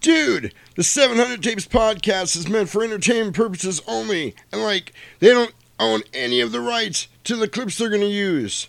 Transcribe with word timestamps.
Dude, 0.00 0.54
the 0.76 0.82
700 0.82 1.42
Tapes 1.42 1.66
podcast 1.66 2.34
is 2.34 2.48
meant 2.48 2.70
for 2.70 2.82
entertainment 2.82 3.36
purposes 3.36 3.82
only, 3.86 4.34
and 4.50 4.62
like, 4.62 4.94
they 5.18 5.28
don't 5.28 5.52
own 5.78 6.02
any 6.14 6.40
of 6.40 6.52
the 6.52 6.60
rights 6.60 7.08
to 7.24 7.36
the 7.36 7.48
clips 7.48 7.76
they're 7.76 7.90
going 7.90 8.00
to 8.00 8.06
use. 8.06 8.68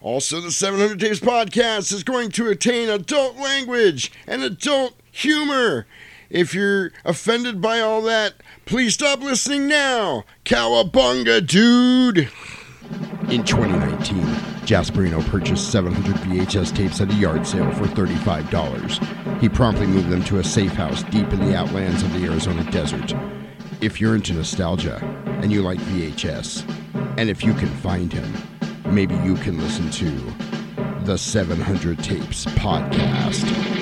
Also, 0.00 0.40
the 0.40 0.52
700 0.52 1.00
Tapes 1.00 1.18
podcast 1.18 1.92
is 1.92 2.04
going 2.04 2.30
to 2.30 2.48
attain 2.48 2.88
adult 2.88 3.36
language 3.36 4.12
and 4.26 4.42
adult 4.42 4.94
humor. 5.10 5.86
If 6.30 6.54
you're 6.54 6.92
offended 7.04 7.60
by 7.60 7.80
all 7.80 8.02
that, 8.02 8.34
please 8.64 8.94
stop 8.94 9.20
listening 9.20 9.66
now. 9.66 10.24
Cowabunga, 10.44 11.44
dude! 11.44 12.30
In 13.28 13.44
2019, 13.44 14.47
Jasperino 14.68 15.26
purchased 15.30 15.72
700 15.72 16.14
VHS 16.16 16.76
tapes 16.76 17.00
at 17.00 17.10
a 17.10 17.14
yard 17.14 17.46
sale 17.46 17.70
for 17.72 17.86
$35. 17.86 19.40
He 19.40 19.48
promptly 19.48 19.86
moved 19.86 20.10
them 20.10 20.22
to 20.24 20.40
a 20.40 20.44
safe 20.44 20.72
house 20.72 21.02
deep 21.04 21.32
in 21.32 21.40
the 21.40 21.56
outlands 21.56 22.02
of 22.02 22.12
the 22.12 22.26
Arizona 22.26 22.70
desert. 22.70 23.14
If 23.80 23.98
you're 23.98 24.14
into 24.14 24.34
nostalgia 24.34 24.98
and 25.40 25.50
you 25.50 25.62
like 25.62 25.78
VHS, 25.78 26.68
and 27.16 27.30
if 27.30 27.42
you 27.42 27.54
can 27.54 27.68
find 27.76 28.12
him, 28.12 28.30
maybe 28.92 29.14
you 29.24 29.36
can 29.36 29.56
listen 29.56 29.88
to 29.92 30.10
the 31.06 31.16
700 31.16 32.04
Tapes 32.04 32.44
podcast. 32.44 33.77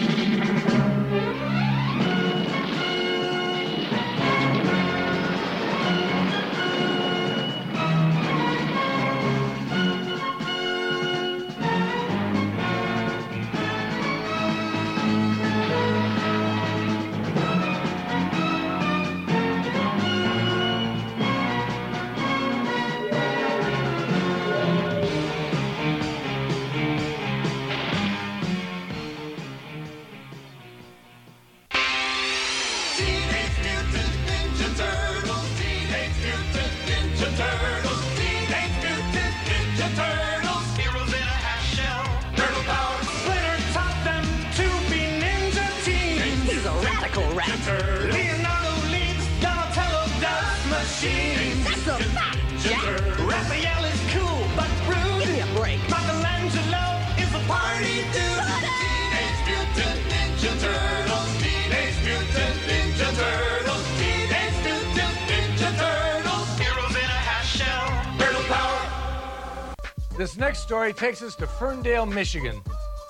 Takes 70.97 71.22
us 71.22 71.34
to 71.36 71.47
Ferndale, 71.47 72.06
Michigan, 72.06 72.60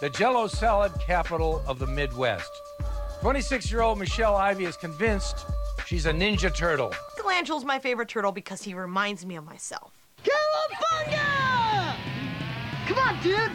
the 0.00 0.10
jello 0.10 0.46
salad 0.46 0.92
capital 1.00 1.62
of 1.66 1.78
the 1.78 1.86
Midwest. 1.86 2.50
26 3.20 3.70
year 3.70 3.82
old 3.82 3.98
Michelle 3.98 4.36
Ivy 4.36 4.64
is 4.64 4.76
convinced 4.76 5.46
she's 5.86 6.06
a 6.06 6.12
Ninja 6.12 6.54
Turtle. 6.54 6.92
Michelangelo's 7.16 7.64
my 7.64 7.78
favorite 7.78 8.08
turtle 8.08 8.32
because 8.32 8.62
he 8.62 8.74
reminds 8.74 9.24
me 9.24 9.36
of 9.36 9.44
myself. 9.44 9.92
Cowabunga! 10.24 11.94
Come 12.86 12.98
on, 12.98 13.22
dude. 13.22 13.50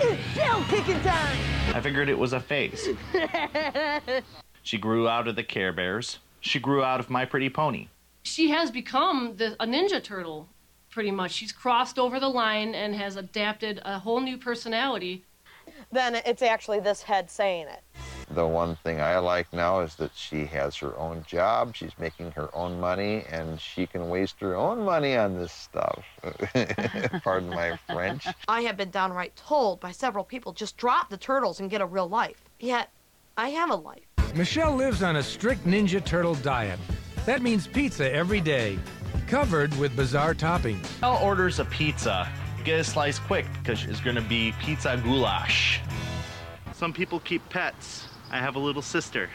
It's 0.00 0.22
shell 0.34 0.62
kicking 0.68 1.00
time. 1.00 1.38
I 1.74 1.80
figured 1.80 2.08
it 2.08 2.18
was 2.18 2.32
a 2.34 2.40
phase. 2.40 2.88
she 4.62 4.78
grew 4.78 5.08
out 5.08 5.26
of 5.28 5.36
the 5.36 5.42
Care 5.44 5.72
Bears. 5.72 6.18
She 6.40 6.58
grew 6.58 6.82
out 6.82 7.00
of 7.00 7.08
My 7.08 7.24
Pretty 7.24 7.48
Pony. 7.48 7.88
she 8.22 8.50
has 8.50 8.70
become 8.70 9.36
the, 9.36 9.56
a 9.60 9.66
ninja 9.66 10.02
turtle 10.02 10.48
pretty 10.96 11.10
much 11.10 11.30
she's 11.30 11.52
crossed 11.52 11.98
over 11.98 12.18
the 12.18 12.26
line 12.26 12.74
and 12.74 12.94
has 12.94 13.16
adapted 13.16 13.82
a 13.84 13.98
whole 13.98 14.18
new 14.18 14.38
personality 14.38 15.22
Then 15.92 16.14
it's 16.14 16.40
actually 16.40 16.80
this 16.80 17.02
head 17.02 17.30
saying 17.30 17.66
it. 17.68 17.82
The 18.30 18.46
one 18.46 18.76
thing 18.76 19.02
I 19.02 19.18
like 19.18 19.52
now 19.52 19.80
is 19.80 19.94
that 19.96 20.12
she 20.14 20.46
has 20.46 20.74
her 20.76 20.96
own 20.96 21.22
job, 21.28 21.76
she's 21.76 21.92
making 21.98 22.30
her 22.30 22.48
own 22.54 22.80
money, 22.80 23.24
and 23.30 23.60
she 23.60 23.86
can 23.86 24.08
waste 24.08 24.36
her 24.40 24.56
own 24.56 24.84
money 24.86 25.18
on 25.18 25.36
this 25.36 25.52
stuff. 25.52 26.02
Pardon 27.22 27.50
my 27.50 27.78
French. 27.86 28.26
I 28.48 28.62
have 28.62 28.78
been 28.78 28.90
downright 28.90 29.36
told 29.36 29.80
by 29.80 29.92
several 29.92 30.24
people 30.24 30.54
just 30.54 30.78
drop 30.78 31.10
the 31.10 31.18
turtles 31.18 31.60
and 31.60 31.70
get 31.70 31.82
a 31.82 31.86
real 31.86 32.08
life. 32.08 32.42
Yet, 32.58 32.88
I 33.36 33.50
have 33.50 33.68
a 33.70 33.76
life. 33.76 34.06
Michelle 34.34 34.74
lives 34.74 35.02
on 35.02 35.16
a 35.16 35.22
strict 35.22 35.66
Ninja 35.66 36.02
Turtle 36.02 36.36
diet. 36.36 36.80
That 37.26 37.42
means 37.42 37.66
pizza 37.66 38.10
every 38.12 38.40
day, 38.40 38.78
covered 39.26 39.76
with 39.78 39.94
bizarre 39.96 40.34
toppings. 40.34 40.86
Elle 41.02 41.18
orders 41.22 41.58
a 41.58 41.64
pizza. 41.66 42.28
Get 42.64 42.80
a 42.80 42.84
slice 42.84 43.18
quick 43.18 43.46
because 43.62 43.84
it's 43.84 44.00
going 44.00 44.16
to 44.16 44.22
be 44.22 44.52
pizza 44.60 45.00
goulash. 45.04 45.80
Some 46.72 46.92
people 46.92 47.20
keep 47.20 47.46
pets. 47.48 48.08
I 48.30 48.38
have 48.38 48.56
a 48.56 48.58
little 48.58 48.82
sister. 48.82 49.30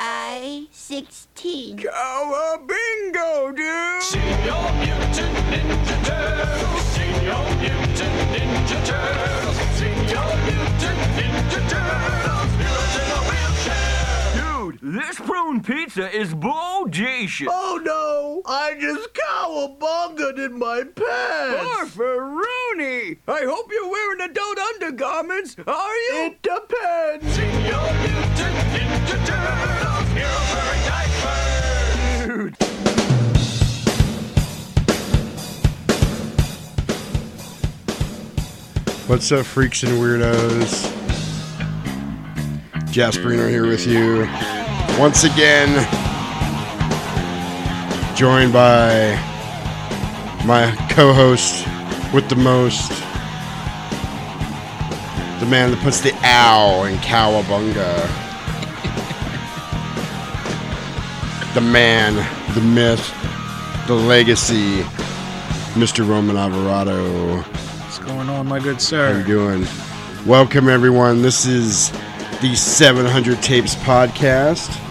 I 0.00 0.66
16. 0.72 1.78
Cowabingo, 1.78 3.56
dude! 3.56 4.02
Senior 4.02 4.72
Mutant 4.80 5.36
Ninja 5.48 5.96
Turtles! 6.04 6.82
Senior 6.92 7.42
Mutant 7.60 8.16
Ninja 8.34 8.78
Turtles! 8.84 9.56
Senior 9.78 10.28
Mutant 10.44 11.00
Ninja 11.16 11.70
Turtles! 11.70 12.23
This 14.84 15.18
prune 15.18 15.62
pizza 15.62 16.14
is 16.14 16.34
bodacious. 16.34 17.46
Oh 17.48 17.80
no! 17.82 18.42
I 18.44 18.76
just 18.78 19.14
cowabungaed 19.14 20.44
in 20.44 20.58
my 20.58 20.84
pants! 20.94 21.96
Rooney! 21.96 23.16
I 23.26 23.44
hope 23.44 23.72
you're 23.72 23.88
wearing 23.88 24.20
adult 24.20 24.58
undergarments, 24.58 25.56
are 25.66 25.96
you? 25.96 26.26
It 26.26 26.42
depends! 26.42 27.34
Senior 27.34 27.80
Mutant 28.02 28.56
Ninja 28.74 29.18
Turtles! 29.24 30.08
Heroes 30.12 30.52
wearing 30.54 30.84
diapers! 32.28 32.68
What's 39.06 39.32
up, 39.32 39.46
freaks 39.46 39.82
and 39.82 39.92
weirdos? 39.92 40.92
Jasperino 42.92 43.48
here 43.48 43.66
with 43.66 43.86
you. 43.86 44.28
Once 44.98 45.24
again, 45.24 45.68
joined 48.14 48.52
by 48.52 49.10
my 50.46 50.72
co 50.90 51.12
host 51.12 51.66
with 52.14 52.28
the 52.28 52.36
most, 52.36 52.90
the 55.40 55.46
man 55.46 55.72
that 55.72 55.80
puts 55.82 56.00
the 56.00 56.12
ow 56.22 56.84
in 56.84 56.96
cowabunga. 56.98 58.08
the 61.54 61.60
man, 61.60 62.14
the 62.54 62.60
myth, 62.60 63.12
the 63.88 63.94
legacy, 63.94 64.82
Mr. 65.74 66.08
Roman 66.08 66.36
Alvarado. 66.36 67.38
What's 67.38 67.98
going 67.98 68.28
on, 68.28 68.46
my 68.46 68.60
good 68.60 68.80
sir? 68.80 69.12
How 69.12 69.18
you 69.18 69.24
doing? 69.24 69.66
Welcome 70.24 70.68
everyone. 70.68 71.20
This 71.20 71.46
is 71.46 71.90
the 72.40 72.54
700 72.54 73.42
Tapes 73.42 73.74
podcast. 73.74 74.83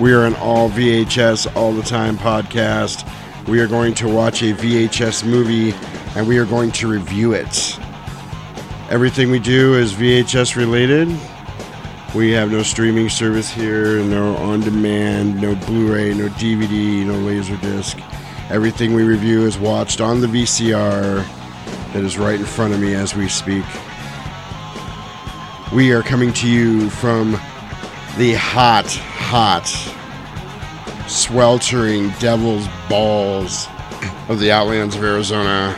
We 0.00 0.14
are 0.14 0.24
an 0.24 0.34
all 0.36 0.70
VHS 0.70 1.54
all 1.54 1.74
the 1.74 1.82
time 1.82 2.16
podcast. 2.16 3.06
We 3.46 3.60
are 3.60 3.66
going 3.66 3.92
to 3.96 4.08
watch 4.08 4.40
a 4.40 4.54
VHS 4.54 5.26
movie 5.26 5.74
and 6.16 6.26
we 6.26 6.38
are 6.38 6.46
going 6.46 6.72
to 6.72 6.88
review 6.88 7.34
it. 7.34 7.78
Everything 8.88 9.30
we 9.30 9.38
do 9.38 9.74
is 9.74 9.92
VHS 9.92 10.56
related. 10.56 11.08
We 12.14 12.30
have 12.30 12.50
no 12.50 12.62
streaming 12.62 13.10
service 13.10 13.50
here, 13.50 14.02
no 14.02 14.36
on 14.36 14.60
demand, 14.60 15.38
no 15.38 15.54
Blu 15.54 15.92
ray, 15.92 16.14
no 16.14 16.28
DVD, 16.28 17.04
no 17.04 17.12
Laserdisc. 17.16 18.02
Everything 18.50 18.94
we 18.94 19.02
review 19.02 19.42
is 19.42 19.58
watched 19.58 20.00
on 20.00 20.22
the 20.22 20.26
VCR 20.28 21.26
that 21.92 22.02
is 22.02 22.16
right 22.16 22.40
in 22.40 22.46
front 22.46 22.72
of 22.72 22.80
me 22.80 22.94
as 22.94 23.14
we 23.14 23.28
speak. 23.28 23.66
We 25.74 25.92
are 25.92 26.02
coming 26.02 26.32
to 26.32 26.48
you 26.48 26.88
from 26.88 27.38
the 28.16 28.34
hot, 28.34 28.86
hot, 28.86 29.66
sweltering 31.08 32.10
devil's 32.18 32.66
balls 32.88 33.66
of 34.28 34.38
the 34.38 34.50
outlands 34.50 34.96
of 34.96 35.02
Arizona. 35.04 35.72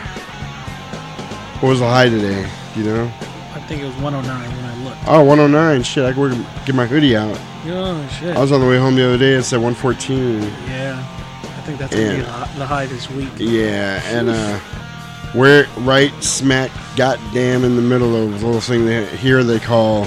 What 1.59 1.69
was 1.69 1.79
the 1.79 1.87
high 1.87 2.09
today? 2.09 2.49
Do 2.73 2.81
You 2.81 2.85
know? 2.85 3.05
I 3.53 3.59
think 3.67 3.81
it 3.81 3.85
was 3.85 3.95
109 3.95 4.55
when 4.55 4.65
I 4.65 4.83
looked. 4.83 4.97
Oh, 5.07 5.23
109. 5.23 5.83
Shit, 5.83 6.05
I 6.05 6.13
could 6.13 6.45
get 6.65 6.75
my 6.75 6.85
hoodie 6.85 7.15
out. 7.15 7.39
Oh 7.65 8.07
shit. 8.19 8.35
I 8.35 8.41
was 8.41 8.51
on 8.51 8.59
the 8.59 8.67
way 8.67 8.77
home 8.77 8.95
the 8.95 9.05
other 9.05 9.17
day. 9.17 9.33
It 9.33 9.43
said 9.43 9.57
114. 9.61 10.41
yeah. 10.67 10.99
I 11.43 11.65
think 11.65 11.79
that's 11.79 11.95
gonna 11.95 12.15
be 12.17 12.59
the 12.59 12.65
high 12.65 12.85
this 12.87 13.09
week. 13.11 13.29
Yeah, 13.37 14.01
and 14.05 14.29
uh, 14.29 14.59
we're 15.33 15.65
right 15.77 16.11
smack 16.21 16.69
goddamn 16.97 17.63
in 17.63 17.77
the 17.77 17.81
middle 17.81 18.15
of 18.17 18.37
the 18.41 18.45
little 18.45 18.59
thing 18.59 18.85
that 18.87 19.07
here 19.07 19.45
they 19.45 19.59
call 19.61 20.05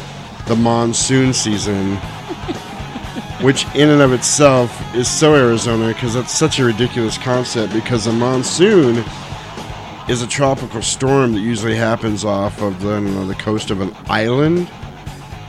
the 0.49 0.55
monsoon 0.55 1.32
season, 1.32 1.96
which 3.47 3.65
in 3.77 3.91
and 3.91 4.03
of 4.03 4.13
itself 4.13 4.77
is 4.97 5.09
so 5.09 5.37
Arizona 5.37 5.87
because 5.95 6.15
that's 6.15 6.37
such 6.37 6.59
a 6.59 6.65
ridiculous 6.65 7.17
concept 7.17 7.73
because 7.73 8.09
a 8.09 8.13
monsoon 8.13 9.05
is 10.09 10.21
a 10.21 10.27
tropical 10.27 10.83
storm 10.83 11.33
that 11.33 11.39
usually 11.39 11.77
happens 11.77 12.25
off 12.25 12.61
of 12.61 12.83
the, 12.83 13.01
know, 13.01 13.25
the 13.25 13.37
coast 13.37 13.71
of 13.71 13.81
an 13.81 13.95
island. 14.09 14.69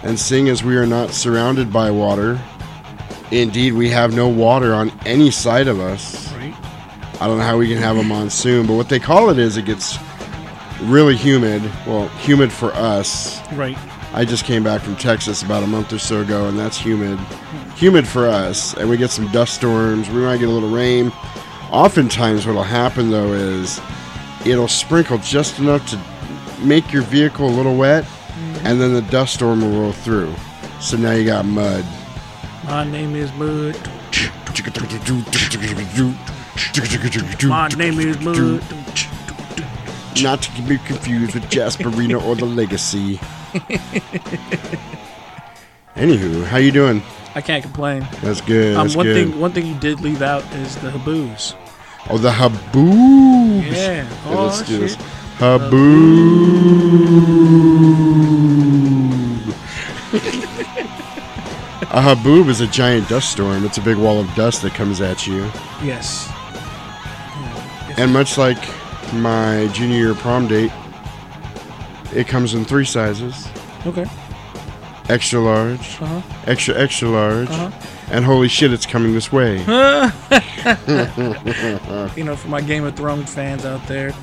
And 0.03 0.19
seeing 0.19 0.47
as 0.47 0.63
we 0.63 0.77
are 0.77 0.85
not 0.85 1.09
surrounded 1.09 1.73
by 1.73 1.89
water, 1.89 2.39
indeed 3.31 3.73
we 3.73 3.89
have 3.89 4.13
no 4.13 4.27
water 4.27 4.75
on 4.75 4.91
any 5.07 5.31
side 5.31 5.67
of 5.67 5.79
us. 5.79 6.31
Right. 6.33 6.53
I 7.19 7.25
don't 7.25 7.39
know 7.39 7.45
how 7.45 7.57
we 7.57 7.67
can 7.67 7.77
have 7.77 7.97
a 7.97 8.03
monsoon, 8.03 8.67
but 8.67 8.75
what 8.75 8.89
they 8.89 8.99
call 8.99 9.31
it 9.31 9.39
is 9.39 9.57
it 9.57 9.65
gets 9.65 9.97
really 10.83 11.15
humid. 11.15 11.63
Well, 11.87 12.09
humid 12.09 12.53
for 12.53 12.71
us. 12.73 13.41
Right. 13.53 13.75
I 14.17 14.25
just 14.25 14.45
came 14.45 14.63
back 14.63 14.81
from 14.81 14.95
Texas 14.95 15.43
about 15.43 15.61
a 15.61 15.67
month 15.67 15.93
or 15.93 15.99
so 15.99 16.21
ago, 16.21 16.47
and 16.47 16.57
that's 16.57 16.75
humid. 16.75 17.19
Humid 17.75 18.07
for 18.07 18.25
us, 18.25 18.73
and 18.73 18.89
we 18.89 18.97
get 18.97 19.11
some 19.11 19.31
dust 19.31 19.53
storms. 19.53 20.09
We 20.09 20.21
might 20.21 20.39
get 20.39 20.49
a 20.49 20.51
little 20.51 20.71
rain. 20.71 21.11
Oftentimes, 21.69 22.47
what'll 22.47 22.63
happen 22.63 23.11
though 23.11 23.33
is 23.33 23.79
it'll 24.43 24.67
sprinkle 24.67 25.19
just 25.19 25.59
enough 25.59 25.87
to 25.91 26.01
make 26.65 26.91
your 26.91 27.03
vehicle 27.03 27.47
a 27.47 27.53
little 27.53 27.77
wet, 27.77 28.05
mm-hmm. 28.05 28.65
and 28.65 28.81
then 28.81 28.95
the 28.95 29.03
dust 29.03 29.35
storm 29.35 29.61
will 29.61 29.81
roll 29.81 29.91
through. 29.91 30.33
So 30.81 30.97
now 30.97 31.11
you 31.11 31.23
got 31.23 31.45
mud. 31.45 31.85
My 32.65 32.85
name 32.85 33.15
is 33.15 33.31
Mud. 33.33 33.75
My 37.47 37.67
name 37.77 37.99
is 37.99 38.19
Mud. 38.19 38.63
Not 40.23 40.41
to 40.41 40.61
be 40.63 40.79
confused 40.79 41.35
with 41.35 41.43
Jasperina 41.51 42.19
or 42.19 42.35
the 42.35 42.45
Legacy. 42.45 43.19
Anywho, 45.95 46.43
how 46.45 46.57
you 46.57 46.71
doing? 46.71 47.01
I 47.35 47.41
can't 47.41 47.63
complain. 47.63 48.07
That's 48.21 48.41
good. 48.41 48.75
Um, 48.75 48.83
That's 48.87 48.95
one 48.95 49.05
good. 49.05 49.29
thing, 49.31 49.39
one 49.39 49.51
thing 49.51 49.65
you 49.65 49.75
did 49.79 49.99
leave 50.01 50.21
out 50.21 50.43
is 50.55 50.75
the 50.77 50.91
haboos. 50.91 51.55
Oh, 52.09 52.17
the 52.17 52.31
haboobs. 52.31 53.71
Yeah. 53.71 54.03
Yeah, 54.03 54.07
Oh, 54.27 54.45
let's 54.45 54.61
do 54.63 54.79
this. 54.79 54.95
shit. 54.95 55.05
Haboob. 55.37 55.77
a 61.81 62.01
haboob 62.01 62.47
is 62.49 62.61
a 62.61 62.67
giant 62.67 63.07
dust 63.09 63.31
storm. 63.31 63.65
It's 63.65 63.77
a 63.77 63.81
big 63.81 63.97
wall 63.97 64.19
of 64.19 64.33
dust 64.35 64.61
that 64.63 64.73
comes 64.73 65.01
at 65.01 65.27
you. 65.27 65.43
Yes. 65.83 66.29
And 67.97 68.11
much 68.13 68.37
like 68.37 68.57
my 69.13 69.67
junior 69.73 69.97
year 69.97 70.13
prom 70.15 70.47
date, 70.47 70.71
it 72.15 72.27
comes 72.27 72.53
in 72.53 72.65
three 72.65 72.85
sizes 72.85 73.47
Okay. 73.85 74.05
extra 75.09 75.39
large, 75.39 75.97
Uh-huh. 76.01 76.21
extra, 76.45 76.75
extra 76.79 77.09
large, 77.09 77.49
Uh-huh. 77.49 77.69
and 78.11 78.25
holy 78.25 78.47
shit, 78.47 78.71
it's 78.73 78.85
coming 78.85 79.13
this 79.13 79.31
way. 79.31 79.57
you 82.15 82.23
know, 82.23 82.35
for 82.35 82.47
my 82.49 82.61
Game 82.61 82.83
of 82.85 82.95
Thrones 82.95 83.33
fans 83.33 83.65
out 83.65 83.85
there, 83.87 84.13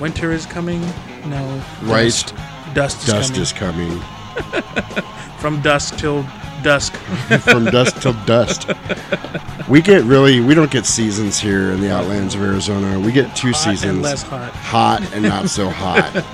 winter 0.00 0.32
is 0.32 0.46
coming. 0.46 0.80
No. 1.26 1.62
Right. 1.82 2.04
Dust, 2.06 2.34
dust 2.74 3.02
is 3.02 3.32
Dust 3.32 3.54
coming. 3.54 3.92
is 3.92 4.00
coming. 4.00 4.00
From 5.38 5.60
dusk 5.62 5.96
till 5.96 6.22
dusk. 6.62 6.94
From 7.40 7.64
dusk 7.66 8.00
till 8.00 8.12
dust. 8.24 8.70
We 9.68 9.80
get 9.80 10.02
really, 10.04 10.40
we 10.40 10.54
don't 10.54 10.70
get 10.70 10.86
seasons 10.86 11.38
here 11.38 11.70
in 11.70 11.80
the 11.80 11.90
outlands 11.90 12.34
of 12.34 12.42
Arizona. 12.42 12.98
We 12.98 13.12
get 13.12 13.34
two 13.36 13.52
Hot 13.52 13.66
and 13.66 13.78
seasons. 13.78 14.02
less 14.02 14.22
hot. 14.22 14.52
Hot 14.52 15.12
and 15.12 15.22
not 15.22 15.48
so 15.48 15.68
hot. 15.68 16.24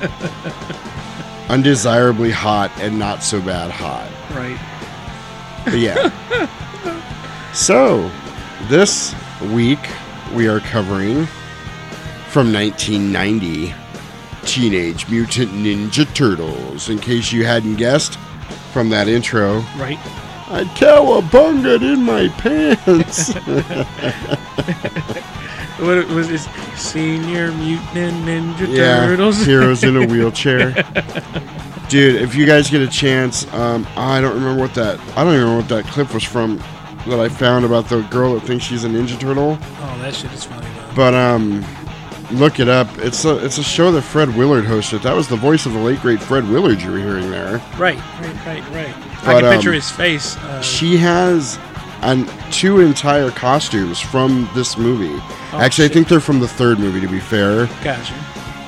Undesirably 1.51 2.31
hot 2.31 2.71
and 2.79 2.99
not 2.99 3.23
so 3.23 3.41
bad 3.41 3.71
hot. 3.71 4.11
Right. 4.35 4.59
But 5.65 5.79
yeah. 5.79 7.53
so, 7.53 8.11
this 8.69 9.15
week 9.53 9.79
we 10.35 10.49
are 10.49 10.61
covering 10.61 11.27
from 12.31 12.53
1990 12.53 13.75
Teenage 14.45 15.09
Mutant 15.09 15.51
Ninja 15.51 16.13
Turtles. 16.15 16.89
In 16.89 16.99
case 16.99 17.33
you 17.33 17.45
hadn't 17.45 17.77
guessed 17.77 18.19
from 18.77 18.91
that 18.91 19.09
intro, 19.09 19.61
Right. 19.79 19.99
I 20.51 20.65
cowabunged 20.77 21.81
in 21.81 22.03
my 22.03 22.29
pants. 22.29 23.33
What 25.79 25.97
it 25.99 26.09
was 26.09 26.29
this 26.29 26.47
Senior 26.75 27.53
Mutant 27.53 28.25
Ninja 28.27 28.67
yeah, 28.69 29.07
Turtles? 29.07 29.45
heroes 29.45 29.83
in 29.83 29.97
a 29.97 30.07
wheelchair. 30.13 30.73
Dude, 31.89 32.17
if 32.21 32.35
you 32.35 32.45
guys 32.47 32.69
get 32.71 32.83
a 32.83 32.87
chance, 32.89 33.51
um, 33.55 33.87
I 33.97 34.21
don't 34.23 34.35
remember 34.35 34.61
what 34.61 34.75
that. 34.75 34.99
I 35.17 35.25
don't 35.25 35.35
even 35.35 35.45
remember 35.49 35.57
what 35.57 35.69
that 35.69 35.91
clip 35.93 36.13
was 36.13 36.25
from 36.25 36.59
that 37.07 37.19
I 37.21 37.29
found 37.31 37.65
about 37.65 37.89
the 37.89 38.03
girl 38.11 38.35
that 38.35 38.43
thinks 38.45 38.65
she's 38.65 38.85
a 38.85 38.89
Ninja 38.89 39.19
Turtle. 39.19 39.59
Oh, 39.61 39.99
that 40.03 40.15
shit 40.15 40.33
is 40.33 40.45
funny 40.45 40.67
though. 40.77 40.93
But 40.97 41.13
um, 41.15 41.63
look 42.33 42.61
it 42.61 42.69
up. 42.69 42.89
It's 42.99 43.25
a 43.25 43.45
it's 43.45 43.59
a 43.59 43.63
show 43.63 43.91
that 43.93 44.03
Fred 44.03 44.35
Willard 44.37 44.65
hosted. 44.65 45.03
That 45.03 45.15
was 45.15 45.29
the 45.29 45.37
voice 45.37 45.67
of 45.67 45.73
the 45.73 45.79
late 45.79 46.01
great 46.01 46.21
Fred 46.21 46.49
Willard 46.49 46.81
you 46.81 46.91
were 46.93 46.99
hearing 46.99 47.31
there. 47.31 47.59
Right, 47.79 47.99
right, 48.21 48.47
right, 48.47 48.69
right. 48.71 48.95
I 49.25 49.33
But, 49.33 49.41
can 49.43 49.53
picture 49.55 49.71
um, 49.71 49.75
his 49.75 49.91
face. 49.91 50.37
Uh, 50.37 50.61
She 50.63 50.97
has 50.99 51.59
an, 52.03 52.27
two 52.51 52.81
entire 52.81 53.31
costumes 53.31 53.99
from 54.01 54.49
this 54.55 54.77
movie. 54.77 55.15
Oh, 55.53 55.59
Actually, 55.61 55.85
shit. 55.87 55.91
I 55.91 55.95
think 55.95 56.09
they're 56.09 56.21
from 56.21 56.41
the 56.41 56.49
third 56.49 56.79
movie. 56.79 57.01
To 57.01 57.09
be 57.09 57.21
fair, 57.21 57.67
gotcha. 57.83 58.15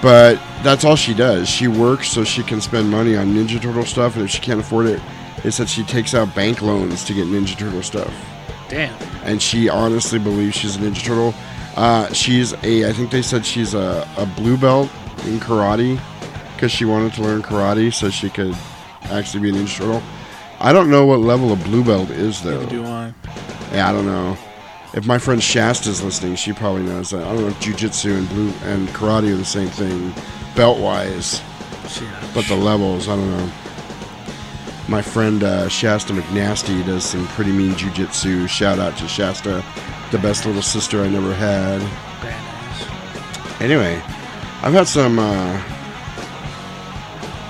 but 0.02 0.40
that's 0.62 0.84
all 0.84 0.96
she 0.96 1.14
does. 1.14 1.48
She 1.48 1.68
works 1.68 2.08
so 2.10 2.24
she 2.24 2.42
can 2.42 2.60
spend 2.60 2.90
money 2.90 3.16
on 3.16 3.28
Ninja 3.34 3.60
Turtle 3.60 3.84
stuff, 3.84 4.16
and 4.16 4.24
if 4.24 4.30
she 4.30 4.40
can't 4.40 4.60
afford 4.60 4.86
it, 4.86 5.00
it's 5.44 5.58
that 5.58 5.68
she 5.68 5.82
takes 5.84 6.14
out 6.14 6.34
bank 6.34 6.62
loans 6.62 7.04
to 7.04 7.14
get 7.14 7.26
Ninja 7.26 7.56
Turtle 7.56 7.82
stuff. 7.82 8.12
Damn. 8.68 8.94
And 9.24 9.40
she 9.40 9.68
honestly 9.68 10.18
believes 10.18 10.56
she's 10.56 10.76
a 10.76 10.78
Ninja 10.80 11.02
Turtle. 11.04 11.34
Uh, 11.78 12.12
she's 12.12 12.54
a, 12.64 12.88
I 12.88 12.92
think 12.92 13.12
they 13.12 13.22
said 13.22 13.46
she's 13.46 13.72
a, 13.72 14.04
a 14.16 14.26
blue 14.26 14.56
belt 14.56 14.90
in 15.26 15.38
karate 15.38 16.00
because 16.54 16.72
she 16.72 16.84
wanted 16.84 17.12
to 17.12 17.22
learn 17.22 17.40
karate 17.40 17.94
so 17.94 18.10
she 18.10 18.30
could 18.30 18.52
actually 19.04 19.44
be 19.44 19.50
an 19.50 19.64
Ninja 19.64 19.78
Turtle. 19.78 20.02
I 20.58 20.72
don't 20.72 20.90
know 20.90 21.06
what 21.06 21.20
level 21.20 21.52
a 21.52 21.56
blue 21.56 21.84
belt 21.84 22.10
is 22.10 22.42
though. 22.42 22.58
Neither 22.62 22.70
do 22.70 22.84
I. 22.84 23.14
Yeah, 23.72 23.90
I 23.90 23.92
don't 23.92 24.06
know. 24.06 24.36
If 24.92 25.06
my 25.06 25.18
friend 25.18 25.40
Shasta's 25.40 26.02
listening, 26.02 26.34
she 26.34 26.52
probably 26.52 26.82
knows 26.82 27.10
that. 27.10 27.22
I 27.22 27.32
don't 27.32 27.42
know 27.42 27.46
if 27.46 27.60
jujitsu 27.60 28.18
and 28.18 28.28
blue 28.28 28.50
and 28.64 28.88
karate 28.88 29.32
are 29.32 29.36
the 29.36 29.44
same 29.44 29.68
thing, 29.68 30.12
belt 30.56 30.80
wise, 30.80 31.40
but 32.34 32.44
the 32.46 32.56
levels, 32.56 33.06
I 33.06 33.14
don't 33.14 33.30
know. 33.30 33.52
My 34.88 35.00
friend 35.00 35.44
uh, 35.44 35.68
Shasta 35.68 36.12
McNasty 36.12 36.84
does 36.84 37.04
some 37.04 37.28
pretty 37.28 37.52
mean 37.52 37.74
jujitsu. 37.74 38.48
Shout 38.48 38.80
out 38.80 38.96
to 38.96 39.06
Shasta, 39.06 39.62
the 40.10 40.18
best 40.18 40.46
little 40.46 40.62
sister 40.62 41.02
I 41.02 41.08
never 41.08 41.34
had. 41.34 41.80
Anyway, 43.60 43.96
I've 44.62 44.72
had 44.72 44.86
some 44.86 45.18
uh, 45.18 45.60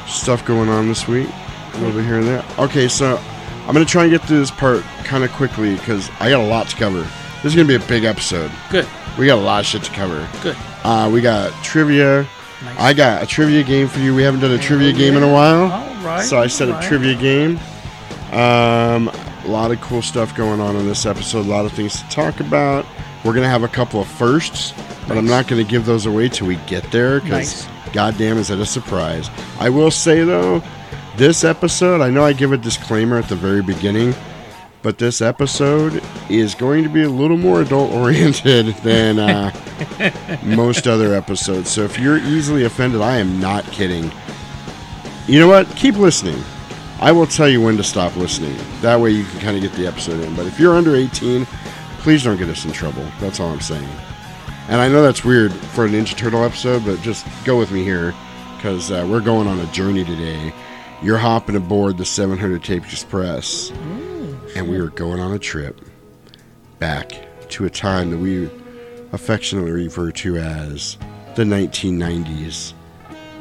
stuff 0.07 0.45
going 0.47 0.69
on 0.69 0.89
this 0.89 1.07
week, 1.07 1.29
a 1.29 1.77
little 1.79 1.93
bit 1.93 2.05
here 2.05 2.19
and 2.19 2.27
there. 2.27 2.45
Okay, 2.59 2.89
so 2.89 3.19
I'm 3.67 3.75
gonna 3.75 3.85
try 3.85 4.05
and 4.05 4.11
get 4.13 4.23
through 4.23 4.41
this 4.41 4.51
part 4.51 4.83
kind 5.05 5.23
of 5.25 5.31
quickly 5.33 5.75
because 5.77 6.11
I 6.21 6.31
got 6.31 6.41
a 6.41 6.47
lot 6.47 6.69
to 6.69 6.77
cover. 6.77 7.03
This 7.43 7.53
is 7.53 7.55
gonna 7.55 7.69
be 7.69 7.75
a 7.75 7.81
big 7.87 8.05
episode. 8.05 8.51
Good. 8.71 8.87
We 9.19 9.27
got 9.27 9.39
a 9.39 9.43
lot 9.43 9.61
of 9.61 9.67
shit 9.67 9.83
to 9.85 9.91
cover. 9.93 10.27
Good. 10.43 10.57
Uh, 10.83 11.11
we 11.13 11.21
got 11.21 11.53
trivia. 11.63 12.27
Nice. 12.65 12.79
I 12.79 12.93
got 12.95 13.23
a 13.23 13.27
trivia 13.27 13.63
game 13.63 13.87
for 13.87 13.99
you. 14.01 14.15
We 14.15 14.23
haven't 14.23 14.41
done 14.41 14.53
a 14.53 14.59
trivia 14.59 14.93
game 14.93 15.15
in 15.17 15.23
a 15.23 15.33
while, 15.33 15.71
All 15.71 15.95
right. 16.05 16.25
so 16.25 16.39
I 16.39 16.47
set 16.49 16.69
all 16.71 16.79
a 16.79 16.83
trivia 16.83 17.15
game. 17.15 17.59
Um, 18.33 19.11
a 19.49 19.51
lot 19.51 19.71
of 19.71 19.81
cool 19.81 20.03
stuff 20.03 20.37
going 20.37 20.61
on 20.61 20.77
in 20.77 20.87
this 20.87 21.07
episode. 21.07 21.47
A 21.47 21.49
lot 21.49 21.65
of 21.65 21.73
things 21.73 22.03
to 22.03 22.09
talk 22.11 22.41
about. 22.41 22.85
We're 23.25 23.33
gonna 23.33 23.49
have 23.49 23.63
a 23.63 23.69
couple 23.69 24.01
of 24.01 24.07
firsts, 24.07 24.75
but 25.09 25.17
I'm 25.17 25.27
not 25.27 25.49
gonna 25.49 25.65
give 25.65 25.87
those 25.87 26.05
away 26.07 26.29
till 26.29 26.47
we 26.47 26.57
get 26.67 26.91
there 26.93 27.21
because, 27.21 27.67
Nice. 27.67 27.93
goddamn, 27.95 28.37
is 28.39 28.51
it 28.51 28.59
a 28.61 28.67
surprise? 28.67 29.31
I 29.59 29.71
will 29.71 29.91
say 29.91 30.23
though, 30.23 30.63
this 31.17 31.45
episode, 31.45 32.01
I 32.01 32.11
know 32.11 32.25
I 32.25 32.33
give 32.35 32.53
a 32.53 32.59
disclaimer 32.59 33.17
at 33.19 33.29
the 33.29 33.37
very 33.37 33.63
beginning, 33.63 34.15
but 34.83 34.99
this 34.99 35.21
episode 35.23 36.03
is 36.29 36.55
going 36.55 36.85
to 36.85 36.89
be 36.91 37.03
a 37.03 37.09
little 37.11 37.37
more 37.39 37.63
adult 37.63 37.91
oriented 37.93 38.67
than 38.85 39.19
uh, 39.19 39.51
most 40.45 40.87
other 40.87 41.15
episodes. 41.15 41.71
So 41.71 41.83
if 41.83 41.99
you're 41.99 42.19
easily 42.19 42.65
offended, 42.65 43.01
I 43.01 43.17
am 43.17 43.41
not 43.41 43.65
kidding. 43.73 44.13
You 45.27 45.41
know 45.41 45.49
what? 45.49 45.67
Keep 45.75 45.97
listening. 45.97 46.41
I 47.01 47.13
will 47.13 47.27
tell 47.27 47.49
you 47.49 47.61
when 47.61 47.77
to 47.77 47.85
stop 47.85 48.17
listening. 48.17 48.57
That 48.81 49.01
way 49.01 49.11
you 49.11 49.25
can 49.25 49.41
kind 49.41 49.57
of 49.57 49.63
get 49.63 49.73
the 49.73 49.87
episode 49.87 50.21
in. 50.21 50.35
But 50.35 50.47
if 50.47 50.59
you're 50.59 50.75
under 50.75 50.97
18, 50.97 51.47
please 51.99 52.25
don't 52.25 52.37
get 52.37 52.49
us 52.49 52.65
in 52.65 52.73
trouble. 52.73 53.07
That's 53.21 53.39
all 53.39 53.51
I'm 53.51 53.61
saying. 53.61 53.89
And 54.69 54.81
I 54.81 54.89
know 54.89 55.01
that's 55.01 55.25
weird 55.25 55.53
for 55.53 55.87
a 55.87 55.89
Ninja 55.89 56.17
Turtle 56.17 56.43
episode, 56.43 56.85
but 56.85 57.01
just 57.01 57.27
go 57.45 57.57
with 57.57 57.71
me 57.71 57.85
here 57.85 58.15
because 58.57 58.91
uh, 58.91 59.07
we're 59.09 59.21
going 59.21 59.47
on 59.47 59.61
a 59.61 59.67
journey 59.67 60.05
today. 60.05 60.53
you're 61.01 61.19
hopping 61.19 61.55
aboard 61.55 61.97
the 61.97 62.05
700 62.05 62.65
Tape 62.65 62.85
Express, 62.85 63.71
and 64.57 64.69
we 64.69 64.77
are 64.79 64.89
going 64.89 65.21
on 65.21 65.33
a 65.33 65.39
trip 65.39 65.81
back 66.81 67.13
to 67.51 67.65
a 67.65 67.71
time 67.71 68.11
that 68.11 68.19
we 68.19 68.51
affectionately 69.13 69.71
refer 69.71 70.11
to 70.11 70.37
as 70.37 70.99
the 71.37 71.45
1990s, 71.45 72.73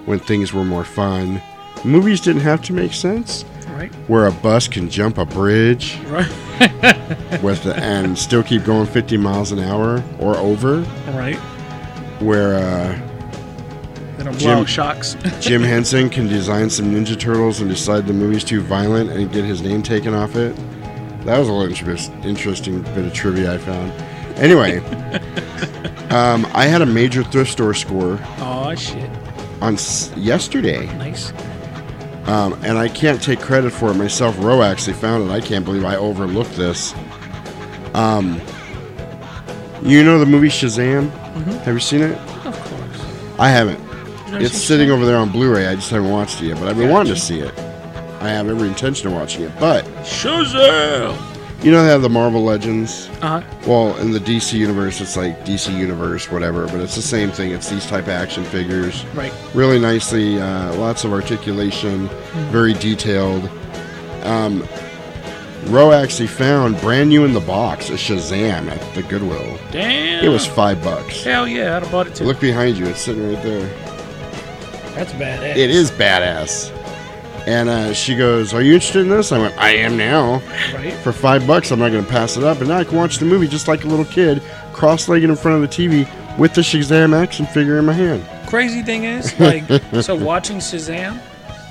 when 0.06 0.20
things 0.20 0.54
were 0.54 0.64
more 0.64 0.86
fun. 0.86 1.42
Movies 1.86 2.22
didn't 2.22 2.42
have 2.42 2.62
to 2.64 2.74
make 2.74 2.94
sense. 2.94 3.46
Right. 3.70 3.94
Where 4.10 4.26
a 4.28 4.32
bus 4.32 4.68
can 4.68 4.90
jump 4.90 5.18
a 5.18 5.26
bridge 5.26 5.98
Right. 6.08 6.28
with 7.44 7.64
the, 7.64 7.76
and 7.78 8.18
still 8.18 8.42
keep 8.44 8.64
going 8.64 8.88
50 8.88 9.18
miles 9.18 9.52
an 9.52 9.60
hour 9.60 10.04
or 10.20 10.36
over. 10.38 10.80
Right. 11.12 11.38
Where 12.20 12.56
uh, 12.56 12.98
They 14.18 14.24
don't 14.24 14.38
Jim- 14.40 14.66
shocks. 14.66 15.16
Jim 15.40 15.62
Henson 15.62 16.10
can 16.10 16.28
design 16.28 16.70
some 16.70 16.88
Ninja 16.92 17.18
Turtles 17.20 17.62
and 17.62 17.70
decide 17.70 18.08
the 18.08 18.14
movie's 18.14 18.44
too 18.44 18.62
violent 18.62 19.12
and 19.12 19.32
get 19.32 19.46
his 19.46 19.62
name 19.62 19.84
taken 19.84 20.14
off 20.16 20.36
it. 20.36 20.56
That 21.26 21.38
was 21.38 21.48
a 21.48 21.52
little 21.54 21.70
interest, 21.70 22.12
interesting 22.24 22.82
bit 22.82 23.06
of 23.06 23.14
trivia 23.14 23.54
I 23.54 23.58
found. 23.60 23.92
Anyway, 24.38 24.78
um, 26.10 26.48
I 26.54 26.66
had 26.66 26.82
a 26.82 26.86
major 26.86 27.24
thrift 27.24 27.52
store 27.52 27.74
score 27.74 28.18
oh 28.40 28.74
shit. 28.76 29.10
on 29.62 29.74
s- 29.74 30.12
yesterday, 30.16 30.86
Nice. 30.98 31.32
Um, 32.28 32.54
and 32.64 32.78
I 32.78 32.88
can't 32.88 33.22
take 33.22 33.40
credit 33.40 33.72
for 33.72 33.90
it 33.92 33.96
myself. 33.96 34.38
Ro 34.40 34.62
actually 34.62 34.94
found 34.94 35.30
it. 35.30 35.34
I 35.34 35.42
can't 35.42 35.66
believe 35.66 35.86
I 35.86 35.96
overlooked 35.96 36.54
this. 36.56 36.94
Um, 37.94 38.42
you 39.82 40.04
know 40.04 40.20
the 40.20 40.26
movie 40.26 40.50
Shazam? 40.50 41.10
Have 41.64 41.74
you 41.74 41.80
seen 41.80 42.02
it? 42.02 42.18
Of 42.46 42.60
course. 42.60 43.40
I 43.40 43.50
haven't. 43.50 43.80
It's 44.42 44.58
sitting 44.58 44.90
Shazam? 44.90 44.92
over 44.92 45.06
there 45.06 45.18
on 45.18 45.32
Blu-ray. 45.32 45.68
I 45.68 45.76
just 45.76 45.90
haven't 45.90 46.12
watched 46.12 46.42
it 46.42 46.48
yet, 46.48 46.60
but 46.60 46.68
I've 46.68 46.78
been 46.78 46.90
wanting 46.90 47.14
to 47.14 47.20
see 47.20 47.40
it. 47.40 47.58
I 48.20 48.30
have 48.30 48.50
every 48.50 48.68
intention 48.68 49.08
of 49.08 49.14
watching 49.14 49.44
it. 49.44 49.52
But 49.60 49.86
Shazam! 50.04 51.16
You 51.62 51.72
know 51.72 51.84
they 51.84 51.90
have 51.90 52.02
the 52.02 52.10
Marvel 52.10 52.44
Legends. 52.44 53.10
Uh 53.22 53.42
huh. 53.42 53.58
Well, 53.66 53.98
in 53.98 54.12
the 54.12 54.20
DC 54.20 54.54
universe, 54.54 55.02
it's 55.02 55.18
like 55.18 55.46
DC 55.46 55.76
Universe, 55.78 56.32
whatever. 56.32 56.66
But 56.68 56.82
it's 56.82 56.96
the 56.96 57.02
same 57.02 57.32
thing. 57.32 57.52
It's 57.52 57.70
these 57.70 57.86
type 57.86 58.04
of 58.04 58.10
action 58.10 58.44
figures. 58.44 59.04
Right. 59.16 59.34
Really 59.54 59.80
nicely, 59.80 60.40
uh, 60.40 60.76
lots 60.76 61.04
of 61.04 61.14
articulation, 61.14 62.08
very 62.52 62.74
detailed. 62.74 63.50
Um, 64.24 64.68
Ro 65.66 65.92
actually 65.92 66.28
found 66.28 66.80
brand 66.80 67.10
new 67.10 67.26
in 67.26 67.34
the 67.34 67.42
box 67.42 67.90
a 67.90 67.94
Shazam 67.94 68.70
at 68.70 68.96
the 68.96 69.04
Goodwill. 69.04 69.58
Damn. 69.72 70.24
It 70.24 70.30
was 70.30 70.46
five 70.46 70.82
bucks. 70.84 71.24
Hell 71.24 71.48
yeah, 71.48 71.76
I'd 71.76 71.84
have 71.84 71.92
bought 71.92 72.08
it 72.08 72.16
too. 72.16 72.24
Look 72.24 72.40
behind 72.40 72.78
you; 72.78 72.86
it's 72.86 73.02
sitting 73.02 73.34
right 73.34 73.44
there. 73.44 73.68
That's 74.96 75.12
badass. 75.14 75.58
It 75.58 75.70
is 75.70 75.92
badass. 75.92 76.72
And 77.48 77.70
uh, 77.70 77.94
she 77.94 78.14
goes, 78.16 78.54
"Are 78.54 78.62
you 78.62 78.74
interested 78.74 79.00
in 79.04 79.10
this?" 79.10 79.32
I 79.32 79.40
went, 79.40 79.58
"I 79.58 79.70
am 79.70 79.96
now." 79.96 80.42
Right. 80.74 80.94
For 80.96 81.14
five 81.14 81.48
bucks, 81.48 81.72
I'm 81.72 81.80
not 81.80 81.94
going 81.94 82.04
to 82.04 82.12
pass 82.12 82.36
it 82.36 82.44
up, 82.44 82.60
and 82.60 82.68
now 82.68 82.80
I 82.80 82.84
can 82.84 82.98
watch 82.98 83.20
the 83.20 83.26
movie 83.26 83.48
just 83.48 83.70
like 83.70 83.86
a 83.86 83.88
little 83.88 84.04
kid, 84.06 84.42
cross-legged 84.74 85.30
in 85.30 85.36
front 85.38 85.64
of 85.64 85.70
the 85.70 85.74
TV 85.74 86.06
with 86.38 86.54
the 86.54 86.62
Shazam 86.62 87.16
action 87.16 87.46
figure 87.46 87.80
in 87.80 87.86
my 87.86 87.94
hand. 87.94 88.26
Crazy 88.50 88.82
thing 88.84 89.06
is, 89.06 89.38
like, 89.40 89.64
so 90.04 90.14
watching 90.14 90.58
Shazam, 90.58 91.22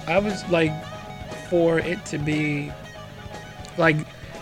I 0.09 0.18
was 0.18 0.49
like, 0.49 0.73
for 1.50 1.78
it 1.78 2.02
to 2.06 2.16
be, 2.18 2.73
like, 3.76 3.97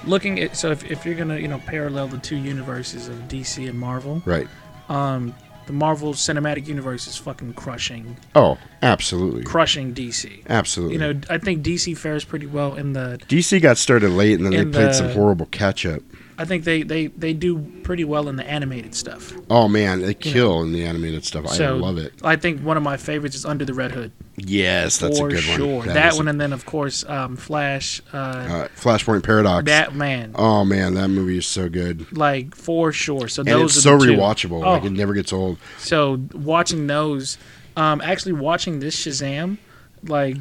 looking 0.04 0.38
at. 0.38 0.54
So 0.56 0.70
if, 0.70 0.88
if 0.88 1.04
you're 1.04 1.16
gonna, 1.16 1.38
you 1.38 1.48
know, 1.48 1.58
parallel 1.66 2.06
the 2.06 2.18
two 2.18 2.36
universes 2.36 3.08
of 3.08 3.16
DC 3.26 3.68
and 3.68 3.76
Marvel, 3.78 4.22
Right. 4.24 4.46
um, 4.88 5.34
the 5.66 5.72
Marvel 5.72 6.12
Cinematic 6.14 6.66
Universe 6.66 7.06
is 7.06 7.16
fucking 7.16 7.54
crushing, 7.54 8.16
Oh, 8.34 8.58
absolutely, 8.82 9.44
crushing 9.44 9.94
DC. 9.94 10.42
absolutely. 10.48 10.94
You 10.94 11.00
know, 11.00 11.20
I 11.30 11.38
think 11.38 11.62
DC 11.62 11.96
fares 11.96 12.24
pretty 12.24 12.46
well 12.46 12.74
in 12.74 12.92
the. 12.92 13.18
DC 13.28 13.60
got 13.62 13.78
started 13.78 14.10
late, 14.10 14.38
and 14.40 14.46
then 14.46 14.52
they 14.52 14.64
played 14.78 14.88
the- 14.90 14.92
some 14.92 15.10
horrible 15.10 15.46
catch-up. 15.46 16.02
I 16.36 16.44
think 16.44 16.64
they 16.64 16.82
they 16.82 17.06
they 17.08 17.32
do 17.32 17.58
pretty 17.84 18.02
well 18.04 18.28
in 18.28 18.36
the 18.36 18.44
animated 18.48 18.94
stuff. 18.94 19.32
Oh 19.48 19.68
man, 19.68 20.00
they 20.02 20.14
kill 20.14 20.62
in 20.62 20.72
the 20.72 20.84
animated 20.84 21.24
stuff. 21.24 21.46
I 21.48 21.68
love 21.68 21.96
it. 21.98 22.12
I 22.24 22.34
think 22.36 22.60
one 22.62 22.76
of 22.76 22.82
my 22.82 22.96
favorites 22.96 23.36
is 23.36 23.44
Under 23.44 23.64
the 23.64 23.74
Red 23.74 23.92
Hood. 23.92 24.10
Yes, 24.36 24.98
that's 24.98 25.20
for 25.20 25.28
a 25.28 25.30
good 25.30 25.42
sure. 25.44 25.76
one. 25.78 25.86
That, 25.88 26.12
is 26.14 26.18
one, 26.18 26.26
a- 26.26 26.30
and 26.30 26.40
then 26.40 26.52
of 26.52 26.66
course 26.66 27.04
um, 27.04 27.36
Flash. 27.36 28.02
Uh, 28.12 28.16
uh, 28.16 28.68
Flashpoint 28.76 29.22
Paradox. 29.22 29.66
that 29.66 29.94
man, 29.94 30.32
Oh 30.34 30.64
man, 30.64 30.94
that 30.94 31.06
movie 31.08 31.38
is 31.38 31.46
so 31.46 31.68
good, 31.68 32.16
like 32.16 32.56
for 32.56 32.90
sure. 32.90 33.28
So 33.28 33.42
and 33.42 33.48
those 33.48 33.76
it's 33.76 33.86
are 33.86 34.00
so 34.00 34.04
rewatchable. 34.06 34.64
Oh, 34.64 34.72
Like 34.72 34.84
it 34.84 34.90
never 34.90 35.14
gets 35.14 35.32
old. 35.32 35.58
so 35.78 36.20
watching 36.32 36.88
those, 36.88 37.38
um, 37.76 38.00
actually 38.00 38.32
watching 38.32 38.80
this 38.80 38.96
Shazam, 38.96 39.58
like 40.02 40.36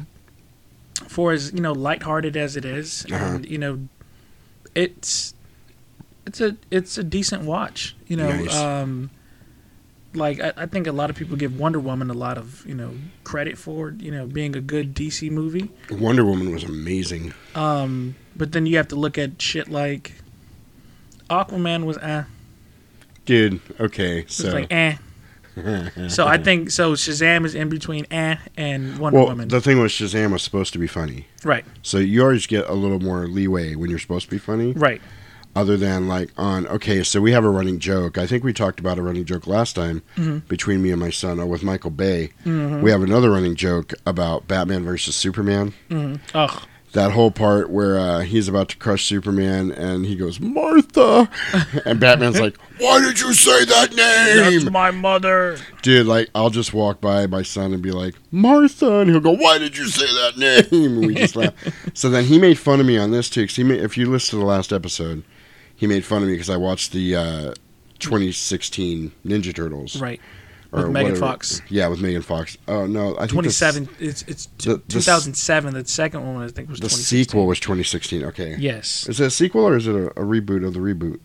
for 1.06 1.32
as 1.32 1.52
you 1.52 1.60
know 1.60 1.72
lighthearted 1.72 2.36
as 2.36 2.56
it 2.56 2.64
is, 2.64 3.06
Uh-huh. 3.12 3.24
and 3.36 3.46
you 3.48 3.58
know, 3.58 3.78
it's 4.74 5.33
it's 6.26 6.40
a 6.40 6.56
it's 6.70 6.98
a 6.98 7.02
decent 7.04 7.42
watch. 7.44 7.96
You 8.06 8.16
know, 8.16 8.30
Nice. 8.30 8.56
um, 8.56 9.10
like 10.14 10.40
I, 10.40 10.52
I 10.56 10.66
think 10.66 10.86
a 10.86 10.92
lot 10.92 11.10
of 11.10 11.16
people 11.16 11.36
give 11.36 11.58
Wonder 11.58 11.80
Woman 11.80 12.10
a 12.10 12.14
lot 12.14 12.38
of 12.38 12.64
you 12.66 12.74
know 12.74 12.92
credit 13.24 13.58
for 13.58 13.90
you 13.98 14.10
know 14.10 14.26
being 14.26 14.54
a 14.56 14.60
good 14.60 14.94
DC 14.94 15.30
movie. 15.30 15.70
Wonder 15.90 16.24
Woman 16.24 16.52
was 16.52 16.64
amazing. 16.64 17.34
Um, 17.54 18.14
but 18.36 18.52
then 18.52 18.66
you 18.66 18.76
have 18.76 18.88
to 18.88 18.96
look 18.96 19.18
at 19.18 19.40
shit 19.40 19.68
like 19.68 20.12
Aquaman 21.30 21.84
was 21.84 21.98
eh, 21.98 22.24
Dude, 23.26 23.60
okay, 23.80 24.24
so 24.28 24.50
like 24.52 24.72
eh. 24.72 24.96
so 26.08 26.26
I 26.26 26.36
think 26.36 26.70
so. 26.70 26.94
Shazam 26.94 27.44
is 27.46 27.54
in 27.54 27.68
between 27.68 28.06
eh 28.10 28.36
and 28.56 28.98
Wonder 28.98 29.18
well, 29.20 29.28
Woman. 29.28 29.48
the 29.48 29.60
thing 29.60 29.80
was 29.80 29.92
Shazam 29.92 30.32
was 30.32 30.42
supposed 30.42 30.72
to 30.74 30.78
be 30.78 30.86
funny, 30.88 31.26
right, 31.44 31.64
so 31.82 31.98
you 31.98 32.22
always 32.22 32.46
get 32.46 32.68
a 32.68 32.74
little 32.74 32.98
more 33.00 33.26
leeway 33.28 33.74
when 33.76 33.88
you're 33.88 33.98
supposed 34.00 34.26
to 34.26 34.30
be 34.30 34.38
funny. 34.38 34.72
right. 34.72 35.00
Other 35.56 35.76
than 35.76 36.08
like 36.08 36.30
on 36.36 36.66
okay, 36.66 37.02
so 37.04 37.20
we 37.20 37.30
have 37.32 37.44
a 37.44 37.48
running 37.48 37.78
joke. 37.78 38.18
I 38.18 38.26
think 38.26 38.42
we 38.42 38.52
talked 38.52 38.80
about 38.80 38.98
a 38.98 39.02
running 39.02 39.24
joke 39.24 39.46
last 39.46 39.76
time 39.76 40.02
Mhm. 40.16 40.46
between 40.48 40.82
me 40.82 40.90
and 40.90 41.00
my 41.00 41.10
son, 41.10 41.38
or 41.38 41.46
with 41.46 41.62
Michael 41.62 41.90
Bay. 41.90 42.30
Mhm. 42.44 42.80
We 42.82 42.90
have 42.90 43.02
another 43.02 43.30
running 43.30 43.54
joke 43.54 43.94
about 44.04 44.48
Batman 44.48 44.84
versus 44.84 45.14
Superman. 45.14 45.72
Mm. 45.90 46.18
Ugh. 46.34 46.62
That 46.92 47.10
whole 47.10 47.32
part 47.32 47.70
where 47.70 47.98
uh, 47.98 48.20
he's 48.20 48.46
about 48.46 48.68
to 48.68 48.76
crush 48.76 49.04
Superman 49.04 49.72
and 49.72 50.06
he 50.06 50.14
goes 50.14 50.38
Martha, 50.38 51.28
and 51.84 51.98
Batman's 51.98 52.38
like, 52.40 52.56
"Why 52.78 53.00
did 53.00 53.18
you 53.20 53.32
say 53.32 53.64
that 53.64 53.90
name?" 53.96 54.60
That's 54.60 54.70
my 54.70 54.92
mother. 54.92 55.56
Dude, 55.82 56.06
like 56.06 56.30
I'll 56.36 56.50
just 56.50 56.72
walk 56.72 57.00
by 57.00 57.26
my 57.26 57.42
son 57.42 57.72
and 57.74 57.82
be 57.82 57.90
like, 57.90 58.14
Martha, 58.30 58.98
and 59.00 59.10
he'll 59.10 59.18
go, 59.20 59.32
Why 59.32 59.58
did 59.58 59.76
you 59.76 59.86
say 59.88 60.06
that 60.06 60.36
name? 60.70 60.84
And 60.84 61.06
we 61.06 61.14
just 61.14 61.34
laugh. 61.36 61.52
So 61.94 62.10
then 62.10 62.24
he 62.24 62.38
made 62.38 62.58
fun 62.58 62.78
of 62.80 62.86
me 62.86 62.96
on 62.98 63.10
this 63.12 63.28
too, 63.30 63.42
because 63.46 63.58
if 63.58 63.96
you 63.98 64.10
listen 64.10 64.30
to 64.38 64.44
the 64.44 64.48
last 64.48 64.72
episode, 64.72 65.22
he 65.76 65.86
made 65.86 66.04
fun 66.04 66.22
of 66.22 66.28
me 66.28 66.34
because 66.34 66.50
I 66.50 66.56
watched 66.56 66.92
the 66.92 67.16
uh, 67.16 67.54
2016 67.98 69.12
Ninja 69.26 69.54
Turtles, 69.54 70.00
Right. 70.00 70.20
With 70.70 70.88
Megan 70.88 71.14
Fox. 71.14 71.62
Yeah, 71.68 71.86
with 71.86 72.00
Megan 72.00 72.22
Fox. 72.22 72.58
Oh 72.66 72.84
no, 72.86 73.14
I 73.14 73.28
think 73.28 73.30
Twenty 73.30 73.48
the. 73.48 73.88
It's 74.00 74.22
it's 74.22 74.46
the- 74.58 74.76
the 74.76 74.82
two 74.88 75.00
thousand 75.00 75.34
seven. 75.34 75.72
The 75.72 75.84
second 75.86 76.26
one 76.26 76.42
I 76.42 76.48
think 76.48 76.68
was 76.68 76.80
The 76.80 76.88
2016. 76.88 77.24
sequel 77.24 77.46
was 77.46 77.60
2016. 77.60 78.24
Okay. 78.24 78.56
Yes. 78.58 79.08
Is 79.08 79.20
it 79.20 79.26
a 79.26 79.30
sequel 79.30 79.64
or 79.68 79.76
is 79.76 79.86
it 79.86 79.94
a, 79.94 80.06
a 80.08 80.24
reboot 80.24 80.66
of 80.66 80.74
the 80.74 80.80
reboot? 80.80 81.20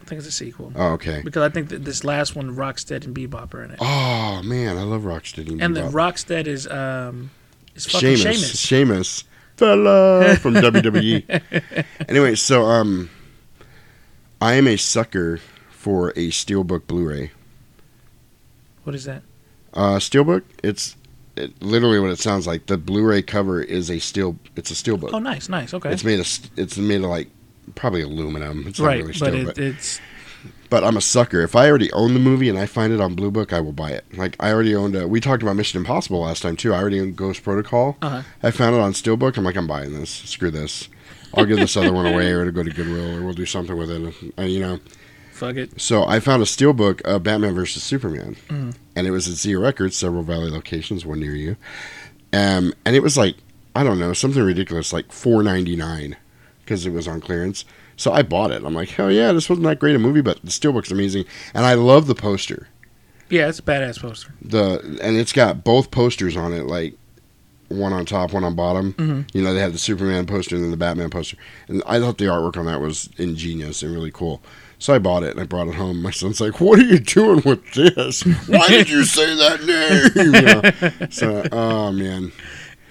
I 0.00 0.06
think 0.06 0.20
it's 0.20 0.28
a 0.28 0.32
sequel. 0.32 0.72
Oh, 0.74 0.92
okay. 0.92 1.20
Because 1.22 1.42
I 1.42 1.50
think 1.52 1.68
that 1.68 1.84
this 1.84 2.04
last 2.04 2.36
one, 2.36 2.56
Rocksteady 2.56 3.04
and 3.04 3.14
Bebop 3.14 3.52
are 3.52 3.64
in 3.64 3.72
it. 3.72 3.78
Oh 3.82 4.40
man, 4.42 4.78
I 4.78 4.82
love 4.84 5.02
Rocksteady. 5.02 5.50
and 5.50 5.60
and 5.62 5.76
the 5.76 5.82
Bebop. 5.82 5.92
Rocksteady 5.92 6.46
is 6.46 6.66
um 6.66 7.30
is 7.74 7.84
fucking 7.84 8.16
Sheamus, 8.16 8.58
Sheamus. 8.58 8.60
Sheamus, 8.60 9.24
fella 9.58 10.36
from 10.36 10.54
WWE. 10.54 11.84
anyway, 12.08 12.34
so 12.34 12.62
um, 12.64 13.10
I 14.40 14.54
am 14.54 14.66
a 14.66 14.76
sucker 14.76 15.40
for 15.70 16.10
a 16.10 16.28
steelbook 16.28 16.86
Blu-ray. 16.86 17.30
What 18.84 18.94
is 18.94 19.04
that? 19.04 19.22
Uh, 19.72 19.96
steelbook, 19.96 20.42
it's 20.62 20.96
it, 21.36 21.60
literally 21.62 22.00
what 22.00 22.10
it 22.10 22.18
sounds 22.18 22.46
like. 22.46 22.66
The 22.66 22.76
Blu-ray 22.76 23.22
cover 23.22 23.62
is 23.62 23.90
a 23.90 23.98
steel. 23.98 24.36
It's 24.56 24.70
a 24.70 24.74
steelbook. 24.74 25.10
Oh, 25.12 25.18
nice, 25.18 25.48
nice. 25.48 25.74
Okay. 25.74 25.90
It's 25.90 26.04
made 26.04 26.20
of. 26.20 26.28
It's 26.56 26.76
made 26.78 27.02
of 27.02 27.10
like 27.10 27.28
probably 27.74 28.02
aluminum. 28.02 28.66
It's 28.66 28.78
not 28.78 28.86
right, 28.86 28.96
really 28.98 29.08
but 29.08 29.16
steel, 29.16 29.34
it, 29.34 29.44
but 29.46 29.58
it's 29.58 30.00
but 30.70 30.84
I'm 30.84 30.96
a 30.96 31.00
sucker. 31.00 31.42
If 31.42 31.54
I 31.54 31.68
already 31.68 31.92
own 31.92 32.14
the 32.14 32.20
movie 32.20 32.48
and 32.48 32.58
I 32.58 32.66
find 32.66 32.92
it 32.92 33.00
on 33.00 33.14
Blue 33.14 33.30
Book, 33.30 33.52
I 33.52 33.60
will 33.60 33.72
buy 33.72 33.90
it. 33.90 34.04
Like 34.16 34.36
I 34.40 34.52
already 34.52 34.74
owned. 34.74 34.96
A, 34.96 35.06
we 35.06 35.20
talked 35.20 35.42
about 35.42 35.56
Mission 35.56 35.78
Impossible 35.78 36.20
last 36.20 36.42
time 36.42 36.56
too. 36.56 36.74
I 36.74 36.78
already 36.78 37.00
owned 37.00 37.16
Ghost 37.16 37.42
Protocol. 37.42 37.96
Uh-huh. 38.02 38.22
I 38.42 38.50
found 38.50 38.74
it 38.74 38.80
on 38.80 38.92
Steelbook. 38.92 39.36
I'm 39.36 39.44
like, 39.44 39.56
I'm 39.56 39.66
buying 39.66 39.92
this. 39.92 40.10
Screw 40.10 40.50
this. 40.50 40.88
I'll 41.34 41.44
give 41.44 41.58
this 41.58 41.76
other 41.76 41.92
one 41.92 42.06
away, 42.06 42.30
or 42.32 42.40
it'll 42.42 42.52
go 42.52 42.62
to 42.62 42.70
Goodwill, 42.70 43.16
or 43.16 43.22
we'll 43.24 43.34
do 43.34 43.46
something 43.46 43.76
with 43.76 43.90
it. 43.90 44.14
Uh, 44.38 44.42
you 44.42 44.60
know. 44.60 44.80
fuck 45.32 45.56
it. 45.56 45.78
So 45.80 46.04
I 46.06 46.18
found 46.20 46.42
a 46.42 46.46
Steelbook 46.46 47.02
of 47.02 47.22
Batman 47.22 47.54
versus 47.54 47.82
Superman, 47.82 48.36
Mhm. 48.48 48.74
and 48.94 49.06
it 49.06 49.10
was 49.10 49.28
at 49.28 49.34
Zia 49.34 49.58
Records, 49.58 49.94
several 49.96 50.22
Valley 50.22 50.50
locations, 50.50 51.04
one 51.04 51.20
near 51.20 51.34
you. 51.34 51.56
Um, 52.32 52.72
and 52.84 52.96
it 52.96 53.02
was 53.02 53.16
like 53.16 53.36
I 53.74 53.84
don't 53.84 53.98
know 53.98 54.14
something 54.14 54.42
ridiculous, 54.42 54.92
like 54.94 55.12
four 55.12 55.42
ninety 55.42 55.76
nine, 55.76 56.16
because 56.64 56.86
it 56.86 56.90
was 56.92 57.06
on 57.06 57.20
clearance. 57.20 57.64
So 57.98 58.12
I 58.12 58.22
bought 58.22 58.50
it. 58.50 58.62
I'm 58.64 58.74
like, 58.74 58.90
hell 58.90 59.10
yeah, 59.12 59.32
this 59.32 59.48
wasn't 59.50 59.66
that 59.66 59.78
great 59.78 59.96
a 59.96 59.98
movie, 59.98 60.20
but 60.22 60.40
the 60.42 60.50
Steelbook's 60.50 60.90
amazing, 60.90 61.24
and 61.54 61.64
I 61.66 61.74
love 61.74 62.06
the 62.06 62.14
poster. 62.14 62.68
Yeah, 63.28 63.48
it's 63.48 63.58
a 63.58 63.62
badass 63.62 64.00
poster. 64.00 64.32
The 64.40 64.98
and 65.02 65.16
it's 65.16 65.32
got 65.32 65.64
both 65.64 65.90
posters 65.90 66.36
on 66.36 66.52
it, 66.54 66.66
like 66.66 66.94
one 67.68 67.92
on 67.92 68.04
top, 68.06 68.32
one 68.32 68.44
on 68.44 68.54
bottom. 68.54 68.92
Mhm. 68.94 69.28
You 69.34 69.42
know, 69.42 69.52
they 69.54 69.60
had 69.60 69.72
the 69.72 69.78
Superman 69.78 70.26
poster 70.26 70.54
and 70.54 70.64
then 70.64 70.70
the 70.70 70.76
Batman 70.76 71.10
poster, 71.10 71.36
and 71.68 71.82
I 71.86 71.98
thought 71.98 72.18
the 72.18 72.26
artwork 72.26 72.56
on 72.56 72.66
that 72.66 72.80
was 72.80 73.08
ingenious 73.18 73.82
and 73.82 73.92
really 73.92 74.10
cool. 74.12 74.42
So 74.78 74.94
I 74.94 74.98
bought 74.98 75.22
it 75.22 75.30
and 75.30 75.40
I 75.40 75.44
brought 75.44 75.68
it 75.68 75.74
home. 75.74 76.02
My 76.02 76.10
son's 76.10 76.40
like, 76.40 76.60
"What 76.60 76.78
are 76.78 76.84
you 76.84 76.98
doing 76.98 77.42
with 77.44 77.72
this? 77.72 78.22
Why 78.46 78.68
did 78.68 78.90
you 78.90 79.04
say 79.04 79.34
that 79.36 79.64
name?" 79.64 80.92
You 80.94 81.00
know? 81.00 81.08
So, 81.10 81.42
oh 81.50 81.92
man, 81.92 82.30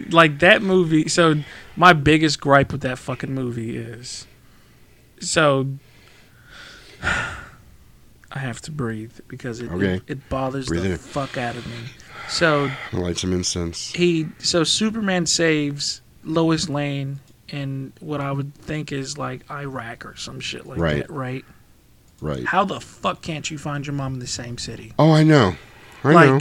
like 0.10 0.40
that 0.40 0.62
movie. 0.64 1.08
So 1.08 1.36
my 1.78 1.94
biggest 1.94 2.42
gripe 2.42 2.72
with 2.72 2.82
that 2.82 2.98
fucking 2.98 3.34
movie 3.34 3.78
is, 3.78 4.26
so 5.20 5.68
I 7.04 8.40
have 8.40 8.62
to 8.62 8.72
breathe 8.72 9.14
because 9.28 9.62
it 9.62 9.72
Okay. 9.72 9.94
it, 9.96 10.04
it 10.08 10.30
bothers 10.30 10.68
Breathe 10.68 10.84
the 10.84 10.92
in. 10.94 10.98
fuck 10.98 11.38
out 11.38 11.56
of 11.56 11.66
me. 11.68 11.76
So 12.30 12.72
light 12.94 13.18
some 13.18 13.34
incense. 13.34 13.92
he 13.94 14.28
so 14.40 14.64
Superman 14.64 15.26
saves 15.26 16.02
Lois 16.24 16.68
Lane 16.70 17.20
in 17.50 17.94
what 18.00 18.20
I 18.22 18.32
would 18.32 18.54
think 18.56 18.92
is 18.92 19.18
like 19.18 19.50
Iraq 19.52 20.06
or 20.06 20.16
some 20.16 20.40
shit 20.40 20.66
like 20.66 20.80
Right. 20.80 20.98
that, 21.08 21.10
right? 21.12 21.46
Right. 22.22 22.46
How 22.46 22.64
the 22.66 22.80
fuck 22.80 23.22
can't 23.22 23.50
you 23.52 23.58
find 23.58 23.86
your 23.86 23.94
mom 23.94 24.14
in 24.16 24.20
the 24.20 24.28
same 24.28 24.58
city? 24.58 24.94
Oh, 24.98 25.12
I 25.12 25.24
know. 25.24 25.56
I 26.04 26.12
Like, 26.14 26.30
know. 26.30 26.40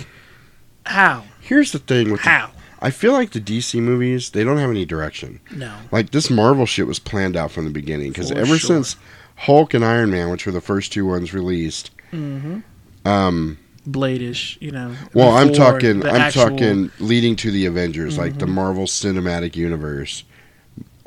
How? 0.87 1.25
Here's 1.41 1.73
the 1.73 1.79
thing 1.79 2.11
with 2.11 2.23
the- 2.23 2.29
How? 2.31 2.51
I 2.81 2.91
feel 2.91 3.13
like 3.13 3.31
the 3.33 3.41
DC 3.41 3.81
movies 3.81 4.31
they 4.31 4.45
don't 4.45 4.59
have 4.59 4.71
any 4.71 4.85
direction. 4.85 5.41
No. 5.51 5.75
Like 5.91 6.11
this 6.11 6.31
Marvel 6.31 6.67
shit 6.67 6.87
was 6.87 6.99
planned 6.99 7.37
out 7.37 7.51
from 7.51 7.65
the 7.65 7.71
beginning 7.71 8.09
because 8.13 8.31
ever 8.31 8.59
sure. 8.59 8.77
since 8.77 8.97
Hulk 9.37 9.75
and 9.75 9.85
Iron 9.85 10.11
Man, 10.11 10.31
which 10.31 10.47
were 10.47 10.53
the 10.53 10.61
first 10.61 10.93
two 10.93 11.07
ones 11.07 11.33
released, 11.35 11.91
Mm-hmm. 12.13 12.61
um, 13.09 13.59
Bladish, 13.89 14.57
you 14.61 14.71
know. 14.71 14.95
well, 15.13 15.31
I'm 15.31 15.53
talking, 15.53 16.05
I'm 16.07 16.17
actual- 16.17 16.51
talking 16.51 16.91
leading 17.01 17.37
to 17.37 17.51
the 17.51 17.67
Avengers, 17.67 18.17
like 18.19 18.39
the 18.39 18.47
Mhm. 18.47 18.55
Marvel 18.55 18.87
Cinematic 18.87 19.57
Universe. 19.57 20.25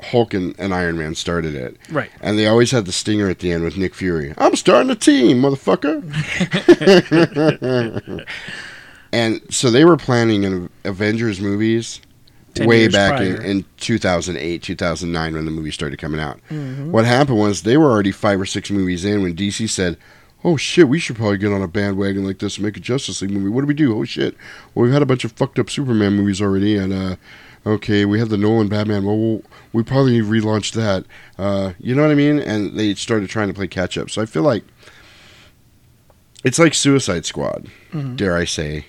Hulk 0.00 0.32
and, 0.32 0.54
and 0.60 0.72
Iron 0.72 0.96
Man 0.96 1.16
started 1.16 1.56
it, 1.56 1.76
Right. 1.90 2.08
And 2.20 2.38
they 2.38 2.46
always 2.46 2.70
had 2.70 2.86
the 2.86 2.92
stinger 2.92 3.28
at 3.28 3.40
the 3.40 3.50
end 3.50 3.64
with 3.64 3.76
Nick 3.76 3.96
Fury. 3.96 4.32
I'm 4.38 4.54
starting 4.54 4.90
a 4.90 4.94
team, 4.94 5.42
motherfucker. 5.42 6.04
and 9.12 9.40
so 9.50 9.70
they 9.72 9.84
were 9.84 9.96
planning 9.96 10.44
an 10.44 10.70
Avengers 10.84 11.40
movies 11.40 12.00
10 12.54 12.66
way 12.68 12.86
back 12.88 13.20
in, 13.20 13.42
in 13.42 13.64
2008, 13.78 14.62
2009 14.62 15.34
when 15.34 15.44
the 15.44 15.50
movie 15.50 15.70
started 15.70 15.98
coming 15.98 16.20
out. 16.20 16.38
Mhm. 16.50 16.90
What 16.90 17.04
happened 17.04 17.38
was 17.38 17.62
they 17.62 17.76
were 17.76 17.90
already 17.90 18.12
five 18.12 18.40
or 18.40 18.46
six 18.46 18.70
movies 18.70 19.04
in 19.04 19.22
when 19.22 19.34
DC 19.34 19.66
said, 19.68 19.96
"Oh 20.44 20.56
shit, 20.56 20.88
we 20.88 20.98
should 20.98 21.16
probably 21.16 21.38
get 21.38 21.52
on 21.52 21.62
a 21.62 21.68
bandwagon 21.68 22.24
like 22.24 22.38
this 22.38 22.56
and 22.56 22.64
make 22.64 22.76
a 22.76 22.80
Justice 22.80 23.20
League 23.22 23.30
movie." 23.30 23.48
What 23.48 23.62
do 23.62 23.66
we 23.66 23.74
do? 23.74 23.98
Oh 23.98 24.04
shit, 24.04 24.36
well 24.74 24.84
we've 24.84 24.92
had 24.92 25.02
a 25.02 25.06
bunch 25.06 25.24
of 25.24 25.32
fucked 25.32 25.58
up 25.58 25.68
Superman 25.70 26.14
movies 26.14 26.40
already, 26.42 26.76
and 26.76 26.92
uh, 26.92 27.16
okay, 27.66 28.04
we 28.04 28.18
have 28.18 28.28
the 28.28 28.38
Nolan 28.38 28.68
Batman. 28.68 29.04
Well, 29.04 29.18
we'll 29.18 29.42
we 29.72 29.82
probably 29.82 30.12
need 30.12 30.24
to 30.24 30.30
relaunch 30.30 30.72
that. 30.72 31.04
Uh, 31.38 31.72
you 31.78 31.94
know 31.94 32.02
what 32.02 32.10
I 32.10 32.14
mean? 32.14 32.38
And 32.38 32.78
they 32.78 32.94
started 32.94 33.28
trying 33.28 33.48
to 33.48 33.54
play 33.54 33.66
catch 33.68 33.98
up. 33.98 34.10
So 34.10 34.22
I 34.22 34.26
feel 34.26 34.42
like 34.42 34.64
it's 36.44 36.58
like 36.58 36.74
Suicide 36.74 37.26
Squad. 37.26 37.66
Mhm. 37.92 38.16
Dare 38.16 38.36
I 38.36 38.44
say? 38.44 38.86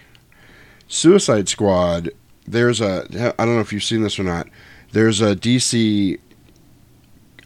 Suicide 0.87 1.49
Squad. 1.49 2.11
There's 2.47 2.81
a 2.81 3.05
I 3.37 3.45
don't 3.45 3.55
know 3.55 3.61
if 3.61 3.73
you've 3.73 3.83
seen 3.83 4.01
this 4.03 4.19
or 4.19 4.23
not. 4.23 4.47
There's 4.91 5.21
a 5.21 5.35
DC 5.35 6.17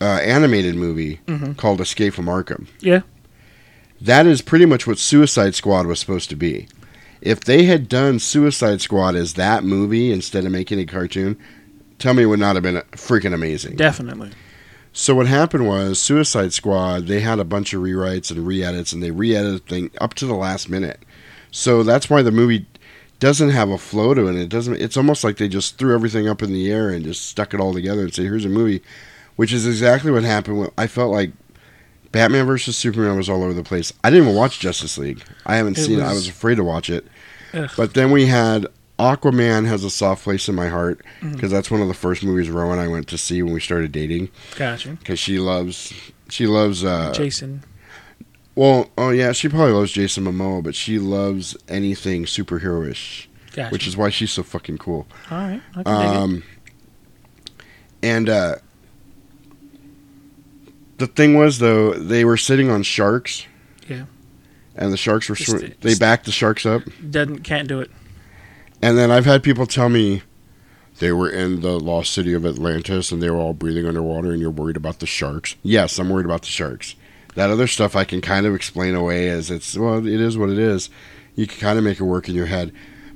uh, 0.01 0.05
animated 0.05 0.75
movie 0.75 1.19
Mhm. 1.27 1.55
called 1.57 1.79
Escape 1.81 2.13
from 2.13 2.25
Arkham. 2.25 2.67
Yeah. 2.79 3.01
That 4.03 4.27
is 4.27 4.41
pretty 4.41 4.65
much 4.65 4.85
what 4.85 4.99
Suicide 4.99 5.55
Squad 5.55 5.87
was 5.87 5.97
supposed 5.97 6.29
to 6.29 6.35
be. 6.35 6.67
If 7.21 7.39
they 7.39 7.63
had 7.63 7.87
done 7.87 8.19
Suicide 8.19 8.81
Squad 8.81 9.15
as 9.15 9.35
that 9.35 9.63
movie 9.63 10.11
instead 10.11 10.43
of 10.43 10.51
making 10.51 10.77
a 10.79 10.85
cartoon, 10.85 11.37
tell 11.99 12.13
me 12.13 12.23
it 12.23 12.25
would 12.25 12.39
not 12.39 12.57
have 12.57 12.63
been 12.63 12.81
freaking 12.91 13.33
amazing. 13.33 13.77
Definitely. 13.77 14.31
So 14.91 15.15
what 15.15 15.27
happened 15.27 15.67
was 15.67 16.01
Suicide 16.01 16.51
Squad, 16.51 17.07
they 17.07 17.21
had 17.21 17.39
a 17.39 17.45
bunch 17.45 17.73
of 17.73 17.81
rewrites 17.81 18.29
and 18.29 18.45
re-edits 18.45 18.91
and 18.91 19.01
they 19.01 19.09
re-edited 19.09 19.65
thing 19.67 19.89
up 20.01 20.15
to 20.15 20.25
the 20.25 20.35
last 20.35 20.69
minute. 20.69 20.99
So 21.49 21.81
that's 21.81 22.09
why 22.09 22.23
the 22.23 22.31
movie 22.31 22.65
doesn't 23.19 23.51
have 23.51 23.69
a 23.69 23.77
flow 23.77 24.13
to 24.13 24.27
it. 24.27 24.35
It 24.35 24.49
doesn't 24.49 24.81
it's 24.81 24.97
almost 24.97 25.23
like 25.23 25.37
they 25.37 25.47
just 25.47 25.77
threw 25.77 25.95
everything 25.95 26.27
up 26.27 26.43
in 26.43 26.51
the 26.51 26.69
air 26.69 26.89
and 26.89 27.05
just 27.05 27.25
stuck 27.25 27.53
it 27.53 27.61
all 27.61 27.73
together 27.73 28.01
and 28.01 28.13
said 28.13 28.25
here's 28.25 28.43
a 28.43 28.49
movie, 28.49 28.83
which 29.37 29.53
is 29.53 29.65
exactly 29.65 30.11
what 30.11 30.23
happened 30.23 30.59
with 30.59 30.71
I 30.77 30.87
felt 30.87 31.13
like 31.13 31.31
Batman 32.13 32.45
versus 32.45 32.77
Superman 32.77 33.17
was 33.17 33.27
all 33.27 33.43
over 33.43 33.53
the 33.53 33.63
place. 33.63 33.91
I 34.03 34.09
didn't 34.09 34.27
even 34.27 34.35
watch 34.37 34.59
Justice 34.59 34.97
League. 34.97 35.21
I 35.45 35.57
haven't 35.57 35.77
It 35.77 35.81
seen 35.81 35.99
it. 35.99 36.03
I 36.03 36.07
was- 36.09 36.19
was 36.19 36.27
afraid 36.29 36.55
to 36.55 36.63
watch 36.63 36.89
it. 36.89 37.05
Ugh. 37.53 37.69
But 37.75 37.93
then 37.95 38.11
we 38.11 38.27
had 38.27 38.67
Aquaman 38.99 39.65
has 39.67 39.83
a 39.83 39.89
soft 39.89 40.23
place 40.23 40.47
in 40.47 40.55
my 40.55 40.69
heart 40.69 41.01
because 41.21 41.51
that's 41.51 41.69
one 41.69 41.81
of 41.81 41.87
the 41.89 41.93
first 41.93 42.23
movies 42.23 42.49
Rowan 42.49 42.73
and 42.77 42.81
I 42.81 42.87
went 42.87 43.07
to 43.09 43.17
see 43.17 43.41
when 43.43 43.53
we 43.53 43.59
started 43.59 43.91
dating 43.91 44.29
Gotcha. 44.55 44.89
because 44.91 45.19
she 45.19 45.39
loves 45.39 45.91
she 46.29 46.45
loves 46.47 46.85
uh 46.85 47.11
Jason. 47.13 47.63
well 48.55 48.89
oh 48.97 49.09
yeah 49.09 49.31
she 49.31 49.49
probably 49.49 49.73
loves 49.73 49.91
Jason 49.91 50.23
Momoa 50.25 50.63
but 50.63 50.75
she 50.75 50.99
loves 50.99 51.57
anything 51.67 52.25
superheroish 52.25 53.25
Gotcha. 53.53 53.71
which 53.71 53.87
is 53.87 53.97
why 53.97 54.09
she's 54.09 54.31
so 54.31 54.43
fucking 54.43 54.77
cool 54.77 55.07
All 55.31 55.37
right. 55.39 55.61
I 55.75 55.83
can 55.83 56.01
dig 56.01 56.11
it. 56.11 56.17
um 56.17 56.43
and 58.03 58.29
uh 58.29 58.55
the 61.07 61.13
thing 61.13 61.35
was 61.37 61.59
though 61.59 61.93
they 61.93 62.23
were 62.25 62.37
sitting 62.37 62.69
on 62.69 62.83
sharks 62.83 63.45
Yeah. 63.87 64.05
and 64.75 64.91
the 64.93 64.97
sharks 64.97 65.29
were 65.29 65.35
sw- 65.35 65.71
they 65.81 65.95
backed 65.95 66.25
the 66.25 66.31
sharks 66.31 66.65
up 66.65 66.83
Doesn't 67.09 67.39
can't 67.43 67.67
do 67.67 67.79
it. 67.81 67.91
and 68.81 68.97
then 68.97 69.11
I've 69.11 69.25
had 69.25 69.43
people 69.43 69.65
tell 69.65 69.89
me 69.89 70.21
they 70.99 71.11
were 71.11 71.29
in 71.29 71.61
the 71.61 71.79
lost 71.79 72.13
city 72.13 72.33
of 72.33 72.45
Atlantis 72.45 73.11
and 73.11 73.21
they 73.21 73.29
were 73.29 73.37
all 73.37 73.53
breathing 73.53 73.85
underwater 73.85 74.31
and 74.31 74.39
you're 74.39 74.51
worried 74.51 74.77
about 74.77 74.99
the 74.99 75.05
sharks. 75.07 75.55
Yes, 75.63 75.97
I'm 75.99 76.09
worried 76.09 76.25
about 76.25 76.41
the 76.43 76.47
sharks. 76.49 76.95
That 77.35 77.49
other 77.49 77.65
stuff 77.67 77.95
I 77.95 78.03
can 78.03 78.21
kind 78.21 78.45
of 78.45 78.53
explain 78.53 78.93
away 78.93 79.27
as 79.27 79.49
it's 79.49 79.75
well, 79.75 79.97
it 80.05 80.21
is 80.21 80.37
what 80.37 80.49
it 80.51 80.59
is. 80.59 80.89
You 81.35 81.47
can 81.47 81.59
kind 81.59 81.77
of 81.79 81.83
make 81.83 81.99
it 81.99 82.03
work 82.03 82.29
in 82.29 82.35
your 82.35 82.45
head. 82.45 82.71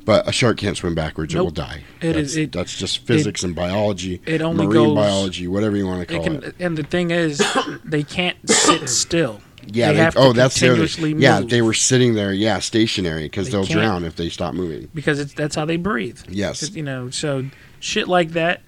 But 0.08 0.28
a 0.28 0.32
shark 0.32 0.58
can't 0.58 0.76
swim 0.78 0.96
backwards; 0.96 1.36
it 1.36 1.40
will 1.40 1.52
die. 1.52 1.84
It 2.02 2.14
that's, 2.14 2.18
is- 2.30 2.38
it- 2.38 2.52
that's 2.54 2.76
just 2.76 3.06
physics 3.06 3.44
and 3.44 3.54
biology. 3.54 4.22
it 4.26 4.42
only 4.42 4.66
marine 4.66 4.86
goes- 4.88 4.96
biology, 4.96 5.48
whatever 5.48 5.76
you 5.78 5.86
want 5.86 6.08
to 6.08 6.16
It 6.16 6.18
call 6.24 6.32
it. 6.34 6.42
can, 6.42 6.54
and 6.66 6.78
the 6.78 6.84
thing 6.84 7.12
is, 7.12 7.44
they 7.84 8.04
can't 8.04 8.38
sit 8.50 8.88
still. 9.04 9.42
Yeah, 9.70 9.92
they 9.92 9.98
they- 10.00 10.12
oh, 10.16 10.32
that's 10.32 10.58
the 10.62 10.72
other. 10.72 10.86
Yeah, 11.10 11.42
move 11.42 11.50
they 11.50 11.62
were 11.62 11.74
sitting 11.74 12.16
there, 12.16 12.32
yeah, 12.32 12.60
stationary 12.60 13.24
because 13.24 13.48
They 13.48 13.52
they'll 13.52 13.66
drown 13.66 14.06
if 14.06 14.16
they 14.16 14.30
stop 14.30 14.54
moving. 14.54 14.88
because 14.96 15.20
it's 15.20 15.34
that's 15.34 15.56
how 15.58 15.66
they 15.66 15.76
breathe. 15.76 16.22
Yes. 16.30 16.72
You 16.74 16.84
know, 16.84 17.10
so 17.10 17.44
shit 17.82 18.08
like 18.08 18.30
that. 18.30 18.62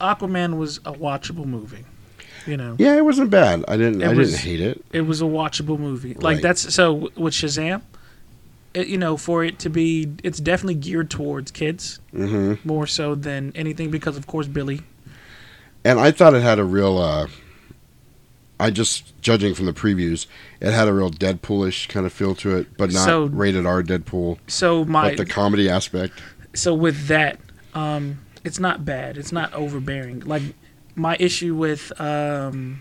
Aquaman 0.00 0.56
was 0.58 0.78
a 0.78 0.92
watchable 0.92 1.46
movie. 1.46 1.84
You 2.44 2.56
know. 2.56 2.76
Yeah, 2.78 2.96
it 2.96 3.04
wasn't 3.04 3.30
bad. 3.30 3.64
I 3.68 3.76
didn't. 3.76 4.02
It 4.02 4.06
I 4.08 4.14
was- 4.14 4.30
didn't 4.32 4.42
hate 4.42 4.60
it. 4.60 4.84
It 4.92 5.02
was 5.02 5.20
a 5.20 5.24
watchable 5.24 5.78
movie. 5.78 6.14
Right. 6.14 6.22
Like 6.22 6.40
that's 6.42 6.74
so 6.74 7.10
with 7.16 7.34
Shazam. 7.34 7.82
You 8.76 8.98
know, 8.98 9.16
for 9.16 9.42
it 9.44 9.58
to 9.60 9.70
be, 9.70 10.12
it's 10.22 10.38
definitely 10.38 10.74
geared 10.74 11.10
towards 11.10 11.50
kids 11.50 11.98
hmm 12.12 12.54
more 12.64 12.86
so 12.86 13.14
than 13.14 13.52
anything 13.54 13.90
because, 13.90 14.16
of 14.16 14.26
course, 14.26 14.46
Billy. 14.46 14.82
and 15.84 15.98
I 15.98 16.10
thought 16.10 16.34
it 16.34 16.42
had 16.42 16.58
a 16.58 16.64
real. 16.64 16.98
uh 16.98 17.26
I 18.58 18.70
just 18.70 19.20
judging 19.20 19.54
from 19.54 19.66
the 19.66 19.74
previews, 19.74 20.26
it 20.60 20.72
had 20.72 20.88
a 20.88 20.92
real 20.94 21.10
Deadpoolish 21.10 21.88
kind 21.88 22.06
of 22.06 22.12
feel 22.12 22.34
to 22.36 22.56
it, 22.56 22.76
but 22.78 22.90
not 22.92 23.04
So- 23.04 23.24
rated 23.26 23.66
R 23.66 23.82
Deadpool. 23.82 24.38
So 24.46 24.84
my 24.84 25.08
but 25.10 25.18
the 25.18 25.26
comedy 25.26 25.68
aspect. 25.68 26.14
so 26.54 26.72
with 26.74 27.06
that, 27.08 27.38
um, 27.74 28.18
it's 28.44 28.58
not 28.58 28.84
bad. 28.84 29.18
It's 29.18 29.32
not 29.32 29.52
overbearing. 29.52 30.20
Like 30.20 30.42
my 30.94 31.16
issue 31.20 31.54
with 31.54 31.92
um, 32.00 32.80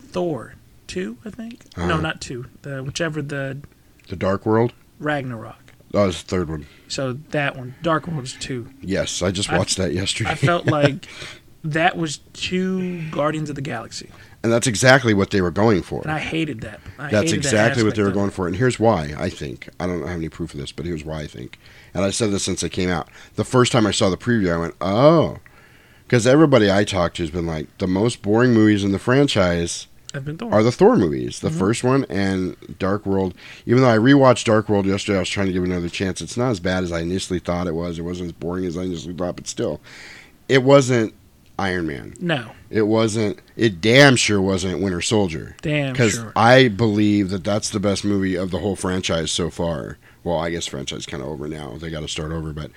Thor 0.00 0.54
two, 0.86 1.18
I 1.24 1.30
think. 1.30 1.64
No, 1.76 1.84
Uh-huh. 1.84 2.00
not 2.00 2.20
two. 2.20 2.46
The 2.62 2.82
whichever 2.82 3.20
the 3.22 3.58
The 4.08 4.16
Dark 4.16 4.44
World. 4.46 4.72
Ragnarok. 4.98 5.56
That 5.92 6.04
was 6.06 6.22
the 6.22 6.28
third 6.28 6.50
one. 6.50 6.66
So 6.88 7.14
that 7.30 7.56
one, 7.56 7.74
Dark 7.82 8.06
World 8.08 8.24
is 8.24 8.34
two. 8.34 8.68
Yes, 8.82 9.22
I 9.22 9.30
just 9.30 9.50
I- 9.50 9.56
watched 9.58 9.76
that 9.78 9.92
yesterday. 9.92 10.30
I 10.30 10.34
felt 10.34 10.66
like 10.70 11.06
that 11.64 11.96
was 11.96 12.18
two 12.34 13.08
Guardians 13.10 13.48
of 13.50 13.56
the 13.56 13.62
Galaxy, 13.62 14.10
and 14.42 14.52
that's 14.52 14.66
exactly 14.66 15.14
what 15.14 15.30
they 15.30 15.40
were 15.40 15.50
going 15.50 15.82
for. 15.82 16.02
and 16.02 16.10
I 16.10 16.18
hated 16.18 16.60
that. 16.60 16.80
I 16.98 17.10
That's 17.10 17.30
hated 17.30 17.42
that 17.44 17.46
exactly 17.48 17.84
what 17.84 17.94
they 17.96 18.02
were 18.02 18.10
going 18.10 18.30
for. 18.30 18.46
And 18.46 18.54
here's 18.56 18.78
why, 18.78 19.14
I 19.18 19.28
think. 19.30 19.68
I 19.80 19.86
don't 19.86 20.00
have 20.06 20.16
any 20.16 20.28
proof 20.28 20.52
of 20.54 20.60
this, 20.60 20.72
but 20.72 20.84
here's 20.86 21.04
why 21.04 21.20
I 21.22 21.26
think. 21.26 21.58
And 21.94 22.04
I 22.04 22.10
said 22.10 22.30
this 22.30 22.44
since 22.44 22.62
it 22.62 22.70
came 22.70 22.90
out. 22.90 23.08
The 23.36 23.44
first 23.44 23.72
time 23.72 23.86
I 23.86 23.90
saw 23.90 24.08
the 24.10 24.16
preview, 24.16 24.54
I 24.54 24.58
went, 24.58 24.74
oh. 24.80 25.38
Because 26.04 26.26
everybody 26.26 26.70
I 26.70 26.84
talked 26.84 27.16
to 27.16 27.22
has 27.22 27.30
been 27.30 27.46
like, 27.46 27.76
the 27.78 27.86
most 27.88 28.22
boring 28.22 28.54
movies 28.54 28.84
in 28.84 28.92
the 28.92 28.98
franchise 28.98 29.87
I've 30.14 30.24
been 30.24 30.38
Thor. 30.38 30.52
are 30.52 30.62
the 30.62 30.72
Thor 30.72 30.96
movies. 30.96 31.40
The 31.40 31.50
Mhm. 31.50 31.58
first 31.58 31.84
one 31.84 32.04
and 32.08 32.56
Dark 32.78 33.04
World. 33.04 33.34
Even 33.66 33.82
though 33.82 33.90
I 33.90 33.98
rewatched 33.98 34.44
Dark 34.44 34.68
World 34.68 34.86
yesterday, 34.86 35.16
I 35.16 35.20
was 35.20 35.28
trying 35.28 35.48
to 35.48 35.52
give 35.52 35.62
it 35.62 35.66
another 35.68 35.88
chance. 35.90 36.20
It's 36.22 36.36
not 36.36 36.50
as 36.50 36.60
bad 36.60 36.82
as 36.84 36.92
I 36.92 37.00
initially 37.00 37.38
thought 37.40 37.66
it 37.66 37.74
was. 37.74 37.98
It 37.98 38.02
wasn't 38.02 38.28
as 38.28 38.32
boring 38.32 38.64
as 38.64 38.76
I 38.78 38.84
initially 38.84 39.12
thought, 39.14 39.36
but 39.36 39.46
still. 39.46 39.80
It 40.48 40.62
wasn't 40.62 41.12
Iron 41.58 41.86
Man. 41.88 42.14
no, 42.20 42.52
It 42.70 42.82
wasn't. 42.86 43.40
It 43.56 43.80
damn 43.80 44.14
sure 44.16 44.40
wasn't 44.40 44.80
Winter 44.80 45.00
Soldier. 45.00 45.56
damn 45.60 45.92
Because 45.92 46.12
sure. 46.14 46.32
I 46.36 46.68
believe 46.68 47.30
that 47.30 47.42
that's 47.44 47.68
the 47.70 47.80
best 47.80 48.04
movie 48.04 48.36
of 48.36 48.50
the 48.50 48.58
whole 48.60 48.76
franchise 48.76 49.30
so 49.32 49.50
far. 49.50 49.98
Well, 50.24 50.38
I 50.38 50.50
guess 50.50 50.66
franchise 50.66 51.04
kind 51.06 51.22
of 51.22 51.28
over 51.28 51.48
now. 51.48 51.76
They 51.80 51.90
got 51.90 52.00
to 52.00 52.08
start 52.08 52.30
over, 52.32 52.52
but 52.52 52.70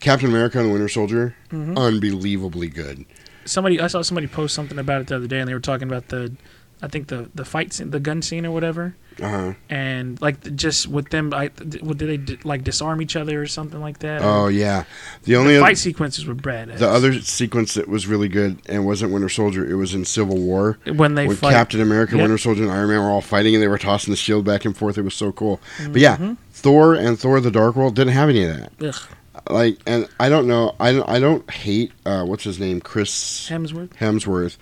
Captain 0.00 0.28
America 0.28 0.58
and 0.58 0.68
the 0.68 0.72
Winter 0.72 0.88
Soldier, 0.88 1.34
Mhm. 1.52 1.76
unbelievably 1.76 2.68
good. 2.68 3.04
Somebody, 3.44 3.78
I 3.80 3.88
saw 3.88 4.00
somebody 4.02 4.26
post 4.26 4.54
something 4.54 4.78
about 4.78 5.02
it 5.02 5.06
the 5.08 5.16
other 5.16 5.26
day, 5.26 5.38
and 5.40 5.48
they 5.48 5.52
were 5.54 5.60
talking 5.60 5.86
about 5.88 6.08
the, 6.08 6.32
I 6.84 6.88
think 6.88 7.08
the 7.08 7.28
the 7.34 7.44
fight 7.44 7.72
scene, 7.72 7.90
the 7.90 8.00
gun 8.00 8.20
scene 8.22 8.44
or 8.46 8.50
whatever, 8.50 8.94
Uh 9.20 9.28
huh. 9.28 9.52
and 9.70 10.20
like 10.20 10.54
just 10.54 10.86
with 10.86 11.08
them, 11.10 11.32
I, 11.32 11.50
what 11.80 11.98
did 11.98 12.08
they 12.08 12.16
d- 12.18 12.38
like 12.44 12.62
disarm 12.62 13.00
each 13.00 13.16
other 13.16 13.40
or 13.40 13.46
something 13.46 13.80
like 13.80 14.00
that? 14.00 14.20
Oh 14.22 14.48
yeah, 14.48 14.84
the 15.24 15.36
only 15.36 15.54
the 15.54 15.60
fight 15.60 15.78
sequences 15.78 16.26
were 16.26 16.34
bad. 16.34 16.76
the 16.78 16.88
other 16.88 17.20
sequence 17.20 17.74
that 17.74 17.88
was 17.88 18.06
really 18.06 18.28
good 18.28 18.58
and 18.66 18.84
wasn't 18.84 19.12
Winter 19.12 19.28
Soldier. 19.28 19.64
It 19.68 19.74
was 19.76 19.94
in 19.94 20.04
Civil 20.04 20.36
War 20.36 20.78
When 20.86 21.14
they 21.14 21.26
fight- 21.34 21.52
Captain 21.52 21.80
America, 21.80 22.16
Yep. 22.16 22.22
Winter 22.22 22.38
Soldier, 22.38 22.62
and 22.64 22.70
Iron 22.72 22.88
Man 22.90 23.00
were 23.00 23.10
all 23.10 23.20
fighting, 23.20 23.54
and 23.54 23.62
they 23.62 23.68
were 23.68 23.78
tossing 23.78 24.12
the 24.12 24.16
shield 24.16 24.44
back 24.44 24.64
and 24.64 24.76
forth. 24.76 24.98
It 24.98 25.02
was 25.02 25.14
so 25.14 25.32
cool. 25.32 25.60
But 25.90 26.00
yeah, 26.00 26.16
Mhm. 26.18 26.36
Thor 26.52 26.94
and 26.94 27.18
Thor: 27.18 27.40
The 27.40 27.50
Dark 27.50 27.76
World 27.76 27.94
didn't 27.96 28.12
have 28.12 28.28
any 28.28 28.44
of 28.44 28.56
that. 28.56 28.72
Ugh. 28.86 29.00
Like, 29.50 29.78
and 29.86 30.08
I 30.20 30.28
don't 30.28 30.46
know. 30.46 30.74
I 30.80 30.92
don't. 30.92 31.08
I 31.08 31.18
don't 31.20 31.48
hate. 31.50 31.92
Uh, 32.06 32.24
what's 32.24 32.44
his 32.44 32.58
name? 32.60 32.80
Chris 32.80 33.48
Hemsworth. 33.50 33.90
Hemsworth. 33.98 34.56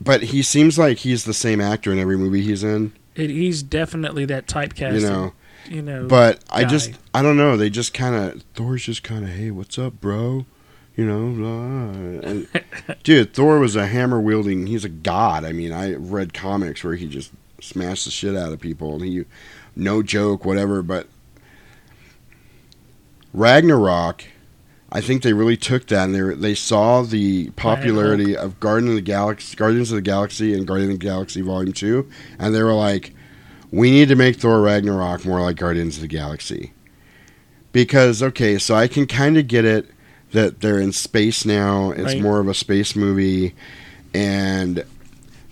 But 0.00 0.24
he 0.24 0.42
seems 0.42 0.78
like 0.78 0.98
he's 0.98 1.24
the 1.24 1.34
same 1.34 1.60
actor 1.60 1.92
in 1.92 1.98
every 1.98 2.16
movie 2.16 2.42
he's 2.42 2.64
in. 2.64 2.92
It, 3.14 3.30
he's 3.30 3.62
definitely 3.62 4.24
that 4.26 4.46
typecast. 4.46 5.00
You 5.00 5.06
know. 5.06 5.32
you 5.68 5.82
know. 5.82 6.06
But 6.06 6.42
I 6.48 6.64
just, 6.64 6.92
I 7.12 7.22
don't 7.22 7.36
know. 7.36 7.56
They 7.56 7.68
just 7.68 7.92
kind 7.92 8.14
of 8.14 8.42
Thor's 8.54 8.84
just 8.84 9.02
kind 9.02 9.24
of, 9.24 9.30
hey, 9.30 9.50
what's 9.50 9.78
up, 9.78 10.00
bro? 10.00 10.46
You 10.96 11.06
know, 11.06 11.32
blah. 11.34 12.28
and 12.30 12.48
dude, 13.02 13.34
Thor 13.34 13.58
was 13.58 13.76
a 13.76 13.86
hammer 13.86 14.20
wielding. 14.20 14.66
He's 14.66 14.84
a 14.84 14.88
god. 14.88 15.44
I 15.44 15.52
mean, 15.52 15.72
I 15.72 15.94
read 15.94 16.34
comics 16.34 16.82
where 16.82 16.94
he 16.94 17.06
just 17.06 17.32
smashed 17.60 18.06
the 18.06 18.10
shit 18.10 18.36
out 18.36 18.52
of 18.52 18.60
people, 18.60 18.94
and 18.94 19.04
he, 19.04 19.24
no 19.76 20.02
joke, 20.02 20.44
whatever. 20.44 20.82
But 20.82 21.08
Ragnarok, 23.32 24.24
I 24.92 25.00
think 25.00 25.22
they 25.22 25.32
really 25.32 25.56
took 25.56 25.86
that, 25.86 26.04
and 26.06 26.14
they 26.14 26.20
were- 26.22 26.34
they 26.34 26.54
saw 26.54 27.02
the 27.02 27.50
popularity 27.50 28.36
of 28.36 28.58
Guardian 28.58 28.88
of 28.90 28.96
the 28.96 29.00
Galaxy, 29.02 29.54
Guardians 29.56 29.90
of 29.92 29.96
the 29.96 30.02
Galaxy, 30.02 30.52
and 30.52 30.66
Guardian 30.66 30.90
of 30.90 30.98
the 30.98 31.04
Galaxy 31.06 31.40
Volume 31.42 31.72
Two, 31.72 32.06
and 32.38 32.54
they 32.54 32.62
were 32.62 32.74
like, 32.74 33.14
we 33.70 33.90
need 33.92 34.08
to 34.08 34.16
make 34.16 34.36
Thor 34.36 34.60
Ragnarok 34.60 35.24
more 35.24 35.40
like 35.40 35.56
Guardians 35.56 35.96
of 35.96 36.02
the 36.02 36.08
Galaxy. 36.08 36.72
Because 37.72 38.20
okay, 38.20 38.58
so 38.58 38.74
I 38.74 38.88
can 38.88 39.06
kind 39.06 39.38
of 39.38 39.46
get 39.46 39.64
it 39.64 39.86
that 40.32 40.60
they're 40.60 40.80
in 40.80 40.90
space 40.92 41.44
now. 41.44 41.90
It's 41.92 42.14
Right. 42.14 42.20
more 42.20 42.40
of 42.40 42.48
a 42.48 42.54
space 42.54 42.96
movie, 42.96 43.54
and 44.12 44.82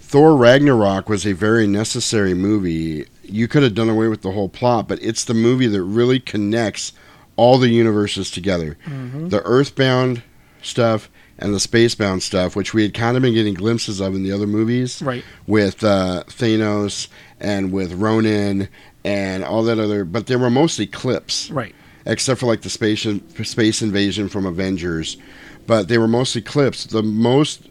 Thor 0.01 0.37
Ragnarok 0.37 1.09
was 1.09 1.24
a 1.27 1.33
very 1.33 1.66
necessary 1.68 2.35
movie. 2.35 3.05
You 3.22 3.46
could 3.46 3.62
have 3.62 3.74
done 3.74 3.88
away 3.88 4.09
with 4.09 4.22
the 4.22 4.33
whole 4.33 4.48
plot, 4.48 4.88
but 4.88 4.98
it's 5.01 5.22
the 5.22 5.35
movie 5.35 5.66
that 5.68 5.83
really 5.83 6.18
connects 6.18 6.92
all 7.38 7.57
the 7.57 7.68
universes 7.68 8.31
together. 8.33 8.77
Mhm. 8.87 9.31
The 9.31 9.40
Earthbound 9.44 10.22
stuff 10.61 11.09
and 11.38 11.55
the 11.55 11.59
Spacebound 11.61 12.20
stuff, 12.20 12.57
which 12.57 12.74
we 12.74 12.83
had 12.83 12.92
kind 12.92 13.16
of 13.16 13.22
been 13.22 13.33
getting 13.33 13.55
glimpses 13.55 14.01
of 14.01 14.16
in 14.16 14.24
the 14.24 14.33
other 14.33 14.46
movies, 14.48 15.01
Right. 15.01 15.22
With 15.46 15.85
uh, 15.85 16.24
Thanos 16.29 17.07
and 17.40 17.70
with 17.70 17.92
Ronan 17.92 18.66
and 19.05 19.44
all 19.44 19.62
that 19.62 19.79
other, 19.79 20.05
but 20.05 20.27
they 20.27 20.35
were 20.35 20.51
mostly 20.51 20.85
clips, 20.87 21.48
Right. 21.53 21.74
Except 22.05 22.40
for 22.40 22.46
like 22.46 22.62
the 22.62 22.70
space 22.70 23.07
space 23.44 23.83
invasion 23.83 24.29
from 24.29 24.44
Avengers, 24.46 25.16
but 25.68 25.87
they 25.87 25.96
were 25.98 26.09
mostly 26.09 26.42
clips. 26.42 26.87
The 26.87 27.05
most 27.05 27.68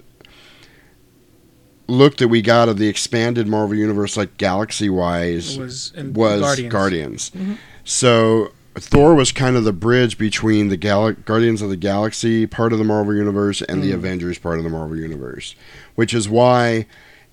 look 1.89 2.17
that 2.17 2.27
we 2.29 2.41
got 2.41 2.69
of 2.69 2.77
the 2.77 2.87
expanded 2.87 3.47
Marvel 3.47 3.75
universe, 3.75 4.15
like 4.15 4.37
galaxy 4.37 4.89
wise, 4.89 5.57
Was 5.57 5.91
was 5.93 6.39
Guardians. 6.41 6.71
Guardians. 6.71 7.31
Mhm. 7.37 7.57
So 7.83 8.51
Thor 8.79 9.15
was 9.15 9.31
kind 9.31 9.55
of 9.55 9.63
the 9.63 9.73
bridge 9.73 10.17
between 10.17 10.69
the 10.69 10.77
Gal- 10.77 11.11
Guardians 11.13 11.61
of 11.61 11.69
the 11.69 11.75
Galaxy 11.77 12.45
part 12.45 12.73
of 12.73 12.79
the 12.79 12.85
Marvel 12.85 13.15
universe 13.15 13.61
and 13.63 13.81
the 13.81 13.91
Mm. 13.91 13.95
Avengers 13.95 14.37
part 14.37 14.57
of 14.57 14.63
the 14.63 14.69
Marvel 14.69 14.97
universe, 14.97 15.55
which 15.95 16.13
is 16.13 16.29
why 16.29 16.85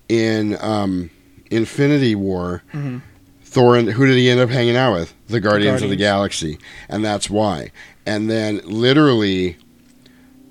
in 0.09 0.57
um, 0.61 1.09
Infinity 1.51 2.15
War. 2.15 2.63
Mhm. 2.73 3.01
Thor 3.43 3.77
and 3.77 3.89
who 3.91 4.05
did 4.05 4.17
he 4.17 4.29
end 4.29 4.39
up 4.41 4.49
hanging 4.49 4.75
out 4.75 4.93
with? 4.93 5.13
The 5.27 5.39
Guardians, 5.39 5.81
of 5.81 5.89
the 5.89 5.95
Galaxy, 5.95 6.57
and 6.89 7.05
that's 7.05 7.29
why. 7.29 7.71
And 8.05 8.29
then 8.29 8.59
literally, 8.65 9.55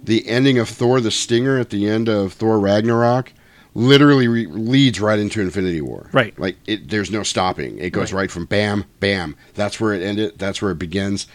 the 0.03 0.27
ending 0.29 0.59
of 0.59 0.69
Thor: 0.71 1.01
The 1.03 1.11
Stinger 1.11 1.59
at 1.59 1.69
the 1.71 1.87
end 1.87 2.09
of 2.09 2.33
Thor 2.33 2.59
Ragnarok 2.59 3.33
literally 3.75 4.29
re- 4.29 4.47
leads 4.47 5.01
right 5.01 5.19
into 5.19 5.41
Infinity 5.41 5.81
War. 5.81 6.09
Right. 6.13 6.39
Like 6.39 6.57
it, 6.67 6.89
there's 6.91 7.11
no 7.11 7.23
stopping. 7.23 7.79
It 7.79 7.91
goes 7.91 8.13
Right. 8.13 8.21
right. 8.23 8.31
from 8.31 8.45
bam, 8.47 8.85
bam. 9.01 9.37
That's 9.55 9.81
where 9.81 9.93
it 9.93 10.03
ended. 10.03 10.39
That's 10.39 10.63
where 10.63 10.71
it 10.71 10.79
begins, 10.79 11.27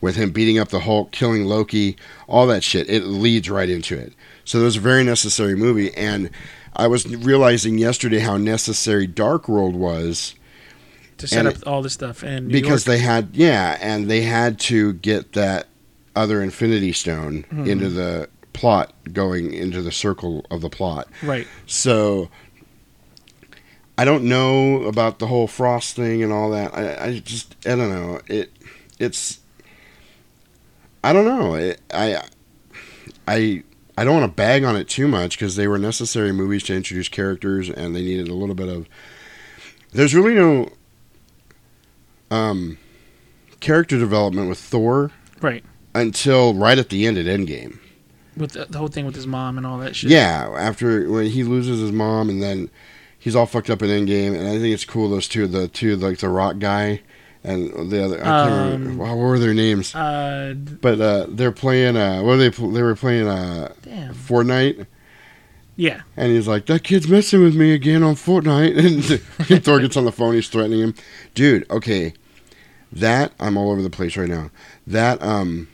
with 0.00 0.16
him 0.16 0.30
beating 0.30 0.58
up 0.58 0.68
the 0.68 0.80
Hulk, 0.80 1.10
killing 1.10 1.44
Loki, 1.46 1.96
all 2.26 2.46
that 2.48 2.62
shit. 2.62 2.90
It 2.90 3.04
leads 3.04 3.48
right 3.48 3.70
into 3.70 3.96
it. 3.96 4.12
So 4.44 4.60
it 4.60 4.64
was 4.64 4.76
a 4.76 4.80
very 4.80 5.04
necessary 5.04 5.54
movie, 5.56 5.92
and 5.94 6.30
I 6.76 6.86
was 6.86 7.06
realizing 7.06 7.78
yesterday 7.78 8.18
how 8.18 8.36
necessary 8.36 9.06
Dark 9.06 9.48
World 9.48 9.74
was 9.74 10.34
to 11.16 11.26
set 11.26 11.38
and 11.40 11.48
up 11.48 11.54
it- 11.56 11.64
all 11.66 11.80
this 11.80 11.94
stuff 11.94 12.22
and 12.22 12.48
because 12.50 12.84
they 12.84 12.98
had 12.98 13.30
yeah, 13.32 13.78
and 13.80 14.10
they 14.10 14.20
had 14.20 14.60
to 14.60 14.92
get 14.92 15.32
that 15.32 15.66
other 16.14 16.42
Infinity 16.42 16.92
Stone 16.92 17.46
Mhm. 17.50 17.66
into 17.66 17.88
the 17.88 18.28
plot, 18.56 18.92
going 19.12 19.52
into 19.52 19.82
the 19.82 19.92
circle 19.92 20.44
of 20.50 20.60
the 20.62 20.70
plot. 20.70 21.08
Right. 21.22 21.46
So 21.66 22.30
I 23.98 24.04
don't 24.04 24.24
know 24.24 24.84
about 24.84 25.18
the 25.18 25.26
whole 25.26 25.46
Frost 25.46 25.96
thing 25.96 26.22
and 26.22 26.32
all 26.32 26.50
that. 26.50 26.74
I, 26.74 27.06
I 27.06 27.18
just 27.20 27.54
I 27.66 27.76
don't 27.76 27.90
know. 27.90 28.20
It 28.26 28.52
it's 28.98 29.40
I 31.04 31.12
don't 31.12 31.24
know. 31.24 31.54
It, 31.54 31.80
I 31.92 32.22
I 33.28 33.62
I 33.96 34.04
don't 34.04 34.20
want 34.20 34.30
to 34.30 34.36
bag 34.36 34.64
on 34.64 34.76
it 34.76 34.88
too 34.88 35.08
much 35.08 35.38
because 35.38 35.56
they 35.56 35.68
were 35.68 35.78
necessary 35.78 36.32
movies 36.32 36.64
to 36.64 36.74
introduce 36.74 37.08
characters 37.08 37.68
and 37.68 37.94
they 37.94 38.02
needed 38.02 38.28
a 38.28 38.34
little 38.34 38.54
bit 38.54 38.68
of. 38.68 38.88
There's 39.92 40.14
really 40.14 40.34
no 40.34 40.70
um, 42.30 42.76
character 43.60 43.98
development 43.98 44.48
with 44.48 44.58
Thor 44.58 45.12
right 45.40 45.64
until 45.94 46.52
right 46.54 46.78
at 46.78 46.90
the 46.90 47.06
end 47.06 47.16
at 47.16 47.26
Endgame. 47.26 47.78
With 48.36 48.52
the, 48.52 48.66
the 48.66 48.78
whole 48.78 48.88
thing 48.88 49.06
with 49.06 49.14
his 49.14 49.26
mom 49.26 49.56
and 49.58 49.66
all 49.66 49.78
that 49.78 49.96
shit. 49.96 50.10
Yeah, 50.10 50.54
after 50.58 51.08
when 51.10 51.26
he 51.26 51.44
loses 51.44 51.80
his 51.80 51.92
mom 51.92 52.28
and 52.28 52.42
then 52.42 52.70
he's 53.18 53.34
all 53.36 53.46
fucked 53.46 53.70
up 53.70 53.82
in 53.82 53.88
Endgame, 53.88 54.36
and 54.38 54.46
I 54.48 54.58
think 54.58 54.74
it's 54.74 54.84
cool 54.84 55.08
those 55.08 55.28
two, 55.28 55.46
the 55.46 55.68
two 55.68 55.96
like 55.96 56.18
the 56.18 56.28
Rock 56.28 56.58
guy 56.58 57.00
and 57.44 57.90
the 57.90 58.04
other. 58.04 58.20
I 58.20 58.24
can't 58.24 58.50
remember 58.72 58.90
Um, 58.90 58.98
what 58.98 59.16
were 59.16 59.38
their 59.38 59.54
names. 59.54 59.94
Uh, 59.94 60.54
But 60.80 61.00
uh, 61.00 61.26
they're 61.28 61.52
playing. 61.52 61.96
Uh, 61.96 62.22
what 62.22 62.32
are 62.34 62.36
they? 62.38 62.48
They 62.48 62.82
were 62.82 62.96
playing 62.96 63.28
uh, 63.28 63.72
Damn. 63.82 64.14
Fortnite. 64.14 64.86
Yeah. 65.78 66.00
And 66.16 66.32
he's 66.32 66.48
like, 66.48 66.64
that 66.66 66.84
kid's 66.84 67.06
messing 67.06 67.42
with 67.42 67.54
me 67.54 67.72
again 67.74 68.02
on 68.02 68.14
Fortnite. 68.14 68.76
And 69.50 69.64
Thor 69.64 69.78
gets 69.78 69.96
on 69.96 70.06
the 70.06 70.12
phone. 70.12 70.34
He's 70.34 70.48
threatening 70.48 70.80
him. 70.80 70.94
Dude, 71.34 71.70
okay. 71.70 72.14
That, 72.92 73.32
I'm 73.38 73.56
all 73.58 73.70
over 73.70 73.82
the 73.82 73.90
place 73.90 74.16
right 74.16 74.28
now. 74.28 74.50
That 74.86 75.20
um, 75.22 75.68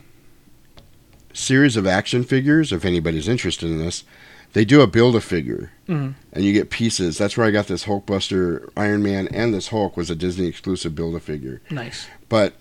series 1.33 1.77
of 1.77 1.87
action 1.87 2.25
figures, 2.25 2.73
if 2.73 2.85
anybody's 2.85 3.29
interested 3.29 3.69
in 3.71 3.79
this, 3.79 4.05
they 4.53 4.65
do 4.65 4.81
a 4.83 4.87
build 4.87 5.17
a 5.17 5.21
figure. 5.21 5.71
Mhm. 5.89 6.15
And 6.33 6.45
you 6.45 6.53
get 6.53 6.69
pieces. 6.71 7.17
That's 7.19 7.37
where 7.37 7.47
I 7.47 7.51
got 7.51 7.69
this 7.69 7.85
Hulkbuster 7.85 8.69
Iron 8.77 9.03
Man 9.03 9.29
and 9.29 9.55
this 9.55 9.69
Hulk 9.69 9.97
was 9.97 10.11
a 10.11 10.15
Disney 10.15 10.47
exclusive 10.47 10.95
build 10.95 11.15
a 11.15 11.21
figure. 11.21 11.61
Nice. 11.71 12.07
But 12.29 12.55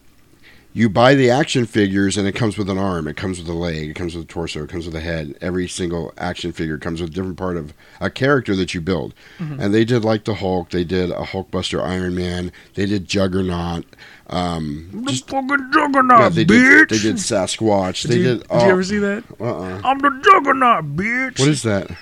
you 0.73 0.87
buy 0.87 1.15
the 1.15 1.29
action 1.29 1.65
figures 1.65 2.15
and 2.15 2.25
it 2.25 2.31
comes 2.33 2.57
with 2.57 2.69
an 2.69 2.77
arm, 2.77 3.05
it 3.09 3.17
comes 3.17 3.39
with 3.39 3.47
a 3.49 3.53
leg, 3.53 3.89
it 3.89 3.93
comes 3.93 4.15
with 4.15 4.23
a 4.23 4.27
torso, 4.27 4.63
it 4.63 4.69
comes 4.69 4.85
with 4.85 4.95
a 4.95 5.01
head. 5.01 5.35
Every 5.41 5.67
single 5.67 6.13
action 6.17 6.53
figure 6.53 6.77
comes 6.77 7.01
with 7.01 7.09
a 7.09 7.13
different 7.13 7.35
part 7.35 7.57
of 7.57 7.73
a 7.99 8.09
character 8.09 8.55
that 8.55 8.73
you 8.73 8.79
build. 8.79 9.13
Mhm. 9.39 9.59
And 9.59 9.73
they 9.73 9.83
did 9.83 10.05
like 10.05 10.23
the 10.23 10.35
Hulk, 10.35 10.69
they 10.69 10.85
did 10.85 11.09
a 11.11 11.25
Hulkbuster 11.25 11.83
Iron 11.85 12.15
Man, 12.15 12.53
they 12.75 12.85
did 12.85 13.05
Juggernaut. 13.09 13.83
Um, 14.31 15.03
just 15.07 15.29
fucking 15.29 15.71
juggernaut, 15.73 16.19
yeah, 16.21 16.29
they 16.29 16.45
bitch. 16.45 16.87
did 16.87 16.89
they 16.89 16.97
did 16.99 17.15
Sasquatch. 17.17 18.03
They 18.03 18.15
Did 18.15 18.17
you- 18.17 18.23
did. 18.35 18.39
did 18.39 18.47
oh, 18.49 18.65
you 18.65 18.71
ever 18.71 18.83
see 18.83 18.97
that? 18.99 19.23
Uh-uh. 19.39 19.81
I'm 19.83 19.99
the 19.99 20.21
juggernaut, 20.23 20.95
bitch. 20.95 21.39
What 21.39 21.49
is 21.49 21.63
that? 21.63 21.91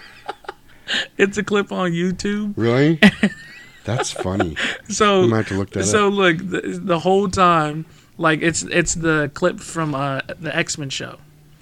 It's 1.20 1.38
a 1.38 1.44
clip 1.44 1.72
on 1.72 1.92
YouTube. 1.92 2.54
Really? 2.58 3.00
That's 3.86 4.10
funny. 4.12 4.56
So 4.88 5.28
might 5.28 5.38
have 5.38 5.48
to 5.50 5.54
look 5.54 5.70
that 5.72 5.84
so 5.86 6.08
up. 6.08 6.14
look 6.14 6.38
the, 6.40 6.80
the 6.84 6.98
whole 7.00 7.30
time 7.30 7.86
like 8.18 8.42
it's 8.42 8.64
it's 8.64 8.96
the 8.96 9.30
clip 9.36 9.60
from 9.60 9.94
uh, 9.94 10.22
the 10.40 10.56
X-Men 10.56 10.90
show. 10.90 11.18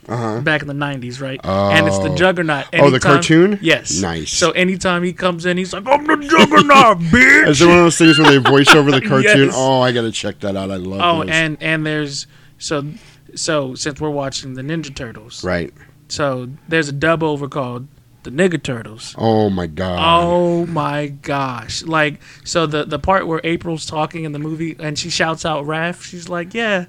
Uh-huh. 0.07 0.39
Back 0.41 0.61
in 0.61 0.67
the 0.67 0.73
'90s, 0.73 1.19
right? 1.21 1.39
And 1.43 1.87
it's 1.87 1.97
the 1.99 2.09
Oh. 2.11 2.15
Juggernaut. 2.15 2.65
Oh, 2.73 2.89
the 2.89 2.99
cartoon? 2.99 3.59
Yes. 3.61 3.99
Nice. 4.01 4.31
So 4.31 4.51
anytime 4.51 5.03
he 5.03 5.11
comes 5.13 5.45
in, 5.45 5.57
he's 5.57 5.73
like, 5.73 5.85
"I'm 5.85 6.05
the 6.05 6.15
Juggernaut, 6.17 6.99
bitch." 7.11 7.47
Is 7.49 7.61
it 7.61 7.67
one 7.67 7.77
of 7.77 7.83
those 7.83 7.97
things 7.97 8.17
where 8.17 8.31
they 8.31 8.37
voice 8.37 8.69
over 8.73 8.89
the 8.91 9.01
cartoon? 9.07 9.47
Yes. 9.47 9.53
Oh, 9.55 9.81
I 9.81 9.91
gotta 9.91 10.11
check 10.11 10.39
that 10.39 10.55
out. 10.55 10.71
I 10.71 10.75
love 10.77 11.01
Oh, 11.03 11.21
those. 11.23 11.31
and 11.35 11.57
and 11.61 11.85
there's 11.85 12.25
so 12.57 12.85
so 13.35 13.75
since 13.75 13.99
we're 13.99 14.09
watching 14.09 14.53
the 14.53 14.61
Ninja 14.61 14.95
Turtles, 14.95 15.43
Right. 15.43 15.73
So 16.07 16.47
there's 16.69 16.87
a 16.87 16.93
dub 16.93 17.21
over 17.21 17.49
called 17.49 17.87
the 18.23 18.31
Nigga 18.31 18.63
Turtles. 18.63 19.13
Oh 19.17 19.49
my 19.49 19.67
god. 19.67 19.99
Oh 20.01 20.65
my 20.67 21.07
gosh! 21.07 21.83
Like 21.83 22.21
so 22.45 22.65
the 22.65 22.85
the 22.85 22.97
part 22.99 23.27
where 23.27 23.41
April's 23.43 23.85
talking 23.85 24.23
in 24.23 24.31
the 24.31 24.39
movie 24.39 24.75
and 24.79 24.97
she 24.97 25.09
shouts 25.09 25.45
out 25.45 25.65
Raph, 25.65 26.01
she's 26.01 26.29
like, 26.29 26.53
"Yeah, 26.53 26.85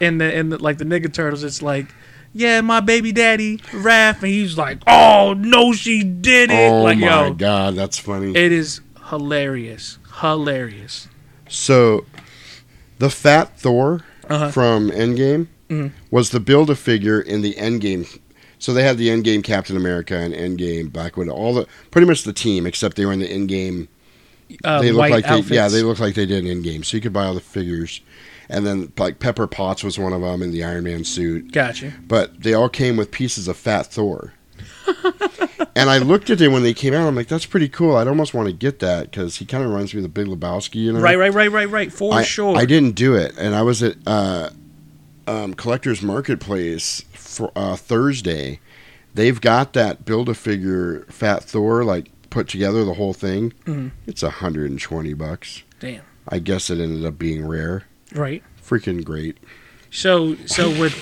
and 0.00 0.20
the 0.20 0.24
and 0.34 0.50
the, 0.52 0.58
like 0.62 0.78
the 0.78 0.84
nigga 0.84 1.12
turtles, 1.12 1.44
it's 1.44 1.62
like, 1.62 1.86
yeah, 2.32 2.60
my 2.60 2.80
baby 2.80 3.12
daddy 3.12 3.58
Raph, 3.72 4.16
and 4.22 4.28
he's 4.30 4.56
like, 4.58 4.78
oh 4.86 5.34
no, 5.36 5.72
she 5.72 6.02
did 6.02 6.50
it. 6.50 6.70
Oh 6.72 6.82
like 6.84 6.98
my 6.98 7.06
yo, 7.28 7.34
god, 7.34 7.74
that's 7.76 7.98
funny. 7.98 8.30
it 8.36 8.52
is 8.52 8.80
hilarious, 9.08 9.98
hilarious. 10.20 11.08
So, 11.48 12.06
the 12.98 13.10
Fat 13.10 13.58
Thor 13.58 14.04
Uh-huh. 14.28 14.50
from 14.50 14.90
Endgame 14.90 15.48
Mhm. 15.68 15.90
was 16.10 16.30
the 16.30 16.38
build 16.40 16.70
a 16.70 16.76
figure 16.76 17.20
in 17.20 17.42
the 17.42 17.54
Endgame. 17.54 18.06
So 18.58 18.72
they 18.74 18.82
had 18.84 18.98
the 18.98 19.08
Endgame 19.08 19.42
Captain 19.42 19.76
America 19.76 20.16
and 20.16 20.34
Endgame 20.34 20.92
Black 20.92 21.16
Widow, 21.16 21.32
all 21.32 21.54
the 21.54 21.66
pretty 21.90 22.06
much 22.06 22.24
the 22.24 22.32
team, 22.32 22.66
except 22.66 22.96
they 22.96 23.06
were 23.06 23.12
in 23.12 23.18
the 23.20 23.28
Endgame. 23.28 23.88
Uh, 24.64 24.80
they 24.82 24.90
look 24.92 25.00
white 25.00 25.12
like 25.12 25.26
they, 25.48 25.54
yeah, 25.54 25.68
they 25.68 25.82
look 25.82 25.98
like 25.98 26.14
they 26.14 26.26
did 26.26 26.44
in 26.44 26.62
Endgame. 26.62 26.84
So 26.84 26.96
you 26.96 27.00
could 27.00 27.12
buy 27.12 27.24
all 27.24 27.34
the 27.34 27.40
figures, 27.40 28.00
and 28.50 28.66
then 28.66 28.92
like 28.98 29.18
Pepper 29.20 29.46
Potts 29.46 29.82
was 29.82 29.98
one 29.98 30.12
of 30.12 30.20
them 30.20 30.42
in 30.42 30.50
the 30.50 30.64
Iron 30.64 30.84
Man 30.84 31.04
suit. 31.04 31.52
Gotcha. 31.52 31.92
But 32.06 32.42
they 32.42 32.52
all 32.52 32.68
came 32.68 32.96
with 32.96 33.10
pieces 33.10 33.48
of 33.48 33.56
Fat 33.56 33.86
Thor. 33.86 34.34
and 35.76 35.88
I 35.88 35.98
looked 35.98 36.30
at 36.30 36.40
it 36.40 36.48
when 36.48 36.62
they 36.62 36.74
came 36.74 36.92
out. 36.92 37.06
I'm 37.06 37.14
like, 37.14 37.28
that's 37.28 37.46
pretty 37.46 37.68
cool. 37.68 37.96
I'd 37.96 38.08
almost 38.08 38.34
want 38.34 38.48
to 38.48 38.52
get 38.52 38.80
that 38.80 39.10
because 39.10 39.36
he 39.36 39.46
kind 39.46 39.62
of 39.62 39.70
reminds 39.70 39.94
me 39.94 39.98
of 39.98 40.02
the 40.02 40.08
Big 40.08 40.26
Lebowski, 40.26 40.76
you 40.76 40.92
know? 40.92 41.00
Right, 41.00 41.16
right, 41.16 41.32
right, 41.32 41.50
right, 41.50 41.70
right. 41.70 41.92
For 41.92 42.12
I, 42.12 42.22
sure. 42.22 42.56
I 42.56 42.64
didn't 42.64 42.96
do 42.96 43.14
it, 43.14 43.34
and 43.38 43.54
I 43.54 43.62
was 43.62 43.82
at 43.82 43.96
uh, 44.06 44.50
um, 45.26 45.54
Collectors 45.54 46.02
Marketplace 46.02 47.04
for 47.12 47.52
uh, 47.54 47.76
Thursday. 47.76 48.60
They've 49.14 49.40
got 49.40 49.72
that 49.74 50.04
build 50.04 50.28
a 50.28 50.34
figure 50.34 51.02
Fat 51.04 51.44
Thor 51.44 51.84
like 51.84 52.10
put 52.30 52.48
together 52.48 52.84
the 52.84 52.94
whole 52.94 53.12
thing. 53.12 53.52
Mhm. 53.64 53.90
It's 54.06 54.22
hundred 54.22 54.70
and 54.70 54.80
twenty 54.80 55.14
bucks. 55.14 55.62
Damn. 55.80 56.02
I 56.28 56.38
guess 56.38 56.70
it 56.70 56.78
ended 56.80 57.04
up 57.04 57.18
being 57.18 57.46
rare. 57.46 57.84
Right. 58.14 58.42
Freaking 58.62 59.04
great. 59.04 59.38
So, 59.90 60.36
so 60.46 60.70
with, 60.80 60.94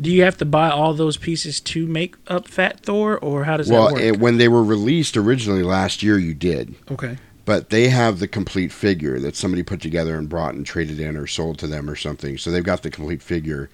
do 0.00 0.10
you 0.10 0.22
have 0.22 0.38
to 0.38 0.44
buy 0.44 0.70
all 0.70 0.94
those 0.94 1.16
pieces 1.16 1.60
to 1.60 1.86
make 1.86 2.16
up 2.28 2.48
Fat 2.48 2.80
Thor, 2.80 3.18
or 3.18 3.44
how 3.44 3.56
does 3.58 3.70
well, 3.70 3.88
that 3.88 3.94
work? 3.94 4.02
Well, 4.02 4.20
when 4.20 4.38
they 4.38 4.48
were 4.48 4.64
released 4.64 5.16
originally 5.16 5.62
last 5.62 6.02
year, 6.02 6.18
you 6.18 6.34
did. 6.34 6.74
okay. 6.90 7.18
but 7.44 7.70
they 7.70 7.88
have 7.88 8.18
the 8.20 8.28
complete 8.28 8.70
figure 8.72 9.18
that 9.18 9.34
somebody 9.36 9.62
put 9.62 9.80
together 9.80 10.16
and 10.16 10.28
brought 10.28 10.54
and 10.54 10.64
traded 10.64 11.00
in 11.00 11.16
or 11.16 11.26
sold 11.26 11.58
to 11.58 11.66
them 11.66 11.90
or 11.90 11.96
something. 11.96 12.38
So 12.38 12.50
they've 12.50 12.62
got 12.64 12.82
the 12.82 12.90
complete 12.90 13.22
figure. 13.22 13.68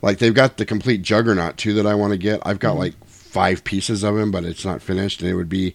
Like 0.00 0.18
they've 0.18 0.34
got 0.34 0.56
the 0.56 0.64
complete 0.64 1.02
juggernaut 1.02 1.56
too 1.58 1.74
that 1.74 1.86
I 1.86 1.94
want 1.94 2.12
to 2.12 2.18
get. 2.18 2.40
I've 2.46 2.58
got 2.60 2.76
Mhm. 2.76 2.78
like 2.78 2.94
five 3.06 3.62
pieces 3.64 4.02
of 4.02 4.16
him, 4.16 4.30
but 4.30 4.44
it's 4.44 4.64
not 4.64 4.80
finished, 4.80 5.20
and 5.20 5.30
it 5.30 5.34
would 5.34 5.48
be. 5.48 5.74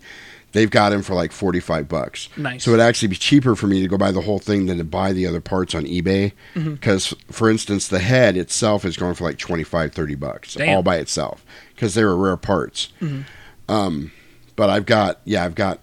They've 0.54 0.70
got 0.70 0.94
him 0.94 1.02
for 1.02 1.13
like 1.13 1.32
forty 1.32 1.60
five 1.60 1.89
bucks. 1.89 2.30
Nice. 2.38 2.63
So 2.63 2.72
it'd 2.72 2.80
actually 2.82 3.10
be 3.10 3.16
cheaper 3.18 3.56
for 3.56 3.68
me 3.68 3.82
to 3.82 3.88
go 3.88 3.98
buy 3.98 4.12
the 4.12 4.22
whole 4.22 4.39
thing 4.39 4.68
than 4.68 4.78
to 4.78 4.84
buy 4.84 5.12
the 5.12 5.28
other 5.28 5.42
parts 5.42 5.76
on 5.76 5.84
eBay. 5.84 6.32
Because, 6.54 7.13
for 7.32 7.50
instance, 7.50 7.88
the 7.88 8.00
head 8.00 8.38
itself 8.38 8.86
is 8.86 8.96
going 8.96 9.16
for 9.16 9.24
like 9.26 9.38
25, 9.38 9.92
30 9.94 10.16
bucks 10.16 10.54
Damn. 10.54 10.70
all 10.78 10.84
by 10.84 10.98
itself 10.98 11.44
because 11.76 11.96
they 11.96 12.04
were 12.04 12.16
rare 12.16 12.38
parts. 12.38 12.89
Mhm. 13.02 13.26
Um, 13.68 14.12
but 14.56 14.70
I've 14.70 14.86
got 14.86 15.20
yeah, 15.26 15.44
I've 15.44 15.56
got 15.56 15.80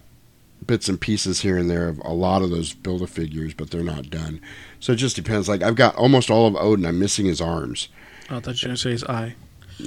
bits 0.65 0.87
and 0.87 1.01
pieces 1.01 1.41
here 1.41 1.57
and 1.57 1.69
there 1.69 1.87
of 1.89 1.99
a 2.05 2.13
lot 2.13 2.41
of 2.41 2.49
those 2.49 2.73
build 2.73 3.01
a 3.01 3.07
figures, 3.07 3.53
but 3.53 3.71
they're 3.71 3.83
not 3.83 4.09
done. 4.09 4.39
So 4.79 4.93
it 4.93 4.97
just 4.97 5.15
depends. 5.15 5.49
Like 5.49 5.61
I've 5.63 5.75
got 5.75 5.95
almost 5.95 6.29
all 6.31 6.47
of 6.47 6.55
Odin. 6.55 6.85
I'm 6.85 6.99
missing 6.99 7.25
his 7.25 7.41
arms. 7.41 7.89
Oh, 8.29 8.37
I 8.37 8.39
thought 8.39 8.61
you 8.61 8.67
were 8.67 8.69
gonna 8.69 8.77
say 8.77 8.91
his 8.91 9.03
eye. 9.03 9.35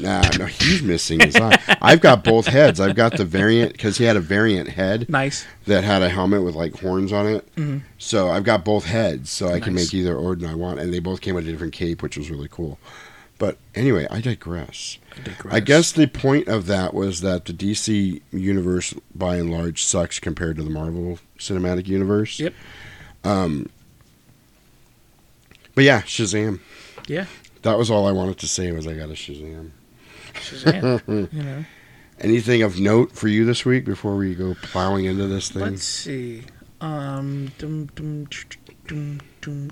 Nah, 0.01 0.23
no, 0.39 0.47
he's 0.47 0.83
missing 0.83 1.21
his 1.21 1.37
eye. 1.37 1.59
I've 1.81 2.01
got 2.01 2.25
both 2.25 2.47
heads. 2.47 2.81
I've 2.81 2.97
got 2.97 3.17
the 3.17 3.25
variant 3.25 3.73
because 3.73 3.99
he 3.99 4.05
had 4.05 4.17
a 4.17 4.21
variant 4.21 4.71
head. 4.71 5.09
Nice. 5.09 5.47
That 5.67 5.85
had 5.85 6.03
a 6.03 6.09
helmet 6.09 6.43
with 6.43 6.55
like 6.55 6.79
horns 6.81 7.13
on 7.13 7.27
it. 7.27 7.55
Mhm. 7.57 7.83
So 7.99 8.29
I've 8.31 8.45
got 8.45 8.65
both 8.65 8.85
heads, 8.85 9.31
so 9.31 9.49
I 9.49 9.61
can 9.61 9.75
make 9.75 9.93
either 9.95 10.17
Odin 10.17 10.47
I 10.49 10.55
want, 10.55 10.81
and 10.81 10.93
they 10.93 10.99
both 10.99 11.21
came 11.21 11.35
with 11.35 11.47
a 11.49 11.51
different 11.51 11.73
cape, 11.73 12.03
which 12.03 12.17
was 12.17 12.31
really 12.31 12.49
cool. 12.51 12.79
But 13.39 13.59
anyway, 13.75 14.07
I 14.11 14.21
digress. 14.21 14.99
I 15.17 15.23
digress. 15.23 15.55
I 15.55 15.61
guess 15.61 15.91
the 15.93 16.07
point 16.07 16.47
of 16.49 16.67
that 16.67 16.95
was 16.95 17.21
that 17.21 17.45
the 17.47 17.53
DC 17.53 18.23
universe, 18.33 18.95
by 19.15 19.37
and 19.37 19.51
large, 19.51 19.83
sucks 19.83 20.19
compared 20.21 20.57
to 20.57 20.63
the 20.63 20.71
Marvel 20.71 21.19
Cinematic 21.39 21.87
Universe. 21.89 22.39
Yep. 22.39 22.55
Um. 23.25 23.69
But 25.75 25.85
yeah, 25.85 26.03
Shazam. 26.03 26.61
Yeah. 27.09 27.27
That 27.63 27.79
was 27.79 27.91
all 27.91 28.07
I 28.07 28.13
wanted 28.13 28.39
to 28.39 28.47
say. 28.49 28.71
Was 28.73 28.87
I 28.87 28.95
got 28.95 29.09
a 29.09 29.15
Shazam. 29.15 29.71
Shazam, 30.35 31.29
you 31.33 31.43
know. 31.43 31.65
Anything 32.21 32.63
of 32.63 32.79
note 32.79 33.13
for 33.13 33.29
you 33.29 33.45
this 33.45 33.65
week 33.65 33.85
before 33.85 34.17
we 34.17 34.35
go 34.35 34.55
plowing 34.63 35.05
into 35.05 35.27
this 35.27 35.51
thing? 35.51 35.63
Let's 35.63 35.83
see. 35.85 36.43
Um, 36.81 37.51
dum, 37.59 37.87
dum, 37.95 38.27
dum, 38.87 39.21
dum, 39.41 39.71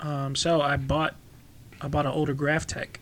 um, 0.00 0.34
so 0.34 0.60
I 0.60 0.76
bought, 0.76 1.14
I 1.80 1.88
bought 1.88 2.06
an 2.06 2.12
older 2.12 2.34
Graphtec. 2.34 2.96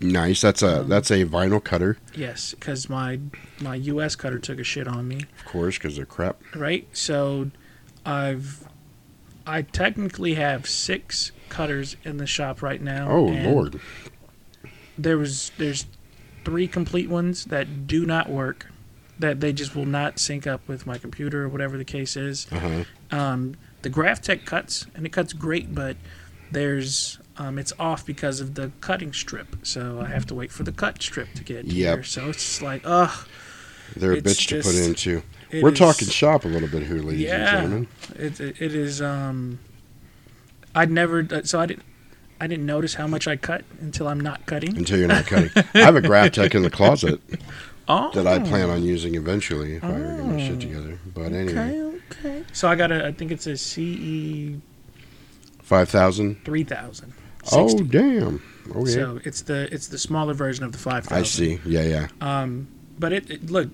Nice. 0.00 0.40
That's 0.40 0.62
a 0.62 0.82
that's 0.88 1.10
a 1.10 1.26
vinyl 1.26 1.62
cutter, 1.62 1.98
Yes, 2.14 2.54
because 2.54 2.88
my 2.88 3.20
my 3.60 3.74
U.S. 3.74 4.16
cutter 4.16 4.38
took 4.38 4.58
a 4.58 4.64
shit 4.64 4.88
on 4.88 5.06
me. 5.06 5.26
of 5.38 5.44
course, 5.44 5.76
because 5.76 5.96
they're 5.96 6.06
crap. 6.06 6.40
Right. 6.54 6.88
So, 6.94 7.50
I've, 8.06 8.66
I 9.46 9.60
technically 9.60 10.34
have 10.34 10.66
six 10.66 11.32
cutters 11.50 11.96
in 12.02 12.16
the 12.16 12.26
shop 12.26 12.62
right 12.62 12.80
now. 12.80 13.10
Oh 13.10 13.24
lord. 13.24 13.78
There 15.02 15.18
was 15.18 15.52
there's 15.58 15.86
three 16.44 16.68
complete 16.68 17.08
ones 17.08 17.44
that 17.46 17.86
do 17.86 18.04
not 18.06 18.28
work. 18.28 18.66
That 19.18 19.40
they 19.40 19.52
just 19.52 19.76
will 19.76 19.84
not 19.86 20.18
sync 20.18 20.46
up 20.46 20.66
with 20.66 20.86
my 20.86 20.96
computer 20.96 21.44
or 21.44 21.48
whatever 21.48 21.76
the 21.76 21.84
case 21.84 22.16
is. 22.16 22.46
Uh-huh. 22.50 22.84
Um, 23.10 23.54
the 23.82 23.90
Graphtec 23.90 24.46
cuts 24.46 24.86
and 24.94 25.04
it 25.04 25.10
cuts 25.12 25.34
great, 25.34 25.74
but 25.74 25.96
there's 26.50 27.18
um, 27.36 27.58
it's 27.58 27.72
off 27.78 28.04
because 28.06 28.40
of 28.40 28.54
the 28.54 28.72
cutting 28.80 29.12
strip. 29.12 29.56
So 29.62 30.00
I 30.00 30.06
have 30.08 30.24
to 30.26 30.34
wait 30.34 30.50
for 30.50 30.62
the 30.62 30.72
cut 30.72 31.02
strip 31.02 31.32
to 31.34 31.44
get 31.44 31.66
Yep. 31.66 31.94
here. 31.96 32.02
So 32.04 32.30
it's 32.30 32.62
like, 32.62 32.82
ugh. 32.84 33.26
They're 33.96 34.12
a 34.12 34.22
bitch 34.22 34.48
to 34.48 34.56
put 34.56 34.64
just- 34.72 34.86
into. 34.88 35.22
We're 35.52 35.72
is- 35.72 35.78
talking 35.78 36.08
shop 36.08 36.44
a 36.44 36.48
little 36.48 36.68
bit 36.68 36.84
here, 36.84 37.02
ladies 37.02 37.28
and 37.30 37.46
gentlemen. 37.46 37.88
it, 38.16 38.40
it 38.40 38.62
it 38.62 38.74
is. 38.74 39.02
Um, 39.02 39.58
I'd 40.74 40.90
never 40.90 41.26
so 41.44 41.58
I 41.60 41.66
didn't 41.66 41.82
I 42.40 42.46
didn't 42.46 42.66
notice 42.66 42.94
how 42.94 43.06
much 43.06 43.28
I 43.28 43.36
cut 43.36 43.64
until 43.80 44.08
I'm 44.08 44.20
not 44.20 44.46
cutting. 44.46 44.76
Until 44.76 44.98
you're 44.98 45.08
not 45.08 45.26
cutting. 45.26 45.50
I 45.74 45.78
have 45.78 45.96
a 45.96 46.00
Graphtec 46.00 46.54
in 46.54 46.62
the 46.62 46.70
closet 46.70 47.20
Oh. 47.88 48.10
that 48.14 48.26
I 48.26 48.38
plan 48.38 48.70
on 48.70 48.84
using 48.84 49.16
eventually 49.16 49.74
if 49.74 49.84
I 49.84 49.88
ever 49.88 50.16
get 50.16 50.24
my 50.26 50.38
shit 50.40 50.60
together. 50.60 50.98
But 51.12 51.32
anyway, 51.32 51.80
Okay, 51.80 52.00
okay. 52.28 52.44
So 52.52 52.68
I 52.68 52.76
got 52.76 52.92
a 52.92 53.06
I 53.06 53.12
think 53.12 53.32
it's 53.32 53.46
a 53.48 53.56
CE 53.56 54.60
five 55.62 55.88
thousand. 55.88 56.44
three 56.44 56.62
thousand. 56.64 57.12
Oh 57.52 57.76
damn. 57.82 58.42
Oh 58.74 58.86
yeah. 58.86 58.92
So 58.94 59.20
it's 59.24 59.42
the 59.42 59.68
it's 59.74 59.88
the 59.88 59.98
smaller 59.98 60.34
version 60.34 60.64
of 60.64 60.70
the 60.72 60.78
five 60.78 61.04
thousand. 61.04 61.20
I 61.20 61.26
see. 61.26 61.60
Yeah, 61.66 61.82
yeah. 61.82 62.08
Um, 62.20 62.68
but 62.98 63.12
it, 63.12 63.28
it 63.28 63.50
look 63.50 63.68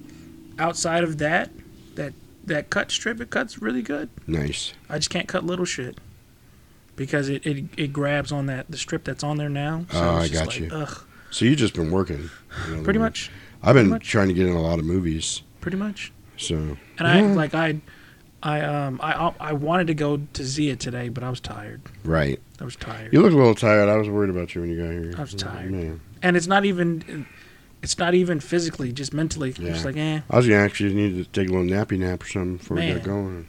outside 0.58 1.04
of 1.04 1.18
that, 1.18 1.50
that 1.96 2.14
that 2.44 2.70
cut 2.70 2.90
strip, 2.90 3.20
it 3.20 3.28
cuts 3.30 3.60
really 3.60 3.82
good. 3.82 4.08
Nice. 4.26 4.72
I 4.88 4.96
just 4.96 5.10
can't 5.10 5.28
cut 5.28 5.44
little 5.44 5.64
shit 5.66 5.98
because 6.96 7.28
it, 7.28 7.46
it, 7.46 7.64
it 7.76 7.92
grabs 7.92 8.32
on 8.32 8.46
that 8.46 8.70
the 8.70 8.76
strip 8.76 9.04
that's 9.04 9.22
on 9.22 9.36
there 9.36 9.48
now. 9.48 9.86
So 9.90 9.98
oh, 9.98 10.16
I 10.16 10.28
got 10.28 10.46
like, 10.48 10.60
you. 10.60 10.68
Ugh, 10.72 11.04
So 11.30 11.44
you've 11.44 11.58
just 11.58 11.74
been 11.74 11.90
working. 11.90 12.30
in 12.68 12.74
other 12.74 12.82
Pretty 12.82 12.98
much. 12.98 13.30
I've 13.62 13.74
been 13.74 13.88
much. 13.88 14.08
trying 14.08 14.28
to 14.28 14.34
get 14.34 14.46
in 14.46 14.54
a 14.54 14.60
lot 14.62 14.78
of 14.78 14.84
movies. 14.84 15.42
pretty 15.60 15.76
much. 15.76 16.12
So 16.36 16.76
And 16.98 17.06
I 17.08 17.20
like 17.22 17.54
I, 17.54 17.80
I 18.42 18.60
um 18.60 19.00
I 19.02 19.32
I 19.40 19.52
wanted 19.54 19.86
to 19.88 19.94
go 19.94 20.18
to 20.34 20.44
Zia 20.44 20.76
today, 20.76 21.08
but 21.08 21.22
I 21.24 21.30
was 21.30 21.40
tired. 21.40 21.80
right. 22.04 22.40
I 22.60 22.64
was 22.64 22.76
tired. 22.76 23.12
You 23.12 23.20
look 23.22 23.32
a 23.32 23.36
little 23.36 23.54
tired. 23.54 23.88
I 23.88 23.96
was 23.96 24.08
worried 24.08 24.30
about 24.30 24.54
you 24.54 24.62
when 24.62 24.70
you 24.70 24.76
got 24.82 24.90
here. 24.90 25.12
I 25.16 25.20
was 25.20 25.34
tired. 25.34 25.70
Man. 25.70 26.00
and 26.22 26.36
it's 26.36 26.46
not 26.46 26.64
even, 26.64 27.26
it's 27.82 27.98
not 27.98 28.14
even 28.14 28.40
physically, 28.40 28.92
just 28.92 29.12
mentally. 29.12 29.54
Yeah. 29.58 29.72
just 29.72 29.84
like, 29.84 29.96
eh, 29.98 30.20
I 30.30 30.36
was 30.36 30.46
gonna 30.46 30.60
actually 30.62 30.94
need 30.94 31.16
to 31.16 31.24
take 31.38 31.50
a 31.50 31.52
little 31.52 31.66
nappy 31.66 31.98
nap 31.98 32.22
or 32.22 32.26
something 32.26 32.56
before 32.56 32.76
we 32.78 32.82
Man. 32.86 32.96
got 32.96 33.04
going. 33.04 33.48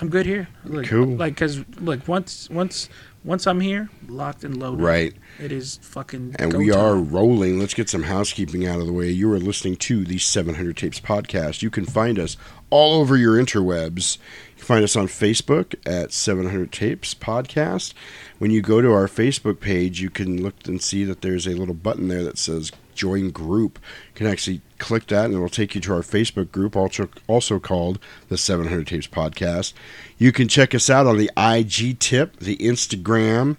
I'm 0.00 0.08
good 0.08 0.26
here. 0.26 0.48
Look, 0.64 0.86
Cool. 0.86 1.16
Like, 1.16 1.36
cause 1.36 1.64
look, 1.80 2.06
once 2.06 2.48
once 2.50 2.88
once 3.26 3.46
I'm 3.46 3.60
here, 3.60 3.90
locked 4.06 4.44
and 4.44 4.56
loaded. 4.56 4.82
Right. 4.82 5.14
It 5.40 5.50
is 5.50 5.80
fucking. 5.82 6.36
And 6.38 6.52
we 6.54 6.70
time. 6.70 6.78
are 6.78 6.96
rolling. 6.96 7.58
Let's 7.58 7.74
get 7.74 7.88
some 7.88 8.04
housekeeping 8.04 8.66
out 8.66 8.78
of 8.78 8.86
the 8.86 8.92
way. 8.92 9.10
You 9.10 9.32
are 9.32 9.40
listening 9.40 9.76
to 9.76 10.04
the 10.04 10.18
700 10.18 10.76
Tapes 10.76 11.00
podcast. 11.00 11.60
You 11.60 11.70
can 11.70 11.86
find 11.86 12.20
us 12.20 12.36
all 12.70 13.00
over 13.00 13.16
your 13.16 13.36
interwebs. 13.36 14.18
You 14.50 14.56
can 14.58 14.64
find 14.64 14.84
us 14.84 14.94
on 14.94 15.08
Facebook 15.08 15.74
at 15.84 16.12
700 16.12 16.70
Tapes 16.70 17.14
podcast. 17.14 17.94
When 18.38 18.52
you 18.52 18.62
go 18.62 18.80
to 18.80 18.92
our 18.92 19.08
Facebook 19.08 19.58
page, 19.58 20.00
you 20.00 20.08
can 20.10 20.40
look 20.40 20.66
and 20.68 20.80
see 20.80 21.02
that 21.04 21.22
there's 21.22 21.46
a 21.46 21.54
little 21.54 21.74
button 21.74 22.06
there 22.06 22.22
that 22.22 22.38
says 22.38 22.70
join 22.96 23.30
group. 23.30 23.78
You 24.08 24.14
can 24.14 24.26
actually 24.26 24.62
click 24.78 25.06
that 25.08 25.26
and 25.26 25.34
it 25.34 25.38
will 25.38 25.48
take 25.48 25.74
you 25.74 25.80
to 25.82 25.94
our 25.94 26.00
Facebook 26.00 26.50
group, 26.50 26.74
also, 26.74 27.08
also 27.28 27.58
called 27.60 27.98
the 28.28 28.38
700 28.38 28.86
Tapes 28.86 29.06
podcast. 29.06 29.72
You 30.18 30.32
can 30.32 30.48
check 30.48 30.74
us 30.74 30.90
out 30.90 31.06
on 31.06 31.16
the 31.16 31.30
IG 31.36 31.98
tip, 31.98 32.36
the 32.38 32.56
Instagram, 32.56 33.56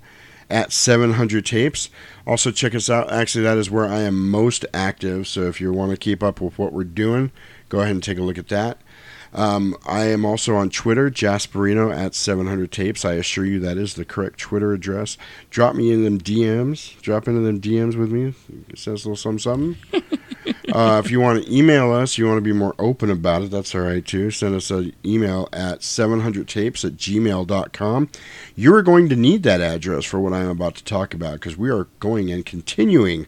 at 0.50 0.72
700 0.72 1.46
tapes. 1.46 1.90
Also, 2.26 2.52
check 2.52 2.74
us 2.74 2.90
out. 2.90 3.12
Actually, 3.12 3.44
that 3.44 3.58
is 3.58 3.70
where 3.70 3.86
I 3.86 4.00
am 4.02 4.30
most 4.30 4.66
active. 4.74 5.28
So, 5.28 5.42
if 5.44 5.60
you 5.60 5.74
want 5.74 5.92
to 5.92 5.98
keep 5.98 6.24
up 6.24 6.40
with 6.40 6.58
what 6.58 6.72
we're 6.72 6.86
doing, 6.86 7.32
Go 7.70 7.82
ahead 7.82 7.92
and 7.96 8.04
take 8.04 8.18
a 8.18 8.24
look 8.24 8.38
at 8.38 8.48
that. 8.48 8.78
Um, 9.34 9.76
I 9.86 10.06
am 10.06 10.26
also 10.26 10.56
on 10.56 10.70
Twitter, 10.70 11.10
Jasperino 11.10 11.96
at 11.96 12.16
700 12.16 12.72
Tapes. 12.72 13.06
I 13.06 13.14
assure 13.14 13.46
you 13.46 13.60
that 13.60 13.78
is 13.78 13.94
the 13.94 14.06
correct 14.06 14.40
Twitter 14.40 14.74
address. 14.74 15.18
Drop 15.50 15.76
me 15.76 15.92
in 15.92 16.04
them 16.04 16.20
DMs. 16.20 17.00
Drop 17.02 17.28
into 17.28 17.42
them 17.42 17.62
DMs 17.62 17.96
with 17.96 18.12
me. 18.12 18.34
It 18.70 18.80
says 18.80 19.06
a 19.06 19.10
little 19.10 19.16
something, 19.16 19.40
something. 19.40 19.78
uh, 20.74 21.02
if 21.04 21.12
you 21.12 21.20
want 21.20 21.44
to 21.44 21.54
email 21.54 21.92
us, 21.92 22.18
you 22.18 22.26
want 22.26 22.38
to 22.38 22.42
be 22.42 22.54
more 22.54 22.76
open 22.80 23.10
about 23.10 23.44
it, 23.44 23.52
that's 23.52 23.74
all 23.76 23.82
right 23.82 24.06
too. 24.06 24.32
Send 24.32 24.56
us 24.56 24.72
an 24.72 24.94
email 25.06 25.50
at 25.54 25.80
700tapes 25.80 26.86
at 26.86 26.94
gmail.com. 26.94 28.10
You 28.56 28.74
are 28.74 28.82
going 28.82 29.10
to 29.10 29.16
need 29.16 29.44
that 29.44 29.62
address 29.62 30.06
for 30.06 30.20
what 30.20 30.34
I'm 30.34 30.50
about 30.50 30.76
to 30.76 30.84
talk 30.84 31.14
about 31.14 31.34
because 31.34 31.58
we 31.58 31.70
are 31.70 31.86
going 32.00 32.32
and 32.32 32.46
continuing 32.46 33.28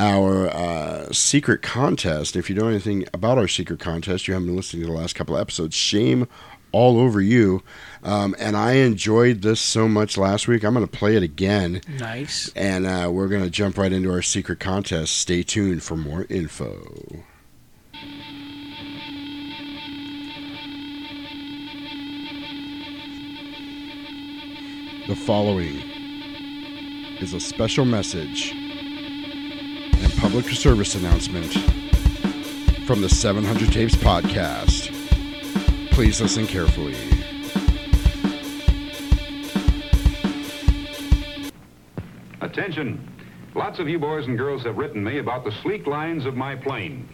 our 0.00 0.48
uh, 0.48 1.12
secret 1.12 1.60
contest. 1.60 2.34
If 2.34 2.48
you 2.48 2.56
know 2.56 2.68
anything 2.68 3.04
about 3.12 3.36
our 3.36 3.46
secret 3.46 3.80
contest, 3.80 4.26
you 4.26 4.32
haven't 4.32 4.46
been 4.46 4.56
listening 4.56 4.86
to 4.86 4.90
the 4.90 4.98
last 4.98 5.14
couple 5.14 5.36
of 5.36 5.42
episodes, 5.42 5.76
shame 5.76 6.26
all 6.72 6.98
over 6.98 7.20
you. 7.20 7.62
Um, 8.02 8.34
and 8.38 8.56
I 8.56 8.72
enjoyed 8.72 9.42
this 9.42 9.60
so 9.60 9.88
much 9.88 10.16
last 10.16 10.48
week. 10.48 10.64
I'm 10.64 10.72
going 10.72 10.86
to 10.86 10.90
play 10.90 11.16
it 11.16 11.22
again. 11.22 11.82
Nice. 11.98 12.50
And 12.56 12.86
uh, 12.86 13.10
we're 13.12 13.28
going 13.28 13.44
to 13.44 13.50
jump 13.50 13.76
right 13.76 13.92
into 13.92 14.10
our 14.10 14.22
secret 14.22 14.58
contest. 14.58 15.18
Stay 15.18 15.42
tuned 15.42 15.82
for 15.82 15.96
more 15.96 16.24
info. 16.30 17.24
The 25.08 25.16
following 25.16 25.76
is 27.20 27.34
a 27.34 27.40
special 27.40 27.84
message 27.84 28.54
public 30.20 30.44
service 30.50 30.96
announcement 30.96 31.50
from 32.86 33.00
the 33.00 33.08
700 33.08 33.72
Tapes 33.72 33.96
podcast. 33.96 34.94
Please 35.92 36.20
listen 36.20 36.46
carefully. 36.46 36.94
Attention. 42.42 43.08
Lots 43.54 43.78
of 43.78 43.88
you 43.88 43.98
boys 43.98 44.26
and 44.26 44.36
girls 44.36 44.62
have 44.64 44.76
written 44.76 45.02
me 45.02 45.18
about 45.18 45.42
the 45.42 45.52
sleek 45.62 45.86
lines 45.86 46.26
of 46.26 46.36
my 46.36 46.54
plane. 46.54 47.08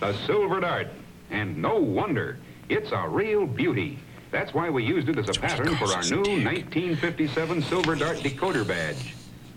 The 0.00 0.12
Silver 0.26 0.58
Dart. 0.58 0.88
And 1.30 1.56
no 1.56 1.76
wonder. 1.76 2.38
It's 2.68 2.90
a 2.90 3.08
real 3.08 3.46
beauty. 3.46 4.00
That's 4.32 4.52
why 4.52 4.70
we 4.70 4.82
used 4.82 5.08
it 5.08 5.18
as 5.18 5.28
a 5.28 5.40
pattern 5.40 5.76
for 5.76 5.84
our 5.84 6.02
new 6.02 6.16
1957 6.18 7.62
Silver 7.62 7.94
Dart 7.94 8.16
decoder 8.16 8.66
badge. 8.66 9.14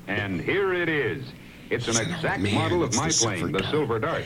And 0.07 0.39
here 0.39 0.73
it 0.73 0.89
is. 0.89 1.25
It's 1.69 1.87
an 1.87 1.97
exact 1.97 2.41
man, 2.41 2.53
model 2.55 2.83
of 2.83 2.89
it's 2.89 2.97
my 2.97 3.07
the 3.09 3.13
plane, 3.13 3.39
Silver 3.39 3.57
the 3.57 3.69
Silver 3.71 3.99
Dart. 3.99 4.25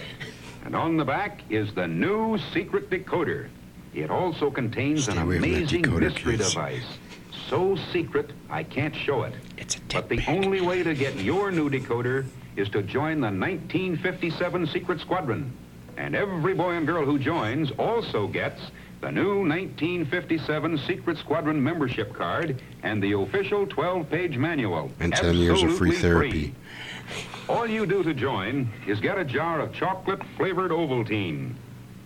And 0.66 0.76
on 0.76 0.98
the 0.98 1.06
back 1.06 1.42
is 1.50 1.74
the 1.74 1.88
new 1.88 2.38
secret 2.54 2.90
decoder. 2.90 3.48
It 3.94 4.12
also 4.12 4.52
contains 4.52 5.04
Stay 5.04 5.14
an 5.14 5.20
away 5.20 5.40
from 5.40 5.42
that 5.42 5.58
amazing 5.58 5.84
decoder, 5.84 6.00
mystery 6.02 6.38
kids. 6.38 6.50
device. 6.54 6.84
So 7.50 7.78
secret, 7.92 8.32
I 8.50 8.64
can't 8.64 8.96
show 8.96 9.24
it. 9.24 9.34
It's 9.58 9.78
a 9.78 9.80
But 9.92 10.10
the 10.10 10.24
only 10.28 10.62
way 10.62 10.84
to 10.84 10.94
get 10.94 11.16
your 11.16 11.52
new 11.52 11.70
decoder 11.70 12.26
is 12.56 12.70
to 12.70 12.84
join 12.84 13.22
the 13.22 13.28
1957 13.32 14.68
Secret 14.68 15.00
Squadron. 15.00 15.52
And 15.98 16.16
every 16.16 16.54
boy 16.54 16.74
and 16.74 16.86
girl 16.86 17.06
who 17.06 17.18
joins 17.18 17.72
also 17.72 18.28
gets 18.28 18.62
the 19.02 19.12
new 19.12 19.48
1957 19.48 20.78
Secret 20.80 21.18
Squadron 21.18 21.64
membership 21.64 22.14
card 22.14 22.62
and 22.84 23.02
the 23.02 23.14
official 23.14 23.66
12-page 23.66 24.38
manual. 24.38 24.92
And 25.00 25.14
10 25.14 25.36
years 25.36 25.64
of 25.64 25.78
free 25.78 25.90
Absolutely 25.90 25.96
therapy. 25.96 26.56
All 27.48 27.68
you 27.68 27.86
do 27.86 28.04
to 28.04 28.14
join 28.14 28.72
is 28.88 29.00
get 29.00 29.18
a 29.18 29.26
jar 29.26 29.60
of 29.60 29.74
chocolate-flavored 29.74 30.72
Ovaltine. 30.72 31.56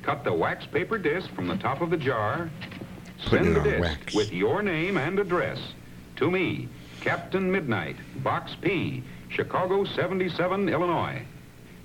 Cut 0.02 0.24
the 0.24 0.34
wax 0.34 0.66
paper 0.66 0.98
disc 0.98 1.30
from 1.32 1.48
the 1.48 1.58
top 1.58 1.82
of 1.82 1.89
the 1.89 1.98
jar. 1.98 2.50
Send 3.30 3.56
the 3.56 3.62
disc 3.62 3.82
wax. 3.82 4.13
with 4.13 4.34
your 4.34 4.62
name 4.62 4.98
and 4.98 5.20
address 5.20 5.60
to 6.18 6.30
me, 6.30 6.68
Captain 7.02 7.52
Midnight, 7.52 7.96
Box 8.24 8.56
P, 8.62 9.04
Chicago 9.30 9.84
77, 9.84 10.70
Illinois. 10.70 11.22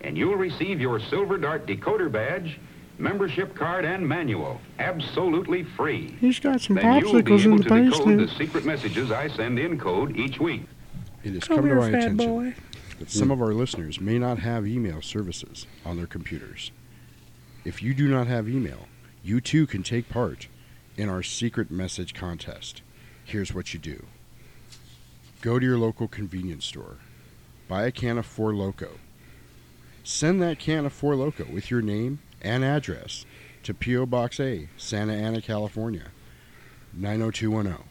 And 0.02 0.16
you'll 0.16 0.36
receive 0.36 0.80
your 0.80 1.00
Silver 1.00 1.38
Dart 1.38 1.66
decoder 1.66 2.10
badge, 2.10 2.58
membership 2.98 3.54
card, 3.54 3.84
and 3.84 4.06
manual 4.06 4.60
absolutely 4.78 5.64
free. 5.64 6.14
He's 6.20 6.38
got 6.38 6.60
some 6.60 6.76
Then 6.76 7.00
you'll 7.00 7.22
be 7.22 7.32
popsicles 7.32 7.44
in 7.44 7.52
able 7.52 7.58
the 7.58 7.64
to 7.64 7.90
decode 7.90 8.18
the 8.18 8.34
secret 8.34 8.64
messages 8.64 9.10
I 9.10 9.28
send 9.28 9.58
in 9.58 9.78
code 9.78 10.16
each 10.16 10.38
week. 10.38 10.62
It 11.24 11.34
has 11.34 11.44
Come 11.44 11.56
come 11.56 11.68
to 11.68 11.74
here, 11.74 11.80
my 11.80 11.90
fat 11.90 11.98
attention 11.98 12.16
boy. 12.16 12.54
That 12.98 13.10
some 13.10 13.30
of 13.30 13.40
our 13.40 13.54
listeners 13.54 14.00
may 14.00 14.18
not 14.18 14.40
have 14.40 14.66
email 14.66 15.00
services 15.00 15.66
on 15.84 15.96
their 15.96 16.06
computers. 16.06 16.70
If 17.64 17.82
you 17.82 17.94
do 17.94 18.08
not 18.08 18.26
have 18.26 18.48
email, 18.48 18.88
you 19.22 19.40
too 19.40 19.66
can 19.66 19.82
take 19.82 20.08
part 20.08 20.48
in 20.96 21.08
our 21.08 21.22
secret 21.22 21.70
message 21.70 22.14
contest. 22.14 22.82
Here's 23.24 23.54
what 23.54 23.72
you 23.72 23.80
do 23.80 24.06
go 25.40 25.58
to 25.58 25.64
your 25.64 25.78
local 25.78 26.08
convenience 26.08 26.64
store, 26.64 26.96
buy 27.68 27.84
a 27.84 27.92
can 27.92 28.18
of 28.18 28.26
Four 28.26 28.54
Loco. 28.54 28.98
Send 30.02 30.42
that 30.42 30.58
can 30.58 30.86
of 30.86 30.92
Four 30.92 31.14
Loco 31.14 31.44
with 31.44 31.70
your 31.70 31.82
name 31.82 32.18
and 32.40 32.64
address 32.64 33.24
to 33.62 33.74
P.O. 33.74 34.06
Box 34.06 34.40
A, 34.40 34.68
Santa 34.76 35.12
Ana, 35.12 35.42
California, 35.42 36.06
90210. 36.94 37.84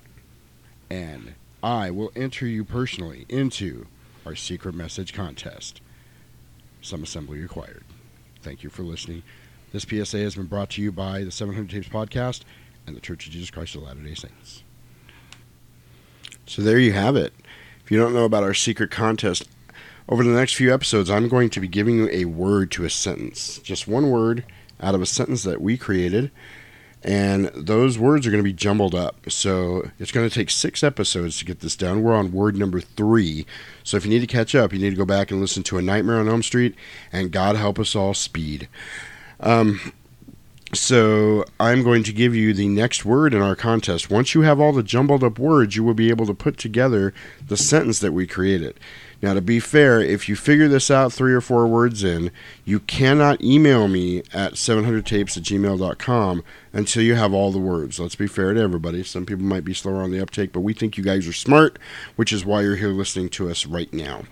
And 0.89 1.35
I 1.61 1.91
will 1.91 2.11
enter 2.15 2.47
you 2.47 2.63
personally 2.63 3.25
into 3.29 3.87
our 4.27 4.35
secret 4.35 4.75
message 4.75 5.13
contest. 5.13 5.79
Some 6.81 7.01
assembly 7.01 7.39
required. 7.39 7.85
Thank 8.41 8.61
you 8.61 8.69
for 8.69 8.83
listening. 8.83 9.23
This 9.71 9.83
PSA 9.83 10.17
has 10.17 10.35
been 10.35 10.47
brought 10.47 10.69
to 10.71 10.81
you 10.81 10.91
by 10.91 11.23
the 11.23 11.31
700 11.31 11.69
Tapes 11.69 11.87
Podcast 11.87 12.41
and 12.85 12.93
the 12.93 12.99
Church 12.99 13.25
of 13.25 13.31
Jesus 13.31 13.49
Christ 13.49 13.75
of 13.75 13.83
Latter 13.83 14.01
day 14.01 14.15
Saints. 14.15 14.63
So 16.45 16.61
there 16.61 16.77
you 16.77 16.91
have 16.91 17.15
it. 17.15 17.33
If 17.85 17.89
you 17.89 17.97
don't 17.97 18.13
know 18.13 18.25
about 18.25 18.43
our 18.43 18.53
secret 18.53 18.91
contest, 18.91 19.47
over 20.09 20.25
the 20.25 20.29
next 20.31 20.55
few 20.55 20.73
episodes, 20.73 21.09
I'm 21.09 21.29
going 21.29 21.49
to 21.51 21.61
be 21.61 21.69
giving 21.69 21.95
you 21.95 22.09
a 22.11 22.25
word 22.25 22.69
to 22.71 22.83
a 22.83 22.89
sentence. 22.89 23.59
Just 23.59 23.87
one 23.87 24.09
word 24.09 24.43
out 24.81 24.93
of 24.93 25.01
a 25.01 25.05
sentence 25.05 25.43
that 25.43 25.61
we 25.61 25.77
created. 25.77 26.31
And 27.03 27.45
those 27.55 27.97
words 27.97 28.25
are 28.25 28.31
going 28.31 28.43
to 28.43 28.49
be 28.49 28.53
jumbled 28.53 28.95
up. 28.95 29.29
So 29.29 29.91
it's 29.99 30.11
going 30.11 30.27
to 30.27 30.33
take 30.33 30.49
six 30.49 30.83
episodes 30.83 31.37
to 31.39 31.45
get 31.45 31.59
this 31.59 31.75
done. 31.75 32.01
We're 32.01 32.15
on 32.15 32.31
word 32.31 32.57
number 32.57 32.81
three. 32.81 33.45
So 33.83 33.97
if 33.97 34.05
you 34.05 34.09
need 34.09 34.21
to 34.21 34.27
catch 34.27 34.55
up, 34.55 34.73
you 34.73 34.79
need 34.79 34.89
to 34.89 34.95
go 34.95 35.05
back 35.05 35.31
and 35.31 35.39
listen 35.39 35.63
to 35.63 35.77
A 35.77 35.81
Nightmare 35.81 36.19
on 36.19 36.27
Elm 36.27 36.43
Street 36.43 36.75
and 37.13 37.31
God 37.31 37.55
Help 37.55 37.79
Us 37.79 37.95
All 37.95 38.13
Speed. 38.13 38.67
Um, 39.39 39.93
so 40.73 41.45
I'm 41.59 41.83
going 41.83 42.03
to 42.03 42.11
give 42.11 42.35
you 42.35 42.53
the 42.53 42.67
next 42.67 43.05
word 43.05 43.33
in 43.33 43.41
our 43.41 43.55
contest. 43.55 44.09
Once 44.09 44.33
you 44.33 44.41
have 44.41 44.59
all 44.59 44.73
the 44.73 44.83
jumbled 44.83 45.23
up 45.23 45.39
words, 45.39 45.75
you 45.75 45.83
will 45.83 45.93
be 45.93 46.09
able 46.09 46.25
to 46.25 46.33
put 46.33 46.57
together 46.57 47.13
the 47.45 47.55
sentence 47.55 47.99
that 47.99 48.11
we 48.11 48.27
created. 48.27 48.77
Now, 49.21 49.33
to 49.33 49.41
be 49.41 49.59
fair, 49.59 49.99
if 49.99 50.29
you 50.29 50.35
figure 50.35 50.67
this 50.67 50.91
out 50.91 51.11
three 51.11 51.33
or 51.33 51.41
four 51.41 51.65
words 51.67 52.03
in, 52.03 52.31
you 52.65 52.79
cannot 52.79 53.41
email 53.41 53.87
me 53.87 54.19
at 54.31 54.53
700tapes 54.53 55.37
at 55.37 55.43
gmail.com 55.43 56.43
until 56.71 57.03
you 57.03 57.15
have 57.15 57.33
all 57.33 57.51
the 57.51 57.57
words. 57.57 57.99
Let's 57.99 58.15
be 58.15 58.27
fair 58.27 58.53
to 58.53 58.61
everybody. 58.61 59.03
Some 59.03 59.25
people 59.25 59.45
might 59.45 59.65
be 59.65 59.73
slower 59.73 60.03
on 60.03 60.11
the 60.11 60.21
uptake, 60.21 60.53
but 60.53 60.59
we 60.59 60.73
think 60.73 60.97
you 60.97 61.03
guys 61.03 61.27
are 61.27 61.33
smart, 61.33 61.79
which 62.15 62.31
is 62.31 62.45
why 62.45 62.61
you're 62.61 62.75
here 62.75 62.89
listening 62.89 63.29
to 63.29 63.49
us 63.49 63.65
right 63.65 63.91
now. 63.91 64.23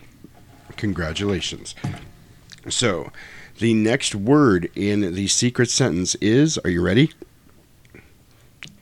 Congratulations. 0.78 1.74
So, 2.70 3.12
the 3.58 3.74
next 3.74 4.14
word 4.14 4.70
in 4.76 5.14
the 5.14 5.28
secret 5.28 5.70
sentence 5.70 6.16
is 6.16 6.58
are 6.60 6.70
you 6.70 6.82
ready? 6.82 7.12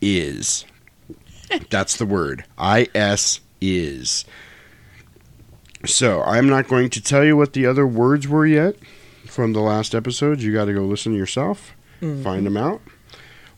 Is. 0.01 0.65
That's 1.69 1.95
the 1.95 2.05
word. 2.05 2.43
I 2.57 2.87
S 2.93 3.39
is. 3.61 4.25
So, 5.85 6.21
I'm 6.23 6.47
not 6.47 6.67
going 6.67 6.89
to 6.91 7.01
tell 7.01 7.25
you 7.25 7.35
what 7.35 7.53
the 7.53 7.65
other 7.65 7.85
words 7.85 8.27
were 8.27 8.45
yet 8.45 8.75
from 9.25 9.51
the 9.53 9.59
last 9.59 9.93
episode. 9.93 10.41
You 10.41 10.53
got 10.53 10.65
to 10.65 10.73
go 10.73 10.81
listen 10.85 11.13
yourself, 11.13 11.73
Mhm. 12.01 12.23
find 12.23 12.45
them 12.45 12.55
out, 12.57 12.81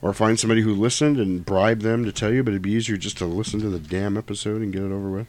or 0.02 0.12
find 0.12 0.38
somebody 0.38 0.62
who 0.62 0.74
listened 0.74 1.18
and 1.18 1.44
bribe 1.46 1.80
them 1.82 2.04
to 2.04 2.10
tell 2.12 2.32
you, 2.32 2.42
but 2.42 2.50
it'd 2.50 2.62
be 2.62 2.72
easier 2.72 2.96
just 2.96 3.18
to 3.18 3.26
listen 3.26 3.60
to 3.60 3.68
the 3.68 3.78
damn 3.78 4.16
episode 4.16 4.60
and 4.60 4.72
get 4.72 4.82
it 4.82 4.86
over 4.92 5.08
with. 5.10 5.26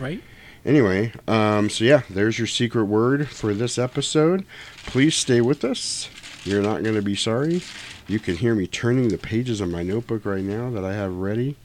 Right? 0.00 0.22
Anyway, 0.66 1.12
um, 1.28 1.70
so 1.70 1.84
yeah, 1.84 2.02
there's 2.10 2.38
your 2.38 2.46
secret 2.48 2.84
word 2.84 3.28
for 3.28 3.54
this 3.54 3.78
episode. 3.78 4.44
Please 4.86 5.14
stay 5.14 5.40
with 5.40 5.64
us. 5.64 6.08
You're 6.44 6.62
not 6.62 6.82
going 6.82 6.96
to 6.96 7.02
be 7.02 7.14
sorry. 7.14 7.62
You 8.08 8.18
can 8.18 8.36
hear 8.36 8.54
me 8.54 8.66
turning 8.66 9.08
the 9.08 9.18
pages 9.18 9.60
of 9.60 9.68
my 9.70 9.82
notebook 9.84 10.24
right 10.26 10.42
now 10.44 10.68
that 10.70 10.84
I 10.84 10.94
have 10.94 11.14
ready. 11.14 11.56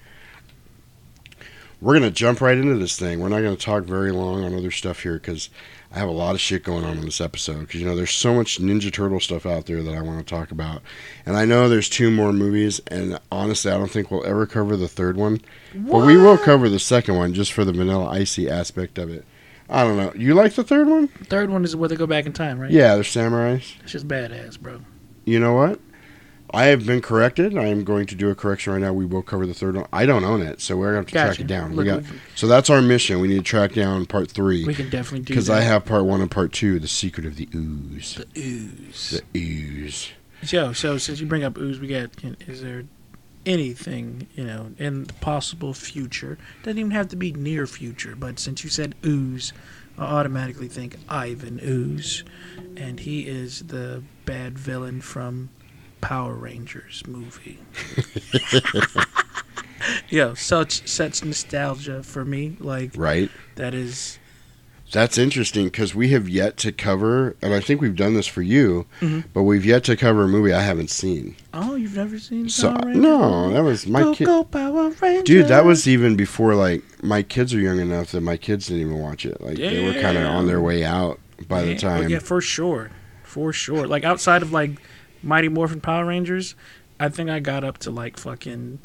We're 1.85 1.93
going 1.93 2.01
to 2.01 2.09
jump 2.09 2.41
right 2.41 2.57
into 2.57 2.79
this 2.79 2.97
thing. 2.97 3.19
We're 3.19 3.29
not 3.29 3.41
going 3.41 3.55
to 3.55 3.63
talk 3.63 3.83
very 3.83 4.11
long 4.11 4.43
on 4.43 4.55
other 4.55 4.71
stuff 4.71 5.03
here 5.03 5.19
because 5.19 5.51
I 5.91 5.99
have 5.99 6.09
a 6.09 6.11
lot 6.11 6.33
of 6.33 6.41
shit 6.41 6.63
going 6.63 6.83
on 6.83 6.97
in 6.97 7.05
this 7.05 7.21
episode. 7.21 7.59
Because, 7.59 7.79
you 7.79 7.85
know, 7.85 7.95
there's 7.95 8.09
so 8.09 8.33
much 8.33 8.59
Ninja 8.59 8.91
Turtle 8.91 9.19
stuff 9.19 9.45
out 9.45 9.67
there 9.67 9.83
that 9.83 9.93
I 9.93 10.01
want 10.01 10.17
to 10.17 10.25
talk 10.25 10.49
about. 10.49 10.81
And 11.27 11.37
I 11.37 11.45
know 11.45 11.69
there's 11.69 11.87
two 11.87 12.09
more 12.09 12.33
movies, 12.33 12.81
and 12.87 13.19
honestly, 13.31 13.71
I 13.71 13.77
don't 13.77 13.91
think 13.91 14.09
we'll 14.09 14.25
ever 14.25 14.47
cover 14.47 14.75
the 14.75 14.87
third 14.87 15.15
one. 15.15 15.41
But 15.75 16.07
we 16.07 16.17
will 16.17 16.39
cover 16.39 16.69
the 16.69 16.79
second 16.79 17.17
one 17.17 17.35
just 17.35 17.53
for 17.53 17.63
the 17.63 17.71
vanilla 17.71 18.07
icy 18.07 18.49
aspect 18.49 18.97
of 18.97 19.11
it. 19.11 19.23
I 19.69 19.83
don't 19.83 19.97
know. 19.97 20.11
You 20.15 20.33
like 20.33 20.55
the 20.55 20.63
third 20.63 20.87
one? 20.87 21.07
Third 21.07 21.51
one 21.51 21.63
is 21.63 21.75
where 21.75 21.87
they 21.87 21.95
go 21.95 22.07
back 22.07 22.25
in 22.25 22.33
time, 22.33 22.57
right? 22.57 22.71
Yeah, 22.71 22.95
they're 22.95 23.03
samurais. 23.03 23.75
It's 23.83 23.91
just 23.91 24.07
badass, 24.07 24.59
bro. 24.59 24.81
you 25.23 25.39
know 25.39 25.53
what? 25.53 25.79
I 26.55 26.65
have 26.65 26.85
been 26.85 27.01
corrected. 27.01 27.57
I 27.57 27.65
am 27.65 27.83
going 27.83 28.05
to 28.07 28.15
do 28.15 28.29
a 28.29 28.35
correction 28.35 28.73
right 28.73 28.81
now. 28.81 28.93
We 28.93 29.05
will 29.05 29.21
cover 29.21 29.45
the 29.45 29.53
third 29.53 29.75
one. 29.75 29.85
I 29.91 30.05
don't 30.05 30.23
own 30.23 30.41
it, 30.41 30.61
so 30.61 30.77
we're 30.77 30.87
gonna 30.87 30.97
have 30.97 31.05
to 31.07 31.11
track 31.11 31.39
it 31.39 31.47
down. 31.47 31.75
Look, 31.75 31.85
we 31.85 31.91
got 31.91 32.03
so 32.35 32.47
that's 32.47 32.69
our 32.69 32.81
mission. 32.81 33.19
We 33.19 33.27
need 33.27 33.37
to 33.37 33.43
track 33.43 33.73
down 33.73 34.05
part 34.05 34.31
three. 34.31 34.65
We 34.65 34.73
can 34.73 34.89
definitely 34.89 35.19
do 35.25 35.33
because 35.33 35.49
I 35.49 35.61
have 35.61 35.85
part 35.85 36.05
one 36.05 36.21
and 36.21 36.31
part 36.31 36.53
two. 36.53 36.79
The 36.79 36.87
secret 36.87 37.25
of 37.25 37.35
the 37.35 37.49
ooze. 37.53 38.15
The 38.15 38.27
ooze. 38.39 39.21
The 39.33 39.39
ooze. 39.39 40.09
Joe, 40.43 40.73
so 40.73 40.97
since 40.97 41.19
you 41.19 41.27
bring 41.27 41.43
up 41.43 41.57
ooze, 41.57 41.79
we 41.79 41.87
got. 41.87 42.15
can- 42.15 42.37
Is 42.47 42.61
there 42.61 42.83
anything 43.45 44.27
you 44.35 44.43
know 44.43 44.71
in 44.77 45.03
the 45.05 45.13
possible 45.13 45.73
future? 45.73 46.37
Doesn't 46.63 46.79
even 46.79 46.91
have 46.91 47.09
to 47.09 47.15
be 47.15 47.31
near 47.33 47.67
future, 47.67 48.15
but 48.15 48.39
since 48.39 48.63
you 48.63 48.69
said 48.69 48.95
ooze, 49.05 49.53
I 49.97 50.03
automatically 50.03 50.67
think 50.67 50.97
Ivan 51.07 51.59
Ooze, 51.63 52.23
and 52.75 52.99
he 52.99 53.21
is 53.27 53.61
the 53.67 54.03
bad 54.25 54.57
villain 54.59 54.99
from 55.01 55.49
Power 56.05 56.33
Rangers 56.35 57.01
movie. 57.07 57.59
Yo, 60.09 60.33
such 60.35 60.87
such 60.87 61.23
nostalgia 61.23 62.03
for 62.03 62.23
me. 62.23 62.57
Like 62.59 62.91
Right. 62.95 63.29
that 63.55 63.73
is 63.73 64.19
That's 64.91 65.17
interesting 65.17 65.65
because 65.65 65.95
we 65.95 66.09
have 66.09 66.29
yet 66.29 66.57
to 66.57 66.71
cover, 66.71 67.35
and 67.41 67.55
I 67.55 67.59
think 67.59 67.81
we've 67.81 67.95
done 67.95 68.13
this 68.13 68.27
for 68.27 68.43
you, 68.43 68.85
Mhm. 69.01 69.23
but 69.33 69.41
we've 69.41 69.65
yet 69.65 69.83
to 69.85 69.95
cover 69.95 70.23
a 70.23 70.27
movie 70.27 70.53
I 70.53 70.61
haven't 70.61 70.91
seen. 70.91 71.35
oh, 71.55 71.75
you've 71.75 71.95
never 71.95 72.19
seen 72.19 72.49
So 72.49 72.71
no, 72.71 73.51
that 73.51 73.63
was 73.63 73.87
my 73.87 74.13
kid. 74.13 74.25
go 74.25 74.43
Power 74.43 74.91
Rangers. 75.01 75.23
Dude, 75.23 75.47
that 75.47 75.65
was 75.65 75.87
even 75.87 76.15
before 76.15 76.53
like 76.53 76.83
my 77.01 77.23
kids 77.23 77.51
are 77.53 77.59
young 77.59 77.79
enough 77.79 78.11
that 78.11 78.21
my 78.21 78.37
kids 78.37 78.67
didn't 78.67 78.81
even 78.81 78.99
watch 78.99 79.25
it. 79.25 79.41
Like 79.41 79.57
they 79.57 79.83
were 79.83 79.99
kind 79.99 80.17
of 80.19 80.25
on 80.27 80.45
their 80.45 80.61
way 80.61 80.83
out 80.85 81.19
by 81.47 81.63
the 81.63 81.71
Yeah, 81.71 81.77
time. 81.77 82.09
Yeah, 82.09 82.19
for 82.19 82.39
sure, 82.39 82.91
for 83.23 83.51
sure. 83.51 83.87
Like 83.87 84.03
outside 84.03 84.43
of 84.43 84.51
like 84.53 84.79
Mighty 85.23 85.49
Morphin 85.49 85.81
Power 85.81 86.05
Rangers, 86.05 86.55
I 86.99 87.09
think 87.09 87.29
I 87.29 87.39
got 87.39 87.63
up 87.63 87.77
to 87.79 87.91
like 87.91 88.17
fucking. 88.17 88.79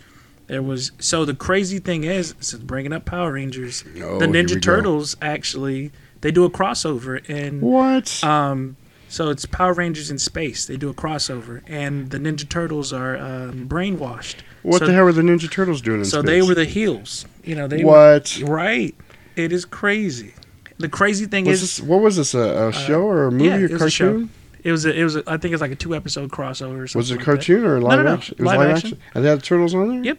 There 0.47 0.63
was 0.63 0.91
so 0.99 1.25
the 1.25 1.35
crazy 1.35 1.79
thing 1.79 2.03
is, 2.05 2.35
since 2.41 2.63
bringing 2.63 2.93
up 2.93 3.05
Power 3.05 3.33
Rangers, 3.33 3.85
Oh, 4.03 4.19
the 4.19 4.27
here 4.27 4.33
we 4.33 4.43
Ninja 4.43 4.55
go. 4.55 4.61
Turtles 4.61 5.17
actually 5.23 5.93
they 6.23 6.31
do 6.33 6.45
a 6.45 6.51
crossover 6.51 7.27
and 7.29 7.63
What? 7.63 8.23
Um, 8.25 8.77
so 9.09 9.31
it's 9.31 9.47
Power 9.47 9.73
Rangers 9.75 10.11
in 10.11 10.19
space. 10.19 10.67
They 10.67 10.77
do 10.77 10.89
a 10.89 10.95
crossover, 10.95 11.63
and 11.67 12.11
the 12.11 12.19
Ninja 12.19 12.49
Turtles 12.49 12.93
are 12.93 13.17
um, 13.17 13.69
brainwashed. 13.69 14.37
What 14.63 14.81
So- 14.81 14.87
the 14.87 14.93
hell 14.93 15.05
were 15.05 15.13
the 15.13 15.23
Ninja 15.23 15.51
Turtles 15.51 15.81
doing 15.81 16.01
in 16.01 16.05
So 16.05 16.21
space? 16.21 16.29
they 16.31 16.43
were 16.43 16.55
the 16.55 16.65
heels. 16.65 17.27
You 17.45 17.55
know 17.55 17.67
they 17.69 17.85
What? 17.85 18.37
Were, 18.43 18.55
right. 18.55 18.95
It 19.37 19.53
is 19.53 19.65
crazy. 19.65 20.35
The 20.79 20.89
crazy 20.89 21.27
thing 21.27 21.45
Was 21.47 21.63
is 21.63 21.77
this, 21.79 21.87
what 21.87 22.01
was 22.03 22.17
this? 22.17 22.35
A, 22.35 22.69
a 22.69 22.73
show 22.73 23.03
or 23.03 23.27
a 23.27 23.31
movie 23.31 23.51
Uh, 23.51 23.57
yeah, 23.57 23.63
or 23.63 23.65
it 23.77 23.83
a 23.83 23.91
show. 23.91 24.05
cartoon? 24.13 24.31
It 24.63 24.73
was 24.73 24.85
a, 24.85 24.95
it 24.99 25.05
was 25.05 25.17
a, 25.17 25.23
I 25.27 25.37
think 25.39 25.55
it's 25.55 25.61
like 25.61 25.71
a 25.73 25.77
two 25.77 25.95
episode 25.95 26.31
crossover 26.31 26.81
or 26.83 26.87
something. 26.87 26.99
Was 27.01 27.11
it 27.11 27.15
a 27.15 27.17
like 27.19 27.25
cartoon 27.25 27.63
that. 27.63 27.69
or 27.69 27.77
a 27.77 27.81
No, 27.81 27.87
live 27.87 27.99
no, 27.99 28.05
no. 28.05 28.15
action? 28.15 28.35
It 28.39 28.43
was 28.43 28.47
live, 28.47 28.59
live 28.61 28.77
action. 28.77 28.99
And 29.15 29.25
they 29.25 29.29
had 29.31 29.39
the 29.41 29.45
turtles 29.45 29.75
on 29.75 29.89
there. 29.89 30.05
Yep. 30.05 30.19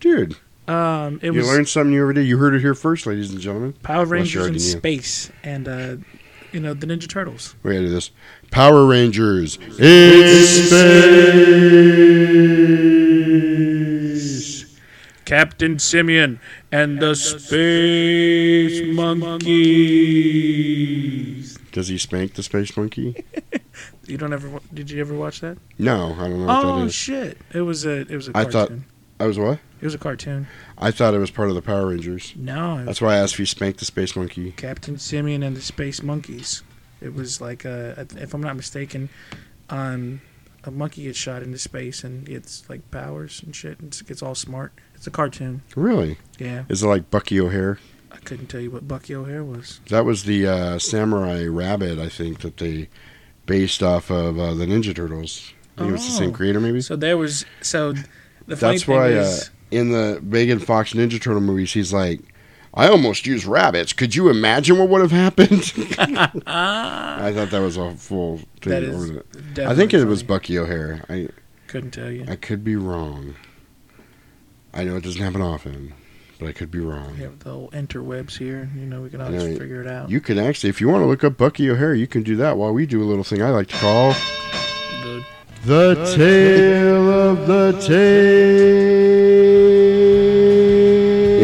Dude, 0.00 0.36
Um, 0.68 1.16
it 1.22 1.26
you 1.26 1.32
was 1.34 1.46
learned 1.46 1.68
something 1.68 1.90
new 1.90 2.00
every 2.02 2.14
day. 2.14 2.22
You 2.22 2.38
heard 2.38 2.54
it 2.54 2.60
here 2.60 2.74
first, 2.74 3.06
ladies 3.06 3.30
and 3.32 3.40
gentlemen. 3.40 3.72
Power 3.82 4.04
Rangers 4.06 4.46
in 4.46 4.52
knew. 4.54 4.58
space 4.60 5.30
and 5.42 5.68
uh, 5.68 5.96
you 6.52 6.60
know 6.60 6.74
the 6.74 6.86
Ninja 6.86 7.08
Turtles. 7.08 7.54
We 7.62 7.72
gotta 7.72 7.84
do 7.86 7.90
this. 7.90 8.10
Power 8.50 8.86
Rangers 8.86 9.58
in 9.78 11.30
space. 13.70 14.64
Captain 15.24 15.78
Simian 15.78 16.40
and 16.72 16.98
the 17.00 17.14
Space 17.14 18.82
Monkeys. 18.94 19.48
Does 21.72 21.88
he 21.88 21.98
spank 21.98 22.34
the 22.34 22.42
space 22.42 22.76
monkey? 22.76 23.24
You 24.06 24.18
don't 24.18 24.32
ever? 24.32 24.48
wa- 24.48 24.60
Did 24.74 24.90
you 24.90 25.00
ever 25.00 25.14
watch 25.14 25.40
that? 25.40 25.56
No, 25.78 26.12
I 26.14 26.28
don't 26.28 26.40
know 26.40 26.46
what 26.46 26.64
Oh 26.64 26.78
that 26.80 26.86
is. 26.86 26.94
shit! 26.94 27.38
It 27.54 27.60
was 27.62 27.86
a 27.86 28.00
it 28.00 28.10
was 28.10 28.26
a 28.28 28.32
I 28.36 28.42
cartoon. 28.44 28.50
thought 28.50 29.24
I 29.24 29.26
was 29.28 29.38
what? 29.38 29.58
it 29.80 29.84
was 29.84 29.94
a 29.94 29.98
cartoon. 29.98 30.48
I 30.76 30.90
thought 30.90 31.14
it 31.14 31.18
was 31.18 31.30
part 31.30 31.48
of 31.48 31.54
the 31.54 31.62
Power 31.62 31.86
Rangers. 31.86 32.34
No, 32.36 32.78
it 32.78 32.84
That's 32.86 33.00
why 33.00 33.14
I 33.14 33.18
asked 33.18 33.34
if 33.34 33.38
he 33.38 33.44
spanked 33.44 33.78
the 33.78 33.84
space 33.84 34.16
monkey. 34.16 34.50
Captain 34.52 34.98
Simian 34.98 35.42
and 35.44 35.56
the 35.56 35.60
Space 35.62 36.02
Monkeys. 36.02 36.62
It 37.00 37.14
was 37.14 37.40
like, 37.40 37.64
a, 37.64 38.06
if 38.16 38.34
I'm 38.34 38.42
not 38.42 38.56
mistaken, 38.56 39.08
um, 39.70 40.20
a 40.64 40.70
monkey 40.70 41.04
gets 41.04 41.16
shot 41.18 41.42
into 41.42 41.56
space 41.58 42.02
and 42.04 42.26
gets 42.26 42.68
like 42.68 42.90
powers 42.90 43.40
and 43.44 43.54
shit 43.54 43.78
and 43.80 43.98
gets 44.06 44.22
all 44.22 44.34
smart. 44.34 44.72
It's 44.96 45.06
a 45.06 45.10
cartoon. 45.10 45.62
Really? 45.76 46.18
Yeah. 46.38 46.64
Is 46.68 46.82
it 46.82 46.86
like 46.88 47.10
Bucky 47.10 47.40
O'Hare? 47.40 47.78
I 48.12 48.16
couldn't 48.18 48.46
tell 48.48 48.60
you 48.60 48.70
what 48.70 48.86
Bucky 48.88 49.14
O'Hare 49.14 49.44
was. 49.44 49.80
That 49.88 50.04
was 50.04 50.24
the 50.24 50.46
uh, 50.46 50.78
Samurai 50.78 51.44
Rabbit, 51.46 51.98
I 51.98 52.08
think, 52.08 52.40
that 52.40 52.56
they 52.58 52.88
based 53.46 53.82
off 53.82 54.10
of 54.10 54.38
uh, 54.38 54.54
the 54.54 54.66
Ninja 54.66 54.94
Turtles. 54.94 55.52
I 55.76 55.80
think 55.82 55.90
it 55.90 55.92
was 55.92 56.06
the 56.06 56.12
same 56.12 56.30
Oh. 56.30 56.34
creator, 56.34 56.60
maybe. 56.60 56.80
So 56.80 56.96
there 56.96 57.16
was 57.16 57.44
so 57.62 57.92
the 58.46 58.56
funny 58.56 58.74
That's 58.74 58.84
thing 58.84 58.94
why 58.96 59.14
uh, 59.14 59.20
is 59.22 59.50
in 59.70 59.92
the 59.92 60.20
Megan 60.22 60.58
Fox 60.58 60.92
Ninja 60.92 61.20
Turtle 61.20 61.40
movies, 61.40 61.72
he's 61.72 61.92
like, 61.92 62.20
I 62.74 62.88
almost 62.88 63.26
used 63.26 63.46
rabbits. 63.46 63.92
Could 63.92 64.14
you 64.14 64.28
imagine 64.28 64.78
what 64.78 64.88
would 64.88 65.00
have 65.00 65.10
happened? 65.10 65.72
I 66.46 67.32
thought 67.34 67.50
that 67.50 67.60
was 67.60 67.76
a 67.76 67.94
full 67.96 68.38
thing. 68.60 68.72
That 68.72 68.82
is 68.84 69.20
I 69.60 69.74
think 69.74 69.92
it 69.94 70.04
was. 70.04 70.22
Bucky 70.22 70.58
O'Hare. 70.58 71.04
I 71.08 71.28
couldn't 71.66 71.90
tell 71.92 72.10
you. 72.10 72.24
I 72.28 72.36
could 72.36 72.62
be 72.62 72.76
wrong. 72.76 73.34
I 74.72 74.84
know 74.84 74.96
it 74.96 75.02
doesn't 75.04 75.20
happen 75.22 75.42
often, 75.42 75.94
but 76.40 76.48
I 76.48 76.52
could 76.52 76.70
be 76.70 76.80
wrong. 76.80 77.12
We 77.16 77.22
have 77.22 77.38
the 77.40 77.50
interwebs 77.68 78.38
here. 78.38 78.68
You 78.74 78.86
know, 78.86 79.02
we 79.02 79.10
can 79.10 79.20
I 79.20 79.26
always 79.26 79.44
know, 79.44 79.58
figure 79.58 79.80
it 79.82 79.86
out. 79.86 80.10
You 80.10 80.20
can 80.20 80.38
actually, 80.38 80.70
if 80.70 80.80
you 80.80 80.88
want 80.88 81.02
to 81.02 81.06
look 81.06 81.22
up 81.22 81.36
Bucky 81.36 81.68
O'Hare, 81.70 81.94
you 81.94 82.06
can 82.06 82.22
do 82.22 82.34
that 82.36 82.56
while 82.56 82.72
we 82.72 82.86
do 82.86 83.02
a 83.02 83.06
little 83.06 83.24
thing 83.24 83.42
I 83.42 83.50
like 83.50 83.68
to 83.68 83.76
call 83.76 84.14
The- 85.02 85.24
the 85.66 86.14
tale 86.16 87.10
of 87.10 87.46
the 87.46 87.72
tape, 87.80 87.90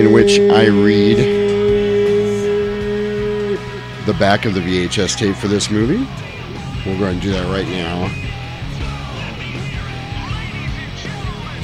in 0.06 0.12
which 0.12 0.38
I 0.40 0.66
read 0.66 1.18
the 4.06 4.14
back 4.14 4.46
of 4.46 4.54
the 4.54 4.60
VHS 4.60 5.16
tape 5.18 5.36
for 5.36 5.48
this 5.48 5.70
movie. 5.70 6.06
We'll 6.86 6.96
go 6.98 7.04
ahead 7.04 7.14
and 7.14 7.20
do 7.22 7.30
that 7.32 7.46
right 7.52 7.68
now. 7.68 8.10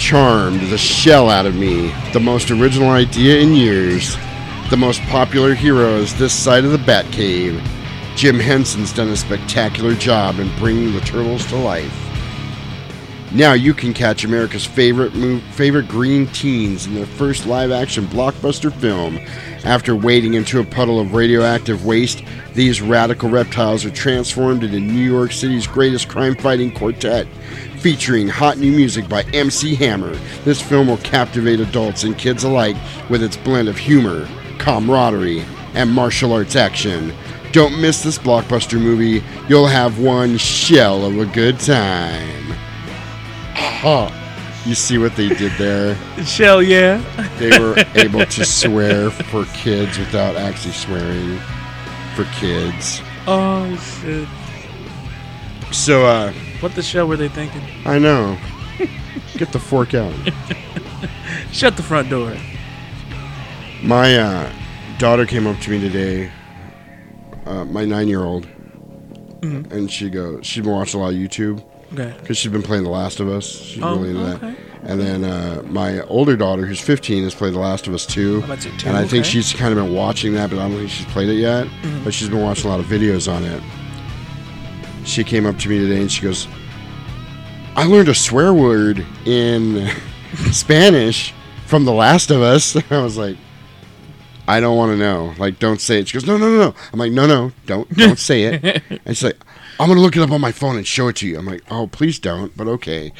Charmed 0.02 0.62
the 0.62 0.76
shell 0.76 1.30
out 1.30 1.46
of 1.46 1.54
me. 1.54 1.94
The 2.12 2.18
most 2.18 2.50
original 2.50 2.90
idea 2.90 3.38
in 3.38 3.54
years. 3.54 4.16
The 4.68 4.76
most 4.76 5.00
popular 5.02 5.54
heroes 5.54 6.12
this 6.18 6.34
side 6.34 6.64
of 6.64 6.72
the 6.72 6.78
Batcave. 6.78 7.64
Jim 8.16 8.40
Henson's 8.40 8.92
done 8.92 9.10
a 9.10 9.16
spectacular 9.16 9.94
job 9.94 10.40
in 10.40 10.54
bringing 10.58 10.92
the 10.92 11.00
turtles 11.02 11.46
to 11.46 11.56
life. 11.56 11.96
Now 13.30 13.52
you 13.52 13.72
can 13.72 13.94
catch 13.94 14.24
America's 14.24 14.66
favorite 14.66 15.12
favorite 15.52 15.86
green 15.86 16.26
teens 16.26 16.86
in 16.86 16.94
their 16.94 17.06
first 17.06 17.46
live-action 17.46 18.06
blockbuster 18.06 18.72
film. 18.72 19.18
After 19.64 19.94
wading 19.94 20.34
into 20.34 20.58
a 20.58 20.64
puddle 20.64 20.98
of 20.98 21.14
radioactive 21.14 21.86
waste, 21.86 22.24
these 22.54 22.82
radical 22.82 23.30
reptiles 23.30 23.84
are 23.84 23.90
transformed 23.90 24.64
into 24.64 24.80
New 24.80 25.08
York 25.08 25.30
City's 25.30 25.68
greatest 25.68 26.08
crime-fighting 26.08 26.72
quartet. 26.72 27.28
Featuring 27.82 28.28
hot 28.28 28.58
new 28.58 28.70
music 28.70 29.08
by 29.08 29.22
MC 29.34 29.74
Hammer, 29.74 30.14
this 30.44 30.62
film 30.62 30.86
will 30.86 30.98
captivate 30.98 31.58
adults 31.58 32.04
and 32.04 32.16
kids 32.16 32.44
alike 32.44 32.76
with 33.10 33.24
its 33.24 33.36
blend 33.36 33.66
of 33.66 33.76
humor, 33.76 34.28
camaraderie, 34.60 35.44
and 35.74 35.90
martial 35.90 36.32
arts 36.32 36.54
action. 36.54 37.12
Don't 37.50 37.80
miss 37.80 38.00
this 38.00 38.18
blockbuster 38.18 38.80
movie. 38.80 39.20
You'll 39.48 39.66
have 39.66 39.98
one 39.98 40.36
shell 40.36 41.04
of 41.04 41.18
a 41.18 41.26
good 41.26 41.58
time. 41.58 42.54
Oh, 43.82 44.14
you 44.64 44.76
see 44.76 44.98
what 44.98 45.16
they 45.16 45.30
did 45.30 45.50
there? 45.58 45.96
Shell, 46.24 46.62
yeah. 46.62 47.02
They 47.40 47.58
were 47.58 47.74
able 47.96 48.24
to 48.24 48.44
swear 48.44 49.10
for 49.10 49.44
kids 49.46 49.98
without 49.98 50.36
actually 50.36 50.74
swearing 50.74 51.36
for 52.14 52.26
kids. 52.36 53.02
Oh 53.26 53.76
shit! 53.76 54.28
So, 55.74 56.06
uh, 56.06 56.32
What 56.62 56.74
the 56.74 56.82
shell 56.82 57.08
were 57.08 57.16
they 57.16 57.28
thinking? 57.28 57.60
I 57.84 57.98
know. 57.98 58.38
Get 59.36 59.52
the 59.52 59.58
fork 59.58 59.94
out. 59.94 60.14
Shut 61.52 61.76
the 61.76 61.82
front 61.82 62.08
door. 62.08 62.34
My 63.82 64.16
uh, 64.16 64.52
daughter 64.98 65.26
came 65.26 65.46
up 65.46 65.58
to 65.60 65.70
me 65.70 65.80
today, 65.80 66.30
uh, 67.46 67.64
my 67.64 67.84
nine 67.84 68.06
year 68.08 68.22
old, 68.22 68.46
Mhm. 69.40 69.72
and 69.72 69.90
she 69.90 70.08
goes, 70.08 70.46
she's 70.46 70.62
been 70.62 70.72
watching 70.72 71.00
a 71.00 71.02
lot 71.02 71.12
of 71.12 71.18
YouTube. 71.18 71.62
Okay. 71.92 72.14
Because 72.20 72.38
she's 72.38 72.50
been 72.52 72.62
playing 72.62 72.84
The 72.84 72.90
Last 72.90 73.18
of 73.20 73.28
Us. 73.28 73.44
She's 73.50 73.82
Oh, 73.82 73.96
really 73.98 74.10
into 74.10 74.22
that. 74.24 74.36
okay. 74.36 74.54
And 74.84 75.00
then 75.00 75.24
uh, 75.24 75.62
my 75.66 76.00
older 76.02 76.36
daughter, 76.36 76.64
who's 76.64 76.80
15, 76.80 77.24
has 77.24 77.34
played 77.34 77.52
The 77.54 77.58
Last 77.58 77.86
of 77.86 77.92
Us 77.94 78.06
2. 78.06 78.42
Oh, 78.44 78.46
that's 78.46 78.64
it 78.66 78.78
too, 78.78 78.88
And 78.88 78.96
I 78.96 79.04
think 79.06 79.24
she's 79.24 79.52
kind 79.52 79.76
of 79.76 79.84
been 79.84 79.92
watching 79.94 80.32
that, 80.34 80.48
but 80.50 80.58
I 80.58 80.68
don't 80.68 80.78
think 80.78 80.90
she's 80.90 81.06
played 81.06 81.28
it 81.28 81.34
yet. 81.34 81.66
Mhm. 81.82 82.04
But 82.04 82.14
she's 82.14 82.28
been 82.28 82.40
watching 82.40 82.66
a 82.66 82.68
lot 82.70 82.80
of 82.80 82.86
videos 82.86 83.30
on 83.30 83.42
it. 83.44 83.60
She 85.04 85.24
came 85.24 85.46
up 85.46 85.58
to 85.58 85.68
me 85.68 85.78
today 85.78 86.00
and 86.00 86.10
she 86.10 86.22
goes, 86.22 86.46
I 87.74 87.84
learned 87.84 88.08
a 88.08 88.14
swear 88.14 88.52
word 88.52 89.04
in 89.24 89.88
Spanish 90.52 91.34
from 91.66 91.84
The 91.84 91.92
Last 91.92 92.30
of 92.30 92.42
Us. 92.42 92.76
I 92.90 93.02
was 93.02 93.16
like, 93.16 93.36
I 94.46 94.60
don't 94.60 94.76
want 94.76 94.92
to 94.92 94.98
know. 94.98 95.34
Like, 95.38 95.58
don't 95.58 95.80
say 95.80 96.00
it. 96.00 96.08
She 96.08 96.14
goes, 96.14 96.26
no, 96.26 96.36
no, 96.36 96.50
no, 96.50 96.58
no. 96.58 96.74
I'm 96.92 96.98
like, 96.98 97.12
no, 97.12 97.26
no, 97.26 97.52
don't, 97.66 97.88
don't 97.96 98.18
say 98.18 98.44
it. 98.44 98.82
And 99.04 99.16
she's 99.16 99.24
like, 99.24 99.38
I'm 99.80 99.88
gonna 99.88 100.00
look 100.00 100.16
it 100.16 100.22
up 100.22 100.30
on 100.30 100.40
my 100.40 100.52
phone 100.52 100.76
and 100.76 100.86
show 100.86 101.08
it 101.08 101.16
to 101.16 101.26
you. 101.26 101.38
I'm 101.38 101.46
like, 101.46 101.62
oh, 101.70 101.86
please 101.86 102.18
don't, 102.18 102.56
but 102.56 102.68
okay. 102.68 103.12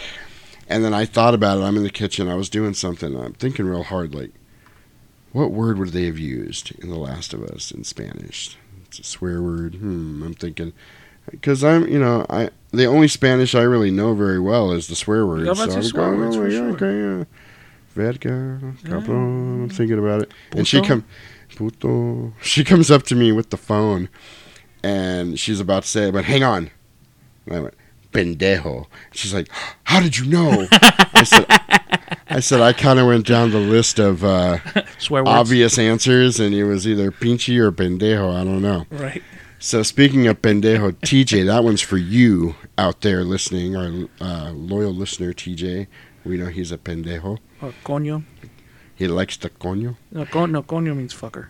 And 0.69 0.85
then 0.85 0.95
I 0.95 1.07
thought 1.07 1.35
about 1.35 1.59
it. 1.59 1.63
I'm 1.63 1.77
in 1.77 1.83
the 1.83 1.91
kitchen. 1.91 2.29
I 2.29 2.35
was 2.35 2.49
doing 2.49 2.75
something. 2.75 3.17
I'm 3.17 3.33
thinking 3.33 3.67
real 3.67 3.83
hard, 3.83 4.15
like, 4.15 4.33
what 5.33 5.51
word 5.51 5.79
would 5.79 5.89
they 5.89 6.05
have 6.05 6.19
used 6.19 6.79
in 6.79 6.91
The 6.91 6.99
Last 6.99 7.33
of 7.33 7.43
Us 7.43 7.71
in 7.71 7.85
Spanish? 7.85 8.57
It's 8.87 8.99
a 8.99 9.05
swear 9.05 9.41
word. 9.43 9.77
Hmm. 9.77 10.23
I'm 10.23 10.35
thinking, 10.35 10.73
because 11.33 11.65
I'm, 11.65 11.89
you 11.89 11.99
know, 11.99 12.25
I 12.31 12.51
the 12.71 12.87
only 12.87 13.09
Spanish 13.09 13.55
I 13.55 13.63
really 13.63 13.91
know 13.91 14.15
very 14.15 14.39
well 14.39 14.71
is 14.73 14.87
the 14.87 14.95
swear 14.95 15.27
word. 15.27 15.47
Yeah, 15.47 15.55
so 15.55 15.65
I'm 15.65 15.83
swear 15.83 16.11
going, 16.11 16.21
words 16.21 16.37
oh, 16.37 16.45
yeah, 16.45 16.51
sure. 16.51 16.71
okay, 16.71 17.19
yeah. 17.19 17.25
Vodka, 17.95 18.29
cabrón. 18.85 19.65
I'm 19.65 19.69
thinking 19.69 19.99
about 19.99 20.23
it, 20.23 20.33
and 20.53 20.67
she 20.67 20.81
come, 20.81 21.05
puto. 21.57 22.33
She 22.41 22.65
comes 22.65 22.91
up 22.91 23.03
to 23.05 23.15
me 23.15 23.33
with 23.33 23.51
the 23.51 23.57
phone, 23.57 24.09
and 24.83 25.39
she's 25.39 25.61
about 25.61 25.83
to 25.83 25.89
say, 25.89 26.11
but 26.11 26.25
hang 26.25 26.43
on. 26.43 26.71
And 27.47 27.57
I 27.57 27.61
went, 27.61 27.75
pendejo. 28.13 28.87
She's 29.13 29.35
like, 29.35 29.49
how 29.85 30.01
did 30.01 30.17
you 30.17 30.27
know? 30.27 30.67
I 30.73 31.25
said, 31.25 31.47
I 32.29 32.41
said 32.41 32.61
I 32.61 32.73
kind 32.73 32.99
of 32.99 33.07
went 33.07 33.27
down 33.27 33.51
the 33.51 33.59
list 33.59 33.99
of 33.99 34.25
uh, 34.25 34.59
Swear 34.99 35.25
words. 35.25 35.35
obvious 35.35 35.79
answers, 35.79 36.41
and 36.41 36.55
it 36.55 36.65
was 36.65 36.87
either 36.87 37.11
pinche 37.11 37.59
or 37.59 37.73
pendejo. 37.73 38.35
I 38.35 38.45
don't 38.45 38.63
know. 38.63 38.87
Right. 38.91 39.23
So 39.65 39.85
speaking 39.85 40.27
of 40.27 40.43
pendejo, 40.43 40.91
TJ, 40.93 41.47
that 41.47 41.63
one's 41.63 41.81
for 41.81 41.97
you 41.97 42.57
out 42.77 43.03
there 43.03 43.23
listening, 43.23 43.77
our 43.77 44.09
uh, 44.21 44.51
loyal 44.51 44.93
listener, 44.93 45.33
TJ. 45.33 45.87
We 46.25 46.37
know 46.37 46.47
he's 46.47 46.73
a 46.73 46.79
pendejo. 46.79 47.39
Or 47.61 47.73
coño. 47.85 48.25
He 48.97 49.07
likes 49.07 49.37
the 49.37 49.51
coño. 49.51 49.95
No, 50.11 50.25
con- 50.27 50.51
no, 50.51 50.65
coño 50.65 50.97
means 50.97 51.15
fucker. 51.15 51.47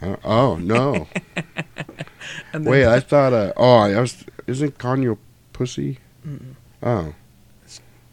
Uh, 0.00 0.16
oh 0.24 0.56
no! 0.56 1.06
And 2.52 2.66
Wait, 2.66 2.84
I 2.84 2.98
thought. 2.98 3.32
Uh, 3.32 3.52
oh, 3.56 3.76
I 3.76 4.00
was. 4.00 4.24
Isn't 4.48 4.76
coño 4.78 5.16
pussy? 5.52 5.98
Mm-mm. 6.26 6.56
Oh, 6.82 7.14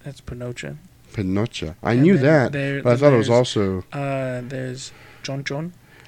That's 0.04 0.22
Pinocha. 0.22 0.78
pinocha. 1.12 1.74
I 1.82 1.94
And 1.94 2.04
knew 2.04 2.18
that, 2.20 2.52
there- 2.52 2.84
but 2.84 2.94
I 2.94 2.98
thought 2.98 3.14
it 3.14 3.18
was 3.18 3.30
also. 3.32 3.84
Uh, 3.92 4.42
there's. 4.44 4.92
That 5.24 5.26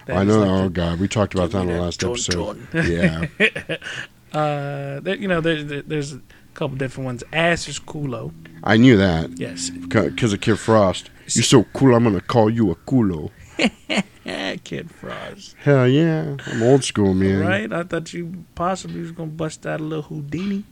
I 0.08 0.24
know. 0.24 0.39
like 0.39 0.49
oh 0.49 0.64
the- 0.64 0.70
God, 0.70 0.99
we 0.99 1.08
talked 1.08 1.34
about 1.34 1.52
that 1.52 1.60
on 1.60 1.68
the 1.68 1.80
last 1.82 1.99
chon 2.02 2.12
episode. 2.12 2.68
chon. 2.72 2.86
yeah, 2.91 3.28
uh, 4.38 4.99
there, 5.02 5.16
you 5.16 5.28
know, 5.28 5.41
there's 5.41 5.84
there's 5.86 6.14
a 6.14 6.22
couple 6.54 6.78
different 6.78 7.06
ones. 7.06 7.24
Ass 7.34 7.68
is 7.68 7.80
culo. 7.80 8.34
I 8.64 8.78
knew 8.78 8.97
that. 8.97 9.38
Yes. 9.39 9.70
because 9.70 10.34
of 10.34 10.41
Kid 10.41 10.60
Frost. 10.60 11.10
You're 11.28 11.43
so 11.43 11.64
cool. 11.74 11.95
I'm 11.95 12.04
gonna 12.04 12.22
call 12.22 12.49
you 12.49 12.72
a 12.72 12.76
culo. 12.76 13.32
Kid 14.64 14.91
Frost. 14.91 15.56
Hell 15.64 15.88
yeah, 15.88 16.36
I'm 16.47 16.62
old 16.64 16.84
school, 16.84 17.14
man. 17.14 17.39
Right? 17.39 17.72
I 17.72 17.84
thought 17.84 18.14
you 18.14 18.45
possibly 18.56 19.02
was 19.02 19.12
gonna 19.12 19.32
bust 19.32 19.66
out 19.66 19.80
a 19.80 19.84
little 19.84 20.04
Houdini. 20.04 20.64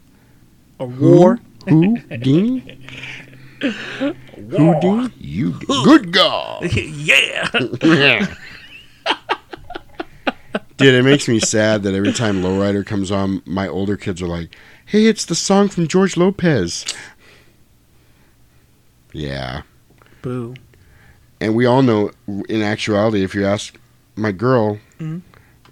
Or 0.77 0.87
Who? 0.87 1.15
War. 1.17 1.39
Houdini? 1.67 2.77
Houdini? 3.61 5.09
You 5.17 5.59
good 5.83 6.11
God. 6.11 6.71
yeah. 6.73 8.27
Dude, 10.79 10.93
it 10.95 11.03
makes 11.03 11.27
me 11.27 11.39
sad 11.39 11.83
that 11.83 11.93
every 11.93 12.13
time 12.13 12.41
Lowrider 12.41 12.85
comes 12.85 13.11
on, 13.11 13.41
my 13.45 13.67
older 13.67 13.97
kids 13.97 14.21
are 14.21 14.27
like, 14.27 14.55
"Hey, 14.85 15.05
it's 15.07 15.25
the 15.25 15.35
song 15.35 15.67
from 15.69 15.87
George 15.87 16.15
Lopez." 16.17 16.85
Yeah, 19.11 19.63
Boo. 20.21 20.55
and 21.41 21.53
we 21.55 21.65
all 21.65 21.81
know, 21.81 22.11
in 22.47 22.61
actuality, 22.61 23.23
if 23.23 23.35
you 23.35 23.45
ask 23.45 23.75
my 24.15 24.31
girl, 24.31 24.79
Mhm. 24.99 25.21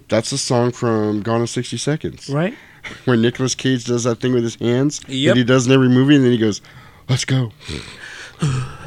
that's 0.08 0.30
a 0.32 0.38
song 0.38 0.72
from 0.72 1.22
Gone 1.22 1.40
in 1.42 1.46
sixty 1.46 1.76
seconds, 1.78 2.28
Right? 2.28 2.54
where 3.04 3.16
Nicolas 3.16 3.54
Cage 3.54 3.84
does 3.84 4.04
that 4.04 4.20
thing 4.20 4.32
with 4.34 4.42
his 4.42 4.56
hands 4.56 5.00
Yep. 5.08 5.34
that 5.34 5.38
he 5.38 5.44
does 5.44 5.66
in 5.66 5.72
every 5.72 5.88
movie, 5.88 6.16
and 6.16 6.24
then 6.24 6.32
he 6.32 6.38
goes, 6.38 6.60
"Let's 7.08 7.24
go." 7.24 7.52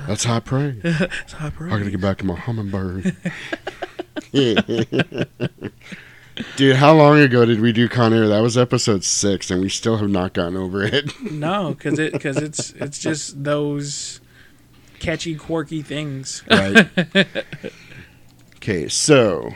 That's 0.07 0.23
high 0.25 0.39
praise. 0.39 0.75
It's 0.83 1.33
high 1.33 1.49
praise. 1.49 1.73
I 1.73 1.77
gotta 1.79 1.91
get 1.91 2.01
back 2.01 2.17
to 2.19 2.25
my 2.25 2.35
hummingbird. 2.35 3.15
Dude, 6.55 6.75
how 6.77 6.93
long 6.93 7.19
ago 7.19 7.45
did 7.45 7.59
we 7.61 7.71
do 7.71 7.87
Con 7.89 8.13
Air? 8.13 8.27
That 8.27 8.41
was 8.41 8.57
episode 8.57 9.03
six, 9.03 9.49
and 9.51 9.61
we 9.61 9.69
still 9.69 9.97
have 9.97 10.09
not 10.09 10.33
gotten 10.33 10.55
over 10.57 10.83
it. 10.83 11.11
No, 11.31 11.69
because 11.73 11.97
it 11.99 12.13
because 12.13 12.37
it's 12.37 12.71
it's 12.71 12.99
just 12.99 13.43
those 13.43 14.21
catchy, 14.99 15.35
quirky 15.35 15.81
things. 15.81 16.43
Right. 16.49 16.87
Okay, 18.57 18.87
so, 18.87 19.49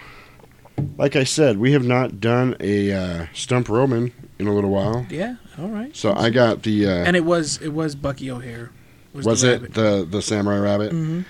like 0.97 1.15
I 1.15 1.23
said, 1.25 1.57
we 1.59 1.73
have 1.73 1.83
not 1.85 2.19
done 2.19 2.55
a 2.59 2.91
uh, 2.91 3.25
Stump 3.35 3.69
Roman 3.69 4.11
in 4.39 4.47
a 4.47 4.53
little 4.53 4.71
while. 4.71 5.05
yeah. 5.11 5.35
All 5.59 5.67
right. 5.69 5.95
So 5.95 6.11
I 6.15 6.31
got 6.31 6.63
the. 6.63 6.87
Uh, 6.87 7.03
And 7.05 7.15
it 7.15 7.23
was 7.23 7.61
it 7.61 7.69
was 7.69 7.93
Bucky 7.95 8.31
O'Hare. 8.31 8.71
was 9.13 9.41
the 9.41 9.47
it 9.47 9.51
rabbit. 9.61 9.73
the 9.75 10.07
the 10.09 10.21
samurai 10.23 10.57
rabbit? 10.57 10.91
Mhm. 10.91 11.25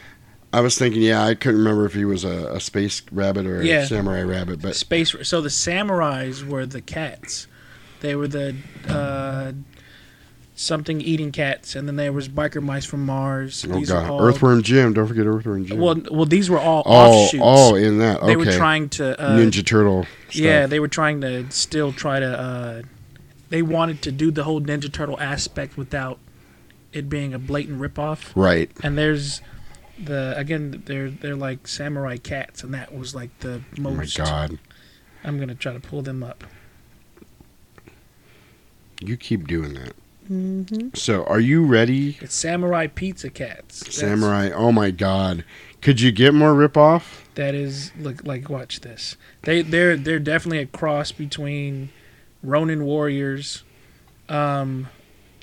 I 0.55 0.61
was 0.61 0.77
thinking, 0.77 1.01
yeah, 1.01 1.21
I 1.23 1.35
couldn't 1.35 1.59
remember 1.59 1.85
if 1.85 1.93
he 1.93 2.05
was 2.05 2.23
a, 2.23 2.53
a 2.53 2.59
space 2.61 3.01
rabbit 3.11 3.45
or 3.45 3.61
Yeah. 3.61 3.81
a 3.81 3.87
samurai 3.87 4.21
rabbit, 4.21 4.61
but 4.61 4.75
space? 4.75 5.13
So 5.23 5.41
the 5.41 5.49
samurais 5.49 6.47
were 6.47 6.65
the 6.65 6.79
cats. 6.81 7.47
They 7.99 8.15
were 8.15 8.27
the 8.29 8.55
uh, 8.87 9.51
something 10.55 11.01
eating 11.01 11.31
cats, 11.31 11.75
and 11.75 11.87
then 11.87 11.97
there 11.97 12.13
was 12.13 12.29
biker 12.29 12.63
mice 12.63 12.85
from 12.85 13.05
Mars. 13.05 13.65
oh 13.69 13.73
These 13.75 13.89
god, 13.89 14.09
all- 14.09 14.21
Earthworm 14.21 14.63
Jim! 14.63 14.93
Don't 14.93 15.07
forget 15.07 15.25
Earthworm 15.25 15.65
Jim. 15.65 15.77
Well, 15.79 16.01
well, 16.09 16.25
these 16.25 16.49
were 16.49 16.59
all 16.59 16.83
oh, 16.85 16.91
offshoots. 16.93 17.43
oh, 17.45 17.75
in 17.75 17.97
that. 17.99 18.17
Okay. 18.19 18.27
They 18.27 18.35
were 18.37 18.45
trying 18.45 18.89
to 18.89 19.19
uh, 19.19 19.37
Ninja 19.37 19.65
Turtle. 19.65 20.03
Stuff. 20.29 20.35
Yeah, 20.35 20.67
they 20.67 20.79
were 20.79 20.87
trying 20.87 21.21
to 21.21 21.49
still 21.51 21.91
try 21.91 22.19
to. 22.19 22.39
Uh, 22.39 22.81
they 23.49 23.61
wanted 23.61 24.01
to 24.03 24.11
do 24.11 24.31
the 24.31 24.43
whole 24.45 24.61
Ninja 24.61 24.91
Turtle 24.91 25.19
aspect 25.19 25.77
without 25.77 26.17
it 26.93 27.09
being 27.09 27.33
a 27.33 27.39
blatant 27.39 27.81
ripoff. 27.81 28.31
Right. 28.35 28.71
And 28.83 28.97
there's 28.97 29.41
the 30.03 30.33
again 30.37 30.83
they're 30.85 31.09
they're 31.09 31.35
like 31.35 31.67
samurai 31.67 32.17
cats, 32.17 32.63
and 32.63 32.73
that 32.73 32.95
was 32.95 33.15
like 33.15 33.37
the 33.39 33.61
most. 33.77 34.19
Oh 34.19 34.23
my 34.23 34.29
god. 34.29 34.59
I'm 35.23 35.39
gonna 35.39 35.55
try 35.55 35.73
to 35.73 35.79
pull 35.79 36.01
them 36.01 36.23
up. 36.23 36.43
You 39.01 39.17
keep 39.17 39.47
doing 39.47 39.73
that. 39.73 39.93
Mm-hmm. 40.31 40.89
So, 40.95 41.23
are 41.25 41.39
you 41.39 41.63
ready, 41.65 42.17
It's 42.19 42.33
samurai 42.33 42.87
pizza 42.87 43.29
cats. 43.29 43.81
That's- 43.81 43.97
Samurai? 43.97 44.49
Oh 44.49 44.71
my 44.71 44.89
god. 44.91 45.43
Could 45.81 46.01
you 46.01 46.11
get 46.11 46.33
more 46.33 46.53
ripoff? 46.53 47.21
That 47.35 47.53
is 47.53 47.91
like 47.99 48.25
like 48.25 48.49
watch 48.49 48.81
this. 48.81 49.17
They 49.43 49.61
they're 49.61 49.95
they're 49.97 50.19
definitely 50.19 50.59
a 50.59 50.65
cross 50.65 51.11
between 51.11 51.89
Ronin 52.41 52.85
Warriors, 52.85 53.63
um, 54.29 54.87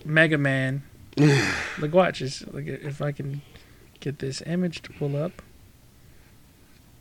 Mega 0.05 0.39
Man. 0.39 0.83
like 1.79 1.93
watch 1.93 2.19
this. 2.21 2.45
Like 2.51 2.67
if 2.67 3.01
I 3.01 3.13
can 3.13 3.43
get 4.03 4.19
this 4.19 4.43
image 4.45 4.83
to 4.83 4.93
pull 4.93 5.17
up. 5.17 5.41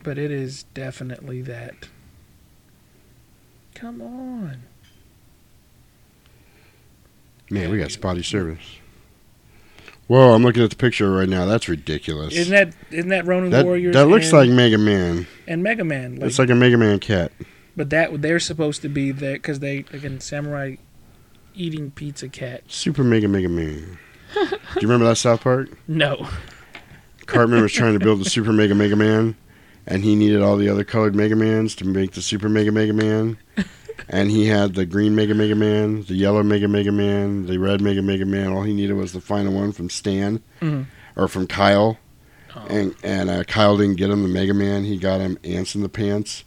But 0.04 0.18
it 0.18 0.32
is 0.32 0.64
definitely 0.74 1.42
that. 1.44 1.90
Come 3.76 4.02
on. 4.02 4.64
Man, 7.50 7.70
we 7.70 7.78
got 7.78 7.92
spotty 7.92 8.24
service. 8.24 8.78
Whoa, 10.08 10.34
I'm 10.34 10.44
looking 10.44 10.64
at 10.64 10.70
the 10.70 10.76
picture 10.76 11.12
right 11.12 11.30
now. 11.30 11.46
That's 11.46 11.70
ridiculous. 11.70 12.34
Isn't 12.34 12.54
that 12.54 12.74
isn't 12.92 13.10
that 13.10 13.26
Ronin 13.26 13.52
that, 13.52 13.66
Warriors? 13.66 13.94
that 13.94 14.08
looks 14.08 14.32
and, 14.32 14.34
like 14.34 14.50
Mega 14.50 14.78
Man. 14.78 15.28
and 15.48 15.64
Mega 15.64 15.84
Man. 15.84 16.16
Like, 16.16 16.28
it's 16.28 16.40
like 16.40 16.50
a 16.50 16.56
Mega 16.56 16.78
Man 16.78 17.00
cat. 17.00 17.32
but 17.76 17.90
that 17.92 18.22
they're 18.22 18.40
supposed 18.40 18.82
to 18.82 18.90
be 18.90 19.12
there 19.12 19.34
because 19.34 19.60
they 19.60 19.86
again 19.94 20.20
samurai 20.20 20.76
eating 21.54 21.92
pizza 21.92 22.28
cat. 22.28 22.64
Super 22.68 23.04
Mega 23.04 23.28
Mega 23.28 23.50
Man. 23.50 23.98
Do 24.34 24.50
you 24.76 24.82
remember 24.88 25.06
that 25.06 25.16
South 25.16 25.42
Park? 25.42 25.70
No. 25.88 26.28
Cartman 27.32 27.62
was 27.62 27.72
trying 27.72 27.94
to 27.98 28.00
build 28.04 28.20
the 28.20 28.30
Super 28.30 28.52
Mega 28.52 28.76
Mega 28.76 28.96
Man, 28.96 29.36
and 29.88 30.04
he 30.04 30.16
needed 30.16 30.42
all 30.42 30.58
the 30.58 30.70
other 30.70 30.84
colored 30.84 31.16
Mega 31.16 31.36
Mans 31.36 31.76
to 31.76 31.86
make 31.86 32.12
the 32.12 32.22
Super 32.22 32.50
Mega 32.50 32.72
Mega 32.72 32.94
Man. 32.94 33.38
And 34.10 34.30
he 34.32 34.48
had 34.48 34.74
the 34.74 34.86
green 34.86 35.16
Mega 35.16 35.34
Mega 35.34 35.56
Man, 35.56 36.04
the 36.04 36.16
yellow 36.16 36.44
Mega 36.44 36.68
Mega 36.68 36.92
Man, 36.92 37.46
the 37.46 37.58
red 37.58 37.80
Mega 37.82 38.02
Mega 38.02 38.26
Man. 38.26 38.52
All 38.52 38.64
he 38.64 38.74
needed 38.74 38.94
was 38.94 39.14
the 39.14 39.22
final 39.22 39.54
one 39.54 39.72
from 39.72 39.90
Stan 39.90 40.42
Mhm. 40.62 40.88
or 41.16 41.28
from 41.28 41.48
Kyle. 41.48 41.98
And 42.68 42.94
and 43.04 43.30
uh, 43.30 43.44
Kyle 43.46 43.78
didn't 43.78 43.96
get 43.98 44.10
him 44.10 44.24
the 44.24 44.28
Mega 44.28 44.54
Man. 44.54 44.84
He 44.84 44.98
got 44.98 45.22
him 45.22 45.38
Ants 45.46 45.76
in 45.76 45.82
the 45.82 45.90
Pants. 45.90 46.44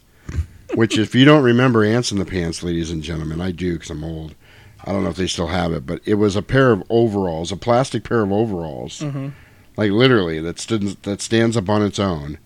Which, 0.75 0.97
if 0.97 1.15
you 1.15 1.25
don't 1.25 1.43
remember 1.43 1.83
Ants 1.83 2.11
in 2.11 2.19
the 2.19 2.25
Pants, 2.25 2.61
ladies 2.61 2.91
and 2.91 3.01
gentlemen, 3.01 3.39
I 3.41 3.51
do 3.51 3.73
because 3.73 3.89
I'm 3.89 4.03
old. 4.03 4.35
I 4.83 4.91
don't 4.91 5.03
know 5.03 5.09
if 5.09 5.15
they 5.15 5.25
still 5.27 5.47
have 5.47 5.71
it, 5.73 5.85
but 5.85 6.01
it 6.05 6.15
was 6.15 6.35
a 6.35 6.41
pair 6.43 6.71
of 6.71 6.83
overalls, 6.91 7.51
a 7.51 7.55
plastic 7.57 8.03
pair 8.03 8.21
of 8.21 8.31
overalls 8.31 8.99
Mhm. 8.99 9.31
Like 9.77 9.91
literally 9.91 10.39
that 10.41 10.59
stood, 10.59 10.83
that 11.03 11.21
stands 11.21 11.55
up 11.57 11.69
on 11.69 11.81
its 11.83 11.99
own 11.99 12.37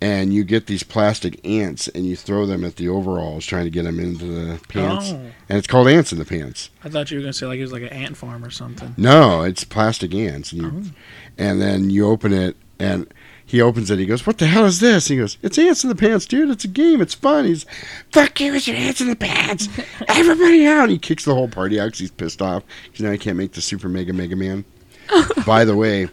and 0.00 0.34
you 0.34 0.44
get 0.44 0.66
these 0.66 0.82
plastic 0.82 1.40
ants 1.46 1.88
and 1.88 2.04
you 2.04 2.16
throw 2.16 2.44
them 2.46 2.64
at 2.64 2.76
the 2.76 2.88
overalls 2.88 3.46
trying 3.46 3.64
to 3.64 3.70
get 3.70 3.84
them 3.84 3.98
into 4.00 4.24
the 4.24 4.60
pants 4.68 5.10
Oh. 5.12 5.16
and 5.48 5.58
it's 5.58 5.66
called 5.66 5.88
ants 5.88 6.12
in 6.12 6.18
the 6.18 6.24
pants 6.24 6.70
I 6.84 6.88
thought 6.88 7.10
you 7.10 7.18
were 7.18 7.22
gonna 7.22 7.32
say 7.32 7.46
like 7.46 7.58
it 7.58 7.62
was 7.62 7.72
like 7.72 7.82
an 7.82 7.88
ant 7.88 8.16
farm 8.16 8.44
or 8.44 8.50
something. 8.50 8.94
no 8.96 9.42
it's 9.42 9.64
plastic 9.64 10.14
ants 10.14 10.52
and, 10.52 10.62
you, 10.62 10.68
Oh. 10.74 10.90
and 11.38 11.60
then 11.60 11.90
you 11.90 12.06
open 12.06 12.32
it 12.32 12.56
and 12.78 13.06
he 13.46 13.60
opens 13.60 13.90
it. 13.90 13.98
He 13.98 14.06
goes, 14.06 14.26
"What 14.26 14.38
the 14.38 14.46
hell 14.46 14.64
is 14.64 14.80
this?" 14.80 15.06
He 15.08 15.18
goes, 15.18 15.36
"It's 15.42 15.58
Ants 15.58 15.84
in 15.84 15.90
the 15.90 15.94
Pants, 15.94 16.24
dude. 16.24 16.48
It's 16.50 16.64
a 16.64 16.68
game. 16.68 17.02
It's 17.02 17.12
fun." 17.12 17.44
He's, 17.44 17.66
"Fuck 18.10 18.40
you, 18.40 18.54
it's 18.54 18.66
your 18.66 18.76
Ants 18.78 19.02
in 19.02 19.06
the 19.08 19.14
Pants. 19.14 19.68
Everybody 20.08 20.66
out!" 20.66 20.88
He 20.88 20.96
kicks 20.98 21.26
the 21.26 21.34
whole 21.34 21.46
party 21.46 21.78
out 21.78 21.84
because 21.88 21.98
he's 22.00 22.10
pissed 22.10 22.40
off 22.40 22.62
because 22.84 23.02
now 23.04 23.12
he 23.12 23.18
can't 23.18 23.36
make 23.36 23.52
the 23.52 23.60
Super 23.60 23.88
Mega 23.90 24.14
Mega 24.14 24.34
Man. 24.34 24.64
By 25.46 25.66
the 25.66 25.76
way, 25.76 26.08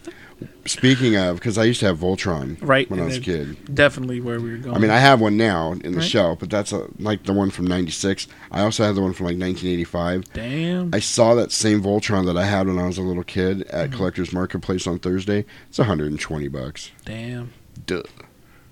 speaking 0.66 1.16
of, 1.16 1.36
because 1.38 1.58
I 1.58 1.64
used 1.64 1.80
to 1.82 1.88
have 1.88 1.98
Voltron 2.00 2.58
Right. 2.62 2.90
when 2.90 3.00
I 3.00 3.06
was 3.06 3.18
a 3.18 3.22
kid. 3.22 3.74
Definitely 3.74 4.22
where 4.22 4.40
we 4.40 4.52
were 4.52 4.58
going. 4.58 4.76
I 4.76 4.80
mean, 4.80 4.92
I 4.92 5.00
have 5.00 5.20
one 5.20 5.38
now 5.38 5.72
in 5.74 5.92
the 5.94 6.00
Right. 6.00 6.08
shelf, 6.08 6.40
but 6.40 6.50
that's 6.50 6.72
a, 6.72 6.88
like 7.00 7.24
the 7.24 7.34
one 7.34 7.50
from 7.52 7.66
'96. 7.68 8.28
I 8.52 8.62
also 8.62 8.84
have 8.84 8.96
the 8.96 9.02
one 9.02 9.14
from 9.14 9.26
like 9.26 9.38
1985. 9.38 10.24
Damn. 10.34 10.90
I 10.94 11.00
saw 11.00 11.34
that 11.36 11.52
same 11.52 11.82
Voltron 11.82 12.26
that 12.28 12.38
I 12.38 12.46
had 12.46 12.68
when 12.68 12.78
I 12.80 12.86
was 12.86 12.98
a 12.98 13.02
little 13.02 13.24
kid 13.24 13.64
at 13.64 13.90
Mm-hmm. 13.90 13.98
Collector's 13.98 14.32
Marketplace 14.34 14.86
on 14.88 15.00
Thursday. 15.00 15.46
It's 15.70 15.78
120 15.80 16.48
bucks. 16.48 16.92
Damn. 17.06 17.52
Duh. 17.86 18.04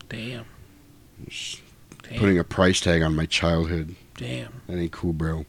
Damn. 0.10 0.46
Damn. 1.28 2.20
Putting 2.20 2.40
a 2.40 2.44
price 2.44 2.80
tag 2.80 3.02
on 3.02 3.16
my 3.16 3.26
childhood. 3.26 3.96
Damn. 4.18 4.50
That 4.68 4.78
ain't 4.78 4.92
cool, 4.92 5.14
bro. 5.14 5.46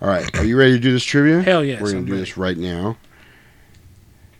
All 0.00 0.08
right, 0.08 0.34
are 0.38 0.44
you 0.44 0.56
ready 0.56 0.72
to 0.72 0.78
do 0.78 0.92
this 0.92 1.04
trivia? 1.04 1.42
Hell 1.42 1.64
yeah! 1.64 1.74
We're 1.80 1.88
gonna 1.88 1.98
I'm 1.98 2.04
do 2.06 2.12
ready. 2.12 2.22
this 2.24 2.36
right 2.36 2.56
now. 2.56 2.96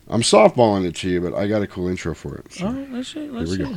I'm 0.09 0.21
softballing 0.23 0.85
it 0.87 0.95
to 0.97 1.09
you, 1.09 1.21
but 1.21 1.35
I 1.35 1.47
got 1.47 1.63
a 1.63 1.67
cool 1.67 1.89
intro 1.89 2.15
for 2.15 2.37
it. 2.37 2.53
So 2.53 2.67
All 2.67 2.73
right, 2.73 2.91
let's 2.91 3.13
see. 3.13 3.29
Let's 3.29 3.51
we 3.51 3.57
see. 3.57 3.63
go. 3.65 3.77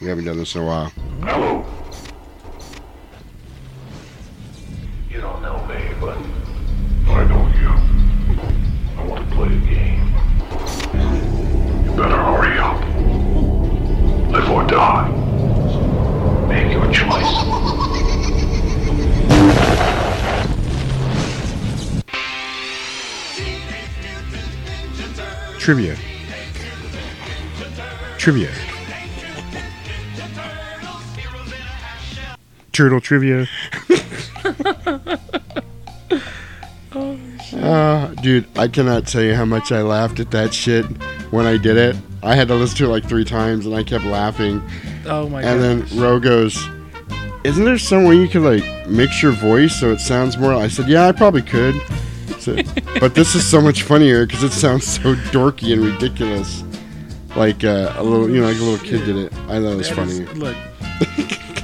we 0.00 0.06
haven't 0.06 0.24
done 0.26 0.38
this 0.38 0.54
in 0.54 0.62
a 0.62 0.66
while. 0.66 0.88
Hello. 1.22 1.64
You 5.10 5.20
don't 5.20 5.42
know 5.42 5.64
me, 5.66 5.92
but 6.00 6.16
I 7.10 7.24
know 7.24 7.48
you. 7.58 7.68
I 8.96 9.04
want 9.06 9.28
to 9.28 9.34
play 9.34 9.48
a 9.48 9.60
game. 9.60 10.06
You 11.84 11.90
better 11.96 12.16
hurry 12.16 12.58
up. 12.58 12.80
Live 14.30 14.50
or 14.50 14.64
die. 14.68 15.08
Make 16.48 16.72
your 16.72 16.86
choice. 16.92 17.67
Trivia. 25.68 25.98
Trivia. 28.16 28.50
Turtle 32.72 33.02
trivia. 33.02 33.46
Uh, 37.52 38.06
dude, 38.22 38.46
I 38.56 38.68
cannot 38.68 39.06
tell 39.06 39.22
you 39.22 39.34
how 39.34 39.44
much 39.44 39.72
I 39.72 39.82
laughed 39.82 40.20
at 40.20 40.30
that 40.30 40.54
shit 40.54 40.86
when 41.32 41.44
I 41.44 41.58
did 41.58 41.76
it. 41.76 41.96
I 42.22 42.34
had 42.34 42.48
to 42.48 42.54
listen 42.54 42.78
to 42.78 42.84
it 42.84 42.88
like 42.88 43.04
three 43.04 43.24
times, 43.24 43.66
and 43.66 43.74
I 43.74 43.82
kept 43.82 44.04
laughing. 44.04 44.62
Oh 45.06 45.28
my 45.28 45.42
god! 45.42 45.48
And 45.48 45.60
goodness. 45.60 45.90
then 45.90 46.00
Ro 46.00 46.20
goes, 46.20 46.68
"Isn't 47.44 47.64
there 47.64 47.78
some 47.78 48.04
way 48.04 48.16
you 48.16 48.28
could 48.28 48.42
like 48.42 48.88
mix 48.88 49.22
your 49.22 49.32
voice 49.32 49.78
so 49.78 49.90
it 49.90 50.00
sounds 50.00 50.38
more?" 50.38 50.54
I 50.54 50.68
said, 50.68 50.88
"Yeah, 50.88 51.08
I 51.08 51.12
probably 51.12 51.42
could." 51.42 51.74
So, 52.56 53.00
but 53.00 53.14
this 53.14 53.34
is 53.34 53.46
so 53.46 53.60
much 53.60 53.82
funnier 53.82 54.26
because 54.26 54.42
it 54.42 54.52
sounds 54.52 54.86
so 54.86 55.14
dorky 55.32 55.72
and 55.72 55.84
ridiculous. 55.84 56.62
Like 57.36 57.62
uh, 57.64 57.92
a 57.96 58.02
little, 58.02 58.28
you 58.28 58.40
know, 58.40 58.46
like 58.48 58.56
a 58.58 58.62
little 58.62 58.84
kid 58.84 59.04
did 59.04 59.16
it. 59.16 59.32
I 59.48 59.60
thought 59.60 59.72
it 59.72 59.76
was 59.76 59.88
That 59.88 59.94
funny. 59.96 60.12
is- 60.12 60.36
look, 60.38 60.56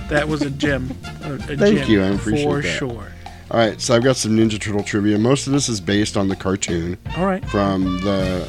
that 0.08 0.28
was 0.28 0.42
a 0.42 0.50
gem. 0.50 0.90
A, 1.22 1.34
a 1.34 1.38
Thank 1.38 1.78
gem 1.78 1.90
you, 1.90 2.02
I 2.02 2.06
appreciate 2.08 2.44
for 2.44 2.60
that. 2.62 2.78
sure. 2.78 3.08
All 3.50 3.58
right, 3.60 3.80
so 3.80 3.94
I've 3.94 4.02
got 4.04 4.16
some 4.16 4.32
Ninja 4.36 4.60
Turtle 4.60 4.82
trivia. 4.82 5.18
Most 5.18 5.46
of 5.46 5.52
this 5.52 5.68
is 5.68 5.80
based 5.80 6.16
on 6.16 6.28
the 6.28 6.36
cartoon. 6.36 6.98
All 7.16 7.26
right. 7.26 7.44
From 7.48 7.98
the 8.00 8.48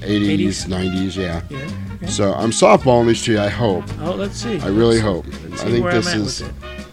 80s, 0.00 0.38
80s? 0.38 0.66
90s, 0.66 1.16
yeah. 1.16 1.42
Yeah, 1.50 1.68
okay. 1.96 2.06
So 2.06 2.32
I'm 2.34 2.50
softballing 2.50 3.06
these 3.08 3.26
you, 3.26 3.38
I 3.40 3.48
hope. 3.48 3.84
Oh, 4.00 4.12
let's 4.14 4.36
see. 4.36 4.58
I 4.60 4.68
really 4.68 5.00
Let's- 5.00 5.00
hope. 5.02 5.26
let's 5.48 5.62
I 5.62 5.66
think 5.70 5.84
where 5.84 5.94
I'm 5.94 6.02
this 6.02 6.14
is 6.14 6.42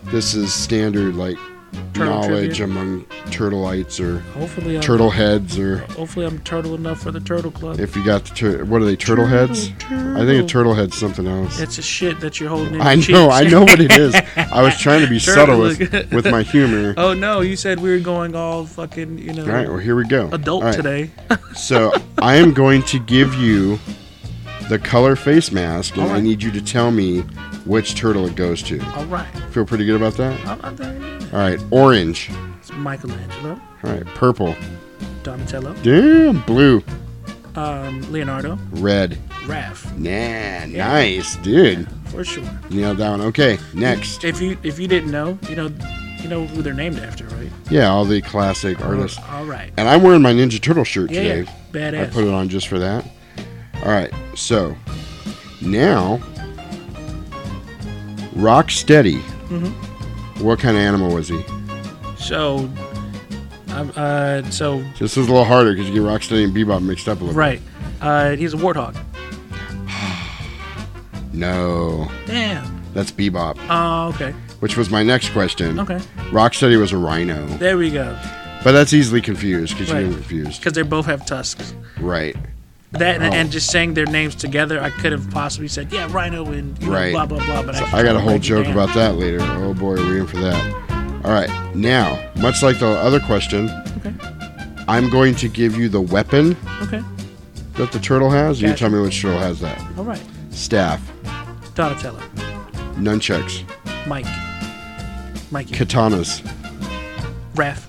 this 0.05 0.33
is 0.35 0.53
standard 0.53 1.15
like 1.15 1.37
Turtle 1.93 2.21
knowledge 2.21 2.57
trivia? 2.57 2.65
among 2.65 3.05
turtleites 3.27 3.99
or 4.03 4.19
Hopefully, 4.37 4.75
I'm, 4.75 4.81
turtle 4.81 5.09
heads 5.09 5.59
or 5.59 5.77
Hopefully, 5.77 6.25
I'm 6.25 6.39
turtle 6.39 6.75
enough 6.75 7.01
for 7.01 7.11
the 7.11 7.19
turtle 7.19 7.51
club. 7.51 7.79
if 7.79 7.95
you 7.95 8.03
got 8.03 8.25
the 8.25 8.35
tur- 8.35 8.65
what 8.65 8.81
are 8.81 8.85
they 8.85 8.95
turtle 8.95 9.25
heads? 9.27 9.69
I 9.89 10.25
think 10.25 10.43
a 10.43 10.47
turtle 10.47 10.73
head's 10.73 10.97
something 10.97 11.27
else. 11.27 11.59
It's 11.59 11.77
a 11.77 11.81
shit 11.83 12.19
that 12.21 12.39
you're 12.39 12.49
holding 12.49 12.75
in 12.75 12.81
I 12.81 12.95
know, 12.95 13.01
cheeks. 13.01 13.15
I 13.15 13.43
know 13.43 13.61
what 13.61 13.79
it 13.79 13.91
is. 13.91 14.15
I 14.35 14.61
was 14.61 14.77
trying 14.77 15.01
to 15.01 15.07
be 15.07 15.19
Turtle 15.23 15.45
subtle 15.45 15.59
with, 15.59 16.11
with 16.11 16.25
my 16.27 16.43
humor. 16.43 16.93
Oh 16.97 17.13
no, 17.13 17.41
you 17.41 17.55
said 17.55 17.79
we 17.79 17.91
were 17.91 17.99
going 17.99 18.35
all 18.35 18.65
fucking, 18.65 19.19
you 19.19 19.33
know. 19.33 19.43
All 19.43 19.49
right, 19.49 19.67
well 19.67 19.77
here 19.77 19.95
we 19.95 20.07
go. 20.07 20.29
Adult 20.31 20.63
right. 20.63 20.75
today. 20.75 21.11
so 21.55 21.91
I 22.19 22.35
am 22.35 22.53
going 22.53 22.81
to 22.83 22.99
give 22.99 23.33
you 23.35 23.79
the 24.69 24.79
color 24.79 25.15
face 25.15 25.51
mask, 25.51 25.97
and 25.97 26.05
All 26.05 26.11
I 26.11 26.21
need 26.21 26.41
you 26.41 26.51
to 26.51 26.61
tell 26.61 26.89
me 26.91 27.23
which 27.65 27.95
turtle 27.95 28.25
it 28.25 28.35
goes 28.35 28.61
to. 28.63 28.79
All 28.95 29.05
right. 29.05 29.27
Feel 29.51 29.65
pretty 29.65 29.85
good 29.85 29.95
about 29.95 30.13
that? 30.15 30.39
I'm 30.47 30.61
not 30.61 30.77
there. 30.77 31.19
All 31.33 31.39
right. 31.39 31.59
orange. 31.71 32.29
It's 32.59 32.71
Michelangelo, 32.73 33.59
All 33.83 33.91
right, 33.91 34.05
purple. 34.07 34.55
Donatello, 35.23 35.73
Damn, 35.83 36.41
blue. 36.41 36.83
um, 37.55 38.01
Leonardo, 38.11 38.57
Red. 38.71 39.17
Raph, 39.45 39.85
Nah, 39.97 40.65
nice, 40.65 41.35
dude. 41.37 41.87
for 42.05 42.23
sure. 42.23 42.43
Nailed 42.69 42.97
that 42.97 43.09
one. 43.09 43.21
Okay, 43.21 43.57
next. 43.73 44.23
If 44.23 44.39
you 44.41 44.57
if 44.63 44.79
you 44.79 44.87
didn't 44.87 45.11
know, 45.11 45.37
you 45.49 45.55
know, 45.57 45.69
you 46.21 46.29
know 46.29 46.45
who 46.45 46.61
they're 46.61 46.73
named 46.73 46.99
after, 46.99 47.25
right? 47.25 47.49
Yeah, 47.69 47.89
all 47.89 48.05
the 48.05 48.21
classic 48.21 48.79
artists. 48.81 49.17
All 49.29 49.43
right. 49.45 49.71
And 49.77 49.87
I'm 49.89 50.01
wearing 50.03 50.21
my 50.21 50.31
Ninja 50.33 50.61
Turtle 50.61 50.83
shirt 50.85 51.11
Yeah, 51.11 51.23
today. 51.23 51.41
yeah. 51.41 51.51
Badass. 51.91 52.03
I 52.03 52.09
put 52.11 52.23
it 52.23 52.29
on 52.33 52.47
just 52.49 52.67
for 52.69 52.79
that. 52.79 53.05
All 53.83 53.91
right, 53.91 54.13
so 54.35 54.75
now 55.61 56.21
Rocksteady. 58.33 59.19
Mm-hmm. 59.49 60.43
What 60.43 60.59
kind 60.59 60.75
of 60.75 60.81
animal 60.83 61.13
was 61.13 61.27
he? 61.29 61.43
So, 62.17 62.69
um, 63.69 63.91
uh, 63.95 64.43
so 64.49 64.81
This 64.99 65.17
is 65.17 65.27
a 65.27 65.29
little 65.31 65.43
harder 65.45 65.73
because 65.73 65.87
you 65.87 65.93
get 65.93 66.01
Rocksteady 66.03 66.43
and 66.45 66.55
Bebop 66.55 66.81
mixed 66.83 67.07
up 67.07 67.19
a 67.21 67.23
little. 67.25 67.37
right, 67.39 67.61
uh, 68.01 68.35
he's 68.35 68.53
a 68.53 68.57
warthog. 68.57 68.95
No, 71.33 72.11
Damn. 72.27 72.83
that's 72.93 73.11
Bebop. 73.11 73.57
Oh, 73.69 74.09
okay. 74.09 74.31
Which 74.59 74.77
was 74.77 74.91
my 74.91 75.01
next 75.01 75.29
question. 75.31 75.79
Okay. 75.79 75.97
Rocksteady 76.29 76.79
was 76.79 76.91
a 76.91 76.97
rhino, 76.97 77.45
There 77.57 77.75
we 77.77 77.89
go. 77.89 78.15
but 78.63 78.71
that's 78.73 78.93
easily 78.93 79.19
confused 79.19 79.73
because 79.75 79.91
Right. 79.91 80.01
you 80.01 80.07
get 80.09 80.15
confused. 80.17 80.59
Because 80.61 80.73
they 80.73 80.83
both 80.83 81.07
have 81.07 81.25
tusks. 81.25 81.73
Right. 81.99 82.35
That 82.93 83.15
and, 83.21 83.23
Oh. 83.33 83.37
and 83.37 83.51
just 83.51 83.71
saying 83.71 83.95
their 83.95 84.05
names 84.05 84.35
together, 84.35 84.79
I 84.81 84.89
could 84.91 85.11
have 85.11 85.29
possibly 85.31 85.67
said, 85.67 85.91
yeah, 85.91 86.07
Rhino 86.11 86.45
and 86.51 86.77
you 86.79 86.87
know, 86.87 86.93
Right. 86.93 87.11
blah 87.11 87.25
blah 87.25 87.43
blah. 87.45 87.63
But 87.63 87.75
So 87.75 87.85
I, 87.85 87.99
I 87.99 88.03
got 88.03 88.15
a 88.15 88.19
whole 88.19 88.37
joke 88.39 88.67
about 88.67 88.93
that 88.93 89.15
later. 89.17 89.39
Oh 89.41 89.73
boy, 89.73 89.93
are 89.95 90.09
we 90.09 90.19
in 90.19 90.27
for 90.27 90.37
that? 90.37 91.21
All 91.25 91.31
right, 91.31 91.49
now, 91.75 92.19
much 92.35 92.61
like 92.61 92.79
the 92.79 92.87
other 92.87 93.19
question, 93.19 93.69
Okay. 93.97 94.13
I'm 94.87 95.09
going 95.09 95.33
to 95.35 95.47
give 95.47 95.75
you 95.77 95.87
the 95.89 96.01
weapon 96.01 96.55
Okay. 96.83 97.01
that 97.75 97.91
the 97.91 97.99
turtle 97.99 98.29
has. 98.29 98.61
You 98.61 98.73
tell 98.75 98.89
me 98.89 98.99
which 98.99 99.19
turtle 99.21 99.39
has 99.39 99.59
that. 99.61 99.81
All 99.97 100.03
right. 100.03 100.21
Staff, 100.51 101.01
Donatello, 101.73 102.19
nunchucks, 102.97 103.63
Mike, 104.05 104.27
Mikey, 105.49 105.73
katanas. 105.73 106.41
Raph. 107.55 107.85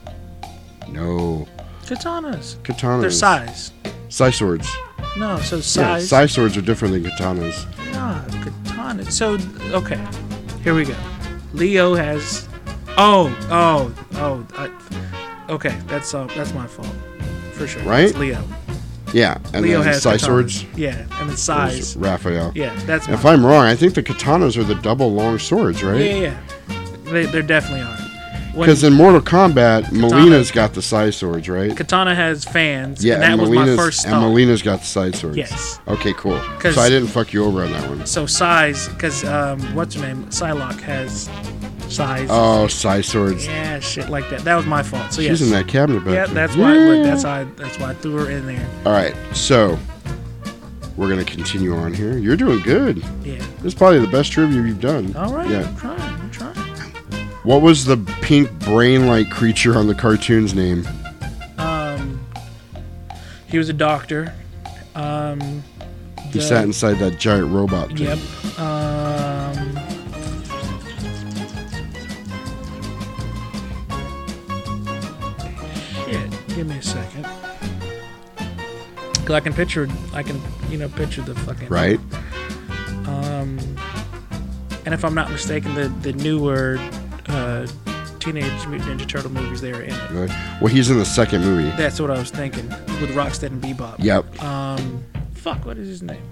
No, 0.88 1.46
Katanas. 1.84 2.56
katanas. 2.62 3.00
Their 3.02 3.10
size. 3.10 3.72
Size 4.08 4.36
swords. 4.36 4.74
No, 5.16 5.38
so 5.40 5.56
Yeah, 5.56 5.62
size. 5.62 6.08
sai 6.08 6.26
swords 6.26 6.56
are 6.56 6.62
different 6.62 6.94
than 6.94 7.04
katanas. 7.04 7.66
Nah, 7.92 8.20
katana. 8.42 9.10
So 9.10 9.38
okay, 9.72 10.00
here 10.62 10.74
we 10.74 10.84
go. 10.84 10.96
Leo 11.52 11.94
has. 11.94 12.48
Oh, 12.96 13.36
oh, 13.50 13.94
oh. 14.14 14.46
I, 14.56 15.52
okay, 15.52 15.76
that's 15.86 16.14
uh, 16.14 16.26
that's 16.34 16.52
my 16.52 16.66
fault, 16.66 16.88
for 17.52 17.66
sure. 17.66 17.82
Right? 17.82 18.08
It's 18.10 18.18
Leo. 18.18 18.42
Yeah, 19.12 19.38
and 19.52 19.64
Leo 19.64 19.78
then 19.78 19.92
has 19.92 20.02
sai 20.02 20.16
swords. 20.16 20.64
Yeah, 20.76 21.06
and 21.20 21.28
the 21.28 21.34
is 21.34 21.42
size. 21.42 21.96
Raphael. 21.96 22.50
Yeah, 22.56 22.74
that's 22.84 23.06
If. 23.08 23.24
I'm 23.24 23.46
wrong, 23.46 23.64
I 23.64 23.76
think 23.76 23.94
the 23.94 24.02
katanas 24.02 24.56
are 24.56 24.64
the 24.64 24.74
double 24.74 25.12
long 25.12 25.38
swords, 25.38 25.84
right? 25.84 26.00
Yeah, 26.00 26.14
yeah, 26.14 26.40
yeah. 26.68 27.12
They, 27.12 27.26
they 27.26 27.42
definitely 27.42 27.82
are. 27.82 27.98
Because 28.54 28.84
in 28.84 28.92
Mortal 28.92 29.20
Kombat, 29.20 29.84
Mileena's 29.86 30.50
got 30.50 30.74
the 30.74 30.82
sai 30.82 31.10
swords, 31.10 31.48
right? 31.48 31.72
Kitana 31.72 32.14
has 32.14 32.44
fans, 32.44 33.04
Yeah, 33.04 33.14
and 33.14 33.22
that 33.22 33.32
and 33.32 33.40
was 33.40 33.50
Mileena's, 33.50 33.76
my 33.76 33.76
first 33.76 34.04
and 34.04 34.12
thought. 34.12 34.22
Mileena's 34.22 34.62
got 34.62 34.80
the 34.80 34.86
side 34.86 35.14
swords. 35.16 35.36
Yes. 35.36 35.80
Okay, 35.88 36.12
cool. 36.14 36.38
So 36.60 36.80
I 36.80 36.88
didn't 36.88 37.08
fuck 37.08 37.32
you 37.32 37.44
over 37.44 37.64
on 37.64 37.72
that 37.72 37.88
one. 37.88 38.06
So 38.06 38.26
size, 38.26 38.88
because 38.88 39.24
um, 39.24 39.60
what's 39.74 39.94
her 39.96 40.02
name? 40.06 40.24
Psylocke 40.26 40.80
has 40.82 41.28
size. 41.92 42.28
Oh, 42.30 42.66
side 42.68 43.04
swords. 43.04 43.46
Yeah, 43.46 43.80
shit 43.80 44.08
like 44.08 44.28
that. 44.30 44.40
That 44.42 44.56
was 44.56 44.66
my 44.66 44.82
fault. 44.82 45.12
So 45.12 45.20
She's 45.20 45.28
yes. 45.28 45.42
in 45.42 45.50
that 45.50 45.66
cabinet 45.68 46.04
back 46.04 46.14
Yeah, 46.14 46.26
there. 46.26 46.34
that's 46.34 46.56
why. 46.56 46.74
Yeah. 46.74 47.02
That's 47.02 47.24
why. 47.24 47.44
That's 47.56 47.78
why 47.78 47.90
I 47.90 47.94
threw 47.94 48.16
her 48.24 48.30
in 48.30 48.46
there. 48.46 48.68
All 48.86 48.92
right, 48.92 49.14
so 49.34 49.78
we're 50.96 51.08
gonna 51.08 51.24
continue 51.24 51.74
on 51.74 51.92
here. 51.92 52.16
You're 52.18 52.36
doing 52.36 52.60
good. 52.60 52.98
Yeah. 53.24 53.38
This 53.58 53.64
is 53.64 53.74
probably 53.74 53.98
the 53.98 54.06
best 54.06 54.30
trivia 54.32 54.62
you've 54.62 54.80
done. 54.80 55.14
All 55.16 55.32
right. 55.34 55.48
Yeah. 55.50 55.62
What 57.44 57.60
was 57.60 57.84
the 57.84 57.98
pink 58.22 58.50
brain-like 58.60 59.30
creature 59.30 59.76
on 59.76 59.86
the 59.86 59.94
cartoon's 59.94 60.54
name? 60.54 60.88
Um, 61.58 62.24
he 63.46 63.58
was 63.58 63.68
a 63.68 63.72
doctor. 63.74 64.34
Um, 64.94 65.62
He 66.32 66.40
The- 66.40 66.44
sat 66.44 66.64
inside 66.64 66.94
that 66.98 67.20
giant 67.20 67.52
robot 67.52 67.88
thing. 67.88 67.98
Yep. 67.98 68.18
Um, 68.58 69.78
shit. 76.06 76.30
Give 76.48 76.66
me 76.66 76.76
a 76.78 76.82
second. 76.82 77.24
Cause 79.24 79.30
I 79.30 79.40
can 79.40 79.54
picture, 79.54 79.88
I 80.12 80.22
can, 80.22 80.40
you 80.70 80.76
know, 80.76 80.88
picture 80.88 81.22
the 81.22 81.34
fucking. 81.34 81.68
Right. 81.68 81.98
Um, 83.06 83.58
and 84.84 84.92
if 84.92 85.02
I'm 85.04 85.14
not 85.14 85.30
mistaken, 85.30 85.74
the 85.74 85.88
the 86.02 86.12
newer 86.12 86.78
uh, 87.28 87.66
Teenage 88.20 88.66
Mutant 88.66 89.00
Ninja 89.00 89.08
Turtle 89.08 89.30
movies, 89.30 89.60
they 89.60 89.72
are 89.72 89.82
in 89.82 89.92
it. 89.94 90.10
Right. 90.10 90.58
Well, 90.60 90.72
he's 90.72 90.90
in 90.90 90.98
the 90.98 91.04
second 91.04 91.42
movie. 91.42 91.70
That's 91.76 92.00
what 92.00 92.10
I 92.10 92.18
was 92.18 92.30
thinking 92.30 92.68
with 92.68 93.10
Rockstead 93.14 93.48
and 93.48 93.62
Bebop. 93.62 93.96
Yep. 93.98 94.42
Um, 94.42 95.04
fuck, 95.34 95.64
what 95.66 95.76
is 95.78 95.88
his 95.88 96.02
name? 96.02 96.22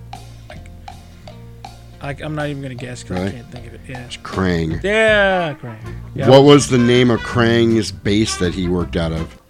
I, 2.00 2.16
I'm 2.20 2.34
not 2.34 2.48
even 2.48 2.62
gonna 2.62 2.74
guess 2.74 3.02
because 3.04 3.18
Really? 3.18 3.28
I 3.28 3.32
can't 3.32 3.52
think 3.52 3.66
of 3.68 3.74
it. 3.74 3.80
Yeah. 3.86 4.04
It's 4.06 4.16
Krang. 4.16 4.82
Yeah, 4.82 5.54
Krang. 5.54 5.78
Yeah, 6.14 6.28
what 6.28 6.42
was 6.42 6.68
the 6.68 6.78
name 6.78 7.10
of 7.10 7.20
Krang's 7.20 7.92
base 7.92 8.38
that 8.38 8.52
he 8.54 8.66
worked 8.68 8.96
out 8.96 9.12
of? 9.12 9.40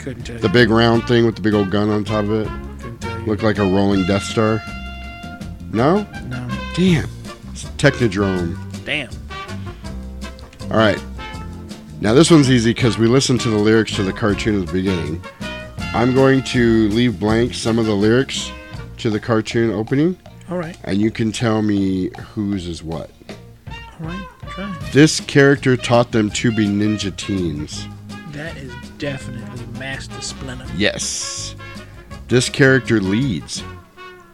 Couldn't 0.00 0.24
tell 0.24 0.34
you. 0.34 0.42
The 0.42 0.48
big 0.48 0.68
round 0.68 1.06
thing 1.06 1.24
with 1.24 1.36
the 1.36 1.42
big 1.42 1.54
old 1.54 1.70
gun 1.70 1.90
on 1.90 2.02
top 2.02 2.24
of 2.24 2.32
it? 2.32 2.46
Couldn't 2.80 2.98
tell 2.98 3.20
you. 3.20 3.26
Looked 3.26 3.44
like 3.44 3.58
a 3.58 3.62
rolling 3.64 4.04
Death 4.04 4.24
Star? 4.24 4.60
No? 5.72 6.02
No. 6.26 6.48
Damn. 6.74 7.08
It's 7.52 7.64
Technodrome. 7.78 8.58
Damn. 8.84 9.10
All 10.70 10.78
right. 10.78 11.02
Now 12.00 12.14
this 12.14 12.30
one's 12.30 12.50
easy 12.50 12.72
because 12.72 12.98
we 12.98 13.06
listened 13.06 13.40
to 13.42 13.50
the 13.50 13.58
lyrics 13.58 13.94
to 13.96 14.02
the 14.02 14.12
cartoon 14.12 14.60
at 14.60 14.66
the 14.66 14.72
beginning. 14.72 15.22
I'm 15.94 16.14
going 16.14 16.42
to 16.44 16.88
leave 16.88 17.20
blank 17.20 17.54
some 17.54 17.78
of 17.78 17.86
the 17.86 17.94
lyrics 17.94 18.50
to 18.98 19.10
the 19.10 19.20
cartoon 19.20 19.70
opening, 19.72 20.16
All 20.50 20.56
right. 20.56 20.76
and 20.84 20.98
you 21.00 21.10
can 21.10 21.30
tell 21.32 21.60
me 21.62 22.10
whose 22.34 22.66
is 22.66 22.82
what. 22.82 23.10
All 23.68 24.06
right. 24.08 24.26
Try. 24.48 24.74
This 24.92 25.20
character 25.20 25.76
taught 25.76 26.12
them 26.12 26.30
to 26.30 26.50
be 26.50 26.66
ninja 26.66 27.14
teens. 27.16 27.86
That 28.32 28.56
is 28.56 28.72
definitely 28.98 29.66
Master 29.78 30.20
Splinter. 30.22 30.66
Yes. 30.76 31.54
This 32.28 32.48
character 32.48 33.00
leads. 33.00 33.62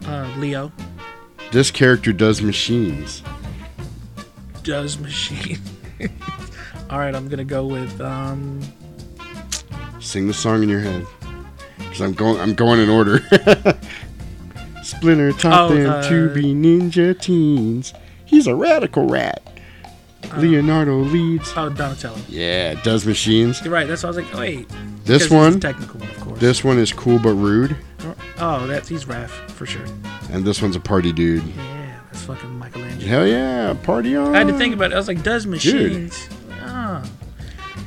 Uh, 0.06 0.32
Leo 0.38 0.70
This 1.50 1.70
character 1.70 2.12
does 2.12 2.40
machines. 2.40 3.22
does 4.62 4.98
machine. 4.98 5.58
All 6.90 6.98
right, 6.98 7.14
I'm 7.14 7.28
gonna 7.28 7.44
go 7.44 7.66
with 7.66 8.00
um. 8.00 8.60
Sing 10.00 10.26
the 10.26 10.34
song 10.34 10.62
in 10.62 10.68
your 10.68 10.80
head. 10.80 11.06
Cause 11.78 12.00
I'm 12.00 12.12
going. 12.14 12.40
I'm 12.40 12.54
going 12.54 12.80
in 12.80 12.88
order. 12.88 13.20
Splinter 14.82 15.32
taught 15.32 15.70
Oh, 15.70 15.74
them 15.74 15.90
uh, 15.90 16.08
to 16.08 16.32
be 16.32 16.54
ninja 16.54 17.18
teens. 17.20 17.92
He's 18.24 18.46
a 18.46 18.54
radical 18.54 19.06
rat. 19.06 19.42
Leonardo 20.36 20.96
leads. 20.98 21.52
Oh, 21.56 21.68
Donatello. 21.70 22.16
Yeah, 22.28 22.74
does 22.82 23.06
machines. 23.06 23.62
You're 23.62 23.72
right. 23.72 23.86
That's 23.88 24.02
why 24.02 24.08
I 24.08 24.10
was 24.10 24.16
like, 24.18 24.34
oh, 24.34 24.38
wait. 24.38 24.68
This 25.04 25.30
one. 25.30 25.58
Technical 25.60 26.00
one, 26.00 26.08
of 26.10 26.20
course. 26.20 26.38
This 26.40 26.62
one 26.64 26.78
is 26.78 26.92
cool 26.92 27.18
but 27.18 27.32
rude, 27.34 27.76
Oh, 28.38 28.66
that's 28.66 28.88
he's 28.88 29.04
Raph 29.06 29.28
for 29.50 29.64
sure. 29.66 29.84
and 30.30 30.44
this 30.44 30.60
one's 30.62 30.76
a 30.76 30.80
party 30.80 31.12
dude. 31.12 31.42
Yeah, 31.44 31.77
fucking 32.22 32.58
Michelangelo. 32.58 33.08
Hell 33.08 33.26
yeah, 33.26 33.74
party 33.82 34.16
on! 34.16 34.34
I 34.34 34.38
had 34.38 34.48
to 34.48 34.56
think 34.58 34.74
about 34.74 34.92
it. 34.92 34.94
I 34.94 34.98
was 34.98 35.08
like, 35.08 35.22
does 35.22 35.46
machines? 35.46 36.28
Ah. 36.62 37.02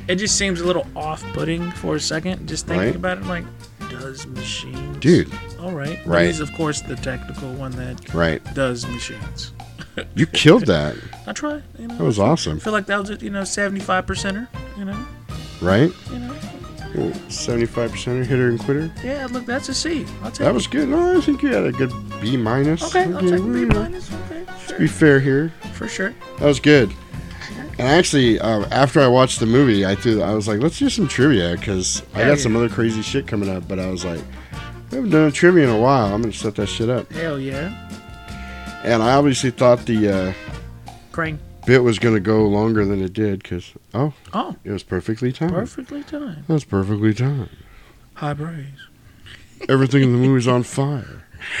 It 0.08 0.16
just 0.16 0.36
seems 0.36 0.60
a 0.60 0.64
little 0.64 0.86
off-putting 0.96 1.70
for 1.72 1.94
a 1.96 2.00
second. 2.00 2.48
Just 2.48 2.66
thinking 2.66 2.86
Right. 2.88 2.96
about 2.96 3.18
it, 3.18 3.22
I'm 3.22 3.28
like, 3.28 3.44
does 3.88 4.26
machines? 4.26 4.98
Dude. 4.98 5.30
All 5.60 5.70
right. 5.72 5.98
Right. 6.04 6.26
He's 6.26 6.40
of 6.40 6.52
course 6.54 6.80
the 6.80 6.96
technical 6.96 7.52
one 7.54 7.70
that 7.72 8.12
Right. 8.12 8.42
does 8.54 8.86
machines. 8.86 9.52
You 10.14 10.24
killed 10.26 10.64
that, 10.66 10.96
I 11.26 11.32
tried. 11.32 11.62
You 11.78 11.86
know, 11.86 11.98
That 11.98 12.04
was 12.04 12.18
awesome. 12.18 12.56
I 12.56 12.60
feel 12.60 12.72
like 12.72 12.86
that 12.86 12.98
was 12.98 13.10
a, 13.10 13.16
you 13.16 13.28
know 13.28 13.44
seventy-five 13.44 14.06
percenter. 14.06 14.48
You 14.78 14.86
know. 14.86 14.96
right? 15.60 15.92
You 16.10 16.18
know. 16.18 16.34
Seventy-five 17.28 17.90
percent 17.92 18.26
hitter 18.26 18.48
and 18.48 18.60
quitter. 18.60 18.90
Yeah. 19.02 19.26
Look, 19.30 19.46
that's 19.46 19.68
a 19.68 19.74
C. 19.74 20.04
I'll 20.22 20.30
take 20.30 20.40
That 20.46 20.54
was 20.54 20.66
good. 20.66 20.88
No, 20.88 21.16
I 21.16 21.20
think 21.20 21.42
you 21.42 21.48
had 21.52 21.64
a 21.64 21.72
good 21.72 21.92
B 22.20 22.36
minus. 22.36 22.82
Okay, 22.94 23.12
I'll 23.12 23.20
take 23.20 23.40
a 23.40 23.42
B 23.42 23.64
minus. 23.64 24.12
Okay, 24.12 24.44
Let's 24.46 24.72
be 24.72 24.86
fair 24.86 25.18
here. 25.20 25.52
for 25.72 25.88
sure. 25.88 26.14
That 26.38 26.46
was 26.46 26.60
good. 26.60 26.92
And 27.78 27.88
actually, 27.88 28.38
uh, 28.38 28.66
after 28.70 29.00
I 29.00 29.08
watched 29.08 29.40
the 29.40 29.46
movie, 29.46 29.86
I 29.86 29.94
threw. 29.94 30.22
I 30.22 30.34
was 30.34 30.46
like, 30.46 30.60
let's 30.60 30.78
do 30.78 30.90
some 30.90 31.08
trivia 31.08 31.56
because 31.56 32.02
I 32.14 32.24
got 32.26 32.38
some 32.38 32.54
other 32.54 32.68
crazy 32.68 33.00
shit 33.02 33.26
coming 33.26 33.48
up. 33.48 33.66
But 33.66 33.78
I 33.78 33.88
was 33.90 34.04
like, 34.04 34.20
we 34.90 34.96
haven't 34.96 35.10
done 35.10 35.28
a 35.28 35.32
trivia 35.32 35.64
in 35.64 35.70
a 35.70 35.78
while. 35.80 36.14
I'm 36.14 36.20
gonna 36.20 36.32
set 36.34 36.54
that 36.56 36.66
shit 36.66 36.90
up. 36.90 37.10
Hell 37.12 37.38
yeah. 37.38 37.88
And 38.84 39.02
I 39.02 39.14
obviously 39.14 39.50
thought 39.50 39.86
the 39.86 40.08
uh, 40.08 40.32
Krang. 41.12 41.38
Bit 41.66 41.82
was 41.82 41.98
gonna 41.98 42.20
go 42.20 42.46
longer 42.46 42.84
than 42.84 43.02
it 43.02 43.12
did 43.12 43.42
because 43.42 43.72
oh, 43.94 44.12
Oh. 44.32 44.56
it 44.64 44.70
was 44.70 44.82
perfectly 44.82 45.32
timed. 45.32 45.52
Perfectly 45.52 46.02
timed. 46.02 46.44
That's 46.48 46.64
perfectly 46.64 47.14
timed. 47.14 47.50
High 48.14 48.34
praise. 48.34 48.66
Everything 49.68 50.02
in 50.02 50.12
the 50.12 50.18
movie's 50.18 50.48
on 50.48 50.62
fire. 50.64 51.24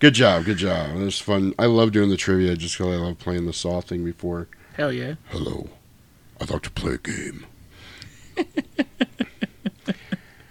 good 0.00 0.14
job, 0.14 0.44
good 0.44 0.56
job. 0.58 0.90
It 0.96 1.04
was 1.04 1.18
fun. 1.18 1.54
I 1.58 1.66
love 1.66 1.92
doing 1.92 2.10
the 2.10 2.16
trivia 2.16 2.56
just 2.56 2.76
because 2.78 2.94
I 2.94 2.98
love 2.98 3.18
playing 3.18 3.46
the 3.46 3.52
saw 3.52 3.80
thing 3.80 4.04
before. 4.04 4.48
Hell 4.74 4.92
yeah. 4.92 5.14
Hello, 5.28 5.68
I'd 6.40 6.50
like 6.50 6.62
to 6.62 6.70
play 6.70 6.94
a 6.94 6.98
game. 6.98 7.46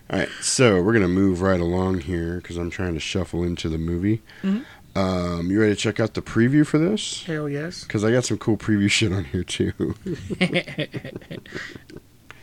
All 0.09 0.19
right, 0.19 0.29
so 0.41 0.81
we're 0.81 0.93
gonna 0.93 1.07
move 1.07 1.41
right 1.41 1.59
along 1.59 2.01
here 2.01 2.35
because 2.37 2.57
I'm 2.57 2.69
trying 2.69 2.93
to 2.95 2.99
shuffle 2.99 3.43
into 3.43 3.69
the 3.69 3.77
movie. 3.77 4.21
Mhm. 4.43 4.65
Um, 4.95 5.49
you 5.49 5.59
ready 5.61 5.73
to 5.73 5.79
check 5.79 5.99
out 5.99 6.15
the 6.15 6.21
preview 6.21 6.65
for 6.67 6.77
this? 6.77 7.23
Hell 7.23 7.47
yes. 7.47 7.83
Because 7.83 8.03
I 8.03 8.11
got 8.11 8.25
some 8.25 8.37
cool 8.37 8.57
preview 8.57 8.89
shit 8.91 9.13
on 9.13 9.23
here 9.25 9.43
too. 9.43 9.73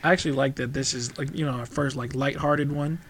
I 0.03 0.12
actually 0.12 0.32
like 0.32 0.57
that 0.57 0.72
this 0.72 0.94
is 0.94 1.16
like 1.18 1.34
you 1.36 1.44
know 1.44 1.53
our 1.53 1.66
first 1.66 1.96
like 1.96 2.14
lighthearted 2.14 2.70
one. 2.72 3.01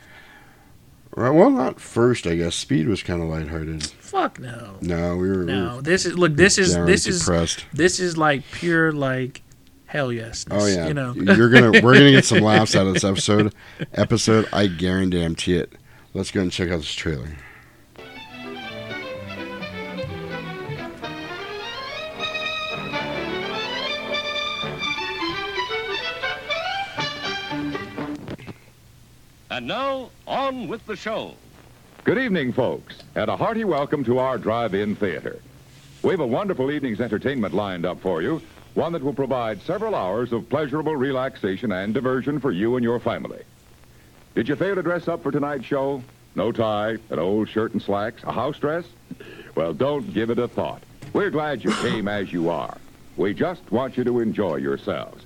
right? 1.14 1.30
Well, 1.30 1.50
not 1.50 1.80
first, 1.80 2.26
I 2.26 2.34
guess. 2.36 2.54
Speed 2.54 2.88
was 2.88 3.02
kind 3.02 3.22
of 3.22 3.28
lighthearted. 3.28 3.84
Fuck 3.84 4.38
no. 4.40 4.76
No, 4.80 5.16
we 5.16 5.28
were. 5.28 5.40
we 5.40 5.44
No, 5.52 5.76
were 5.76 5.82
this 5.82 6.06
is 6.06 6.18
look. 6.18 6.34
This 6.34 6.58
is 6.58 6.74
this 6.74 7.06
is 7.06 7.20
depressed. 7.20 7.66
this 7.72 8.00
is 8.00 8.16
like 8.16 8.42
pure 8.52 8.90
like 8.92 9.42
hell 9.86 10.12
yes. 10.12 10.46
Oh 10.50 10.66
yeah, 10.66 10.88
You 10.88 10.94
know. 10.94 11.12
you're 11.14 11.50
gonna 11.50 11.70
we're 11.82 11.94
gonna 11.94 12.10
get 12.10 12.24
some 12.24 12.40
laughs 12.40 12.74
out 12.74 12.86
of 12.86 12.94
this 12.94 13.04
episode. 13.04 13.54
Episode, 13.92 14.48
I 14.52 14.66
guarantee 14.66 15.56
it. 15.56 15.72
Let's 16.14 16.30
go 16.30 16.40
and 16.40 16.50
check 16.50 16.70
out 16.70 16.78
this 16.78 16.92
trailer. 16.94 17.36
And 29.58 29.66
now, 29.66 30.10
on 30.24 30.68
with 30.68 30.86
the 30.86 30.94
show. 30.94 31.34
Good 32.04 32.16
evening, 32.16 32.52
folks, 32.52 33.02
and 33.16 33.28
a 33.28 33.36
hearty 33.36 33.64
welcome 33.64 34.04
to 34.04 34.20
our 34.20 34.38
drive-in 34.38 34.94
theater. 34.94 35.40
We 36.00 36.12
have 36.12 36.20
a 36.20 36.26
wonderful 36.28 36.70
evening's 36.70 37.00
entertainment 37.00 37.52
lined 37.54 37.84
up 37.84 38.00
for 38.00 38.22
you, 38.22 38.40
one 38.74 38.92
that 38.92 39.02
will 39.02 39.12
provide 39.12 39.60
several 39.62 39.96
hours 39.96 40.32
of 40.32 40.48
pleasurable 40.48 40.94
relaxation 40.94 41.72
and 41.72 41.92
diversion 41.92 42.38
for 42.38 42.52
you 42.52 42.76
and 42.76 42.84
your 42.84 43.00
family. 43.00 43.42
Did 44.36 44.48
you 44.48 44.54
fail 44.54 44.76
to 44.76 44.82
dress 44.84 45.08
up 45.08 45.24
for 45.24 45.32
tonight's 45.32 45.64
show? 45.64 46.04
No 46.36 46.52
tie, 46.52 46.98
an 47.10 47.18
old 47.18 47.48
shirt 47.48 47.72
and 47.72 47.82
slacks, 47.82 48.22
a 48.22 48.30
house 48.30 48.60
dress? 48.60 48.84
Well, 49.56 49.74
don't 49.74 50.14
give 50.14 50.30
it 50.30 50.38
a 50.38 50.46
thought. 50.46 50.84
We're 51.12 51.30
glad 51.30 51.64
you 51.64 51.72
came 51.72 52.06
as 52.06 52.32
you 52.32 52.48
are. 52.48 52.78
We 53.16 53.34
just 53.34 53.72
want 53.72 53.96
you 53.96 54.04
to 54.04 54.20
enjoy 54.20 54.58
yourselves. 54.58 55.24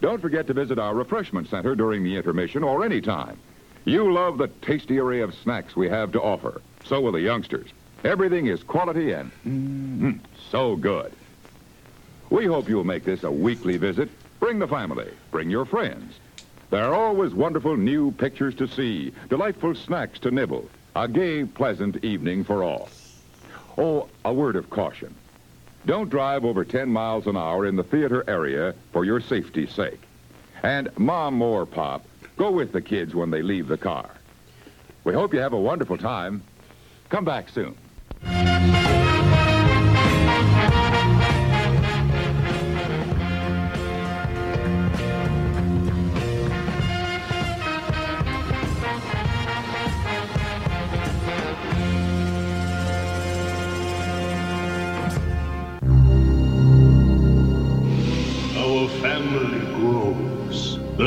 Don't 0.00 0.20
forget 0.20 0.46
to 0.46 0.54
visit 0.54 0.78
our 0.78 0.94
refreshment 0.94 1.48
center 1.48 1.74
during 1.74 2.02
the 2.02 2.16
intermission 2.16 2.64
or 2.64 2.84
any 2.84 3.00
time. 3.00 3.38
You 3.84 4.12
love 4.12 4.38
the 4.38 4.48
tasty 4.48 4.98
array 4.98 5.20
of 5.20 5.34
snacks 5.34 5.76
we 5.76 5.88
have 5.88 6.12
to 6.12 6.22
offer. 6.22 6.62
So 6.84 7.00
will 7.00 7.12
the 7.12 7.20
youngsters. 7.20 7.68
Everything 8.02 8.46
is 8.46 8.62
quality 8.62 9.12
and 9.12 9.30
mm, 9.46 10.18
so 10.50 10.76
good. 10.76 11.12
We 12.30 12.46
hope 12.46 12.68
you'll 12.68 12.84
make 12.84 13.04
this 13.04 13.24
a 13.24 13.30
weekly 13.30 13.76
visit. 13.76 14.08
Bring 14.38 14.58
the 14.58 14.68
family. 14.68 15.10
Bring 15.30 15.50
your 15.50 15.66
friends. 15.66 16.14
There 16.70 16.84
are 16.84 16.94
always 16.94 17.34
wonderful 17.34 17.76
new 17.76 18.12
pictures 18.12 18.54
to 18.54 18.68
see, 18.68 19.12
delightful 19.28 19.74
snacks 19.74 20.18
to 20.20 20.30
nibble, 20.30 20.70
a 20.94 21.08
gay, 21.08 21.44
pleasant 21.44 22.02
evening 22.04 22.44
for 22.44 22.62
all. 22.62 22.88
Oh, 23.76 24.08
a 24.24 24.32
word 24.32 24.56
of 24.56 24.70
caution. 24.70 25.14
Don't 25.86 26.10
drive 26.10 26.44
over 26.44 26.64
10 26.64 26.88
miles 26.88 27.26
an 27.26 27.36
hour 27.36 27.66
in 27.66 27.76
the 27.76 27.82
theater 27.82 28.24
area 28.28 28.74
for 28.92 29.04
your 29.04 29.20
safety's 29.20 29.72
sake. 29.72 30.00
And 30.62 30.90
Mom 30.98 31.40
or 31.40 31.64
Pop, 31.64 32.04
go 32.36 32.50
with 32.50 32.72
the 32.72 32.82
kids 32.82 33.14
when 33.14 33.30
they 33.30 33.42
leave 33.42 33.66
the 33.66 33.78
car. 33.78 34.10
We 35.04 35.14
hope 35.14 35.32
you 35.32 35.40
have 35.40 35.54
a 35.54 35.60
wonderful 35.60 35.96
time. 35.96 36.42
Come 37.08 37.24
back 37.24 37.48
soon. 37.48 37.76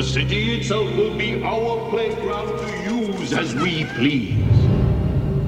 The 0.04 0.10
city 0.10 0.56
itself 0.56 0.94
will 0.98 1.18
be 1.18 1.42
our 1.46 1.90
playground 1.90 2.60
to 2.60 2.94
use 2.94 3.32
as 3.32 3.56
we 3.56 3.86
please, 3.96 4.36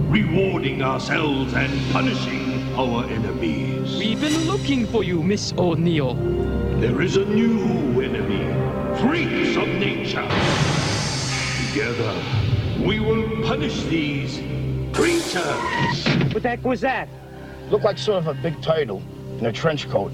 rewarding 0.08 0.82
ourselves 0.82 1.53
and 1.53 1.91
punishing 1.91 2.64
our 2.74 3.03
enemies. 3.03 3.97
We've 3.97 4.22
been 4.22 4.47
looking 4.47 4.86
for 4.88 5.03
you, 5.03 5.22
Miss 5.22 5.51
O'Neil. 5.58 6.14
There 6.80 7.01
is 7.01 7.18
a 7.18 7.26
new 7.26 7.99
enemy, 7.99 8.45
freaks 9.01 9.58
of 9.58 9.68
nature. 9.68 10.26
Together, 11.68 12.24
we 12.80 13.01
will 13.01 13.43
punish 13.45 13.84
these 13.84 14.38
creatures. 14.95 16.34
What 16.34 16.43
the 16.43 16.49
heck 16.49 16.64
was 16.64 16.80
that? 16.80 17.10
Looked 17.70 17.84
like 17.84 17.97
sort 17.97 18.20
of 18.20 18.28
a 18.28 18.41
big 18.41 18.62
turtle 18.62 19.03
in 19.38 19.47
a 19.47 19.51
trench 19.51 19.89
coat. 19.89 20.14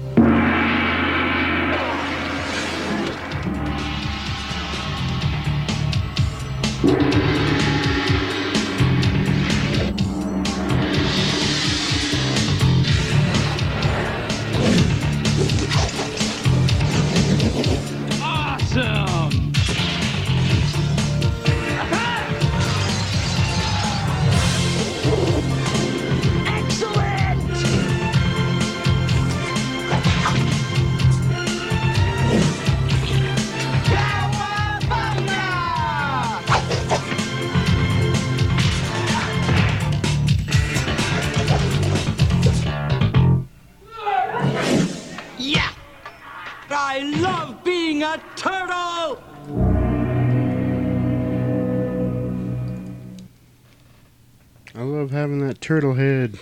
Turtle 55.72 55.94
head. 55.94 56.38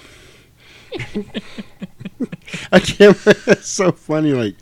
I 2.72 2.80
can't. 2.80 3.16
It's 3.46 3.68
so 3.68 3.92
funny. 3.92 4.32
Like, 4.32 4.56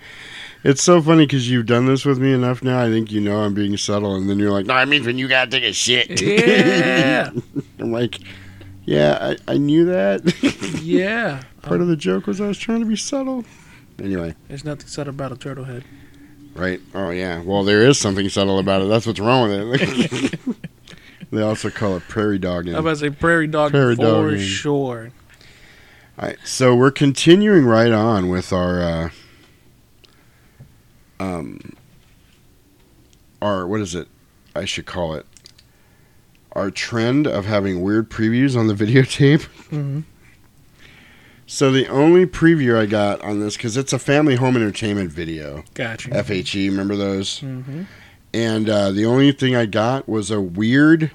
it's 0.63 0.83
so 0.83 1.01
funny 1.01 1.25
because 1.25 1.49
you've 1.51 1.65
done 1.67 1.87
this 1.87 2.05
with 2.05 2.19
me 2.19 2.35
enough 2.35 2.63
now. 2.63 2.83
I 2.83 2.91
think 2.91 3.11
you 3.11 3.21
know 3.23 3.39
I'm 3.39 3.55
being 3.55 3.77
subtle, 3.79 4.15
and 4.15 4.29
then 4.29 4.39
you're 4.39 4.51
like, 4.51 4.67
"No, 4.67 4.75
I 4.75 4.85
mean 4.85 5.05
when 5.05 5.17
you 5.17 5.27
gotta 5.27 5.51
take 5.51 5.65
a 5.65 5.73
shit." 5.73 6.21
Yeah. 6.21 7.31
I'm 7.81 7.93
like, 7.93 8.19
"Yeah, 8.85 9.19
I, 9.49 9.53
I 9.53 9.57
knew 9.57 9.87
that." 9.87 10.21
Yeah. 10.83 11.43
Part 11.63 11.81
of 11.81 11.89
the 11.89 11.97
joke 11.97 12.27
was 12.27 12.41
I 12.41 12.47
was 12.47 12.59
trying 12.59 12.81
to 12.81 12.87
be 12.87 12.97
subtle. 12.97 13.45
Anyway, 13.99 14.35
There's 14.49 14.65
nothing 14.65 14.87
subtle 14.87 15.11
about 15.15 15.33
a 15.33 15.37
turtle 15.37 15.65
head. 15.65 15.85
right? 16.55 16.81
Oh 16.95 17.11
yeah. 17.11 17.41
Well, 17.43 17.65
there 17.65 17.83
is 17.87 17.99
something 17.99 18.29
subtle 18.29 18.59
about 18.59 18.83
it. 18.83 18.89
That's 18.89 19.07
what's 19.07 19.19
wrong 19.21 19.49
with 19.49 19.81
it. 19.81 20.39
They 21.31 21.43
also 21.43 21.71
call 21.71 21.97
it 21.97 22.03
prairie 22.09 22.39
dog. 22.39 22.69
I 22.69 22.73
was 22.73 22.79
about 22.79 22.91
to 22.91 22.97
say 22.97 23.11
prairie 23.11 23.47
dog 23.47 23.71
Prairie 23.73 23.97
for 23.97 24.03
dogging. 24.03 24.39
sure. 24.41 25.11
All 26.19 26.27
right, 26.29 26.39
so 26.45 26.75
we're 26.75 26.91
continuing 26.91 27.65
right 27.65 27.93
on 27.93 28.29
with 28.29 28.53
our 28.53 28.81
uh, 28.83 29.11
um 31.21 31.61
our 33.41 33.67
what 33.67 33.81
is 33.81 33.95
it? 33.95 34.09
I 34.55 34.65
should 34.65 34.87
call 34.87 35.15
it 35.15 35.27
our 36.53 36.71
trend 36.71 37.27
of 37.27 37.47
having 37.47 37.83
weird 37.83 38.11
previews 38.11 38.57
on 38.59 38.67
the 38.67 38.75
videotape. 38.85 39.47
Mhm. 39.71 40.05
So 41.47 41.73
the 41.73 41.87
only 41.89 42.27
preview 42.27 42.77
I 42.79 42.85
got 42.87 43.23
on 43.23 43.41
this 43.41 43.57
because 43.57 43.77
it's 43.77 43.93
a 43.95 43.99
family 43.99 44.35
home 44.37 44.55
entertainment 44.57 45.11
video. 45.11 45.65
Gotcha. 45.75 46.11
FHE, 46.11 46.69
remember 46.69 46.95
those? 46.95 47.41
Mm-hmm. 47.41 47.85
And 48.39 48.71
uh, 48.71 48.93
the 48.93 49.05
only 49.05 49.33
thing 49.33 49.57
I 49.57 49.67
got 49.67 50.09
was 50.09 50.31
a 50.31 50.41
weird 50.41 51.11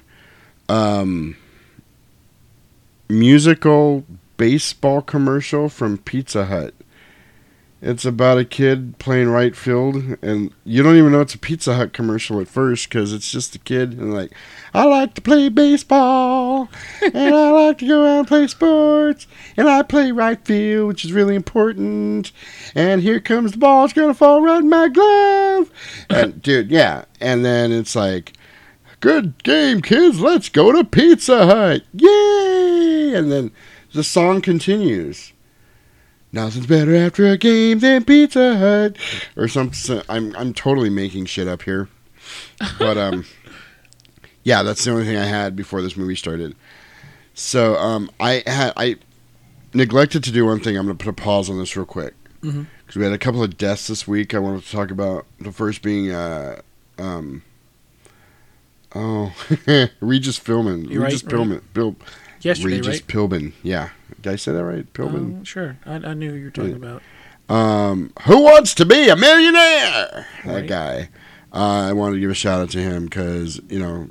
um, 0.68 1.38
musical 3.08 4.04
baseball 4.36 5.00
commercial 5.00 5.70
from 5.70 5.96
Pizza 5.96 6.44
Hut. 6.44 6.74
It's 7.86 8.06
about 8.06 8.38
a 8.38 8.46
kid 8.46 8.98
playing 8.98 9.28
right 9.28 9.54
field, 9.54 10.16
and 10.22 10.54
you 10.64 10.82
don't 10.82 10.96
even 10.96 11.12
know 11.12 11.20
it's 11.20 11.34
a 11.34 11.38
Pizza 11.38 11.74
Hut 11.74 11.92
commercial 11.92 12.40
at 12.40 12.48
first 12.48 12.88
because 12.88 13.12
it's 13.12 13.30
just 13.30 13.54
a 13.54 13.58
kid 13.58 13.92
and 13.92 14.14
like, 14.14 14.32
I 14.72 14.84
like 14.84 15.12
to 15.14 15.20
play 15.20 15.50
baseball, 15.50 16.70
and 17.02 17.34
I 17.34 17.50
like 17.66 17.76
to 17.78 17.86
go 17.86 18.06
out 18.06 18.18
and 18.20 18.26
play 18.26 18.46
sports, 18.46 19.26
and 19.58 19.68
I 19.68 19.82
play 19.82 20.12
right 20.12 20.42
field, 20.42 20.88
which 20.88 21.04
is 21.04 21.12
really 21.12 21.34
important. 21.34 22.32
And 22.74 23.02
here 23.02 23.20
comes 23.20 23.52
the 23.52 23.58
ball; 23.58 23.84
it's 23.84 23.92
gonna 23.92 24.14
fall 24.14 24.40
right 24.40 24.62
in 24.62 24.70
my 24.70 24.88
glove. 24.88 25.70
And 26.08 26.40
dude, 26.42 26.70
yeah. 26.70 27.04
And 27.20 27.44
then 27.44 27.70
it's 27.70 27.94
like, 27.94 28.32
good 29.00 29.42
game, 29.44 29.82
kids. 29.82 30.20
Let's 30.20 30.48
go 30.48 30.72
to 30.72 30.84
Pizza 30.84 31.44
Hut, 31.44 31.82
yay! 31.92 33.12
And 33.14 33.30
then 33.30 33.52
the 33.92 34.02
song 34.02 34.40
continues. 34.40 35.33
Nothing's 36.34 36.66
better 36.66 36.96
after 36.96 37.26
a 37.28 37.38
game 37.38 37.78
than 37.78 38.04
Pizza 38.04 38.56
Hut, 38.56 38.96
or 39.36 39.46
something. 39.46 40.02
I'm 40.08 40.34
I'm 40.34 40.52
totally 40.52 40.90
making 40.90 41.26
shit 41.26 41.46
up 41.46 41.62
here, 41.62 41.88
but 42.78 42.98
um, 42.98 43.24
yeah, 44.42 44.64
that's 44.64 44.84
the 44.84 44.90
only 44.90 45.04
thing 45.04 45.16
I 45.16 45.26
had 45.26 45.54
before 45.54 45.80
this 45.80 45.96
movie 45.96 46.16
started. 46.16 46.56
So 47.34 47.76
um, 47.76 48.10
I 48.18 48.42
had 48.48 48.72
I 48.76 48.96
neglected 49.74 50.24
to 50.24 50.32
do 50.32 50.44
one 50.44 50.58
thing. 50.58 50.76
I'm 50.76 50.86
gonna 50.86 50.96
put 50.98 51.08
a 51.08 51.12
pause 51.12 51.48
on 51.48 51.56
this 51.58 51.76
real 51.76 51.86
quick 51.86 52.14
because 52.40 52.56
Mhm. 52.56 52.96
we 52.96 53.04
had 53.04 53.12
a 53.12 53.18
couple 53.18 53.42
of 53.44 53.56
deaths 53.56 53.86
this 53.86 54.08
week. 54.08 54.34
I 54.34 54.40
wanted 54.40 54.64
to 54.64 54.70
talk 54.72 54.90
about 54.90 55.26
the 55.38 55.52
first 55.52 55.82
being 55.82 56.10
uh 56.10 56.60
um. 56.98 57.42
Oh, 58.92 59.32
Regis 60.00 60.38
Philbin. 60.38 60.90
You're 60.90 61.02
right, 61.02 61.12
Regis 61.12 61.24
right. 61.24 61.32
Philbin. 61.34 61.60
Bill. 61.72 61.96
Yesterday, 62.40 62.76
Regis 62.76 62.88
right? 63.00 63.06
Philbin. 63.06 63.52
Yeah. 63.62 63.90
Did 64.24 64.32
I 64.32 64.36
say 64.36 64.52
that 64.52 64.64
right? 64.64 64.90
Philbin. 64.94 65.14
Um, 65.38 65.44
sure. 65.44 65.76
I, 65.86 65.94
I 65.96 66.14
knew 66.14 66.30
who 66.30 66.36
you 66.36 66.44
were 66.46 66.50
talking 66.50 66.74
about. 66.74 67.02
Um, 67.48 68.10
who 68.22 68.40
wants 68.40 68.74
to 68.76 68.86
be 68.86 69.08
a 69.08 69.16
millionaire? 69.16 70.26
That 70.46 70.66
guy. 70.66 71.10
Uh, 71.52 71.88
I 71.88 71.92
wanted 71.92 72.14
to 72.14 72.20
give 72.20 72.30
a 72.30 72.34
shout 72.34 72.60
out 72.60 72.70
to 72.70 72.78
him 72.78 73.04
because 73.04 73.60
you 73.68 73.78
know, 73.78 74.08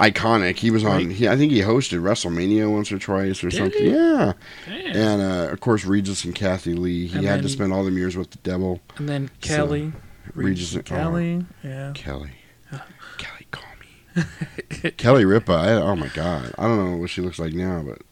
iconic. 0.00 0.56
He 0.56 0.70
was 0.70 0.84
on. 0.84 0.90
Right. 1.06 1.10
He, 1.10 1.28
I 1.28 1.36
think 1.36 1.52
he 1.52 1.60
hosted 1.60 2.00
WrestleMania 2.02 2.70
once 2.70 2.90
or 2.92 2.98
twice 2.98 3.42
or 3.44 3.50
Did 3.50 3.56
something. 3.58 3.80
he? 3.84 3.90
Yeah. 3.90 4.32
Damn. 4.66 4.96
And 4.96 5.22
uh, 5.22 5.52
of 5.52 5.60
course, 5.60 5.84
Regis 5.84 6.24
and 6.24 6.34
Kathie 6.34 6.74
Lee. 6.74 7.06
He 7.06 7.18
And 7.18 7.26
had 7.26 7.42
to 7.42 7.48
spend 7.48 7.72
all 7.72 7.84
them 7.84 7.96
years 7.96 8.16
with 8.16 8.30
the 8.30 8.38
devil. 8.38 8.80
And 8.96 9.08
then 9.08 9.30
So, 9.42 9.54
Kelly. 9.56 9.92
Regis 10.34 10.74
and 10.74 10.84
Kelly. 10.84 11.46
yeah. 11.62 11.92
Kelly. 11.94 12.32
Kelly, 13.18 13.46
call 13.50 13.64
me. 13.80 14.90
Kelly 14.96 15.24
Ripa. 15.24 15.52
I, 15.52 15.72
oh 15.74 15.94
my 15.96 16.08
God. 16.08 16.52
I 16.58 16.66
don't 16.66 16.84
know 16.92 16.96
what 16.96 17.10
she 17.10 17.20
looks 17.20 17.38
like 17.38 17.52
now, 17.52 17.82
but 17.86 18.02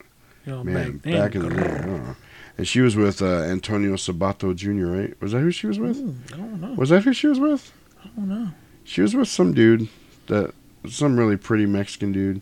You 0.49 0.55
know, 0.55 0.65
man, 0.65 0.97
back 0.99 1.13
back 1.13 1.35
in 1.35 1.43
the 1.49 1.55
day. 1.55 2.15
And 2.57 2.67
she 2.67 2.81
was 2.81 2.97
with 2.97 3.21
uh, 3.23 3.43
Antonio 3.43 3.95
Sabato 3.95 4.55
Jr. 4.57 4.87
Right? 4.87 5.21
Was 5.23 5.33
that 5.33 5.41
who 5.41 5.51
she 5.51 5.67
was 5.67 5.79
with? 5.79 5.99
I 6.33 6.37
don't 6.37 6.61
know. 6.61 6.73
Was 6.75 6.89
that 6.89 7.05
who 7.05 7.13
she 7.13 7.27
was 7.27 7.39
with? 7.39 7.73
I 8.03 8.09
don't 8.17 8.29
know. 8.29 8.49
She 8.85 9.03
was 9.03 9.15
with 9.15 9.29
some 9.29 9.53
dude 9.53 9.89
that 10.27 10.55
some 10.89 11.19
really 11.19 11.37
pretty 11.37 11.67
Mexican 11.67 12.13
dude. 12.13 12.41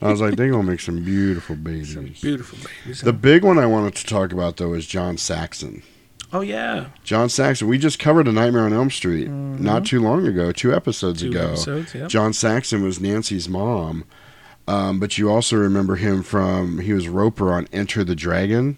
I 0.00 0.10
was 0.10 0.20
like, 0.20 0.36
they're 0.36 0.50
gonna 0.50 0.62
make 0.62 0.80
some 0.80 1.02
beautiful 1.04 1.56
babies. 1.70 1.94
Beautiful 2.20 2.58
babies. 2.58 3.00
The 3.00 3.12
big 3.12 3.42
one 3.42 3.58
I 3.58 3.66
wanted 3.66 3.96
to 3.96 4.06
talk 4.06 4.32
about 4.32 4.56
though 4.58 4.72
is 4.74 4.86
John 4.86 5.16
Saxon. 5.18 5.82
Oh 6.32 6.42
yeah. 6.42 6.86
John 7.04 7.28
Saxon. 7.28 7.66
We 7.68 7.76
just 7.78 7.98
covered 7.98 8.28
a 8.28 8.32
Nightmare 8.32 8.64
on 8.66 8.72
Elm 8.72 8.90
Street 8.90 9.28
not 9.28 9.84
too 9.84 10.00
long 10.00 10.26
ago, 10.26 10.52
two 10.52 10.72
episodes 10.74 11.22
Mm-hmm. 11.22 11.32
Two 11.32 11.38
ago. 11.38 11.48
episodes, 11.48 11.94
yep. 11.94 12.08
John 12.08 12.32
Saxon 12.32 12.82
was 12.84 13.00
Nancy's 13.00 13.48
mom, 13.48 14.04
um, 14.68 15.00
but 15.00 15.18
you 15.18 15.30
also 15.30 15.56
remember 15.56 15.96
him 15.96 16.22
from 16.22 16.78
he 16.78 16.92
was 16.92 17.08
Roper 17.08 17.52
on 17.52 17.66
Enter 17.72 18.04
the 18.04 18.14
Dragon, 18.14 18.76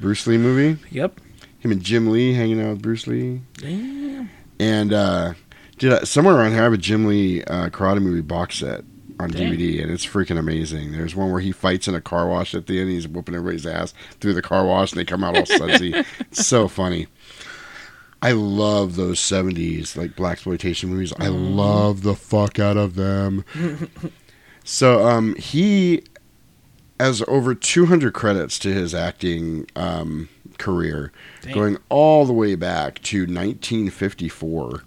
Bruce 0.00 0.26
Lee 0.26 0.38
movie. 0.38 0.80
Yep. 0.90 1.20
Him 1.60 1.70
and 1.72 1.82
Jim 1.82 2.10
Lee 2.10 2.34
hanging 2.34 2.60
out 2.60 2.70
with 2.70 2.82
Bruce 2.82 3.06
Lee. 3.06 3.42
Damn. 3.54 4.30
And 4.58 4.92
uh, 4.92 5.34
did 5.78 5.92
I, 5.92 6.04
somewhere 6.04 6.34
around 6.34 6.52
here 6.52 6.60
I 6.60 6.64
have 6.64 6.72
a 6.72 6.78
Jim 6.78 7.06
Lee 7.06 7.42
uh, 7.44 7.68
karate 7.70 8.00
movie 8.02 8.20
box 8.22 8.58
set 8.58 8.84
on 9.18 9.30
Damn. 9.30 9.52
DVD, 9.52 9.82
and 9.82 9.90
it's 9.90 10.04
freaking 10.06 10.38
amazing. 10.38 10.92
There's 10.92 11.16
one 11.16 11.30
where 11.32 11.40
he 11.40 11.50
fights 11.52 11.88
in 11.88 11.94
a 11.94 12.00
car 12.00 12.28
wash 12.28 12.54
at 12.54 12.66
the 12.66 12.78
end. 12.80 12.90
He's 12.90 13.08
whooping 13.08 13.34
everybody's 13.34 13.66
ass 13.66 13.94
through 14.20 14.34
the 14.34 14.42
car 14.42 14.66
wash, 14.66 14.92
and 14.92 15.00
they 15.00 15.04
come 15.04 15.24
out 15.24 15.36
all 15.36 15.46
sudsy. 15.46 15.92
it's 16.20 16.46
so 16.46 16.68
funny. 16.68 17.06
I 18.22 18.32
love 18.32 18.96
those 18.96 19.18
'70s 19.20 19.96
like 19.96 20.16
black 20.16 20.32
exploitation 20.34 20.90
movies. 20.90 21.12
I 21.14 21.26
Mm-hmm. 21.26 21.56
love 21.56 22.02
the 22.02 22.14
fuck 22.14 22.58
out 22.58 22.76
of 22.76 22.94
them. 22.94 23.44
so 24.66 25.06
um, 25.06 25.34
he 25.36 26.02
has 26.98 27.22
over 27.28 27.54
200 27.54 28.12
credits 28.12 28.58
to 28.58 28.72
his 28.72 28.94
acting 28.94 29.66
um, 29.76 30.28
career, 30.58 31.12
Damn. 31.42 31.54
going 31.54 31.78
all 31.88 32.26
the 32.26 32.32
way 32.32 32.54
back 32.54 33.00
to 33.04 33.20
1954 33.20 34.82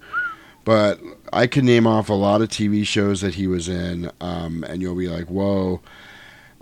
But 0.64 1.00
I 1.32 1.46
could 1.46 1.64
name 1.64 1.86
off 1.86 2.08
a 2.08 2.14
lot 2.14 2.42
of 2.42 2.48
TV 2.48 2.86
shows 2.86 3.22
that 3.22 3.34
he 3.34 3.46
was 3.46 3.68
in, 3.68 4.10
um, 4.20 4.64
and 4.68 4.82
you'll 4.82 4.94
be 4.94 5.08
like, 5.08 5.28
"Whoa." 5.28 5.80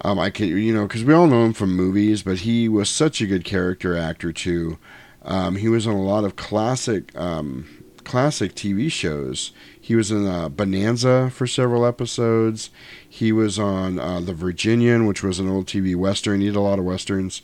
Um, 0.02 0.18
I 0.20 0.30
can, 0.30 0.46
you 0.46 0.72
know, 0.72 0.86
because 0.86 1.02
we 1.02 1.12
all 1.12 1.26
know 1.26 1.44
him 1.44 1.52
from 1.52 1.74
movies, 1.74 2.22
but 2.22 2.38
he 2.38 2.68
was 2.68 2.88
such 2.88 3.20
a 3.20 3.26
good 3.26 3.44
character 3.44 3.96
actor 3.96 4.32
too. 4.32 4.78
Um, 5.22 5.56
he 5.56 5.68
was 5.68 5.86
on 5.88 5.94
a 5.94 6.02
lot 6.02 6.22
of 6.24 6.36
classic, 6.36 7.14
um, 7.18 7.66
classic 8.04 8.54
TV 8.54 8.90
shows. 8.92 9.50
He 9.78 9.96
was 9.96 10.12
in 10.12 10.26
uh, 10.26 10.48
Bonanza 10.50 11.30
for 11.30 11.46
several 11.48 11.84
episodes. 11.84 12.70
He 13.18 13.32
was 13.32 13.58
on 13.58 13.98
uh, 13.98 14.20
The 14.20 14.32
Virginian, 14.34 15.06
which 15.06 15.22
was 15.24 15.38
an 15.40 15.48
old 15.48 15.66
TV 15.66 15.96
western. 15.96 16.40
He 16.40 16.46
did 16.46 16.56
a 16.56 16.60
lot 16.60 16.78
of 16.78 16.84
westerns. 16.84 17.42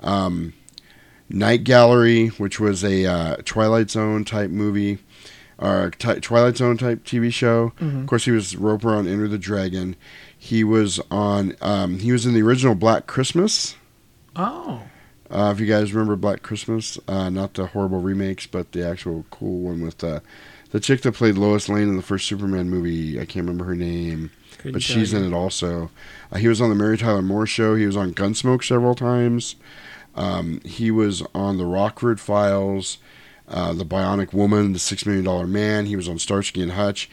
Um, 0.00 0.54
Night 1.28 1.62
Gallery, 1.64 2.28
which 2.28 2.58
was 2.58 2.82
a 2.82 3.04
uh, 3.06 3.36
Twilight 3.44 3.90
Zone 3.90 4.24
type 4.24 4.50
movie, 4.50 4.98
or 5.58 5.90
t- 5.98 6.20
Twilight 6.20 6.56
Zone 6.56 6.78
type 6.78 7.04
TV 7.04 7.30
show. 7.32 7.72
Mhm. 7.80 8.00
Of 8.00 8.06
course, 8.06 8.24
he 8.24 8.30
was 8.30 8.56
Roper 8.56 8.94
on 8.94 9.06
Enter 9.06 9.28
the 9.28 9.36
Dragon. 9.38 9.94
He 10.36 10.64
was 10.64 10.98
on. 11.10 11.54
Um, 11.60 11.98
he 11.98 12.12
was 12.12 12.24
in 12.24 12.32
the 12.34 12.42
original 12.42 12.74
Black 12.74 13.06
Christmas. 13.06 13.76
Oh. 14.34 14.82
Uh, 15.30 15.52
if 15.54 15.60
you 15.60 15.66
guys 15.66 15.92
remember 15.92 16.16
Black 16.16 16.42
Christmas, 16.42 16.98
uh, 17.06 17.28
not 17.28 17.54
the 17.54 17.66
horrible 17.66 18.00
remakes, 18.00 18.46
but 18.46 18.72
the 18.72 18.84
actual 18.84 19.24
cool 19.30 19.60
one 19.60 19.82
with 19.82 20.02
uh, 20.02 20.20
the 20.70 20.80
chick 20.80 21.02
that 21.02 21.12
played 21.12 21.36
Lois 21.36 21.68
Lane 21.68 21.88
in 21.90 21.96
the 21.96 22.02
first 22.02 22.26
Superman 22.26 22.70
movie. 22.70 23.20
I 23.20 23.26
can't 23.26 23.44
remember 23.46 23.66
her 23.66 23.76
name, 23.76 24.30
Couldn't 24.60 24.72
but 24.74 24.82
she's 24.82 25.14
in 25.14 25.24
it 25.24 25.34
also. 25.34 25.90
Uh, 26.30 26.36
he 26.36 26.46
was 26.46 26.60
on 26.60 26.68
the 26.68 26.74
Mary 26.74 26.98
Tyler 26.98 27.22
Moore 27.22 27.46
Show. 27.46 27.76
He 27.76 27.86
was 27.86 27.96
on 27.96 28.12
Gunsmoke 28.12 28.62
several 28.62 28.94
times. 28.94 29.56
Um, 30.14 30.60
he 30.64 30.90
was 30.90 31.22
on 31.34 31.56
the 31.56 31.64
Rockford 31.64 32.20
Files, 32.20 32.98
uh, 33.48 33.72
the 33.72 33.86
Bionic 33.86 34.34
Woman, 34.34 34.74
the 34.74 34.78
Six 34.78 35.06
Million 35.06 35.24
Dollar 35.24 35.46
Man. 35.46 35.86
He 35.86 35.96
was 35.96 36.08
on 36.08 36.18
Starsky 36.18 36.62
and 36.62 36.72
Hutch. 36.72 37.08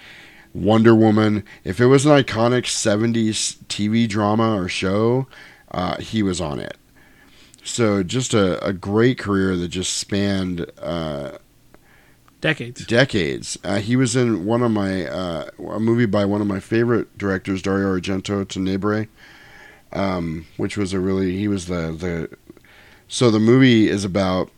Wonder 0.54 0.94
Woman. 0.94 1.46
If 1.64 1.80
it 1.80 1.86
was 1.86 2.06
an 2.06 2.12
iconic 2.12 2.64
70s 2.64 3.58
TV 3.70 4.10
drama 4.10 4.60
or 4.60 4.68
show, 4.68 5.28
uh, 5.72 5.98
he 5.98 6.22
was 6.22 6.42
on 6.42 6.60
it. 6.60 6.76
So 7.64 8.04
just 8.04 8.34
a, 8.34 8.64
a 8.66 8.74
great 8.74 9.18
career 9.20 9.56
that 9.56 9.70
just 9.70 9.94
spanned 9.94 10.66
uh, 10.82 11.38
Decades. 12.40 12.86
decades. 12.86 13.58
Uh, 13.64 13.78
he 13.78 13.96
was 13.96 14.16
in 14.16 14.46
one 14.46 14.62
of 14.62 14.72
my 14.72 15.06
uh, 15.08 15.50
a 15.58 15.80
movie 15.80 16.06
by 16.06 16.24
one 16.24 16.40
of 16.40 16.48
my 16.48 16.60
favorite 16.60 17.18
directors, 17.18 17.62
Dario 17.62 17.98
Argento, 17.98 18.48
Tenebrae, 18.48 19.08
um, 19.92 20.46
which 20.56 20.78
was 20.78 20.94
a 20.94 21.00
really 21.00 21.38
he 21.38 21.48
was 21.48 21.66
the 21.66 21.92
the. 21.92 22.38
So 23.08 23.32
the 23.32 23.40
movie 23.40 23.90
is 23.90 24.04
about 24.04 24.52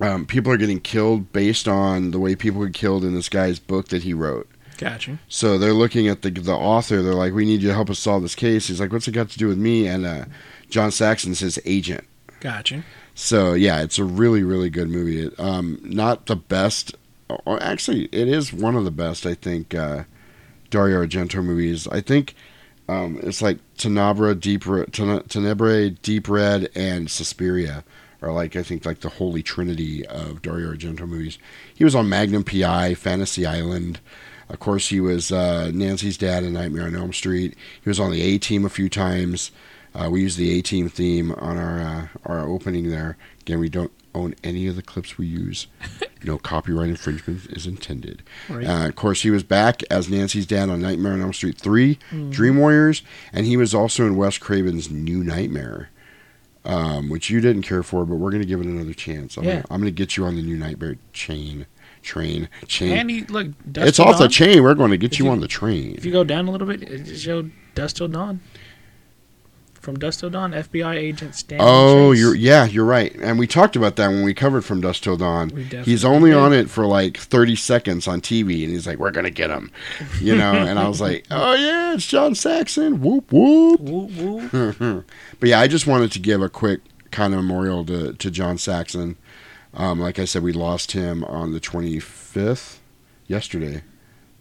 um, 0.00 0.26
people 0.26 0.52
are 0.52 0.56
getting 0.56 0.80
killed 0.80 1.32
based 1.32 1.66
on 1.66 2.10
the 2.10 2.20
way 2.20 2.36
people 2.36 2.64
get 2.64 2.74
killed 2.74 3.04
in 3.04 3.14
this 3.14 3.28
guy's 3.28 3.58
book 3.58 3.88
that 3.88 4.02
he 4.02 4.14
wrote. 4.14 4.48
Gotcha. 4.78 5.18
So 5.28 5.58
they're 5.58 5.72
looking 5.72 6.08
at 6.08 6.22
the 6.22 6.30
the 6.30 6.54
author. 6.54 7.02
They're 7.02 7.14
like, 7.14 7.32
"We 7.34 7.44
need 7.44 7.62
you 7.62 7.68
to 7.68 7.74
help 7.74 7.90
us 7.90 7.98
solve 7.98 8.22
this 8.22 8.34
case." 8.34 8.68
He's 8.68 8.80
like, 8.80 8.92
"What's 8.92 9.08
it 9.08 9.12
got 9.12 9.30
to 9.30 9.38
do 9.38 9.48
with 9.48 9.58
me?" 9.58 9.86
And 9.86 10.06
uh, 10.06 10.24
John 10.70 10.90
Saxon's 10.90 11.40
his 11.40 11.58
agent. 11.64 12.04
Gotcha. 12.40 12.84
So 13.14 13.54
yeah, 13.54 13.82
it's 13.82 13.98
a 13.98 14.04
really 14.04 14.42
really 14.42 14.70
good 14.70 14.88
movie. 14.88 15.34
Um, 15.38 15.80
not 15.82 16.26
the 16.26 16.36
best, 16.36 16.94
actually, 17.46 18.04
it 18.06 18.28
is 18.28 18.52
one 18.52 18.76
of 18.76 18.84
the 18.84 18.90
best. 18.90 19.26
I 19.26 19.34
think 19.34 19.74
uh, 19.74 20.04
Dario 20.70 21.04
Argento 21.04 21.44
movies. 21.44 21.86
I 21.88 22.00
think 22.00 22.34
um, 22.88 23.18
it's 23.22 23.42
like 23.42 23.58
Tenebra, 23.76 24.38
Deep 24.38 24.64
Tenebrae, 24.92 25.90
Deep 25.90 26.28
Red, 26.28 26.70
and 26.74 27.10
Suspiria 27.10 27.84
are 28.22 28.32
like 28.32 28.56
I 28.56 28.62
think 28.62 28.86
like 28.86 29.00
the 29.00 29.08
holy 29.08 29.42
trinity 29.42 30.06
of 30.06 30.42
Dario 30.42 30.72
Argento 30.72 31.06
movies. 31.06 31.38
He 31.74 31.84
was 31.84 31.94
on 31.94 32.08
Magnum 32.08 32.44
PI, 32.44 32.94
Fantasy 32.94 33.44
Island. 33.44 34.00
Of 34.48 34.58
course, 34.60 34.88
he 34.88 35.00
was 35.00 35.32
uh, 35.32 35.70
Nancy's 35.72 36.18
dad 36.18 36.44
in 36.44 36.52
Nightmare 36.52 36.86
on 36.86 36.96
Elm 36.96 37.12
Street. 37.12 37.56
He 37.82 37.88
was 37.88 37.98
on 37.98 38.10
the 38.10 38.22
A 38.22 38.38
Team 38.38 38.64
a 38.64 38.70
few 38.70 38.88
times. 38.88 39.50
Uh, 39.94 40.08
we 40.10 40.22
use 40.22 40.36
the 40.36 40.58
A 40.58 40.62
Team 40.62 40.88
theme 40.88 41.32
on 41.32 41.56
our 41.58 41.80
uh, 41.80 42.06
our 42.24 42.48
opening 42.48 42.90
there. 42.90 43.16
Again, 43.42 43.58
we 43.58 43.68
don't 43.68 43.92
own 44.14 44.34
any 44.44 44.66
of 44.66 44.76
the 44.76 44.82
clips 44.82 45.16
we 45.18 45.26
use. 45.26 45.66
no 46.24 46.38
copyright 46.38 46.88
infringement 46.90 47.46
is 47.50 47.66
intended. 47.66 48.22
Right. 48.48 48.66
Uh, 48.66 48.88
of 48.88 48.94
course, 48.96 49.22
he 49.22 49.30
was 49.30 49.42
back 49.42 49.82
as 49.90 50.08
Nancy's 50.10 50.46
dad 50.46 50.68
on 50.68 50.80
Nightmare 50.80 51.12
on 51.14 51.22
Elm 51.22 51.32
Street 51.32 51.58
3, 51.58 51.98
Mhm. 52.10 52.30
Dream 52.30 52.56
Warriors, 52.58 53.02
and 53.32 53.46
he 53.46 53.56
was 53.56 53.74
also 53.74 54.06
in 54.06 54.16
Wes 54.16 54.38
Craven's 54.38 54.90
New 54.90 55.24
Nightmare, 55.24 55.88
um, 56.64 57.08
which 57.08 57.28
you 57.30 57.40
didn't 57.40 57.62
care 57.62 57.82
for, 57.82 58.04
but 58.04 58.16
we're 58.16 58.30
going 58.30 58.42
to 58.42 58.48
give 58.48 58.60
it 58.60 58.66
another 58.66 58.92
chance. 58.94 59.36
I'm 59.36 59.44
Yeah. 59.44 59.62
going 59.68 59.82
to 59.84 59.90
get 59.90 60.16
you 60.16 60.24
on 60.24 60.36
the 60.36 60.42
New 60.42 60.56
Nightmare 60.56 60.96
chain. 61.12 61.66
Train. 62.02 62.48
Chain. 62.66 62.92
And 62.96 63.10
he 63.10 63.22
look. 63.22 63.48
It's 63.76 64.00
off 64.00 64.18
the 64.18 64.26
chain. 64.28 64.62
We're 64.64 64.74
going 64.74 64.90
to 64.90 64.96
get 64.98 65.18
you, 65.20 65.26
you- 65.26 65.30
on 65.30 65.38
the 65.40 65.46
train. 65.48 65.94
If 65.96 66.04
you 66.04 66.10
go 66.12 66.24
down 66.24 66.48
a 66.48 66.50
little 66.50 66.66
bit, 66.66 66.82
it 66.82 67.16
showed 67.16 67.52
Dust 67.76 67.96
Till 67.98 68.08
Dawn. 68.08 68.40
From 69.82 69.98
Dust 69.98 70.20
Till 70.20 70.30
Dawn, 70.30 70.52
FBI 70.52 70.94
agent 70.94 71.34
Stanley 71.34 71.66
Oh, 71.68 72.12
Chase. 72.12 72.20
you're 72.20 72.34
yeah, 72.36 72.66
you're 72.66 72.84
right. 72.84 73.12
And 73.16 73.36
we 73.36 73.48
talked 73.48 73.74
about 73.74 73.96
that 73.96 74.08
when 74.08 74.22
we 74.22 74.32
covered 74.32 74.64
from 74.64 74.80
Dust 74.80 75.02
Till 75.02 75.16
Dawn. 75.16 75.50
He's 75.84 76.04
only 76.04 76.30
did. 76.30 76.36
on 76.38 76.52
it 76.52 76.70
for 76.70 76.86
like 76.86 77.16
30 77.18 77.56
seconds 77.56 78.06
on 78.06 78.20
TV, 78.20 78.62
and 78.62 78.72
he's 78.72 78.86
like, 78.86 78.98
"We're 78.98 79.10
gonna 79.10 79.30
get 79.30 79.50
him," 79.50 79.72
you 80.20 80.36
know. 80.36 80.52
and 80.52 80.78
I 80.78 80.86
was 80.86 81.00
like, 81.00 81.26
"Oh 81.32 81.54
yeah, 81.54 81.94
it's 81.94 82.06
John 82.06 82.36
Saxon." 82.36 83.00
Whoop 83.00 83.32
whoop. 83.32 83.80
Whoop 83.80 84.10
whoop. 84.12 85.06
but 85.40 85.48
yeah, 85.48 85.58
I 85.58 85.66
just 85.66 85.88
wanted 85.88 86.12
to 86.12 86.20
give 86.20 86.40
a 86.40 86.48
quick 86.48 86.80
kind 87.10 87.34
of 87.34 87.40
memorial 87.42 87.84
to 87.86 88.12
to 88.12 88.30
John 88.30 88.58
Saxon. 88.58 89.16
Um, 89.74 89.98
like 89.98 90.20
I 90.20 90.26
said, 90.26 90.44
we 90.44 90.52
lost 90.52 90.92
him 90.92 91.24
on 91.24 91.52
the 91.54 91.60
25th 91.60 92.76
yesterday. 93.26 93.82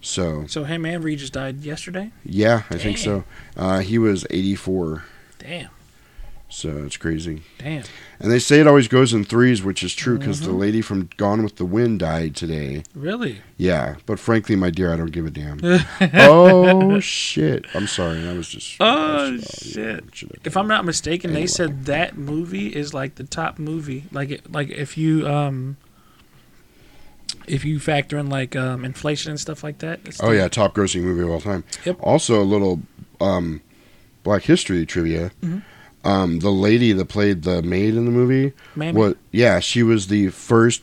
So 0.02 0.46
So 0.48 0.66
him 0.66 0.86
and 0.86 1.04
Regis 1.04 1.30
died 1.30 1.62
yesterday. 1.64 2.12
yeah, 2.24 2.64
I 2.70 2.78
think 2.78 2.98
so. 2.98 3.24
Uh, 3.56 3.80
he 3.80 3.98
was 3.98 4.26
84. 4.30 5.04
Damn. 5.42 5.70
So 6.50 6.84
it's 6.84 6.98
crazy. 6.98 7.44
Damn. 7.60 7.84
And 8.20 8.30
they 8.30 8.38
say 8.38 8.60
it 8.60 8.68
always 8.68 8.90
goes 8.90 9.14
in 9.14 9.24
threes, 9.24 9.64
which 9.64 9.84
is 9.84 9.96
true 9.96 10.18
because 10.18 10.42
the 10.42 10.52
Mhm. 10.52 10.60
lady 10.60 10.82
from 10.82 11.10
Gone 11.16 11.44
with 11.44 11.56
the 11.56 11.64
Wind 11.64 12.00
died 12.00 12.36
today. 12.36 12.84
Really? 12.94 13.40
Yeah, 13.58 13.96
but 14.06 14.20
frankly, 14.20 14.58
my 14.58 14.70
dear, 14.70 14.92
I 14.94 14.98
don't 14.98 15.14
give 15.14 15.26
a 15.26 15.32
damn. 15.32 15.60
oh 16.14 17.00
shit! 17.00 17.66
I'm 17.74 17.88
sorry. 17.88 18.28
I 18.28 18.34
was 18.34 18.50
just. 18.50 18.76
Oh 18.82 19.38
shit! 19.40 20.04
If 20.44 20.58
I'm 20.58 20.68
not 20.68 20.84
mistaken, 20.84 21.30
Anyway. 21.30 21.44
they 21.44 21.48
said 21.48 21.86
that 21.86 22.18
movie 22.18 22.68
is 22.68 22.94
like 22.94 23.16
the 23.16 23.24
top 23.24 23.58
movie. 23.58 24.04
Like 24.12 24.30
it, 24.32 24.52
like 24.52 24.70
if 24.72 24.98
you 24.98 25.26
um 25.30 25.78
if 27.48 27.64
you 27.64 27.80
factor 27.80 28.18
in 28.18 28.28
like 28.30 28.56
um 28.58 28.84
inflation 28.84 29.32
and 29.32 29.40
stuff 29.40 29.64
like 29.64 29.80
that. 29.80 30.02
Oh 30.22 30.32
the- 30.32 30.36
yeah, 30.38 30.48
top 30.50 30.76
grossing 30.76 31.04
movie 31.04 31.22
of 31.24 31.30
all 31.30 31.40
time. 31.42 31.64
Yep. 31.86 31.98
Also, 32.02 32.42
a 32.42 32.44
little 32.44 32.82
um, 33.22 33.62
Black 34.24 34.44
History 34.44 34.86
trivia. 34.86 35.32
Mhm. 35.42 35.62
Um, 36.04 36.40
the 36.40 36.50
lady 36.52 36.94
that 36.94 37.06
played 37.06 37.44
the 37.44 37.62
maid 37.62 37.96
in 37.96 38.06
the 38.06 38.12
movie, 38.12 38.54
Mammy. 38.76 38.98
what? 38.98 39.18
Yeah, 39.32 39.60
she 39.60 39.84
was 39.84 40.08
the 40.08 40.30
first, 40.30 40.82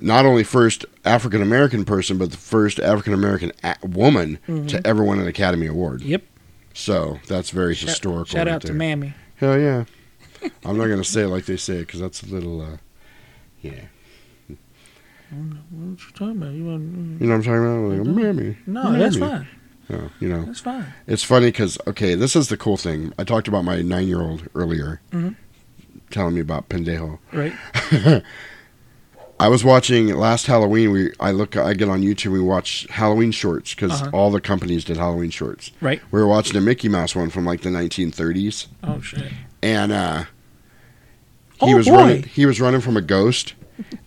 not 0.00 0.26
only 0.26 0.44
first 0.44 0.84
African 1.04 1.40
American 1.40 1.84
person, 1.86 2.18
but 2.18 2.30
the 2.30 2.36
first 2.36 2.78
African 2.78 3.14
American 3.14 3.52
a- 3.64 3.76
woman 3.86 4.38
Mhm. 4.46 4.68
to 4.68 4.86
ever 4.86 5.02
win 5.02 5.18
an 5.18 5.26
Academy 5.26 5.66
Award. 5.66 6.02
Yep. 6.02 6.22
So 6.74 7.18
that's 7.26 7.50
very 7.50 7.74
Shout- 7.74 7.88
historical. 7.88 8.26
Shout 8.26 8.46
right 8.46 8.54
out 8.54 8.62
to. 8.62 8.72
Mammy. 8.74 9.14
Hell 9.36 9.58
yeah. 9.58 9.84
I'm 10.64 10.76
not 10.76 10.86
gonna 10.88 11.04
say 11.04 11.22
it 11.22 11.28
like 11.28 11.46
they 11.46 11.56
say 11.56 11.76
it 11.76 11.86
because 11.86 12.00
that's 12.00 12.22
a 12.22 12.26
little, 12.26 12.60
uh, 12.60 12.76
yeah. 13.62 13.72
What 15.30 15.98
you 16.00 16.12
talking 16.14 16.36
about? 16.42 16.52
You 16.54 16.64
want? 16.64 17.20
You 17.20 17.26
know 17.26 17.28
what 17.28 17.34
I'm 17.34 17.42
talking 17.42 17.98
about? 17.98 18.06
Like, 18.06 18.16
mammy. 18.34 18.56
No, 18.66 18.92
that's 18.98 19.16
mammy." 19.16 19.32
fine. 19.44 19.46
No, 19.88 20.10
you 20.20 20.28
know. 20.28 20.44
That's 20.44 20.60
fine. 20.60 20.86
It's 21.06 21.24
funny 21.24 21.46
because 21.46 21.78
okay, 21.86 22.14
this 22.14 22.36
is 22.36 22.48
the 22.48 22.56
cool 22.56 22.76
thing. 22.76 23.12
I 23.18 23.24
talked 23.24 23.48
about 23.48 23.64
my 23.64 23.80
nine-year-old 23.82 24.48
earlier, 24.54 25.00
Mhm. 25.12 25.34
telling 26.10 26.34
me 26.34 26.40
about 26.40 26.68
Pendejo. 26.68 27.18
Right. 27.32 27.54
I 29.40 29.46
was 29.46 29.62
watching 29.64 30.08
last 30.16 30.46
Halloween. 30.46 30.90
We 30.90 31.12
I 31.20 31.30
look 31.30 31.56
I 31.56 31.72
get 31.74 31.88
on 31.88 32.02
YouTube. 32.02 32.32
We 32.32 32.40
watch 32.40 32.86
Halloween 32.90 33.30
shorts 33.30 33.72
because 33.74 33.92
Uh-huh. 34.02 34.10
all 34.12 34.30
the 34.30 34.40
companies 34.40 34.84
did 34.84 34.96
Halloween 34.96 35.30
shorts. 35.30 35.70
Right. 35.80 36.02
We 36.10 36.20
were 36.20 36.26
watching 36.26 36.56
a 36.56 36.60
Mickey 36.60 36.88
Mouse 36.88 37.14
one 37.14 37.30
from 37.30 37.44
like 37.44 37.60
the 37.62 37.70
1930s, 37.70 38.66
Oh 38.82 39.00
shit. 39.00 39.30
and 39.62 39.92
uh, 39.92 40.24
he 41.60 41.72
Oh, 41.72 41.76
was 41.76 41.86
boy. 41.86 41.96
running. 41.96 42.22
He 42.24 42.46
was 42.46 42.60
running 42.60 42.80
from 42.80 42.96
a 42.96 43.00
ghost, 43.00 43.54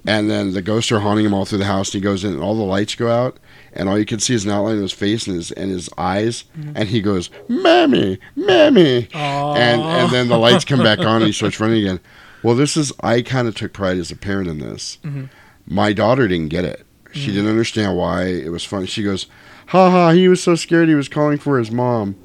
and 0.05 0.29
then 0.29 0.51
the 0.51 0.61
ghosts 0.61 0.91
are 0.91 0.99
haunting 0.99 1.25
him 1.25 1.33
all 1.33 1.45
through 1.45 1.59
the 1.59 1.65
house. 1.65 1.93
And 1.93 2.01
he 2.01 2.03
goes 2.03 2.25
in, 2.25 2.33
and 2.33 2.41
all 2.41 2.55
the 2.55 2.63
lights 2.63 2.95
go 2.95 3.09
out, 3.09 3.37
and 3.73 3.87
all 3.89 3.97
you 3.97 4.05
can 4.05 4.19
see 4.19 4.33
is 4.33 4.45
an 4.45 4.51
outline 4.51 4.75
of 4.75 4.81
his 4.81 4.91
face 4.91 5.27
and 5.27 5.35
his 5.35 5.51
and 5.51 5.71
his 5.71 5.89
eyes, 5.97 6.43
Mhm. 6.59 6.71
and 6.75 6.89
he 6.89 7.01
goes, 7.01 7.29
"Mammy, 7.47 8.19
mammy," 8.35 9.07
and 9.13 9.81
and 9.81 10.11
then 10.11 10.27
the 10.27 10.37
lights 10.37 10.65
come 10.65 10.79
back 10.83 10.99
on, 10.99 11.17
and 11.17 11.25
he 11.25 11.31
starts 11.31 11.59
running 11.59 11.79
again. 11.79 11.99
Well, 12.43 12.55
this 12.55 12.75
is 12.75 12.91
I 13.01 13.21
kind 13.21 13.47
of 13.47 13.55
took 13.55 13.73
pride 13.73 13.97
as 13.97 14.11
a 14.11 14.15
parent 14.15 14.47
in 14.49 14.59
this. 14.59 14.97
Mhm. 15.05 15.29
My 15.67 15.93
daughter 15.93 16.27
didn't 16.27 16.49
get 16.49 16.65
it. 16.65 16.85
She 17.13 17.29
Mhm. 17.29 17.33
didn't 17.33 17.49
understand 17.49 17.95
why 17.97 18.23
it 18.25 18.51
was 18.51 18.63
funny. 18.65 18.87
She 18.87 19.03
goes, 19.03 19.27
"Ha 19.67 19.89
ha!" 19.91 20.11
He 20.11 20.27
was 20.27 20.41
so 20.41 20.55
scared. 20.55 20.89
He 20.89 20.95
was 20.95 21.07
calling 21.07 21.37
for 21.37 21.59
his 21.59 21.71
mom. 21.71 22.15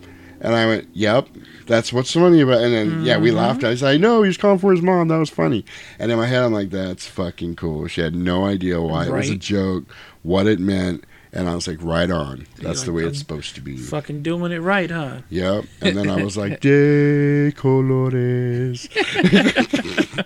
And 0.41 0.55
I 0.55 0.67
went, 0.67 0.89
"Yep, 0.93 1.29
that's 1.67 1.93
what's 1.93 2.13
funny 2.13 2.41
about." 2.43 2.61
And 2.63 2.73
then 2.75 3.05
yeah, 3.05 3.17
we 3.19 3.31
laughed. 3.31 3.65
I 3.65 3.75
said, 3.75 3.89
"I 3.89 3.97
know 3.97 4.23
he's 4.23 4.37
calling 4.37 4.59
for 4.59 4.71
his 4.73 4.83
mom. 4.83 5.09
That 5.09 5.19
was 5.19 5.31
funny." 5.31 5.65
And 5.99 6.13
in 6.13 6.19
my 6.19 6.27
head, 6.27 6.43
I'm 6.43 6.53
like, 6.53 6.71
"That's 6.71 7.07
fucking 7.07 7.57
cool." 7.57 7.87
She 7.89 8.01
had 8.03 8.15
no 8.15 8.45
idea 8.47 8.81
why 8.81 9.07
it 9.07 9.13
was 9.13 9.31
a 9.31 9.37
joke, 9.37 9.85
what 10.23 10.47
it 10.47 10.61
meant, 10.61 11.05
and 11.37 11.49
I 11.51 11.55
was 11.55 11.69
like, 11.69 11.79
"Right 11.83 12.11
on. 12.11 12.47
That's 12.59 12.85
the 12.85 12.93
way 12.93 13.05
it's 13.05 13.19
supposed 13.19 13.55
to 13.57 13.61
be." 13.61 13.77
Fucking 13.77 14.23
doing 14.23 14.53
it 14.53 14.61
right, 14.61 14.91
huh? 14.91 15.19
Yep. 15.29 15.65
And 15.83 15.97
then 15.97 16.09
I 16.09 16.25
was 16.25 16.37
like, 16.37 16.61
De 16.63 17.53
colores. 17.53 18.89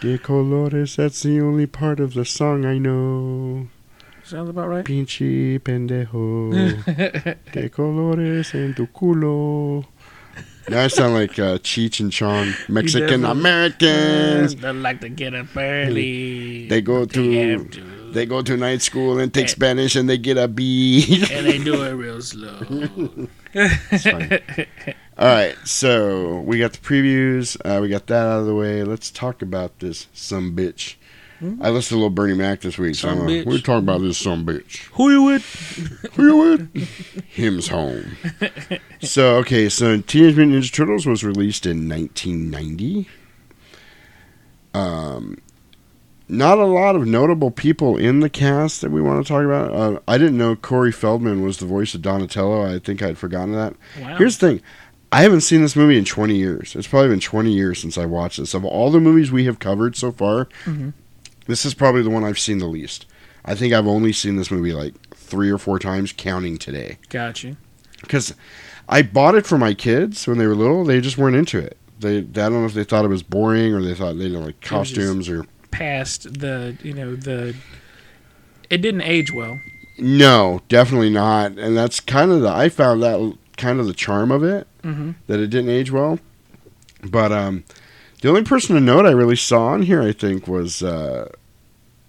De 0.00 0.18
colores, 0.18 0.96
that's 0.96 1.22
the 1.22 1.40
only 1.40 1.66
part 1.66 2.00
of 2.00 2.14
the 2.14 2.24
song 2.24 2.64
I 2.64 2.78
know. 2.78 3.68
Sounds 4.24 4.48
about 4.48 4.68
right. 4.68 4.84
Pinche 4.84 5.60
pendejo. 5.60 6.50
De 7.52 7.68
colores 7.68 8.54
en 8.54 8.74
tu 8.74 8.86
culo. 8.86 9.84
Now 10.68 10.84
I 10.84 10.86
sound 10.86 11.14
like 11.14 11.38
uh, 11.38 11.58
Cheech 11.58 12.00
and 12.00 12.10
Chong, 12.10 12.54
Mexican 12.68 13.24
Americans. 13.24 14.54
They 14.54 14.72
like 14.72 15.00
to 15.00 15.08
get 15.08 15.34
up 15.34 15.54
early. 15.56 16.68
They 16.68 16.80
go 16.80 17.04
to 17.04 17.68
they 18.12 18.26
go 18.26 18.42
to 18.42 18.56
night 18.56 18.82
school 18.82 19.18
and 19.18 19.32
take 19.32 19.48
Spanish 19.48 19.96
and 19.96 20.08
they 20.08 20.18
get 20.18 20.38
a 20.38 20.48
B. 20.48 21.24
and 21.32 21.46
they 21.46 21.58
do 21.58 21.82
it 21.82 21.92
real 21.92 22.20
slow. 22.20 22.60
It's 23.54 24.04
fine. 24.04 24.66
All 25.18 25.28
right, 25.28 25.56
so 25.64 26.40
we 26.40 26.58
got 26.58 26.72
the 26.72 26.78
previews. 26.78 27.56
Uh, 27.64 27.80
we 27.80 27.88
got 27.88 28.06
that 28.06 28.26
out 28.26 28.40
of 28.40 28.46
the 28.46 28.54
way. 28.54 28.82
Let's 28.82 29.10
talk 29.10 29.42
about 29.42 29.78
this 29.80 30.08
some 30.12 30.56
bitch. 30.56 30.96
I 31.60 31.70
listened 31.70 31.88
to 31.88 31.94
a 31.94 31.96
little 31.96 32.10
Bernie 32.10 32.34
Mac 32.34 32.60
this 32.60 32.78
week, 32.78 32.94
so 32.94 33.08
uh, 33.08 33.24
we're 33.24 33.58
talking 33.58 33.82
about 33.82 34.00
this 34.00 34.16
some 34.16 34.46
bitch. 34.46 34.84
Who 34.92 35.10
you 35.10 35.22
with? 35.24 35.42
Who 36.14 36.26
you 36.26 36.36
with? 36.36 37.24
Him's 37.30 37.66
home. 37.66 38.16
So 39.00 39.36
okay, 39.38 39.68
so 39.68 40.00
Teenage 40.00 40.36
Mutant 40.36 40.62
Ninja 40.62 40.72
Turtles 40.72 41.04
was 41.04 41.24
released 41.24 41.66
in 41.66 41.88
1990. 41.88 43.08
Um, 44.72 45.38
not 46.32 46.58
a 46.58 46.64
lot 46.64 46.96
of 46.96 47.06
notable 47.06 47.50
people 47.50 47.96
in 47.96 48.20
the 48.20 48.30
cast 48.30 48.80
that 48.80 48.90
we 48.90 49.00
want 49.00 49.24
to 49.24 49.32
talk 49.32 49.44
about. 49.44 49.70
Uh, 49.72 50.00
I 50.08 50.18
didn't 50.18 50.38
know 50.38 50.56
Corey 50.56 50.90
Feldman 50.92 51.42
was 51.42 51.58
the 51.58 51.66
voice 51.66 51.94
of 51.94 52.02
Donatello. 52.02 52.74
I 52.74 52.78
think 52.78 53.02
I'd 53.02 53.18
forgotten 53.18 53.52
that. 53.52 53.74
Wow. 54.00 54.16
Here's 54.16 54.38
the 54.38 54.48
thing. 54.48 54.62
I 55.12 55.20
haven't 55.22 55.42
seen 55.42 55.60
this 55.60 55.76
movie 55.76 55.98
in 55.98 56.06
20 56.06 56.34
years. 56.34 56.74
It's 56.74 56.86
probably 56.88 57.10
been 57.10 57.20
20 57.20 57.52
years 57.52 57.78
since 57.80 57.98
I 57.98 58.06
watched 58.06 58.38
this. 58.38 58.54
Of 58.54 58.64
all 58.64 58.90
the 58.90 58.98
movies 59.00 59.30
we 59.30 59.44
have 59.44 59.58
covered 59.58 59.94
so 59.94 60.10
far, 60.10 60.48
Mhm. 60.64 60.94
this 61.46 61.66
is 61.66 61.74
probably 61.74 62.02
the 62.02 62.08
one 62.10 62.24
I've 62.24 62.38
seen 62.38 62.58
the 62.58 62.66
least. 62.66 63.04
I 63.44 63.54
think 63.54 63.74
I've 63.74 63.86
only 63.86 64.12
seen 64.12 64.36
this 64.36 64.50
movie 64.50 64.72
like 64.72 64.94
three 65.14 65.50
or 65.50 65.58
four 65.58 65.78
times, 65.78 66.12
counting 66.16 66.56
today. 66.56 66.96
Gotcha. 67.10 67.56
Because 68.00 68.32
I 68.88 69.02
bought 69.02 69.34
it 69.34 69.44
for 69.46 69.58
my 69.58 69.74
kids 69.74 70.26
when 70.26 70.38
they 70.38 70.46
were 70.46 70.54
little. 70.54 70.84
They 70.84 71.00
just 71.02 71.18
weren't 71.18 71.36
into 71.36 71.58
it. 71.58 71.76
They, 72.00 72.18
I 72.18 72.22
don't 72.22 72.52
know 72.52 72.64
if 72.64 72.74
they 72.74 72.82
thought 72.84 73.04
it 73.04 73.08
was 73.08 73.22
boring 73.22 73.74
or 73.74 73.82
they 73.82 73.94
thought 73.94 74.14
they 74.16 74.24
didn't 74.28 74.44
like 74.46 74.56
was 74.70 74.88
just- 74.88 74.96
costumes 74.96 75.28
or. 75.28 75.44
Past 75.72 76.38
the, 76.38 76.76
you 76.82 76.92
know, 76.94 77.16
the. 77.16 77.56
It 78.70 78.78
didn't 78.78 79.02
age 79.02 79.32
well. 79.32 79.58
No, 79.98 80.62
definitely 80.68 81.10
not. 81.10 81.58
And 81.58 81.76
that's 81.76 81.98
kind 82.00 82.30
of 82.30 82.40
the. 82.42 82.48
I 82.48 82.68
found 82.68 83.02
that 83.02 83.36
kind 83.56 83.80
of 83.80 83.86
the 83.86 83.92
charm 83.94 84.30
of 84.30 84.42
it. 84.44 84.66
Mhm. 84.82 85.16
That 85.26 85.40
it 85.40 85.48
didn't 85.48 85.70
age 85.70 85.90
well. 85.90 86.18
But 87.04 87.32
um, 87.32 87.64
the 88.20 88.28
only 88.28 88.44
person 88.44 88.74
to 88.76 88.80
note 88.80 89.06
I 89.06 89.10
really 89.10 89.36
saw 89.36 89.66
on 89.68 89.82
here, 89.82 90.00
I 90.02 90.12
think, 90.12 90.46
was 90.46 90.82
uh, 90.82 91.28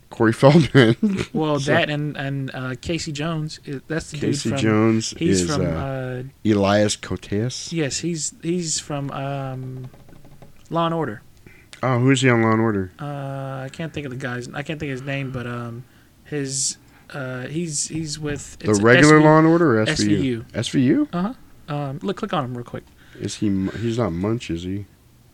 Corey 0.09 0.33
Feldman. 0.41 0.95
Well, 1.33 1.59
So- 1.59 1.71
that 1.73 1.89
and 1.89 2.15
and 2.15 2.51
uh, 2.53 2.75
Casey 2.81 3.11
Jones. 3.11 3.59
That's 3.87 4.11
the 4.11 4.19
Casey 4.19 4.49
dude 4.49 4.59
from. 4.59 4.61
Jones 4.61 5.13
He's 5.17 5.41
is 5.41 5.55
from. 5.55 5.65
uh, 5.65 5.69
Uh, 5.69 6.23
Elias 6.45 6.95
Koteas. 6.95 7.71
yes, 7.73 7.99
he's 7.99 8.33
he's 8.41 8.79
from 8.79 9.09
um, 9.11 9.89
Law 10.69 10.85
and 10.85 10.93
Order. 10.95 11.21
Oh, 11.83 11.99
who's 11.99 12.21
he 12.21 12.29
on 12.29 12.41
Law 12.41 12.51
and 12.51 12.61
Order? 12.61 12.91
Uh, 12.97 13.05
I 13.65 13.69
can't 13.71 13.91
think 13.93 14.05
of 14.05 14.11
the 14.11 14.17
guy's. 14.17 14.47
I 14.47 14.63
can't 14.63 14.79
think 14.79 14.89
of 14.91 14.99
his 14.99 15.01
name, 15.01 15.31
but 15.31 15.45
um, 15.45 15.83
his 16.23 16.77
uh, 17.13 17.47
he's 17.47 17.89
he's 17.89 18.17
with 18.17 18.57
The 18.59 18.73
regular 18.75 19.19
Law 19.21 19.37
and 19.39 19.47
Order 19.47 19.81
or 19.81 19.85
SVU? 19.85 20.45
SVU. 20.45 20.51
SVU? 20.51 21.07
Uh 21.11 21.21
huh. 21.21 21.33
Um, 21.75 21.99
look, 22.01 22.17
click 22.17 22.31
on 22.33 22.45
him 22.45 22.55
real 22.55 22.63
quick. 22.63 22.83
Is 23.19 23.35
he? 23.35 23.47
He's 23.79 23.97
not 23.97 24.11
Munch, 24.13 24.49
is 24.49 24.63
he? 24.63 24.85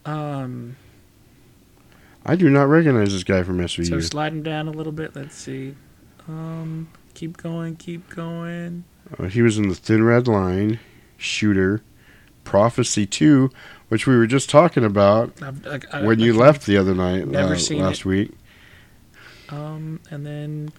Um, 0.05 0.75
I 2.25 2.35
do 2.35 2.49
not 2.49 2.63
recognize 2.63 3.13
this 3.13 3.23
guy 3.23 3.43
from 3.43 3.59
SVU. 3.59 3.87
so 3.87 3.99
sliding 3.99 4.41
down 4.43 4.67
a 4.67 4.71
little 4.71 4.91
bit. 4.91 5.15
Let's 5.15 5.35
see. 5.35 5.75
Um, 6.27 6.89
keep 7.13 7.37
going, 7.37 7.75
keep 7.75 8.09
going. 8.09 8.85
Uh, 9.17 9.25
he 9.25 9.41
was 9.41 9.57
in 9.57 9.69
the 9.69 9.75
Thin 9.75 10.03
Red 10.03 10.27
Line, 10.27 10.79
Shooter, 11.17 11.83
Prophecy 12.43 13.05
Two, 13.05 13.51
which 13.89 14.07
we 14.07 14.15
were 14.17 14.27
just 14.27 14.49
talking 14.49 14.83
about 14.85 15.33
I- 15.41 15.79
I- 15.91 16.01
when 16.03 16.19
I 16.21 16.23
you 16.25 16.33
left 16.33 16.65
the 16.65 16.77
other 16.77 16.95
night 16.95 17.27
never 17.27 17.53
uh, 17.53 17.57
seen 17.57 17.81
last 17.81 17.99
it. 18.01 18.05
week. 18.05 18.31
Um, 19.49 19.99
and 20.11 20.25
then 20.25 20.71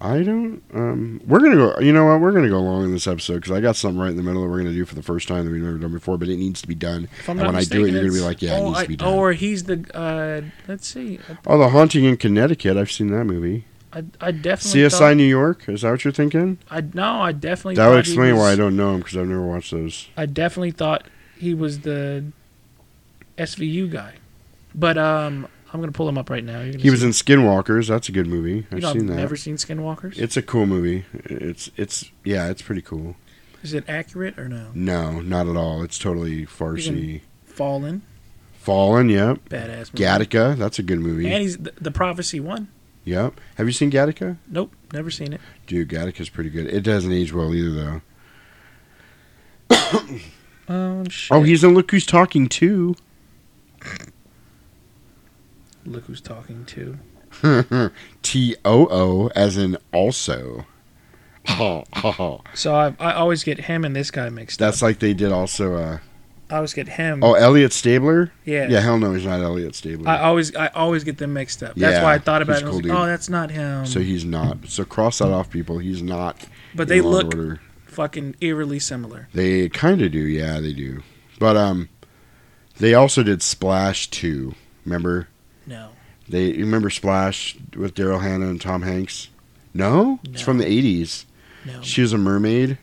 I 0.00 0.22
don't. 0.24 0.60
Um, 0.74 1.20
we're 1.28 1.38
gonna 1.38 1.54
go. 1.54 1.78
You 1.78 1.92
know 1.92 2.06
what? 2.06 2.20
We're 2.20 2.32
gonna 2.32 2.48
go 2.48 2.60
long 2.60 2.84
in 2.84 2.92
this 2.92 3.06
episode 3.06 3.34
because 3.36 3.52
I 3.52 3.60
got 3.60 3.76
something 3.76 4.00
right 4.00 4.10
in 4.10 4.16
the 4.16 4.22
middle 4.24 4.42
that 4.42 4.48
we're 4.48 4.58
gonna 4.58 4.72
do 4.72 4.84
for 4.84 4.96
the 4.96 5.02
first 5.02 5.28
time 5.28 5.44
that 5.44 5.52
we've 5.52 5.62
never 5.62 5.78
done 5.78 5.92
before. 5.92 6.18
But 6.18 6.28
it 6.28 6.38
needs 6.38 6.60
to 6.62 6.66
be 6.68 6.74
done. 6.74 7.08
and 7.28 7.38
when 7.40 7.54
I 7.54 7.62
do 7.62 7.84
it, 7.84 7.92
you're 7.92 8.00
gonna 8.00 8.12
be 8.12 8.18
like, 8.20 8.42
"Yeah, 8.42 8.56
oh, 8.56 8.62
it 8.62 8.68
needs 8.70 8.82
to 8.82 8.88
be 8.88 8.96
done." 8.96 9.14
Or 9.14 9.32
he's 9.32 9.62
the. 9.64 9.84
Uh, 9.96 10.40
let's 10.66 10.88
see. 10.88 11.20
oh, 11.46 11.56
the 11.56 11.68
Haunting 11.68 12.04
in 12.04 12.16
Connecticut. 12.16 12.76
I've 12.76 12.90
seen 12.90 13.12
that 13.12 13.24
movie. 13.26 13.64
I, 13.92 14.02
I 14.20 14.30
definitely. 14.32 14.80
CSI 14.80 14.98
thought- 14.98 15.16
New 15.18 15.22
York. 15.24 15.68
Is 15.68 15.82
that 15.82 15.90
what 15.92 16.04
you're 16.04 16.12
thinking? 16.12 16.58
I 16.68 16.80
no, 16.80 17.20
I 17.22 17.30
definitely. 17.30 17.76
That 17.76 17.88
would 17.90 18.00
explain 18.00 18.36
why 18.36 18.50
I 18.50 18.56
don't 18.56 18.74
know 18.76 18.94
him 18.94 18.98
because 19.02 19.16
I've 19.16 19.28
never 19.28 19.42
watched 19.46 19.70
those. 19.70 20.08
I 20.16 20.26
definitely 20.26 20.72
thought 20.72 21.06
he 21.42 21.54
was 21.54 21.80
the 21.80 22.24
SVU 23.36 23.90
guy, 23.90 24.14
but 24.76 24.96
um, 24.96 25.48
I'm 25.72 25.80
gonna 25.80 25.90
pull 25.90 26.08
him 26.08 26.16
up 26.16 26.30
right 26.30 26.44
now. 26.44 26.62
He 26.62 26.88
was 26.88 27.02
in 27.02 27.10
Skinwalkers. 27.10 27.88
That's 27.88 28.08
a 28.08 28.12
good 28.12 28.28
movie. 28.28 28.58
You 28.58 28.66
I've 28.70 28.80
know, 28.82 28.92
seen 28.92 29.06
that. 29.06 29.16
never 29.16 29.34
seen 29.36 29.56
Skinwalkers. 29.56 30.18
It's 30.18 30.36
a 30.36 30.42
cool 30.42 30.66
movie. 30.66 31.04
It's 31.24 31.70
it's 31.76 32.10
yeah, 32.24 32.48
it's 32.48 32.62
pretty 32.62 32.82
cool. 32.82 33.16
Is 33.64 33.74
it 33.74 33.84
accurate 33.88 34.38
or 34.38 34.48
no? 34.48 34.68
No, 34.74 35.20
not 35.20 35.48
at 35.48 35.56
all. 35.56 35.82
It's 35.82 35.98
totally 35.98 36.46
farcy. 36.46 37.22
Fallen, 37.44 38.02
Fallen, 38.54 39.08
yep. 39.08 39.38
Badass 39.48 39.92
movie. 39.92 40.04
Gattaca, 40.04 40.56
that's 40.56 40.78
a 40.78 40.82
good 40.82 41.00
movie. 41.00 41.30
and 41.30 41.42
he's 41.42 41.58
the, 41.58 41.72
the 41.80 41.90
Prophecy 41.90 42.38
one. 42.38 42.68
Yep. 43.04 43.40
Have 43.56 43.66
you 43.66 43.72
seen 43.72 43.90
Gattaca? 43.90 44.36
Nope, 44.48 44.72
never 44.92 45.10
seen 45.10 45.32
it. 45.32 45.40
Dude, 45.66 45.88
Gattaca's 45.88 46.28
pretty 46.28 46.50
good. 46.50 46.66
It 46.66 46.82
doesn't 46.82 47.10
age 47.12 47.32
well 47.32 47.52
either, 47.52 48.00
though. 49.68 50.08
Oh 50.68 51.04
shit! 51.08 51.34
Oh, 51.36 51.42
he's 51.42 51.64
in 51.64 51.74
Look 51.74 51.90
Who's 51.90 52.06
Talking 52.06 52.48
too. 52.48 52.94
Look 55.84 56.04
who's 56.04 56.20
talking 56.20 56.64
to. 56.66 56.98
T 58.22 58.56
O 58.64 58.86
O, 58.90 59.28
as 59.34 59.56
in 59.56 59.76
also. 59.92 60.66
So 62.54 62.72
I 62.74 62.94
I 63.00 63.14
always 63.14 63.42
get 63.42 63.58
him 63.62 63.84
and 63.84 63.96
this 63.96 64.12
guy 64.12 64.28
mixed 64.28 64.60
That's 64.60 64.80
like 64.80 65.00
they 65.00 65.12
did 65.12 65.32
also. 65.32 65.74
Uh. 65.74 65.98
I 66.50 66.56
always 66.56 66.72
get 66.74 66.86
him. 66.86 67.24
oh, 67.24 67.32
Elliot 67.34 67.72
Stabler. 67.72 68.30
Yeah. 68.44 68.68
Yeah, 68.68 68.80
hell 68.80 68.98
no, 68.98 69.14
he's 69.14 69.24
not 69.24 69.40
Elliot 69.40 69.74
Stabler. 69.74 70.08
I 70.08 70.20
always 70.20 70.54
I 70.54 70.68
always 70.68 71.02
get 71.02 71.18
them 71.18 71.32
mixed 71.32 71.62
up. 71.62 71.74
That's 71.74 71.94
Yeah, 71.94 72.02
why 72.04 72.14
I 72.14 72.18
thought 72.18 72.42
about 72.42 72.58
it. 72.62 72.64
cool 72.66 72.74
like, 72.80 72.86
oh, 72.92 73.06
that's 73.06 73.28
not 73.28 73.50
him. 73.50 73.86
so 73.86 73.98
he's 74.00 74.24
not. 74.24 74.58
So 74.68 74.84
cross 74.84 75.18
that 75.18 75.32
off, 75.32 75.50
people. 75.50 75.78
He's 75.78 76.02
not. 76.02 76.46
but 76.76 76.86
they 76.88 77.00
look 77.00 77.24
Order. 77.34 77.60
Fucking 77.92 78.36
eerily 78.40 78.78
similar. 78.78 79.28
They 79.32 79.68
kind 79.68 80.02
of 80.02 80.10
do, 80.12 80.18
yeah, 80.20 80.58
they 80.60 80.72
do. 80.72 81.02
But 81.38 81.56
um, 81.56 81.88
they 82.78 82.94
also 82.94 83.22
did 83.22 83.42
Splash 83.42 84.08
too. 84.10 84.54
Remember? 84.84 85.28
No. 85.66 85.90
They 86.28 86.46
you 86.46 86.64
remember 86.64 86.90
Splash 86.90 87.56
with 87.76 87.94
Daryl 87.94 88.20
Hannah 88.22 88.48
and 88.48 88.60
Tom 88.60 88.82
Hanks? 88.82 89.28
No, 89.74 90.18
it's 90.24 90.42
from 90.42 90.58
the 90.58 90.66
eighties. 90.66 91.26
No. 91.64 91.80
She 91.82 92.00
was 92.02 92.12
a 92.12 92.18
mermaid, 92.18 92.78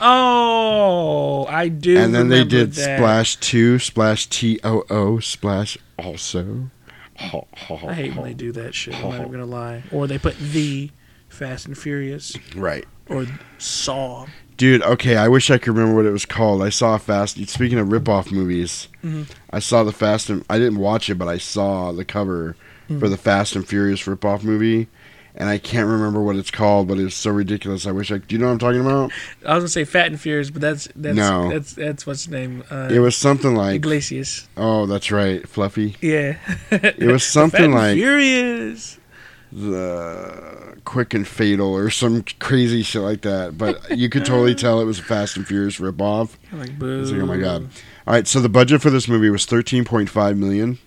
Oh, 0.00 1.46
I 1.46 1.68
do. 1.68 1.96
and 1.98 2.14
then 2.14 2.28
they 2.28 2.44
did 2.44 2.72
that. 2.72 2.98
Splash 2.98 3.36
two, 3.36 3.78
Splash 3.78 4.26
T 4.26 4.58
O 4.64 4.84
O, 4.90 5.18
Splash 5.20 5.78
also. 5.98 6.70
I 7.18 7.94
hate 7.94 8.16
when 8.16 8.24
they 8.24 8.34
do 8.34 8.50
that 8.52 8.74
shit. 8.74 8.94
I'm 8.96 9.10
not 9.10 9.20
even 9.20 9.30
gonna 9.32 9.44
lie. 9.46 9.84
Or 9.92 10.06
they 10.06 10.18
put 10.18 10.36
the 10.38 10.90
Fast 11.32 11.66
and 11.66 11.76
Furious. 11.76 12.36
Right. 12.54 12.84
Or 13.08 13.26
Saw. 13.58 14.26
Dude, 14.56 14.82
okay, 14.82 15.16
I 15.16 15.28
wish 15.28 15.50
I 15.50 15.58
could 15.58 15.74
remember 15.76 15.96
what 15.96 16.06
it 16.06 16.12
was 16.12 16.26
called. 16.26 16.62
I 16.62 16.68
saw 16.68 16.96
Fast. 16.98 17.36
Speaking 17.48 17.78
of 17.78 17.90
rip-off 17.90 18.30
movies, 18.30 18.88
Mhm. 19.04 19.26
I 19.50 19.58
saw 19.58 19.82
the 19.82 19.92
Fast 19.92 20.30
and 20.30 20.44
I 20.48 20.58
didn't 20.58 20.78
watch 20.78 21.10
it, 21.10 21.16
but 21.16 21.26
I 21.26 21.38
saw 21.38 21.90
the 21.92 22.04
cover 22.04 22.54
for 22.86 22.94
Mhm. 22.94 23.10
the 23.10 23.16
Fast 23.16 23.56
and 23.56 23.66
Furious 23.66 24.06
rip-off 24.06 24.44
movie, 24.44 24.86
and 25.34 25.48
I 25.48 25.58
can't 25.58 25.88
remember 25.88 26.22
what 26.22 26.36
it's 26.36 26.50
called, 26.50 26.86
but 26.86 26.98
it's 26.98 27.16
so 27.16 27.30
ridiculous. 27.30 27.86
I 27.86 27.90
wish 27.92 28.12
I. 28.12 28.18
Do 28.18 28.34
you 28.34 28.38
know 28.38 28.46
what 28.46 28.52
I'm 28.52 28.58
talking 28.58 28.80
about? 28.82 29.10
I 29.44 29.54
was 29.54 29.62
gonna 29.62 29.68
say 29.68 29.84
Fat 29.84 30.08
and 30.08 30.20
Furious, 30.20 30.50
but 30.50 30.60
that's 30.60 30.86
that's 30.94 31.16
No. 31.16 31.48
that's 31.50 31.72
that's 31.72 32.06
what's 32.06 32.24
his 32.24 32.30
name. 32.32 32.62
Uh, 32.70 32.88
it 32.92 33.00
was 33.00 33.16
something 33.16 33.56
like 33.56 33.76
Iglesias. 33.76 34.46
Oh, 34.56 34.86
that's 34.86 35.10
right, 35.10 35.48
Fluffy. 35.48 35.96
Yeah. 36.00 36.36
It 36.70 36.98
was 37.00 37.24
Fat 37.24 37.32
something 37.32 37.64
and 37.64 37.74
like 37.74 37.94
Furious. 37.94 38.98
The 39.52 40.78
Quick 40.84 41.14
and 41.14 41.26
Fatal 41.26 41.72
or 41.74 41.90
some 41.90 42.24
crazy 42.38 42.82
shit 42.82 43.02
like 43.02 43.20
that. 43.22 43.56
But 43.58 43.96
you 43.96 44.08
could 44.08 44.24
totally 44.24 44.54
tell 44.54 44.80
it 44.80 44.84
was 44.84 44.98
a 44.98 45.02
Fast 45.02 45.36
and 45.36 45.46
Furious 45.46 45.78
ripoff. 45.78 46.30
Like, 46.52 46.78
boo. 46.78 47.02
Like, 47.02 47.22
oh 47.22 47.26
my 47.26 47.36
god! 47.36 47.68
All 48.06 48.14
right, 48.14 48.26
so 48.26 48.40
the 48.40 48.48
budget 48.48 48.82
for 48.82 48.90
this 48.90 49.06
movie 49.08 49.30
was 49.30 49.44
thirteen 49.46 49.84
point 49.84 50.08
five 50.08 50.36
million. 50.36 50.78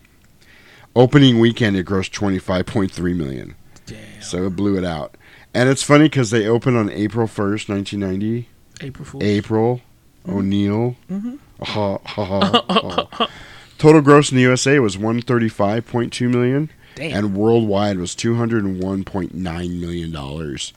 Opening 0.96 1.40
weekend, 1.40 1.76
it 1.76 1.86
grossed 1.86 2.12
twenty 2.12 2.40
five 2.40 2.66
point 2.66 2.92
three 2.92 3.14
million. 3.14 3.56
Damn. 3.86 4.22
So 4.22 4.46
it 4.48 4.56
blew 4.56 4.78
it 4.78 4.86
out. 4.86 5.16
And 5.54 5.70
it's 5.70 5.84
funny 5.84 6.06
because 6.06 6.32
they 6.32 6.48
opened 6.48 6.78
on 6.78 6.90
April 6.90 7.28
first, 7.28 7.70
nineteen 7.70 8.00
ninety. 8.00 8.50
April 8.82 9.06
Fool's. 9.06 9.24
April 9.24 9.82
O'Neil. 10.28 10.96
Mhm. 11.10 11.40
Ha, 11.62 11.98
ha, 12.04 12.26
ha, 12.26 13.08
ha. 13.12 13.30
Total 13.78 14.02
gross 14.02 14.32
in 14.32 14.38
the 14.38 14.44
USA 14.44 14.80
was 14.80 14.98
one 14.98 15.22
thirty 15.22 15.50
five 15.50 15.86
point 15.88 16.12
two 16.12 16.28
million. 16.30 16.70
Damn. 16.96 17.14
And 17.26 17.36
worldwide 17.36 17.98
was 17.98 18.16
two 18.16 18.36
hundred 18.36 18.64
and 18.64 18.82
one 18.82 19.04
point 19.04 19.34
nine 19.34 19.80
million 19.82 20.12
dollars. 20.12 20.74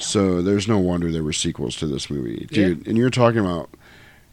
So 0.00 0.40
there's 0.42 0.66
no 0.68 0.78
wonder 0.78 1.10
there 1.10 1.22
were 1.22 1.32
sequels 1.32 1.76
to 1.76 1.86
this 1.86 2.08
movie, 2.08 2.46
Yeah. 2.50 2.68
dude. 2.68 2.86
And 2.86 2.96
you're 2.96 3.10
talking 3.10 3.40
about 3.40 3.70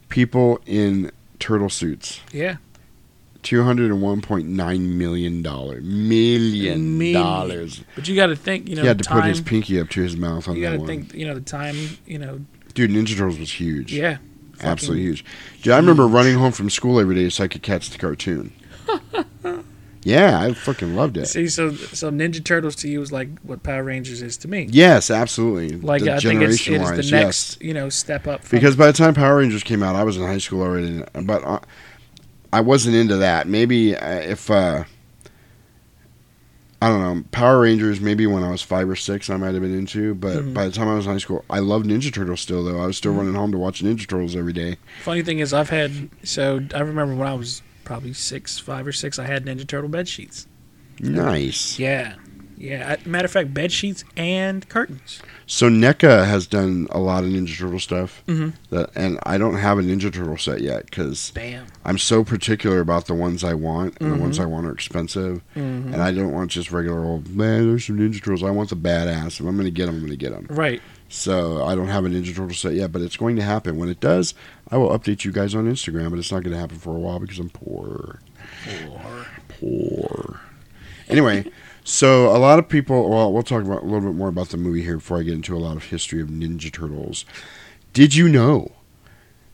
people 0.10 0.60
in 0.66 1.12
turtle 1.40 1.70
suits. 1.70 2.22
Yeah. 2.32 2.58
Two 3.44 3.64
hundred 3.64 3.92
and 3.92 4.02
one 4.02 4.22
point 4.22 4.48
nine 4.48 4.98
million 4.98 5.42
dollar 5.42 5.82
million 5.82 6.98
Million. 6.98 7.22
dollars. 7.22 7.84
But 7.96 8.08
you 8.08 8.16
got 8.16 8.28
to 8.28 8.36
think, 8.36 8.70
you 8.70 8.76
know, 8.76 8.82
he 8.84 8.88
had 8.88 9.00
to 9.00 9.04
time. 9.04 9.22
put 9.22 9.30
his 9.30 9.42
pinky 9.42 9.80
up 9.82 9.90
to 9.90 10.02
his 10.02 10.16
mouth 10.16 10.48
on 10.48 10.56
you 10.56 10.62
got 10.62 10.70
that 10.72 10.76
to 10.76 10.80
one. 10.82 10.88
think, 10.88 11.14
you 11.14 11.26
know, 11.26 11.34
the 11.34 11.42
time, 11.42 11.76
you 12.06 12.20
know, 12.20 12.40
Dude, 12.74 12.92
Ninja 12.92 13.18
Turtles 13.18 13.40
was 13.40 13.52
huge. 13.52 13.92
Yeah. 13.94 14.18
absolutely 14.62 15.04
huge. 15.04 15.26
Dude, 15.64 15.74
I 15.74 15.78
remember 15.78 16.08
running 16.08 16.38
home 16.38 16.52
from 16.52 16.70
school 16.70 17.00
every 17.00 17.16
day 17.16 17.30
so 17.30 17.44
I 17.44 17.48
could 17.48 17.64
catch 17.64 17.90
the 17.90 17.98
cartoon. 17.98 18.54
yeah, 20.04 20.40
I 20.40 20.54
fucking 20.54 20.96
loved 20.96 21.18
it. 21.18 21.28
See, 21.28 21.48
so 21.48 21.72
so 21.76 22.10
Ninja 22.12 22.44
Turtles 22.44 22.76
to 22.78 22.90
you 22.90 23.00
was 23.00 23.12
like 23.12 23.30
what 23.42 23.62
Power 23.64 23.84
Rangers 23.84 24.22
is 24.22 24.38
to 24.38 24.48
me. 24.48 24.68
Yes, 24.72 25.12
absolutely. 25.12 25.78
Like 25.78 26.04
The 26.04 26.16
I 26.16 26.20
think 26.20 26.42
it's, 26.42 26.68
it 26.68 26.82
is 26.82 26.92
the 27.10 27.16
next, 27.16 27.62
you 27.62 27.74
know, 27.74 27.90
step 27.90 28.28
up. 28.28 28.44
From, 28.44 28.58
Because 28.58 28.76
by 28.76 28.88
the 28.88 28.94
time 28.94 29.14
Power 29.14 29.38
Rangers 29.38 29.64
came 29.64 29.84
out, 29.84 29.96
I 29.96 30.04
was 30.04 30.18
in 30.18 30.24
high 30.24 30.38
school 30.40 30.62
already. 30.62 31.04
But 31.24 31.44
uh, 31.44 31.60
I 32.54 32.62
wasn't 32.62 32.96
into 32.96 33.18
that. 33.18 33.48
Maybe 33.48 33.96
uh, 33.96 34.10
if 34.20 34.50
uh, 34.50 34.84
I 36.84 36.90
don't 36.90 37.02
know 37.18 37.24
Power 37.32 37.60
Rangers, 37.62 38.02
maybe 38.02 38.26
when 38.26 38.42
I 38.44 38.50
was 38.50 38.64
five 38.64 38.90
or 38.90 38.96
six, 38.96 39.30
I 39.30 39.38
might 39.38 39.54
have 39.54 39.62
been 39.62 39.78
into. 39.78 40.16
But 40.16 40.38
Mhm. 40.38 40.54
by 40.56 40.66
the 40.66 40.72
time 40.72 40.88
I 40.88 40.96
was 40.96 41.06
in 41.06 41.12
high 41.12 41.20
school, 41.20 41.46
I 41.50 41.60
loved 41.60 41.86
Ninja 41.86 42.12
Turtles 42.12 42.42
still. 42.42 42.64
Though 42.64 42.82
I 42.82 42.88
was 42.88 42.96
Mm-hmm. 42.96 42.98
still 42.98 43.14
running 43.14 43.36
home 43.36 43.52
to 43.52 43.58
watch 43.60 43.84
Ninja 43.84 44.08
Turtles 44.08 44.36
every 44.36 44.54
day. 44.54 44.78
funny 45.04 45.22
thing 45.22 45.40
is, 45.40 45.54
I've 45.54 45.70
had 45.70 46.10
so 46.24 46.62
I 46.74 46.80
remember 46.80 47.14
when 47.16 47.28
I 47.28 47.36
was 47.36 47.62
probably 47.92 48.14
six, 48.14 48.58
five 48.58 48.88
or 48.88 48.94
six, 48.94 49.20
I 49.20 49.26
had 49.26 49.44
Ninja 49.44 49.68
Turtle 49.68 49.90
bed 49.90 50.08
sheets. 50.08 50.48
Nice. 51.02 51.78
Yeah, 51.78 52.14
yeah. 52.58 52.96
Matter 53.06 53.26
of 53.26 53.32
fact, 53.32 53.54
bed 53.54 53.70
sheets 53.74 54.06
and 54.16 54.68
curtains. 54.70 55.22
So 55.46 55.68
NECA 55.70 56.26
has 56.26 56.48
done 56.48 56.88
a 56.92 57.00
lot 57.00 57.26
of 57.26 57.32
Ninja 57.32 57.58
Turtle 57.60 57.80
stuff. 57.80 58.24
Mhm. 58.28 58.54
That, 58.70 58.92
and 58.96 59.20
I 59.24 59.38
don't 59.38 59.56
have 59.56 59.78
a 59.78 59.82
Ninja 59.82 60.14
Turtle 60.14 60.38
set 60.38 60.62
yet 60.62 60.86
because 60.86 61.34
I'm 61.84 61.98
so 61.98 62.24
particular 62.24 62.80
about 62.80 63.08
the 63.08 63.14
ones 63.14 63.44
I 63.44 63.56
want, 63.56 63.98
and 64.00 64.14
the 64.14 64.16
ones 64.18 64.40
Mhm. 64.40 64.44
I 64.44 64.46
want 64.46 64.68
are 64.68 64.72
expensive, 64.72 65.42
Mhm. 65.58 65.92
and 65.94 65.98
I 65.98 66.14
don't 66.14 66.32
want 66.32 66.52
just 66.52 66.72
regular 66.72 67.04
old 67.04 67.36
man. 67.36 67.68
There's 67.68 67.88
some 67.88 67.98
Ninja 67.98 68.20
Turtles. 68.24 68.42
I 68.44 68.52
want 68.52 68.70
the 68.70 68.78
badass. 68.78 69.42
If 69.42 69.42
I'm 69.42 69.58
gonna 69.58 69.70
get 69.70 69.88
them, 69.88 69.96
I'm 69.96 70.02
gonna 70.02 70.16
get 70.16 70.32
them. 70.32 70.46
Right. 70.50 70.82
So 71.12 71.66
I 71.66 71.76
don't 71.76 71.90
have 71.90 72.06
a 72.06 72.08
Ninja 72.08 72.34
Turtle 72.34 72.56
set 72.56 72.74
yet, 72.74 72.94
but 72.94 73.02
it's 73.02 73.18
going 73.18 73.36
to 73.36 73.42
happen. 73.42 73.76
When 73.76 73.90
it 73.90 74.00
does, 74.00 74.34
I 74.70 74.78
will 74.78 74.98
update 74.98 75.26
you 75.26 75.34
guys 75.34 75.54
on 75.54 75.66
Instagram. 75.66 76.10
But 76.10 76.20
it's 76.20 76.32
not 76.32 76.42
going 76.42 76.54
to 76.54 76.60
happen 76.60 76.78
for 76.78 76.96
a 76.96 77.00
while 77.00 77.20
because 77.20 77.38
I'm 77.38 77.50
poor. 77.50 78.22
Poor. 78.66 79.26
Poor. 79.50 80.40
Anyway, 81.10 81.52
so 81.84 82.34
a 82.34 82.40
lot 82.40 82.60
of 82.60 82.70
people. 82.70 83.10
Well, 83.10 83.34
we'll 83.34 83.44
talk 83.44 83.64
about 83.64 83.84
a 83.84 83.86
little 83.86 84.10
bit 84.10 84.16
more 84.16 84.30
about 84.30 84.50
the 84.50 84.58
movie 84.58 84.84
here 84.84 84.96
before 84.96 85.20
I 85.20 85.24
get 85.24 85.34
into 85.34 85.54
a 85.56 85.60
lot 85.60 85.76
of 85.76 85.84
history 85.84 86.22
of 86.22 86.30
Ninja 86.30 86.72
Turtles. 86.72 87.26
Did 87.92 88.16
you 88.16 88.30
know? 88.30 88.72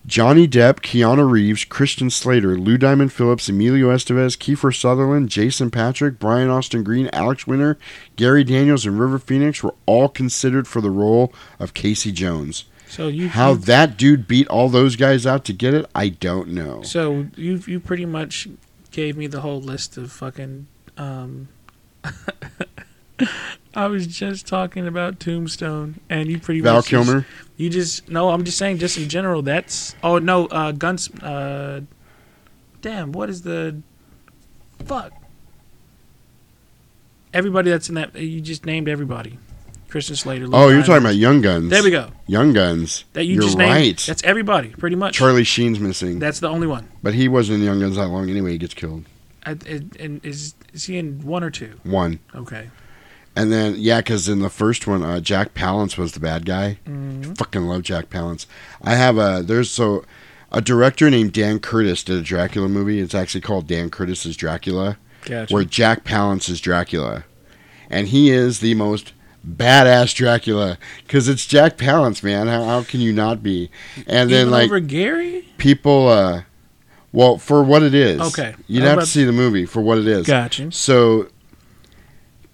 Johnny 0.08 0.48
Depp, 0.48 0.80
Keanu 0.80 1.30
Reeves, 1.30 1.66
Christian 1.66 2.10
Slater, 2.10 2.58
Lou 2.58 2.78
Diamond 2.78 3.12
Phillips, 3.12 3.50
Emilio 3.50 3.90
Estevez, 3.94 4.38
Kiefer 4.38 4.74
Sutherland, 4.74 5.28
Jason 5.30 5.70
Patric, 5.70 6.18
Brian 6.18 6.50
Austin 6.50 6.82
Green, 6.84 7.10
Alex 7.12 7.46
Winter, 7.46 7.78
Gary 8.16 8.44
Daniels, 8.46 8.86
and 8.86 9.00
River 9.00 9.20
Phoenix 9.20 9.62
were 9.62 9.76
all 9.86 10.08
considered 10.08 10.66
for 10.68 10.80
the 10.80 10.90
role 10.92 11.34
of 11.60 11.74
Casey 11.74 12.12
Jones. 12.14 12.64
So 12.88 13.10
you 13.10 13.28
How 13.28 13.52
you- 13.52 13.58
that 13.58 13.98
dude 13.98 14.28
beat 14.30 14.48
all 14.48 14.70
those 14.70 14.96
guys 14.96 15.26
out 15.26 15.44
to 15.46 15.54
get 15.54 15.74
it, 15.74 15.86
I 15.94 16.08
don't 16.08 16.50
know. 16.50 16.84
So 16.84 17.28
you 17.36 17.62
you 17.68 17.82
pretty 17.82 18.06
much 18.06 18.48
gave 18.92 19.18
me 19.18 19.28
the 19.28 19.42
whole 19.42 19.60
list 19.60 19.98
of 19.98 20.10
fucking. 20.12 20.68
Um, 20.98 21.50
I 23.76 23.88
was 23.88 24.08
just 24.08 24.48
talking 24.48 24.88
about 24.88 25.20
Tombstone, 25.20 26.00
and 26.10 26.30
you 26.30 26.40
pretty 26.40 26.62
Val 26.62 26.76
much 26.76 26.88
just- 26.88 27.06
Kilmer? 27.06 27.26
You 27.58 27.70
just 27.70 28.08
no, 28.10 28.30
I'm 28.30 28.44
just 28.46 28.58
saying, 28.58 28.78
just 28.78 28.98
in 28.98 29.10
general. 29.10 29.42
That's 29.42 29.96
oh 30.04 30.20
no, 30.20 30.46
uh, 30.48 30.72
Guns. 30.72 31.12
Uh, 31.16 31.82
damn, 32.82 33.12
what 33.12 33.30
is 33.30 33.42
the 33.42 33.82
fuck? 34.86 35.12
Everybody 37.34 37.70
that's 37.70 37.90
in 37.90 37.96
that, 37.96 38.16
you 38.16 38.42
just 38.42 38.66
named 38.66 38.88
everybody. 38.88 39.38
Christian 39.90 40.16
Slater. 40.16 40.48
Lou 40.48 40.58
Oh, 40.58 40.62
you're 40.68 40.82
Diamond. 40.82 40.86
talking 40.86 41.04
about 41.06 41.16
Young 41.16 41.42
Guns. 41.42 41.70
There 41.70 41.84
we 41.84 41.92
go. 41.92 42.10
Young 42.26 42.52
Guns. 42.54 43.06
That 43.14 43.26
you 43.26 43.40
are 43.40 43.42
just 43.44 43.58
named. 43.58 43.72
right. 43.72 43.98
That's 44.06 44.24
everybody, 44.24 44.70
pretty 44.70 44.96
much. 44.98 45.16
Charlie 45.16 45.44
Sheen's 45.46 45.80
missing. 45.80 46.20
That's 46.20 46.40
the 46.40 46.50
only 46.50 46.68
one. 46.68 46.90
But 47.04 47.14
he 47.14 47.28
wasn't 47.28 47.60
in 47.60 47.66
Young 47.66 47.80
Guns 47.80 47.96
that 47.96 48.08
long 48.08 48.30
anyway. 48.30 48.52
He 48.52 48.58
gets 48.58 48.74
killed. 48.74 49.06
I, 49.46 49.52
and 49.52 49.96
and 50.00 50.26
is 50.26 50.56
is 50.74 50.86
he 50.86 50.98
in 50.98 51.22
one 51.26 51.44
or 51.44 51.50
two? 51.52 51.80
One. 51.84 52.20
Okay. 52.36 52.70
And 53.38 53.52
then, 53.52 53.76
yeah, 53.78 54.00
because 54.00 54.28
in 54.28 54.40
the 54.40 54.50
first 54.50 54.88
one, 54.88 55.04
uh, 55.04 55.20
Jack 55.20 55.54
Palance 55.54 55.96
was 55.98 56.14
the 56.14 56.20
bad 56.20 56.44
guy. 56.46 56.80
Mhm. 56.90 57.38
Fucking 57.38 57.68
love 57.68 57.84
Jack 57.84 58.10
Palance. 58.10 58.48
I 58.82 58.96
have 58.96 59.18
a, 59.20 59.44
there's 59.46 59.70
so, 59.70 60.04
a 60.52 60.60
director 60.60 61.10
named 61.12 61.34
Dan 61.34 61.60
Curtis 61.60 62.04
did 62.04 62.18
a 62.18 62.24
Dracula 62.24 62.68
movie. 62.68 63.00
It's 63.00 63.14
actually 63.14 63.42
called 63.42 63.68
Dan 63.68 63.90
Curtis's 63.92 64.36
Dracula. 64.36 64.98
Gotcha. 65.26 65.54
Where 65.54 65.64
Jack 65.66 66.04
Palance 66.04 66.50
is 66.50 66.60
Dracula. 66.60 67.26
And 67.92 68.08
he 68.08 68.32
is 68.32 68.60
the 68.60 68.74
most 68.74 69.14
badass 69.48 70.16
Dracula. 70.16 70.78
Because 71.06 71.28
it's 71.28 71.46
Jack 71.46 71.78
Palance, 71.78 72.24
man. 72.24 72.48
How, 72.48 72.64
how 72.64 72.84
can 72.84 73.02
you 73.02 73.14
not 73.14 73.44
be? 73.44 73.70
And 74.08 74.32
then, 74.32 74.48
Even 74.48 74.52
like, 74.52 74.66
over 74.66 74.80
Gary. 74.80 75.48
people 75.58 76.08
uh 76.08 76.42
well 77.14 77.38
for 77.38 77.64
what 77.64 77.84
it 77.84 77.94
is 77.94 78.20
Okay. 78.20 78.54
you'd 78.68 78.82
I 78.82 78.84
was 78.84 78.90
have 78.90 78.94
about- 78.98 79.06
to 79.06 79.12
see 79.12 79.24
the 79.24 79.32
movie 79.32 79.66
for 79.66 79.82
what 79.82 79.98
it 79.98 80.08
is 80.08 80.26
Gotcha. 80.28 80.72
so 80.72 81.28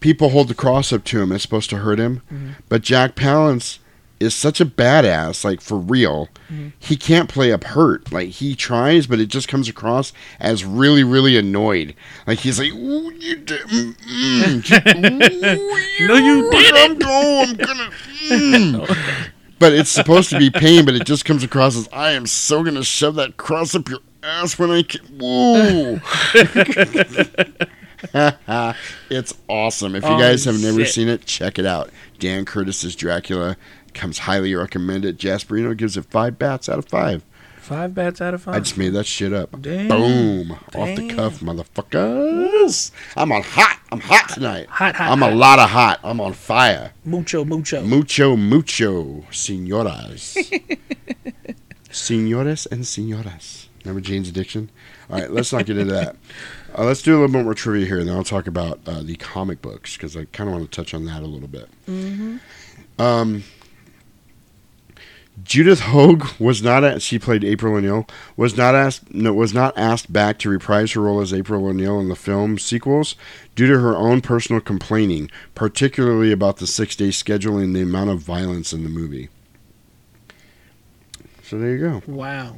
people 0.03 0.29
hold 0.29 0.49
the 0.49 0.53
cross 0.53 0.91
up 0.91 1.03
to 1.05 1.21
him 1.21 1.31
it's 1.31 1.41
supposed 1.43 1.69
to 1.69 1.77
hurt 1.77 1.97
him 1.97 2.21
Mhm. 2.31 2.55
but 2.69 2.81
jack 2.81 3.15
palance 3.15 3.79
is 4.19 4.33
such 4.35 4.59
a 4.61 4.65
badass 4.65 5.43
like 5.43 5.59
for 5.61 5.77
real 5.77 6.27
Mhm. 6.51 6.73
he 6.77 6.95
can't 6.97 7.29
play 7.29 7.51
up 7.53 7.63
hurt 7.63 8.11
like 8.11 8.29
he 8.29 8.53
tries 8.55 9.07
but 9.07 9.19
it 9.19 9.27
just 9.27 9.47
comes 9.47 9.67
across 9.69 10.11
as 10.39 10.63
really 10.65 11.03
really 11.03 11.37
annoyed 11.37 11.93
like 12.27 12.39
he's 12.39 12.59
like 12.59 12.73
Ooh, 12.73 13.11
you 13.17 13.35
did 13.37 13.61
mm, 13.61 13.95
mm, 13.97 14.71
no, 16.07 16.15
you 16.15 16.51
didn't. 16.51 17.03
I'm, 17.05 17.49
I'm 17.49 17.55
gonna 17.55 17.89
mm." 18.29 18.97
but 19.59 19.71
it's 19.73 19.89
supposed 19.89 20.29
to 20.31 20.37
be 20.37 20.49
pain, 20.49 20.83
but 20.83 20.93
it 20.95 21.05
just 21.05 21.23
comes 21.23 21.41
across 21.43 21.77
as 21.77 21.87
I 21.93 22.11
am 22.11 22.25
so 22.27 22.63
gonna 22.63 22.83
shove 22.83 23.15
that 23.15 23.37
cross 23.37 23.73
up 23.75 23.87
your 23.89 23.99
ass 24.21 24.59
when 24.59 24.69
I 24.71 24.83
can. 24.83 25.01
Woo! 25.17 26.01
it's 29.09 29.33
awesome. 29.47 29.95
If 29.95 30.03
you 30.03 30.09
Oh, 30.09 30.17
guys 30.19 30.45
have 30.45 30.61
never 30.61 30.79
shit. 30.85 30.93
seen 30.93 31.07
it, 31.09 31.25
check 31.25 31.57
it 31.59 31.65
out. 31.65 31.89
Dan 32.19 32.45
Curtis's 32.45 32.95
Dracula 32.95 33.57
comes 33.93 34.19
highly 34.19 34.53
recommended. 34.55 35.19
Jasperino 35.19 35.75
gives 35.77 35.95
it 35.97 36.05
five 36.05 36.37
bats 36.39 36.67
out 36.69 36.79
of 36.79 36.85
five. 36.87 37.23
Five 37.57 37.95
bats 37.95 38.19
out 38.19 38.33
of 38.33 38.41
five. 38.41 38.55
I 38.55 38.59
just 38.59 38.77
made 38.77 38.89
that 38.89 39.05
shit 39.05 39.31
up. 39.31 39.61
Damn. 39.61 39.87
Boom. 39.87 40.51
Off 40.51 40.95
the 40.97 41.09
cuff, 41.15 41.39
motherfuckers. 41.39 42.91
I'm 43.15 43.31
on 43.31 43.41
hot. 43.41 43.79
I'm 43.89 44.01
hot 44.01 44.27
tonight. 44.29 44.67
Hot, 44.67 44.95
hot, 44.95 45.11
I'm 45.11 45.19
hot. 45.19 45.31
a 45.31 45.35
lot 45.35 45.59
of 45.59 45.69
hot. 45.69 45.99
I'm 46.03 46.19
on 46.19 46.33
fire. 46.33 46.91
Mucho, 47.05 47.45
mucho. 47.45 47.81
Mucho, 47.83 48.35
mucho, 48.35 49.23
senoras. 49.31 50.35
Senores 51.91 52.65
and 52.65 52.81
senoras. 52.83 53.67
Remember 53.85 54.01
Jane's 54.01 54.29
Addiction? 54.29 54.69
All 55.09 55.19
right, 55.19 55.29
let's 55.31 55.53
not 55.53 55.65
get 55.65 55.77
into 55.77 55.93
that. 55.93 56.15
Uh, 56.75 56.85
let's 56.85 57.01
do 57.01 57.13
a 57.13 57.17
little 57.19 57.33
bit 57.33 57.43
more 57.43 57.53
trivia 57.53 57.85
here, 57.85 57.99
and 57.99 58.07
then 58.07 58.15
I'll 58.15 58.23
talk 58.23 58.47
about 58.47 58.79
uh, 58.87 59.01
the 59.03 59.15
comic 59.15 59.61
books 59.61 59.95
because 59.95 60.17
I 60.17 60.25
kind 60.25 60.49
of 60.49 60.55
want 60.55 60.71
to 60.71 60.75
touch 60.75 60.93
on 60.93 61.05
that 61.05 61.21
a 61.21 61.27
little 61.27 61.47
bit. 61.47 61.69
Mm-hmm. 61.87 62.37
Um, 62.99 63.43
Judith 65.43 65.79
Hoag 65.81 66.25
was 66.39 66.61
not 66.61 66.83
at, 66.83 67.01
she 67.01 67.17
played 67.17 67.43
April 67.43 67.75
O'Neil 67.75 68.07
was 68.37 68.55
not 68.55 68.75
asked 68.75 69.13
no, 69.13 69.33
was 69.33 69.53
not 69.53 69.75
asked 69.77 70.13
back 70.13 70.37
to 70.39 70.49
reprise 70.49 70.91
her 70.91 71.01
role 71.01 71.21
as 71.21 71.33
April 71.33 71.65
O'Neil 71.65 71.99
in 71.99 72.09
the 72.09 72.15
film 72.15 72.59
sequels 72.59 73.15
due 73.55 73.67
to 73.67 73.79
her 73.79 73.95
own 73.95 74.21
personal 74.21 74.61
complaining, 74.61 75.31
particularly 75.55 76.31
about 76.31 76.57
the 76.57 76.67
six 76.67 76.95
day 76.95 77.09
schedule 77.09 77.57
and 77.57 77.75
the 77.75 77.81
amount 77.81 78.11
of 78.11 78.19
violence 78.19 78.73
in 78.73 78.83
the 78.83 78.89
movie. 78.89 79.29
So 81.41 81.57
there 81.57 81.75
you 81.75 81.79
go. 81.79 82.01
Wow. 82.05 82.55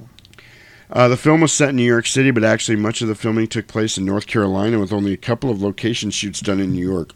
Uh, 0.92 1.08
the 1.08 1.18
film 1.18 1.42
was 1.42 1.52
set 1.52 1.70
in 1.70 1.76
New 1.78 1.84
York 1.84 2.06
City, 2.06 2.32
but 2.32 2.44
actually 2.44 2.76
much 2.76 3.02
of 3.02 3.08
the 3.08 3.16
filming 3.16 3.48
took 3.48 3.68
place 3.68 3.98
in 3.98 4.06
North 4.06 4.28
Carolina, 4.28 4.80
with 4.80 4.94
only 4.94 5.14
a 5.14 5.18
couple 5.18 5.50
of 5.50 5.62
location 5.62 6.12
shoots 6.12 6.40
done 6.42 6.60
in 6.60 6.72
New 6.74 6.88
York. 6.88 7.12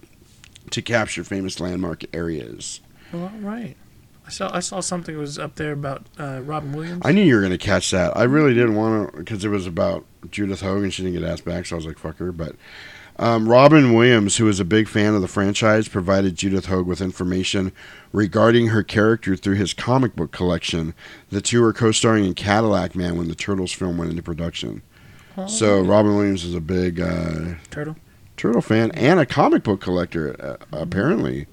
to 0.71 0.81
capture 0.81 1.23
famous 1.23 1.59
landmark 1.59 2.03
areas. 2.13 2.79
Well, 3.11 3.23
all 3.23 3.39
right. 3.41 3.75
I 4.25 4.29
saw 4.29 4.55
I 4.55 4.59
saw 4.59 4.79
something 4.81 5.15
that 5.15 5.19
was 5.19 5.39
up 5.39 5.55
there 5.55 5.71
about 5.71 6.05
uh, 6.19 6.41
Robin 6.43 6.71
Williams. 6.73 7.01
I 7.03 7.11
knew 7.11 7.23
you 7.23 7.33
were 7.33 7.41
going 7.41 7.51
to 7.51 7.57
catch 7.57 7.89
that. 7.89 8.15
I 8.15 8.23
really 8.23 8.53
didn't 8.53 8.75
want 8.75 9.11
to 9.11 9.17
because 9.17 9.43
it 9.43 9.49
was 9.49 9.65
about 9.65 10.05
Judith 10.29 10.61
Hogan. 10.61 10.91
She 10.91 11.01
didn't 11.01 11.19
get 11.19 11.27
asked 11.27 11.45
back, 11.45 11.65
so 11.65 11.75
I 11.75 11.77
was 11.77 11.87
like, 11.87 11.97
fuck 11.97 12.17
her. 12.19 12.31
But 12.31 12.55
um, 13.17 13.49
Robin 13.49 13.93
Williams, 13.93 14.37
who 14.37 14.47
is 14.47 14.59
a 14.59 14.65
big 14.65 14.87
fan 14.87 15.15
of 15.15 15.21
the 15.21 15.27
franchise, 15.27 15.87
provided 15.87 16.35
Judith 16.35 16.67
Hoag 16.67 16.85
with 16.85 17.01
information 17.01 17.71
regarding 18.11 18.67
her 18.67 18.83
character 18.83 19.35
through 19.35 19.55
his 19.55 19.73
comic 19.73 20.15
book 20.15 20.31
collection. 20.31 20.93
The 21.29 21.41
two 21.41 21.61
were 21.61 21.73
co 21.73 21.91
starring 21.91 22.25
in 22.25 22.33
Cadillac 22.33 22.95
Man 22.95 23.17
when 23.17 23.27
the 23.27 23.35
Turtles 23.35 23.71
film 23.71 23.97
went 23.97 24.11
into 24.11 24.23
production. 24.23 24.81
So 25.47 25.79
Robin 25.79 26.15
Williams 26.17 26.43
is 26.43 26.53
a 26.53 26.59
big 26.59 26.99
uh, 26.99 27.55
Turtle. 27.69 27.95
Turtle 28.35 28.61
fan 28.61 28.91
and 28.91 29.21
a 29.21 29.25
comic 29.25 29.63
book 29.63 29.79
collector, 29.79 30.35
uh, 30.37 30.57
apparently. 30.73 31.47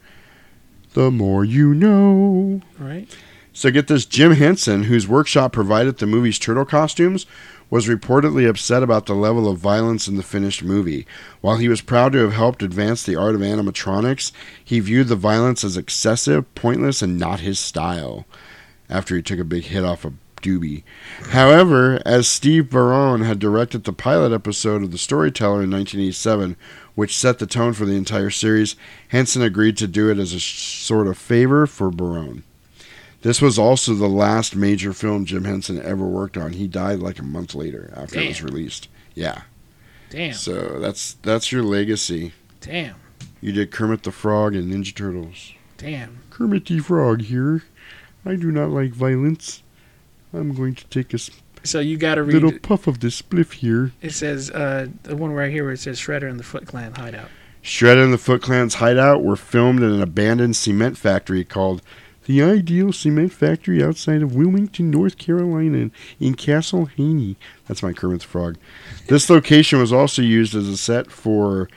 The 0.94 1.10
more 1.10 1.44
you 1.44 1.72
know. 1.72 2.62
Right. 2.78 3.06
So 3.52 3.70
get 3.70 3.86
this 3.86 4.04
Jim 4.04 4.32
Henson, 4.32 4.84
whose 4.84 5.06
workshop 5.06 5.52
provided 5.52 5.98
the 5.98 6.06
movie's 6.06 6.38
turtle 6.38 6.64
costumes, 6.64 7.26
was 7.68 7.88
reportedly 7.88 8.48
upset 8.48 8.82
about 8.82 9.06
the 9.06 9.14
level 9.14 9.48
of 9.48 9.58
violence 9.58 10.06
in 10.06 10.16
the 10.16 10.22
finished 10.22 10.62
movie. 10.62 11.06
While 11.40 11.56
he 11.56 11.68
was 11.68 11.80
proud 11.80 12.12
to 12.12 12.18
have 12.18 12.32
helped 12.32 12.62
advance 12.62 13.02
the 13.02 13.16
art 13.16 13.34
of 13.34 13.40
animatronics, 13.40 14.32
he 14.62 14.80
viewed 14.80 15.08
the 15.08 15.16
violence 15.16 15.64
as 15.64 15.76
excessive, 15.76 16.52
pointless, 16.54 17.02
and 17.02 17.18
not 17.18 17.40
his 17.40 17.58
style. 17.58 18.26
After 18.88 19.16
he 19.16 19.22
took 19.22 19.40
a 19.40 19.44
big 19.44 19.64
hit 19.64 19.84
off 19.84 20.04
a 20.04 20.12
doobie. 20.42 20.84
However, 21.30 22.00
as 22.06 22.28
Steve 22.28 22.70
Barron 22.70 23.22
had 23.22 23.38
directed 23.38 23.84
the 23.84 23.92
pilot 23.92 24.32
episode 24.32 24.82
of 24.82 24.92
The 24.92 24.98
Storyteller 24.98 25.62
in 25.62 25.70
1987, 25.70 26.56
which 26.94 27.16
set 27.16 27.38
the 27.38 27.46
tone 27.46 27.72
for 27.72 27.84
the 27.84 27.96
entire 27.96 28.30
series, 28.30 28.76
Henson 29.08 29.42
agreed 29.42 29.76
to 29.78 29.88
do 29.88 30.10
it 30.10 30.18
as 30.18 30.32
a 30.32 30.40
sort 30.40 31.08
of 31.08 31.18
favor 31.18 31.66
for 31.66 31.90
Barron. 31.90 32.44
This 33.22 33.40
was 33.42 33.58
also 33.58 33.94
the 33.94 34.08
last 34.08 34.54
major 34.54 34.92
film 34.92 35.24
Jim 35.24 35.44
Henson 35.44 35.80
ever 35.82 36.04
worked 36.06 36.36
on. 36.36 36.52
He 36.52 36.68
died 36.68 37.00
like 37.00 37.18
a 37.18 37.22
month 37.24 37.54
later 37.54 37.92
after 37.96 38.20
it 38.20 38.28
was 38.28 38.42
released. 38.42 38.88
Yeah. 39.14 39.42
Damn. 40.10 40.34
So 40.34 40.78
that's 40.78 41.14
that's 41.22 41.50
your 41.50 41.62
legacy. 41.62 42.32
Damn. 42.60 42.94
You 43.40 43.52
did 43.52 43.70
Kermit 43.72 44.02
the 44.04 44.12
Frog 44.12 44.54
and 44.54 44.72
Ninja 44.72 44.94
Turtles. 44.94 45.52
Damn. 45.78 46.18
Kermit 46.30 46.66
the 46.66 46.78
Frog 46.78 47.22
here. 47.22 47.64
I 48.24 48.36
do 48.36 48.50
not 48.50 48.70
like 48.70 48.92
violence. 48.92 49.62
I'm 50.32 50.54
going 50.54 50.74
to 50.74 50.84
take 50.86 51.12
a 51.12 51.16
s- 51.16 51.30
So 51.64 51.80
you 51.80 51.96
got 51.96 52.16
to 52.16 52.22
read. 52.22 52.34
little 52.34 52.58
puff 52.58 52.86
of 52.86 53.00
this 53.00 53.20
spliff 53.22 53.52
here. 53.54 53.92
It 54.02 54.12
says 54.12 54.50
uh, 54.50 54.88
the 55.04 55.16
one 55.16 55.32
right 55.32 55.50
here 55.50 55.64
where 55.64 55.72
it 55.72 55.78
says 55.80 55.98
Shredder 55.98 56.28
and 56.28 56.38
the 56.38 56.44
Foot 56.44 56.66
Clan 56.66 56.94
hideout. 56.94 57.28
Shredder 57.62 58.04
and 58.04 58.12
the 58.12 58.18
Foot 58.18 58.42
Clan's 58.42 58.74
hideout 58.74 59.22
were 59.24 59.36
filmed 59.36 59.80
in 59.82 59.90
an 59.90 60.02
abandoned 60.02 60.56
cement 60.56 60.96
factory 60.98 61.42
called 61.44 61.82
the 62.26 62.42
Ideal 62.42 62.92
Cement 62.92 63.32
Factory 63.32 63.82
outside 63.82 64.22
of 64.22 64.34
Wilmington, 64.34 64.90
North 64.90 65.16
Carolina, 65.18 65.90
in 66.20 66.34
Castle 66.34 66.86
Hayne. 66.86 67.36
That's 67.66 67.82
my 67.82 67.92
Kermit 67.92 68.20
the 68.20 68.26
Frog. 68.26 68.56
This 69.08 69.30
location 69.30 69.78
was 69.78 69.92
also 69.92 70.22
used 70.22 70.54
as 70.54 70.68
a 70.68 70.76
set 70.76 71.10
for 71.10 71.68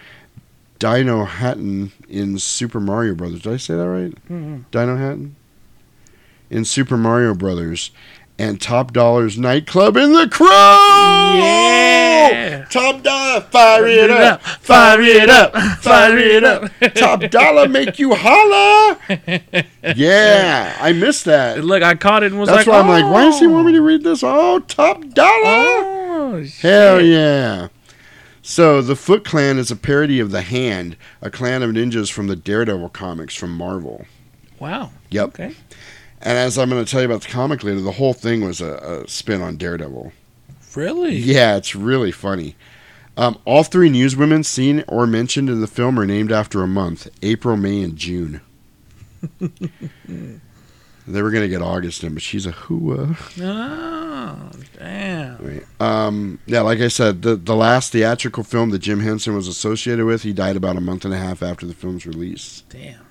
Dinohattan 0.80 1.92
in 2.08 2.40
Super 2.40 2.80
Mario 2.80 3.14
Brothers. 3.16 3.42
Did 3.42 3.54
I 3.54 3.58
say 3.58 3.76
that 3.76 3.88
right? 3.90 4.14
Mhm. 4.30 4.64
Dinohattan 4.72 5.32
in 6.50 6.66
Super 6.66 6.98
Mario 6.98 7.34
Brothers, 7.36 7.92
and 8.40 8.60
Top 8.60 8.94
Dollar's 8.94 9.38
nightclub 9.38 9.98
in 9.98 10.14
the 10.14 10.28
Crow. 10.30 10.48
Yeah. 11.36 12.66
Top 12.70 13.04
Dollar, 13.04 13.42
fire 13.42 13.86
it 13.86 14.10
up, 14.10 14.42
fire 14.42 15.02
it 15.02 15.30
up, 15.30 15.54
fire 15.82 16.18
it 16.18 16.44
up. 16.46 16.72
Top 16.96 17.20
Dollar 17.30 17.68
make 17.68 18.00
you 18.00 18.16
holla. 18.16 18.98
Yeah, 19.96 20.78
I 20.80 20.94
missed 20.94 21.26
that. 21.26 21.64
Look, 21.64 21.82
I 21.82 21.96
caught 21.96 22.24
it 22.24 22.32
and 22.32 22.40
was 22.40 22.48
like, 22.48 22.58
That's 22.58 22.68
like, 22.68 22.86
why 22.86 22.96
I'm 22.96 23.04
like, 23.04 23.12
why 23.12 23.24
does 23.24 23.40
he 23.40 23.48
"Oh." 23.48 23.52
want 23.52 23.68
me 23.68 23.74
to 23.74 23.80
oh. 23.80 23.84
read 23.84 24.04
this? 24.04 24.24
Oh, 24.24 24.60
Top 24.60 25.02
Dollar. 25.10 25.26
Oh, 25.42 26.44
shit. 26.44 26.62
Hell 26.62 27.02
yeah. 27.02 27.70
So, 28.42 28.82
the 28.82 28.96
Foot 28.96 29.26
Clan 29.26 29.58
is 29.58 29.72
a 29.72 29.76
parody 29.76 30.20
of 30.20 30.32
The 30.32 30.42
Hand, 30.42 30.96
a 31.22 31.32
clan 31.32 31.64
of 31.64 31.72
ninjas 31.72 32.12
from 32.12 32.28
the 32.28 32.36
Daredevil 32.36 32.90
comics 32.90 33.36
from 33.36 33.56
Marvel. 33.56 34.06
Wow. 34.60 34.92
Yep. 35.10 35.30
Okay. 35.30 35.56
And 36.22 36.38
as 36.38 36.58
I'm 36.58 36.70
going 36.70 36.84
to 36.84 36.90
tell 36.90 37.02
you 37.02 37.06
about 37.06 37.22
the 37.22 37.30
comic 37.30 37.64
later, 37.64 37.82
the 37.82 37.94
whole 37.94 38.14
thing 38.14 38.42
was 38.42 38.60
a, 38.62 39.04
a 39.04 39.08
spin 39.08 39.42
on 39.42 39.58
Daredevil. 39.58 40.12
Really? 40.76 41.16
Yeah, 41.16 41.56
it's 41.56 41.76
really 41.76 42.12
funny. 42.12 42.56
Um, 43.18 43.38
all 43.46 43.64
three 43.64 43.90
newswomen 43.90 44.46
seen 44.46 44.84
or 44.88 45.06
mentioned 45.06 45.50
in 45.50 45.62
the 45.62 45.68
film 45.68 46.00
are 46.00 46.06
named 46.06 46.32
after 46.32 46.62
a 46.62 46.68
month 46.68 47.10
April, 47.22 47.58
May, 47.58 47.82
and 47.82 47.98
June. 47.98 48.42
they 49.40 51.22
were 51.22 51.32
going 51.32 51.44
to 51.44 51.50
get 51.50 51.62
August 51.62 52.04
in, 52.04 52.14
but 52.14 52.24
she's 52.24 52.46
a 52.46 52.52
hua. 52.52 53.18
Oh, 53.42 54.52
damn. 54.78 55.38
Right. 55.38 55.66
Um, 55.80 56.40
yeah, 56.46 56.62
like 56.62 56.80
I 56.80 56.88
said, 56.88 57.22
the, 57.24 57.36
the 57.36 57.56
last 57.56 57.92
theatrical 57.92 58.44
film 58.44 58.70
that 58.70 58.80
Jim 58.80 59.02
Henson 59.02 59.36
was 59.36 59.48
associated 59.48 60.06
with, 60.06 60.24
he 60.24 60.32
died 60.32 60.56
about 60.56 60.78
a 60.78 60.82
month 60.82 61.04
and 61.04 61.14
a 61.14 61.18
half 61.18 61.44
after 61.44 61.66
the 61.66 61.74
film's 61.74 62.06
release. 62.06 62.64
Damn. 62.70 63.09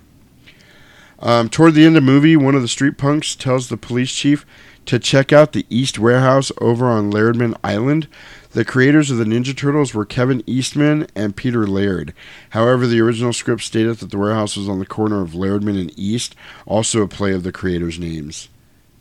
Um, 1.20 1.48
toward 1.48 1.74
the 1.74 1.84
end 1.84 1.96
of 1.96 2.04
the 2.04 2.12
movie, 2.12 2.36
one 2.36 2.54
of 2.54 2.62
the 2.62 2.68
street 2.68 2.96
punks 2.96 3.34
tells 3.34 3.68
the 3.68 3.76
police 3.76 4.12
chief 4.12 4.46
to 4.86 4.98
check 4.98 5.32
out 5.32 5.52
the 5.52 5.66
East 5.68 5.98
Warehouse 5.98 6.52
over 6.60 6.86
on 6.86 7.10
Lairdman 7.10 7.54
Island. 7.62 8.08
The 8.52 8.64
creators 8.64 9.10
of 9.10 9.18
the 9.18 9.24
Ninja 9.24 9.54
Turtles 9.54 9.92
were 9.92 10.06
Kevin 10.06 10.42
Eastman 10.46 11.06
and 11.14 11.36
Peter 11.36 11.66
Laird. 11.66 12.14
However, 12.50 12.86
the 12.86 13.00
original 13.00 13.32
script 13.32 13.62
stated 13.62 13.98
that 13.98 14.10
the 14.10 14.16
warehouse 14.16 14.56
was 14.56 14.68
on 14.68 14.78
the 14.78 14.86
corner 14.86 15.20
of 15.20 15.34
Lairdman 15.34 15.78
and 15.78 15.92
East, 15.98 16.34
also 16.64 17.02
a 17.02 17.08
play 17.08 17.32
of 17.32 17.42
the 17.42 17.52
creators' 17.52 17.98
names, 17.98 18.48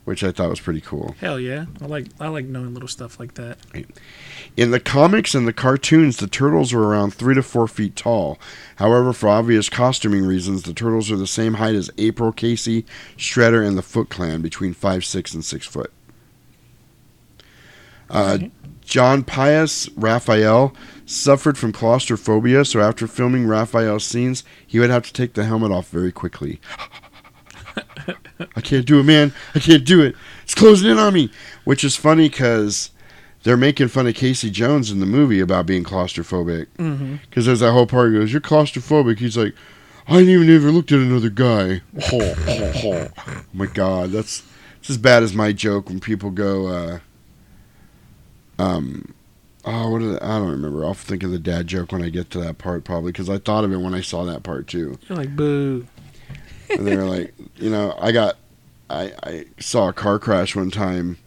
which 0.07 0.23
I 0.23 0.31
thought 0.31 0.49
was 0.49 0.61
pretty 0.61 0.79
cool. 0.79 1.17
Hell 1.19 1.38
yeah. 1.38 1.65
I 1.81 1.85
like 1.85 2.07
I 2.17 2.29
like 2.29 2.45
knowing 2.45 2.73
little 2.73 2.88
stuff 2.88 3.19
like 3.19 3.34
that. 3.34 3.57
In 4.55 4.71
the 4.71 4.79
comics 4.79 5.35
and 5.35 5.45
the 5.45 5.51
cartoons, 5.51 6.15
the 6.15 6.27
turtles 6.27 6.71
are 6.71 6.81
around 6.81 7.13
three 7.13 7.35
to 7.35 7.43
four 7.43 7.67
feet 7.67 7.97
tall. 7.97 8.39
However, 8.77 9.11
for 9.11 9.27
obvious 9.27 9.67
costuming 9.67 10.23
reasons, 10.23 10.63
the 10.63 10.73
turtles 10.73 11.11
are 11.11 11.17
the 11.17 11.27
same 11.27 11.55
height 11.55 11.75
as 11.75 11.91
April, 11.97 12.31
Casey, 12.31 12.85
Shredder, 13.17 13.67
and 13.67 13.77
the 13.77 13.81
Foot 13.81 14.07
Clan, 14.07 14.41
between 14.41 14.73
five 14.73 15.03
six 15.03 15.34
and 15.34 15.43
six 15.43 15.67
foot. 15.67 15.91
Uh, 18.09 18.38
Josh 18.85 19.25
Pais 19.25 19.89
Raphael 19.97 20.73
suffered 21.05 21.57
from 21.57 21.73
claustrophobia, 21.73 22.63
so 22.63 22.79
after 22.79 23.07
filming 23.07 23.45
Raphael's 23.45 24.05
scenes, 24.05 24.45
he 24.65 24.79
would 24.79 24.89
have 24.89 25.03
to 25.03 25.11
take 25.11 25.34
the 25.34 25.43
helmet 25.43 25.73
off 25.73 25.89
very 25.89 26.13
quickly. 26.13 26.61
I 28.55 28.61
can't 28.61 28.85
do 28.85 28.99
it, 28.99 29.03
man. 29.03 29.34
I 29.55 29.59
can't 29.59 29.85
do 29.85 30.01
it. 30.01 30.15
It's 30.43 30.55
closing 30.55 30.89
in 30.89 30.97
on 30.97 31.13
me. 31.13 31.29
Which 31.63 31.84
is 31.84 31.95
funny 31.95 32.29
because 32.29 32.91
they're 33.43 33.57
making 33.57 33.89
fun 33.89 34.07
of 34.07 34.15
Casey 34.15 34.49
Jones 34.49 34.91
in 34.91 34.99
the 34.99 35.05
movie 35.05 35.39
about 35.39 35.65
being 35.65 35.84
claustrophobic. 35.84 36.67
Because 37.29 37.45
there's 37.45 37.59
that 37.59 37.71
whole 37.71 37.88
part 37.88 38.11
he 38.11 38.19
goes, 38.19 38.31
You're 38.31 38.41
claustrophobic. 38.41 39.19
He's 39.19 39.38
like, 39.38 39.53
I 40.07 40.19
ain't 40.19 40.29
even 40.29 40.49
ever 40.49 40.71
looked 40.71 40.91
at 40.91 40.99
another 40.99 41.29
guy. 41.29 41.81
Oh, 42.13 42.35
oh, 42.47 43.07
oh. 43.27 43.43
my 43.53 43.65
God. 43.65 44.11
That's 44.11 44.43
it's 44.79 44.89
as 44.89 44.97
bad 44.97 45.23
as 45.23 45.34
my 45.34 45.51
joke 45.51 45.89
when 45.89 45.99
people 45.99 46.29
go, 46.29 46.67
uh, 46.67 46.99
um, 48.59 49.13
oh, 49.65 49.89
what 49.89 50.01
is 50.01 50.15
it? 50.15 50.23
I 50.23 50.39
don't 50.39 50.51
remember. 50.51 50.85
I'll 50.85 50.93
think 50.93 51.23
of 51.23 51.31
the 51.31 51.39
dad 51.39 51.67
joke 51.67 51.91
when 51.91 52.03
I 52.03 52.09
get 52.09 52.29
to 52.31 52.39
that 52.39 52.57
part, 52.57 52.84
probably, 52.84 53.11
because 53.11 53.29
I 53.29 53.38
thought 53.38 53.63
of 53.63 53.73
it 53.73 53.77
when 53.77 53.93
I 53.93 54.01
saw 54.01 54.23
that 54.25 54.43
part 54.43 54.67
too. 54.67 54.97
You're 55.07 55.17
like, 55.17 55.35
boo. 55.35 55.88
And 56.69 56.85
they 56.88 56.95
were 56.95 57.03
like, 57.06 57.34
you 57.56 57.69
know, 57.69 57.95
I 57.99 58.11
got, 58.11 58.38
I, 58.89 59.14
I 59.23 59.45
saw 59.60 59.89
a 59.89 59.94
car 59.94 60.19
crash 60.19 60.56
one 60.56 60.72
time, 60.72 61.18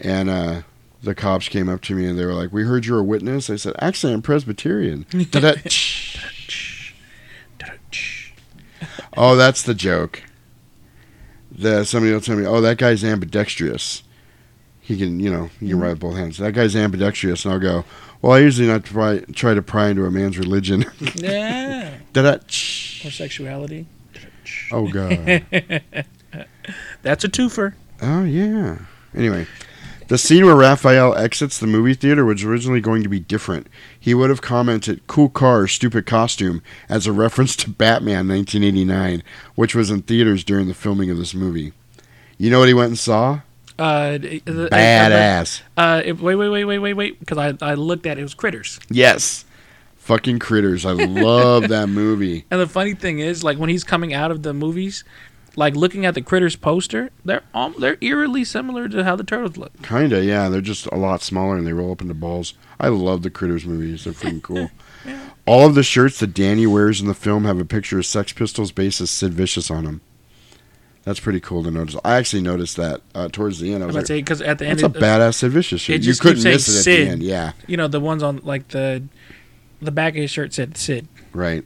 and 0.00 0.28
uh, 0.30 0.62
the 1.02 1.14
cops 1.14 1.48
came 1.48 1.68
up 1.68 1.80
to 1.82 1.94
me 1.94 2.06
and 2.06 2.18
they 2.18 2.24
were 2.24 2.34
like, 2.34 2.52
"We 2.52 2.64
heard 2.64 2.86
you're 2.86 2.98
a 2.98 3.04
witness." 3.04 3.48
I 3.50 3.56
said, 3.56 3.74
"Actually, 3.78 4.12
I'm 4.14 4.22
Presbyterian." 4.22 5.06
Oh, 9.16 9.36
that's 9.36 9.62
the 9.62 9.74
joke. 9.74 10.22
The 11.50 11.84
somebody 11.84 12.12
will 12.12 12.20
tell 12.20 12.36
me, 12.36 12.44
"Oh, 12.46 12.60
that 12.60 12.78
guy's 12.78 13.04
ambidextrous. 13.04 14.02
He 14.80 14.98
can, 14.98 15.20
you 15.20 15.30
know, 15.30 15.50
he 15.60 15.68
can 15.68 15.78
write 15.78 15.90
with 15.90 16.00
both 16.00 16.16
hands." 16.16 16.38
That 16.38 16.52
guy's 16.52 16.74
ambidextrous, 16.74 17.44
and 17.44 17.54
I'll 17.54 17.60
go, 17.60 17.84
"Well, 18.20 18.32
I 18.32 18.40
usually 18.40 18.66
not 18.66 18.84
try, 18.84 19.20
try 19.32 19.54
to 19.54 19.62
pry 19.62 19.88
into 19.90 20.04
a 20.04 20.10
man's 20.10 20.36
religion." 20.36 20.84
Yeah. 21.14 21.98
Or 23.04 23.10
sexuality. 23.10 23.86
Oh 24.72 24.88
God. 24.92 25.44
That's 27.02 27.24
a 27.24 27.28
twofer. 27.28 27.74
Oh 28.02 28.24
yeah. 28.24 28.78
Anyway, 29.14 29.46
the 30.08 30.18
scene 30.18 30.44
where 30.44 30.56
Raphael 30.56 31.14
exits 31.14 31.58
the 31.58 31.66
movie 31.66 31.94
theater 31.94 32.24
was 32.24 32.42
originally 32.42 32.80
going 32.80 33.02
to 33.02 33.08
be 33.08 33.20
different. 33.20 33.68
He 33.98 34.14
would 34.14 34.30
have 34.30 34.42
commented 34.42 35.06
"cool 35.06 35.28
car, 35.28 35.66
stupid 35.68 36.06
costume" 36.06 36.62
as 36.88 37.06
a 37.06 37.12
reference 37.12 37.54
to 37.56 37.70
Batman 37.70 38.28
1989, 38.28 39.22
which 39.54 39.74
was 39.74 39.90
in 39.90 40.02
theaters 40.02 40.44
during 40.44 40.68
the 40.68 40.74
filming 40.74 41.10
of 41.10 41.18
this 41.18 41.34
movie. 41.34 41.72
You 42.38 42.50
know 42.50 42.58
what 42.58 42.68
he 42.68 42.74
went 42.74 42.88
and 42.88 42.98
saw? 42.98 43.40
Uh, 43.78 44.18
d- 44.18 44.42
the- 44.44 44.68
Badass. 44.70 45.62
Uh, 45.76 46.02
wait, 46.04 46.16
wait, 46.36 46.36
wait, 46.36 46.64
wait, 46.64 46.78
wait, 46.78 46.94
wait, 46.94 47.20
because 47.20 47.38
I, 47.38 47.54
I 47.60 47.74
looked 47.74 48.06
at 48.06 48.18
it. 48.18 48.20
It 48.20 48.24
was 48.24 48.34
Critters. 48.34 48.78
Yes. 48.90 49.44
Fucking 50.04 50.38
critters. 50.38 50.84
I 50.84 50.92
love 50.92 51.68
that 51.68 51.88
movie. 51.88 52.44
And 52.50 52.60
the 52.60 52.66
funny 52.66 52.94
thing 52.94 53.20
is, 53.20 53.42
like 53.42 53.56
when 53.58 53.70
he's 53.70 53.84
coming 53.84 54.12
out 54.12 54.30
of 54.30 54.42
the 54.42 54.52
movies, 54.52 55.02
like 55.56 55.74
looking 55.74 56.04
at 56.04 56.14
the 56.14 56.20
critters 56.20 56.56
poster, 56.56 57.10
they're 57.24 57.42
um, 57.54 57.74
they're 57.78 57.96
eerily 58.02 58.44
similar 58.44 58.86
to 58.88 59.02
how 59.02 59.16
the 59.16 59.24
turtles 59.24 59.56
look. 59.56 59.72
Kinda, 59.82 60.22
yeah. 60.22 60.50
They're 60.50 60.60
just 60.60 60.86
a 60.86 60.96
lot 60.96 61.22
smaller 61.22 61.56
and 61.56 61.66
they 61.66 61.72
roll 61.72 61.90
up 61.92 62.02
into 62.02 62.12
balls. 62.12 62.52
I 62.78 62.88
love 62.88 63.22
the 63.22 63.30
Critters 63.30 63.64
movies. 63.64 64.04
They're 64.04 64.12
freaking 64.12 64.42
cool. 64.42 64.70
All 65.46 65.66
of 65.66 65.74
the 65.74 65.82
shirts 65.82 66.18
that 66.20 66.34
Danny 66.34 66.66
wears 66.66 67.00
in 67.00 67.06
the 67.06 67.14
film 67.14 67.44
have 67.44 67.58
a 67.58 67.64
picture 67.64 67.98
of 67.98 68.04
Sex 68.06 68.32
Pistols 68.32 68.72
bassist 68.72 69.08
Sid 69.08 69.32
Vicious 69.32 69.70
on 69.70 69.84
them. 69.84 70.00
That's 71.04 71.20
pretty 71.20 71.40
cool 71.40 71.62
to 71.64 71.70
notice. 71.70 71.96
I 72.04 72.16
actually 72.16 72.42
noticed 72.42 72.76
that 72.78 73.00
uh, 73.14 73.28
towards 73.28 73.60
the 73.60 73.72
end. 73.74 73.82
I 73.82 73.86
was 73.86 73.94
like, 73.96 74.06
because 74.06 74.40
at 74.40 74.58
the 74.58 74.66
end, 74.66 74.80
that's 74.80 74.96
a 74.96 75.00
badass 75.00 75.34
Sid 75.36 75.52
Vicious 75.52 75.80
shirt. 75.82 76.02
You 76.02 76.14
couldn't 76.14 76.42
miss 76.42 76.66
it 76.68 76.78
at 76.78 76.84
Sid. 76.84 77.06
the 77.06 77.10
end. 77.12 77.22
Yeah, 77.22 77.52
You 77.66 77.76
know 77.76 77.88
the 77.88 78.00
ones 78.00 78.22
on 78.22 78.38
like 78.42 78.68
the 78.68 79.02
the 79.80 79.90
back 79.90 80.14
of 80.14 80.20
his 80.20 80.30
shirt 80.30 80.52
said 80.52 80.76
Sid. 80.76 81.08
right. 81.32 81.64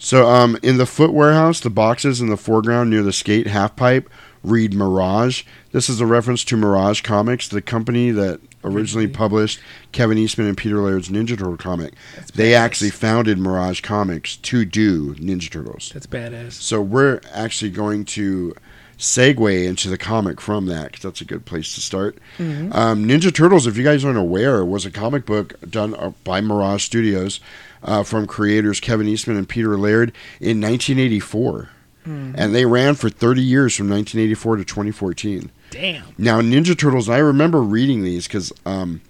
So, 0.00 0.28
um, 0.28 0.56
in 0.62 0.78
the 0.78 0.86
foot 0.86 1.12
warehouse, 1.12 1.58
the 1.58 1.70
boxes 1.70 2.20
in 2.20 2.28
the 2.28 2.36
foreground 2.36 2.88
near 2.88 3.02
the 3.02 3.12
skate 3.12 3.48
half 3.48 3.74
pipe 3.74 4.08
read 4.44 4.72
Mirage. 4.72 5.42
This 5.72 5.88
is 5.88 6.00
a 6.00 6.06
reference 6.06 6.44
to 6.44 6.56
Mirage 6.56 7.02
Comics, 7.02 7.48
the 7.48 7.60
company 7.60 8.12
that 8.12 8.40
originally 8.64 9.08
published 9.08 9.60
Kevin 9.92 10.18
Eastman 10.18 10.46
and 10.46 10.56
Peter 10.56 10.78
Laird's 10.78 11.08
Ninja 11.08 11.30
Turtle 11.30 11.56
comic. 11.56 11.94
They 12.34 12.54
actually 12.54 12.90
founded 12.90 13.38
Mirage 13.38 13.80
Comics 13.80 14.36
to 14.36 14.64
do 14.64 15.14
Ninja 15.16 15.50
Turtles. 15.50 15.90
That's 15.92 16.06
badass. 16.06 16.52
So 16.52 16.80
we're 16.80 17.20
actually 17.32 17.70
going 17.70 18.04
to 18.06 18.54
segue 18.98 19.64
into 19.64 19.88
the 19.88 19.98
comic 19.98 20.40
from 20.40 20.66
that 20.66 20.86
because 20.86 21.02
that's 21.02 21.20
a 21.20 21.24
good 21.24 21.44
place 21.44 21.74
to 21.74 21.80
start. 21.80 22.18
Mhm. 22.38 22.74
Um, 22.74 23.04
Ninja 23.06 23.32
Turtles, 23.32 23.66
if 23.66 23.76
you 23.76 23.84
guys 23.84 24.04
aren't 24.04 24.18
aware, 24.18 24.64
was 24.64 24.84
a 24.84 24.90
comic 24.90 25.24
book 25.24 25.54
done 25.70 25.94
uh, 25.94 26.10
by 26.24 26.40
Mirage 26.40 26.82
Studios 26.84 27.38
uh, 27.82 28.02
from 28.02 28.26
creators 28.26 28.80
Kevin 28.80 29.06
Eastman 29.08 29.36
and 29.36 29.48
Peter 29.48 29.78
Laird 29.78 30.10
in 30.40 30.60
1984. 30.60 31.68
Mhm. 32.06 32.34
And 32.36 32.54
they 32.54 32.64
ran 32.64 32.94
for 32.96 33.08
30 33.08 33.42
years 33.42 33.74
from 33.76 33.88
1984 33.88 34.56
to 34.56 34.64
2014. 34.64 35.50
Damn. 35.70 36.02
Now, 36.16 36.40
Ninja 36.40 36.76
Turtles, 36.76 37.08
I 37.08 37.18
remember 37.18 37.60
reading 37.62 38.02
these 38.02 38.26
because 38.26 38.52
um, 38.66 39.00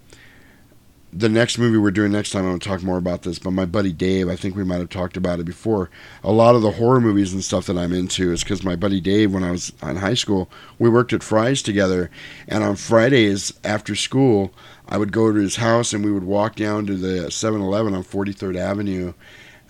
the 1.13 1.29
next 1.29 1.59
movie 1.59 1.79
we're 1.79 1.91
doing 1.91 2.13
next 2.13 2.31
time, 2.31 2.45
I'm 2.45 2.51
going 2.51 2.61
to 2.61 2.69
talk 2.69 2.83
more 2.83 2.99
about 2.99 3.23
this. 3.23 3.39
But 3.39 3.53
my 3.53 3.65
buddy 3.65 3.93
Dave, 3.93 4.29
I 4.29 4.37
think 4.37 4.55
we 4.55 4.65
might 4.65 4.79
have 4.79 4.91
talked 4.91 5.17
about 5.17 5.41
it 5.41 5.45
before. 5.45 5.91
A 6.23 6.33
lot 6.33 6.55
of 6.55 6.63
the 6.63 6.73
horror 6.73 7.01
movies 7.01 7.33
and 7.33 7.43
stuff 7.43 7.67
that 7.67 7.79
I'm 7.79 7.93
into 7.93 8.33
is 8.33 8.43
because 8.43 8.63
my 8.63 8.77
buddy 8.77 9.01
Dave, 9.01 9.33
when 9.33 9.45
I 9.45 9.51
was 9.51 9.73
in 9.83 9.97
high 9.97 10.15
school, 10.15 10.51
we 10.79 10.89
worked 10.89 11.13
at 11.13 11.23
Fry's 11.23 11.63
together. 11.63 12.11
And 12.47 12.63
on 12.63 12.77
Fridays 12.77 13.53
after 13.65 13.95
school, 13.95 14.53
I 14.87 14.99
would 14.99 15.13
go 15.13 15.33
to 15.33 15.41
his 15.41 15.57
house 15.57 15.93
and 15.93 16.05
we 16.05 16.13
would 16.13 16.25
walk 16.25 16.57
down 16.57 16.87
to 16.87 16.97
the 16.97 17.31
7 17.31 17.61
Eleven 17.61 17.95
on 17.95 18.05
43rd 18.05 18.57
Avenue. 18.57 19.15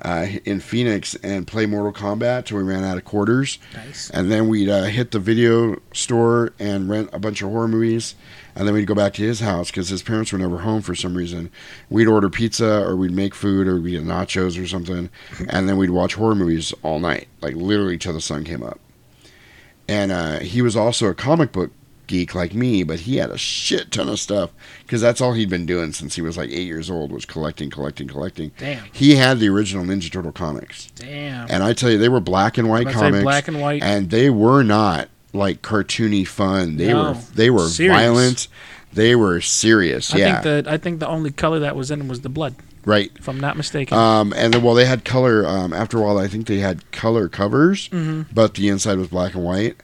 Uh, 0.00 0.28
in 0.44 0.60
Phoenix 0.60 1.16
and 1.24 1.44
play 1.44 1.66
Mortal 1.66 1.92
Kombat 1.92 2.44
till 2.44 2.58
we 2.58 2.62
ran 2.62 2.84
out 2.84 2.96
of 2.96 3.04
quarters. 3.04 3.58
Nice. 3.74 4.10
And 4.10 4.30
then 4.30 4.46
we'd 4.46 4.68
uh, 4.68 4.84
hit 4.84 5.10
the 5.10 5.18
video 5.18 5.80
store 5.92 6.52
and 6.60 6.88
rent 6.88 7.10
a 7.12 7.18
bunch 7.18 7.42
of 7.42 7.50
horror 7.50 7.66
movies. 7.66 8.14
And 8.54 8.66
then 8.66 8.74
we'd 8.74 8.86
go 8.86 8.94
back 8.94 9.14
to 9.14 9.22
his 9.22 9.40
house 9.40 9.72
because 9.72 9.88
his 9.88 10.04
parents 10.04 10.32
were 10.32 10.38
never 10.38 10.58
home 10.58 10.82
for 10.82 10.94
some 10.94 11.16
reason. 11.16 11.50
We'd 11.90 12.06
order 12.06 12.30
pizza 12.30 12.80
or 12.86 12.94
we'd 12.94 13.10
make 13.10 13.34
food 13.34 13.66
or 13.66 13.80
we'd 13.80 13.90
get 13.90 14.04
nachos 14.04 14.62
or 14.62 14.68
something. 14.68 15.10
And 15.48 15.68
then 15.68 15.76
we'd 15.76 15.90
watch 15.90 16.14
horror 16.14 16.36
movies 16.36 16.72
all 16.84 17.00
night, 17.00 17.26
like 17.40 17.56
literally 17.56 17.98
till 17.98 18.12
the 18.12 18.20
sun 18.20 18.44
came 18.44 18.62
up. 18.62 18.78
And 19.88 20.12
uh, 20.12 20.38
he 20.40 20.62
was 20.62 20.76
also 20.76 21.06
a 21.06 21.14
comic 21.14 21.50
book 21.50 21.72
geek 22.08 22.34
like 22.34 22.52
me, 22.54 22.82
but 22.82 23.00
he 23.00 23.18
had 23.18 23.30
a 23.30 23.38
shit 23.38 23.92
ton 23.92 24.08
of 24.08 24.18
stuff 24.18 24.50
because 24.82 25.00
that's 25.00 25.20
all 25.20 25.34
he'd 25.34 25.48
been 25.48 25.64
doing 25.66 25.92
since 25.92 26.16
he 26.16 26.22
was 26.22 26.36
like 26.36 26.50
eight 26.50 26.66
years 26.66 26.90
old 26.90 27.12
was 27.12 27.24
collecting, 27.24 27.70
collecting, 27.70 28.08
collecting. 28.08 28.50
Damn. 28.58 28.82
He 28.92 29.14
had 29.14 29.38
the 29.38 29.48
original 29.48 29.84
Ninja 29.84 30.10
Turtle 30.10 30.32
comics. 30.32 30.90
Damn. 30.96 31.46
And 31.48 31.62
I 31.62 31.72
tell 31.74 31.90
you, 31.90 31.98
they 31.98 32.08
were 32.08 32.18
black 32.20 32.58
and 32.58 32.68
white 32.68 32.88
I'm 32.88 32.88
about 32.88 32.92
to 32.94 32.98
say 32.98 33.04
comics. 33.10 33.22
black 33.22 33.48
and 33.48 33.60
white. 33.60 33.82
And 33.84 34.10
they 34.10 34.28
were 34.30 34.64
not 34.64 35.08
like 35.32 35.62
cartoony 35.62 36.26
fun. 36.26 36.76
They 36.78 36.88
No. 36.88 37.12
were 37.12 37.18
they 37.34 37.50
were 37.50 37.68
Serious. 37.68 37.94
violent. 37.96 38.48
They 38.92 39.14
were 39.14 39.40
serious. 39.42 40.12
I 40.14 40.18
yeah. 40.18 40.40
think 40.40 40.64
the 40.64 40.72
I 40.72 40.78
think 40.78 40.98
the 41.00 41.06
only 41.08 41.30
color 41.30 41.60
that 41.60 41.76
was 41.76 41.90
in 41.90 41.98
them 42.00 42.08
was 42.08 42.22
the 42.22 42.28
blood. 42.30 42.54
right. 42.86 43.10
If 43.18 43.28
I'm 43.28 43.38
not 43.38 43.54
mistaken. 43.58 43.98
Um, 43.98 44.32
and 44.34 44.54
then, 44.54 44.62
well, 44.62 44.74
they 44.74 44.86
had 44.86 45.04
color. 45.04 45.46
Um, 45.46 45.74
after 45.74 45.98
a 45.98 46.00
while, 46.00 46.16
I 46.16 46.26
think 46.26 46.46
they 46.46 46.60
had 46.60 46.90
color 46.90 47.28
covers, 47.28 47.90
Mhm. 47.90 48.24
but 48.32 48.54
the 48.54 48.68
inside 48.70 48.96
was 48.96 49.08
black 49.08 49.34
and 49.34 49.44
white. 49.44 49.76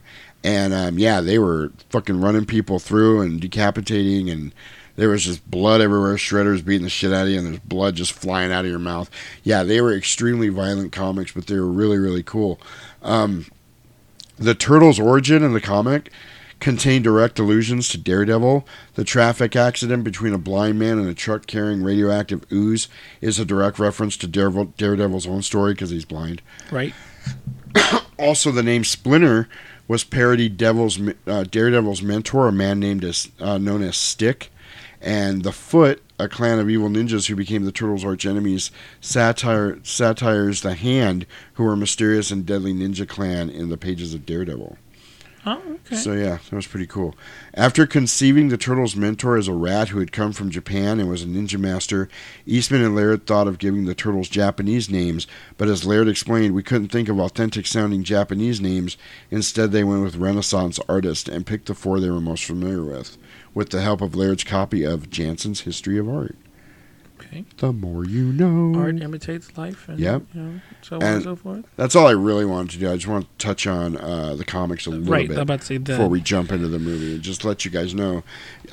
And 0.45 0.75
um, 0.75 0.99
yeah, 0.99 1.21
they 1.21 1.39
were 1.39 1.71
fucking 1.89 2.21
running 2.21 2.45
people 2.45 2.77
through 2.77 3.21
and 3.21 3.41
decapitating, 3.41 4.29
and 4.29 4.53
there 4.95 5.09
was 5.09 5.25
just 5.25 5.49
blood 5.49 5.81
everywhere. 5.81 6.17
Shredders 6.17 6.63
beating 6.63 6.83
the 6.83 6.89
shit 6.89 7.11
out 7.11 7.25
of 7.25 7.29
you, 7.29 7.39
and 7.39 7.47
there's 7.47 7.59
blood 7.59 7.95
just 7.95 8.13
flying 8.13 8.51
out 8.51 8.63
of 8.63 8.69
your 8.69 8.77
mouth. 8.77 9.09
Yeah, 9.43 9.63
they 9.63 9.81
were 9.81 9.97
extremely 9.97 10.49
violent 10.49 10.91
comics, 10.91 11.31
but 11.31 11.47
they 11.47 11.55
were 11.55 11.65
really, 11.65 11.97
really 11.97 12.21
cool. 12.21 12.59
Um, 13.01 13.47
the 14.37 14.53
Turtles' 14.53 14.99
origin 14.99 15.41
in 15.41 15.53
the 15.53 15.61
comic 15.61 16.11
contained 16.59 17.05
direct 17.05 17.39
allusions 17.39 17.89
to 17.89 17.97
Daredevil. 17.97 18.67
The 18.93 19.03
traffic 19.03 19.55
accident 19.55 20.03
between 20.03 20.33
a 20.33 20.37
blind 20.37 20.77
man 20.77 20.99
and 20.99 21.09
a 21.09 21.15
truck 21.15 21.47
carrying 21.47 21.81
radioactive 21.81 22.45
ooze 22.51 22.87
is 23.19 23.39
a 23.39 23.45
direct 23.45 23.79
reference 23.79 24.15
to 24.17 24.27
Daredevil, 24.27 24.73
Daredevil's 24.77 25.25
own 25.25 25.41
story 25.41 25.73
because 25.73 25.89
he's 25.89 26.05
blind. 26.05 26.43
right. 26.69 26.93
Also, 28.17 28.49
the 28.49 28.63
name 28.63 28.85
Splinter 28.85 29.49
was 29.87 30.03
parodied 30.03 30.57
Devil's 30.57 30.99
uh, 31.27 31.43
Daredevil's 31.43 32.01
mentor, 32.01 32.47
a 32.47 32.51
man 32.51 32.79
named 32.79 33.03
as 33.03 33.29
uh, 33.39 33.57
known 33.57 33.83
as 33.83 33.97
Stick, 33.97 34.51
and 35.01 35.43
the 35.43 35.51
Foot, 35.51 36.01
a 36.17 36.27
clan 36.27 36.59
of 36.59 36.69
evil 36.69 36.89
ninjas 36.89 37.27
who 37.27 37.35
became 37.35 37.65
the 37.65 37.71
Turtles' 37.71 38.05
arch 38.05 38.25
enemies. 38.25 38.71
Satire 39.01 39.79
satires 39.83 40.61
the 40.61 40.73
Hand, 40.73 41.25
who 41.53 41.63
were 41.63 41.75
mysterious 41.75 42.31
and 42.31 42.45
deadly 42.45 42.73
ninja 42.73 43.07
clan 43.07 43.49
in 43.49 43.69
the 43.69 43.77
pages 43.77 44.13
of 44.13 44.25
Daredevil. 44.25 44.77
Oh, 45.47 45.61
okay. 45.85 45.95
So 45.95 46.13
yeah, 46.13 46.39
that 46.49 46.55
was 46.55 46.65
pretty 46.65 46.87
cool. 46.87 47.13
After 47.53 47.85
conceiving 47.85 48.49
the 48.49 48.57
turtle's 48.57 48.95
mentor 48.95 49.37
as 49.37 49.47
a 49.47 49.53
rat 49.53 49.89
who 49.89 49.99
had 49.99 50.11
come 50.11 50.31
from 50.31 50.49
Japan 50.49 50.99
and 50.99 51.07
was 51.07 51.21
a 51.21 51.27
ninja 51.27 51.59
master, 51.59 52.09
Eastman 52.47 52.81
and 52.81 52.95
Laird 52.95 53.27
thought 53.27 53.47
of 53.47 53.59
giving 53.59 53.85
the 53.85 53.93
turtles 53.93 54.27
Japanese 54.27 54.89
names, 54.89 55.27
but 55.57 55.67
as 55.67 55.85
Laird 55.85 56.07
explained, 56.07 56.55
we 56.55 56.63
couldn't 56.63 56.89
think 56.89 57.09
of 57.09 57.19
authentic 57.19 57.67
sounding 57.67 58.03
Japanese 58.03 58.59
names. 58.59 58.97
Instead, 59.29 59.71
they 59.71 59.83
went 59.83 60.03
with 60.03 60.15
Renaissance 60.15 60.79
artists 60.89 61.29
and 61.29 61.45
picked 61.45 61.67
the 61.67 61.75
four 61.75 61.99
they 61.99 62.09
were 62.09 62.19
most 62.19 62.45
familiar 62.45 62.83
with, 62.83 63.15
with 63.53 63.69
the 63.69 63.81
help 63.81 64.01
of 64.01 64.15
Laird's 64.15 64.43
copy 64.43 64.83
of 64.83 65.11
Janson's 65.11 65.61
History 65.61 65.99
of 65.99 66.09
Art. 66.09 66.35
Okay. 67.27 67.43
The 67.57 67.73
more 67.73 68.05
you 68.05 68.25
know. 68.25 68.79
Art 68.79 69.01
imitates 69.01 69.57
life. 69.57 69.89
And, 69.89 69.99
Yep. 69.99 70.23
You 70.33 70.41
know, 70.41 70.61
so 70.81 70.95
on 70.97 71.03
and 71.03 71.23
so 71.23 71.35
forth. 71.35 71.65
That's 71.75 71.95
all 71.95 72.07
I 72.07 72.11
really 72.11 72.45
wanted 72.45 72.71
to 72.71 72.77
do. 72.79 72.91
I 72.91 72.95
just 72.95 73.07
want 73.07 73.25
to 73.39 73.45
touch 73.45 73.65
on 73.67 73.97
uh, 73.97 74.35
the 74.35 74.45
comics 74.45 74.85
a 74.85 74.91
little 74.91 75.05
Right, 75.05 75.27
bit 75.27 75.37
about 75.37 75.61
to 75.61 75.65
say 75.65 75.77
the- 75.77 75.83
before 75.93 76.07
we 76.07 76.21
jump 76.21 76.51
into 76.51 76.67
the 76.67 76.79
movie 76.79 77.13
and 77.15 77.21
just 77.23 77.43
let 77.43 77.65
you 77.65 77.71
guys 77.71 77.93
know. 77.93 78.23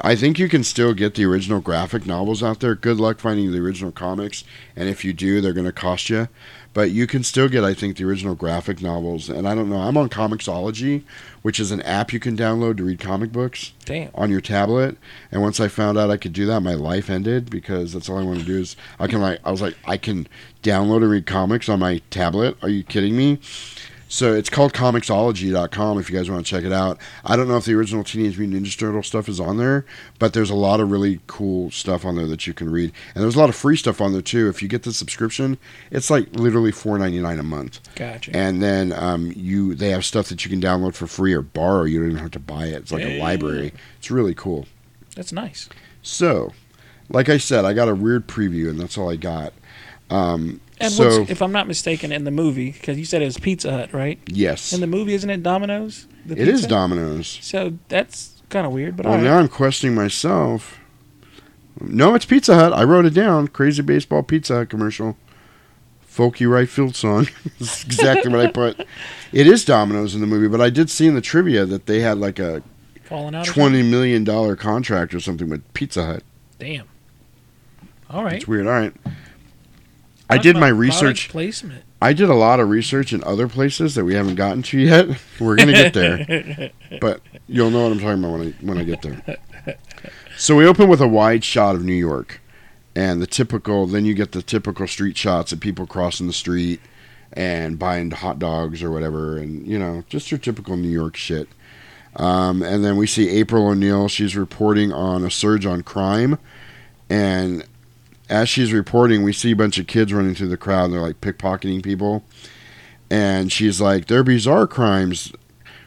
I 0.00 0.14
think 0.16 0.38
you 0.38 0.48
can 0.48 0.64
still 0.64 0.94
get 0.94 1.14
the 1.14 1.24
original 1.24 1.60
graphic 1.60 2.06
novels 2.06 2.42
out 2.42 2.60
there. 2.60 2.74
Good 2.74 2.98
luck 2.98 3.18
finding 3.20 3.50
the 3.52 3.58
original 3.58 3.92
comics, 3.92 4.44
and 4.76 4.88
if 4.88 5.04
you 5.04 5.12
do, 5.12 5.40
they're 5.40 5.52
going 5.52 5.66
to 5.66 5.72
cost 5.72 6.10
you. 6.10 6.28
But 6.74 6.90
you 6.90 7.06
can 7.06 7.22
still 7.22 7.48
get, 7.48 7.64
I 7.64 7.74
think, 7.74 7.96
the 7.96 8.04
original 8.04 8.34
graphic 8.34 8.80
novels. 8.80 9.28
And 9.28 9.46
I 9.46 9.54
don't 9.54 9.68
know. 9.68 9.76
I'm 9.76 9.96
on 9.96 10.08
Comixology, 10.08 11.02
which 11.42 11.60
is 11.60 11.70
an 11.70 11.82
app 11.82 12.12
you 12.12 12.20
can 12.20 12.36
download 12.36 12.78
to 12.78 12.84
read 12.84 12.98
comic 12.98 13.30
books 13.30 13.72
Damn. 13.84 14.10
on 14.14 14.30
your 14.30 14.40
tablet. 14.40 14.96
And 15.30 15.42
once 15.42 15.60
I 15.60 15.68
found 15.68 15.98
out 15.98 16.10
I 16.10 16.16
could 16.16 16.32
do 16.32 16.46
that, 16.46 16.60
my 16.60 16.74
life 16.74 17.10
ended 17.10 17.50
because 17.50 17.92
that's 17.92 18.08
all 18.08 18.18
I 18.18 18.24
want 18.24 18.40
to 18.40 18.46
do 18.46 18.58
is 18.58 18.76
I 18.98 19.06
can 19.06 19.20
like 19.20 19.40
I 19.44 19.50
was 19.50 19.60
like 19.60 19.76
I 19.84 19.96
can 19.96 20.26
download 20.62 21.02
and 21.02 21.10
read 21.10 21.26
comics 21.26 21.68
on 21.68 21.80
my 21.80 22.00
tablet. 22.10 22.56
Are 22.62 22.68
you 22.68 22.82
kidding 22.82 23.16
me? 23.16 23.38
So 24.12 24.34
it's 24.34 24.50
called 24.50 24.74
Comixology.com 24.74 25.98
if 25.98 26.10
you 26.10 26.16
guys 26.18 26.28
want 26.30 26.44
to 26.44 26.50
check 26.50 26.64
it 26.64 26.72
out. 26.72 26.98
I 27.24 27.34
don't 27.34 27.48
know 27.48 27.56
if 27.56 27.64
the 27.64 27.72
original 27.72 28.04
Teenage 28.04 28.36
Mutant 28.38 28.66
Ninja 28.66 28.78
Turtle 28.78 29.02
stuff 29.02 29.26
is 29.26 29.40
on 29.40 29.56
there, 29.56 29.86
but 30.18 30.34
there's 30.34 30.50
a 30.50 30.54
lot 30.54 30.80
of 30.80 30.90
really 30.90 31.20
cool 31.26 31.70
stuff 31.70 32.04
on 32.04 32.16
there 32.16 32.26
that 32.26 32.46
you 32.46 32.52
can 32.52 32.68
read, 32.70 32.92
and 33.14 33.24
there's 33.24 33.36
a 33.36 33.38
lot 33.38 33.48
of 33.48 33.56
free 33.56 33.74
stuff 33.74 34.02
on 34.02 34.12
there 34.12 34.20
too. 34.20 34.50
If 34.50 34.60
you 34.60 34.68
get 34.68 34.82
the 34.82 34.92
subscription, 34.92 35.56
it's 35.90 36.10
like 36.10 36.30
literally 36.36 36.72
four 36.72 36.98
ninety 36.98 37.20
nine 37.20 37.38
a 37.38 37.42
month. 37.42 37.80
Gotcha. 37.94 38.36
And 38.36 38.62
then 38.62 38.92
um, 38.92 39.32
you 39.34 39.74
they 39.74 39.88
have 39.88 40.04
stuff 40.04 40.28
that 40.28 40.44
you 40.44 40.50
can 40.50 40.60
download 40.60 40.94
for 40.94 41.06
free 41.06 41.32
or 41.32 41.40
borrow. 41.40 41.84
You 41.84 42.00
don't 42.00 42.10
even 42.10 42.20
have 42.22 42.32
to 42.32 42.38
buy 42.38 42.66
it. 42.66 42.74
It's 42.74 42.92
like 42.92 43.04
a 43.04 43.12
Yeah. 43.16 43.22
library. 43.22 43.72
It's 43.98 44.10
really 44.10 44.34
cool. 44.34 44.66
That's 45.16 45.32
nice. 45.32 45.70
So, 46.02 46.52
like 47.08 47.30
I 47.30 47.38
said, 47.38 47.64
I 47.64 47.72
got 47.72 47.88
a 47.88 47.94
weird 47.94 48.26
preview, 48.28 48.68
and 48.68 48.78
that's 48.78 48.98
all 48.98 49.10
I 49.10 49.16
got. 49.16 49.54
Um, 50.10 50.60
And 50.82 50.92
so 50.92 51.26
if 51.28 51.40
I'm 51.42 51.52
not 51.52 51.66
mistaken, 51.68 52.12
in 52.12 52.24
the 52.24 52.30
movie, 52.30 52.72
because 52.72 52.98
you 52.98 53.04
said 53.04 53.22
it 53.22 53.26
was 53.26 53.38
Pizza 53.38 53.70
Hut, 53.70 53.92
right? 53.92 54.18
yes, 54.26 54.72
In 54.72 54.80
the 54.80 54.86
movie, 54.86 55.14
isn't 55.14 55.28
it 55.30 55.42
Domino's? 55.42 56.06
The 56.26 56.34
it 56.40 56.48
is 56.48 56.60
pizza? 56.62 56.68
Domino's. 56.68 57.38
So 57.42 57.78
that's 57.88 58.42
kind 58.50 58.66
of 58.66 58.72
weird, 58.72 58.96
but 58.96 59.06
Well, 59.06 59.14
right. 59.16 59.22
now 59.24 59.38
I'm 59.38 59.48
questioning 59.48 59.94
myself. 59.94 60.78
No, 61.80 62.14
it's 62.14 62.24
Pizza 62.26 62.54
Hut. 62.54 62.72
I 62.72 62.84
wrote 62.84 63.06
it 63.06 63.14
down. 63.14 63.48
Crazy 63.48 63.82
baseball 63.82 64.22
Pizza 64.22 64.54
Hut 64.54 64.68
commercial. 64.70 65.16
Folky 66.08 66.48
right 66.48 66.68
field 66.68 66.94
song. 66.94 67.28
That's 67.58 67.84
exactly 67.84 68.30
what 68.30 68.40
I 68.44 68.50
put. 68.52 68.86
It 69.32 69.46
is 69.46 69.64
Domino's 69.64 70.14
in 70.14 70.20
the 70.20 70.26
movie, 70.26 70.48
but 70.48 70.60
I 70.60 70.68
did 70.68 70.90
see 70.90 71.06
in 71.06 71.14
the 71.14 71.22
trivia 71.22 71.64
that 71.64 71.86
they 71.86 72.00
had 72.00 72.18
like 72.18 72.38
a 72.38 72.62
out. 73.10 73.44
twenty 73.46 73.82
million 73.82 74.22
dollar 74.22 74.54
contract 74.54 75.14
or 75.14 75.20
something 75.20 75.48
with 75.48 75.62
Pizza 75.72 76.04
Hut. 76.04 76.22
Damn. 76.58 76.86
All 78.10 78.22
right. 78.24 78.34
It's 78.34 78.46
weird. 78.46 78.66
All 78.66 78.72
right. 78.74 78.92
I 80.32 80.38
did 80.38 80.56
my 80.56 80.68
research. 80.68 81.28
placement. 81.28 81.84
I 82.00 82.12
did 82.12 82.28
a 82.28 82.34
lot 82.34 82.58
of 82.58 82.68
research 82.68 83.12
in 83.12 83.22
other 83.22 83.46
places 83.46 83.94
that 83.94 84.04
we 84.04 84.14
haven't 84.14 84.34
gotten 84.34 84.62
to 84.64 84.78
yet. 84.78 85.08
We're 85.40 85.56
gonna 85.56 85.72
get 85.72 85.94
there, 85.94 86.70
but 87.00 87.20
you'll 87.46 87.70
know 87.70 87.84
what 87.84 87.92
I'm 87.92 88.00
talking 88.00 88.24
about 88.24 88.38
when 88.38 88.48
I 88.48 88.66
when 88.66 88.78
I 88.78 88.84
get 88.84 89.02
there. 89.02 89.38
So 90.36 90.56
we 90.56 90.66
open 90.66 90.88
with 90.88 91.00
a 91.00 91.06
wide 91.06 91.44
shot 91.44 91.74
of 91.76 91.84
New 91.84 91.92
York, 91.92 92.40
and 92.96 93.22
the 93.22 93.26
typical. 93.26 93.86
Then 93.86 94.04
you 94.04 94.14
get 94.14 94.32
the 94.32 94.42
typical 94.42 94.86
street 94.88 95.16
shots 95.16 95.52
of 95.52 95.60
people 95.60 95.86
crossing 95.86 96.26
the 96.26 96.32
street 96.32 96.80
and 97.32 97.78
buying 97.78 98.10
hot 98.10 98.38
dogs 98.38 98.82
or 98.82 98.90
whatever, 98.90 99.36
and 99.38 99.66
you 99.66 99.78
know 99.78 100.04
just 100.08 100.30
your 100.30 100.38
typical 100.38 100.76
New 100.76 100.90
York 100.90 101.16
shit. 101.16 101.48
Um, 102.16 102.62
and 102.62 102.84
then 102.84 102.96
we 102.96 103.06
see 103.06 103.28
April 103.30 103.68
O'Neil. 103.68 104.08
She's 104.08 104.36
reporting 104.36 104.92
on 104.92 105.24
a 105.24 105.30
surge 105.30 105.64
on 105.64 105.82
crime, 105.82 106.38
and 107.08 107.64
as 108.32 108.48
she's 108.48 108.72
reporting, 108.72 109.22
we 109.22 109.32
see 109.34 109.52
a 109.52 109.56
bunch 109.56 109.78
of 109.78 109.86
kids 109.86 110.12
running 110.12 110.34
through 110.34 110.48
the 110.48 110.56
crowd. 110.56 110.90
They're 110.90 111.00
like 111.00 111.20
pickpocketing 111.20 111.82
people, 111.82 112.24
and 113.10 113.52
she's 113.52 113.78
like, 113.78 114.06
"They're 114.06 114.24
bizarre 114.24 114.66
crimes. 114.66 115.32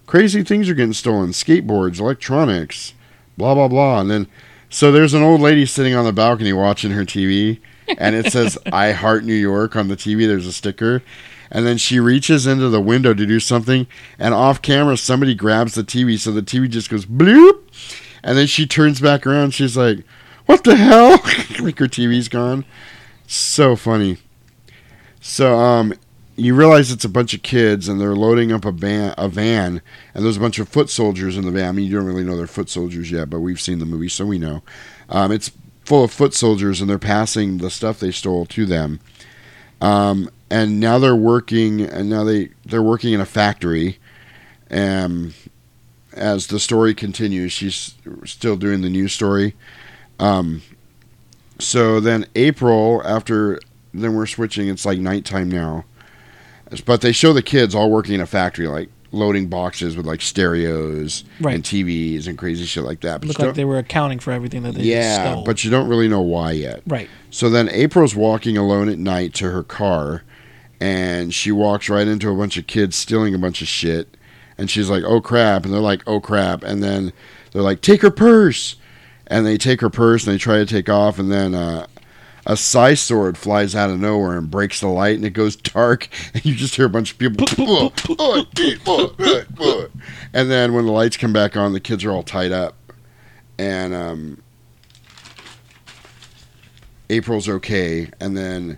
Crazy 0.06 0.44
things 0.44 0.70
are 0.70 0.76
getting 0.76 0.94
stolen: 0.94 1.32
skateboards, 1.32 2.00
electronics, 2.00 2.94
blah 3.36 3.56
blah 3.56 3.68
blah." 3.68 4.00
And 4.00 4.12
then, 4.12 4.28
so 4.70 4.92
there's 4.92 5.16
an 5.16 5.24
old 5.24 5.42
lady 5.42 5.66
sitting 5.66 5.96
on 5.96 6.06
the 6.06 6.14
balcony 6.14 6.54
watching 6.54 6.92
her 6.92 7.04
TV, 7.04 7.60
and 7.98 8.16
it 8.16 8.32
says 8.32 8.60
"I 8.72 8.92
Heart 8.92 9.24
New 9.26 9.34
York" 9.34 9.76
on 9.76 9.88
the 9.88 9.98
TV. 9.98 10.28
There's 10.28 10.48
a 10.48 10.54
sticker. 10.54 11.02
And 11.52 11.66
then 11.66 11.78
she 11.78 12.00
reaches 12.00 12.48
into 12.48 12.70
the 12.70 12.82
window 12.82 13.14
to 13.14 13.26
do 13.26 13.40
something, 13.40 13.88
and 14.20 14.34
off 14.34 14.62
camera, 14.62 14.98
somebody 14.98 15.36
grabs 15.36 15.76
the 15.76 15.84
TV, 15.84 16.20
so 16.20 16.32
the 16.32 16.42
TV 16.42 16.70
just 16.70 16.90
goes 16.90 17.06
bloop. 17.06 17.62
And 18.24 18.36
then 18.36 18.48
she 18.48 18.66
turns 18.66 19.00
back 19.00 19.28
around. 19.28 19.54
She's 19.54 19.78
like, 19.78 20.04
"What 20.46 20.64
the 20.64 20.76
hell?" 20.76 21.12
like 21.60 21.80
her 21.80 21.88
TV's 21.88 22.28
gone. 22.28 22.66
So 23.28 23.76
funny. 23.76 24.18
So 25.20 25.58
um, 25.58 25.94
you 26.36 26.54
realize 26.54 26.92
it's 26.92 27.06
a 27.06 27.10
bunch 27.10 27.34
of 27.34 27.42
kids, 27.42 27.88
and 27.88 28.00
they're 28.00 28.16
loading 28.16 28.52
up 28.52 28.66
a 28.66 28.72
van, 28.72 29.14
a 29.18 29.28
van, 29.28 29.82
and 30.14 30.24
there's 30.24 30.38
a 30.38 30.42
bunch 30.42 30.60
of 30.60 30.70
foot 30.70 30.90
soldiers 30.90 31.38
in 31.38 31.46
the 31.46 31.52
van. 31.52 31.70
I 31.70 31.72
mean, 31.72 31.88
you 31.88 31.96
don't 31.96 32.06
really 32.06 32.24
know 32.24 32.38
they're 32.38 32.48
foot 32.48 32.70
soldiers 32.70 33.10
yet, 33.12 33.30
but 33.30 33.40
we've 33.40 33.62
seen 33.62 33.80
the 33.80 33.86
movie, 33.86 34.10
so 34.10 34.26
we 34.26 34.38
know. 34.38 34.62
Um, 35.10 35.32
it's 35.32 35.52
full 35.86 36.04
of 36.04 36.12
foot 36.12 36.34
soldiers, 36.34 36.82
and 36.82 36.90
they're 36.90 37.00
passing 37.00 37.58
the 37.58 37.70
stuff 37.70 38.00
they 38.00 38.12
stole 38.12 38.46
to 38.48 38.66
them. 38.66 39.00
Um, 39.82 40.30
and 40.50 40.80
now 40.80 41.00
they're 41.00 41.16
working, 41.16 41.82
and 41.82 42.10
now 42.10 42.24
they 42.24 42.50
they're 42.66 42.82
working 42.82 43.14
in 43.14 43.22
a 43.22 43.26
factory. 43.26 44.00
Um, 44.70 45.34
as 46.14 46.48
the 46.48 46.60
story 46.60 46.94
continues, 46.94 47.52
she's 47.52 47.96
still 48.24 48.56
doing 48.56 48.82
the 48.82 48.90
news 48.90 49.14
story. 49.14 49.56
Um, 50.20 50.62
so 51.60 52.00
then 52.00 52.26
April, 52.36 53.02
after 53.06 53.60
then 53.94 54.14
we're 54.16 54.26
switching. 54.26 54.68
It's 54.68 54.86
like 54.86 55.00
nighttime 55.00 55.50
now, 55.50 55.86
but 56.86 57.02
they 57.02 57.12
show 57.12 57.34
the 57.34 57.42
kids 57.42 57.74
all 57.76 57.90
working 57.90 58.16
in 58.16 58.22
a 58.22 58.26
factory, 58.26 58.68
like 58.68 58.90
loading 59.12 59.48
boxes 59.48 59.96
with 59.96 60.06
like 60.06 60.22
stereos 60.22 61.24
Right. 61.40 61.56
and 61.56 61.64
TVs 61.64 62.28
and 62.28 62.38
crazy 62.38 62.66
shit 62.66 62.84
like 62.84 63.00
that. 63.02 63.22
But 63.22 63.28
Looked 63.30 63.40
like 63.40 63.54
they 63.56 63.64
were 63.64 63.78
accounting 63.78 64.20
for 64.20 64.32
everything 64.32 64.64
that 64.64 64.76
they 64.76 64.84
yeah, 64.84 65.42
but 65.46 65.64
you 65.64 65.72
don't 65.72 65.88
really 65.88 66.10
know 66.10 66.22
why 66.22 66.52
yet. 66.52 66.82
Right. 66.86 67.08
So 67.32 67.50
then 67.50 67.70
April's 67.70 68.16
walking 68.16 68.58
alone 68.58 68.90
at 68.90 68.98
night 69.00 69.34
to 69.36 69.52
her 69.52 69.64
car, 69.64 70.24
and 70.82 71.34
she 71.34 71.52
walks 71.54 71.88
right 71.90 72.08
into 72.08 72.30
a 72.30 72.36
bunch 72.36 72.58
of 72.58 72.68
kids 72.68 72.98
stealing 72.98 73.34
a 73.34 73.38
bunch 73.40 73.62
of 73.62 73.70
shit, 73.70 74.18
and 74.58 74.70
she's 74.70 74.90
like, 74.90 75.04
"Oh 75.06 75.22
crap!" 75.22 75.64
and 75.64 75.74
they're 75.74 75.80
like, 75.82 76.02
"Oh 76.06 76.20
crap!" 76.20 76.64
and 76.64 76.84
then 76.84 77.14
they're 77.52 77.62
like, 77.62 77.80
"Take 77.80 78.02
her 78.02 78.12
purse," 78.12 78.76
and 79.28 79.46
they 79.46 79.58
take 79.58 79.82
her 79.82 79.90
purse 79.90 80.26
and 80.26 80.34
they 80.34 80.38
try 80.38 80.58
to 80.58 80.66
take 80.66 80.90
off, 80.90 81.18
and 81.20 81.32
then 81.32 81.54
uh, 81.56 81.88
a 82.46 82.56
size 82.56 83.02
sword 83.02 83.38
flies 83.38 83.74
out 83.76 83.90
of 83.90 84.00
nowhere 84.00 84.38
and 84.38 84.52
breaks 84.52 84.80
the 84.82 84.88
light, 84.88 85.16
and 85.16 85.26
it 85.26 85.32
goes 85.32 85.56
dark, 85.56 86.08
and 86.34 86.46
you 86.46 86.54
just 86.56 86.76
hear 86.76 86.86
a 86.86 86.90
bunch 86.90 87.12
of 87.14 87.18
people. 87.18 87.46
And 90.34 90.52
then 90.52 90.74
when 90.74 90.86
the 90.86 90.92
lights 90.92 91.16
come 91.18 91.32
back 91.34 91.56
on, 91.56 91.74
the 91.74 91.80
kids 91.80 92.04
are 92.04 92.12
all 92.12 92.24
tied 92.24 92.52
up, 92.52 92.76
and 93.58 93.94
um, 93.96 94.42
April's 97.10 97.48
okay, 97.48 98.10
and 98.20 98.36
then 98.36 98.78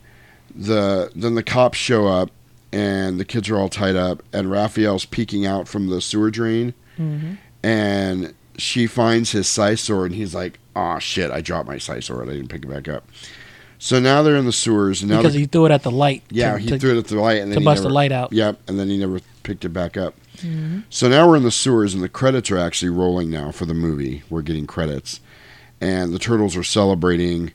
the 0.56 1.12
then 1.16 1.36
the 1.36 1.44
cops 1.44 1.78
show 1.78 2.08
up, 2.08 2.30
and 2.72 3.20
the 3.20 3.26
kids 3.26 3.50
are 3.50 3.58
all 3.58 3.70
tied 3.70 3.96
up, 3.96 4.22
and 4.34 4.52
Raphael's 4.52 5.06
peeking 5.06 5.46
out 5.46 5.68
from 5.68 5.88
the 5.88 6.02
sewer 6.02 6.30
drain, 6.30 6.74
Mhm. 7.00 7.38
and 7.64 8.34
she 8.58 8.88
finds 8.88 9.32
his 9.32 9.48
size 9.48 9.80
sword, 9.82 10.12
and 10.12 10.16
he's 10.20 10.34
like, 10.36 10.60
"Ah, 10.76 11.00
shit, 11.00 11.32
I 11.32 11.42
dropped 11.42 11.68
my 11.68 11.78
size 11.78 12.06
sword. 12.06 12.28
I 12.30 12.34
didn't 12.34 12.50
pick 12.50 12.64
it 12.64 12.68
back 12.70 12.88
up." 12.88 13.08
So 13.80 14.00
now 14.00 14.24
they're 14.24 14.36
in 14.36 14.46
the 14.46 14.52
sewers, 14.52 15.02
and 15.04 15.12
now 15.12 15.18
because 15.18 15.36
he 15.36 15.46
threw 15.46 15.66
it 15.66 15.72
at 15.72 15.84
the 15.84 15.92
light. 15.92 16.24
yeah, 16.32 16.54
to- 16.54 16.58
he 16.60 16.68
to- 16.68 16.80
threw 16.80 16.96
it 16.96 16.98
at 16.98 17.06
the 17.08 17.20
light, 17.22 17.38
and 17.42 17.52
to 17.52 17.56
then 17.56 17.62
he 17.62 17.66
bust 17.66 17.82
never, 17.84 17.90
the 17.90 17.94
light 17.94 18.12
out. 18.12 18.34
Yep, 18.34 18.60
and 18.68 18.80
then 18.80 18.90
he 18.90 18.98
never 18.98 19.20
picked 19.44 19.64
it 19.66 19.70
back 19.70 19.96
up. 19.98 20.16
Mhm. 20.40 20.84
So 20.90 21.08
now 21.08 21.28
we're 21.28 21.38
in 21.38 21.44
the 21.44 21.52
sewers, 21.52 21.94
and 21.94 22.02
the 22.04 22.10
credits 22.10 22.50
are 22.52 22.58
actually 22.58 22.90
rolling 22.90 23.30
now 23.30 23.52
for 23.52 23.66
the 23.66 23.74
movie. 23.76 24.24
We're 24.30 24.42
getting 24.42 24.66
credits, 24.68 25.20
and 25.80 26.12
the 26.14 26.20
turtles 26.20 26.56
are 26.58 26.64
celebrating, 26.64 27.52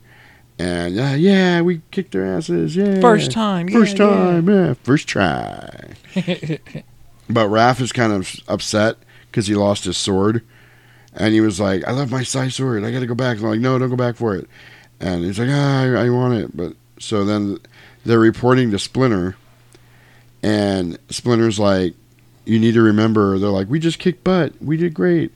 and 0.58 0.98
uh, 1.00 1.14
yeah, 1.16 1.60
we 1.60 1.80
kicked 1.90 2.12
their 2.12 2.24
asses, 2.26 2.76
yeah, 2.76 3.00
First 3.00 3.32
time, 3.32 3.68
first 3.68 3.98
yeah, 3.98 4.06
time, 4.06 4.48
yeah, 4.48 4.74
first 4.84 5.08
try. 5.08 5.94
But 7.30 7.48
Raph 7.48 7.80
is 7.80 7.92
kind 7.92 8.12
of 8.12 8.34
upset 8.46 8.96
because 9.30 9.46
he 9.46 9.54
lost 9.54 9.84
his 9.84 9.96
sword, 9.96 10.42
and 11.14 11.34
he 11.34 11.40
was 11.40 11.60
like, 11.60 11.86
"I 11.86 11.92
left 11.92 12.10
my 12.10 12.22
size 12.22 12.54
sword. 12.54 12.84
I 12.84 12.90
got 12.90 13.00
to 13.00 13.06
go 13.06 13.14
back." 13.14 13.36
And 13.36 13.44
I'm 13.44 13.50
like, 13.52 13.60
"No, 13.60 13.78
don't 13.78 13.90
go 13.90 13.96
back 13.96 14.16
for 14.16 14.34
it." 14.34 14.48
And 15.00 15.24
he's 15.24 15.38
like, 15.38 15.48
"Ah, 15.50 15.82
I, 15.82 16.06
I 16.06 16.10
want 16.10 16.34
it." 16.34 16.56
But 16.56 16.74
so 16.98 17.24
then 17.24 17.58
they're 18.04 18.18
reporting 18.18 18.70
to 18.70 18.78
Splinter, 18.78 19.36
and 20.42 20.98
Splinter's 21.08 21.58
like, 21.58 21.94
"You 22.44 22.58
need 22.58 22.74
to 22.74 22.82
remember." 22.82 23.38
They're 23.38 23.50
like, 23.50 23.68
"We 23.68 23.78
just 23.78 23.98
kicked 23.98 24.24
butt. 24.24 24.54
We 24.60 24.76
did 24.76 24.94
great." 24.94 25.32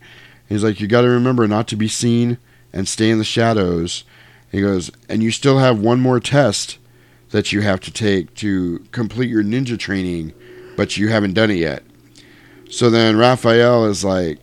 He's 0.49 0.65
like, 0.65 0.81
"You 0.81 0.87
got 0.87 1.03
to 1.03 1.09
remember 1.09 1.47
not 1.47 1.69
to 1.69 1.77
be 1.77 1.89
seen 1.89 2.39
and 2.73 2.89
stay 2.89 3.11
in 3.11 3.19
the 3.19 3.25
shadows." 3.25 4.05
He 4.51 4.61
goes, 4.61 4.91
"And 5.09 5.23
you 5.23 5.31
still 5.31 5.59
have 5.59 5.79
one 5.79 6.01
more 6.01 6.21
test 6.21 6.79
that 7.31 7.53
you 7.53 7.61
have 7.63 7.81
to 7.81 7.91
take 7.91 8.33
to 8.37 8.85
complete 8.93 9.29
your 9.29 9.43
ninja 9.43 9.79
training, 9.79 10.33
but 10.77 10.97
you 10.97 11.09
haven't 11.09 11.35
done 11.35 11.51
it 11.51 11.59
yet." 11.59 11.83
So 12.71 12.91
then 12.91 13.17
Raphael 13.17 13.87
is 13.87 14.05
like, 14.05 14.39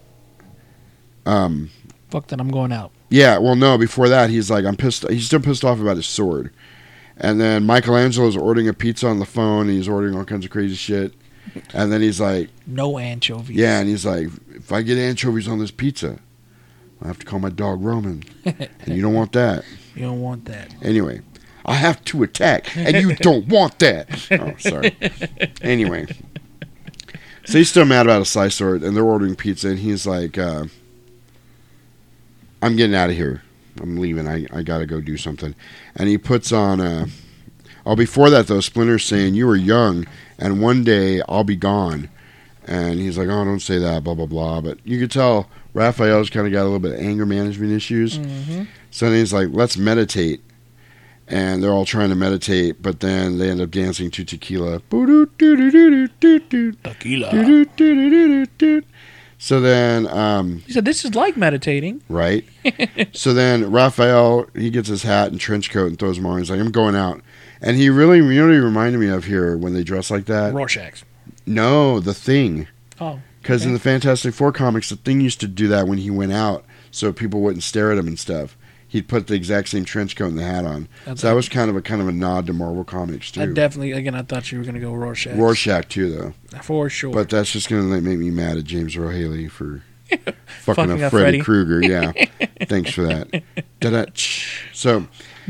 um, 1.26 1.70
Fuck 2.10 2.28
that, 2.28 2.40
I'm 2.40 2.52
going 2.52 2.72
out. 2.72 2.92
yeah, 3.10 3.38
well, 3.38 3.56
no. 3.56 3.78
Before 3.78 4.08
that, 4.10 4.30
he's 4.30 4.50
like, 4.52 4.66
I'm 4.66 4.76
pissed. 4.76 5.08
He's 5.10 5.26
still 5.26 5.40
pissed 5.40 5.64
off 5.66 5.80
about 5.80 5.96
his 5.98 6.06
sword. 6.06 6.52
And 7.18 7.40
then 7.40 7.66
Michelangelo's 7.66 8.36
ordering 8.38 8.68
a 8.68 8.74
pizza 8.74 9.08
on 9.08 9.20
the 9.20 9.26
phone. 9.26 9.68
And 9.68 9.78
he's 9.78 9.88
ordering 9.88 10.16
all 10.16 10.26
kinds 10.26 10.46
of 10.46 10.52
crazy 10.52 10.76
shit. 10.76 11.14
And 11.74 11.92
then 11.92 12.02
he's 12.02 12.20
like, 12.20 12.50
No 12.66 12.98
anchovies. 12.98 13.56
Yeah, 13.56 13.80
and 13.80 13.88
he's 13.88 14.06
like, 14.06 14.28
if 14.56 14.72
I 14.72 14.82
get 14.82 14.98
anchovies 14.98 15.48
on 15.48 15.60
this 15.60 15.70
pizza, 15.72 16.18
I 17.02 17.08
have 17.08 17.20
to 17.20 17.26
call 17.26 17.38
my 17.40 17.50
dog 17.50 17.84
Roman, 17.84 18.24
and 18.46 18.88
you 18.88 19.02
don't 19.02 19.14
want 19.14 19.34
that. 19.34 19.64
You 19.94 20.04
don't 20.04 20.22
want 20.22 20.46
that. 20.46 20.74
Anyway, 20.82 21.22
I 21.66 21.76
have 21.76 22.04
to 22.06 22.24
attack, 22.24 22.76
and 22.78 22.96
you 22.98 23.16
don't 23.18 23.48
want 23.48 23.78
that. 23.80 24.08
Oh, 24.32 24.54
sorry. 24.58 24.96
Anyway, 25.62 26.08
so 27.46 27.58
he's 27.58 27.70
still 27.70 27.86
mad 27.86 28.06
about 28.08 28.22
a 28.22 28.26
slice 28.26 28.56
sword, 28.56 28.82
and 28.84 28.96
they're 28.96 29.04
ordering 29.04 29.36
pizza, 29.36 29.68
and 29.70 29.80
he's 29.80 30.08
like, 30.08 30.38
uh, 30.38 30.66
"I'm 32.64 32.76
getting 32.76 32.96
out 32.96 33.10
of 33.10 33.16
here. 33.16 33.42
I'm 33.82 33.98
leaving. 33.98 34.28
I 34.28 34.46
I 34.54 34.64
gotta 34.64 34.86
go 34.86 35.02
do 35.02 35.18
something." 35.18 35.56
And 35.96 36.08
he 36.10 36.18
puts 36.18 36.52
on 36.52 36.80
a. 36.80 37.08
Oh, 37.86 37.96
before 37.96 38.30
that 38.30 38.48
though, 38.48 38.62
Splinter's 38.62 39.04
saying, 39.04 39.36
"You 39.36 39.48
were 39.48 39.56
young, 39.56 40.06
and 40.40 40.62
one 40.62 40.84
day 40.84 41.22
I'll 41.28 41.44
be 41.44 41.56
gone." 41.56 42.10
And 42.66 43.00
he's 43.00 43.18
like, 43.18 43.28
"Oh, 43.28 43.44
don't 43.44 43.60
say 43.60 43.78
that." 43.78 44.04
Blah 44.04 44.14
blah 44.16 44.26
blah. 44.26 44.62
But 44.62 44.78
you 44.86 45.00
could 45.00 45.12
tell 45.12 45.50
Raphael's 45.74 46.30
kind 46.30 46.46
of 46.48 46.54
got 46.54 46.62
a 46.64 46.70
little 46.70 46.80
bit 46.80 46.94
of 46.94 47.00
anger 47.00 47.26
management 47.26 47.72
issues. 47.74 48.18
Mhm. 48.20 48.68
So 48.92 49.10
then 49.10 49.20
he's 49.20 49.34
like, 49.34 49.50
let's 49.52 49.76
meditate. 49.76 50.42
And 51.28 51.64
they're 51.64 51.72
all 51.72 51.86
trying 51.86 52.10
to 52.10 52.16
meditate, 52.16 52.82
but 52.82 53.00
then 53.00 53.38
they 53.40 53.50
end 53.50 53.60
up 53.60 53.72
dancing 53.72 54.12
to 54.12 54.24
tequila. 54.24 54.82
Tequila. 56.84 57.32
So 59.44 59.60
then, 59.60 60.08
um, 60.08 60.64
He 60.66 60.72
said, 60.72 60.86
"This 60.86 61.04
is 61.04 61.16
like 61.16 61.36
meditating." 61.36 62.02
right? 62.08 62.46
so 63.12 63.34
then 63.34 63.70
Raphael, 63.70 64.48
he 64.56 64.70
gets 64.70 64.88
his 64.88 65.04
hat 65.04 65.32
and 65.32 65.38
trench 65.38 65.70
coat 65.70 65.88
and 65.88 66.00
throws 66.00 66.16
them 66.16 66.26
on. 66.28 66.40
He's 66.40 66.50
like, 66.50 66.62
I'm 66.62 66.72
going 66.72 66.96
out. 66.96 67.20
And 67.62 67.76
he 67.76 67.90
really, 67.90 68.20
you 68.20 68.42
know 68.42 68.50
he 68.54 68.58
reminded 68.58 69.02
me 69.02 69.10
of 69.10 69.26
here 69.26 69.58
when 69.58 69.74
they 69.74 69.84
dress 69.84 70.10
like 70.10 70.28
that? 70.28 70.54
Rorschach's. 70.54 71.04
No, 71.46 72.00
the 72.00 72.14
thing. 72.14 72.68
Oh, 73.02 73.20
Because 73.42 73.66
in 73.66 73.74
the 73.74 73.80
Fantastic 73.80 74.34
Four 74.34 74.54
comics, 74.54 74.88
the 74.88 74.96
thing 74.96 75.20
used 75.20 75.42
to 75.42 75.48
do 75.50 75.68
that 75.68 75.90
when 75.90 75.98
he 75.98 76.10
went 76.10 76.32
out, 76.32 76.64
so 76.90 77.12
people 77.12 77.42
wouldn't 77.42 77.64
stare 77.64 77.92
at 77.92 77.98
him 77.98 78.08
and 78.08 78.18
stuff. 78.18 78.56
He'd 78.94 79.08
put 79.08 79.26
the 79.26 79.34
exact 79.34 79.70
same 79.70 79.86
trench 79.86 80.16
coat 80.16 80.28
and 80.28 80.38
the 80.38 80.44
hat 80.44 80.66
on. 80.66 80.88
That's 81.06 81.22
so 81.22 81.28
that 81.28 81.34
was 81.34 81.50
kind 81.50 81.68
of 81.68 81.76
a 81.76 81.82
kind 81.82 82.00
of 82.00 82.08
a 82.08 82.12
nod 82.12 82.46
to 82.46 82.54
Marvel 82.54 82.84
Comics 82.84 83.36
I 83.36 83.46
too. 83.48 83.54
definitely 83.56 83.92
again. 83.92 84.14
I 84.14 84.22
thought 84.22 84.52
you 84.52 84.60
were 84.60 84.64
gonna 84.64 84.80
go 84.80 84.94
Rorschach. 84.94 85.36
Rorschach 85.36 85.90
too, 85.90 86.34
though. 86.52 86.60
for 86.62 86.90
sure. 86.92 87.12
But 87.12 87.28
that's 87.30 87.52
just 87.52 87.70
gonna 87.70 87.82
like, 87.82 88.04
make 88.04 88.20
me 88.20 88.30
mad 88.30 88.58
at 88.58 88.66
James 88.66 88.96
Earl 88.96 89.10
Haley 89.10 89.48
for 89.48 89.82
fucking 90.12 90.34
Fucking 90.62 90.92
up 90.92 91.00
up 91.02 91.10
Freddy 91.12 91.40
Freddy. 91.40 91.42
Krueger. 91.42 91.82
Yeah, 91.84 92.12
thanks 92.68 92.92
for 92.92 93.02
that. 93.02 93.42
Da-da. 93.80 94.06
So 94.74 95.08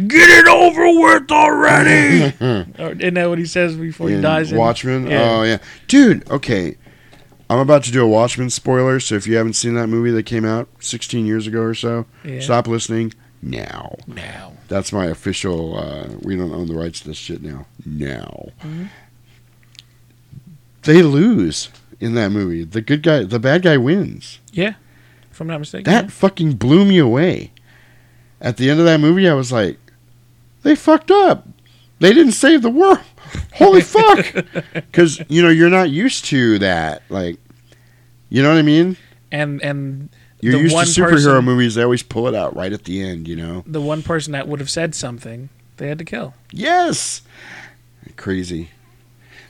Get 0.07 0.30
it 0.30 0.48
over 0.48 0.86
with 1.02 1.30
already. 1.30 2.34
Or 2.41 2.65
oh, 2.80 2.90
Isn't 2.91 3.14
that 3.15 3.28
what 3.30 3.40
he 3.40 3.45
says 3.45 3.76
before 3.76 4.10
he 4.10 4.22
dies? 4.22 4.52
in- 4.53 4.57
Watchmen. 4.57 5.07
Yeah. 5.07 5.22
Oh 5.30 5.44
yeah, 5.44 5.57
dude. 5.90 6.30
Okay, 6.32 6.78
I'm 7.49 7.60
about 7.60 7.84
to 7.84 7.91
do 7.91 8.03
a 8.03 8.07
Watchmen 8.07 8.49
spoiler. 8.49 9.02
So 9.02 9.15
if 9.15 9.28
you 9.28 9.36
haven't 9.36 9.53
seen 9.53 9.76
that 9.76 9.88
movie 9.88 10.11
that 10.11 10.24
came 10.26 10.45
out 10.45 10.70
16 10.80 11.26
years 11.26 11.45
ago 11.45 11.61
or 11.61 11.74
so, 11.76 12.06
Yeah. 12.24 12.40
stop 12.40 12.68
listening 12.68 13.14
now. 13.44 13.95
Now. 14.07 14.53
That's 14.68 14.91
my 14.94 15.06
official. 15.07 15.78
Uh, 15.78 16.07
we 16.22 16.36
don't 16.36 16.52
own 16.53 16.68
the 16.68 16.76
rights 16.76 17.02
to 17.02 17.07
this 17.10 17.18
shit 17.18 17.41
now. 17.44 17.65
Now. 17.86 18.49
Mhm. 18.64 18.90
They 20.84 21.02
lose 21.02 21.70
in 21.99 22.15
that 22.15 22.30
movie. 22.32 22.64
The 22.64 22.82
good 22.82 23.03
guy, 23.03 23.24
the 23.24 23.40
bad 23.40 23.61
guy 23.61 23.78
wins. 23.78 24.40
Yeah, 24.52 24.74
if 25.32 25.40
I'm 25.40 25.48
not 25.48 25.60
mistaken. 25.60 25.91
That 25.91 26.11
fucking 26.11 26.53
blew 26.53 26.84
me 26.86 26.98
away. 26.98 27.52
At 28.41 28.57
the 28.57 28.70
end 28.70 28.80
of 28.80 28.86
that 28.86 28.99
movie, 28.99 29.30
I 29.30 29.34
was 29.34 29.52
like, 29.52 29.78
they 30.64 30.76
fucked 30.76 31.11
up. 31.11 31.48
They 31.99 32.14
didn't 32.14 32.34
save 32.34 32.61
the 32.61 32.70
world. 32.70 32.99
Holy 33.53 33.82
fuck. 33.82 34.26
Because, 34.74 35.22
you 35.30 35.41
know, 35.41 35.49
you're 35.49 35.70
not 35.70 35.90
used 35.90 36.26
to 36.26 36.60
that. 36.60 37.02
Like, 37.10 37.38
you 38.30 38.44
know 38.44 38.49
what 38.49 38.57
I 38.57 38.64
mean? 38.64 38.98
and 39.32 39.60
and 39.64 40.10
You're 40.44 40.53
the 40.53 40.70
used 40.70 40.95
to 40.95 41.02
superhero 41.02 41.10
person, 41.10 41.45
movies. 41.45 41.76
They 41.76 41.84
always 41.84 42.03
pull 42.03 42.28
it 42.28 42.36
out 42.36 42.56
right 42.56 42.72
at 42.74 42.84
the 42.84 43.02
end, 43.02 43.28
you 43.28 43.36
know? 43.36 43.64
The 43.65 43.82
one 43.82 44.03
person 44.03 44.34
that 44.34 44.48
would 44.48 44.60
have 44.60 44.70
said 44.70 44.94
something, 44.94 45.49
they 45.78 45.88
had 45.88 45.98
to 45.99 46.06
kill. 46.06 46.34
Yes. 46.52 47.22
Crazy. 48.15 48.70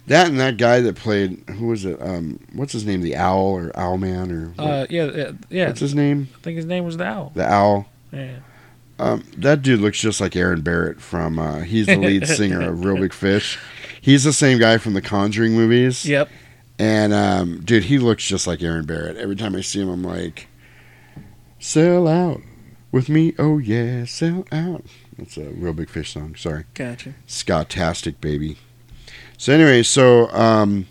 That 0.07 0.27
and 0.27 0.39
that 0.39 0.57
guy 0.57 0.81
that 0.81 0.95
played, 0.95 1.43
who 1.49 1.67
was 1.67 1.85
it? 1.85 2.01
Um, 2.01 2.39
what's 2.53 2.73
his 2.73 2.85
name? 2.85 3.01
The 3.01 3.15
Owl 3.15 3.55
or 3.57 3.69
Owlman 3.71 4.31
or 4.31 4.61
Uh, 4.61 4.85
yeah, 4.89 5.05
yeah, 5.05 5.31
yeah. 5.49 5.67
What's 5.67 5.79
his 5.79 5.95
name? 5.95 6.27
I 6.35 6.39
think 6.41 6.57
his 6.57 6.65
name 6.65 6.83
was 6.83 6.97
the 6.97 7.05
Owl. 7.05 7.31
The 7.35 7.49
Owl. 7.49 7.87
Yeah. 8.11 8.39
Um, 8.99 9.23
that 9.37 9.61
dude 9.61 9.79
looks 9.79 9.99
just 9.99 10.21
like 10.21 10.35
Aaron 10.35 10.61
Barrett 10.61 11.01
from. 11.01 11.39
Uh, 11.39 11.59
he's 11.61 11.87
the 11.87 11.95
lead 11.97 12.27
singer 12.27 12.61
of 12.69 12.83
Reel 12.83 12.97
Big 12.97 13.13
Fish. 13.13 13.57
He's 14.01 14.23
the 14.23 14.33
same 14.33 14.59
guy 14.59 14.77
from 14.77 14.93
the 14.93 15.01
Conjuring 15.01 15.53
movies. 15.53 16.05
Yep. 16.05 16.29
And 16.79 17.13
um, 17.13 17.61
dude, 17.61 17.85
he 17.85 17.97
looks 17.97 18.25
just 18.25 18.45
like 18.45 18.61
Aaron 18.61 18.85
Barrett. 18.85 19.15
Every 19.17 19.35
time 19.35 19.55
I 19.55 19.61
see 19.61 19.79
him, 19.81 19.89
I'm 19.89 20.03
like, 20.03 20.47
"Sell 21.63 22.09
out 22.09 22.41
with 22.91 23.07
me, 23.07 23.33
oh 23.39 23.57
yeah, 23.57 24.03
sell 24.03 24.45
out." 24.51 24.83
That's 25.17 25.37
a 25.37 25.45
Reel 25.51 25.71
Big 25.71 25.89
Fish 25.89 26.11
song. 26.11 26.35
Sorry. 26.35 26.65
Gotcha. 26.73 27.13
Scott-tastic, 27.25 28.19
baby. 28.19 28.57
So 29.37 29.53
anyway, 29.53 29.83
so 29.83 30.29
um, 30.31 30.87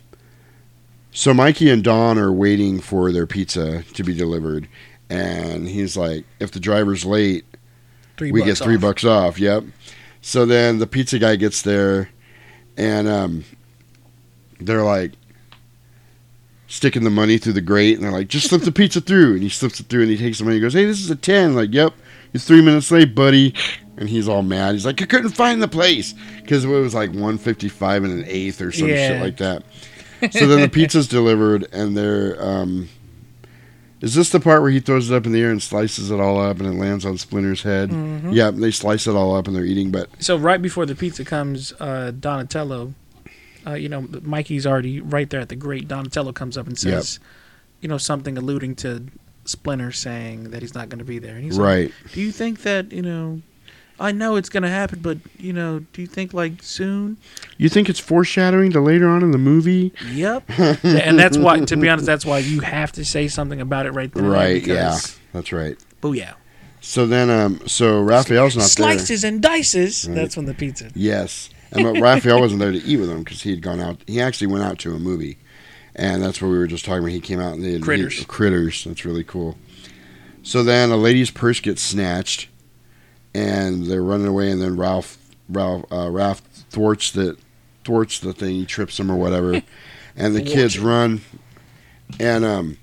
so 1.11 1.31
Mikey 1.31 1.69
and 1.69 1.83
Don 1.83 2.17
are 2.17 2.31
waiting 2.31 2.79
for 2.79 3.11
their 3.11 3.27
pizza 3.27 3.83
to 3.83 4.03
be 4.03 4.15
delivered, 4.15 4.67
and 5.11 5.67
he's 5.67 5.95
like, 5.95 6.25
"If 6.39 6.49
the 6.49 6.59
driver's 6.59 7.05
late." 7.05 7.45
Three 8.17 8.31
we 8.31 8.43
get 8.43 8.57
three 8.57 8.75
off. 8.75 8.81
bucks 8.81 9.05
off. 9.05 9.39
Yep. 9.39 9.65
So 10.21 10.47
then 10.47 10.79
the 10.79 10.87
pizza 10.87 11.19
guy 11.19 11.35
gets 11.35 11.61
there, 11.61 12.09
and 12.77 13.07
um, 13.07 13.45
they're 14.59 14.83
like 14.83 15.11
sticking 16.73 17.03
the 17.03 17.09
money 17.11 17.37
through 17.37 17.53
the 17.53 17.61
grate, 17.61 17.95
and 17.95 18.03
they're 18.03 18.11
like, 18.11 18.27
"Just 18.27 18.49
slip 18.49 18.63
the 18.63 18.71
pizza 18.71 18.99
through." 18.99 19.33
And 19.33 19.43
he 19.43 19.49
slips 19.49 19.79
it 19.79 19.87
through, 19.87 20.01
and 20.01 20.11
he 20.11 20.17
takes 20.17 20.39
the 20.39 20.43
money. 20.45 20.55
He 20.57 20.61
goes, 20.61 20.73
"Hey, 20.73 20.85
this 20.85 20.99
is 20.99 21.09
a 21.11 21.15
10. 21.15 21.53
Like, 21.55 21.73
yep, 21.73 21.93
you're 22.31 22.41
three 22.41 22.61
minutes 22.61 22.89
late, 22.91 23.13
buddy. 23.13 23.53
And 23.95 24.09
he's 24.09 24.27
all 24.27 24.41
mad. 24.41 24.73
He's 24.73 24.85
like, 24.87 25.01
"I 25.01 25.05
couldn't 25.05 25.29
find 25.31 25.61
the 25.61 25.67
place 25.67 26.15
because 26.41 26.65
it 26.65 26.67
was 26.67 26.95
like 26.95 27.13
one 27.13 27.37
fifty 27.37 27.69
five 27.69 28.03
and 28.03 28.11
an 28.11 28.25
eighth 28.27 28.59
or 28.59 28.71
some 28.71 28.87
Yeah. 28.87 29.09
shit 29.09 29.21
like 29.21 29.37
that." 29.37 29.63
So 30.31 30.47
then 30.47 30.61
the 30.61 30.69
pizza's 30.69 31.07
delivered, 31.07 31.67
and 31.71 31.95
they're. 31.95 32.41
Um, 32.43 32.89
is 34.01 34.15
this 34.15 34.31
the 34.31 34.39
part 34.39 34.61
where 34.61 34.71
he 34.71 34.79
throws 34.81 35.09
it 35.11 35.15
up 35.15 35.25
in 35.25 35.31
the 35.31 35.39
air 35.41 35.51
and 35.51 35.61
slices 35.61 36.11
it 36.11 36.19
all 36.19 36.41
up 36.41 36.59
and 36.59 36.67
it 36.67 36.77
lands 36.77 37.05
on 37.05 37.17
Splinter's 37.17 37.61
head? 37.63 37.89
Mhm. 37.89 38.33
Yeah, 38.33 38.51
they 38.51 38.71
slice 38.71 39.05
it 39.07 39.11
all 39.15 39.33
up 39.35 39.47
and 39.47 39.55
they're 39.55 39.63
eating, 39.63 39.91
but 39.91 40.09
So 40.19 40.35
right 40.37 40.61
before 40.61 40.85
the 40.85 40.95
pizza 40.95 41.23
comes, 41.23 41.71
uh, 41.79 42.11
Donatello, 42.19 42.93
uh, 43.65 43.73
you 43.73 43.89
know, 43.89 44.07
Mikey's 44.21 44.65
already 44.67 44.99
right 45.01 45.29
there 45.29 45.39
at 45.39 45.49
the 45.49 45.55
grate. 45.55 45.87
Donatello 45.87 46.33
comes 46.33 46.57
up 46.57 46.67
and 46.67 46.77
says, 46.77 47.19
you 47.81 47.87
know, 47.89 47.97
something 47.97 48.37
alluding 48.37 48.75
to 48.77 49.05
Splinter 49.45 49.91
saying 49.91 50.51
that 50.51 50.61
he's 50.61 50.73
not 50.73 50.89
going 50.89 50.99
to 50.99 51.05
be 51.05 51.19
there. 51.19 51.35
And 51.35 51.43
he's 51.43 51.57
Right. 51.57 51.91
like, 52.03 52.13
do 52.13 52.21
you 52.21 52.31
think 52.31 52.61
that, 52.63 52.91
you 52.91 53.01
know, 53.01 53.41
I 53.99 54.11
know 54.11 54.35
it's 54.37 54.49
going 54.49 54.63
to 54.63 54.69
happen, 54.69 54.99
but, 55.01 55.17
you 55.37 55.53
know, 55.53 55.79
do 55.93 56.01
you 56.01 56.07
think 56.07 56.33
like 56.33 56.63
soon? 56.63 57.17
you 57.57 57.69
think 57.69 57.89
it's 57.89 57.99
foreshadowing 57.99 58.71
to 58.71 58.81
later 58.81 59.07
on 59.07 59.21
in 59.21 59.31
the 59.31 59.37
movie? 59.37 59.93
Yep. 60.11 60.43
and 60.83 61.19
that's 61.19 61.37
why, 61.37 61.59
to 61.59 61.77
be 61.77 61.87
honest, 61.89 62.05
that's 62.05 62.25
why 62.25 62.39
you 62.39 62.61
have 62.61 62.91
to 62.93 63.05
say 63.05 63.27
something 63.27 63.61
about 63.61 63.85
it 63.85 63.91
right 63.91 64.13
there. 64.13 64.23
Right, 64.23 64.65
yeah. 64.65 64.97
That's 65.31 65.51
right. 65.51 65.77
Booyah. 66.01 66.33
So 66.81 67.05
then, 67.05 67.29
um, 67.29 67.65
so 67.65 68.01
Raphael's 68.01 68.55
not 68.57 68.63
there. 68.63 68.69
Slices 68.97 69.23
and 69.23 69.41
dices. 69.41 70.05
Right. 70.07 70.15
That's 70.15 70.35
when 70.35 70.47
the 70.47 70.53
pizza. 70.53 70.89
Yes. 70.95 71.49
And 71.73 71.83
but 71.83 71.99
Raphael 71.99 72.39
wasn't 72.39 72.59
there 72.59 72.71
to 72.71 72.83
eat 72.83 72.97
with 72.97 73.09
them 73.09 73.23
because 73.23 73.41
he 73.41 73.49
had 73.49 73.61
gone 73.61 73.79
out. 73.79 73.97
He 74.05 74.21
actually 74.21 74.47
went 74.47 74.63
out 74.63 74.77
to 74.79 74.93
a 74.93 74.99
movie, 74.99 75.37
and 75.95 76.21
that's 76.21 76.41
what 76.41 76.49
we 76.49 76.57
were 76.57 76.67
just 76.67 76.85
talking 76.85 76.99
about. 76.99 77.11
He 77.11 77.19
came 77.19 77.39
out 77.39 77.53
and 77.53 77.63
they 77.63 77.73
had 77.73 77.81
Critters. 77.81 78.23
critters. 78.25 78.83
That's 78.83 79.05
really 79.05 79.23
cool. 79.23 79.57
So 80.43 80.63
then 80.63 80.91
a 80.91 80.97
lady's 80.97 81.31
purse 81.31 81.59
gets 81.59 81.81
snatched, 81.81 82.47
and 83.33 83.85
they're 83.85 84.03
running 84.03 84.27
away. 84.27 84.51
And 84.51 84.61
then 84.61 84.77
Ralph, 84.77 85.17
Ralph, 85.49 85.85
uh, 85.91 86.11
Ralph 86.11 86.41
thwarts 86.69 87.11
the 87.11 87.37
thwarts 87.83 88.19
the 88.19 88.33
thing. 88.33 88.55
He 88.55 88.65
trips 88.65 88.97
them 88.97 89.11
or 89.11 89.15
whatever, 89.15 89.63
and 90.15 90.35
the 90.35 90.43
kids 90.43 90.77
run. 90.77 91.21
And 92.19 92.45
um, 92.45 92.77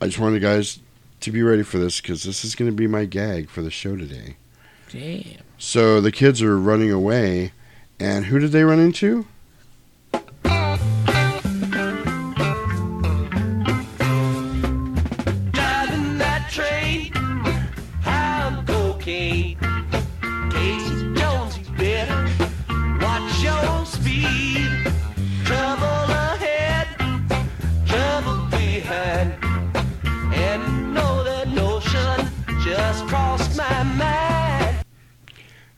I 0.00 0.06
just 0.06 0.18
wanted 0.18 0.36
you 0.36 0.40
guys 0.48 0.78
to 1.20 1.30
be 1.30 1.42
ready 1.42 1.62
for 1.62 1.78
this 1.78 2.00
because 2.00 2.22
this 2.22 2.44
is 2.46 2.54
going 2.54 2.70
to 2.70 2.76
be 2.76 2.86
my 2.86 3.04
gag 3.04 3.50
for 3.50 3.60
the 3.60 3.70
show 3.70 3.94
today. 3.96 4.36
Damn. 4.90 5.42
So 5.62 6.00
the 6.00 6.10
kids 6.10 6.40
are 6.40 6.58
running 6.58 6.90
away, 6.90 7.52
and 8.00 8.24
who 8.24 8.38
did 8.38 8.50
they 8.50 8.64
run 8.64 8.80
into? 8.80 9.26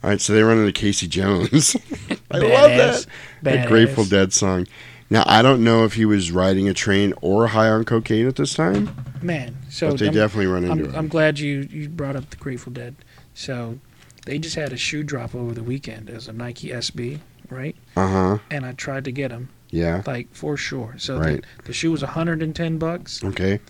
All 0.03 0.11
right, 0.11 0.21
so 0.21 0.33
they 0.33 0.43
run 0.43 0.59
into 0.59 0.73
Casey 0.73 1.07
Jones. 1.07 1.77
I 2.31 2.39
love 2.39 2.71
Badass. 2.71 3.07
that. 3.07 3.07
That 3.43 3.69
Grateful 3.69 4.05
Badass. 4.05 4.11
Dead 4.11 4.33
song. 4.33 4.67
Now 5.11 5.23
I 5.27 5.43
don't 5.43 5.63
know 5.63 5.85
if 5.85 5.95
he 5.95 6.05
was 6.05 6.33
riding 6.33 6.69
a 6.69 6.75
train 6.75 7.13
or 7.21 7.49
high 7.49 7.69
on 7.69 7.85
cocaine 7.85 8.27
at 8.27 8.37
this 8.37 8.55
time. 8.55 8.91
Man, 9.21 9.57
so 9.69 9.91
But 9.91 9.99
they 10.01 10.07
I'm- 10.07 10.15
definitely 10.15 10.47
run 10.47 10.65
into 10.65 10.85
I'm, 10.85 10.91
it. 10.95 10.97
I'm 10.99 11.09
glad 11.09 11.39
you 11.39 11.69
you 11.71 11.89
brought 11.89 12.17
up 12.17 12.31
the 12.31 12.37
Grateful 12.37 12.73
Dead. 12.73 12.97
So 13.35 13.79
they 14.27 14.39
just 14.39 14.57
had 14.57 14.73
a 14.73 14.77
shoe 14.77 15.03
drop 15.03 15.35
over 15.35 15.53
the 15.53 15.63
weekend 15.63 16.09
as 16.11 16.29
a 16.29 16.33
Nike 16.33 16.69
SB, 16.71 17.21
right? 17.51 17.77
Uh 17.97 18.09
huh. 18.09 18.39
And 18.51 18.65
I 18.67 18.73
tried 18.73 19.05
to 19.05 19.13
get 19.13 19.29
them, 19.31 19.51
Yeah. 19.71 20.03
like 20.07 20.35
for 20.35 20.57
sure. 20.57 20.95
So 20.99 21.19
Right. 21.19 21.45
the, 21.59 21.65
the 21.65 21.73
shoe 21.73 21.93
was 21.93 22.03
110 22.03 22.79
bucks. 22.79 23.23
Okay. 23.23 23.61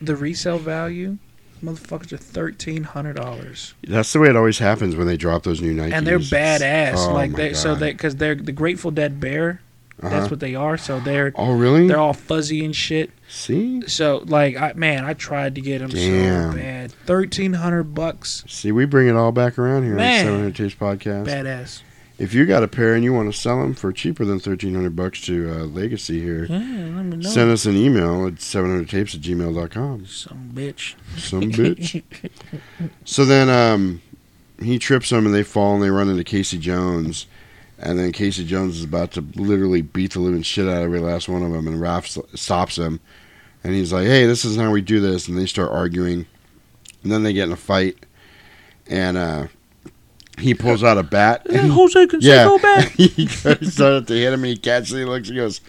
The 0.00 0.14
resale 0.14 0.58
value, 0.58 1.16
motherfuckers, 1.62 2.12
are 2.12 2.16
thirteen 2.16 2.84
hundred 2.84 3.16
dollars, 3.16 3.74
That's 3.86 4.12
the 4.12 4.20
way 4.20 4.28
it 4.28 4.36
always 4.36 4.58
happens 4.58 4.96
when 4.96 5.06
they 5.06 5.16
drop 5.16 5.42
those 5.42 5.60
new 5.60 5.74
Nikes. 5.74 5.92
and 5.92 6.06
they're 6.06 6.18
badass. 6.18 6.94
Oh, 7.08 7.12
like 7.14 7.30
my 7.32 7.36
they 7.36 7.54
so 7.54 7.72
God. 7.74 7.80
they 7.80 7.92
because 7.92 8.16
they're 8.16 8.34
the 8.34 8.52
Grateful 8.52 8.90
Dead 8.90 9.20
bear. 9.20 9.60
Uh-huh. 10.02 10.10
That's 10.10 10.30
what 10.30 10.40
they 10.40 10.54
are. 10.54 10.76
So 10.76 11.00
they're 11.00 11.32
Oh 11.36 11.54
really? 11.54 11.88
they're 11.88 11.98
all 11.98 12.12
fuzzy 12.12 12.62
and 12.64 12.76
shit. 12.76 13.10
See. 13.28 13.80
So 13.88 14.22
like, 14.26 14.54
I 14.56 14.74
man, 14.74 15.04
I 15.06 15.14
tried 15.14 15.54
to 15.54 15.62
get 15.62 15.78
them 15.78 15.88
Damn. 15.88 16.52
so 16.52 16.58
bad. 16.58 16.92
Thirteen 16.92 17.54
hundred 17.54 17.94
bucks, 17.94 18.44
See, 18.46 18.72
we 18.72 18.84
bring 18.84 19.08
it 19.08 19.16
all 19.16 19.32
back 19.32 19.58
around 19.58 19.84
here 19.84 19.94
Man. 19.94 20.26
on 20.26 20.52
700 20.52 20.54
Tapes 20.56 20.74
Podcast. 20.74 21.26
badass. 21.26 21.80
If 22.18 22.32
you 22.32 22.46
got 22.46 22.62
a 22.62 22.68
pair 22.68 22.94
and 22.94 23.04
you 23.04 23.12
want 23.12 23.30
to 23.32 23.38
sell 23.38 23.60
them 23.60 23.74
for 23.74 23.92
cheaper 23.92 24.24
than 24.24 24.34
1300 24.36 24.96
bucks 24.96 25.20
to 25.26 25.50
uh, 25.50 25.54
Legacy 25.64 26.18
here, 26.20 26.46
Yeah, 26.46 26.56
let 26.56 27.04
me 27.04 27.16
know. 27.18 27.28
send 27.28 27.50
us 27.50 27.66
an 27.66 27.76
email 27.76 28.26
at 28.26 28.36
700tapes 28.36 29.14
at 29.14 29.20
gmail.com. 29.20 30.06
Some 30.06 30.50
bitch. 30.54 30.94
Some 31.18 31.52
bitch. 31.52 32.02
so 33.04 33.24
then 33.26 33.50
um, 33.50 34.00
he 34.62 34.78
trips 34.78 35.10
them 35.10 35.26
and 35.26 35.34
they 35.34 35.42
fall 35.42 35.74
and 35.74 35.82
they 35.82 35.90
run 35.90 36.08
into 36.08 36.24
Casey 36.24 36.56
Jones. 36.56 37.26
And 37.78 37.98
then 37.98 38.12
Casey 38.12 38.46
Jones 38.46 38.78
is 38.78 38.84
about 38.84 39.10
to 39.12 39.20
literally 39.34 39.82
beat 39.82 40.14
the 40.14 40.20
living 40.20 40.40
shit 40.40 40.66
out 40.66 40.78
of 40.78 40.84
every 40.84 41.00
last 41.00 41.28
one 41.28 41.42
of 41.42 41.52
them. 41.52 41.68
And 41.68 41.78
Ralph 41.78 42.06
stops 42.34 42.76
him. 42.78 43.00
And 43.62 43.74
he's 43.74 43.92
like, 43.92 44.06
hey, 44.06 44.24
this 44.24 44.46
is 44.46 44.56
how 44.56 44.70
we 44.70 44.80
do 44.80 45.00
this. 45.00 45.28
And 45.28 45.36
they 45.36 45.44
start 45.44 45.70
arguing. 45.70 46.24
And 47.02 47.12
then 47.12 47.24
they 47.24 47.34
get 47.34 47.44
in 47.48 47.52
a 47.52 47.56
fight. 47.56 48.06
And 48.88 49.18
uh, 49.18 49.48
he 50.38 50.54
pulls 50.54 50.82
out 50.84 50.98
a 50.98 51.02
bat. 51.02 51.46
Yeah, 51.50 51.66
Jose 51.68 52.06
Canseco 52.06 52.20
Yeah. 52.22 52.56
bat. 52.60 52.88
he 52.92 53.26
goes 53.26 53.80
out 53.80 54.06
to 54.06 54.14
hit 54.14 54.32
him 54.32 54.40
and 54.40 54.46
he 54.46 54.56
catches 54.56 54.92
it. 54.92 54.98
He 54.98 55.04
looks 55.04 55.28
and 55.28 55.36
goes, 55.36 55.60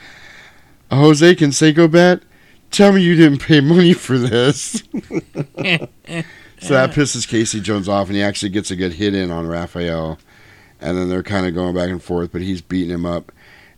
a 0.91 0.95
Jose 0.95 1.35
Canseco 1.35 1.89
bat? 1.91 2.23
Tell 2.71 2.91
me 2.91 3.01
you 3.01 3.15
didn't 3.15 3.39
pay 3.39 3.61
money 3.61 3.93
for 3.93 4.17
this. 4.17 4.83
So 6.59 6.73
that 6.73 6.89
pisses 6.91 7.27
Casey 7.27 7.61
Jones 7.61 7.87
off, 7.87 8.07
and 8.07 8.15
he 8.15 8.23
actually 8.23 8.49
gets 8.49 8.71
a 8.71 8.75
good 8.75 8.93
hit 8.93 9.13
in 9.13 9.29
on 9.29 9.45
Raphael. 9.45 10.17
And 10.81 10.97
then 10.97 11.07
they're 11.07 11.21
kind 11.21 11.45
of 11.45 11.53
going 11.53 11.75
back 11.75 11.91
and 11.91 12.01
forth, 12.01 12.31
but 12.31 12.41
he's 12.41 12.61
beating 12.63 12.89
him 12.89 13.05
up. 13.05 13.31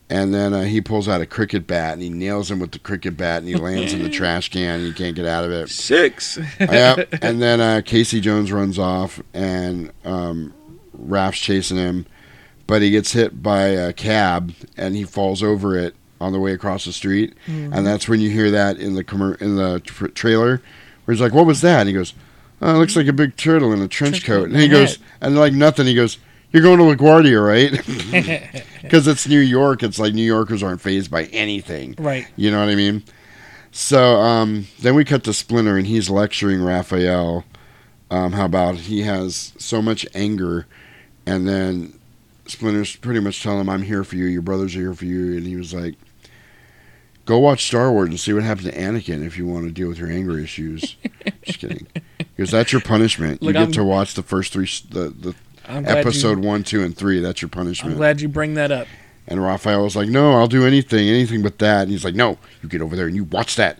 And 0.09 0.33
then 0.33 0.53
uh, 0.53 0.63
he 0.63 0.79
pulls 0.79 1.09
out 1.09 1.19
a 1.19 1.25
cricket 1.25 1.67
bat 1.67 1.93
and 1.93 2.01
he 2.01 2.09
nails 2.09 2.49
him 2.49 2.59
with 2.59 2.71
the 2.71 2.79
cricket 2.79 3.17
bat, 3.17 3.39
and 3.39 3.49
he 3.49 3.55
lands 3.55 3.91
in 3.91 4.01
the 4.01 4.09
trash 4.19 4.49
can, 4.49 4.79
and 4.79 4.85
he 4.85 4.93
can't 4.93 5.13
get 5.13 5.25
out 5.25 5.43
of 5.43 5.51
it. 5.51 5.69
Six. 5.69 6.39
yep. 6.57 7.09
And 7.21 7.41
then 7.41 7.59
uh, 7.59 7.81
Casey 7.83 8.21
Jones 8.21 8.49
runs 8.49 8.79
off, 8.79 9.21
and 9.33 9.91
um, 10.05 10.53
Raph's 10.99 11.39
chasing 11.39 11.77
him, 11.77 12.05
but 12.67 12.81
he 12.81 12.91
gets 12.91 13.13
hit 13.13 13.41
by 13.41 13.61
a 13.67 13.93
cab, 13.93 14.53
and 14.77 14.95
he 14.95 15.03
falls 15.03 15.41
over 15.41 15.77
it 15.77 15.95
on 16.21 16.33
the 16.33 16.39
way 16.39 16.51
across 16.51 16.85
the 16.85 16.93
street. 16.93 17.33
Mhm. 17.47 17.73
And 17.75 17.85
that's 17.87 18.07
when 18.09 18.19
you 18.19 18.29
hear 18.29 18.51
that 18.51 18.77
in 18.77 18.95
the 18.95 19.03
commer- 19.03 19.41
in 19.41 19.55
the 19.55 19.79
tr- 19.79 20.07
trailer, 20.07 20.61
where 21.05 21.13
he's 21.15 21.21
like, 21.21 21.33
"What 21.33 21.45
was 21.45 21.61
that?" 21.61 21.81
And 21.81 21.89
he 21.89 21.93
goes, 21.93 22.13
"Oh, 22.61 22.75
it 22.75 22.77
looks 22.77 22.95
like 22.95 23.07
a 23.07 23.13
big 23.13 23.35
turtle 23.37 23.71
in 23.73 23.81
a 23.81 23.87
trench 23.87 24.25
coat." 24.25 24.49
And 24.49 24.57
he 24.57 24.67
goes, 24.67 24.99
and 25.21 25.35
like 25.37 25.53
nothing, 25.53 25.85
he 25.87 25.95
goes, 25.95 26.17
"You're 26.51 26.63
going 26.63 26.77
to 26.79 26.83
LaGuardia, 26.95 27.45
right?" 27.45 28.63
Because 28.81 29.07
it's 29.07 29.27
New 29.27 29.39
York. 29.39 29.83
It's 29.83 29.99
like 29.99 30.13
New 30.13 30.23
Yorkers 30.23 30.63
aren't 30.63 30.81
fazed 30.81 31.11
by 31.11 31.25
anything. 31.25 31.95
Right. 31.99 32.25
You 32.35 32.49
know 32.49 32.59
what 32.59 32.69
I 32.69 32.75
mean? 32.75 33.03
So 33.71 34.15
um, 34.15 34.67
then 34.81 34.95
we 34.95 35.05
cut 35.05 35.23
to 35.25 35.33
Splinter, 35.33 35.77
and 35.77 35.85
he's 35.85 36.09
lecturing 36.09 36.61
Raphael 36.63 37.45
um, 38.11 38.33
how 38.33 38.45
about 38.45 38.75
he 38.75 39.01
has 39.03 39.53
so 39.57 39.81
much 39.81 40.05
anger, 40.15 40.65
and 41.29 41.47
then 41.47 41.93
Splinter's 42.47 42.95
pretty 42.95 43.19
much 43.19 43.41
telling 43.43 43.61
him, 43.61 43.69
"I'm 43.69 43.83
here 43.83 44.03
for 44.03 44.15
you. 44.15 44.25
Your 44.25 44.41
brothers 44.41 44.75
are 44.75 44.79
here 44.79 44.93
for 44.93 45.05
you," 45.05 45.37
and 45.37 45.45
he 45.45 45.55
was 45.55 45.73
like. 45.73 45.95
Go 47.25 47.37
watch 47.37 47.63
Star 47.67 47.91
Wars 47.91 48.09
and 48.09 48.19
see 48.19 48.33
what 48.33 48.41
happens 48.41 48.67
to 48.71 48.75
Anakin 48.75 49.23
if 49.23 49.37
you 49.37 49.45
want 49.45 49.65
to 49.67 49.71
deal 49.71 49.87
with 49.87 49.99
your 49.99 50.09
anger 50.09 50.39
issues. 50.39 50.95
Just 51.43 51.59
kidding, 51.59 51.85
because 52.35 52.49
that's 52.49 52.71
your 52.71 52.81
punishment. 52.81 53.43
Look, 53.43 53.49
you 53.49 53.53
get 53.53 53.59
I'm- 53.59 53.71
to 53.73 53.83
watch 53.83 54.15
the 54.15 54.23
first 54.23 54.51
three, 54.51 54.67
the 54.89 55.09
the 55.11 55.35
episode 55.67 56.39
you- 56.41 56.47
one, 56.49 56.63
two, 56.63 56.81
and 56.83 56.97
three. 56.97 57.19
That's 57.19 57.39
your 57.43 57.49
punishment. 57.49 57.91
I'm 57.93 57.97
glad 57.99 58.19
you 58.19 58.29
bring 58.29 58.55
that 58.55 58.71
up. 58.71 58.87
And 59.31 59.43
Raphael 59.43 59.83
was 59.83 59.95
like, 59.95 60.09
"No, 60.09 60.33
I'll 60.33 60.47
do 60.47 60.65
anything, 60.65 61.07
anything 61.07 61.43
but 61.43 61.59
that." 61.59 61.83
And 61.83 61.91
he's 61.91 62.03
like, 62.03 62.15
"No, 62.15 62.39
you 62.63 62.67
get 62.67 62.81
over 62.81 62.95
there 62.95 63.05
and 63.05 63.15
you 63.15 63.25
watch 63.25 63.55
that." 63.57 63.77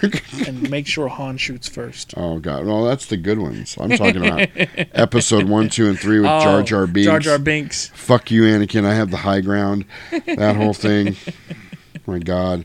and 0.46 0.70
make 0.70 0.86
sure 0.86 1.08
Han 1.08 1.36
shoots 1.36 1.68
first. 1.68 2.14
Oh 2.16 2.38
God, 2.38 2.64
well 2.66 2.84
that's 2.84 3.06
the 3.06 3.16
good 3.16 3.40
ones. 3.40 3.76
I'm 3.80 3.90
talking 3.90 4.24
about 4.24 4.48
episode 4.94 5.48
one, 5.48 5.68
two, 5.68 5.88
and 5.88 5.98
three 5.98 6.18
with 6.20 6.26
Jar 6.26 6.60
Oh, 6.60 6.62
Jar 6.62 6.86
Binks. 6.86 7.06
Jar 7.06 7.18
Jar 7.18 7.38
Binks. 7.38 7.88
Fuck 7.88 8.30
you, 8.30 8.42
Anakin. 8.42 8.84
I 8.84 8.94
have 8.94 9.10
the 9.10 9.16
high 9.18 9.40
ground. 9.40 9.86
That 10.26 10.54
whole 10.56 10.72
thing. 10.72 11.16
my 12.06 12.20
God. 12.20 12.64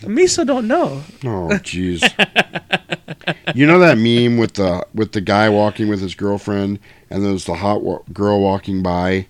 Misa 0.00 0.46
don't 0.46 0.66
know. 0.66 1.02
Oh 1.24 1.48
jeez. 1.62 2.02
you 3.54 3.66
know 3.66 3.78
that 3.78 3.98
meme 3.98 4.38
with 4.38 4.54
the 4.54 4.84
with 4.94 5.12
the 5.12 5.20
guy 5.20 5.48
walking 5.50 5.88
with 5.88 6.00
his 6.00 6.14
girlfriend, 6.14 6.78
and 7.10 7.22
there's 7.24 7.44
the 7.44 7.56
hot 7.56 7.82
wa- 7.82 8.00
girl 8.12 8.40
walking 8.40 8.82
by, 8.82 9.26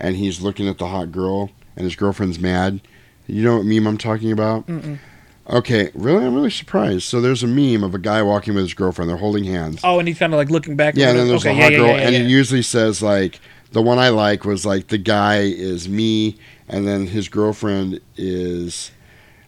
and 0.00 0.16
he's 0.16 0.40
looking 0.40 0.68
at 0.68 0.78
the 0.78 0.86
hot 0.88 1.12
girl, 1.12 1.50
and 1.76 1.84
his 1.84 1.96
girlfriend's 1.96 2.38
mad. 2.38 2.80
You 3.26 3.44
know 3.44 3.58
what 3.58 3.66
meme 3.66 3.86
I'm 3.86 3.98
talking 3.98 4.32
about? 4.32 4.66
Mm-mm. 4.66 4.98
Okay, 5.48 5.90
really, 5.94 6.24
I'm 6.24 6.34
really 6.34 6.50
surprised. 6.50 7.02
So 7.04 7.20
there's 7.20 7.42
a 7.42 7.46
meme 7.46 7.82
of 7.82 7.94
a 7.94 7.98
guy 7.98 8.22
walking 8.22 8.54
with 8.54 8.62
his 8.64 8.74
girlfriend. 8.74 9.08
They're 9.08 9.16
holding 9.16 9.44
hands. 9.44 9.80
Oh, 9.82 9.98
and 9.98 10.06
he's 10.06 10.18
kind 10.18 10.32
of 10.32 10.36
like 10.36 10.50
looking 10.50 10.76
back. 10.76 10.94
Yeah, 10.96 11.10
and 11.10 11.18
then 11.18 11.28
there's 11.28 11.44
whatever. 11.44 11.60
a 11.60 11.62
hot 11.64 11.72
yeah, 11.72 11.78
girl, 11.78 11.86
yeah, 11.88 11.96
yeah, 11.96 12.06
and 12.06 12.14
it 12.16 12.28
usually 12.28 12.62
says 12.62 13.02
like 13.02 13.40
the 13.72 13.82
one 13.82 13.98
I 13.98 14.08
like 14.10 14.44
was 14.44 14.64
like 14.66 14.88
the 14.88 14.98
guy 14.98 15.38
is 15.40 15.88
me, 15.88 16.36
and 16.68 16.86
then 16.86 17.06
his 17.08 17.28
girlfriend 17.28 18.00
is 18.16 18.90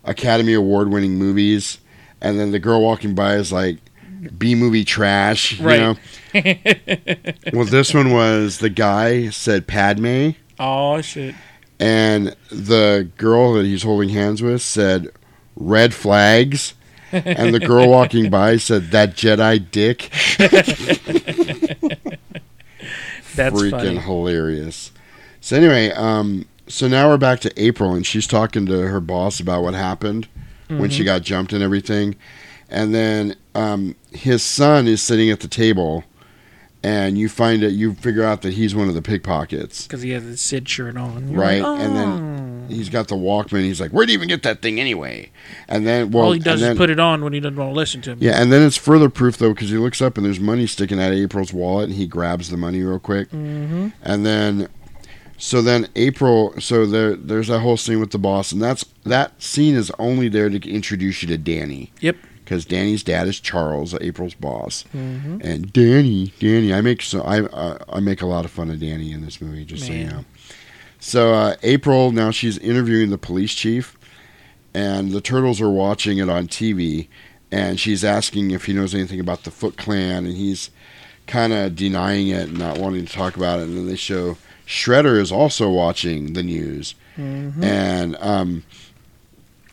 Academy 0.04 0.54
Award 0.54 0.90
winning 0.90 1.16
movies, 1.16 1.78
and 2.20 2.38
then 2.38 2.50
the 2.50 2.58
girl 2.58 2.82
walking 2.82 3.14
by 3.14 3.36
is 3.36 3.52
like 3.52 3.78
B 4.38 4.54
movie 4.56 4.84
trash, 4.84 5.58
you 5.60 5.66
Right. 5.66 5.80
know. 5.80 5.96
well, 7.52 7.64
this 7.66 7.92
one 7.94 8.12
was 8.12 8.58
the 8.58 8.70
guy 8.70 9.28
said 9.30 9.66
Padme, 9.66 10.30
Oh 10.58 11.00
shit. 11.00 11.34
and 11.80 12.36
the 12.50 13.08
girl 13.16 13.54
that 13.54 13.64
he's 13.64 13.82
holding 13.82 14.10
hands 14.10 14.42
with 14.42 14.62
said 14.62 15.08
red 15.56 15.92
flags. 15.94 16.74
and 17.12 17.52
the 17.54 17.60
girl 17.60 17.88
walking 17.90 18.30
by 18.30 18.56
said 18.56 18.90
that 18.90 19.14
Jedi 19.16 19.70
dick. 19.70 20.08
That's 23.34 23.54
freaking 23.60 23.70
funny. 23.70 23.96
hilarious. 23.98 24.92
So 25.40 25.56
anyway, 25.56 25.90
um, 25.90 26.46
so 26.68 26.86
now 26.88 27.08
we're 27.08 27.16
back 27.18 27.40
to 27.40 27.62
April, 27.62 27.94
and 27.94 28.06
she's 28.06 28.26
talking 28.26 28.66
to 28.66 28.78
her 28.88 29.00
boss 29.00 29.40
about 29.40 29.62
what 29.62 29.74
happened 29.74 30.28
when 30.68 30.88
she 30.90 31.02
Mhm. 31.02 31.06
got 31.06 31.22
jumped 31.22 31.52
and 31.52 31.62
everything, 31.62 32.14
and 32.70 32.94
then 32.94 33.34
um, 33.54 33.94
his 34.12 34.42
son 34.42 34.86
is 34.88 35.02
sitting 35.02 35.28
at 35.30 35.40
the 35.40 35.48
table, 35.48 36.04
and 36.84 37.16
you 37.16 37.28
find 37.28 37.62
it, 37.62 37.72
you 37.72 37.94
figure 37.94 38.24
out 38.24 38.42
that 38.42 38.54
he's 38.54 38.74
one 38.74 38.88
of 38.88 38.94
the 38.94 39.02
pickpockets, 39.02 39.86
Because 39.86 40.02
he 40.02 40.10
has 40.10 40.24
the 40.24 40.36
Sid 40.36 40.68
shirt 40.68 40.96
on. 40.96 41.28
You're 41.30 41.40
right? 41.40 41.62
like, 41.62 41.80
And 41.80 41.92
"Oh." 41.92 41.96
then 41.96 42.66
he's 42.68 42.88
got 42.88 43.08
the 43.08 43.14
Walkman. 43.14 43.62
He's 43.62 43.80
like, 43.80 43.90
"Where'd 43.92 44.08
you 44.08 44.14
even 44.14 44.28
get 44.28 44.42
that 44.42 44.62
thing 44.62 44.80
anyway?" 44.80 45.30
And 45.68 45.86
then, 45.86 46.10
well, 46.10 46.24
all 46.26 46.32
he 46.32 46.38
does 46.40 46.60
and 46.60 46.62
then, 46.62 46.72
is 46.72 46.78
put 46.78 46.90
it 46.90 46.98
on 47.00 47.22
when 47.22 47.32
he 47.32 47.40
doesn't 47.40 47.56
want 47.56 47.70
to 47.70 47.76
listen 47.76 48.00
to 48.02 48.16
me. 48.16 48.26
yeah, 48.26 48.40
and 48.42 48.52
then 48.52 48.62
it's 48.66 48.76
further 48.76 49.08
proof 49.08 49.36
though 49.38 49.52
because 49.54 49.70
he 49.70 49.76
looks 49.76 50.02
up 50.02 50.16
and 50.16 50.26
there's 50.26 50.40
money 50.40 50.66
sticking 50.66 51.00
out 51.00 51.12
of 51.12 51.18
April's 51.18 51.52
wallet, 51.52 51.88
and 51.88 51.96
he 51.98 52.06
grabs 52.06 52.50
the 52.50 52.56
money 52.56 52.82
real 52.82 52.98
quick. 52.98 53.28
Mm-hmm. 53.30 53.88
And 54.02 54.26
then, 54.26 54.68
so 55.38 55.62
then 55.62 55.88
April, 55.96 56.54
so 56.60 56.86
there, 56.86 57.14
there's 57.16 57.48
that 57.48 57.60
whole 57.60 57.76
scene 57.76 58.00
with 58.00 58.10
the 58.10 58.18
boss, 58.18 58.52
and 58.52 58.60
that's 58.62 58.84
that 59.04 59.40
scene 59.42 59.74
is 59.74 59.90
only 59.98 60.28
there 60.28 60.48
to 60.48 60.70
introduce 60.70 61.22
you 61.22 61.28
to 61.28 61.38
Danny. 61.38 61.92
Yep. 62.00 62.16
Because 62.44 62.64
Danny's 62.64 63.02
dad 63.04 63.28
is 63.28 63.38
Charles, 63.40 63.94
April's 64.00 64.34
boss, 64.34 64.84
Mhm. 64.94 65.40
and 65.44 65.72
Danny, 65.72 66.32
Danny, 66.40 66.74
I 66.74 66.80
make 66.80 67.00
so 67.02 67.20
I 67.22 67.40
uh, 67.42 67.78
I 67.88 68.00
make 68.00 68.20
a 68.20 68.26
lot 68.26 68.44
of 68.44 68.50
fun 68.50 68.68
of 68.70 68.80
Danny 68.80 69.12
in 69.12 69.22
this 69.22 69.40
movie, 69.40 69.64
just 69.64 69.86
so 69.86 69.92
you 69.92 70.04
know. 70.06 70.24
So 70.98 71.32
uh, 71.34 71.54
April 71.62 72.10
now 72.12 72.30
she's 72.30 72.58
interviewing 72.58 73.10
the 73.10 73.18
police 73.18 73.52
chief, 73.54 73.96
and 74.74 75.12
the 75.12 75.20
turtles 75.20 75.60
are 75.60 75.70
watching 75.70 76.18
it 76.18 76.28
on 76.28 76.48
TV, 76.48 77.08
and 77.50 77.78
she's 77.78 78.04
asking 78.04 78.50
if 78.50 78.64
he 78.66 78.72
knows 78.72 78.94
anything 78.94 79.20
about 79.20 79.44
the 79.44 79.50
Foot 79.50 79.76
Clan, 79.76 80.26
and 80.26 80.36
he's 80.36 80.70
kind 81.26 81.52
of 81.52 81.76
denying 81.76 82.28
it 82.28 82.48
and 82.48 82.58
not 82.58 82.78
wanting 82.78 83.06
to 83.06 83.12
talk 83.12 83.36
about 83.36 83.60
it. 83.60 83.68
And 83.68 83.76
then 83.76 83.86
they 83.86 83.96
show 83.96 84.36
Shredder 84.66 85.20
is 85.20 85.30
also 85.30 85.70
watching 85.70 86.32
the 86.32 86.42
news, 86.42 86.94
Mhm. 87.16 87.62
and 87.62 88.16
um, 88.20 88.64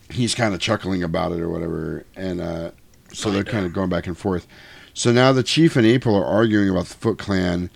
he's 0.09 0.33
kind 0.35 0.53
of 0.53 0.59
chuckling 0.59 1.03
about 1.03 1.31
it 1.31 1.39
or 1.39 1.49
whatever. 1.49 2.05
And 2.15 2.41
uh, 2.41 2.71
so 3.13 3.31
they're 3.31 3.43
kind 3.43 3.65
of 3.65 3.73
going 3.73 3.89
back 3.89 4.07
and 4.07 4.17
forth. 4.17 4.47
So 4.93 5.11
now 5.11 5.31
the 5.31 5.43
chief 5.43 5.75
and 5.75 5.85
April 5.85 6.15
are 6.15 6.25
arguing 6.25 6.69
about 6.69 6.87
the 6.87 6.95
Foot 6.95 7.17
Clan, 7.17 7.69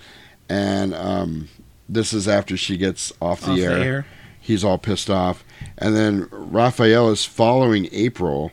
and 0.50 0.94
um, 0.94 1.48
this 1.88 2.12
is 2.14 2.28
after 2.28 2.58
she 2.58 2.76
gets 2.76 3.14
off 3.22 3.42
the, 3.42 3.52
Off 3.52 3.58
the 3.58 3.64
air. 3.64 3.78
air. 3.78 4.06
He's 4.42 4.64
all 4.64 4.78
pissed 4.78 5.10
off, 5.10 5.44
and 5.78 5.96
then 5.96 6.28
Raphael 6.32 7.10
is 7.10 7.24
following 7.24 7.88
April, 7.94 8.52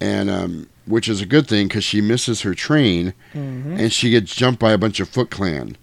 and 0.00 0.30
um, 0.30 0.68
which 0.86 1.08
is 1.10 1.20
a 1.20 1.26
good 1.26 1.46
thing 1.46 1.68
because 1.68 1.84
she 1.84 2.00
misses 2.00 2.40
her 2.40 2.54
train, 2.54 3.12
Mhm. 3.34 3.78
and 3.78 3.92
she 3.92 4.08
gets 4.10 4.34
jumped 4.34 4.60
by 4.60 4.72
a 4.72 4.78
bunch 4.78 5.00
of 5.00 5.10
Foot 5.10 5.30
Clan, 5.30 5.76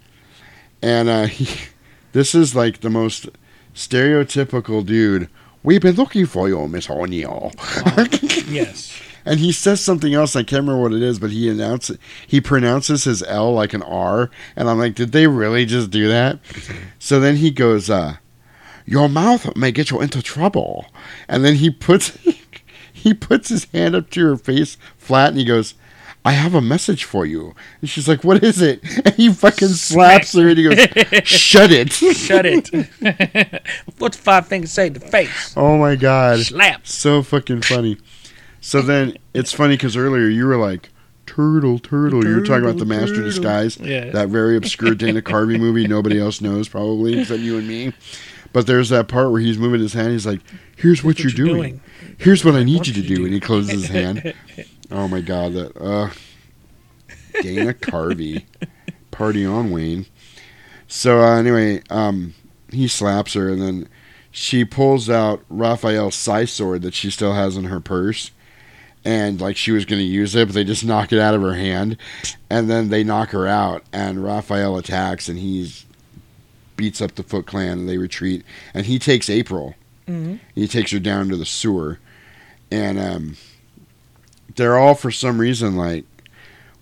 and 0.81 1.07
uh, 1.07 1.25
he, 1.27 1.67
this 2.13 2.33
is 2.33 2.55
like 2.55 2.79
the 2.81 2.89
most 2.89 3.29
stereotypical 3.75 4.83
dude. 4.85 5.29
We've 5.63 5.81
been 5.81 5.95
looking 5.95 6.25
for 6.25 6.47
you, 6.49 6.67
Miss 6.67 6.89
O'Neil. 6.89 7.51
yes. 8.47 8.99
And 9.25 9.39
he 9.39 9.51
says 9.51 9.79
something 9.81 10.13
else. 10.13 10.35
I 10.35 10.41
can't 10.43 10.61
remember 10.63 10.81
what 10.81 10.93
it 10.93 11.03
is, 11.03 11.19
but 11.19 11.29
he 11.29 11.49
announces 11.49 11.97
he 12.25 12.41
pronounces 12.41 13.03
his 13.03 13.21
L 13.23 13.53
like 13.53 13.73
an 13.73 13.83
R, 13.83 14.31
and 14.55 14.67
I'm 14.67 14.79
like, 14.79 14.95
did 14.95 15.11
they 15.11 15.27
really 15.27 15.65
just 15.65 15.91
do 15.91 16.07
that? 16.07 16.39
So 17.03 17.19
then 17.19 17.37
he 17.37 17.49
goes, 17.49 17.89
uh, 17.89 18.17
"Your 18.85 19.09
mouth 19.09 19.55
may 19.57 19.71
get 19.71 19.89
you 19.89 20.01
into 20.01 20.21
trouble," 20.21 20.85
and 21.27 21.43
then 21.43 21.55
he 21.55 21.71
puts 21.71 22.15
he 22.93 23.13
puts 23.15 23.49
his 23.49 23.65
hand 23.65 23.95
up 23.95 24.11
to 24.11 24.23
her 24.27 24.37
face 24.37 24.77
flat, 24.97 25.29
and 25.29 25.39
he 25.39 25.45
goes. 25.45 25.73
I 26.23 26.33
have 26.33 26.53
a 26.53 26.61
message 26.61 27.03
for 27.03 27.25
you. 27.25 27.55
And 27.81 27.89
she's 27.89 28.07
like, 28.07 28.23
What 28.23 28.43
is 28.43 28.61
it? 28.61 28.81
And 29.05 29.15
he 29.15 29.33
fucking 29.33 29.69
slaps 29.69 30.33
her 30.33 30.49
and 30.49 30.57
he 30.57 30.63
goes, 30.63 30.77
Shut 31.27 31.71
it. 31.71 31.91
Shut 31.91 32.45
it. 32.45 33.63
What's 33.97 34.17
five 34.17 34.45
fingers 34.47 34.71
say 34.71 34.89
to 34.89 34.99
face? 34.99 35.53
Oh 35.57 35.77
my 35.77 35.95
god. 35.95 36.39
Slap. 36.39 36.85
So 36.85 37.23
fucking 37.23 37.63
funny. 37.63 37.97
So 38.59 38.81
then 38.81 39.17
it's 39.33 39.51
funny 39.51 39.75
because 39.75 39.97
earlier 39.97 40.27
you 40.27 40.45
were 40.45 40.57
like, 40.57 40.89
Turtle, 41.25 41.79
turtle. 41.79 42.25
you 42.25 42.35
were 42.35 42.45
talking 42.45 42.65
about 42.65 42.77
the 42.77 42.85
Master 42.85 43.07
turtle. 43.15 43.23
Disguise. 43.23 43.77
Yeah. 43.79 44.09
That 44.11 44.27
very 44.29 44.57
obscure 44.57 44.93
Dana 44.95 45.21
Carvey 45.21 45.57
movie 45.57 45.87
nobody 45.87 46.19
else 46.19 46.41
knows 46.41 46.67
probably 46.67 47.19
except 47.21 47.39
you 47.41 47.57
and 47.57 47.67
me. 47.67 47.93
But 48.53 48.67
there's 48.67 48.89
that 48.89 49.07
part 49.07 49.31
where 49.31 49.39
he's 49.39 49.57
moving 49.57 49.79
his 49.79 49.93
hand. 49.93 50.11
He's 50.11 50.25
like, 50.27 50.41
Here's 50.75 51.03
what, 51.03 51.19
you're, 51.19 51.31
you're 51.31 51.47
doing. 51.47 51.55
doing. 51.61 51.81
Here's 52.17 52.43
what 52.43 52.53
I 52.55 52.63
need 52.63 52.85
you 52.85 52.93
to 52.93 53.01
do. 53.01 53.23
And 53.23 53.33
he 53.33 53.39
closes 53.39 53.71
his 53.71 53.87
hand. 53.87 54.33
Oh 54.91 55.07
my 55.07 55.21
god, 55.21 55.53
that 55.53 55.77
uh 55.77 56.09
Dana 57.41 57.73
Carvey. 57.73 58.43
Party 59.11 59.45
on, 59.45 59.71
Wayne. 59.71 60.05
So 60.87 61.19
uh, 61.19 61.37
anyway, 61.37 61.81
um, 61.89 62.33
he 62.71 62.87
slaps 62.87 63.33
her, 63.33 63.49
and 63.49 63.61
then 63.61 63.89
she 64.31 64.63
pulls 64.65 65.09
out 65.09 65.43
Raphael's 65.49 66.15
scythe 66.15 66.49
sword 66.49 66.81
that 66.81 66.93
she 66.93 67.09
still 67.11 67.33
has 67.33 67.55
in 67.57 67.65
her 67.65 67.79
purse, 67.79 68.31
and 69.05 69.39
like 69.39 69.57
she 69.57 69.71
was 69.71 69.85
going 69.85 69.99
to 70.01 70.05
use 70.07 70.35
it, 70.35 70.47
but 70.47 70.53
they 70.55 70.63
just 70.63 70.85
knock 70.85 71.11
it 71.13 71.19
out 71.19 71.33
of 71.35 71.41
her 71.41 71.53
hand, 71.55 71.97
and 72.49 72.69
then 72.69 72.89
they 72.89 73.03
knock 73.03 73.29
her 73.31 73.47
out, 73.47 73.83
and 73.93 74.23
Raphael 74.23 74.77
attacks, 74.77 75.27
and 75.29 75.37
he's 75.39 75.85
beats 76.77 77.01
up 77.01 77.15
the 77.15 77.23
Foot 77.23 77.45
Clan, 77.45 77.79
and 77.79 77.89
they 77.89 77.97
retreat, 77.97 78.43
and 78.73 78.85
he 78.85 78.97
takes 78.97 79.29
April. 79.29 79.75
Mhm. 80.07 80.39
He 80.55 80.67
takes 80.67 80.91
her 80.91 80.99
down 80.99 81.29
to 81.29 81.37
the 81.37 81.45
sewer, 81.45 81.99
and 82.71 82.97
um, 82.99 83.37
they're 84.55 84.77
all 84.77 84.95
for 84.95 85.11
some 85.11 85.39
reason 85.39 85.75
like. 85.77 86.05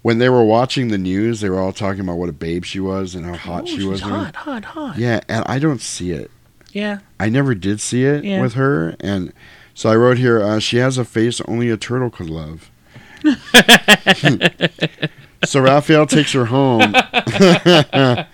When 0.01 0.17
they 0.19 0.29
were 0.29 0.45
watching 0.45 0.87
the 0.87 0.97
news, 0.97 1.41
they 1.41 1.49
were 1.49 1.59
all 1.59 1.73
talking 1.73 1.99
about 1.99 2.15
what 2.15 2.29
a 2.29 2.31
babe 2.31 2.63
she 2.63 2.79
was 2.79 3.15
and 3.15 3.25
how 3.25 3.35
hot 3.35 3.63
Oh, 3.63 3.65
she 3.65 3.83
was. 3.85 3.99
hot, 3.99 4.33
hot, 4.33 4.63
hot. 4.63 4.97
Yeah, 4.97 5.19
and 5.27 5.43
I 5.45 5.59
don't 5.59 5.81
see 5.81 6.11
it. 6.11 6.31
Yeah. 6.71 6.99
I 7.19 7.27
never 7.27 7.53
did 7.53 7.81
see 7.81 8.05
it 8.05 8.23
Yeah. 8.23 8.39
with 8.41 8.53
her, 8.53 8.95
and 9.01 9.33
so 9.73 9.89
I 9.89 9.97
wrote 9.97 10.17
here. 10.17 10.41
Uh, 10.41 10.59
she 10.59 10.77
has 10.77 10.97
a 10.97 11.03
face 11.03 11.41
only 11.49 11.69
a 11.69 11.75
turtle 11.75 12.09
could 12.09 12.29
love. 12.29 12.71
so 15.43 15.59
Raphael 15.61 16.05
takes 16.05 16.31
her 16.31 16.45
home. 16.45 16.93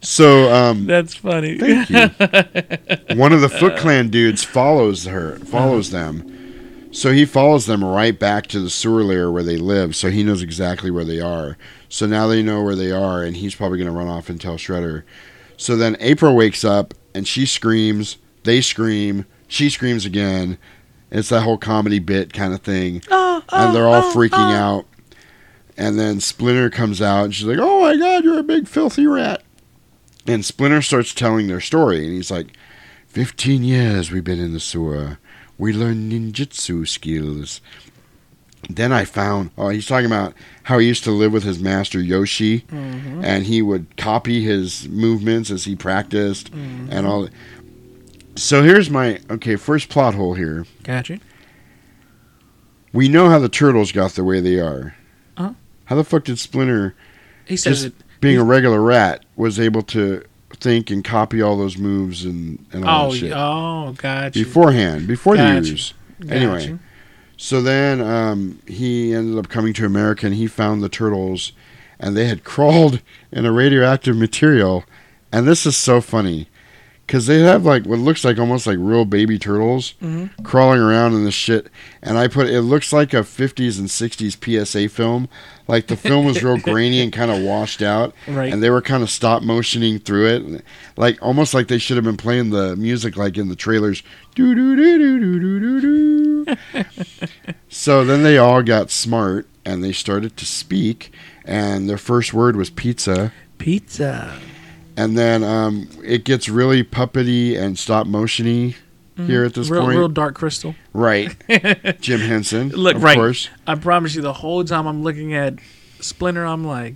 so 0.00 0.52
um, 0.52 0.86
That's 0.86 1.14
funny. 1.14 1.58
Thank 1.58 1.90
you. 1.90 3.16
One 3.16 3.32
of 3.34 3.40
the 3.42 3.48
Foot 3.50 3.76
Clan 3.76 4.08
dudes 4.08 4.44
follows 4.44 5.04
her, 5.04 5.36
follows 5.40 5.90
them. 5.90 6.32
So 6.96 7.12
he 7.12 7.26
follows 7.26 7.66
them 7.66 7.84
right 7.84 8.18
back 8.18 8.46
to 8.46 8.58
the 8.58 8.70
sewer 8.70 9.04
lair 9.04 9.30
where 9.30 9.42
they 9.42 9.58
live. 9.58 9.94
So 9.94 10.08
he 10.08 10.22
knows 10.22 10.40
exactly 10.40 10.90
where 10.90 11.04
they 11.04 11.20
are. 11.20 11.58
So 11.90 12.06
now 12.06 12.26
they 12.26 12.42
know 12.42 12.62
where 12.62 12.74
they 12.74 12.90
are, 12.90 13.22
and 13.22 13.36
he's 13.36 13.54
probably 13.54 13.76
going 13.76 13.90
to 13.90 13.94
run 13.94 14.08
off 14.08 14.30
and 14.30 14.40
tell 14.40 14.56
Shredder. 14.56 15.02
So 15.58 15.76
then 15.76 15.98
April 16.00 16.34
wakes 16.34 16.64
up 16.64 16.94
and 17.14 17.28
she 17.28 17.44
screams. 17.44 18.16
They 18.44 18.62
scream. 18.62 19.26
She 19.46 19.68
screams 19.68 20.06
again. 20.06 20.56
It's 21.10 21.28
that 21.28 21.42
whole 21.42 21.58
comedy 21.58 21.98
bit 21.98 22.32
kind 22.32 22.54
of 22.54 22.62
thing. 22.62 23.02
Ah, 23.10 23.44
ah, 23.50 23.66
and 23.66 23.76
they're 23.76 23.86
all 23.86 24.10
ah, 24.10 24.14
freaking 24.14 24.56
out. 24.56 24.86
And 25.76 25.98
then 25.98 26.20
Splinter 26.20 26.70
comes 26.70 27.02
out 27.02 27.26
and 27.26 27.34
she's 27.34 27.46
like, 27.46 27.58
Oh 27.60 27.82
my 27.82 27.98
god, 27.98 28.24
you're 28.24 28.38
a 28.38 28.42
big 28.42 28.66
filthy 28.66 29.06
rat. 29.06 29.42
And 30.26 30.42
Splinter 30.42 30.80
starts 30.80 31.12
telling 31.12 31.46
their 31.46 31.60
story. 31.60 32.06
And 32.06 32.14
he's 32.14 32.30
like, 32.30 32.56
15 33.08 33.62
years 33.62 34.10
we've 34.10 34.24
been 34.24 34.40
in 34.40 34.54
the 34.54 34.60
sewer. 34.60 35.18
We 35.58 35.72
learned 35.72 36.12
ninjutsu 36.12 36.86
skills. 36.86 37.60
Then 38.68 38.92
I 38.92 39.04
found, 39.04 39.50
oh, 39.56 39.68
he's 39.68 39.86
talking 39.86 40.06
about 40.06 40.34
how 40.64 40.78
he 40.78 40.88
used 40.88 41.04
to 41.04 41.12
live 41.12 41.32
with 41.32 41.44
his 41.44 41.60
master 41.60 42.00
Yoshi, 42.00 42.60
Mhm. 42.70 43.22
and 43.24 43.44
he 43.46 43.62
would 43.62 43.96
copy 43.96 44.42
his 44.42 44.88
movements 44.88 45.50
as 45.50 45.64
he 45.64 45.76
practiced, 45.76 46.52
Mhm. 46.52 46.88
and 46.90 47.06
all. 47.06 47.28
So 48.34 48.62
here's 48.62 48.90
my 48.90 49.20
okay 49.30 49.56
first 49.56 49.88
plot 49.88 50.14
hole 50.14 50.34
here. 50.34 50.66
Gotcha. 50.82 51.20
We 52.92 53.08
know 53.08 53.28
how 53.28 53.38
the 53.38 53.48
turtles 53.48 53.92
got 53.92 54.12
the 54.14 54.24
way 54.24 54.40
they 54.40 54.58
are. 54.58 54.94
Uh-huh. 55.36 55.52
How 55.84 55.96
the 55.96 56.04
fuck 56.04 56.24
did 56.24 56.38
Splinter, 56.38 56.94
He 57.44 57.56
says 57.56 57.84
it. 57.84 57.94
being 58.20 58.38
a 58.38 58.44
regular 58.44 58.80
rat, 58.80 59.24
was 59.36 59.60
able 59.60 59.82
to 59.82 60.22
think 60.60 60.90
and 60.90 61.04
copy 61.04 61.40
all 61.42 61.56
those 61.56 61.76
moves 61.78 62.24
and, 62.24 62.64
and 62.72 62.84
all 62.84 63.06
Oh, 63.08 63.12
that 63.12 63.18
shit? 63.18 63.32
oh, 63.34 63.94
gotcha. 63.98 64.38
beforehand, 64.38 65.06
before 65.06 65.36
the 65.36 65.42
Gotcha. 65.42 65.68
use. 65.68 65.94
Anyway, 66.28 66.78
so 67.36 67.60
then 67.62 68.00
um, 68.00 68.58
he 68.66 69.14
ended 69.14 69.38
up 69.38 69.48
coming 69.50 69.72
to 69.74 69.84
America 69.86 70.26
and 70.26 70.34
he 70.34 70.46
found 70.46 70.82
the 70.82 70.88
turtles, 70.88 71.52
and 72.00 72.16
they 72.16 72.26
had 72.26 72.42
crawled 72.52 73.00
in 73.30 73.44
a 73.46 73.52
radioactive 73.52 74.16
material, 74.16 74.84
and 75.32 75.46
this 75.46 75.66
is 75.66 75.76
so 75.76 76.00
funny. 76.00 76.48
Because 77.06 77.26
they 77.28 77.38
have 77.38 77.64
like 77.64 77.84
what 77.86 78.00
looks 78.00 78.24
like 78.24 78.36
almost 78.36 78.66
like 78.66 78.78
real 78.80 79.04
baby 79.04 79.38
turtles 79.38 79.94
Mhm. 80.02 80.30
crawling 80.42 80.80
around 80.80 81.14
in 81.14 81.24
this 81.24 81.34
shit, 81.34 81.68
and 82.02 82.18
I 82.18 82.26
put 82.26 82.48
it 82.48 82.62
looks 82.62 82.92
like 82.92 83.14
a 83.14 83.22
50s 83.22 83.78
and 83.78 83.88
60s 83.88 84.34
PSA 84.36 84.88
film. 84.88 85.28
Like 85.68 85.86
the 85.86 85.96
film 85.96 86.26
was 86.26 86.42
real 86.42 86.56
grainy 86.58 87.00
and 87.00 87.12
kind 87.12 87.30
of 87.30 87.40
washed 87.42 87.80
out, 87.80 88.12
Right. 88.28 88.52
and 88.52 88.60
they 88.60 88.70
were 88.70 88.82
kind 88.82 89.04
of 89.04 89.10
stop 89.10 89.42
motioning 89.44 90.00
through 90.00 90.26
it, 90.26 90.64
like 90.96 91.16
almost 91.22 91.54
like 91.54 91.68
they 91.68 91.78
should 91.78 91.96
have 91.96 92.04
been 92.04 92.16
playing 92.16 92.50
the 92.50 92.74
music 92.74 93.16
like 93.16 93.36
in 93.38 93.48
the 93.50 93.56
trailers. 93.56 94.02
Do 94.34 94.52
do 94.56 94.74
do 94.74 94.98
do 94.98 95.20
do 95.20 95.40
do 95.40 95.80
do 95.80 96.44
do. 96.44 96.56
so 97.68 98.04
then 98.04 98.22
they 98.24 98.36
all 98.38 98.62
got 98.62 98.90
smart 98.90 99.46
and 99.64 99.82
they 99.82 99.92
started 99.92 100.36
to 100.38 100.44
speak, 100.44 101.12
and 101.44 101.88
their 101.88 101.98
first 101.98 102.34
word 102.34 102.56
was 102.56 102.68
pizza. 102.70 103.32
Pizza. 103.58 104.38
And 104.96 105.16
then 105.16 105.44
um, 105.44 105.88
it 106.02 106.24
gets 106.24 106.48
really 106.48 106.82
puppety 106.82 107.56
and 107.58 107.78
stop 107.78 108.06
motiony 108.06 108.74
here 109.16 109.44
at 109.44 109.54
this 109.54 109.66
Mm-hmm. 109.66 109.72
real, 109.74 109.82
point. 109.84 109.98
real 109.98 110.08
dark 110.08 110.34
crystal. 110.34 110.74
Right. 110.92 111.34
Jim 112.00 112.20
Henson. 112.20 112.68
Look, 112.70 112.96
of 112.96 113.02
right. 113.02 113.16
course. 113.16 113.48
I 113.66 113.74
promise 113.74 114.14
you, 114.14 114.22
the 114.22 114.32
whole 114.32 114.62
time 114.64 114.86
I'm 114.86 115.02
looking 115.02 115.34
at 115.34 115.54
Splinter, 116.00 116.44
I'm 116.44 116.64
like, 116.64 116.94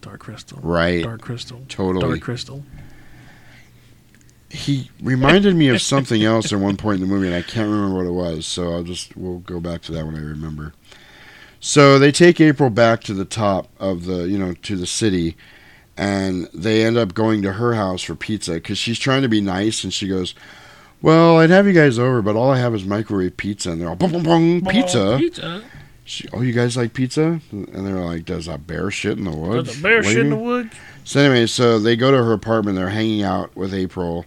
Dark 0.00 0.20
Crystal. 0.20 0.58
Right. 0.62 1.02
Dark 1.04 1.20
Crystal. 1.20 1.60
Totally. 1.68 2.08
Dark 2.08 2.20
Crystal. 2.22 2.64
He 4.48 4.90
reminded 5.00 5.54
me 5.54 5.68
of 5.68 5.80
something 5.80 6.24
else 6.24 6.52
at 6.52 6.58
one 6.58 6.76
point 6.76 7.00
in 7.00 7.08
the 7.08 7.14
movie, 7.14 7.28
and 7.28 7.36
I 7.36 7.42
can't 7.42 7.70
remember 7.70 7.96
what 7.98 8.06
it 8.06 8.10
was. 8.12 8.46
So 8.46 8.72
I'll 8.72 8.82
just 8.82 9.16
we'll 9.16 9.38
go 9.40 9.60
back 9.60 9.82
to 9.82 9.92
that 9.92 10.04
when 10.06 10.16
I 10.16 10.20
remember. 10.20 10.72
So 11.60 11.98
they 12.00 12.10
take 12.10 12.40
April 12.40 12.70
back 12.70 13.02
to 13.02 13.14
the 13.14 13.24
top 13.24 13.68
of 13.78 14.06
the 14.06 14.26
you 14.28 14.38
know 14.38 14.54
to 14.54 14.76
the 14.76 14.86
city, 14.86 15.36
and 16.00 16.48
they 16.54 16.82
end 16.82 16.96
up 16.96 17.12
going 17.12 17.42
to 17.42 17.52
her 17.52 17.74
house 17.74 18.00
for 18.00 18.14
pizza 18.14 18.54
because 18.54 18.78
she's 18.78 18.98
trying 18.98 19.20
to 19.20 19.28
be 19.28 19.42
nice, 19.42 19.84
and 19.84 19.92
she 19.92 20.08
goes, 20.08 20.34
"Well, 21.02 21.36
I'd 21.36 21.50
have 21.50 21.66
you 21.66 21.74
guys 21.74 21.98
over, 21.98 22.22
but 22.22 22.36
all 22.36 22.50
I 22.50 22.58
have 22.58 22.74
is 22.74 22.86
microwave 22.86 23.36
pizza." 23.36 23.70
And 23.70 23.80
they're 23.82 23.90
all, 23.90 23.96
"Bong 23.96 24.12
bong 24.12 24.22
bong, 24.22 24.72
pizza." 24.72 25.16
Pizza. 25.18 25.62
She, 26.04 26.26
oh, 26.32 26.40
you 26.40 26.54
guys 26.54 26.74
like 26.74 26.94
pizza? 26.94 27.42
And 27.52 27.86
they're 27.86 28.00
like, 28.00 28.24
"Does 28.24 28.48
a 28.48 28.56
bear 28.56 28.90
shit 28.90 29.18
in 29.18 29.24
the 29.24 29.36
woods?" 29.36 29.68
Does 29.68 29.78
a 29.78 29.82
bear 29.82 30.02
shit 30.02 30.16
in 30.20 30.30
the 30.30 30.36
woods? 30.36 30.74
So 31.04 31.20
anyway, 31.20 31.46
so 31.46 31.78
they 31.78 31.96
go 31.96 32.10
to 32.10 32.16
her 32.16 32.32
apartment. 32.32 32.78
They're 32.78 32.88
hanging 32.88 33.22
out 33.22 33.54
with 33.54 33.74
April, 33.74 34.24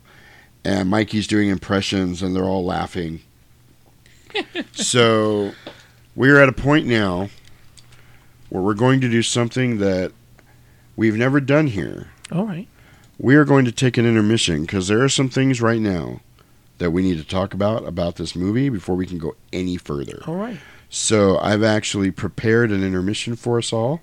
and 0.63 0.91
Mikey's 0.91 1.25
doing 1.25 1.49
impressions, 1.49 2.21
and 2.21 2.35
they're 2.35 2.43
all 2.43 2.63
laughing. 2.63 3.21
so 4.73 5.53
we're 6.15 6.39
at 6.39 6.49
a 6.49 6.53
point 6.53 6.85
now 6.85 7.29
where 8.49 8.61
we're 8.61 8.75
going 8.75 9.01
to 9.01 9.09
do 9.09 9.23
something 9.23 9.79
that 9.79 10.11
we've 10.95 11.15
never 11.15 11.39
done 11.39 11.67
here. 11.67 12.07
All 12.31 12.45
right. 12.45 12.67
We 13.19 13.35
are 13.35 13.45
going 13.45 13.65
to 13.65 13.71
take 13.71 13.97
an 13.97 14.05
intermission 14.05 14.61
because 14.61 14.87
there 14.87 15.01
are 15.03 15.09
some 15.09 15.29
things 15.29 15.61
right 15.61 15.79
now 15.79 16.21
that 16.79 16.91
we 16.91 17.03
need 17.03 17.17
to 17.17 17.23
talk 17.23 17.53
about 17.53 17.87
about 17.87 18.15
this 18.15 18.35
movie 18.35 18.69
before 18.69 18.95
we 18.95 19.05
can 19.05 19.17
go 19.17 19.35
any 19.51 19.77
further. 19.77 20.23
All 20.27 20.35
right. 20.35 20.57
So 20.89 21.37
I've 21.37 21.63
actually 21.63 22.11
prepared 22.11 22.71
an 22.71 22.83
intermission 22.83 23.35
for 23.35 23.57
us 23.57 23.71
all. 23.71 24.01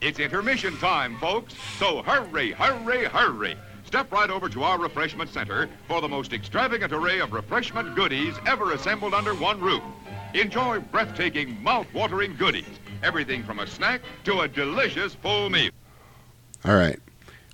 It's 0.00 0.18
intermission 0.18 0.76
time, 0.78 1.16
folks. 1.18 1.54
So 1.78 2.02
hurry, 2.02 2.52
hurry, 2.52 3.04
hurry. 3.04 3.56
Step 3.84 4.10
right 4.10 4.30
over 4.30 4.48
to 4.48 4.62
our 4.62 4.78
refreshment 4.78 5.30
center 5.30 5.68
for 5.86 6.00
the 6.00 6.08
most 6.08 6.32
extravagant 6.32 6.92
array 6.92 7.20
of 7.20 7.32
refreshment 7.32 7.94
goodies 7.94 8.34
ever 8.46 8.72
assembled 8.72 9.14
under 9.14 9.34
one 9.34 9.60
roof. 9.60 9.82
Enjoy 10.34 10.80
breathtaking, 10.80 11.62
mouth-watering 11.62 12.34
goodies. 12.36 12.64
Everything 13.02 13.42
from 13.42 13.58
a 13.58 13.66
snack 13.66 14.00
to 14.24 14.40
a 14.40 14.48
delicious 14.48 15.14
full 15.14 15.50
meal. 15.50 15.70
All 16.64 16.76
right. 16.76 16.98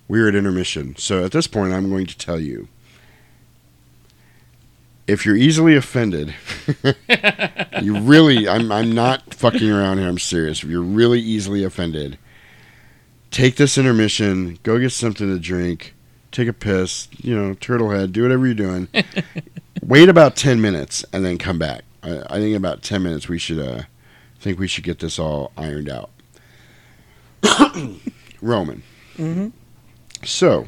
We're 0.07 0.29
at 0.29 0.35
intermission. 0.35 0.97
So 0.97 1.25
at 1.25 1.33
this 1.33 1.47
point, 1.47 1.73
I'm 1.73 1.91
going 1.91 2.07
to 2.07 2.17
tell 2.17 2.41
you 2.41 2.69
if 5.09 5.25
you're 5.25 5.37
easily 5.37 5.75
offended, 5.75 6.35
you 7.83 7.99
really, 7.99 8.47
I'm, 8.47 8.71
I'm 8.71 8.95
not 8.95 9.33
fucking 9.33 9.71
around 9.71 9.99
here. 9.99 10.07
I'm 10.07 10.19
serious. 10.19 10.63
If 10.63 10.69
you're 10.69 10.83
really 10.83 11.19
easily 11.19 11.65
offended, 11.65 12.19
take 13.31 13.57
this 13.57 13.79
intermission, 13.79 14.59
go 14.63 14.79
get 14.79 14.93
something 14.93 15.27
to 15.27 15.39
drink, 15.39 15.95
take 16.31 16.47
a 16.47 16.53
piss, 16.53 17.09
you 17.17 17.35
know, 17.35 17.55
turtle 17.55 17.91
head, 17.91 18.13
do 18.13 18.23
whatever 18.23 18.45
you're 18.45 18.55
doing. 18.55 18.89
Wait 19.83 20.11
about 20.11 20.37
10 20.37 20.61
minutes 20.61 21.05
and 21.13 21.25
then 21.25 21.39
come 21.39 21.59
back. 21.59 21.85
I, 22.03 22.23
I 22.29 22.39
think 22.39 22.55
about 22.55 22.83
10 22.83 23.03
minutes 23.03 23.29
we 23.29 23.39
should, 23.39 23.59
uh, 23.59 23.83
think 24.49 24.59
we 24.59 24.67
should 24.67 24.85
get 24.85 24.99
this 25.01 25.19
all 25.19 25.53
ironed 25.59 25.91
out. 25.91 26.09
Roman. 28.41 28.83
Mm-hmm. 29.19 29.49
So, 30.25 30.67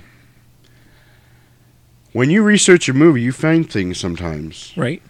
when 2.13 2.29
you 2.29 2.43
research 2.43 2.91
a 2.91 2.93
movie, 2.93 3.23
you 3.23 3.33
find 3.33 3.71
things 3.71 3.99
sometimes. 3.99 4.75
Right. 4.77 5.03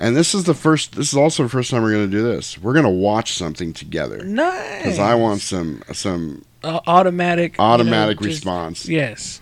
And 0.00 0.16
this 0.16 0.34
is 0.34 0.44
the 0.44 0.54
first. 0.54 0.96
This 0.96 1.12
is 1.12 1.16
also 1.16 1.44
the 1.44 1.48
first 1.48 1.70
time 1.70 1.82
we're 1.82 1.92
going 1.92 2.10
to 2.10 2.16
do 2.16 2.24
this. 2.24 2.58
We're 2.58 2.72
going 2.72 2.84
to 2.84 2.90
watch 2.90 3.34
something 3.34 3.72
together. 3.72 4.24
Nice. 4.24 4.78
Because 4.82 4.98
I 4.98 5.14
want 5.14 5.40
some 5.42 5.82
some 5.92 6.44
Uh, 6.64 6.80
automatic. 6.88 7.52
you 7.52 7.58
know, 7.58 7.64
automatic 7.70 8.18
just- 8.18 8.26
response. 8.26 8.88
Yes. 8.88 9.40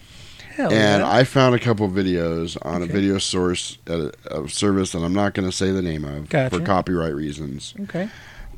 Hell 0.55 0.71
and 0.73 1.01
yeah. 1.03 1.11
I 1.11 1.25
found 1.25 1.55
a 1.55 1.59
couple 1.61 1.89
videos 1.89 2.59
on 2.63 2.83
Okay. 2.83 2.91
a 2.91 2.93
video 2.93 3.19
source 3.19 3.79
at 3.87 4.01
a, 4.01 4.13
a 4.43 4.49
service 4.49 4.93
that 4.93 4.99
I'm 4.99 5.15
not 5.15 5.33
going 5.33 5.49
to 5.49 5.57
say 5.57 5.71
the 5.71 5.81
name 5.81 6.05
of 6.05 6.29
Gotcha. 6.29 6.59
for 6.59 6.63
copyright 6.65 7.15
reasons. 7.15 7.73
Okay. 7.83 8.11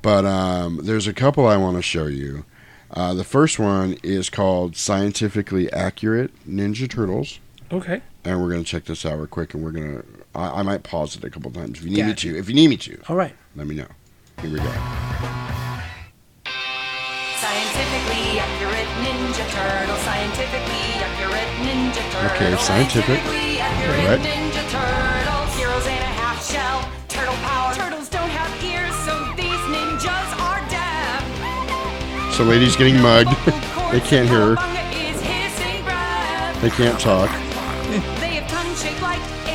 But 0.03 0.25
um, 0.25 0.81
there's 0.83 1.07
a 1.07 1.13
couple 1.13 1.47
I 1.47 1.57
want 1.57 1.77
to 1.77 1.83
show 1.83 2.07
you. 2.07 2.45
Uh, 2.91 3.15
the 3.15 3.25
first 3.25 3.59
one 3.59 3.97
is 4.03 4.29
called 4.29 4.77
Scientifically 4.77 5.73
Accurate 5.73 6.31
Ninja 6.47 6.91
Turtles. 6.91 7.39
Okay. 7.71 8.03
And 8.25 8.41
we're 8.43 8.51
going 8.51 8.63
to 8.65 8.69
check 8.69 8.85
this 8.85 9.07
out 9.07 9.17
real 9.17 9.27
quick, 9.29 9.55
and 9.55 9.65
we're 9.65 9.71
going 9.71 9.99
to. 10.03 10.05
I 10.35 10.61
I 10.61 10.63
might 10.63 10.83
pause 10.83 11.17
it 11.17 11.25
a 11.25 11.31
couple 11.31 11.51
times 11.51 11.79
if 11.79 11.85
you 11.85 11.91
need 11.91 11.97
Gotcha. 12.07 12.27
me 12.29 12.33
to. 12.35 12.39
If 12.39 12.49
you 12.49 12.55
need 12.55 12.69
me 12.69 12.77
to, 12.79 12.99
All 13.09 13.17
right. 13.17 13.35
let 13.57 13.67
me 13.67 13.75
know. 13.75 13.87
Here 14.41 14.51
we 14.51 14.59
go. 14.59 14.73
Scientifically 17.37 18.39
accurate 18.39 18.89
Ninja 19.03 19.45
Turtle. 19.51 19.97
Scientifically 20.05 21.03
accurate 21.03 21.51
Ninja 21.67 22.03
Turtle. 22.13 22.37
Okay, 22.37 22.57
scientific. 22.63 23.19
Scientifically 23.21 23.59
accurate 23.59 24.07
Right. 24.07 24.21
Ninja 24.21 24.63
Turtles. 24.71 25.57
Heroes 25.57 25.87
in 25.87 25.93
a 25.93 26.13
half 26.23 26.39
shell. 26.45 26.89
Turtle 27.09 27.35
power. 27.43 27.75
Turtles 27.75 27.92
So, 32.43 32.49
lady's 32.49 32.75
getting 32.75 33.01
mugged. 33.01 33.31
they 33.93 34.01
can't 34.01 34.29
hear 34.29 34.41
her. 34.41 34.55
Bunga 34.57 35.13
is 35.13 35.21
hissing 35.21 35.85
breath. 35.85 36.61
They 36.61 36.71
can't 36.71 36.99
talk. 36.99 37.31
They 38.19 38.35
have 38.35 38.51
tongues 38.51 38.83
shaped 38.83 39.01
like 39.01 39.21
a 39.21 39.53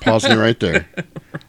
Pausing 0.00 0.32
it 0.32 0.36
right 0.36 0.58
there. 0.60 0.88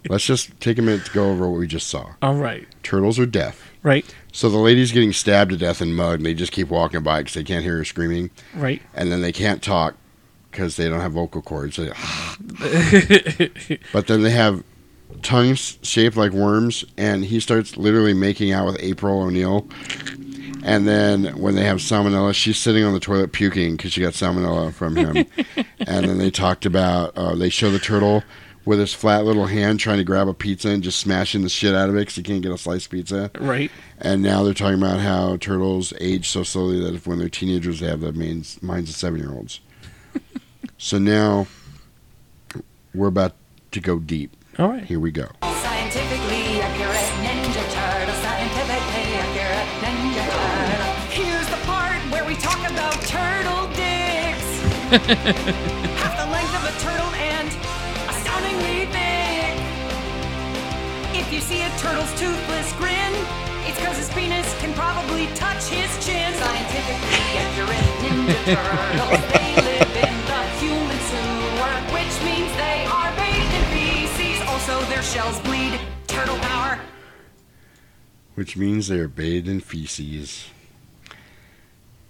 Let's 0.09 0.25
just 0.25 0.59
take 0.59 0.77
a 0.77 0.81
minute 0.81 1.05
to 1.05 1.11
go 1.11 1.31
over 1.31 1.49
what 1.49 1.59
we 1.59 1.67
just 1.67 1.87
saw. 1.87 2.13
All 2.21 2.35
right. 2.35 2.67
Turtles 2.83 3.19
are 3.19 3.25
deaf. 3.25 3.71
Right. 3.83 4.05
So 4.31 4.49
the 4.49 4.57
lady's 4.57 4.91
getting 4.91 5.13
stabbed 5.13 5.51
to 5.51 5.57
death 5.57 5.81
and 5.81 5.95
mugged, 5.95 6.17
and 6.19 6.25
they 6.25 6.33
just 6.33 6.51
keep 6.51 6.69
walking 6.69 7.03
by 7.03 7.19
because 7.21 7.33
they 7.35 7.43
can't 7.43 7.63
hear 7.63 7.77
her 7.77 7.85
screaming. 7.85 8.29
Right. 8.55 8.81
And 8.93 9.11
then 9.11 9.21
they 9.21 9.31
can't 9.31 9.61
talk 9.61 9.95
because 10.51 10.75
they 10.75 10.89
don't 10.89 11.01
have 11.01 11.13
vocal 11.13 11.41
cords. 11.41 11.79
But 13.93 14.07
then 14.07 14.23
they 14.23 14.31
have 14.31 14.63
tongues 15.21 15.77
shaped 15.81 16.17
like 16.17 16.31
worms, 16.31 16.85
and 16.97 17.25
he 17.25 17.39
starts 17.39 17.77
literally 17.77 18.13
making 18.13 18.51
out 18.51 18.65
with 18.65 18.77
April 18.79 19.21
O'Neil. 19.21 19.67
And 20.63 20.87
then 20.87 21.37
when 21.37 21.55
they 21.55 21.63
have 21.63 21.77
salmonella, 21.77 22.33
she's 22.33 22.57
sitting 22.57 22.83
on 22.83 22.93
the 22.93 22.99
toilet 22.99 23.31
puking 23.31 23.77
because 23.77 23.93
she 23.93 24.01
got 24.01 24.13
salmonella 24.13 24.73
from 24.73 24.95
him. 24.95 25.17
and 25.79 26.07
then 26.07 26.17
they 26.17 26.31
talked 26.31 26.65
about 26.65 27.17
uh, 27.17 27.35
they 27.35 27.49
show 27.49 27.71
the 27.71 27.79
turtle 27.79 28.23
with 28.65 28.79
his 28.79 28.93
flat 28.93 29.23
little 29.23 29.45
hand 29.45 29.79
trying 29.79 29.97
to 29.97 30.03
grab 30.03 30.27
a 30.27 30.33
pizza 30.33 30.67
and 30.67 30.83
just 30.83 30.99
smashing 30.99 31.41
the 31.41 31.49
shit 31.49 31.73
out 31.73 31.87
of 31.87 31.95
it 31.95 31.99
because 31.99 32.15
he 32.15 32.23
can't 32.23 32.41
get 32.41 32.51
a 32.51 32.57
sliced 32.57 32.89
pizza. 32.89 33.31
Right. 33.39 33.71
And 33.97 34.21
now 34.21 34.43
they're 34.43 34.53
talking 34.53 34.77
about 34.77 34.99
how 34.99 35.37
turtles 35.37 35.93
age 36.01 36.27
so 36.29 36.43
slowly 36.43 36.79
that 36.81 36.93
if 36.93 37.07
when 37.07 37.17
they're 37.17 37.29
teenagers, 37.29 37.79
they 37.79 37.87
have 37.87 38.01
the 38.01 38.11
minds, 38.11 38.61
minds 38.61 38.89
of 38.89 38.97
seven 38.97 39.21
year 39.21 39.31
olds. 39.31 39.61
so 40.77 40.97
now 40.97 41.47
we're 42.93 43.07
about 43.07 43.35
to 43.71 43.79
go 43.79 43.99
deep. 43.99 44.35
All 44.59 44.67
right. 44.69 44.83
Here 44.83 44.99
we 44.99 45.11
go. 45.11 45.29
Half 54.87 56.15
the 56.15 56.31
length 56.31 56.55
of 56.55 56.63
a 56.63 56.71
turtle 56.79 57.11
and 57.19 57.47
astoundingly 58.07 58.87
big. 58.87 59.51
If 61.11 61.27
you 61.33 61.41
see 61.41 61.61
a 61.61 61.69
turtle's 61.75 62.07
toothless 62.17 62.71
grin, 62.79 63.11
it's 63.67 63.75
because 63.77 63.97
his 63.97 64.07
penis 64.15 64.47
can 64.61 64.73
probably 64.75 65.27
touch 65.35 65.67
his 65.67 65.91
chin. 65.99 66.31
Scientifically 66.39 67.19
accurate 67.35 67.83
Ninja 67.99 68.55
Turtles. 68.55 69.19
they 69.35 69.51
live 69.59 69.91
in 70.07 70.15
the 70.23 70.41
human 70.63 70.99
sewer, 71.11 71.75
which 71.91 72.15
means 72.23 72.47
they 72.55 72.87
are 72.87 73.11
bathed 73.19 73.53
in 73.59 73.65
feces. 73.75 74.39
Also, 74.47 74.79
their 74.87 75.03
shells 75.03 75.37
bleed 75.41 75.77
turtle 76.07 76.37
power. 76.37 76.79
which 78.35 78.55
means 78.55 78.87
they 78.87 78.99
are 78.99 79.09
bathed 79.09 79.49
in 79.49 79.59
feces. 79.59 80.47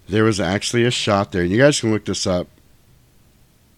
There 0.07 0.23
was 0.23 0.39
actually 0.39 0.83
a 0.85 0.91
shot 0.91 1.31
there, 1.31 1.41
and 1.41 1.51
you 1.51 1.57
guys 1.57 1.79
can 1.79 1.89
look 1.91 2.05
this 2.05 2.27
up. 2.27 2.47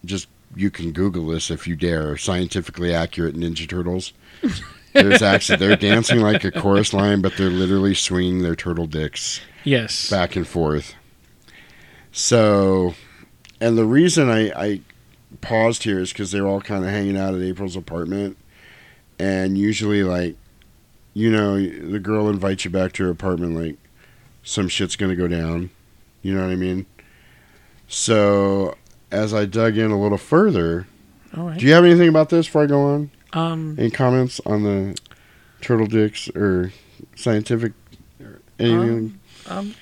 Just 0.05 0.27
you 0.55 0.71
can 0.71 0.91
Google 0.91 1.27
this 1.27 1.51
if 1.51 1.67
you 1.67 1.76
dare. 1.76 2.17
Scientifically 2.17 2.93
accurate 2.93 3.35
Ninja 3.35 3.67
Turtles. 3.69 4.13
There's 4.93 5.21
actually 5.21 5.57
they're 5.57 5.76
dancing 5.91 6.19
like 6.21 6.43
a 6.43 6.51
chorus 6.51 6.93
line, 6.93 7.21
but 7.21 7.34
they're 7.38 7.49
literally 7.49 7.93
swinging 7.93 8.41
their 8.41 8.55
turtle 8.55 8.88
dicks 8.88 9.41
Yes. 9.63 10.09
back 10.09 10.35
and 10.35 10.47
forth. 10.47 10.95
So, 12.11 12.95
and 13.61 13.77
the 13.77 13.85
reason 13.85 14.30
I, 14.30 14.49
I 14.51 14.81
paused 15.41 15.84
here 15.84 15.99
is 15.99 16.11
because 16.11 16.31
they're 16.31 16.47
all 16.47 16.61
kind 16.61 16.84
of 16.84 16.89
hanging 16.89 17.17
out 17.17 17.35
at 17.35 17.41
April's 17.41 17.76
apartment, 17.76 18.38
and 19.19 19.57
usually, 19.57 20.03
like, 20.03 20.35
you 21.13 21.30
know, 21.30 21.59
the 21.59 21.99
girl 21.99 22.30
invites 22.30 22.65
you 22.65 22.71
back 22.71 22.93
to 22.93 23.03
her 23.03 23.09
apartment, 23.11 23.55
like, 23.55 23.77
some 24.43 24.67
shit's 24.67 24.95
gonna 24.95 25.15
go 25.15 25.27
down. 25.27 25.69
You 26.23 26.34
know 26.34 26.41
what 26.41 26.51
I 26.51 26.55
mean? 26.55 26.85
So, 27.88 28.76
as 29.11 29.34
I 29.34 29.45
dug 29.45 29.77
in 29.77 29.91
a 29.91 29.99
little 29.99 30.18
further, 30.18 30.88
All 31.36 31.48
right. 31.49 31.57
do 31.60 31.65
you 31.65 31.73
have 31.73 31.84
anything 31.86 32.10
about 32.10 32.30
this 32.30 32.45
before 32.48 32.64
I 32.64 32.68
go 32.68 32.81
on? 32.81 33.11
Um. 33.34 33.76
Any 33.77 33.91
comments 33.91 34.40
on 34.45 34.64
the 34.64 34.98
turtle 35.61 35.86
dicks 35.88 36.30
or 36.36 36.72
scientific 37.15 37.73
or 38.19 38.40
anything? 38.60 39.19
Um, 39.48 39.57
um, 39.57 39.76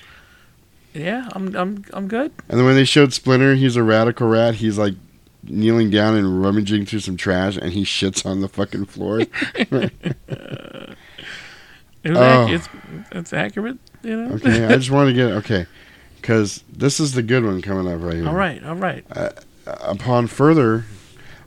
yeah, 0.94 1.28
I'm 1.32 1.54
I'm 1.56 1.84
I'm 1.92 2.08
good. 2.08 2.32
And 2.48 2.58
then 2.58 2.66
when 2.66 2.74
they 2.74 2.84
showed 2.84 3.12
Splinter, 3.12 3.54
he's 3.54 3.76
a 3.76 3.82
radical 3.82 4.28
rat. 4.28 4.56
He's 4.56 4.76
like 4.78 4.94
kneeling 5.44 5.88
down 5.90 6.14
and 6.16 6.42
rummaging 6.42 6.84
through 6.86 7.00
some 7.00 7.16
trash, 7.16 7.56
and 7.56 7.72
he 7.72 7.84
shits 7.84 8.26
on 8.26 8.40
the 8.40 8.48
fucking 8.48 8.84
floor. 8.86 9.20
It 12.04 12.16
Oh. 12.16 12.44
ac- 12.46 12.54
it's 12.54 12.68
it's 13.10 13.32
accurate, 13.32 13.76
you 14.02 14.16
know. 14.16 14.34
okay, 14.36 14.64
I 14.66 14.76
just 14.76 14.90
want 14.90 15.08
to 15.08 15.12
get 15.14 15.32
okay, 15.38 15.66
because 16.20 16.62
this 16.72 17.00
is 17.00 17.12
the 17.12 17.22
good 17.22 17.44
one 17.44 17.62
coming 17.62 17.92
up 17.92 18.00
right 18.02 18.14
here. 18.14 18.28
all 18.28 18.34
right, 18.34 18.62
all 18.64 18.76
right. 18.76 19.04
Uh, 19.10 19.30
upon 19.66 20.26
further, 20.26 20.84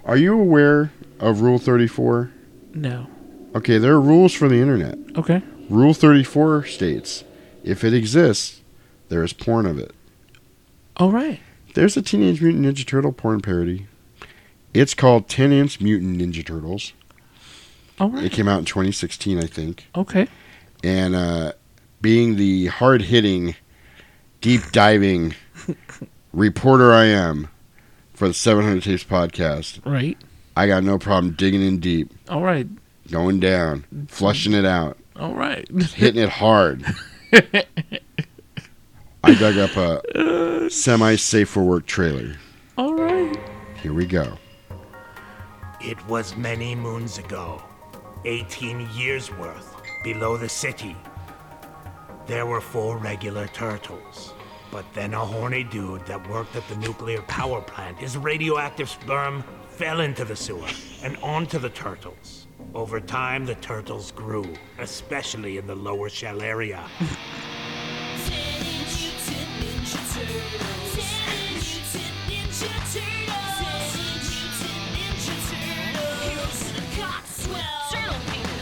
are 0.06 0.18
you 0.18 0.40
aware 0.40 0.92
of 1.20 1.42
Rule 1.42 1.60
Thirty 1.60 1.88
Four? 1.88 2.32
No. 2.74 3.08
Okay, 3.54 3.78
there 3.78 3.94
are 3.94 4.02
rules 4.02 4.34
for 4.34 4.48
the 4.48 4.62
internet. 4.62 4.98
Okay. 5.18 5.42
Rule 5.70 5.94
Thirty 5.94 6.24
Four 6.24 6.66
states, 6.66 7.24
if 7.64 7.84
it 7.84 7.94
exists, 7.94 8.62
there 9.10 9.24
is 9.24 9.34
porn 9.34 9.66
of 9.66 9.78
it. 9.78 9.94
All 10.98 11.12
right. 11.12 11.40
There's 11.74 11.96
a 11.96 12.02
Teenage 12.02 12.42
Mutant 12.42 12.66
Ninja 12.66 12.86
Turtle 12.86 13.14
porn 13.14 13.40
parody. 13.42 13.88
It's 14.74 14.94
called 14.94 15.28
10 15.30 15.52
Inch 15.52 15.82
Mutant 15.82 16.18
Ninja 16.18 16.46
Turtles. 16.46 16.94
All 18.00 18.10
right. 18.10 18.26
It 18.26 18.32
came 18.32 18.48
out 18.48 18.60
in 18.60 18.66
2016, 18.66 19.38
I 19.38 19.48
think. 19.48 19.88
Okay. 19.96 20.28
And 20.84 21.16
uh, 21.16 21.54
being 22.02 22.36
the 22.36 22.68
hard 22.68 23.04
hitting, 23.04 23.56
deep 24.42 24.62
diving 24.72 25.34
reporter 26.34 26.92
I 26.92 27.06
am 27.06 27.50
for 28.14 28.28
the 28.28 28.34
700 28.34 28.84
Tapes 28.84 29.04
podcast, 29.04 29.80
Right. 29.86 30.18
I 30.56 30.68
got 30.68 30.84
no 30.84 30.98
problem 30.98 31.34
digging 31.34 31.62
in 31.62 31.80
deep, 31.80 32.12
All 32.30 32.42
right. 32.42 32.68
going 33.10 33.40
down, 33.40 33.86
flushing 34.08 34.54
it 34.54 34.66
out, 34.66 34.98
All 35.16 35.34
right. 35.34 35.68
hitting 35.94 36.22
it 36.22 36.30
hard. 36.30 36.84
I 39.24 39.36
dug 39.36 39.58
up 39.58 39.76
a 39.78 40.70
semi 40.70 41.16
safe 41.16 41.50
for 41.50 41.64
work 41.64 41.86
trailer. 41.86 42.36
All 42.78 42.94
right. 42.96 43.38
Here 43.82 43.94
we 43.94 44.06
go. 44.06 44.38
It 45.80 46.04
was 46.08 46.36
many 46.36 46.76
moons 46.76 47.18
ago, 47.18 47.62
18 48.26 48.88
years 48.94 49.32
worth, 49.32 49.76
below 50.04 50.38
the 50.38 50.50
city. 50.50 50.96
There 52.28 52.46
were 52.46 52.62
four 52.62 52.98
regular 52.98 53.48
turtles. 53.48 54.31
But 54.72 54.86
then 54.94 55.14
a 55.14 55.20
horny 55.20 55.66
dude 55.66 56.06
that 56.06 56.28
worked 56.30 56.56
at 56.56 56.68
the 56.70 56.78
nuclear 56.78 57.22
power 57.24 57.62
plant, 57.62 57.98
his 57.98 58.18
radioactive 58.18 58.90
sperm 58.90 59.44
fell 59.70 60.00
into 60.00 60.24
the 60.24 60.36
sewer 60.36 60.68
and 61.04 61.18
onto 61.18 61.60
the 61.60 61.70
turtles. 61.70 62.48
Over 62.74 63.02
time, 63.02 63.46
the 63.46 63.56
turtles 63.56 64.12
grew, 64.12 64.46
especially 64.80 65.58
in 65.58 65.68
the 65.68 65.76
lower 65.76 66.08
shell 66.08 66.42
area. 66.42 66.86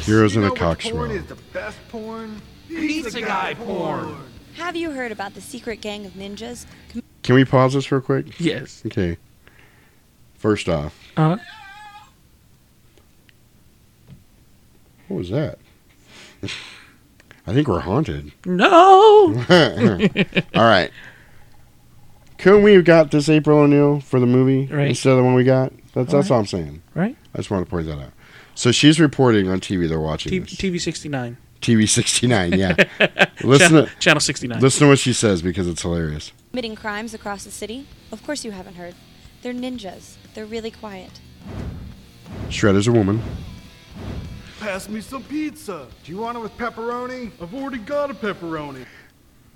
Heroes 0.06 0.36
in 0.36 0.42
a 0.42 0.46
You 0.46 0.50
know 0.50 0.54
what 0.54 0.58
porn 0.58 0.76
cockswell. 0.78 1.12
is 1.12 1.26
the 1.26 1.36
best 1.54 1.78
porn? 1.90 2.42
Pizza 2.68 3.22
guy 3.22 3.54
porn. 3.54 4.16
Have 4.60 4.76
you 4.76 4.92
heard 4.92 5.12
about 5.12 5.34
the 5.34 5.42
secret 5.42 5.82
gang 5.82 6.06
of 6.06 6.14
ninjas? 6.14 6.66
Can 7.24 7.36
we 7.36 7.46
pause 7.46 7.74
this 7.74 7.92
real 7.92 8.02
quick? 8.02 8.40
Yes. 8.40 8.84
Okay. 8.86 9.18
First 10.36 10.70
off, 10.70 10.96
Uh. 11.18 11.38
what 15.08 15.18
was 15.18 15.30
that? 15.32 15.60
I 17.48 17.54
think 17.54 17.68
we're 17.68 17.80
haunted. 17.80 18.32
No. 18.46 18.66
All 20.56 20.64
right. 20.64 20.92
Couldn't 22.38 22.64
we 22.64 22.74
have 22.74 22.86
got 22.86 23.12
this 23.12 23.28
April 23.28 23.60
O'Neil 23.60 24.00
for 24.00 24.20
the 24.20 24.26
movie 24.28 24.68
Right. 24.74 24.90
instead 24.90 25.12
of 25.12 25.18
the 25.18 25.24
one 25.24 25.34
we 25.34 25.44
got? 25.44 25.74
That's 25.94 26.12
that's 26.12 26.14
Alright. 26.14 26.32
all 26.32 26.40
I'm 26.40 26.46
saying. 26.46 26.82
Right. 26.96 27.18
I 27.34 27.38
just 27.38 27.50
want 27.52 27.66
to 27.66 27.70
point 27.70 27.88
that 27.88 28.00
out. 28.00 28.12
So 28.56 28.72
she's 28.72 29.00
reporting 29.00 29.50
on 29.50 29.60
TV. 29.60 29.90
They're 29.90 30.00
watching 30.00 30.30
T- 30.32 30.40
this. 30.40 30.56
TV 30.56 30.80
69. 30.80 31.38
TV 31.62 31.88
69. 31.88 32.54
Yeah. 32.54 32.76
listen 33.44 33.70
Channel- 33.70 33.88
to 33.88 33.96
Channel 34.00 34.20
69. 34.20 34.60
Listen 34.60 34.80
to 34.82 34.88
what 34.90 35.00
she 35.00 35.14
says 35.14 35.42
because 35.42 35.68
it's 35.68 35.82
hilarious. 35.82 36.32
Committing 36.52 36.76
crimes 36.76 37.14
across 37.14 37.44
the 37.44 37.52
city? 37.52 37.88
Of 38.12 38.24
course 38.24 38.44
you 38.44 38.52
haven't 38.52 38.76
heard. 38.76 38.96
They're 39.42 39.54
ninjas. 39.54 40.16
They're 40.34 40.46
really 40.46 40.72
quiet. 40.72 41.20
Shredder's 42.50 42.88
a 42.88 42.92
woman. 42.92 43.22
Pass 44.60 44.90
me 44.90 45.00
some 45.00 45.24
pizza. 45.24 45.88
Do 46.04 46.12
you 46.12 46.18
want 46.18 46.38
it 46.38 46.42
with 46.42 46.58
pepperoni? 46.58 47.32
I've 47.42 47.54
already 47.54 47.78
got 47.78 48.12
a 48.12 48.14
pepperoni. 48.14 48.86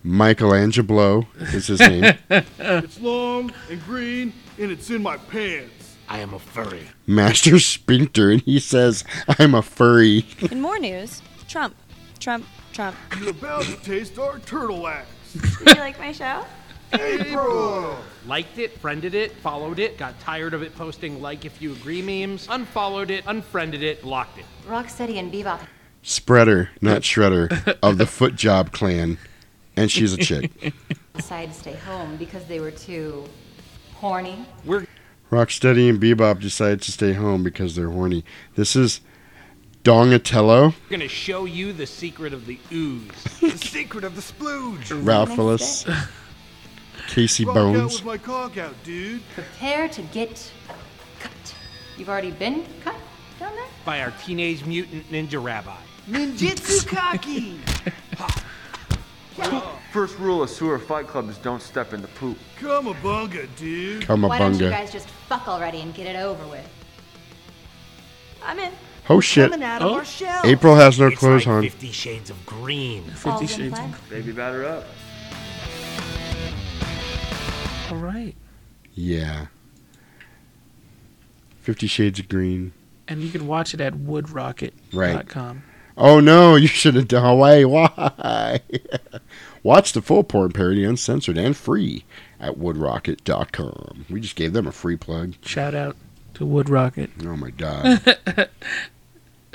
Michelangelo 0.03 1.27
is 1.37 1.67
his 1.67 1.79
name. 1.79 2.13
it's 2.29 2.99
long 2.99 3.51
and 3.69 3.83
green, 3.85 4.33
and 4.59 4.71
it's 4.71 4.89
in 4.89 5.01
my 5.01 5.17
pants. 5.17 5.95
I 6.09 6.19
am 6.19 6.33
a 6.33 6.39
furry. 6.39 6.87
Master 7.07 7.57
Sphincter, 7.59 8.29
and 8.29 8.41
he 8.41 8.59
says, 8.59 9.03
"I'm 9.39 9.55
a 9.55 9.61
furry." 9.61 10.25
In 10.51 10.61
more 10.61 10.77
news, 10.77 11.21
Trump. 11.47 11.75
Trump. 12.23 12.45
Trump. 12.71 12.95
You're 13.19 13.31
about 13.31 13.63
to 13.63 13.75
taste 13.77 14.17
our 14.17 14.39
turtle 14.39 14.87
ass. 14.87 15.05
Did 15.33 15.75
you 15.75 15.81
like 15.81 15.99
my 15.99 16.13
show? 16.13 16.45
April! 16.93 17.97
Liked 18.25 18.57
it, 18.59 18.79
friended 18.79 19.13
it, 19.13 19.33
followed 19.33 19.77
it, 19.77 19.97
got 19.97 20.17
tired 20.21 20.53
of 20.53 20.61
it 20.61 20.73
posting 20.73 21.21
like 21.21 21.43
if 21.43 21.61
you 21.61 21.73
agree 21.73 22.01
memes, 22.01 22.47
unfollowed 22.49 23.11
it, 23.11 23.25
unfriended 23.27 23.83
it, 23.83 24.01
blocked 24.03 24.37
it. 24.37 24.45
Rocksteady 24.65 25.17
and 25.17 25.33
Bebop. 25.33 25.59
Spreader, 26.01 26.69
not 26.81 27.01
Shredder, 27.01 27.77
of 27.83 27.97
the 27.97 28.05
Foot 28.05 28.35
Job 28.35 28.71
Clan, 28.71 29.17
and 29.75 29.91
she's 29.91 30.13
a 30.13 30.17
chick. 30.17 30.51
decided 31.15 31.53
to 31.53 31.59
stay 31.59 31.73
home 31.73 32.15
because 32.15 32.45
they 32.45 32.61
were 32.61 32.71
too 32.71 33.25
horny. 33.95 34.45
We're 34.63 34.85
Rocksteady 35.29 35.89
and 35.89 35.99
Bebop 35.99 36.39
decided 36.39 36.81
to 36.83 36.91
stay 36.93 37.13
home 37.13 37.43
because 37.43 37.75
they're 37.75 37.89
horny. 37.89 38.23
This 38.55 38.77
is 38.77 39.01
Dongatello, 39.83 40.73
gonna 40.89 41.09
show 41.09 41.43
you 41.43 41.73
the 41.73 41.85
secret 41.85 42.33
of 42.33 42.45
the 42.45 42.57
ooze. 42.71 43.11
the 43.41 43.57
secret 43.57 44.05
of 44.05 44.15
the 44.15 44.21
splooge. 44.21 44.87
Ralph 45.05 45.37
Willis, 45.37 45.85
Casey 47.09 47.43
Rock 47.43 47.57
out 47.57 47.73
Bones. 47.73 47.95
with 47.95 48.05
my 48.05 48.17
cock 48.17 48.57
out, 48.57 48.75
dude. 48.85 49.21
Prepare 49.33 49.89
to 49.89 50.01
get 50.03 50.49
cut. 51.19 51.55
You've 51.97 52.07
already 52.07 52.31
been 52.31 52.65
cut 52.81 52.95
down 53.41 53.53
there? 53.55 53.65
By 53.83 53.99
our 53.99 54.11
teenage 54.23 54.65
mutant 54.65 55.11
ninja 55.11 55.43
rabbi. 55.43 55.75
Ninjutsu 56.09 56.87
Kaki! 56.87 57.59
First 59.91 60.17
rule 60.17 60.43
of 60.43 60.49
sewer 60.49 60.79
fight 60.79 61.07
club 61.07 61.29
is 61.29 61.37
don't 61.39 61.61
step 61.61 61.91
in 61.91 62.01
the 62.01 62.07
poop. 62.09 62.37
Come 62.57 62.87
a 62.87 62.93
bunga, 62.95 63.49
dude. 63.57 64.05
Come 64.05 64.23
a 64.23 64.29
Why 64.29 64.39
don't 64.39 64.57
you 64.57 64.69
guys 64.69 64.93
just 64.93 65.09
fuck 65.27 65.49
already 65.49 65.81
and 65.81 65.93
get 65.93 66.07
it 66.07 66.17
over 66.17 66.47
with? 66.47 66.67
I'm 68.41 68.59
in. 68.59 68.71
Oh 69.09 69.19
shit! 69.19 69.51
Coming 69.51 69.65
out 69.65 69.81
of 69.81 69.91
oh. 69.91 69.95
our 69.95 70.05
shells. 70.05 70.45
April 70.45 70.75
has 70.75 70.99
no 70.99 71.07
It's 71.07 71.19
clothes 71.19 71.45
like 71.45 71.55
on. 71.55 71.63
Fifty 71.63 71.91
Shades 71.91 72.29
of 72.29 72.45
Green. 72.45 73.03
Fifty 73.03 73.47
Shades 73.47 73.77
of 73.77 74.09
Baby 74.09 74.31
batter 74.31 74.65
up. 74.65 74.85
All 77.91 77.97
right. 77.97 78.35
Yeah. 78.93 79.47
Fifty 81.59 81.87
Shades 81.87 82.19
of 82.19 82.29
Green. 82.29 82.71
And 83.07 83.21
you 83.21 83.29
can 83.29 83.45
watch 83.45 83.73
it 83.73 83.81
at 83.81 83.95
woodrocket.com. 83.95 84.97
Right. 84.97 85.63
Oh 85.97 86.19
no, 86.21 86.55
you 86.57 86.67
should 86.67 86.95
have 86.95 87.09
done 87.09 87.25
away. 87.25 87.65
Why? 87.65 88.61
Watch 89.63 89.93
the 89.93 90.01
full 90.01 90.25
porn 90.25 90.51
parody 90.51 90.83
uncensored 90.83 91.37
and 91.37 91.55
free 91.55 92.03
at 92.37 92.57
woodrocket.com. 92.57 94.05
We 94.09 94.19
just 94.19 94.35
gave 94.35 94.51
them 94.51 94.67
a 94.67 94.73
free 94.73 94.97
plug. 94.97 95.35
Shout 95.41 95.73
out 95.73 95.95
to 96.43 96.47
Wood 96.47 96.69
Rocket. 96.69 97.09
Oh 97.25 97.35
my 97.37 97.51
god. 97.51 98.01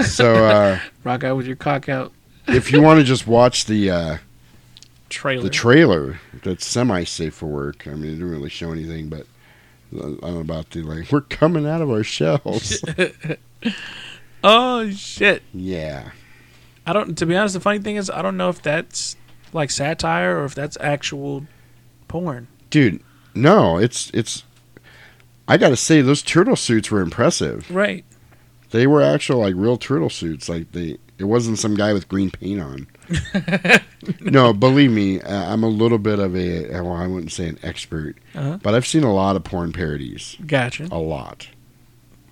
so 0.05 0.47
uh 0.47 0.81
Rock 1.05 1.25
out 1.25 1.37
with 1.37 1.47
your 1.47 1.57
cock 1.57 1.89
out. 1.89 2.13
if 2.47 2.73
you 2.73 2.81
want 2.83 2.99
to 2.99 3.05
just 3.05 3.27
watch 3.27 3.67
the 3.67 3.91
uh 3.91 4.19
Trailer. 5.11 5.43
the 5.43 5.51
trailer 5.51 6.21
that's 6.43 6.67
semi 6.67 7.05
safe 7.05 7.35
for 7.35 7.47
work. 7.47 7.87
I 7.87 7.93
mean, 7.93 8.11
it 8.11 8.15
didn't 8.15 8.31
really 8.31 8.51
show 8.51 8.73
anything, 8.73 9.09
but 9.09 9.27
I 9.95 10.01
don't 10.01 10.23
know 10.23 10.41
about 10.41 10.71
the 10.71 10.83
like 10.83 11.11
we're 11.13 11.23
coming 11.23 11.67
out 11.67 11.81
of 11.81 11.91
our 11.91 12.03
shells. 12.03 12.83
oh 14.45 14.91
shit. 14.91 15.43
yeah. 15.55 16.11
I 16.87 16.93
don't. 16.95 17.17
To 17.19 17.27
be 17.27 17.37
honest, 17.37 17.55
the 17.55 17.61
funny 17.61 17.81
thing 17.81 17.97
is, 17.97 18.09
I 18.09 18.23
don't 18.23 18.39
know 18.39 18.49
if 18.49 18.63
that's 18.63 19.17
like 19.53 19.71
satire 19.71 20.39
or 20.39 20.45
if 20.47 20.55
that's 20.55 20.79
actual 20.81 21.47
porn. 22.07 22.49
Dude, 22.71 23.03
no, 23.35 23.77
it's 23.77 24.11
it's 24.15 24.45
I 25.49 25.57
got 25.57 25.71
to 25.71 25.77
say 25.77 26.01
those 26.03 26.23
turtle 26.23 26.57
suits 26.57 26.91
were 26.91 27.01
impressive. 27.01 27.69
Right. 27.71 28.05
They 28.71 28.87
were 28.87 29.03
actual 29.03 29.39
like 29.39 29.55
real 29.57 29.79
turtle 29.79 30.11
suits. 30.11 30.49
Like 30.49 30.73
they 30.73 30.99
it 31.19 31.25
wasn't 31.25 31.59
some 31.59 31.75
guy 31.75 31.93
with 31.93 32.07
green 32.07 32.31
paint 32.31 32.61
on. 32.61 32.87
no, 34.21 34.53
believe 34.53 34.93
me, 34.93 35.21
uh, 35.23 35.53
I'm 35.53 35.65
a 35.65 35.69
little 35.69 35.99
bit 35.99 36.19
of 36.19 36.37
a 36.37 36.71
well, 36.83 36.93
I 36.93 37.07
wouldn't 37.07 37.33
say 37.33 37.49
an 37.49 37.59
expert, 37.63 38.17
Uh-huh. 38.35 38.59
but 38.63 38.75
I've 38.75 38.87
seen 38.87 39.03
a 39.05 39.13
lot 39.13 39.35
of 39.37 39.43
porn 39.45 39.73
parodies. 39.73 40.37
Gotcha. 40.47 40.87
A 40.93 40.99
lot. 40.99 41.49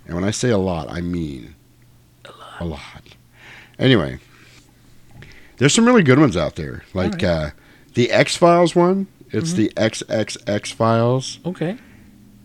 And 0.07 0.15
when 0.15 0.25
I 0.25 0.31
say 0.31 0.51
a 0.51 0.59
lot, 0.59 0.89
I 0.91 1.01
mean 1.01 1.55
a 2.27 2.31
lot. 2.31 2.61
A 2.61 2.65
lot. 2.65 3.03
Anyway, 3.79 4.19
there's 5.57 5.75
some 5.75 5.87
really 5.87 6.03
good 6.03 6.19
ones 6.21 6.37
out 6.37 6.57
there. 6.57 6.85
Like 6.95 7.23
uh, 7.25 7.51
the 7.95 8.11
X 8.11 8.37
Files 8.37 8.77
one. 8.77 9.07
It's 9.31 9.53
Mhm. 9.55 9.57
the 9.57 9.73
XXX 9.77 10.73
Files. 10.73 11.41
Okay. 11.45 11.77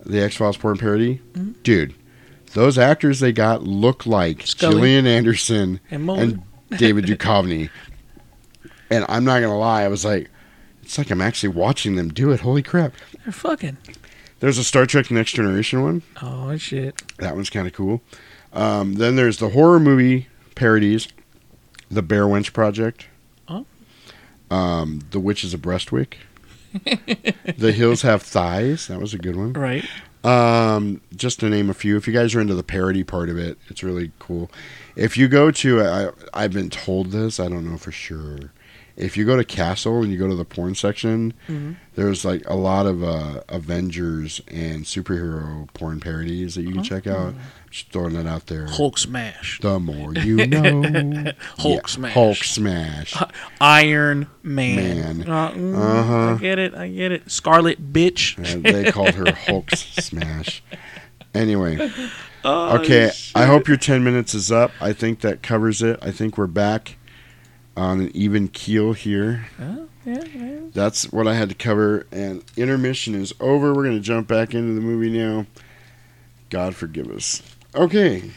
The 0.06 0.22
X 0.22 0.36
Files 0.38 0.58
porn 0.58 0.78
parody. 0.78 1.22
Dude, 1.64 1.94
those 2.54 2.78
actors 2.78 3.20
they 3.20 3.32
got 3.32 3.64
look 3.64 4.06
like 4.06 4.46
Scully. 4.48 4.76
Gillian 4.76 5.08
Anderson 5.08 5.80
And 5.92 6.04
Mulder. 6.06 6.40
David 6.78 7.06
Duchovny. 7.06 7.70
and 8.90 9.06
I'm 9.10 9.24
not 9.26 9.42
gonna 9.42 9.58
lie, 9.58 9.84
I 9.84 9.88
was 9.90 10.04
like, 10.06 10.30
it's 10.84 10.98
like 10.98 11.12
I'm 11.12 11.22
actually 11.22 11.50
watching 11.50 11.96
them 11.96 12.10
do 12.10 12.32
it. 12.32 12.40
Holy 12.42 12.64
crap! 12.64 12.94
They're 13.24 13.32
fucking. 13.34 13.78
There's 14.40 14.58
a 14.58 14.64
Star 14.64 14.86
Trek 14.88 15.12
Next 15.12 15.34
Generation 15.34 15.84
one. 15.84 16.02
Oh 16.22 16.56
shit. 16.58 17.02
That 17.20 17.36
one's 17.36 17.50
kind 17.52 17.68
of 17.68 17.74
cool. 17.74 18.02
Um, 18.54 18.96
then 18.96 19.16
there's 19.16 19.38
the 19.38 19.50
horror 19.50 19.80
movie 19.80 20.28
parodies, 20.56 21.08
The 21.90 22.02
Bear 22.02 22.24
Wench 22.26 22.52
Project, 22.52 23.06
Oh. 23.48 23.66
um, 24.50 25.02
The 25.12 25.20
Witch 25.20 25.44
is 25.44 25.54
a 25.54 25.58
Breastwick, 25.58 26.16
The 26.74 27.72
Hills 27.72 28.02
Have 28.04 28.22
Thighs. 28.24 28.88
That 28.88 29.00
was 29.00 29.14
a 29.14 29.18
good 29.18 29.36
one. 29.36 29.54
Right. 29.54 29.86
Um, 30.24 31.02
just 31.16 31.40
to 31.40 31.50
name 31.50 31.70
a 31.70 31.74
few. 31.74 31.98
If 31.98 32.08
you 32.08 32.14
guys 32.14 32.36
are 32.36 32.42
into 32.42 32.54
the 32.56 32.64
parody 32.64 33.04
part 33.04 33.30
of 33.30 33.38
it, 33.38 33.58
it's 33.70 33.84
really 33.84 34.12
cool. 34.20 34.52
If 34.96 35.18
you 35.18 35.28
go 35.28 35.50
to, 35.52 35.82
I, 35.82 36.10
I've 36.34 36.54
been 36.54 36.70
told 36.70 37.12
this, 37.12 37.40
I 37.40 37.48
don't 37.50 37.66
know 37.70 37.78
for 37.78 37.92
sure. 37.92 38.52
If 38.98 39.18
you 39.18 39.26
go 39.26 39.36
to 39.38 39.44
Castle 39.44 40.04
and 40.04 40.12
you 40.12 40.20
go 40.20 40.28
to 40.28 40.36
the 40.36 40.46
porn 40.46 40.76
section, 40.76 41.34
Mhm. 41.48 41.78
there's 41.96 42.24
like 42.24 42.44
a 42.48 42.56
lot 42.56 42.86
of 42.86 43.04
uh, 43.04 43.42
Avengers 43.50 44.42
and 44.48 44.84
superhero 44.84 45.68
porn 45.74 46.00
parodies 46.00 46.54
that 46.56 46.64
you 46.64 46.74
can 46.74 46.84
check 46.84 47.08
out. 47.08 47.34
Just 47.72 47.90
throwing 47.92 48.14
that 48.16 48.28
out 48.28 48.48
there. 48.48 48.68
Hulk 48.68 48.98
smash. 48.98 49.60
The 49.62 49.80
more 49.80 50.14
you 50.14 50.46
know. 50.46 50.82
Hulk 51.58 51.82
Yeah, 51.84 51.88
smash. 51.88 52.14
Hulk 52.14 52.38
smash. 52.38 53.16
Iron 53.62 54.28
Man. 54.44 55.20
Man. 55.20 55.30
Uh, 55.30 55.52
mm, 55.52 55.76
Uh-huh. 55.78 56.36
I 56.36 56.38
get 56.38 56.60
it. 56.60 56.76
I 56.76 56.90
get 56.90 57.14
it. 57.14 57.32
Scarlet 57.32 57.94
bitch. 57.94 58.38
Uh, 58.38 58.60
they 58.72 58.92
called 58.92 59.16
her 59.16 59.32
Hulk 59.32 59.72
smash. 59.76 60.62
Anyway. 61.34 61.90
Oh, 62.44 62.78
okay, 62.80 63.12
shit. 63.14 63.32
I 63.36 63.46
hope 63.46 63.70
your 63.70 63.78
10 63.78 64.04
minutes 64.04 64.34
is 64.34 64.52
up. 64.52 64.72
I 64.82 64.92
think 64.92 65.22
that 65.22 65.42
covers 65.42 65.82
it. 65.82 65.98
I 66.02 66.12
think 66.12 66.38
we're 66.38 66.48
back 66.48 66.98
on 67.78 68.02
an 68.02 68.12
even 68.14 68.50
keel 68.50 68.92
here. 68.92 69.48
Oh, 69.62 69.88
yeah, 70.06 70.24
yeah. 70.36 70.60
That's 70.74 71.10
what 71.14 71.26
I 71.26 71.36
had 71.36 71.48
to 71.50 71.56
cover. 71.56 72.06
And 72.12 72.44
intermission 72.58 73.16
is 73.16 73.32
over. 73.40 73.74
We're 73.74 73.84
going 73.84 73.96
to 73.96 74.02
jump 74.02 74.28
back 74.28 74.54
into 74.54 74.74
the 74.74 74.82
movie 74.82 75.10
now. 75.10 75.46
God 76.50 76.76
forgive 76.76 77.08
us. 77.10 77.42
Okay. 77.76 78.32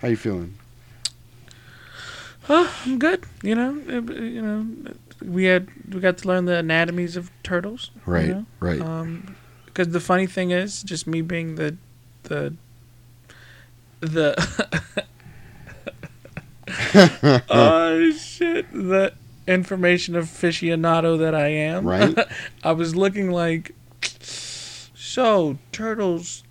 How 0.00 0.08
you 0.08 0.16
feeling? 0.16 0.54
Oh, 2.48 2.74
I'm 2.84 2.98
good. 2.98 3.24
You 3.42 3.54
know, 3.54 3.72
you 3.86 4.42
know, 4.42 4.66
we 5.22 5.44
had 5.44 5.68
we 5.92 6.00
got 6.00 6.18
to 6.18 6.28
learn 6.28 6.44
the 6.44 6.56
anatomies 6.58 7.16
of 7.16 7.30
turtles. 7.42 7.90
you 7.94 8.00
Right, 8.12 8.28
know? 8.28 8.46
right. 8.60 8.80
Um, 8.80 9.36
because 9.66 9.88
the 9.88 10.00
funny 10.00 10.26
thing 10.26 10.50
is, 10.50 10.82
just 10.82 11.06
me 11.06 11.20
being 11.22 11.54
the 11.56 11.76
the 12.24 12.54
the 14.00 14.34
oh 17.50 18.10
shit 18.12 18.70
the 18.72 19.12
information 19.46 20.14
aficionado 20.14 21.18
that 21.18 21.34
I 21.34 21.48
am. 21.48 21.86
Right. 21.86 22.16
I 22.64 22.72
was 22.72 22.94
looking 22.94 23.30
like 23.30 23.74
so 24.00 25.58
turtles 25.72 26.44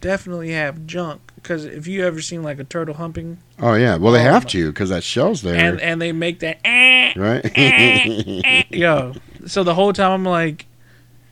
definitely 0.00 0.50
have 0.50 0.86
junk 0.86 1.31
because 1.42 1.64
if 1.64 1.86
you 1.86 2.06
ever 2.06 2.20
seen 2.20 2.42
like 2.42 2.58
a 2.58 2.64
turtle 2.64 2.94
humping 2.94 3.38
Oh, 3.58 3.74
yeah. 3.74 3.96
Well, 3.96 4.12
they 4.12 4.20
Oh, 4.26 4.32
have 4.32 4.46
to 4.48 4.70
because 4.70 4.90
that 4.90 5.02
shell's 5.04 5.42
there. 5.42 5.56
and 5.56 5.80
and 5.80 6.00
they 6.00 6.12
make 6.12 6.38
that 6.40 6.58
eh, 6.64 7.12
right? 7.16 7.44
eh, 7.56 8.40
eh. 8.44 8.62
yo 8.70 9.14
so 9.46 9.62
the 9.64 9.74
whole 9.74 9.92
time 9.92 10.12
i'm 10.12 10.24
like 10.24 10.66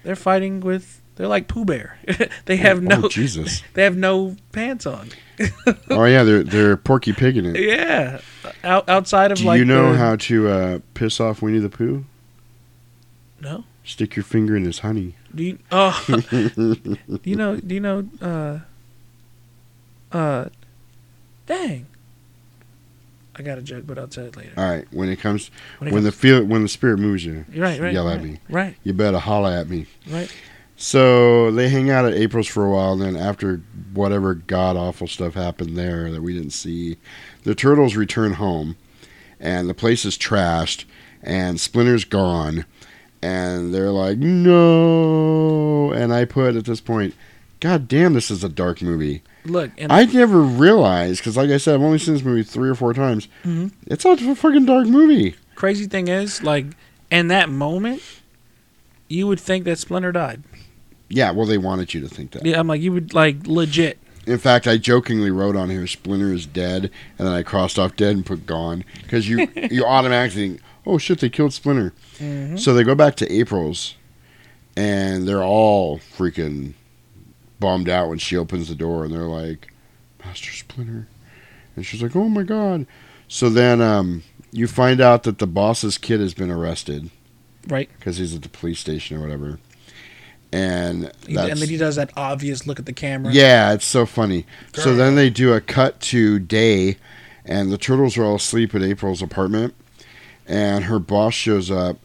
They're 0.03 0.17
fighting 0.17 0.61
with. 0.61 0.97
They're 1.17 1.29
like 1.29 1.49
Pooh 1.49 1.67
Bear. 1.67 1.99
they 2.47 2.57
have 2.57 2.83
no. 2.83 3.03
Oh, 3.05 3.09
Jesus. 3.09 3.63
They 3.75 3.83
have 3.85 3.97
no 3.97 4.37
pants 4.53 4.87
on. 4.87 5.11
Oh 5.91 6.05
yeah, 6.07 6.23
they're 6.25 6.43
they're 6.43 6.77
Porky 6.79 7.13
Pig 7.13 7.37
in 7.37 7.45
it. 7.47 7.61
yeah, 7.61 8.21
out, 8.65 8.89
outside 8.89 9.31
of 9.33 9.39
like 9.39 9.45
Do 9.45 9.49
like. 9.49 9.59
you 9.59 9.65
know 9.67 9.93
the- 9.93 9.99
how 9.99 10.17
to 10.17 10.49
uh, 10.49 10.79
piss 10.95 11.21
off 11.21 11.43
Winnie 11.43 11.59
the 11.59 11.69
Pooh? 11.69 12.05
No. 13.41 13.65
Stick 13.85 14.17
your 14.17 14.23
finger 14.25 14.57
in 14.57 14.65
his 14.65 14.79
honey. 14.81 15.17
Do 15.35 15.43
you? 15.45 15.59
Oh. 15.71 16.03
do 16.09 17.21
you 17.25 17.37
know? 17.37 17.57
Do 17.57 17.75
you 17.75 17.81
know? 17.81 18.09
Uh. 18.21 18.59
Uh. 20.13 20.47
Dang. 21.47 21.87
I 23.37 23.43
got 23.43 23.59
a 23.59 23.63
joke, 23.63 23.85
but 23.87 23.99
I'll 23.99 24.09
tell 24.09 24.27
it 24.27 24.37
later. 24.37 24.53
All 24.57 24.69
right, 24.69 24.87
when 24.91 25.09
it 25.09 25.17
comes 25.21 25.51
When 25.79 25.91
when, 25.93 26.01
it 26.03 26.05
the 26.05 26.11
comes- 26.11 26.21
feel 26.21 26.45
when 26.45 26.63
the 26.63 26.69
spirit 26.69 26.99
moves 26.99 27.25
you, 27.25 27.45
You're 27.53 27.65
right, 27.65 27.81
right, 27.81 27.93
yell 27.93 28.09
at 28.09 28.17
right, 28.19 28.25
me. 28.25 28.39
right. 28.51 28.77
You 28.85 28.93
better 28.93 29.19
holla 29.19 29.59
at 29.59 29.69
me. 29.69 29.87
Right. 30.09 30.31
So 30.77 31.51
they 31.51 31.69
hang 31.69 31.91
out 31.91 32.05
at 32.07 32.15
April's 32.15 32.47
for 32.49 32.65
a 32.67 32.71
while, 32.71 32.93
and 32.95 33.03
then 33.03 33.17
after 33.17 33.63
whatever 33.95 34.35
god 34.35 34.77
awful 34.77 35.07
stuff 35.07 35.35
happened 35.35 35.77
there 35.77 36.11
that 36.11 36.23
we 36.23 36.33
didn't 36.35 36.51
see, 36.53 36.97
the 37.45 37.55
turtles 37.55 37.97
return 37.97 38.35
home, 38.35 38.77
and 39.39 39.69
the 39.69 39.75
place 39.75 40.05
is 40.05 40.17
trashed, 40.19 40.85
and 41.23 41.59
Splinter's 41.61 42.05
gone, 42.05 42.65
and 43.23 43.73
they're 43.75 43.91
like, 43.91 44.19
no. 44.19 45.93
And 45.93 46.13
I 46.13 46.25
put 46.25 46.57
at 46.57 46.65
this 46.65 46.81
point, 46.81 47.15
God 47.61 47.89
damn, 47.89 48.15
this 48.15 48.31
is 48.31 48.43
a 48.43 48.49
dark 48.49 48.81
movie. 48.83 49.23
Look, 49.45 49.71
and 49.79 49.93
I 49.93 50.05
never 50.05 50.41
realized 50.41 51.21
because, 51.21 51.37
like 51.37 51.51
I 51.51 51.59
said, 51.59 51.75
I've 51.75 51.83
only 51.83 51.99
seen 51.99 52.15
this 52.15 52.23
movie 52.25 52.43
three 52.43 52.69
or 52.69 52.75
four 52.75 52.93
times. 52.95 53.29
Mhm. 53.45 53.71
It's 53.87 54.05
a 54.05 54.35
fucking 54.35 54.67
dark 54.67 54.87
movie. 54.89 55.35
crazy 55.55 55.87
thing 55.87 56.09
is, 56.09 56.43
like, 56.43 56.65
in 57.11 57.29
that 57.29 57.51
moment, 57.51 58.01
you 59.09 59.27
would 59.27 59.39
think 59.41 59.65
that 59.67 59.79
Splinter 59.79 60.11
died. 60.13 60.43
Yeah, 61.11 61.33
well, 61.33 61.45
they 61.45 61.59
wanted 61.59 61.93
you 61.93 62.01
to 62.01 62.09
think 62.09 62.31
that. 62.31 62.47
Yeah, 62.47 62.59
I'm 62.59 62.67
like, 62.67 62.81
you 62.81 62.93
would 62.93 63.13
like 63.13 63.47
legit. 63.47 63.99
In 64.27 64.39
fact, 64.39 64.67
I 64.67 64.77
jokingly 64.79 65.31
wrote 65.31 65.57
on 65.57 65.69
here 65.69 65.87
Splinter 65.87 66.33
is 66.33 66.47
dead, 66.47 66.91
and 67.19 67.27
then 67.29 67.35
I 67.35 67.43
crossed 67.43 67.79
off 67.79 67.97
dead 67.97 68.15
and 68.17 68.25
put 68.25 68.47
gone 68.47 68.85
because 69.03 69.29
you 69.29 69.49
you 69.71 69.85
automatically 69.85 70.49
think, 70.51 70.61
oh 70.87 70.97
shit, 70.99 71.19
they 71.21 71.29
killed 71.29 71.53
Splinter. 71.53 71.93
Mhm. 72.19 72.59
So 72.59 72.73
they 72.73 72.85
go 72.85 72.95
back 72.95 73.17
to 73.17 73.31
April's, 73.31 73.97
and 74.77 75.27
they're 75.29 75.43
all 75.45 75.99
freaking 75.99 76.75
bummed 77.61 77.89
out 77.89 78.09
when 78.09 78.19
she 78.19 78.37
opens 78.37 78.69
the 78.69 78.75
door, 78.75 79.05
and 79.05 79.13
they're 79.15 79.21
like, 79.23 79.73
Master 80.25 80.51
Splinter, 80.53 81.07
and 81.77 81.87
she's 81.87 82.03
like, 82.03 82.17
oh 82.17 82.29
my 82.29 82.43
god. 82.43 82.87
So 83.29 83.49
then 83.49 83.81
um, 83.81 84.23
you 84.51 84.67
find 84.67 85.01
out 85.01 85.23
that 85.23 85.39
the 85.39 85.47
boss's 85.47 85.99
kid 85.99 86.19
has 86.21 86.35
been 86.35 86.51
arrested, 86.51 87.11
Right. 87.69 87.89
Because 87.99 88.17
he's 88.17 88.35
at 88.35 88.43
the 88.43 88.49
police 88.49 88.81
station 88.81 89.17
or 89.19 89.21
whatever, 89.21 89.59
and 90.53 91.13
He- 91.27 91.37
and 91.37 91.59
then 91.61 91.69
he 91.69 91.77
does 91.77 91.97
that 91.97 92.11
obvious 92.17 92.67
look 92.67 92.79
at 92.79 92.87
the 92.87 92.93
camera. 92.93 93.33
yeah, 93.33 93.73
it's 93.73 93.85
so 93.85 94.07
funny. 94.07 94.47
So 94.75 94.95
then 94.97 95.15
they 95.15 95.31
do 95.31 95.53
a 95.53 95.61
cut 95.61 96.01
to 96.03 96.39
day, 96.39 96.97
and 97.45 97.71
the 97.71 97.79
turtles 97.79 98.17
are 98.19 98.25
all 98.25 98.37
asleep 98.37 98.75
at 98.75 98.83
April's 98.83 99.23
apartment, 99.23 99.75
and 100.49 100.85
her 100.85 100.99
boss 100.99 101.35
shows 101.35 101.71
up, 101.71 101.99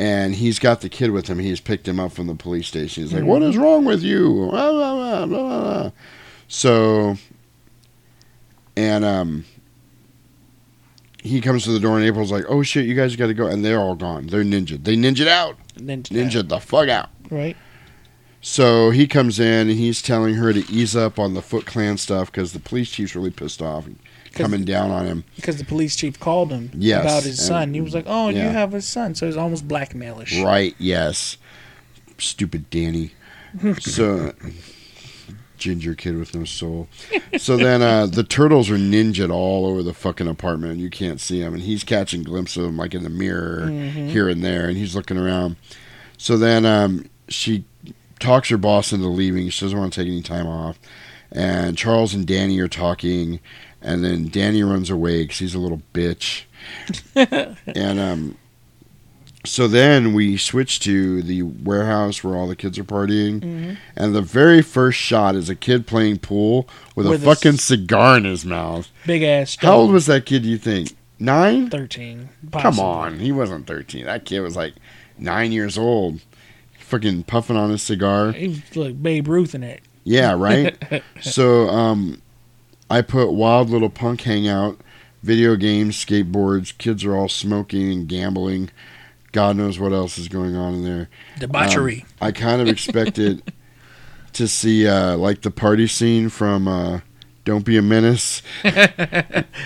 and 0.00 0.34
he's 0.34 0.58
got 0.58 0.80
the 0.80 0.88
kid 0.88 1.10
with 1.10 1.28
him. 1.28 1.38
He's 1.38 1.60
picked 1.60 1.86
him 1.86 2.00
up 2.00 2.12
from 2.12 2.26
the 2.26 2.34
police 2.34 2.66
station. 2.66 3.02
He's 3.02 3.12
like, 3.12 3.22
"What 3.22 3.42
is 3.42 3.58
wrong 3.58 3.84
with 3.84 4.02
you?" 4.02 4.48
Blah, 4.50 4.72
blah, 4.72 4.94
blah, 4.94 5.26
blah, 5.26 5.60
blah. 5.60 5.90
So, 6.48 7.16
and 8.78 9.04
um, 9.04 9.44
he 11.22 11.42
comes 11.42 11.64
to 11.64 11.72
the 11.72 11.78
door, 11.78 11.98
and 11.98 12.06
April's 12.06 12.32
like, 12.32 12.46
"Oh 12.48 12.62
shit, 12.62 12.86
you 12.86 12.94
guys 12.94 13.14
got 13.14 13.26
to 13.26 13.34
go," 13.34 13.46
and 13.46 13.62
they're 13.62 13.78
all 13.78 13.94
gone. 13.94 14.28
They're 14.28 14.42
ninja. 14.42 14.82
They 14.82 14.96
ninja 14.96 15.28
out. 15.28 15.58
Ninja. 15.76 16.08
Ninja 16.08 16.48
the 16.48 16.60
fuck 16.60 16.88
out. 16.88 17.10
Right. 17.30 17.58
So 18.40 18.88
he 18.88 19.06
comes 19.06 19.38
in 19.38 19.68
and 19.68 19.78
he's 19.78 20.00
telling 20.00 20.36
her 20.36 20.54
to 20.54 20.60
ease 20.72 20.96
up 20.96 21.18
on 21.18 21.34
the 21.34 21.42
Foot 21.42 21.66
Clan 21.66 21.98
stuff 21.98 22.32
because 22.32 22.54
the 22.54 22.58
police 22.58 22.90
chief's 22.90 23.14
really 23.14 23.30
pissed 23.30 23.60
off 23.60 23.86
and 23.86 23.98
coming 24.32 24.64
down 24.64 24.90
on 24.90 25.06
him. 25.06 25.24
Because 25.36 25.56
the 25.58 25.64
police 25.64 25.96
chief 25.96 26.18
called 26.20 26.50
him 26.52 26.70
Yes, 26.74 27.02
about 27.04 27.22
his 27.24 27.38
and- 27.38 27.46
son. 27.48 27.74
He 27.74 27.80
was 27.80 27.94
like, 27.94 28.04
"Oh, 28.06 28.28
you 28.28 28.40
have 28.40 28.74
a 28.74 28.80
son," 28.82 29.14
so 29.14 29.26
it's 29.26 29.36
almost 29.36 29.66
blackmailish. 29.68 30.42
Right, 30.44 30.74
yes. 30.78 31.36
Stupid 32.18 32.68
Danny. 32.70 33.12
so 33.80 34.32
ginger 35.58 35.94
kid 35.94 36.16
with 36.16 36.34
no 36.34 36.44
soul. 36.44 36.88
So 37.38 37.56
then 37.58 37.82
uh, 37.82 38.06
the 38.06 38.22
turtles 38.24 38.70
are 38.70 38.76
ninja 38.78 39.30
all 39.30 39.66
over 39.66 39.82
the 39.82 39.92
fucking 39.92 40.26
apartment 40.26 40.72
and 40.72 40.80
you 40.80 40.88
can't 40.88 41.20
see 41.20 41.40
him 41.40 41.52
and 41.52 41.62
he's 41.62 41.84
catching 41.84 42.22
glimpses 42.22 42.56
of 42.58 42.62
them 42.64 42.78
like 42.78 42.94
in 42.94 43.02
the 43.02 43.10
mirror 43.10 43.66
Mhm. 43.66 44.08
here 44.08 44.28
and 44.30 44.42
there 44.42 44.68
and 44.68 44.78
he's 44.78 44.94
looking 44.96 45.18
around. 45.18 45.56
So 46.16 46.38
then 46.38 46.64
um, 46.64 47.10
she 47.28 47.64
talks 48.20 48.48
her 48.48 48.56
boss 48.56 48.90
into 48.92 49.08
leaving. 49.08 49.50
She 49.50 49.64
doesn't 49.64 49.78
want 49.78 49.92
to 49.92 50.00
take 50.00 50.08
any 50.08 50.22
time 50.22 50.46
off. 50.46 50.78
And 51.30 51.76
Charles 51.76 52.14
and 52.14 52.26
Danny 52.26 52.58
are 52.60 52.68
talking 52.68 53.40
and 53.82 54.04
then 54.04 54.28
Danny 54.28 54.62
runs 54.62 54.90
away 54.90 55.22
because 55.22 55.38
he's 55.38 55.54
a 55.54 55.58
little 55.58 55.82
bitch. 55.94 56.42
and 57.14 57.98
um, 58.00 58.36
so 59.44 59.66
then 59.66 60.12
we 60.12 60.36
switch 60.36 60.80
to 60.80 61.22
the 61.22 61.42
warehouse 61.42 62.22
where 62.22 62.36
all 62.36 62.46
the 62.46 62.56
kids 62.56 62.78
are 62.78 62.84
partying, 62.84 63.40
Mhm. 63.40 63.76
and 63.96 64.14
the 64.14 64.20
very 64.22 64.60
first 64.62 64.98
shot 64.98 65.34
is 65.34 65.48
a 65.48 65.54
kid 65.54 65.86
playing 65.86 66.18
pool 66.18 66.68
with, 66.94 67.06
With 67.08 67.22
a 67.22 67.24
fucking 67.24 67.54
s- 67.54 67.62
cigar 67.64 68.18
in 68.18 68.24
his 68.24 68.44
mouth. 68.44 68.88
Big 69.06 69.22
ass. 69.22 69.56
How 69.58 69.76
old 69.76 69.92
was 69.92 70.06
that 70.06 70.26
kid? 70.26 70.42
Do 70.42 70.48
you 70.50 70.58
think 70.58 70.94
nine? 71.18 71.70
Thirteen. 71.70 72.28
Come 72.52 72.78
on, 72.78 73.18
he 73.18 73.32
wasn't 73.32 73.66
thirteen. 73.66 74.04
That 74.04 74.26
kid 74.26 74.40
was 74.40 74.56
like 74.56 74.74
nine 75.18 75.52
years 75.52 75.78
old, 75.78 76.20
fucking 76.78 77.22
puffing 77.24 77.56
on 77.56 77.70
his 77.70 77.82
cigar. 77.82 78.32
He 78.32 78.48
was 78.48 78.76
like 78.76 79.02
Babe 79.02 79.26
Ruth 79.26 79.54
in 79.54 79.62
it. 79.62 79.80
Yeah, 80.04 80.34
right. 80.36 80.76
so 81.22 81.68
um, 81.70 82.20
I 82.90 83.02
put 83.02 83.30
wild 83.32 83.70
little 83.70 83.88
punk 83.90 84.22
hangout, 84.22 84.80
video 85.22 85.54
games, 85.56 85.96
skateboards. 86.04 86.76
Kids 86.76 87.04
are 87.04 87.14
all 87.16 87.28
smoking 87.28 87.90
and 87.92 88.08
gambling. 88.08 88.70
God 89.32 89.56
knows 89.56 89.78
what 89.78 89.92
else 89.92 90.18
is 90.18 90.26
going 90.28 90.56
on 90.56 90.74
in 90.74 90.84
there. 90.84 91.08
Debauchery. 91.38 92.00
Um, 92.02 92.06
I 92.20 92.32
kind 92.32 92.60
of 92.60 92.66
expected 92.68 93.52
to 94.32 94.48
see 94.48 94.88
uh, 94.88 95.16
like 95.16 95.42
the 95.42 95.52
party 95.52 95.86
scene 95.86 96.28
from 96.30 96.66
uh, 96.66 97.00
"Don't 97.44 97.64
Be 97.64 97.76
a 97.76 97.82
Menace." 97.82 98.42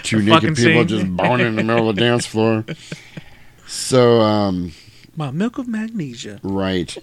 Two 0.02 0.20
The 0.20 0.30
naked 0.30 0.56
people 0.56 0.82
scene. 0.82 0.86
just 0.88 1.16
boning 1.16 1.46
in 1.46 1.56
the 1.56 1.62
middle 1.64 1.88
of 1.88 1.96
the 1.96 2.00
dance 2.02 2.26
floor. 2.26 2.64
So 3.66 4.20
um, 4.20 4.72
My 5.16 5.30
milk 5.30 5.56
of 5.58 5.66
magnesia. 5.66 6.38
Right. 6.42 6.96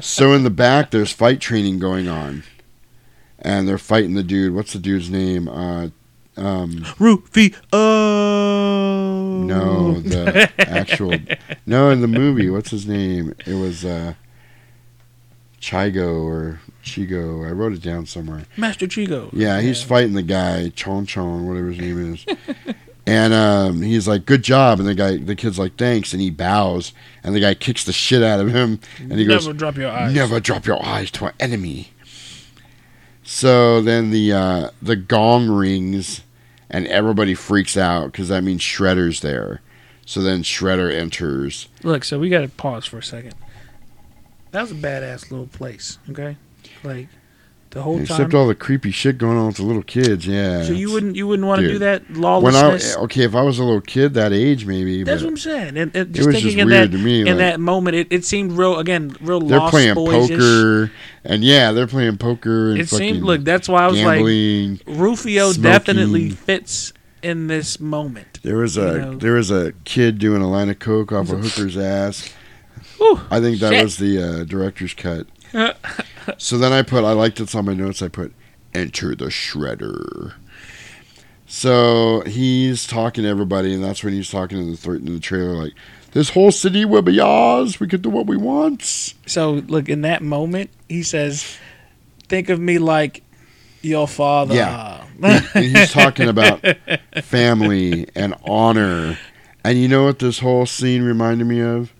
so 0.00 0.32
in 0.32 0.44
the 0.44 0.50
back, 0.50 0.90
there's 0.90 1.12
fight 1.12 1.40
training 1.40 1.78
going 1.78 2.08
on, 2.08 2.42
and 3.42 3.68
they're 3.68 3.78
fighting 3.78 4.14
the 4.14 4.22
dude. 4.22 4.54
What's 4.54 4.72
the 4.72 4.78
dude's 4.78 5.10
name? 5.10 5.48
Uh, 5.48 5.88
um, 6.36 6.84
Rufio. 6.98 7.56
Oh. 7.72 9.42
no, 9.44 10.00
the 10.00 10.50
actual. 10.58 11.14
No, 11.66 11.90
in 11.90 12.00
the 12.00 12.08
movie, 12.08 12.48
what's 12.50 12.70
his 12.70 12.86
name? 12.86 13.34
It 13.46 13.54
was 13.54 13.84
uh, 13.84 14.14
Chigo 15.58 16.22
or 16.22 16.60
Chigo. 16.82 17.44
I 17.44 17.50
wrote 17.50 17.72
it 17.72 17.82
down 17.82 18.06
somewhere. 18.06 18.44
Master 18.56 18.86
Chigo. 18.86 19.30
Yeah, 19.32 19.60
he's 19.60 19.82
fighting 19.82 20.14
the 20.14 20.22
guy 20.22 20.70
Chon 20.70 21.06
Chon, 21.06 21.46
whatever 21.46 21.68
his 21.68 21.78
name 21.78 22.14
is. 22.14 22.26
and 23.06 23.34
um, 23.34 23.82
he's 23.82 24.08
like, 24.08 24.24
"Good 24.24 24.42
job," 24.42 24.78
and 24.78 24.88
the 24.88 24.94
guy, 24.94 25.16
the 25.18 25.36
kid's 25.36 25.58
like, 25.58 25.76
"Thanks," 25.76 26.12
and 26.12 26.22
he 26.22 26.30
bows, 26.30 26.92
and 27.22 27.34
the 27.34 27.40
guy 27.40 27.54
kicks 27.54 27.84
the 27.84 27.92
shit 27.92 28.22
out 28.22 28.40
of 28.40 28.52
him, 28.52 28.80
and 28.98 29.12
he 29.12 29.26
goes, 29.26 29.46
Never 29.46 29.58
drop 29.58 29.76
your 29.76 29.90
eyes. 29.90 30.14
Never 30.14 30.40
drop 30.40 30.66
your 30.66 30.84
eyes 30.84 31.10
to 31.12 31.26
an 31.26 31.32
enemy." 31.40 31.90
So 33.32 33.80
then 33.80 34.10
the 34.10 34.32
uh, 34.32 34.70
the 34.82 34.96
gong 34.96 35.48
rings, 35.48 36.22
and 36.68 36.84
everybody 36.88 37.34
freaks 37.34 37.76
out 37.76 38.06
because 38.10 38.26
that 38.26 38.42
means 38.42 38.60
Shredder's 38.60 39.20
there. 39.20 39.62
So 40.04 40.20
then 40.20 40.42
Shredder 40.42 40.92
enters. 40.92 41.68
Look, 41.84 42.02
so 42.02 42.18
we 42.18 42.28
got 42.28 42.40
to 42.40 42.48
pause 42.48 42.86
for 42.86 42.98
a 42.98 43.04
second. 43.04 43.36
That 44.50 44.62
was 44.62 44.72
a 44.72 44.74
badass 44.74 45.30
little 45.30 45.46
place. 45.46 45.98
Okay, 46.10 46.36
like 46.82 47.06
the 47.70 47.82
whole 47.82 48.00
Except 48.00 48.32
time. 48.32 48.40
all 48.40 48.48
the 48.48 48.54
creepy 48.54 48.90
shit 48.90 49.16
going 49.16 49.36
on 49.38 49.46
with 49.46 49.56
the 49.56 49.62
little 49.62 49.82
kids, 49.82 50.26
yeah. 50.26 50.64
so 50.64 50.72
you 50.72 50.90
wouldn't 50.90 51.14
you 51.14 51.26
wouldn't 51.28 51.46
want 51.46 51.60
to 51.60 51.68
do 51.68 51.78
that 51.78 52.08
When 52.10 52.20
lawlessness. 52.20 52.96
I 52.96 53.00
okay, 53.02 53.22
if 53.22 53.34
I 53.34 53.42
was 53.42 53.60
a 53.60 53.64
little 53.64 53.80
kid 53.80 54.14
that 54.14 54.32
age, 54.32 54.66
maybe. 54.66 55.04
That's 55.04 55.22
what 55.22 55.30
I'm 55.30 55.36
saying. 55.36 55.76
And, 55.76 55.94
and 55.94 55.96
it 55.96 56.12
just 56.12 56.26
was 56.26 56.34
thinking 56.34 56.50
just 56.50 56.58
in 56.58 56.66
weird 56.68 56.90
that 56.90 56.96
to 56.96 57.02
me. 57.02 57.20
in 57.20 57.26
like, 57.28 57.36
that 57.38 57.60
moment, 57.60 57.96
it, 57.96 58.08
it 58.10 58.24
seemed 58.24 58.52
real 58.52 58.78
again, 58.78 59.16
real 59.20 59.40
they're 59.40 59.60
lost 59.60 59.70
playing 59.70 59.94
boys-ish. 59.94 60.30
poker, 60.30 60.92
and 61.24 61.44
yeah, 61.44 61.70
they're 61.70 61.86
playing 61.86 62.18
poker. 62.18 62.72
And 62.72 62.80
It 62.80 62.88
seemed 62.88 63.22
look. 63.22 63.42
That's 63.42 63.68
why 63.68 63.84
I 63.84 63.86
was 63.86 63.96
gambling, 63.96 64.80
like, 64.86 64.98
Rufio 64.98 65.52
smoking. 65.52 65.62
definitely 65.62 66.30
fits 66.30 66.92
in 67.22 67.46
this 67.46 67.78
moment. 67.78 68.40
There 68.42 68.56
was 68.56 68.76
a 68.76 68.92
you 68.92 68.98
know. 68.98 69.14
there 69.14 69.34
was 69.34 69.52
a 69.52 69.72
kid 69.84 70.18
doing 70.18 70.42
a 70.42 70.50
line 70.50 70.70
of 70.70 70.80
coke 70.80 71.12
off 71.12 71.30
a 71.30 71.36
hooker's 71.36 71.76
ass. 71.76 72.34
I 73.30 73.40
think 73.40 73.60
that 73.60 73.72
shit. 73.72 73.84
was 73.84 73.96
the 73.98 74.22
uh, 74.22 74.44
director's 74.44 74.92
cut. 74.94 75.26
so 76.38 76.58
then 76.58 76.72
I 76.72 76.82
put 76.82 77.04
I 77.04 77.12
liked 77.12 77.40
it 77.40 77.54
on 77.54 77.64
my 77.66 77.74
notes. 77.74 78.02
I 78.02 78.08
put 78.08 78.32
enter 78.74 79.14
the 79.14 79.26
shredder. 79.26 80.34
So 81.46 82.22
he's 82.26 82.86
talking 82.86 83.24
to 83.24 83.30
everybody, 83.30 83.74
and 83.74 83.82
that's 83.82 84.04
when 84.04 84.12
he's 84.12 84.30
talking 84.30 84.58
in 84.58 84.70
the 84.70 84.76
th- 84.76 85.00
in 85.00 85.14
the 85.14 85.20
trailer 85.20 85.54
like 85.62 85.72
This 86.12 86.30
whole 86.30 86.52
city 86.52 86.84
will 86.84 87.02
be 87.02 87.18
ours. 87.20 87.80
We 87.80 87.88
can 87.88 88.00
do 88.00 88.10
what 88.10 88.26
we 88.26 88.36
want. 88.36 88.82
So 89.26 89.52
look, 89.52 89.88
in 89.88 90.02
that 90.02 90.22
moment, 90.22 90.70
he 90.88 91.02
says, 91.02 91.56
"Think 92.28 92.50
of 92.50 92.60
me 92.60 92.78
like 92.78 93.22
your 93.82 94.06
father." 94.06 94.54
Yeah. 94.54 95.04
And 95.22 95.44
he's 95.76 95.92
talking 95.92 96.28
about 96.28 96.64
family 97.22 98.08
and 98.14 98.34
honor. 98.44 99.18
And 99.62 99.76
you 99.78 99.86
know 99.86 100.04
what 100.04 100.18
this 100.18 100.38
whole 100.38 100.64
scene 100.64 101.02
reminded 101.02 101.46
me 101.46 101.60
of? 101.60 101.92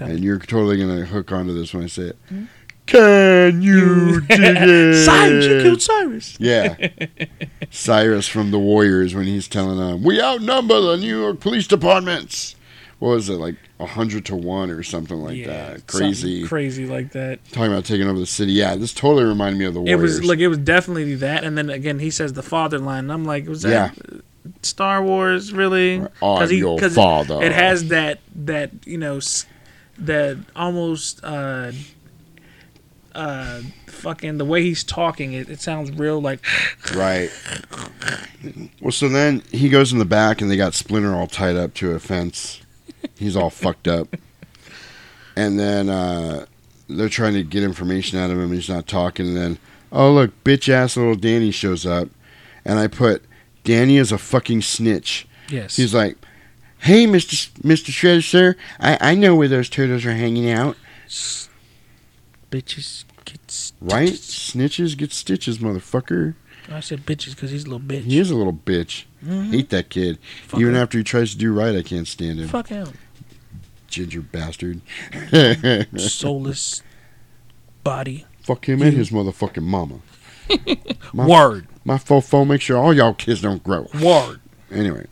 And 0.00 0.18
you're 0.24 0.40
totally 0.40 0.76
going 0.76 0.98
to 0.98 1.06
hook 1.06 1.30
onto 1.30 1.54
this 1.54 1.72
when 1.72 1.84
I 1.84 1.86
say 1.86 2.02
it. 2.04 2.16
Hmm? 2.28 2.44
Can 2.88 3.62
you 3.62 4.20
dig 4.22 4.40
it? 4.40 5.04
Cyrus, 5.04 5.44
you 5.46 5.62
killed 5.62 5.82
Cyrus. 5.82 6.36
Yeah. 6.40 6.88
Cyrus 7.70 8.26
from 8.28 8.50
the 8.50 8.58
Warriors 8.58 9.14
when 9.14 9.26
he's 9.26 9.46
telling 9.48 9.78
them, 9.78 10.02
we 10.02 10.20
outnumber 10.20 10.80
the 10.80 10.96
New 10.96 11.20
York 11.20 11.40
Police 11.40 11.66
Departments. 11.66 12.54
What 12.98 13.10
was 13.10 13.28
it, 13.28 13.34
like 13.34 13.54
100 13.76 14.24
to 14.26 14.34
1 14.36 14.70
or 14.70 14.82
something 14.82 15.18
like 15.18 15.44
that? 15.46 15.86
Crazy. 15.86 16.32
Something 16.40 16.48
crazy 16.48 16.86
like 16.86 17.12
that. 17.12 17.44
Talking 17.52 17.72
about 17.72 17.84
taking 17.84 18.08
over 18.08 18.18
the 18.18 18.26
city. 18.26 18.52
Yeah, 18.52 18.74
this 18.74 18.92
totally 18.92 19.24
reminded 19.24 19.58
me 19.58 19.66
of 19.66 19.74
the 19.74 19.80
It 19.80 19.94
Warriors. 19.94 20.18
was 20.20 20.24
like 20.24 20.38
it 20.40 20.48
was 20.48 20.58
definitely 20.58 21.14
that, 21.16 21.44
and 21.44 21.56
then 21.56 21.70
again 21.70 22.00
he 22.00 22.10
says 22.10 22.32
the 22.32 22.42
father 22.42 22.78
line, 22.80 23.04
and 23.04 23.12
I'm 23.12 23.24
like, 23.24 23.46
was 23.46 23.62
that 23.62 23.94
Yeah. 23.96 24.18
Star 24.62 25.00
Wars 25.04 25.52
really? 25.52 26.02
I'm 26.20 26.48
he- 26.48 26.56
your 26.58 26.76
'cause 26.78 26.94
father. 26.96 27.40
It 27.40 27.52
has 27.52 27.88
that 27.88 28.18
that 28.34 28.70
you 28.84 28.98
know 28.98 29.18
s- 29.18 29.46
that 29.98 30.38
almost 30.56 31.22
uh 31.22 31.70
uh 33.18 33.62
fucking 33.86 34.38
the 34.38 34.44
way 34.44 34.62
he's 34.62 34.84
talking. 34.84 35.32
It, 35.32 35.48
it 35.48 35.60
sounds 35.60 35.90
real 35.92 36.20
like 36.20 36.40
Right. 36.94 37.30
Well, 38.80 38.92
so 38.92 39.08
then 39.08 39.42
he 39.50 39.68
goes 39.68 39.92
in 39.92 39.98
the 39.98 40.04
back 40.04 40.40
and 40.40 40.50
they 40.50 40.56
got 40.56 40.74
Splinter 40.74 41.14
all 41.14 41.26
tied 41.26 41.56
up 41.56 41.74
to 41.74 41.92
a 41.92 41.98
fence. 41.98 42.60
He's 43.16 43.36
all 43.36 43.50
fucked 43.50 43.88
up. 43.88 44.14
And 45.36 45.58
then 45.58 45.88
uh, 45.88 46.46
they're 46.88 47.08
trying 47.08 47.34
to 47.34 47.42
get 47.42 47.62
information 47.62 48.18
out 48.18 48.30
of 48.30 48.38
him. 48.38 48.52
He's 48.52 48.68
not 48.68 48.86
talking. 48.86 49.26
And 49.26 49.36
then, 49.36 49.58
oh, 49.92 50.12
look, 50.12 50.44
bitch 50.44 50.68
ass 50.68 50.96
little 50.96 51.14
Danny 51.16 51.50
shows 51.50 51.84
up. 51.84 52.08
And 52.64 52.78
I 52.78 52.86
put, 52.86 53.24
Danny 53.64 53.96
is 53.96 54.12
a 54.12 54.18
fucking 54.18 54.62
snitch. 54.62 55.26
Yes. 55.48 55.76
He's 55.76 55.94
like, 55.94 56.16
hey, 56.80 57.06
Mr. 57.06 57.34
S- 57.34 57.50
Mr. 57.62 57.90
Shredder, 57.90 58.22
sir, 58.22 58.56
I, 58.78 58.98
I 59.00 59.14
know 59.14 59.34
where 59.34 59.48
those 59.48 59.68
turtles 59.68 60.04
are 60.06 60.14
hanging 60.14 60.50
out. 60.50 60.76
bitches 62.50 63.04
Right? 63.80 64.10
Snitches 64.10 64.96
get 64.96 65.12
stitches, 65.12 65.58
motherfucker. 65.58 66.34
I 66.70 66.80
said 66.80 67.06
bitches 67.06 67.30
because 67.30 67.50
he's 67.50 67.64
a 67.64 67.70
little 67.70 67.86
bitch. 67.86 68.02
He 68.02 68.18
is 68.18 68.30
a 68.30 68.36
little 68.36 68.52
bitch. 68.52 69.04
Mhm. 69.24 69.50
Hate 69.52 69.70
that 69.70 69.88
kid. 69.88 70.18
Fuck 70.46 70.60
Even 70.60 70.74
him. 70.74 70.82
after 70.82 70.98
he 70.98 71.04
tries 71.04 71.32
to 71.32 71.38
do 71.38 71.52
right, 71.52 71.74
I 71.74 71.82
can't 71.82 72.06
stand 72.06 72.38
him. 72.40 72.48
Fuck 72.48 72.68
him. 72.68 72.88
Ginger 73.88 74.20
bastard. 74.20 74.82
Soulless 75.96 76.82
body. 77.84 78.26
Fuck 78.42 78.68
him 78.68 78.82
and 78.82 78.94
his 78.96 79.10
motherfucking 79.10 79.62
mama. 79.62 80.00
My, 81.12 81.26
Word. 81.26 81.66
My 81.84 81.96
fofo 81.96 82.46
make 82.46 82.60
sure 82.60 82.76
all 82.78 82.92
y'all 82.94 83.14
kids 83.14 83.40
don't 83.42 83.62
grow. 83.62 83.86
Word. 84.02 84.40
Anyway. 84.70 85.06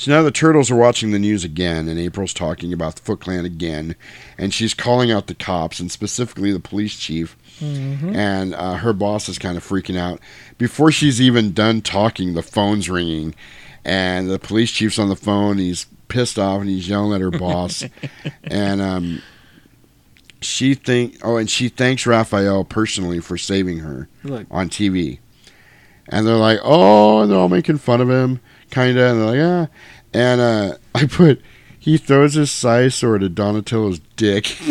So 0.00 0.10
now 0.12 0.22
the 0.22 0.30
turtles 0.30 0.70
are 0.70 0.76
watching 0.76 1.10
the 1.10 1.18
news 1.18 1.44
again, 1.44 1.86
and 1.86 2.00
April's 2.00 2.32
talking 2.32 2.72
about 2.72 2.96
the 2.96 3.02
Foot 3.02 3.20
Clan 3.20 3.44
again, 3.44 3.96
and 4.38 4.54
she's 4.54 4.72
calling 4.72 5.10
out 5.10 5.26
the 5.26 5.34
cops, 5.34 5.78
and 5.78 5.90
specifically 5.90 6.52
the 6.52 6.58
police 6.58 6.96
chief. 6.96 7.36
Mhm. 7.60 8.16
And 8.16 8.54
uh, 8.54 8.76
her 8.76 8.94
boss 8.94 9.28
is 9.28 9.38
kind 9.38 9.58
of 9.58 9.62
freaking 9.62 9.98
out. 9.98 10.18
Before 10.56 10.90
she's 10.90 11.20
even 11.20 11.52
done 11.52 11.82
talking, 11.82 12.32
the 12.32 12.40
phone's 12.42 12.88
ringing, 12.88 13.34
and 13.84 14.30
the 14.30 14.38
police 14.38 14.70
chief's 14.70 14.98
on 14.98 15.10
the 15.10 15.16
phone. 15.16 15.58
He's 15.58 15.84
pissed 16.08 16.38
off, 16.38 16.62
and 16.62 16.70
he's 16.70 16.88
yelling 16.88 17.12
at 17.12 17.20
her 17.20 17.30
boss. 17.38 17.84
and 18.44 18.80
um, 18.80 19.20
she 20.40 20.72
think, 20.72 21.18
oh, 21.22 21.36
and 21.36 21.50
she 21.50 21.68
thanks 21.68 22.06
Raphael 22.06 22.64
personally 22.64 23.20
for 23.20 23.36
saving 23.36 23.80
her 23.80 24.08
Look. 24.24 24.46
on 24.50 24.70
TV. 24.70 25.18
And 26.08 26.26
they're 26.26 26.36
like, 26.36 26.60
oh, 26.62 27.20
and 27.20 27.30
they're 27.30 27.38
all 27.38 27.50
making 27.50 27.76
fun 27.76 28.00
of 28.00 28.08
him, 28.08 28.40
kind 28.70 28.98
of. 28.98 29.16
And 29.16 29.20
they're 29.20 29.60
like, 29.66 29.70
ah. 29.70 29.74
And 30.12 30.40
uh, 30.40 30.76
I 30.94 31.06
put, 31.06 31.40
he 31.78 31.96
throws 31.96 32.34
his 32.34 32.50
size 32.50 32.94
sword 32.94 33.22
at 33.22 33.34
Donatello's 33.34 34.00
dick. 34.16 34.56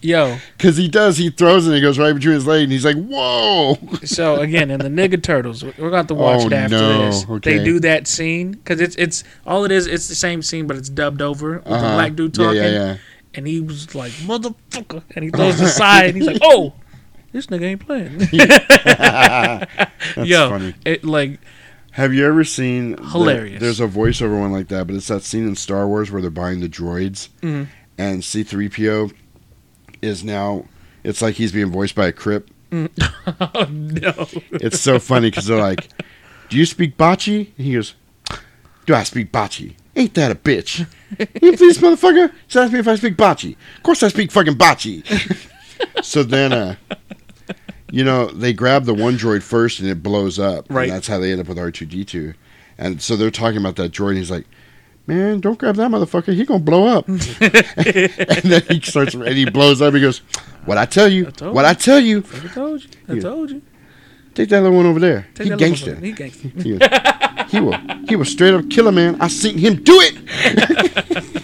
Yo. 0.00 0.36
Because 0.58 0.76
he 0.76 0.86
does. 0.86 1.16
He 1.16 1.30
throws 1.30 1.64
it 1.66 1.70
and 1.70 1.78
it 1.78 1.80
goes 1.80 1.98
right 1.98 2.12
between 2.12 2.34
his 2.34 2.46
leg, 2.46 2.64
And 2.64 2.72
he's 2.72 2.84
like, 2.84 2.96
whoa. 2.96 3.78
So 4.04 4.36
again, 4.36 4.70
in 4.70 4.80
the 4.80 4.90
nigga 4.90 5.22
turtles, 5.22 5.64
we're 5.64 5.72
going 5.72 5.92
to 5.92 5.96
have 5.96 6.06
to 6.08 6.14
watch 6.14 6.42
Oh, 6.42 6.46
it 6.48 6.52
after 6.52 6.76
no. 6.76 7.06
this. 7.06 7.24
Okay. 7.26 7.56
They 7.58 7.64
do 7.64 7.80
that 7.80 8.06
scene 8.06 8.52
because 8.52 8.82
it's 8.82 8.96
it's 8.96 9.24
all 9.46 9.64
it 9.64 9.72
is. 9.72 9.86
It's 9.86 10.08
the 10.08 10.14
same 10.14 10.42
scene, 10.42 10.66
but 10.66 10.76
it's 10.76 10.90
dubbed 10.90 11.22
over 11.22 11.52
with 11.54 11.64
the 11.64 11.70
Uh-huh. 11.70 11.94
black 11.94 12.14
dude 12.16 12.36
Yeah, 12.36 12.44
talking. 12.44 12.62
yeah, 12.62 12.70
yeah. 12.70 12.96
And 13.36 13.46
he 13.46 13.60
was 13.62 13.94
like, 13.94 14.12
"Motherfucker!" 14.12 15.02
And 15.16 15.24
he 15.24 15.30
throws 15.34 15.58
the 15.58 15.68
side, 15.68 16.10
and 16.10 16.16
he's 16.18 16.26
like, 16.26 16.38
"Oh, 16.42 16.74
this 17.32 17.46
nigga 17.46 17.62
ain't 17.62 17.80
playing." 17.80 18.18
That's 18.18 18.32
Yo, 20.28 20.50
funny. 20.50 20.74
it 20.84 21.02
like 21.04 21.40
Have 21.94 22.12
you 22.12 22.26
ever 22.26 22.44
seen 22.44 22.96
the- 22.96 23.02
Hilarious. 23.02 23.60
there's 23.60 23.80
a 23.80 23.86
voiceover 23.86 24.38
one 24.40 24.52
like 24.52 24.68
that, 24.68 24.86
but 24.86 24.96
it's 24.96 25.08
that 25.08 25.22
scene 25.22 25.46
in 25.46 25.54
Star 25.56 25.86
Wars 25.86 26.10
where 26.10 26.20
they're 26.20 26.30
buying 26.30 26.60
the 26.60 26.68
droids, 26.68 27.28
Mhm. 27.42 27.68
and 27.98 28.24
C-3PO 28.24 29.12
is 30.02 30.24
now. 30.24 30.64
It's 31.04 31.22
like 31.22 31.34
he's 31.36 31.52
being 31.52 31.70
voiced 31.70 31.94
by 31.94 32.06
a 32.08 32.12
Crip. 32.12 32.50
oh 32.72 33.66
no, 33.70 34.26
It's 34.52 34.80
so 34.80 34.98
funny 34.98 35.30
because 35.30 35.46
they're 35.46 35.60
like, 35.60 35.88
"Do 36.48 36.56
you 36.56 36.66
speak 36.66 36.96
Bocce?" 36.96 37.48
And 37.56 37.66
he 37.66 37.74
goes, 37.74 37.94
"Do 38.86 38.94
I 38.94 39.04
speak 39.04 39.30
Bocce? 39.30 39.74
Ain't 39.94 40.14
that 40.14 40.32
a 40.32 40.34
bitch? 40.34 40.84
you 41.40 41.56
please, 41.56 41.78
motherfucker. 41.78 42.32
Just 42.48 42.56
ask 42.56 42.72
me 42.72 42.80
if 42.80 42.88
I 42.88 42.96
speak 42.96 43.16
Bocce. 43.16 43.52
Of 43.76 43.82
course 43.84 44.02
I 44.02 44.08
speak 44.08 44.32
fucking 44.32 44.54
Bocce." 44.56 45.04
so 46.02 46.24
then, 46.24 46.52
uh, 46.52 46.74
you 47.94 48.02
know, 48.02 48.26
they 48.26 48.52
grab 48.52 48.86
the 48.86 48.94
one 48.94 49.16
droid 49.16 49.42
first 49.44 49.78
and 49.78 49.88
it 49.88 50.02
blows 50.02 50.36
up. 50.38 50.66
Right. 50.68 50.84
And 50.88 50.92
that's 50.92 51.06
how 51.06 51.18
they 51.18 51.30
end 51.30 51.40
up 51.40 51.46
with 51.46 51.60
R 51.60 51.70
two 51.70 51.86
D 51.86 52.04
two. 52.04 52.34
And 52.76 53.00
so 53.00 53.14
they're 53.16 53.30
talking 53.30 53.58
about 53.58 53.76
that 53.76 53.92
droid. 53.92 54.10
And 54.10 54.18
he's 54.18 54.30
like. 54.30 54.46
Man, 55.06 55.40
don't 55.40 55.58
grab 55.58 55.76
that 55.76 55.90
motherfucker. 55.90 56.32
He 56.32 56.46
gonna 56.46 56.60
blow 56.60 56.86
up. 56.86 57.06
and 57.08 57.18
then 57.18 58.62
he 58.70 58.80
starts 58.80 59.12
and 59.12 59.28
he 59.28 59.44
blows 59.44 59.82
up. 59.82 59.92
He 59.92 60.00
goes, 60.00 60.20
"What 60.64 60.78
I 60.78 60.86
tell 60.86 61.08
you? 61.08 61.26
told 61.26 61.54
what. 61.54 61.66
I 61.66 61.74
tell 61.74 62.00
you? 62.00 62.24
I 62.42 62.48
told 62.48 62.82
you, 62.82 62.88
I 63.10 63.18
told 63.18 63.50
you." 63.50 63.60
Take 64.32 64.48
that 64.48 64.62
little 64.62 64.78
one 64.78 64.86
over 64.86 64.98
there. 64.98 65.26
Take 65.34 65.50
he 65.50 65.56
gangster. 65.56 65.96
He 65.96 66.12
gangster. 66.12 66.48
He, 66.48 66.72
was- 66.72 66.88
he 67.50 67.60
will. 67.60 67.78
He 68.08 68.16
will 68.16 68.24
straight 68.24 68.54
up 68.54 68.70
kill 68.70 68.88
a 68.88 68.92
man. 68.92 69.20
I 69.20 69.28
seen 69.28 69.58
him 69.58 69.82
do 69.82 69.92
it. 70.00 71.42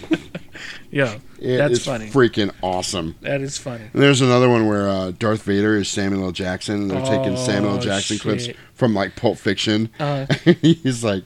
Yo, 0.91 1.05
It 1.39 1.57
that's 1.57 1.73
is 1.79 1.85
funny. 1.85 2.09
Freaking 2.09 2.53
awesome. 2.61 3.15
That 3.21 3.39
is 3.41 3.57
funny. 3.57 3.85
And 3.93 4.01
there's 4.01 4.19
another 4.19 4.49
one 4.49 4.67
where 4.67 4.89
uh, 4.89 5.11
Darth 5.11 5.43
Vader 5.43 5.75
is 5.77 5.87
Samuel 5.87 6.25
L. 6.25 6.31
Jackson, 6.33 6.81
and 6.81 6.91
they're 6.91 7.05
taking 7.05 7.37
Samuel 7.37 7.71
L. 7.73 7.77
Oh, 7.77 7.81
Jackson 7.81 8.17
clips 8.19 8.45
shit. 8.45 8.57
from 8.73 8.93
like 8.93 9.15
Pulp 9.15 9.37
Fiction. 9.37 9.89
Uh-huh. 9.99 10.25
he's 10.61 11.01
like, 11.03 11.23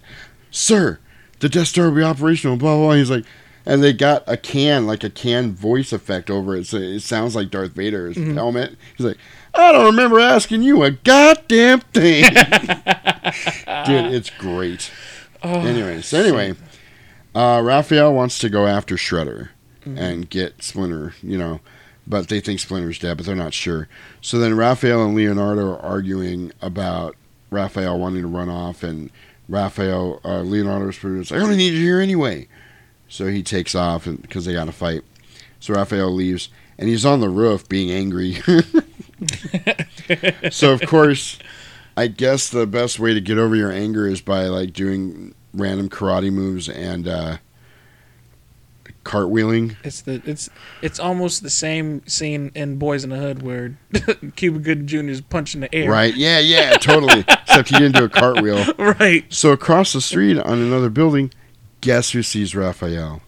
"Sir, 0.52 1.00
the 1.40 1.50
Death 1.50 1.68
Star 1.70 1.86
will 1.90 1.96
be 1.96 2.04
operational." 2.04 2.58
Blah 2.58 2.76
blah. 2.76 2.86
blah. 2.88 2.94
He's 2.96 3.10
like, 3.10 3.26
and 3.66 3.82
they 3.82 3.92
got 3.92 4.24
a 4.28 4.38
can, 4.38 4.86
like 4.86 5.04
a 5.04 5.10
can 5.10 5.56
voice 5.56 5.92
effect 5.92 6.30
over 6.30 6.56
it, 6.56 6.68
so 6.68 6.78
it 6.78 7.00
sounds 7.00 7.36
like 7.36 7.50
Darth 7.50 7.72
Vader's 7.72 8.16
Mhm. 8.18 8.36
helmet. 8.36 8.78
He's 8.96 9.08
like, 9.08 9.18
"I 9.56 9.72
don't 9.72 9.86
remember 9.88 10.20
asking 10.20 10.62
you 10.62 10.84
a 10.84 10.92
goddamn 10.92 11.80
thing." 11.92 12.24
Dude, 13.86 14.14
it's 14.14 14.30
great. 14.30 14.92
Oh, 15.44 15.62
anyway, 15.66 16.02
so 16.04 16.20
anyway, 16.20 16.54
uh, 17.34 17.62
Raphael 17.64 18.14
wants 18.14 18.38
to 18.40 18.50
go 18.50 18.68
after 18.68 18.96
Shredder 18.96 19.50
Mhm. 19.86 20.00
and 20.00 20.30
get 20.30 20.64
Splinter, 20.64 21.14
you 21.22 21.38
know, 21.38 21.60
but 22.08 22.28
they 22.28 22.40
think 22.40 22.60
Splinter's 22.60 23.00
dead, 23.00 23.18
but 23.18 23.26
they're 23.26 23.36
not 23.36 23.54
sure. 23.54 23.88
So 24.22 24.40
then 24.40 24.56
Raphael 24.56 25.06
and 25.06 25.16
Leonardo 25.16 25.74
are 25.74 25.80
arguing 25.80 26.52
about 26.62 27.16
Raphael 27.52 28.00
wanting 28.00 28.22
to 28.24 28.28
run 28.28 28.50
off, 28.50 28.84
and 28.84 29.12
Raphael, 29.48 30.20
uh, 30.26 30.42
Leonardo's 30.42 31.04
like, 31.04 31.40
I 31.40 31.44
only 31.44 31.58
need 31.58 31.74
you 31.74 31.80
here 31.80 32.00
anyway. 32.00 32.48
So 33.08 33.28
he 33.28 33.44
takes 33.44 33.76
off 33.76 34.06
because 34.06 34.46
they 34.46 34.54
got 34.54 34.66
to 34.66 34.72
fight. 34.72 35.04
So 35.60 35.74
Raphael 35.76 36.14
leaves, 36.14 36.50
and 36.78 36.90
he's 36.90 37.06
on 37.06 37.22
the 37.22 37.30
roof 37.30 37.70
being 37.70 37.92
angry. 37.92 38.38
so 40.52 40.74
of 40.74 40.82
course, 40.82 41.40
I 41.96 42.08
guess 42.08 42.50
the 42.50 42.68
best 42.68 43.00
way 43.00 43.14
to 43.14 43.22
get 43.22 43.38
over 43.38 43.56
your 43.56 43.72
anger 43.72 44.08
is 44.08 44.22
by 44.22 44.46
like 44.46 44.74
doing 44.74 45.34
random 45.54 45.90
karate 45.90 46.32
moves 46.32 46.68
and 46.68 47.08
uh, 47.08 47.38
cartwheeling. 49.06 49.78
It's 49.84 50.02
the 50.02 50.22
it's 50.26 50.50
it's 50.82 51.00
almost 51.00 51.44
the 51.44 51.50
same 51.50 52.06
scene 52.06 52.52
in 52.56 52.78
Boys 52.78 53.06
in 53.06 53.12
the 53.12 53.18
Hood 53.18 53.42
where 53.42 53.78
Cuba 54.36 54.60
Gooding 54.60 54.88
Jr. 54.88 55.10
is 55.10 55.22
punching 55.22 55.62
the 55.62 55.74
air. 55.74 55.90
Right? 55.90 56.14
Yeah, 56.14 56.40
yeah, 56.40 56.72
totally. 56.74 57.20
Except 57.30 57.70
he 57.70 57.78
didn't 57.78 57.96
do 57.96 58.04
a 58.04 58.10
cartwheel. 58.10 58.66
Right. 58.78 59.32
So 59.32 59.52
across 59.52 59.94
the 59.94 60.02
street 60.02 60.38
on 60.38 60.60
another 60.60 60.90
building, 60.90 61.32
guess 61.80 62.12
who 62.12 62.24
sees 62.24 62.56
Raphael? 62.56 63.22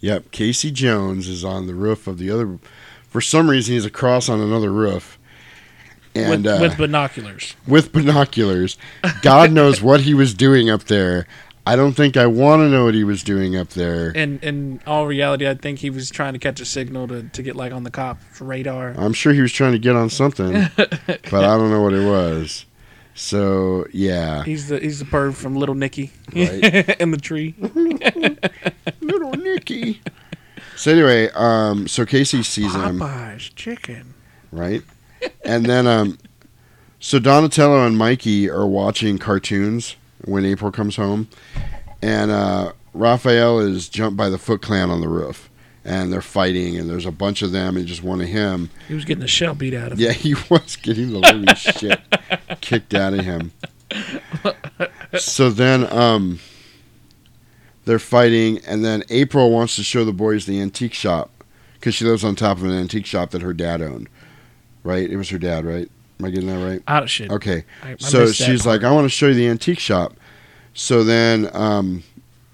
Yep, 0.00 0.30
Casey 0.30 0.70
Jones 0.70 1.28
is 1.28 1.44
on 1.44 1.66
the 1.66 1.74
roof 1.74 2.06
of 2.06 2.18
the 2.18 2.30
other. 2.30 2.58
For 3.08 3.20
some 3.20 3.50
reason, 3.50 3.74
he's 3.74 3.84
across 3.84 4.28
on 4.28 4.40
another 4.40 4.72
roof, 4.72 5.18
and 6.14 6.44
with, 6.44 6.46
uh, 6.46 6.58
with 6.60 6.78
binoculars. 6.78 7.54
with 7.66 7.92
binoculars. 7.92 8.78
God 9.22 9.52
knows 9.52 9.82
what 9.82 10.02
he 10.02 10.14
was 10.14 10.32
doing 10.32 10.70
up 10.70 10.84
there. 10.84 11.26
I 11.66 11.76
don't 11.76 11.92
think 11.92 12.16
I 12.16 12.26
want 12.26 12.60
to 12.60 12.68
know 12.68 12.86
what 12.86 12.94
he 12.94 13.04
was 13.04 13.22
doing 13.22 13.54
up 13.56 13.68
there. 13.70 14.10
In 14.12 14.38
in 14.40 14.80
all 14.86 15.06
reality, 15.06 15.46
I 15.46 15.54
think 15.54 15.80
he 15.80 15.90
was 15.90 16.10
trying 16.10 16.32
to 16.32 16.38
catch 16.38 16.60
a 16.60 16.64
signal 16.64 17.06
to, 17.08 17.24
to 17.24 17.42
get 17.42 17.54
like 17.54 17.72
on 17.72 17.84
the 17.84 17.90
cop's 17.90 18.40
radar. 18.40 18.94
I'm 18.96 19.12
sure 19.12 19.32
he 19.34 19.42
was 19.42 19.52
trying 19.52 19.72
to 19.72 19.78
get 19.78 19.94
on 19.94 20.08
something, 20.08 20.52
but 20.76 21.34
I 21.34 21.56
don't 21.58 21.70
know 21.70 21.82
what 21.82 21.92
it 21.92 22.06
was. 22.06 22.64
So 23.14 23.86
yeah, 23.92 24.44
He's 24.44 24.68
the 24.68 24.78
he's 24.78 25.00
the 25.00 25.04
bird 25.04 25.36
from 25.36 25.54
Little 25.56 25.74
Nicky 25.74 26.12
Right. 26.34 26.88
in 27.00 27.10
the 27.10 27.18
tree. 27.18 27.54
little 29.00 29.32
Nicky. 29.32 30.00
So 30.76 30.92
anyway, 30.92 31.28
um, 31.34 31.86
so 31.88 32.06
Casey 32.06 32.42
sees 32.42 32.74
him. 32.74 33.00
Popeye's 33.00 33.50
chicken. 33.50 34.14
right? 34.50 34.82
And 35.44 35.66
then, 35.66 35.86
um, 35.86 36.18
so 37.00 37.18
Donatello 37.18 37.84
and 37.86 37.98
Mikey 37.98 38.48
are 38.48 38.66
watching 38.66 39.18
cartoons 39.18 39.96
when 40.24 40.46
April 40.46 40.70
comes 40.72 40.96
home, 40.96 41.28
and 42.00 42.30
uh, 42.30 42.72
Raphael 42.94 43.58
is 43.58 43.90
jumped 43.90 44.16
by 44.16 44.30
the 44.30 44.38
Foot 44.38 44.62
Clan 44.62 44.88
on 44.90 45.02
the 45.02 45.08
roof, 45.08 45.49
and 45.84 46.12
they're 46.12 46.20
fighting, 46.20 46.76
and 46.76 46.88
there's 46.90 47.06
a 47.06 47.10
bunch 47.12 47.42
of 47.42 47.52
them, 47.52 47.76
and 47.76 47.86
just 47.86 48.02
one 48.02 48.20
of 48.20 48.28
him. 48.28 48.70
He 48.88 48.94
was 48.94 49.04
getting 49.04 49.22
the 49.22 49.28
shell 49.28 49.54
beat 49.54 49.74
out 49.74 49.92
of 49.92 49.98
him. 49.98 50.06
Yeah, 50.06 50.12
he 50.12 50.34
was 50.50 50.76
getting 50.76 51.12
the 51.12 51.18
living 51.18 51.54
shit 51.54 52.00
kicked 52.60 52.94
out 52.94 53.14
of 53.14 53.24
him. 53.24 53.52
So 55.18 55.50
then, 55.50 55.90
um, 55.92 56.38
they're 57.84 57.98
fighting, 57.98 58.58
and 58.66 58.84
then 58.84 59.02
April 59.10 59.50
wants 59.50 59.76
to 59.76 59.82
show 59.82 60.04
the 60.04 60.12
boys 60.12 60.46
the 60.46 60.60
antique 60.60 60.94
shop 60.94 61.30
because 61.74 61.94
she 61.94 62.04
lives 62.04 62.22
on 62.24 62.36
top 62.36 62.58
of 62.58 62.64
an 62.64 62.72
antique 62.72 63.06
shop 63.06 63.30
that 63.30 63.42
her 63.42 63.52
dad 63.54 63.82
owned. 63.82 64.08
Right? 64.84 65.10
It 65.10 65.16
was 65.16 65.28
her 65.30 65.38
dad, 65.38 65.64
right? 65.64 65.90
Am 66.18 66.26
I 66.26 66.30
getting 66.30 66.48
that 66.48 66.64
right? 66.64 66.82
Ah, 66.86 67.06
shit. 67.06 67.30
Okay. 67.30 67.64
I- 67.82 67.92
I 67.92 67.96
so 67.98 68.30
she's 68.30 68.64
like, 68.66 68.84
I 68.84 68.92
want 68.92 69.06
to 69.06 69.08
show 69.10 69.28
you 69.28 69.34
the 69.34 69.48
antique 69.48 69.78
shop. 69.78 70.14
So 70.74 71.02
then, 71.02 71.50
um, 71.52 72.02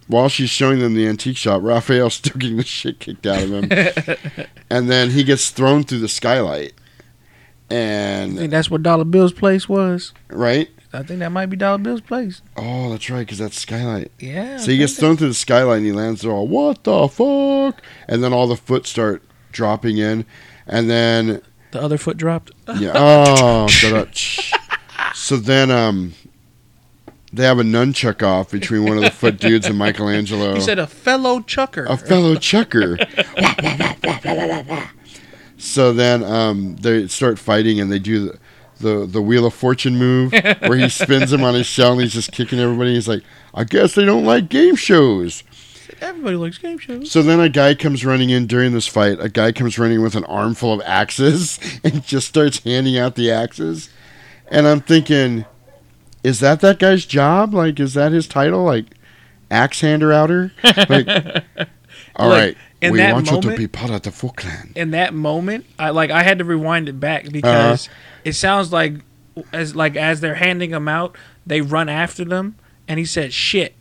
while 0.09 0.29
she's 0.29 0.51
showing 0.51 0.79
them 0.79 0.95
the 0.95 1.07
antique 1.09 1.37
shop, 1.37 1.63
Raphael's 1.63 2.15
still 2.21 2.37
getting 2.39 2.57
the 2.59 2.65
shit 2.65 3.01
kicked 3.01 3.27
out 3.27 3.43
of 3.43 3.51
him. 3.51 4.47
and 4.71 4.89
then 4.91 5.11
he 5.11 5.25
gets 5.25 5.51
thrown 5.51 5.83
through 5.85 5.99
the 6.01 6.09
skylight. 6.09 6.75
And 7.69 8.35
I 8.35 8.37
think 8.37 8.51
that's 8.53 8.71
what 8.71 8.83
Dollar 8.83 9.05
Bill's 9.05 9.33
place 9.33 9.69
was. 9.69 10.13
right? 10.29 10.69
I 10.93 11.03
think 11.03 11.19
that 11.19 11.31
might 11.33 11.47
be 11.47 11.57
Dollar 11.57 11.79
Bill's 11.79 12.01
place. 12.01 12.41
Oh, 12.57 12.91
that's 12.91 13.11
right, 13.11 13.19
because 13.21 13.39
that's 13.39 13.59
skylight. 13.61 14.13
Yeah. 14.21 14.57
So 14.59 14.71
he 14.71 14.79
gets 14.79 14.97
thrown 14.97 15.17
through 15.17 15.29
the 15.29 15.35
skylight 15.35 15.79
and 15.79 15.87
he 15.87 15.93
lands 15.93 16.23
there 16.23 16.31
all, 16.31 16.47
what 16.49 16.85
the 16.85 17.09
fuck? 17.09 17.83
And 18.09 18.23
then 18.23 18.33
all 18.33 18.47
the 18.47 18.57
foot 18.57 18.87
start 18.87 19.23
dropping 19.53 19.99
in. 19.99 20.25
And 20.67 20.89
then, 20.89 21.43
The 21.73 21.83
other 21.83 21.99
foot 21.99 22.17
dropped. 22.17 22.53
yeah, 22.79 22.93
oh, 22.95 23.67
so 25.15 25.37
then, 25.37 25.71
um, 25.71 26.15
they 27.33 27.45
have 27.45 27.59
a 27.59 27.63
nunchuck 27.63 28.23
off 28.23 28.51
between 28.51 28.85
one 28.85 28.97
of 28.97 29.03
the 29.03 29.11
foot 29.11 29.39
dudes 29.39 29.67
and 29.67 29.77
Michelangelo. 29.77 30.55
He 30.55 30.61
said 30.61 30.79
a 30.79 30.87
fellow 30.87 31.41
chucker. 31.41 31.85
a 31.85 31.97
fellow 31.97 32.37
chucker. 32.37 32.99
Wah, 33.37 33.55
wah, 34.25 34.63
wah, 34.69 34.89
so 35.59 35.93
then 35.93 36.23
um, 36.23 36.77
they 36.77 37.09
start 37.09 37.39
fighting 37.39 37.81
and 37.81 37.91
they 37.91 37.99
do 37.99 38.27
the, 38.27 38.39
the, 38.81 39.07
the 39.07 39.23
Wheel 39.23 39.47
of 39.47 39.55
Fortune 39.55 39.97
move 39.97 40.33
where 40.33 40.77
he 40.77 40.89
spins 40.89 41.33
him 41.33 41.43
on 41.43 41.55
his 41.55 41.67
shell 41.67 41.93
and 41.93 42.03
he's 42.03 42.13
just 42.13 42.33
kicking 42.33 42.59
everybody. 42.59 42.95
He's 42.95 43.09
like, 43.09 43.23
I 43.55 43.65
guess 43.65 43.95
they 43.95 44.05
don't 44.05 44.25
like 44.25 44.49
game 44.49 44.77
shows. 44.77 45.43
Everybody 46.01 46.37
likes 46.37 46.59
game 46.59 46.79
shows. 46.79 47.11
So 47.11 47.23
then 47.23 47.41
a 47.41 47.49
guy 47.49 47.75
comes 47.75 48.05
running 48.05 48.29
in 48.31 48.47
during 48.47 48.73
this 48.73 48.87
fight. 48.87 49.19
A 49.21 49.29
guy 49.29 49.53
comes 49.53 49.79
running 49.79 50.03
with 50.03 50.15
an 50.15 50.25
armful 50.25 50.73
of 50.73 50.83
axes 50.85 51.59
and 51.85 52.05
just 52.05 52.29
starts 52.29 52.63
handing 52.65 52.99
out 52.99 53.15
the 53.15 53.31
axes. 53.31 53.89
And 54.49 54.67
I'm 54.67 54.81
thinking, 54.81 55.47
is 56.27 56.41
that 56.41 56.61
that 56.61 56.81
guy's 56.81 57.07
job? 57.07 57.55
Like, 57.55 57.79
is 57.79 57.95
that 57.95 58.11
his 58.11 58.27
title? 58.27 58.65
Like, 58.65 58.87
axe 59.49 59.81
hander 59.81 60.13
outer? 60.13 60.53
Like, 60.65 61.07
all 62.17 62.29
Look, 62.31 62.39
right, 62.39 62.57
in 62.81 62.91
we 62.91 62.99
that 62.99 63.15
want 63.15 63.31
you 63.31 63.41
to 63.43 63.57
be 63.57 63.69
part 63.69 63.93
of 63.93 64.03
the 64.03 64.11
Foot 64.11 64.37
Clan. 64.37 64.73
in 64.75 64.91
that 64.91 65.15
moment, 65.15 65.67
I 65.79 65.91
like 65.91 66.11
I 66.11 66.25
had 66.25 66.39
to 66.41 66.45
rewind 66.45 66.89
it 66.89 66.99
back 66.99 67.31
because 67.31 67.87
uh-huh. 67.87 67.97
it 68.25 68.33
sounds 68.33 68.73
like 68.73 68.95
as 69.53 69.77
like 69.77 69.95
as 69.95 70.21
they're 70.21 70.35
handing 70.35 70.73
them 70.73 70.89
out, 70.89 71.17
they 71.47 71.61
run 71.61 71.89
after 71.89 72.25
them, 72.25 72.57
and 72.89 72.99
he 72.99 73.05
said 73.05 73.33
shit. 73.33 73.75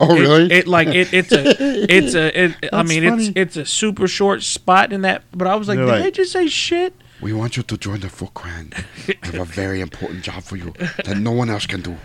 Oh, 0.00 0.16
It- 0.16 0.20
really? 0.20 0.52
It, 0.52 0.66
like 0.66 0.88
it, 0.88 1.12
it's 1.12 1.32
a 1.32 1.44
it's 1.94 2.14
a 2.14 2.44
it, 2.44 2.70
I 2.72 2.82
mean 2.82 3.06
funny. 3.06 3.26
it's 3.26 3.36
it's 3.36 3.56
a 3.58 3.66
super 3.66 4.08
short 4.08 4.42
spot 4.42 4.90
in 4.90 5.02
that, 5.02 5.22
but 5.32 5.46
I 5.46 5.54
was 5.54 5.68
like, 5.68 5.76
They're 5.76 5.84
did 5.84 5.92
like- 5.92 6.02
they 6.04 6.10
just 6.12 6.32
say 6.32 6.46
shit? 6.48 6.94
We 7.20 7.32
want 7.32 7.56
you 7.56 7.62
to 7.62 7.76
join 7.76 8.00
the 8.00 8.08
Foot 8.08 8.34
Clan. 8.34 8.72
We 9.06 9.14
have 9.22 9.34
a 9.34 9.44
very 9.44 9.80
important 9.80 10.22
job 10.22 10.42
for 10.42 10.56
you 10.56 10.72
that 11.04 11.18
no 11.18 11.32
one 11.32 11.50
else 11.50 11.66
can 11.66 11.82
do. 11.82 11.96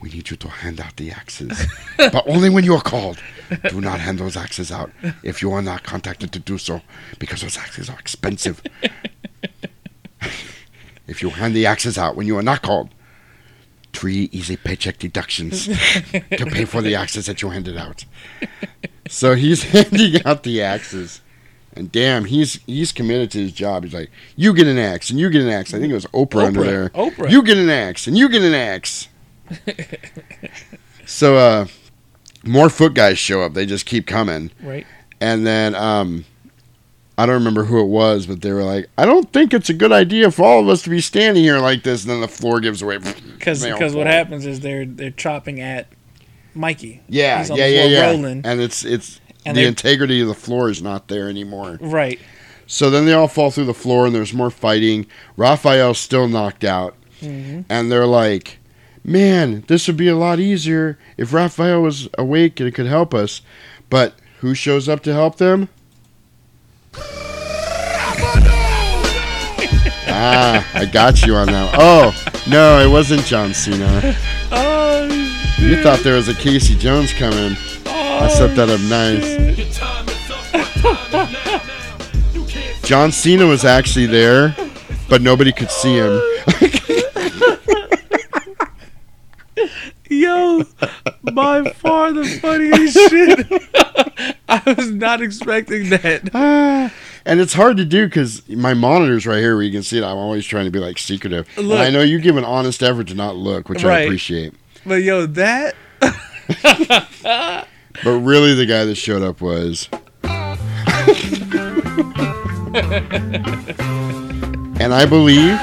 We 0.00 0.10
need 0.10 0.30
you 0.30 0.36
to 0.36 0.48
hand 0.48 0.80
out 0.80 0.96
the 0.96 1.10
axes, 1.10 1.66
but 1.96 2.26
only 2.26 2.50
when 2.50 2.64
you 2.64 2.74
are 2.74 2.82
called. 2.82 3.18
Do 3.70 3.80
not 3.80 4.00
hand 4.00 4.18
those 4.18 4.36
axes 4.36 4.70
out 4.70 4.90
if 5.22 5.40
you 5.42 5.52
are 5.52 5.62
not 5.62 5.82
contacted 5.84 6.32
to 6.32 6.38
do 6.38 6.58
so, 6.58 6.82
because 7.18 7.42
those 7.42 7.56
axes 7.56 7.88
are 7.88 7.98
expensive. 7.98 8.62
if 11.06 11.22
you 11.22 11.30
hand 11.30 11.54
the 11.54 11.66
axes 11.66 11.96
out 11.96 12.16
when 12.16 12.26
you 12.26 12.36
are 12.38 12.42
not 12.42 12.62
called, 12.62 12.90
three 13.92 14.28
easy 14.32 14.56
paycheck 14.56 14.98
deductions 14.98 15.66
to 15.66 16.46
pay 16.46 16.66
for 16.66 16.82
the 16.82 16.94
axes 16.94 17.26
that 17.26 17.40
you 17.40 17.50
handed 17.50 17.76
out. 17.78 18.04
So 19.08 19.34
he's 19.34 19.62
handing 19.72 20.24
out 20.26 20.42
the 20.42 20.62
axes. 20.62 21.20
And 21.76 21.92
damn, 21.92 22.24
he's 22.24 22.54
he's 22.66 22.92
committed 22.92 23.30
to 23.32 23.38
his 23.38 23.52
job. 23.52 23.84
He's 23.84 23.94
like, 23.94 24.10
you 24.34 24.54
get 24.54 24.66
an 24.66 24.78
axe, 24.78 25.10
and 25.10 25.18
you 25.18 25.28
get 25.30 25.42
an 25.42 25.48
axe. 25.48 25.74
I 25.74 25.78
think 25.78 25.90
it 25.90 25.94
was 25.94 26.06
Oprah, 26.06 26.46
under 26.46 26.64
there. 26.64 26.88
Oprah. 26.90 27.30
You 27.30 27.42
get 27.42 27.58
an 27.58 27.70
axe, 27.70 28.06
and 28.06 28.16
you 28.16 28.28
get 28.28 28.42
an 28.42 28.54
axe. 28.54 29.08
so, 31.06 31.36
uh, 31.36 31.66
more 32.44 32.70
foot 32.70 32.94
guys 32.94 33.18
show 33.18 33.42
up. 33.42 33.54
They 33.54 33.66
just 33.66 33.86
keep 33.86 34.06
coming. 34.06 34.50
Right. 34.62 34.86
And 35.20 35.46
then, 35.46 35.74
um, 35.74 36.24
I 37.18 37.24
don't 37.24 37.36
remember 37.36 37.64
who 37.64 37.80
it 37.80 37.86
was, 37.86 38.26
but 38.26 38.42
they 38.42 38.52
were 38.52 38.64
like, 38.64 38.88
I 38.98 39.06
don't 39.06 39.32
think 39.32 39.54
it's 39.54 39.70
a 39.70 39.74
good 39.74 39.92
idea 39.92 40.30
for 40.30 40.44
all 40.44 40.60
of 40.60 40.68
us 40.68 40.82
to 40.82 40.90
be 40.90 41.00
standing 41.00 41.42
here 41.42 41.58
like 41.58 41.82
this. 41.82 42.02
And 42.02 42.10
then 42.10 42.20
the 42.20 42.28
floor 42.28 42.60
gives 42.60 42.82
away. 42.82 42.98
Because 43.36 43.64
because 43.64 43.94
what 43.94 44.08
happens 44.08 44.44
is 44.44 44.58
they're 44.58 44.84
they're 44.84 45.12
chopping 45.12 45.60
at 45.60 45.86
Mikey. 46.52 47.00
Yeah, 47.08 47.38
He's 47.38 47.50
on 47.50 47.58
yeah, 47.58 47.68
the 47.68 47.72
yeah, 47.74 47.84
yeah. 47.84 48.10
rolling. 48.10 48.40
And 48.44 48.60
it's 48.60 48.84
it's 48.84 49.20
And 49.46 49.56
the 49.56 49.62
they- 49.62 49.66
integrity 49.68 50.20
of 50.20 50.28
the 50.28 50.34
floor 50.34 50.68
is 50.70 50.82
not 50.82 51.08
there 51.08 51.28
anymore. 51.28 51.78
Right. 51.80 52.18
So 52.66 52.90
then 52.90 53.06
they 53.06 53.12
all 53.12 53.28
fall 53.28 53.50
through 53.50 53.66
the 53.66 53.74
floor, 53.74 54.06
and 54.06 54.14
there's 54.14 54.32
more 54.34 54.50
fighting. 54.50 55.06
Raphael's 55.36 55.98
still 55.98 56.26
knocked 56.28 56.64
out, 56.64 56.94
Mhm. 57.22 57.64
and 57.68 57.92
they're 57.92 58.06
like, 58.06 58.58
"Man, 59.04 59.62
this 59.68 59.86
would 59.86 59.96
be 59.96 60.08
a 60.08 60.16
lot 60.16 60.40
easier 60.40 60.98
if 61.16 61.32
Raphael 61.32 61.80
was 61.82 62.08
awake 62.18 62.58
and 62.58 62.74
could 62.74 62.86
help 62.88 63.14
us." 63.14 63.40
But 63.88 64.14
who 64.40 64.52
shows 64.54 64.88
up 64.88 65.02
to 65.04 65.12
help 65.14 65.36
them? 65.38 65.68
ah, 70.08 70.66
I 70.74 70.84
got 70.86 71.24
you 71.24 71.34
on 71.34 71.46
that. 71.48 71.74
Oh 71.78 72.14
no, 72.48 72.80
it 72.80 72.90
wasn't 72.90 73.24
John 73.26 73.54
Cena. 73.54 74.16
Oh, 74.52 75.04
You 75.58 75.82
thought 75.82 76.00
there 76.04 76.14
was 76.14 76.28
a 76.28 76.34
Casey 76.34 76.76
Jones 76.76 77.12
coming. 77.12 77.56
I 78.18 78.28
set 78.28 78.56
that 78.56 78.68
up 78.68 78.80
nice. 78.80 79.36
John 82.82 83.12
Cena 83.12 83.46
was 83.46 83.64
actually 83.64 84.06
there, 84.06 84.54
but 85.08 85.22
nobody 85.22 85.52
could 85.52 85.70
see 85.70 85.96
him. 85.96 86.20
Yo, 90.08 90.64
by 91.32 91.64
far 91.72 92.12
the 92.12 92.24
funniest 92.40 92.94
shit. 92.94 94.36
I 94.48 94.74
was 94.76 94.92
not 94.92 95.20
expecting 95.20 95.90
that. 95.90 96.30
Ah, 96.32 96.92
and 97.24 97.40
it's 97.40 97.54
hard 97.54 97.76
to 97.78 97.84
do 97.84 98.06
because 98.06 98.48
my 98.48 98.72
monitor's 98.72 99.26
right 99.26 99.40
here 99.40 99.56
where 99.56 99.64
you 99.64 99.72
can 99.72 99.82
see 99.82 99.98
it. 99.98 100.04
I'm 100.04 100.16
always 100.16 100.46
trying 100.46 100.66
to 100.66 100.70
be 100.70 100.78
like 100.78 100.98
secretive. 100.98 101.48
And 101.56 101.68
Look. 101.68 101.80
I 101.80 101.90
know 101.90 102.02
you 102.02 102.20
give 102.20 102.36
an 102.36 102.44
honest 102.44 102.82
effort 102.82 103.08
to 103.08 103.14
not 103.14 103.36
look, 103.36 103.68
which 103.68 103.84
I 103.84 104.00
appreciate. 104.02 104.54
But 104.86 105.02
yo, 105.02 105.26
that 105.26 105.74
But 108.04 108.18
really, 108.20 108.54
the 108.54 108.66
guy 108.66 108.84
that 108.84 108.94
showed 108.96 109.22
up 109.22 109.40
was. 109.40 109.88
and 114.80 114.92
I 114.92 115.06
believe 115.06 115.58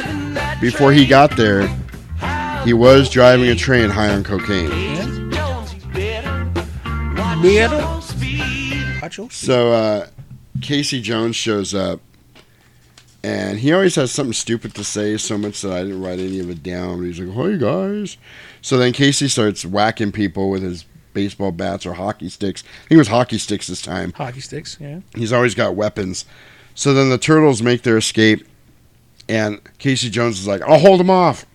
before 0.60 0.91
he 0.91 1.05
got 1.05 1.35
there, 1.38 1.68
he 2.64 2.73
was 2.73 3.10
driving 3.10 3.47
a 3.49 3.55
train 3.55 3.89
high 3.89 4.10
on 4.10 4.23
cocaine. 4.23 4.72
So 9.30 9.73
uh, 9.73 10.07
Casey 10.61 11.01
Jones 11.01 11.35
shows 11.35 11.73
up, 11.73 11.99
and 13.22 13.60
he 13.60 13.73
always 13.73 13.95
has 13.95 14.11
something 14.11 14.34
stupid 14.34 14.73
to 14.76 14.84
say, 14.84 15.18
so 15.18 15.38
much 15.38 15.61
that 15.61 15.73
I 15.73 15.84
didn't 15.84 16.01
write 16.01 16.19
any 16.19 16.39
of 16.39 16.49
it 16.49 16.64
down. 16.64 16.99
But 16.99 17.07
he's 17.07 17.19
like, 17.19 17.35
"Hey 17.35 17.57
guys," 17.57 18.18
so 18.61 18.77
then 18.77 18.93
Casey 18.93 19.27
starts 19.27 19.65
whacking 19.65 20.14
people 20.14 20.49
with 20.49 20.64
his 20.64 20.85
baseball 21.14 21.52
bats 21.52 21.85
or 21.85 21.94
hockey 21.94 22.30
sticks. 22.30 22.64
I 22.64 22.88
think 22.88 22.91
it 22.91 22.98
was 22.98 23.07
hockey 23.07 23.38
sticks 23.38 23.68
this 23.68 23.81
time. 23.81 24.14
Hockey 24.14 24.41
sticks, 24.41 24.77
yeah. 24.80 24.99
He's 25.15 25.34
always 25.34 25.56
got 25.56 25.76
weapons. 25.76 26.26
So 26.76 26.94
then 26.94 27.10
the 27.10 27.18
turtles 27.18 27.61
make 27.61 27.84
their 27.84 27.98
escape, 27.98 28.45
and 29.30 29.60
Casey 29.77 30.10
Jones 30.10 30.40
is 30.40 30.48
like, 30.48 30.61
"I'll 30.64 30.80
hold 30.80 30.99
him 31.02 31.10
off." 31.10 31.45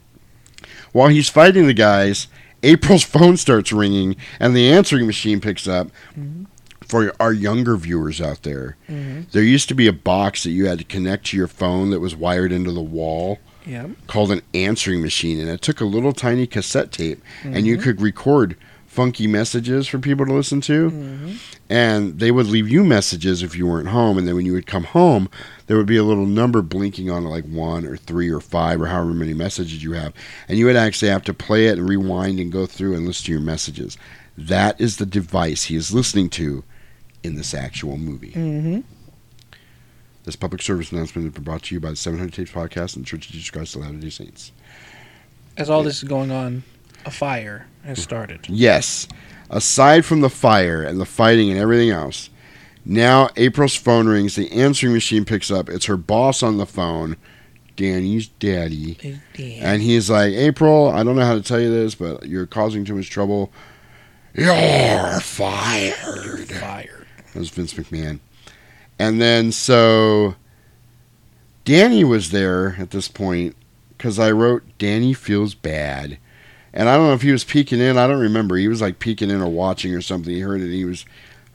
While 0.93 1.09
he's 1.09 1.29
fighting 1.29 1.67
the 1.67 1.75
guys, 1.75 2.29
April's 2.63 3.03
phone 3.15 3.37
starts 3.37 3.73
ringing, 3.73 4.17
and 4.41 4.55
the 4.57 4.71
answering 4.71 5.07
machine 5.07 5.41
picks 5.41 5.67
up. 5.69 5.89
For 6.87 7.13
our 7.21 7.35
younger 7.35 7.77
viewers 7.77 8.19
out 8.19 8.45
there, 8.45 8.77
Mhm. 8.91 9.31
there 9.33 9.43
used 9.43 9.69
to 9.69 9.75
be 9.75 9.87
a 9.87 9.93
box 9.93 10.45
that 10.45 10.53
you 10.53 10.67
had 10.69 10.79
to 10.79 10.85
connect 10.85 11.27
to 11.27 11.37
your 11.37 11.47
phone 11.47 11.91
that 11.91 12.01
was 12.01 12.17
wired 12.17 12.51
into 12.51 12.73
the 12.73 12.81
wall 12.81 13.41
Yep. 13.67 13.91
called 14.07 14.33
an 14.33 14.41
answering 14.55 15.03
machine, 15.03 15.39
and 15.39 15.51
it 15.51 15.61
took 15.61 15.83
a 15.83 15.85
little 15.85 16.15
tiny 16.15 16.47
cassette 16.47 16.91
tape, 16.91 17.21
and 17.45 17.67
you 17.67 17.77
Mhm. 17.77 17.83
could 17.83 18.01
record 18.01 18.57
funky 18.99 19.29
messages 19.29 19.87
for 19.87 20.01
people 20.01 20.27
to 20.27 20.33
listen 20.33 20.61
to, 20.61 20.91
Mm-hmm. 20.91 21.33
and 21.71 22.19
they 22.19 22.33
would 22.33 22.47
leave 22.47 22.69
you 22.69 22.83
messages 22.83 23.45
if 23.45 23.55
you 23.57 23.65
weren't 23.65 23.87
home, 23.91 24.19
and 24.19 24.27
then 24.27 24.35
when 24.35 24.45
you 24.45 24.53
would 24.55 24.67
come 24.67 24.83
home, 24.83 25.31
there 25.69 25.77
would 25.77 25.87
be 25.87 25.97
a 25.97 26.03
little 26.03 26.27
number 26.27 26.63
blinking 26.63 27.09
on 27.09 27.25
it, 27.25 27.29
like 27.29 27.45
one 27.45 27.87
or 27.87 27.97
three 27.97 28.29
or 28.29 28.41
five 28.41 28.81
or 28.83 28.87
however 28.87 29.13
many 29.15 29.35
messages 29.35 29.85
you 29.85 29.93
have, 29.93 30.13
and 30.49 30.59
you 30.59 30.67
would 30.67 30.75
actually 30.75 31.11
have 31.13 31.23
to 31.23 31.33
play 31.33 31.67
it 31.69 31.79
and 31.79 31.89
rewind 31.89 32.41
and 32.41 32.51
go 32.51 32.67
through 32.67 32.97
and 32.97 33.07
listen 33.07 33.27
to 33.27 33.33
your 33.33 33.41
messages. 33.41 33.97
That 34.37 34.81
is 34.81 34.97
the 34.97 35.07
device 35.07 35.65
he 35.65 35.77
is 35.77 35.95
listening 35.95 36.29
to 36.31 36.65
in 37.23 37.37
this 37.37 37.55
actual 37.55 37.99
movie. 37.99 38.33
Mm-hmm. 38.33 38.81
This 40.25 40.35
public 40.35 40.61
service 40.61 40.91
announcement 40.91 41.25
has 41.27 41.35
been 41.35 41.45
brought 41.45 41.63
to 41.65 41.75
you 41.77 41.81
by 41.81 41.91
the 41.91 41.97
700 41.97 42.33
Tapes 42.35 42.51
Podcast 42.51 42.97
and 42.97 43.05
the 43.05 43.09
Church 43.09 43.27
of 43.27 43.33
Jesus 43.33 43.51
Christ 43.51 43.77
of 43.77 43.83
Latter-day 43.83 44.11
Saints. 44.11 44.51
As 45.57 45.71
all 45.71 45.85
this 45.85 45.99
is 46.03 46.09
going 46.09 46.33
on, 46.33 46.65
a 47.07 47.11
fire 47.13 47.67
has 47.89 48.03
started. 48.03 48.47
Yes. 48.49 49.09
Aside 49.51 50.05
from 50.05 50.21
the 50.21 50.29
fire 50.29 50.83
and 50.83 51.01
the 51.01 51.07
fighting 51.07 51.51
and 51.51 51.59
everything 51.59 51.89
else, 51.89 52.29
now 52.85 53.31
April's 53.37 53.75
phone 53.75 54.07
rings. 54.07 54.37
The 54.37 54.53
answering 54.53 54.93
machine 54.93 55.25
picks 55.25 55.51
up. 55.51 55.71
It's 55.71 55.87
her 55.87 55.97
boss 55.97 56.43
on 56.43 56.59
the 56.59 56.67
phone, 56.67 57.17
Danny's 57.77 58.29
daddy. 58.29 59.21
And 59.39 59.81
he's 59.81 60.11
like, 60.11 60.35
April, 60.35 60.91
I 60.91 61.03
don't 61.03 61.17
know 61.17 61.25
how 61.25 61.35
to 61.35 61.43
tell 61.43 61.61
you 61.61 61.71
this, 61.71 61.95
but 61.95 62.27
you're 62.27 62.47
causing 62.47 62.85
too 62.85 62.95
much 62.95 63.09
trouble. 63.09 63.51
You're 64.35 65.21
fired. 65.21 66.49
fired. 66.51 67.07
That 67.33 67.39
was 67.39 67.49
Vince 67.49 67.73
McMahon. 67.73 68.21
And 68.99 69.19
then 69.19 69.51
so 69.51 70.35
Danny 71.65 72.05
was 72.05 72.33
there 72.33 72.77
at 72.79 72.91
this 72.91 73.09
point 73.09 73.57
because 73.97 74.19
I 74.19 74.31
wrote 74.31 74.63
Danny 74.77 75.15
feels 75.15 75.55
bad. 75.55 76.19
And 76.79 76.89
I 76.89 76.97
don't 76.97 77.09
know 77.09 77.15
if 77.15 77.23
he 77.23 77.33
was 77.33 77.43
peeking 77.43 77.81
in. 77.81 77.99
I 77.99 78.07
don't 78.07 78.21
remember. 78.21 78.57
He 78.57 78.69
was 78.69 78.81
like 78.81 79.01
peeking 79.01 79.31
in 79.31 79.43
or 79.43 79.49
watching 79.49 79.93
or 79.97 80.01
something. 80.01 80.33
He 80.33 80.39
heard 80.39 80.61
it. 80.61 80.67
And 80.67 80.73
he 80.73 80.85
was, 80.85 81.05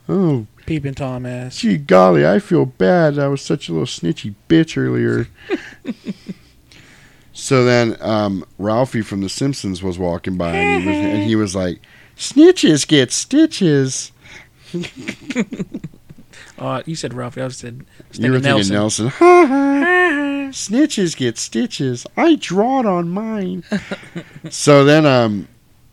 oh, 0.06 0.46
Peeping 0.66 0.92
Tom 0.92 1.24
ass. 1.24 1.56
gee 1.56 1.78
golly, 1.78 2.26
I 2.26 2.38
feel 2.38 2.66
bad. 2.66 3.18
I 3.18 3.28
was 3.28 3.40
such 3.40 3.70
a 3.70 3.72
little 3.72 3.86
snitchy 3.86 4.34
bitch 4.50 4.76
earlier. 4.76 5.26
so 7.32 7.64
then 7.64 7.96
um, 8.02 8.44
Ralphie 8.58 9.00
from 9.00 9.22
The 9.22 9.30
Simpsons 9.30 9.82
was 9.82 9.98
walking 9.98 10.36
by 10.36 10.54
and 10.54 10.82
he 10.82 10.88
was, 10.88 10.96
and 10.96 11.22
he 11.22 11.36
was 11.40 11.56
like, 11.56 11.80
snitches 12.18 12.86
get 12.86 13.10
stitches. 13.10 14.12
Uh, 16.58 16.82
you 16.86 16.94
said 16.94 17.14
Ralphie. 17.14 17.42
I 17.42 17.48
said 17.48 17.84
You 18.12 18.32
were 18.32 18.40
thinking 18.40 18.72
Nelson. 18.72 19.08
Ha 19.08 19.46
ha. 19.48 20.48
Snitches 20.50 21.16
get 21.16 21.36
stitches. 21.36 22.06
I 22.16 22.36
draw 22.36 22.80
it 22.80 22.86
on 22.86 23.08
mine. 23.08 23.64
so 24.50 24.84
then 24.84 25.04
um, 25.04 25.48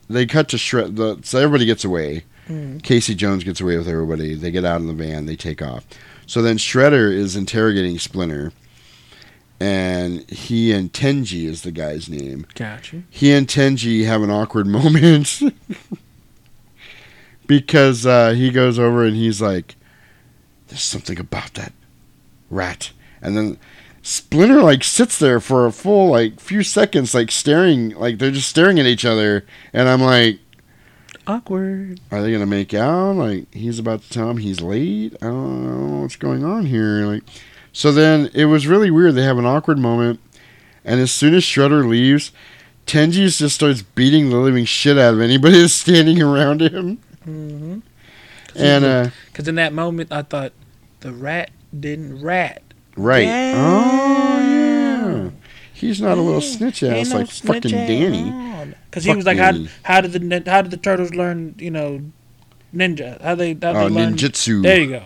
they 0.09 0.25
cut 0.25 0.49
to 0.49 0.57
shred. 0.57 0.95
The, 0.97 1.19
so 1.23 1.39
everybody 1.39 1.65
gets 1.65 1.83
away. 1.83 2.25
Mm. 2.47 2.83
Casey 2.83 3.15
Jones 3.15 3.43
gets 3.43 3.61
away 3.61 3.77
with 3.77 3.87
everybody. 3.87 4.35
They 4.35 4.51
get 4.51 4.65
out 4.65 4.81
in 4.81 4.87
the 4.87 4.93
van. 4.93 5.25
They 5.25 5.35
take 5.35 5.61
off. 5.61 5.85
So 6.27 6.41
then 6.41 6.57
Shredder 6.57 7.11
is 7.11 7.35
interrogating 7.35 7.97
Splinter, 7.99 8.53
and 9.59 10.29
he 10.29 10.71
and 10.71 10.91
Tenji 10.93 11.45
is 11.45 11.63
the 11.63 11.71
guy's 11.71 12.07
name. 12.09 12.45
Gotcha. 12.55 13.03
He 13.09 13.31
and 13.31 13.47
Tenji 13.47 14.05
have 14.05 14.21
an 14.21 14.31
awkward 14.31 14.67
moment 14.67 15.41
because 17.47 18.05
uh, 18.05 18.31
he 18.31 18.51
goes 18.51 18.79
over 18.79 19.03
and 19.05 19.15
he's 19.15 19.41
like, 19.41 19.75
"There's 20.71 20.81
something 20.81 21.19
about 21.19 21.53
that 21.53 21.73
rat," 22.49 22.91
and 23.21 23.37
then 23.37 23.57
Splinter 24.01 24.63
like 24.63 24.83
sits 24.83 25.19
there 25.19 25.39
for 25.39 25.67
a 25.67 25.71
full 25.71 26.09
like 26.09 26.39
few 26.39 26.63
seconds, 26.63 27.13
like 27.13 27.29
staring, 27.29 27.91
like 27.91 28.17
they're 28.17 28.31
just 28.31 28.49
staring 28.49 28.79
at 28.79 28.87
each 28.87 29.05
other, 29.05 29.45
and 29.73 29.87
I'm 29.87 30.01
like, 30.01 30.39
Awkward. 31.27 31.99
"Are 32.09 32.21
they 32.21 32.31
gonna 32.31 32.47
make 32.47 32.73
out?" 32.73 33.17
Like 33.17 33.53
he's 33.53 33.77
about 33.77 34.01
to 34.01 34.09
tell 34.09 34.29
him 34.29 34.37
he's 34.37 34.59
late. 34.61 35.15
I 35.21 35.27
don't 35.27 35.91
know 35.93 36.01
what's 36.01 36.15
going 36.15 36.43
on 36.43 36.65
here. 36.65 37.05
Like, 37.05 37.23
so 37.71 37.91
then 37.91 38.31
it 38.33 38.45
was 38.45 38.65
really 38.65 38.89
weird. 38.89 39.13
They 39.13 39.23
have 39.23 39.37
an 39.37 39.45
awkward 39.45 39.77
moment, 39.77 40.19
and 40.83 40.99
as 40.99 41.11
soon 41.11 41.35
as 41.35 41.43
Shredder 41.43 41.87
leaves. 41.87 42.31
Tenji 42.87 43.29
just 43.37 43.55
starts 43.55 43.83
beating 43.83 44.31
the 44.31 44.37
living 44.37 44.65
shit 44.65 44.97
out 44.97 45.13
of 45.13 45.21
anybody 45.21 45.61
that's 45.61 45.71
standing 45.71 46.19
around 46.21 46.61
him. 46.61 46.97
Mm-hmm. 47.25 47.79
And, 48.55 48.85
uh, 48.85 49.09
because 49.27 49.47
in 49.47 49.55
that 49.55 49.73
moment 49.73 50.11
I 50.11 50.21
thought 50.21 50.53
the 51.01 51.11
rat 51.11 51.51
didn't 51.77 52.21
rat. 52.21 52.61
Right. 52.97 53.25
Damn. 53.25 53.57
Oh, 53.57 54.39
yeah. 54.39 55.29
He's 55.73 55.99
not 55.99 56.17
a 56.17 56.21
little 56.21 56.41
snitch 56.41 56.83
Ain't 56.83 57.07
ass 57.07 57.09
no 57.09 57.19
like 57.19 57.29
fucking 57.29 57.61
snitch 57.61 57.71
Danny. 57.71 58.75
Because 58.85 59.03
he 59.03 59.09
Fuck 59.09 59.17
was 59.17 59.25
like, 59.25 59.37
how, 59.37 59.51
Danny. 59.51 59.69
how 59.83 60.01
did 60.01 60.11
the 60.11 60.51
how 60.51 60.61
did 60.61 60.71
the 60.71 60.77
turtles 60.77 61.13
learn? 61.15 61.55
You 61.57 61.71
know, 61.71 62.01
ninja. 62.75 63.19
How 63.21 63.33
they 63.35 63.53
how 63.53 63.73
they 63.73 63.89
learn 63.89 64.15
ninjutsu. 64.15 64.61
There 64.61 64.79
you 64.79 64.89
go. 64.89 65.03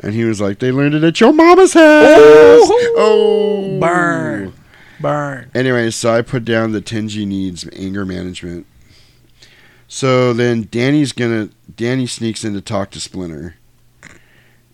And 0.00 0.12
he 0.12 0.24
was 0.24 0.40
like, 0.40 0.58
they 0.58 0.72
learned 0.72 0.94
it 0.94 1.04
at 1.04 1.20
your 1.20 1.32
mama's 1.32 1.72
house. 1.72 1.84
Oh, 1.84 3.78
burn, 3.80 4.52
burn. 5.00 5.50
Anyway, 5.54 5.90
so 5.90 6.12
I 6.12 6.22
put 6.22 6.44
down 6.44 6.72
that 6.72 6.84
Tenji 6.84 7.26
needs 7.26 7.66
anger 7.72 8.04
management. 8.04 8.66
So 9.88 10.32
then 10.32 10.68
Danny's 10.70 11.12
gonna 11.12 11.50
Danny 11.76 12.06
sneaks 12.06 12.44
in 12.44 12.54
to 12.54 12.60
talk 12.60 12.90
to 12.92 13.00
Splinter, 13.00 13.56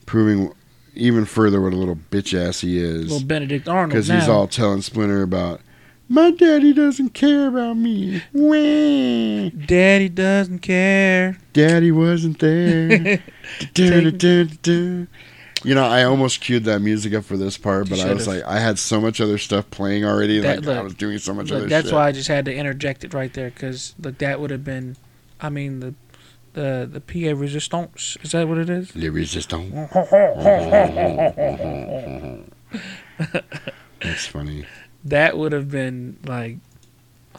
proving 0.06 0.52
even 0.94 1.24
further 1.24 1.60
what 1.60 1.72
a 1.72 1.76
little 1.76 1.96
bitch 1.96 2.38
ass 2.38 2.60
he 2.60 2.78
is. 2.78 3.10
Little 3.10 3.26
Benedict 3.26 3.68
Arnold 3.68 3.90
because 3.90 4.08
he's 4.08 4.28
all 4.28 4.46
telling 4.46 4.82
Splinter 4.82 5.22
about 5.22 5.60
my 6.08 6.30
daddy 6.30 6.72
doesn't 6.74 7.14
care 7.14 7.48
about 7.48 7.76
me. 7.78 8.22
Wah. 8.34 9.48
Daddy 9.66 10.10
doesn't 10.10 10.58
care. 10.58 11.38
Daddy 11.54 11.90
wasn't 11.90 12.38
there. 12.38 13.22
you 15.64 15.74
know, 15.74 15.84
I 15.84 16.04
almost 16.04 16.40
queued 16.40 16.64
that 16.64 16.80
music 16.80 17.14
up 17.14 17.24
for 17.24 17.36
this 17.36 17.58
part, 17.58 17.88
but 17.88 18.00
I 18.00 18.12
was 18.12 18.26
like, 18.26 18.42
I 18.44 18.58
had 18.60 18.78
so 18.78 19.00
much 19.00 19.20
other 19.20 19.38
stuff 19.38 19.68
playing 19.70 20.04
already. 20.04 20.40
That- 20.40 20.58
like 20.58 20.66
look, 20.66 20.78
I 20.78 20.82
was 20.82 20.94
doing 20.94 21.18
so 21.18 21.34
much 21.34 21.50
look, 21.50 21.58
other 21.58 21.66
that's 21.68 21.88
shit. 21.88 21.94
why 21.94 22.08
I 22.08 22.12
just 22.12 22.28
had 22.28 22.44
to 22.46 22.54
interject 22.54 23.04
it 23.04 23.14
right 23.14 23.32
there 23.32 23.50
because 23.50 23.94
look, 24.00 24.18
that 24.18 24.40
would 24.40 24.50
have 24.50 24.64
been, 24.64 24.96
I 25.40 25.48
mean 25.48 25.80
the, 25.80 25.94
the 26.54 26.88
the 26.92 27.00
PA 27.00 27.38
resistance 27.38 28.18
is 28.22 28.32
that 28.32 28.46
what 28.46 28.58
it 28.58 28.68
is? 28.68 28.94
Le 28.94 29.10
resistance. 29.10 29.72
That's 34.00 34.26
funny. 34.26 34.66
That 35.04 35.38
would 35.38 35.52
have 35.52 35.70
been 35.70 36.18
like 36.26 36.58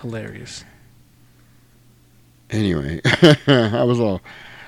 hilarious. 0.01 0.63
Anyway, 2.49 3.01
I 3.47 3.83
was 3.83 3.99
all, 3.99 4.21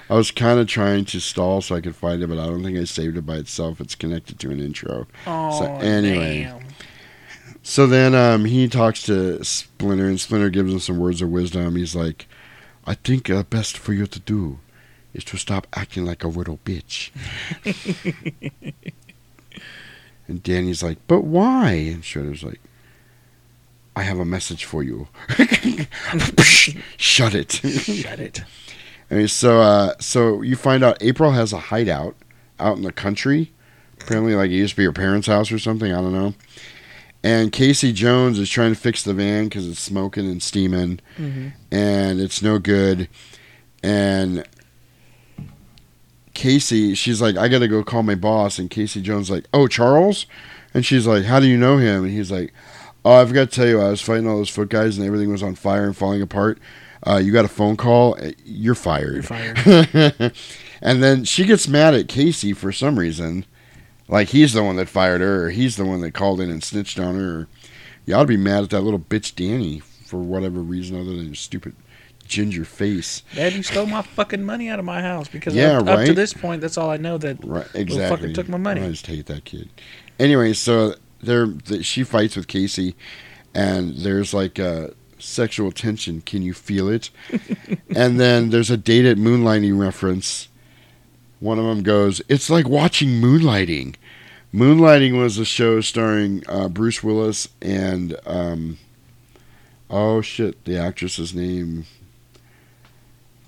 I 0.09 0.15
was 0.15 0.29
kind 0.31 0.59
of 0.59 0.67
trying 0.67 1.05
to 1.05 1.19
stall 1.19 1.61
so 1.61 1.75
I 1.75 1.81
could 1.81 1.95
find 1.95 2.21
it, 2.21 2.27
but 2.27 2.37
I 2.37 2.45
don't 2.45 2.63
think 2.63 2.77
I 2.77 2.83
saved 2.83 3.17
it 3.17 3.25
by 3.25 3.37
itself. 3.37 3.81
It's 3.81 3.95
connected 3.95 4.39
to 4.39 4.51
an 4.51 4.59
intro. 4.59 5.07
Oh, 5.25 5.59
so 5.59 5.65
anyway, 5.77 6.43
damn. 6.43 6.67
so 7.63 7.87
then 7.87 8.13
um, 8.13 8.45
he 8.45 8.67
talks 8.67 9.03
to 9.03 9.43
Splinter, 9.43 10.07
and 10.07 10.19
Splinter 10.19 10.49
gives 10.49 10.71
him 10.71 10.79
some 10.79 10.99
words 10.99 11.21
of 11.21 11.29
wisdom. 11.29 11.75
He's 11.75 11.95
like, 11.95 12.27
"I 12.85 12.93
think 12.93 13.27
the 13.27 13.43
best 13.43 13.77
for 13.77 13.93
you 13.93 14.05
to 14.05 14.19
do 14.19 14.59
is 15.13 15.23
to 15.25 15.37
stop 15.37 15.65
acting 15.73 16.05
like 16.05 16.23
a 16.23 16.27
little 16.27 16.59
bitch." 16.63 17.09
and 20.27 20.43
Danny's 20.43 20.83
like, 20.83 20.99
"But 21.07 21.21
why?" 21.21 21.71
And 21.71 22.03
Shredder's 22.03 22.43
like, 22.43 22.61
"I 23.95 24.03
have 24.03 24.19
a 24.19 24.25
message 24.25 24.65
for 24.65 24.83
you." 24.83 25.07
Shut 26.97 27.33
it. 27.33 27.53
Shut 27.53 28.19
it. 28.19 28.43
And 29.09 29.29
so, 29.29 29.61
uh, 29.61 29.93
so 29.99 30.41
you 30.41 30.55
find 30.55 30.83
out 30.83 30.97
April 31.01 31.31
has 31.31 31.53
a 31.53 31.59
hideout 31.59 32.15
out 32.59 32.77
in 32.77 32.83
the 32.83 32.91
country. 32.91 33.51
Apparently, 34.01 34.35
like 34.35 34.49
it 34.51 34.55
used 34.55 34.71
to 34.73 34.77
be 34.77 34.85
her 34.85 34.91
parents' 34.91 35.27
house 35.27 35.51
or 35.51 35.59
something. 35.59 35.91
I 35.91 36.01
don't 36.01 36.13
know. 36.13 36.33
And 37.23 37.51
Casey 37.51 37.91
Jones 37.91 38.37
is 38.37 38.49
trying 38.49 38.73
to 38.73 38.79
fix 38.79 39.01
the 39.03 39.13
van 39.13 39.45
because 39.45 39.67
it's 39.67 39.79
smoking 39.79 40.29
and 40.29 40.43
steaming, 40.43 40.99
Mhm. 41.17 41.53
and 41.71 42.19
it's 42.19 42.41
no 42.43 42.59
good. 42.59 43.07
And 43.81 44.43
Casey, 46.33 46.95
she's 46.95 47.21
like, 47.21 47.37
I 47.37 47.47
gotta 47.47 47.67
go 47.67 47.83
call 47.83 48.03
my 48.03 48.15
boss. 48.15 48.59
And 48.59 48.69
Casey 48.69 49.01
Jones 49.01 49.29
like, 49.29 49.45
Oh, 49.53 49.67
Charles? 49.67 50.25
And 50.73 50.85
she's 50.85 51.07
like, 51.07 51.23
How 51.25 51.39
do 51.39 51.47
you 51.47 51.57
know 51.57 51.77
him? 51.77 52.03
And 52.03 52.13
he's 52.13 52.31
like, 52.31 52.53
Oh, 53.03 53.13
I've 53.13 53.33
got 53.33 53.51
to 53.51 53.55
tell 53.55 53.67
you, 53.67 53.79
I 53.79 53.89
was 53.89 54.01
fighting 54.01 54.27
all 54.27 54.37
those 54.37 54.49
foot 54.49 54.69
guys, 54.69 54.97
and 54.97 55.05
everything 55.05 55.31
was 55.31 55.43
on 55.43 55.53
fire 55.55 55.85
and 55.85 55.95
falling 55.95 56.21
apart. 56.23 56.57
Uh, 57.05 57.17
you 57.17 57.31
got 57.31 57.45
a 57.45 57.49
phone 57.49 57.77
call. 57.77 58.15
uh, 58.19 58.31
You're 58.43 58.75
fired. 58.75 59.13
You're 59.13 59.23
fired. 59.23 60.33
and 60.81 61.03
then 61.03 61.23
she 61.23 61.45
gets 61.45 61.67
mad 61.67 61.93
at 61.93 62.07
Casey 62.07 62.53
for 62.53 62.71
some 62.71 62.97
reason. 62.97 63.45
Like 64.07 64.29
he's 64.29 64.53
the 64.53 64.63
one 64.63 64.75
that 64.77 64.89
fired 64.89 65.21
her, 65.21 65.45
or 65.45 65.49
he's 65.49 65.77
the 65.77 65.85
one 65.85 66.01
that 66.01 66.13
called 66.13 66.39
in 66.41 66.49
and 66.49 66.63
snitched 66.63 66.99
on 66.99 67.15
her. 67.15 67.39
Or 67.41 67.47
you 68.05 68.15
ought 68.15 68.21
to 68.21 68.27
be 68.27 68.37
mad 68.37 68.63
at 68.63 68.69
that 68.71 68.81
little 68.81 68.99
bitch 68.99 69.35
Danny 69.35 69.79
for 69.79 70.17
whatever 70.17 70.59
reason 70.59 70.95
other 70.99 71.15
than 71.15 71.25
your 71.27 71.35
stupid 71.35 71.75
ginger 72.27 72.65
face. 72.65 73.21
Dad, 73.35 73.53
you 73.53 73.61
stole 73.63 73.85
my 73.85 74.01
fucking 74.01 74.43
money 74.43 74.67
out 74.69 74.79
of 74.79 74.85
my 74.85 75.01
house 75.01 75.27
because 75.27 75.55
Yeah, 75.55 75.79
up, 75.79 75.87
up 75.87 76.05
to 76.05 76.13
this 76.13 76.33
point, 76.33 76.61
that's 76.61 76.77
all 76.77 76.89
I 76.89 76.97
know 76.97 77.17
that 77.19 77.37
Right, 77.43 77.67
exactly. 77.75 78.29
fucker 78.29 78.33
took 78.35 78.49
my 78.49 78.57
money. 78.57 78.81
I 78.81 78.89
just 78.89 79.05
hate 79.07 79.25
that 79.27 79.45
kid. 79.45 79.69
Anyway, 80.19 80.53
so 80.53 80.95
there, 81.21 81.45
the, 81.47 81.83
she 81.83 82.03
fights 82.03 82.35
with 82.35 82.47
Casey, 82.47 82.95
and 83.53 83.95
there's 83.97 84.33
like 84.33 84.57
a 84.59 84.93
sexual 85.25 85.71
tension. 85.71 86.21
Can 86.21 86.41
you 86.41 86.53
feel 86.53 86.87
it? 86.89 87.09
and 87.95 88.19
then 88.19 88.49
there's 88.49 88.69
a 88.69 88.77
dated 88.77 89.17
moonlighting 89.17 89.77
reference. 89.79 90.47
One 91.39 91.59
of 91.59 91.65
them 91.65 91.83
goes, 91.83 92.21
"It's 92.29 92.49
like 92.49 92.67
watching 92.67 93.21
Moonlighting." 93.21 93.95
Moonlighting 94.53 95.19
was 95.19 95.37
a 95.37 95.43
show 95.45 95.81
starring 95.81 96.41
uh, 96.47 96.69
Bruce 96.69 97.03
Willis 97.03 97.49
and 97.61 98.15
um, 98.25 98.77
oh 99.89 100.21
shit, 100.21 100.63
the 100.63 100.77
actress's 100.77 101.35
name 101.35 101.85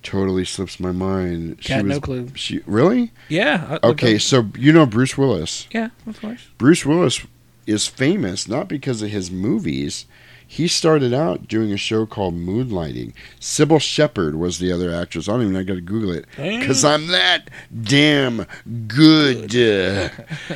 totally 0.03 0.45
slips 0.45 0.79
my 0.79 0.91
mind. 0.91 1.61
Got 1.65 1.85
no 1.85 1.99
clue. 1.99 2.29
She 2.35 2.61
really? 2.65 3.11
Yeah, 3.29 3.79
I- 3.81 3.87
Okay, 3.87 4.17
so 4.17 4.49
you 4.57 4.71
know 4.73 4.85
Bruce 4.85 5.17
Willis. 5.17 5.67
Yeah, 5.71 5.89
of 6.05 6.19
course. 6.19 6.47
Bruce 6.57 6.85
Willis 6.85 7.21
is 7.65 7.87
famous 7.87 8.47
not 8.47 8.67
because 8.67 9.01
of 9.01 9.09
his 9.09 9.31
movies. 9.31 10.05
He 10.49 10.69
started 10.69 11.13
out 11.13 11.47
doing 11.49 11.73
a 11.73 11.77
show 11.77 12.05
called 12.05 12.33
Moonlighting. 12.33 13.13
Cybill 13.39 13.81
Shepherd 13.81 14.35
was 14.35 14.59
the 14.59 14.71
other 14.71 14.93
actress. 14.93 15.27
I 15.27 15.33
don't 15.33 15.41
even. 15.43 15.55
I 15.57 15.63
got 15.63 15.75
to 15.75 15.81
Google 15.81 16.11
it 16.11 16.25
because 16.37 16.85
I'm 16.85 17.07
that 17.07 17.49
damn 17.83 18.45
good. 18.87 19.53
Uh, 19.53 20.09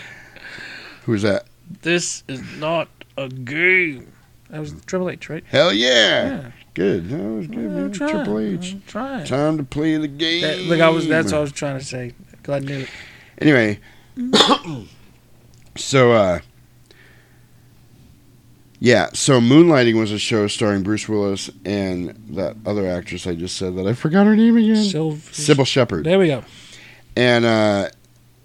who's 1.03 1.23
that? 1.23 1.45
This 1.81 2.23
is 2.29 2.41
not 2.57 2.87
a 3.17 3.27
game. 3.27 4.11
That 4.49 4.59
was 4.59 4.73
Triple 4.85 5.09
H, 5.09 5.29
right? 5.29 5.43
Hell 5.47 5.73
yeah! 5.73 6.23
Yeah. 6.23 6.51
Good. 6.73 7.09
That 7.09 7.17
was 7.17 7.47
good, 7.47 7.57
man. 7.57 7.91
trying, 7.91 8.09
Triple 8.11 8.39
H. 8.39 8.73
I'm 8.73 8.83
trying. 8.87 9.25
Time 9.25 9.57
to 9.57 9.63
play 9.63 9.97
the 9.97 10.07
game. 10.07 10.41
That, 10.41 10.59
look, 10.59 10.79
I 10.79 10.89
was. 10.89 11.07
That's 11.07 11.33
what 11.33 11.39
I 11.39 11.41
was 11.41 11.51
trying 11.51 11.79
to 11.79 11.85
say. 11.85 12.13
Glad 12.43 12.63
I 12.63 12.65
knew 12.65 12.79
it. 12.79 12.89
Anyway, 13.39 13.79
so 15.75 16.13
uh, 16.13 16.39
yeah, 18.83 19.09
so 19.13 19.39
Moonlighting 19.39 19.97
was 19.99 20.11
a 20.11 20.17
show 20.17 20.47
starring 20.47 20.81
Bruce 20.81 21.07
Willis 21.07 21.51
and 21.63 22.09
that 22.31 22.57
other 22.65 22.87
actress 22.89 23.27
I 23.27 23.35
just 23.35 23.55
said 23.55 23.75
that 23.75 23.85
I 23.85 23.93
forgot 23.93 24.25
her 24.25 24.35
name 24.35 24.57
again. 24.57 24.75
Sylv- 24.77 25.29
Cybill 25.31 25.67
Shepherd. 25.67 26.03
There 26.03 26.17
we 26.17 26.27
go. 26.27 26.43
And 27.15 27.45
uh, 27.45 27.89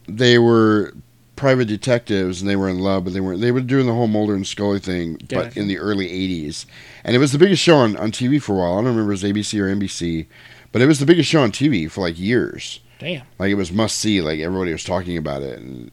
they 0.06 0.38
were 0.38 0.92
private 1.36 1.68
detectives 1.68 2.42
and 2.42 2.50
they 2.50 2.56
were 2.56 2.68
in 2.68 2.80
love, 2.80 3.04
but 3.04 3.14
they 3.14 3.20
weren't. 3.20 3.40
They 3.40 3.50
were 3.50 3.62
doing 3.62 3.86
the 3.86 3.94
whole 3.94 4.08
Mulder 4.08 4.34
and 4.34 4.46
Scully 4.46 4.78
thing, 4.78 5.14
but 5.14 5.28
Gotcha. 5.28 5.58
in 5.58 5.68
the 5.68 5.78
early 5.78 6.06
'80s, 6.08 6.66
and 7.02 7.16
it 7.16 7.18
was 7.18 7.32
the 7.32 7.38
biggest 7.38 7.62
show 7.62 7.76
on, 7.76 7.96
on 7.96 8.12
TV 8.12 8.40
for 8.42 8.52
a 8.52 8.56
while. 8.58 8.72
I 8.72 8.76
don't 8.76 8.84
remember 8.96 9.12
if 9.14 9.24
it 9.24 9.32
was 9.34 9.46
ABC 9.46 9.58
or 9.58 9.74
NBC, 9.74 10.26
but 10.70 10.82
it 10.82 10.86
was 10.86 10.98
the 11.00 11.06
biggest 11.06 11.30
show 11.30 11.40
on 11.42 11.50
TV 11.50 11.90
for 11.90 12.02
like 12.02 12.18
years. 12.18 12.80
Damn. 12.98 13.26
Like 13.38 13.50
it 13.50 13.54
was 13.54 13.72
must 13.72 13.96
see. 13.98 14.20
Like 14.20 14.40
everybody 14.40 14.72
was 14.72 14.84
talking 14.84 15.16
about 15.16 15.42
it, 15.42 15.58
and 15.58 15.90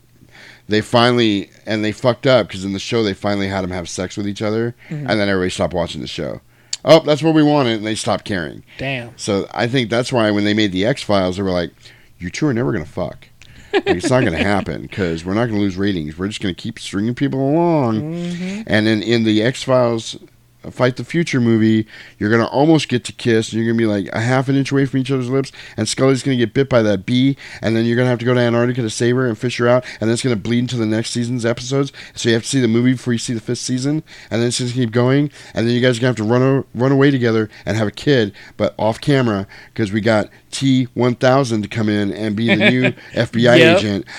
they 0.67 0.81
finally 0.81 1.49
and 1.65 1.83
they 1.83 1.91
fucked 1.91 2.25
up 2.27 2.47
because 2.47 2.63
in 2.65 2.73
the 2.73 2.79
show 2.79 3.03
they 3.03 3.13
finally 3.13 3.47
had 3.47 3.61
them 3.61 3.71
have 3.71 3.89
sex 3.89 4.15
with 4.17 4.27
each 4.27 4.41
other, 4.41 4.75
Mhm. 4.89 5.09
and 5.09 5.19
then 5.19 5.29
everybody 5.29 5.49
stopped 5.49 5.73
watching 5.73 6.01
the 6.01 6.07
show. 6.07 6.41
Oh, 6.85 6.99
that's 7.01 7.23
what 7.23 7.33
we 7.33 7.43
wanted, 7.43 7.77
and 7.77 7.85
they 7.85 7.95
stopped 7.95 8.25
caring. 8.25 8.63
Damn. 8.77 9.11
So 9.17 9.47
I 9.53 9.67
think 9.67 9.89
that's 9.89 10.11
why 10.11 10.29
when 10.31 10.43
they 10.43 10.53
made 10.53 10.71
the 10.73 10.85
X 10.85 11.01
Files, 11.01 11.37
they 11.37 11.43
were 11.43 11.51
like, 11.51 11.71
"You 12.19 12.29
two 12.29 12.45
are 12.47 12.53
never 12.53 12.71
gonna 12.73 12.85
fuck. 12.85 13.27
Like, 13.73 13.87
it's 13.87 14.09
not 14.09 14.23
gonna 14.23 14.37
happen 14.43 14.83
because 14.83 15.23
we're 15.25 15.33
not 15.33 15.45
gonna 15.47 15.59
lose 15.61 15.77
ratings. 15.77 16.17
We're 16.17 16.27
just 16.27 16.41
gonna 16.41 16.53
keep 16.53 16.77
stringing 16.79 17.15
people 17.15 17.39
along." 17.39 18.01
Mhm. 18.01 18.63
And 18.67 18.85
then 18.85 19.01
in 19.01 19.23
the 19.23 19.41
X 19.41 19.63
Files 19.63 20.17
Uh, 20.63 20.71
fight 20.71 20.95
the 20.97 21.03
Future 21.03 21.39
movie, 21.41 21.85
you're 22.19 22.29
gonna 22.31 22.45
almost 22.47 22.87
get 22.89 23.03
to 23.05 23.11
kiss. 23.13 23.51
And 23.51 23.61
you're 23.63 23.71
gonna 23.73 23.77
be 23.77 23.85
like 23.85 24.13
a 24.13 24.21
half 24.21 24.49
an 24.49 24.55
inch 24.55 24.71
away 24.71 24.85
from 24.85 24.99
each 24.99 25.11
other's 25.11 25.29
lips, 25.29 25.51
and 25.77 25.87
Scully's 25.87 26.23
gonna 26.23 26.37
get 26.37 26.53
bit 26.53 26.69
by 26.69 26.81
that 26.81 27.05
bee, 27.05 27.37
and 27.61 27.75
then 27.75 27.85
you're 27.85 27.95
gonna 27.97 28.09
have 28.09 28.19
to 28.19 28.25
go 28.25 28.33
to 28.33 28.39
Antarctica 28.39 28.81
to 28.81 28.89
save 28.89 29.15
her 29.15 29.27
and 29.27 29.37
fish 29.37 29.57
her 29.57 29.67
out, 29.67 29.83
and 29.99 30.09
then 30.09 30.11
it's 30.11 30.23
gonna 30.23 30.35
bleed 30.35 30.59
into 30.59 30.77
the 30.77 30.85
next 30.85 31.11
season's 31.11 31.45
episodes. 31.45 31.91
So 32.15 32.29
you 32.29 32.33
have 32.35 32.43
to 32.43 32.49
see 32.49 32.59
the 32.59 32.67
movie 32.67 32.93
before 32.93 33.13
you 33.13 33.19
see 33.19 33.33
the 33.33 33.39
fifth 33.41 33.59
season, 33.59 34.03
and 34.31 34.41
then 34.41 34.47
it's 34.47 34.57
just 34.57 34.73
keep 34.75 34.91
going, 34.91 35.31
and 35.53 35.67
then 35.67 35.73
you 35.75 35.81
guys 35.81 35.97
are 35.97 36.01
gonna 36.01 36.09
have 36.09 36.15
to 36.17 36.23
run 36.23 36.41
o- 36.41 36.65
run 36.73 36.91
away 36.91 37.11
together 37.11 37.49
and 37.65 37.77
have 37.77 37.87
a 37.87 37.91
kid, 37.91 38.33
but 38.57 38.73
off 38.77 38.99
camera 39.01 39.47
because 39.73 39.91
we 39.91 40.01
got 40.01 40.29
T1000 40.51 41.61
to 41.63 41.67
come 41.67 41.89
in 41.89 42.11
and 42.13 42.35
be 42.35 42.47
the 42.47 42.69
new 42.69 42.83
FBI 43.13 43.57
Yep. 43.59 43.77
agent. 43.77 44.05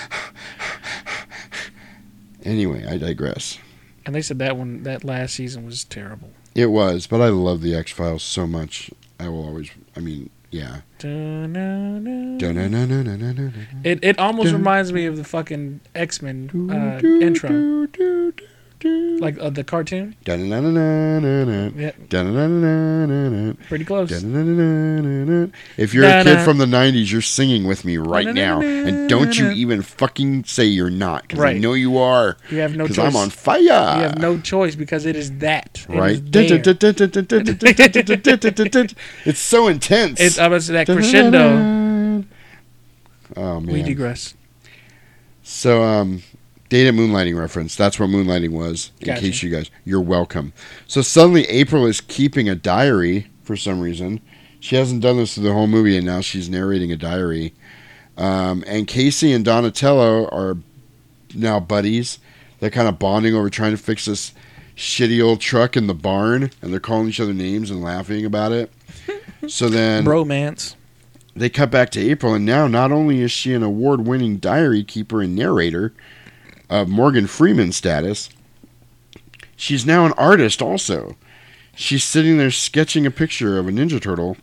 Anyway, 2.43 2.85
I 2.85 2.97
digress. 2.97 3.57
And 4.05 4.13
they 4.13 4.21
said 4.21 4.39
that 4.39 4.57
one, 4.57 4.83
that 4.83 5.03
last 5.03 5.35
season 5.35 5.65
was 5.65 5.83
terrible. 5.83 6.31
It 6.53 6.67
was, 6.67 7.07
but 7.07 7.21
I 7.21 7.29
love 7.29 7.61
the 7.61 7.75
X 7.75 7.91
Files 7.91 8.23
so 8.23 8.47
much. 8.47 8.91
I 9.19 9.29
will 9.29 9.45
always. 9.45 9.71
I 9.95 9.99
mean, 9.99 10.29
yeah. 10.51 10.81
It 13.83 13.99
it 14.03 14.19
almost 14.19 14.53
reminds 14.53 14.93
me 14.93 15.05
of 15.05 15.17
the 15.17 15.23
fucking 15.23 15.81
X 15.93 16.21
Men 16.21 16.49
uh, 16.71 16.99
intro, 17.05 17.87
like 18.83 19.37
uh, 19.39 19.49
the 19.49 19.63
cartoon. 19.63 20.15
Pretty 23.67 23.85
close. 23.85 24.11
If 25.77 25.93
you're 25.93 26.05
a 26.05 26.23
kid 26.23 26.41
from 26.43 26.57
the 26.57 26.65
'90s, 26.65 27.11
you're 27.11 27.21
singing 27.21 27.65
with 27.65 27.85
me 27.85 27.97
right 27.97 28.33
now, 28.33 28.61
and 28.61 29.09
don't 29.09 29.37
you 29.37 29.51
even 29.51 29.81
fucking 29.81 30.45
say 30.45 30.65
you're 30.65 30.89
not, 30.89 31.23
because 31.23 31.39
I 31.39 31.53
know 31.53 31.73
you 31.73 31.97
are. 31.97 32.37
You 32.49 32.59
have 32.59 32.75
no 32.75 32.85
Because 32.85 32.97
choice. 32.97 33.05
I'm 33.05 33.15
on 33.15 33.29
fire. 33.29 33.59
You 33.59 33.69
have 33.69 34.17
no 34.17 34.39
choice 34.39 34.75
because 34.75 35.05
it 35.05 35.15
is 35.15 35.37
that. 35.39 35.85
It 35.89 35.95
right? 35.97 36.35
is. 36.35 36.51
It's 39.25 39.39
so 39.39 39.67
intense. 39.67 40.19
It's 40.19 40.37
was 40.37 40.67
that 40.67 40.87
crescendo. 40.87 42.23
Oh 43.35 43.59
man. 43.59 43.73
We 43.73 43.83
digress. 43.83 44.35
So, 45.43 45.83
um, 45.83 46.23
data 46.75 46.91
moonlighting 46.91 47.39
reference. 47.39 47.73
That's 47.77 47.97
what 47.97 48.09
moonlighting 48.09 48.49
was. 48.49 48.91
In 48.99 49.05
Gotcha. 49.07 49.21
case 49.21 49.41
you 49.41 49.49
guys, 49.49 49.71
you're 49.85 50.01
welcome. 50.01 50.51
So 50.87 51.01
suddenly, 51.01 51.45
April 51.45 51.85
is 51.85 52.01
keeping 52.01 52.49
a 52.49 52.55
diary 52.55 53.27
for 53.43 53.55
some 53.55 53.79
reason. 53.79 54.19
She 54.59 54.75
hasn't 54.75 55.01
done 55.01 55.15
this 55.15 55.35
through 55.35 55.45
the 55.45 55.53
whole 55.53 55.67
movie, 55.67 55.95
and 55.95 56.05
now 56.05 56.19
she's 56.19 56.49
narrating 56.49 56.91
a 56.91 56.97
diary. 56.97 57.53
Um, 58.17 58.61
and 58.67 58.87
Casey 58.87 59.31
and 59.31 59.45
Donatello 59.45 60.27
are 60.27 60.57
now 61.33 61.61
buddies. 61.61 62.19
They're 62.59 62.69
kind 62.69 62.89
of 62.89 62.99
bonding 62.99 63.35
over 63.35 63.49
trying 63.49 63.71
to 63.71 63.81
fix 63.81 64.03
this 64.03 64.33
shitty 64.75 65.23
old 65.23 65.39
truck 65.39 65.77
in 65.77 65.87
the 65.87 65.93
barn, 65.93 66.51
and 66.61 66.73
they're 66.73 66.81
calling 66.81 67.07
each 67.07 67.21
other 67.21 67.33
names 67.33 67.71
and 67.71 67.81
laughing 67.81 68.25
about 68.25 68.51
it. 68.51 68.71
So 69.47 69.69
then, 69.69 70.05
romance. 70.05 70.75
they 71.35 71.49
cut 71.51 71.69
back 71.69 71.91
to 71.91 71.99
April, 72.01 72.33
and 72.33 72.47
now 72.47 72.67
not 72.67 72.91
only 72.91 73.21
is 73.21 73.31
she 73.31 73.53
an 73.53 73.61
award 73.61 74.07
winning 74.07 74.37
diary 74.37 74.83
keeper 74.83 75.21
and 75.21 75.35
narrator 75.35 75.93
of 76.69 76.87
Morgan 76.87 77.27
Freeman 77.27 77.71
status, 77.71 78.29
she's 79.55 79.85
now 79.85 80.05
an 80.05 80.13
artist 80.13 80.61
also. 80.61 81.15
She's 81.75 82.03
sitting 82.03 82.37
there 82.37 82.51
sketching 82.51 83.05
a 83.05 83.11
picture 83.11 83.59
of 83.59 83.67
a 83.67 83.71
Ninja 83.71 84.01
Turtle, 84.01 84.37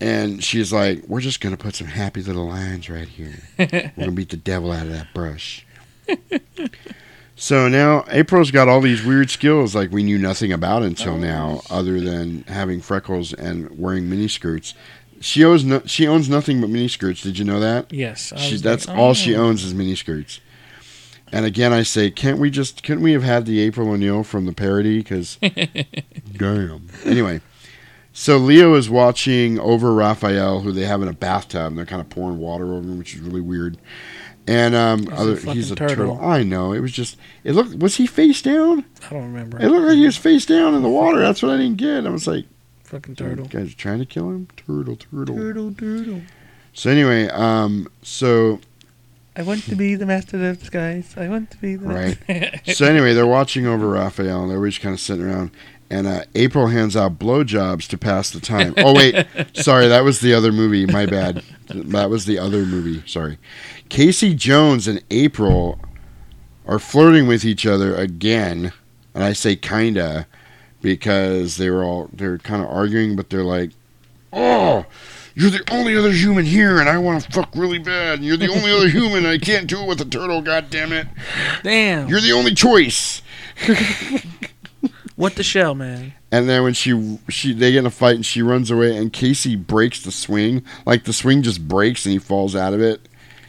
and 0.00 0.44
she's 0.44 0.72
like, 0.72 1.04
We're 1.06 1.20
just 1.20 1.40
going 1.40 1.56
to 1.56 1.62
put 1.62 1.74
some 1.74 1.86
happy 1.86 2.22
little 2.22 2.46
lines 2.46 2.90
right 2.90 3.08
here. 3.08 3.48
We're 3.58 3.66
going 3.66 3.92
to 3.96 4.10
beat 4.10 4.30
the 4.30 4.36
devil 4.36 4.72
out 4.72 4.86
of 4.86 4.92
that 4.92 5.14
brush. 5.14 5.66
So 7.38 7.68
now 7.68 8.06
April's 8.08 8.50
got 8.50 8.66
all 8.66 8.80
these 8.80 9.04
weird 9.04 9.28
skills 9.28 9.74
like 9.74 9.92
we 9.92 10.02
knew 10.02 10.16
nothing 10.16 10.52
about 10.52 10.82
until 10.82 11.14
oh, 11.14 11.18
now, 11.18 11.60
other 11.68 12.00
than 12.00 12.44
having 12.44 12.80
freckles 12.80 13.34
and 13.34 13.78
wearing 13.78 14.04
miniskirts. 14.04 14.72
She 15.20 15.44
owns 15.44 15.64
no, 15.64 15.82
she 15.86 16.06
owns 16.06 16.28
nothing 16.28 16.60
but 16.60 16.70
miniskirts. 16.70 17.22
Did 17.22 17.38
you 17.38 17.44
know 17.44 17.60
that? 17.60 17.92
Yes, 17.92 18.32
She, 18.36 18.56
that's 18.56 18.86
like, 18.88 18.96
all 18.96 19.14
she 19.14 19.34
oh. 19.34 19.44
owns 19.44 19.64
is 19.64 19.74
miniskirts. 19.74 20.40
And 21.32 21.44
again, 21.44 21.72
I 21.72 21.82
say, 21.82 22.10
can't 22.10 22.38
we 22.38 22.50
just 22.50 22.82
couldn't 22.82 23.02
we 23.02 23.12
have 23.12 23.22
had 23.24 23.46
the 23.46 23.60
April 23.60 23.90
O'Neil 23.90 24.22
from 24.22 24.46
the 24.46 24.52
parody? 24.52 24.98
Because 24.98 25.36
damn. 26.36 26.88
Anyway, 27.04 27.40
so 28.12 28.38
Leo 28.38 28.74
is 28.74 28.88
watching 28.88 29.58
over 29.58 29.92
Raphael, 29.92 30.60
who 30.60 30.72
they 30.72 30.84
have 30.84 31.02
in 31.02 31.08
a 31.08 31.12
bathtub, 31.12 31.66
and 31.68 31.78
they're 31.78 31.86
kind 31.86 32.00
of 32.00 32.08
pouring 32.08 32.38
water 32.38 32.66
over 32.66 32.78
him, 32.88 32.98
which 32.98 33.14
is 33.14 33.20
really 33.20 33.40
weird. 33.40 33.76
And 34.48 34.76
um, 34.76 35.00
He's 35.00 35.08
a 35.08 35.14
other, 35.16 35.36
fucking 35.36 35.52
he's 35.54 35.70
a 35.72 35.74
turtle. 35.74 35.96
turtle. 36.16 36.24
I 36.24 36.44
know. 36.44 36.72
It 36.72 36.78
was 36.78 36.92
just. 36.92 37.16
It 37.42 37.52
looked. 37.52 37.74
Was 37.80 37.96
he 37.96 38.06
face 38.06 38.40
down? 38.40 38.84
I 39.04 39.08
don't 39.10 39.24
remember. 39.24 39.60
It 39.60 39.68
looked 39.68 39.86
like 39.88 39.96
he 39.96 40.06
was 40.06 40.16
face 40.16 40.46
down 40.46 40.74
in 40.74 40.82
the 40.82 40.88
water. 40.88 41.18
That's 41.18 41.42
what 41.42 41.50
I 41.52 41.56
didn't 41.56 41.78
get. 41.78 42.06
I 42.06 42.10
was 42.10 42.28
like, 42.28 42.44
Fucking 42.86 43.16
"You 43.18 43.26
turtle. 43.26 43.46
guys 43.46 43.72
are 43.72 43.76
trying 43.76 43.98
to 43.98 44.06
kill 44.06 44.28
him? 44.30 44.48
Turtle, 44.56 44.96
turtle. 44.96 45.36
Turtle, 45.36 45.74
turtle. 45.74 46.22
So 46.72 46.90
anyway, 46.90 47.28
um, 47.28 47.88
so 48.02 48.60
I 49.34 49.42
want 49.42 49.64
to 49.64 49.74
be 49.74 49.96
the 49.96 50.06
master 50.06 50.36
of 50.48 50.60
the 50.60 50.64
skies. 50.64 51.14
I 51.16 51.28
want 51.28 51.50
to 51.50 51.56
be 51.56 51.74
the 51.76 51.88
right. 51.88 52.60
so 52.74 52.86
anyway, 52.86 53.12
they're 53.12 53.26
watching 53.26 53.66
over 53.66 53.88
Raphael, 53.88 54.42
and 54.42 54.50
they're 54.50 54.64
just 54.66 54.80
kind 54.80 54.94
of 54.94 55.00
sitting 55.00 55.24
around, 55.26 55.50
and 55.90 56.06
uh, 56.06 56.22
April 56.34 56.68
hands 56.68 56.96
out 56.96 57.18
blowjobs 57.18 57.88
to 57.88 57.98
pass 57.98 58.30
the 58.30 58.40
time. 58.40 58.74
Oh 58.76 58.94
wait, 58.94 59.26
sorry, 59.54 59.88
that 59.88 60.04
was 60.04 60.20
the 60.20 60.32
other 60.32 60.52
movie. 60.52 60.86
My 60.86 61.06
bad. 61.06 61.42
That 61.68 62.08
was 62.08 62.26
the 62.26 62.38
other 62.38 62.64
movie. 62.64 63.02
Sorry. 63.08 63.38
Casey 63.88 64.34
Jones 64.34 64.86
and 64.86 65.02
April 65.10 65.80
are 66.66 66.78
flirting 66.78 67.26
with 67.26 67.44
each 67.44 67.66
other 67.66 67.96
again, 67.96 68.72
and 69.14 69.24
I 69.24 69.32
say 69.32 69.56
kinda 69.56 70.26
because 70.86 71.56
they 71.56 71.68
were 71.68 71.82
all 71.82 72.08
they're 72.12 72.38
kind 72.38 72.62
of 72.62 72.68
arguing, 72.68 73.16
but 73.16 73.28
they're 73.28 73.42
like, 73.42 73.70
"Oh, 74.32 74.86
you're 75.34 75.50
the 75.50 75.64
only 75.70 75.96
other 75.96 76.12
human 76.12 76.44
here, 76.44 76.78
and 76.78 76.88
I 76.88 76.98
want 76.98 77.24
to 77.24 77.32
fuck 77.32 77.50
really 77.54 77.78
bad. 77.78 78.18
And 78.18 78.24
you're 78.24 78.36
the 78.36 78.50
only 78.50 78.70
other 78.70 78.88
human. 78.88 79.24
And 79.24 79.28
I 79.28 79.38
can't 79.38 79.66
do 79.66 79.82
it 79.82 79.88
with 79.88 80.00
a 80.00 80.04
turtle. 80.04 80.42
God 80.42 80.70
damn 80.70 80.92
it! 80.92 81.08
Damn. 81.62 82.08
You're 82.08 82.20
the 82.20 82.32
only 82.32 82.54
choice." 82.54 83.22
What 85.16 85.36
the 85.36 85.42
shell, 85.42 85.74
man? 85.74 86.12
And 86.30 86.46
then 86.46 86.62
when 86.62 86.74
she 86.74 87.18
she 87.30 87.54
they 87.54 87.72
get 87.72 87.78
in 87.78 87.86
a 87.86 87.90
fight 87.90 88.16
and 88.16 88.26
she 88.26 88.42
runs 88.42 88.70
away 88.70 88.94
and 88.94 89.10
Casey 89.10 89.56
breaks 89.56 90.02
the 90.02 90.12
swing, 90.12 90.62
like 90.84 91.04
the 91.04 91.14
swing 91.14 91.42
just 91.42 91.66
breaks 91.66 92.04
and 92.04 92.12
he 92.12 92.18
falls 92.18 92.54
out 92.54 92.74
of 92.74 92.82
it. 92.82 93.08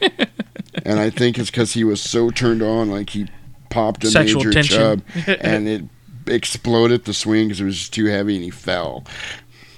and 0.86 0.98
I 0.98 1.10
think 1.10 1.38
it's 1.38 1.50
because 1.50 1.74
he 1.74 1.84
was 1.84 2.00
so 2.00 2.30
turned 2.30 2.62
on, 2.62 2.90
like 2.90 3.10
he 3.10 3.28
popped 3.68 4.02
a 4.04 4.10
Sexual 4.10 4.44
major 4.44 4.52
tension. 4.52 4.78
chub, 4.78 5.02
and 5.42 5.68
it 5.68 5.84
exploded 6.30 7.04
the 7.04 7.14
swing 7.14 7.48
because 7.48 7.60
it 7.60 7.64
was 7.64 7.88
too 7.88 8.06
heavy 8.06 8.34
and 8.36 8.44
he 8.44 8.50
fell. 8.50 9.04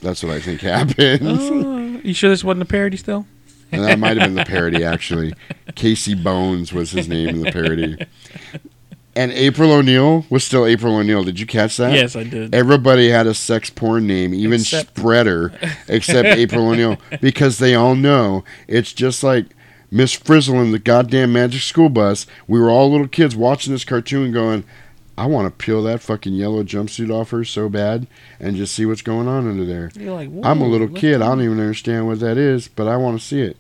That's 0.02 0.22
what 0.22 0.32
I 0.32 0.40
think 0.40 0.60
happened. 0.62 1.20
Oh, 1.22 2.00
you 2.02 2.14
sure 2.14 2.30
this 2.30 2.42
wasn't 2.44 2.62
a 2.62 2.66
parody 2.66 2.96
still? 2.96 3.26
And 3.72 3.84
that 3.84 3.98
might 3.98 4.16
have 4.16 4.26
been 4.26 4.34
the 4.34 4.44
parody, 4.44 4.82
actually. 4.84 5.32
Casey 5.76 6.14
Bones 6.14 6.72
was 6.72 6.90
his 6.90 7.06
name 7.08 7.28
in 7.28 7.40
the 7.42 7.52
parody. 7.52 7.96
And 9.14 9.32
April 9.32 9.72
O'Neil 9.72 10.24
was 10.30 10.44
still 10.44 10.64
April 10.66 10.96
O'Neil. 10.96 11.22
Did 11.24 11.38
you 11.38 11.46
catch 11.46 11.76
that? 11.76 11.92
Yes, 11.92 12.16
I 12.16 12.24
did. 12.24 12.54
Everybody 12.54 13.10
had 13.10 13.26
a 13.26 13.34
sex 13.34 13.68
porn 13.70 14.06
name, 14.06 14.32
even 14.34 14.60
Except- 14.60 14.96
Spreader, 14.96 15.52
except 15.88 16.28
April 16.38 16.68
O'Neil, 16.68 16.96
because 17.20 17.58
they 17.58 17.74
all 17.74 17.94
know 17.94 18.44
it's 18.68 18.92
just 18.92 19.22
like 19.22 19.46
Miss 19.90 20.12
Frizzle 20.14 20.60
in 20.62 20.72
the 20.72 20.78
goddamn 20.78 21.32
Magic 21.32 21.60
School 21.62 21.88
Bus. 21.88 22.26
We 22.48 22.58
were 22.60 22.70
all 22.70 22.90
little 22.90 23.08
kids 23.08 23.34
watching 23.36 23.72
this 23.72 23.84
cartoon, 23.84 24.32
going, 24.32 24.64
"I 25.20 25.26
want 25.26 25.46
to 25.46 25.64
peel 25.64 25.82
that 25.82 26.00
fucking 26.00 26.32
yellow 26.32 26.62
jumpsuit 26.62 27.10
off 27.10 27.30
her 27.30 27.44
so 27.44 27.68
bad 27.68 28.06
and 28.38 28.56
just 28.56 28.74
see 28.74 28.86
what's 28.86 29.02
going 29.02 29.28
on 29.28 29.48
under 29.48 29.64
there." 29.64 29.90
You're 29.94 30.14
like, 30.14 30.30
I'm 30.42 30.60
a 30.60 30.68
little 30.68 30.88
kid. 30.88 31.22
I 31.22 31.28
don't 31.28 31.42
even 31.42 31.60
understand 31.60 32.06
what 32.06 32.20
that 32.20 32.38
is, 32.38 32.68
but 32.68 32.88
I 32.88 32.96
want 32.96 33.20
to 33.20 33.26
see 33.26 33.40
it. 33.42 33.56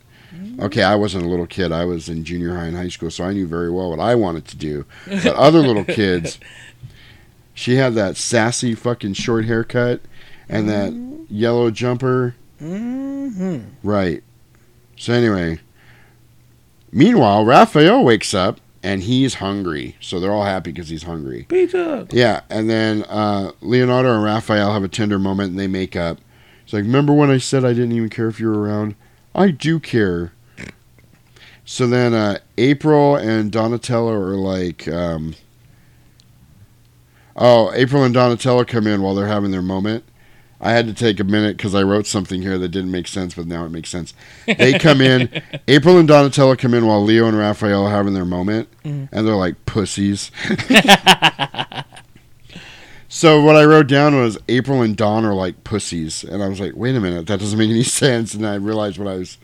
Okay, 0.60 0.82
I 0.82 0.94
wasn't 0.94 1.24
a 1.24 1.28
little 1.28 1.46
kid. 1.46 1.72
I 1.72 1.84
was 1.84 2.08
in 2.08 2.24
junior 2.24 2.54
high 2.54 2.66
and 2.66 2.76
high 2.76 2.88
school, 2.88 3.10
so 3.10 3.24
I 3.24 3.32
knew 3.32 3.46
very 3.46 3.70
well 3.70 3.90
what 3.90 4.00
I 4.00 4.14
wanted 4.14 4.46
to 4.48 4.56
do. 4.56 4.84
But 5.06 5.34
other 5.34 5.60
little 5.60 5.84
kids, 6.00 6.38
she 7.54 7.76
had 7.76 7.94
that 7.94 8.16
sassy 8.16 8.74
fucking 8.74 9.14
short 9.14 9.46
haircut 9.46 10.00
and 10.48 10.68
that 10.68 10.92
yellow 11.30 11.70
jumper. 11.70 12.34
Mm-hmm. 12.60 13.60
Right. 13.82 14.22
So 14.96 15.14
anyway, 15.14 15.60
meanwhile, 16.92 17.44
Raphael 17.44 18.04
wakes 18.04 18.34
up 18.34 18.60
and 18.82 19.02
he's 19.02 19.34
hungry. 19.34 19.96
So 20.00 20.20
they're 20.20 20.32
all 20.32 20.44
happy 20.44 20.72
because 20.72 20.88
he's 20.88 21.02
hungry. 21.02 21.46
Pizza. 21.48 22.06
Yeah, 22.10 22.42
and 22.48 22.68
then 22.70 23.04
uh, 23.04 23.52
Leonardo 23.60 24.14
and 24.14 24.24
Raphael 24.24 24.72
have 24.72 24.84
a 24.84 24.88
tender 24.88 25.18
moment 25.18 25.50
and 25.50 25.58
they 25.58 25.66
make 25.66 25.96
up. 25.96 26.18
It's 26.64 26.72
like, 26.72 26.84
remember 26.84 27.12
when 27.12 27.30
I 27.30 27.38
said 27.38 27.64
I 27.64 27.72
didn't 27.72 27.92
even 27.92 28.08
care 28.08 28.28
if 28.28 28.40
you 28.40 28.48
were 28.48 28.60
around? 28.60 28.94
I 29.34 29.50
do 29.50 29.78
care. 29.80 30.32
So 31.64 31.86
then 31.86 32.14
uh, 32.14 32.38
April 32.58 33.16
and 33.16 33.52
Donatello 33.52 34.12
are 34.12 34.36
like, 34.36 34.88
um, 34.88 35.34
oh, 37.36 37.72
April 37.74 38.02
and 38.02 38.12
Donatello 38.12 38.64
come 38.64 38.86
in 38.86 39.02
while 39.02 39.14
they're 39.14 39.28
having 39.28 39.50
their 39.50 39.62
moment. 39.62 40.04
I 40.60 40.72
had 40.72 40.86
to 40.88 40.92
take 40.92 41.18
a 41.20 41.24
minute 41.24 41.56
because 41.56 41.74
I 41.74 41.82
wrote 41.82 42.06
something 42.06 42.42
here 42.42 42.58
that 42.58 42.68
didn't 42.68 42.90
make 42.90 43.08
sense, 43.08 43.34
but 43.34 43.46
now 43.46 43.64
it 43.64 43.70
makes 43.70 43.88
sense. 43.88 44.12
They 44.46 44.78
come 44.78 45.00
in, 45.00 45.42
April 45.68 45.96
and 45.96 46.06
Donatello 46.06 46.54
come 46.56 46.74
in 46.74 46.86
while 46.86 47.02
Leo 47.02 47.26
and 47.28 47.36
Raphael 47.38 47.86
are 47.86 47.90
having 47.90 48.12
their 48.14 48.26
moment, 48.26 48.68
Mhm. 48.84 49.08
and 49.10 49.26
they're 49.26 49.34
like 49.36 49.64
pussies. 49.66 50.30
So 53.12 53.42
what 53.42 53.56
I 53.56 53.64
wrote 53.64 53.88
down 53.88 54.14
was 54.14 54.38
April 54.48 54.82
and 54.82 54.96
Don 54.96 55.24
are 55.24 55.34
like 55.34 55.64
pussies, 55.64 56.22
and 56.22 56.44
I 56.44 56.48
was 56.48 56.60
like, 56.60 56.74
wait 56.76 56.94
a 56.94 57.00
minute, 57.00 57.26
that 57.26 57.40
doesn't 57.40 57.58
make 57.58 57.68
any 57.68 57.82
sense. 58.02 58.34
And 58.34 58.46
I 58.46 58.54
realized 58.54 58.98
what 58.98 59.08
I 59.08 59.16
was, 59.16 59.36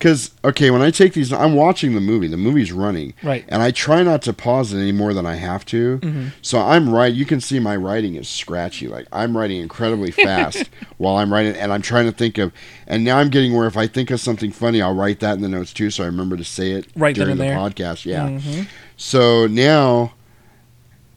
because 0.00 0.30
okay, 0.42 0.70
when 0.70 0.80
I 0.80 0.90
take 0.90 1.12
these, 1.12 1.30
I'm 1.30 1.54
watching 1.54 1.94
the 1.94 2.00
movie. 2.00 2.26
The 2.26 2.38
movie's 2.38 2.72
running, 2.72 3.12
Right. 3.22 3.44
And 3.48 3.60
I 3.62 3.70
try 3.70 4.02
not 4.02 4.22
to 4.22 4.32
pause 4.32 4.72
it 4.72 4.80
any 4.80 4.92
more 4.92 5.12
than 5.12 5.26
I 5.26 5.34
have 5.34 5.64
to. 5.66 5.98
Mhm. 5.98 6.32
So 6.40 6.58
I'm 6.58 6.88
right. 6.88 7.12
You 7.12 7.26
can 7.26 7.40
see 7.42 7.60
my 7.60 7.76
writing 7.76 8.14
is 8.16 8.26
scratchy. 8.26 8.88
Like 8.88 9.06
I'm 9.12 9.36
writing 9.36 9.60
incredibly 9.60 10.10
fast 10.10 10.70
while 10.96 11.16
I'm 11.18 11.30
writing, 11.32 11.54
and 11.54 11.70
I'm 11.70 11.82
trying 11.82 12.06
to 12.06 12.12
think 12.12 12.38
of. 12.38 12.50
And 12.86 13.04
now 13.04 13.18
I'm 13.18 13.28
getting 13.28 13.54
where 13.54 13.66
if 13.66 13.76
I 13.76 13.86
think 13.86 14.10
of 14.10 14.20
something 14.20 14.50
funny, 14.52 14.80
I'll 14.80 14.94
write 14.94 15.20
that 15.20 15.34
in 15.34 15.42
the 15.42 15.48
notes 15.48 15.72
too, 15.74 15.90
so 15.90 16.02
I 16.02 16.06
remember 16.06 16.38
to 16.38 16.44
say 16.44 16.70
it 16.72 16.86
Right 16.96 17.14
during 17.14 17.36
the 17.36 17.44
there. 17.44 17.56
podcast. 17.58 18.06
Yeah. 18.06 18.26
Mhm. 18.28 18.66
So 18.96 19.46
now 19.46 20.14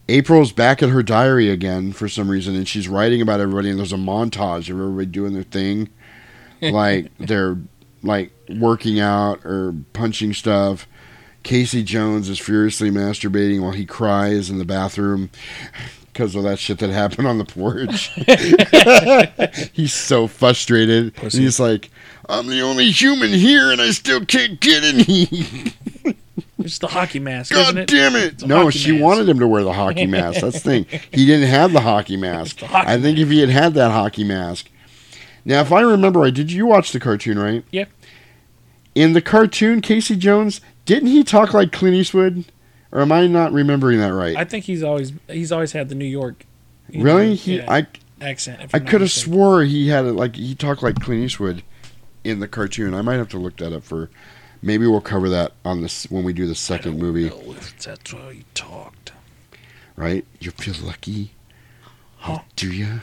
April's 0.10 0.52
back 0.52 0.84
at 0.84 0.90
her 0.90 1.02
diary 1.02 1.50
again 1.50 1.94
for 1.94 2.10
some 2.10 2.30
reason, 2.30 2.54
and 2.56 2.68
she's 2.68 2.90
writing 2.90 3.22
about 3.22 3.40
everybody. 3.40 3.70
And 3.70 3.80
there's 3.80 3.94
a 3.94 3.98
montage 3.98 4.70
of 4.70 4.78
everybody 4.78 5.06
doing 5.06 5.34
their 5.34 5.44
thing, 5.44 5.88
like 6.62 7.10
they're 7.20 7.58
like 8.04 8.32
working 8.60 9.00
out 9.00 9.44
or 9.46 9.74
punching 9.94 10.34
stuff. 10.34 10.88
Casey 11.44 11.84
Jones 11.84 12.30
is 12.30 12.40
furiously 12.40 12.90
masturbating 12.90 13.62
while 13.62 13.72
he 13.72 13.86
cries 13.86 14.50
in 14.50 14.60
the 14.60 14.66
bathroom 14.66 15.30
because 16.14 16.36
of 16.36 16.44
that 16.44 16.60
shit 16.60 16.80
that 16.80 16.90
happened 16.90 17.28
on 17.28 17.38
the 17.38 17.46
porch. 17.46 18.12
he's 19.74 19.94
so 19.94 20.28
frustrated. 20.28 21.14
And 21.22 21.34
he's 21.34 21.60
like, 21.60 21.90
"I'm 22.30 22.48
the 22.48 22.62
only 22.62 22.92
human 22.92 23.32
here, 23.32 23.72
and 23.72 23.82
I 23.82 23.92
still 23.92 24.26
can't 24.26 24.60
get 24.60 24.84
any." 24.84 25.28
It's 26.60 26.78
the 26.78 26.88
hockey 26.88 27.20
mask, 27.20 27.52
isn't 27.52 27.76
God 27.76 27.78
it? 27.78 27.88
damn 27.90 28.16
it! 28.16 28.48
No, 28.48 28.70
she 28.70 28.94
mask. 28.94 29.04
wanted 29.04 29.28
him 29.28 29.40
to 29.40 29.48
wear 29.48 29.64
the 29.64 29.74
hockey 29.74 30.06
mask. 30.06 30.40
That's 30.42 30.62
the 30.62 30.86
thing. 30.86 30.86
He 31.12 31.26
didn't 31.26 31.50
have 31.50 31.74
the 31.74 31.82
hockey 31.82 32.16
mask. 32.16 32.60
hockey 32.60 32.88
I 32.88 33.02
think 33.02 33.18
if 33.18 33.28
he 33.30 33.40
had 33.42 33.50
had 33.50 33.74
that 33.74 33.92
hockey 33.92 34.24
mask. 34.24 34.70
Now, 35.46 35.62
if 35.62 35.72
I 35.72 35.82
remember 35.82 36.22
right, 36.22 36.34
did 36.34 36.52
you 36.52 36.66
watch 36.66 36.92
the 36.92 37.00
cartoon 37.00 37.38
right? 37.38 37.64
Yeah. 37.72 37.86
In 38.96 39.14
the 39.14 39.22
cartoon, 39.22 39.82
Casey 39.82 40.16
Jones 40.16 40.62
didn't 40.86 41.10
he 41.10 41.24
talk 41.24 41.54
like 41.54 41.72
Clint 41.72 41.96
Eastwood, 41.96 42.46
or 42.92 43.02
am 43.02 43.12
I 43.12 43.28
not 43.28 43.52
remembering 43.52 44.00
that 44.00 44.14
right? 44.14 44.36
I 44.38 44.44
think 44.44 44.66
he's 44.66 44.84
always 44.84 45.14
he's 45.28 45.52
always 45.52 45.72
had 45.72 45.90
the 45.90 45.96
New 45.96 46.06
York. 46.06 46.46
you 46.90 47.00
know, 47.00 47.06
really? 47.06 47.36
He 47.36 47.58
yeah, 47.58 47.72
I 47.72 47.88
accent. 48.22 48.70
I 48.74 48.80
could 48.80 49.02
have 49.02 49.12
swore 49.12 49.64
he 49.64 49.88
had 49.90 50.06
it 50.06 50.14
like 50.14 50.36
he 50.36 50.56
talked 50.56 50.84
like 50.84 51.00
Clint 51.00 51.24
Eastwood 51.24 51.64
in 52.24 52.40
the 52.40 52.48
cartoon. 52.48 52.94
I 52.94 53.02
might 53.02 53.16
have 53.16 53.30
to 53.30 53.38
look 53.38 53.58
that 53.58 53.74
up 53.74 53.84
for. 53.84 54.10
Maybe 54.62 54.88
we'll 54.88 55.02
cover 55.02 55.28
that 55.28 55.52
on 55.66 55.82
this 55.82 56.10
when 56.10 56.24
we 56.24 56.32
do 56.32 56.48
the 56.48 56.56
second 56.56 56.98
movie. 56.98 57.28
if 57.28 57.78
that's 57.84 58.12
how 58.14 58.30
he 58.30 58.46
talked. 58.54 59.12
right? 59.98 60.26
You 60.40 60.52
feel 60.52 60.76
lucky? 60.86 61.34
Oh, 62.26 62.44
do 62.56 62.72
you? 62.72 63.02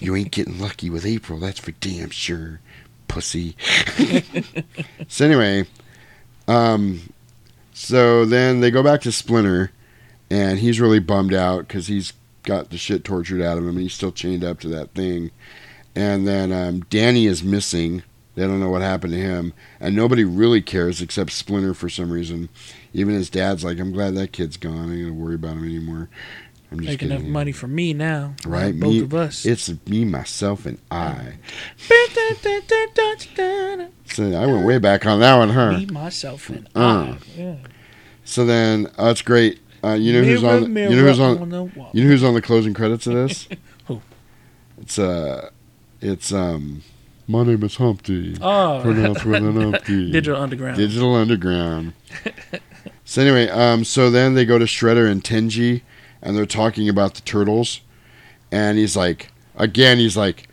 You 0.00 0.14
ain't 0.14 0.30
getting 0.30 0.58
lucky 0.58 0.90
with 0.90 1.06
April, 1.06 1.38
that's 1.38 1.60
for 1.60 1.72
damn 1.72 2.10
sure, 2.10 2.60
pussy. 3.08 3.56
so 5.08 5.24
anyway, 5.24 5.66
um, 6.48 7.00
so 7.72 8.24
then 8.24 8.60
they 8.60 8.70
go 8.70 8.82
back 8.82 9.00
to 9.02 9.12
Splinter, 9.12 9.70
and 10.30 10.58
he's 10.58 10.80
really 10.80 11.00
bummed 11.00 11.34
out 11.34 11.66
because 11.66 11.86
he's 11.86 12.12
got 12.42 12.70
the 12.70 12.78
shit 12.78 13.04
tortured 13.04 13.42
out 13.42 13.58
of 13.58 13.64
him, 13.64 13.70
and 13.70 13.80
he's 13.80 13.94
still 13.94 14.12
chained 14.12 14.44
up 14.44 14.60
to 14.60 14.68
that 14.68 14.92
thing. 14.94 15.30
And 15.96 16.26
then 16.26 16.52
um, 16.52 16.80
Danny 16.90 17.26
is 17.26 17.42
missing. 17.42 18.02
They 18.34 18.42
don't 18.42 18.60
know 18.60 18.70
what 18.70 18.82
happened 18.82 19.12
to 19.12 19.18
him, 19.18 19.52
and 19.78 19.94
nobody 19.94 20.24
really 20.24 20.60
cares 20.60 21.00
except 21.00 21.30
Splinter 21.30 21.72
for 21.72 21.88
some 21.88 22.10
reason. 22.10 22.48
Even 22.92 23.14
his 23.14 23.30
dad's 23.30 23.64
like, 23.64 23.78
"I'm 23.78 23.92
glad 23.92 24.14
that 24.16 24.32
kid's 24.32 24.56
gone. 24.56 24.90
I 24.90 24.94
ain't 24.94 25.02
gonna 25.02 25.12
worry 25.12 25.36
about 25.36 25.52
him 25.56 25.64
anymore." 25.64 26.08
I'm 26.74 26.80
just 26.80 26.88
Make 26.90 27.02
enough 27.02 27.22
money 27.22 27.52
for 27.52 27.66
me 27.68 27.92
now. 27.94 28.34
right? 28.46 28.78
Both 28.78 28.90
me, 28.92 29.00
of 29.00 29.14
us. 29.14 29.46
It's 29.46 29.72
me, 29.88 30.04
myself, 30.04 30.66
and 30.66 30.78
I. 30.90 31.34
So 34.06 34.30
I 34.32 34.46
went 34.46 34.66
way 34.66 34.78
back 34.78 35.06
on 35.06 35.20
that 35.20 35.36
one, 35.36 35.50
huh? 35.50 35.72
Me, 35.72 35.86
myself, 35.86 36.48
and 36.50 36.68
Uh. 36.74 37.14
I. 37.14 37.18
Yeah. 37.36 37.56
So 38.24 38.44
then, 38.46 38.88
oh, 38.98 39.10
it's 39.10 39.22
great. 39.22 39.60
Uh, 39.82 39.94
you 39.94 40.12
know 40.12 40.22
who's 40.22 40.42
Mirror, 40.42 40.54
on? 40.64 40.72
mirror 40.72 40.90
you 40.90 40.96
know 40.96 41.02
who's 41.08 41.20
on 41.20 41.38
on? 41.42 41.48
the. 41.50 41.64
You 41.92 42.04
know 42.04 42.10
who's 42.10 42.24
on 42.24 42.34
the 42.34 42.42
closing 42.42 42.74
credits 42.74 43.06
of 43.06 43.14
this? 43.14 43.48
Who? 43.86 44.00
It's 44.80 44.98
uh, 44.98 45.50
it's 46.00 46.32
um, 46.32 46.82
my 47.28 47.42
name 47.42 47.62
is 47.64 47.76
Humpty. 47.76 48.36
Oh. 48.40 48.80
pronounced 48.82 49.24
with 49.26 49.42
an 49.44 49.60
Humpty. 49.72 50.10
Digital 50.10 50.40
Underground. 50.40 50.76
Digital 50.78 51.14
Underground. 51.14 51.92
so 53.04 53.20
anyway, 53.22 53.48
um, 53.48 53.84
so 53.84 54.10
then 54.10 54.34
they 54.34 54.46
go 54.46 54.58
to 54.58 54.64
Shredder 54.64 55.10
and 55.10 55.22
Tenji, 55.22 55.82
and 56.24 56.36
they're 56.36 56.46
talking 56.46 56.88
about 56.88 57.14
the 57.14 57.20
turtles, 57.20 57.80
and 58.50 58.78
he's 58.78 58.96
like, 58.96 59.30
again, 59.54 59.98
he's 59.98 60.16
like, 60.16 60.48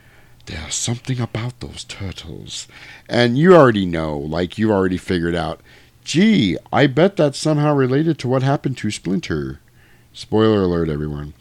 there's 0.46 0.76
something 0.76 1.20
about 1.20 1.60
those 1.62 1.84
turtles, 1.86 2.68
and 3.10 3.38
you 3.38 3.56
already 3.56 3.86
know, 3.88 4.18
like 4.18 4.58
you 4.60 4.72
already 4.72 4.98
figured 4.98 5.34
out. 5.36 5.62
Gee, 6.04 6.58
I 6.74 6.88
bet 6.88 7.16
that's 7.16 7.38
somehow 7.38 7.74
related 7.76 8.20
to 8.20 8.28
what 8.28 8.44
happened 8.44 8.78
to 8.80 8.92
Splinter. 8.92 9.60
Spoiler 10.14 10.64
alert, 10.64 10.90
everyone. 10.90 11.34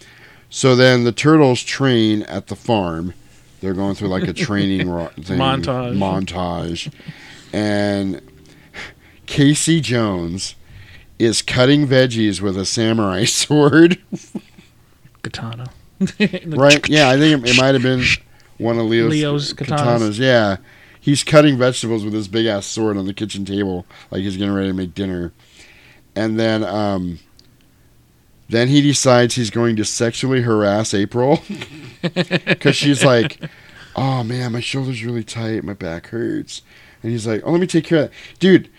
So 0.51 0.77
then 0.77 1.05
the 1.05 1.13
turtles 1.13 1.63
train 1.63 2.23
at 2.25 2.49
the 2.49 2.57
farm. 2.57 3.15
They're 3.61 3.75
going 3.75 3.95
through 3.95 4.09
like 4.09 4.29
a 4.29 4.33
training 4.33 4.89
ro- 4.89 5.09
thing, 5.21 5.39
Montage. 5.39 5.97
montage, 5.97 6.93
and 7.53 8.21
Casey 9.27 9.81
Jones 9.81 10.55
is 11.21 11.43
cutting 11.43 11.87
veggies 11.87 12.41
with 12.41 12.57
a 12.57 12.65
samurai 12.65 13.25
sword. 13.27 13.99
Katana. 15.23 15.71
right? 16.47 16.89
Yeah, 16.89 17.11
I 17.11 17.19
think 17.19 17.45
it, 17.45 17.51
it 17.51 17.57
might 17.59 17.75
have 17.75 17.83
been 17.83 18.03
one 18.57 18.79
of 18.79 18.87
Leo's, 18.87 19.11
Leo's 19.11 19.53
katanas. 19.53 19.79
katanas. 19.79 20.19
Yeah, 20.19 20.57
he's 20.99 21.23
cutting 21.23 21.59
vegetables 21.59 22.05
with 22.05 22.15
his 22.15 22.27
big 22.27 22.47
ass 22.47 22.65
sword 22.65 22.97
on 22.97 23.07
the 23.07 23.13
kitchen 23.13 23.45
table, 23.45 23.85
like 24.11 24.23
he's 24.23 24.39
getting 24.39 24.55
ready 24.55 24.69
to 24.69 24.75
make 24.75 24.95
dinner. 24.95 25.33
And 26.17 26.41
then, 26.41 26.65
um, 26.65 27.19
then 28.49 28.69
he 28.69 28.81
decides 28.81 29.35
he's 29.35 29.51
going 29.51 29.77
to 29.77 29.85
sexually 29.85 30.41
harass 30.41 30.95
April 30.95 31.43
because 32.03 32.77
she's 32.77 33.05
like, 33.05 33.39
"Oh 33.95 34.25
man, 34.25 34.53
my 34.53 34.61
shoulder's 34.61 35.05
really 35.05 35.23
tight, 35.23 35.65
my 35.65 35.75
back 35.75 36.09
hurts," 36.09 36.63
and 37.03 37.13
he's 37.13 37.27
like, 37.27 37.43
"Oh, 37.45 37.53
let 37.53 37.61
me 37.61 37.67
take 37.67 37.85
care 37.85 38.05
of 38.05 38.11
that, 38.11 38.39
dude." 38.39 38.71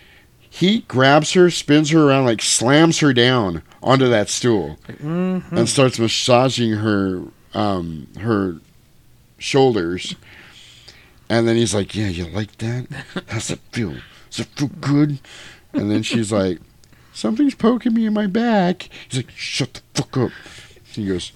He 0.54 0.80
grabs 0.80 1.32
her, 1.32 1.48
spins 1.50 1.88
her 1.90 2.08
around, 2.10 2.26
like 2.26 2.42
slams 2.42 2.98
her 2.98 3.14
down 3.14 3.62
onto 3.82 4.06
that 4.10 4.28
stool 4.28 4.78
Mhm. 4.86 5.50
and 5.50 5.66
starts 5.68 5.98
massaging 5.98 6.72
her 6.72 7.22
um, 7.54 8.06
her 8.20 8.56
shoulders. 9.38 10.14
And 11.30 11.48
then 11.48 11.56
he's 11.56 11.74
like, 11.74 11.94
"Yeah, 11.94 12.08
you 12.08 12.26
like 12.26 12.58
that? 12.58 12.86
How's 13.28 13.50
it 13.50 13.60
feel? 13.72 13.94
Does 14.30 14.40
it 14.40 14.48
feel 14.56 14.68
good?" 14.68 15.18
And 15.72 15.90
then 15.90 16.02
she's 16.02 16.30
like, 16.40 16.58
"Something's 17.14 17.54
poking 17.54 17.94
me 17.94 18.04
in 18.06 18.12
my 18.12 18.26
back." 18.26 18.88
He's 19.08 19.20
like, 19.24 19.30
"Shut 19.34 19.74
the 19.94 20.02
fuck 20.02 20.16
up." 20.18 20.30
He 20.84 21.06
goes, 21.06 21.32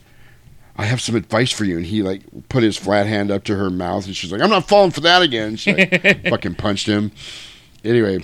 "I 0.76 0.84
have 0.84 1.00
some 1.00 1.14
advice 1.16 1.50
for 1.52 1.64
you." 1.64 1.78
And 1.78 1.86
he 1.86 2.02
like 2.02 2.20
put 2.50 2.62
his 2.62 2.76
flat 2.76 3.06
hand 3.06 3.30
up 3.30 3.44
to 3.44 3.56
her 3.56 3.70
mouth, 3.70 4.04
and 4.06 4.14
she's 4.14 4.30
like, 4.30 4.42
"I'm 4.42 4.50
not 4.50 4.68
falling 4.68 4.90
for 4.90 5.00
that 5.00 5.22
again." 5.22 5.56
She 5.56 5.72
like, 5.74 6.28
fucking 6.28 6.56
punched 6.56 6.86
him. 6.86 7.12
Anyway, 7.84 8.18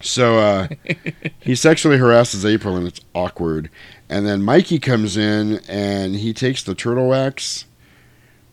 so 0.00 0.38
uh, 0.38 0.68
he 1.40 1.54
sexually 1.54 1.98
harasses 1.98 2.44
April, 2.44 2.76
and 2.76 2.86
it's 2.86 3.00
awkward. 3.14 3.70
And 4.08 4.26
then 4.26 4.42
Mikey 4.42 4.78
comes 4.78 5.16
in, 5.16 5.60
and 5.68 6.14
he 6.16 6.32
takes 6.32 6.62
the 6.62 6.74
turtle 6.74 7.08
wax 7.08 7.64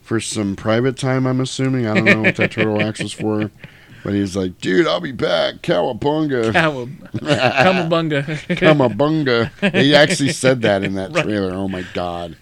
for 0.02 0.20
some 0.20 0.56
private 0.56 0.98
time. 0.98 1.26
I'm 1.28 1.40
assuming. 1.42 1.86
I 1.88 1.94
don't 1.96 2.06
know 2.06 2.22
what 2.24 2.36
that 2.38 2.52
turtle 2.52 2.78
wax 2.78 3.02
was 3.02 3.14
for, 3.14 3.52
but 4.04 4.14
he's 4.14 4.36
like, 4.36 4.58
"Dude, 4.60 4.88
I'll 4.88 5.00
be 5.00 5.12
back, 5.12 5.56
cowabunga." 5.62 6.52
Cowa- 6.54 6.88
Cowabunga. 7.20 8.24
Cowabunga. 8.58 9.80
He 9.80 9.94
actually 9.96 10.32
said 10.32 10.62
that 10.64 10.84
in 10.84 10.96
that 10.96 11.12
Right. 11.14 11.24
trailer. 11.24 11.54
Oh 11.54 11.68
my 11.68 11.86
god. 11.94 12.36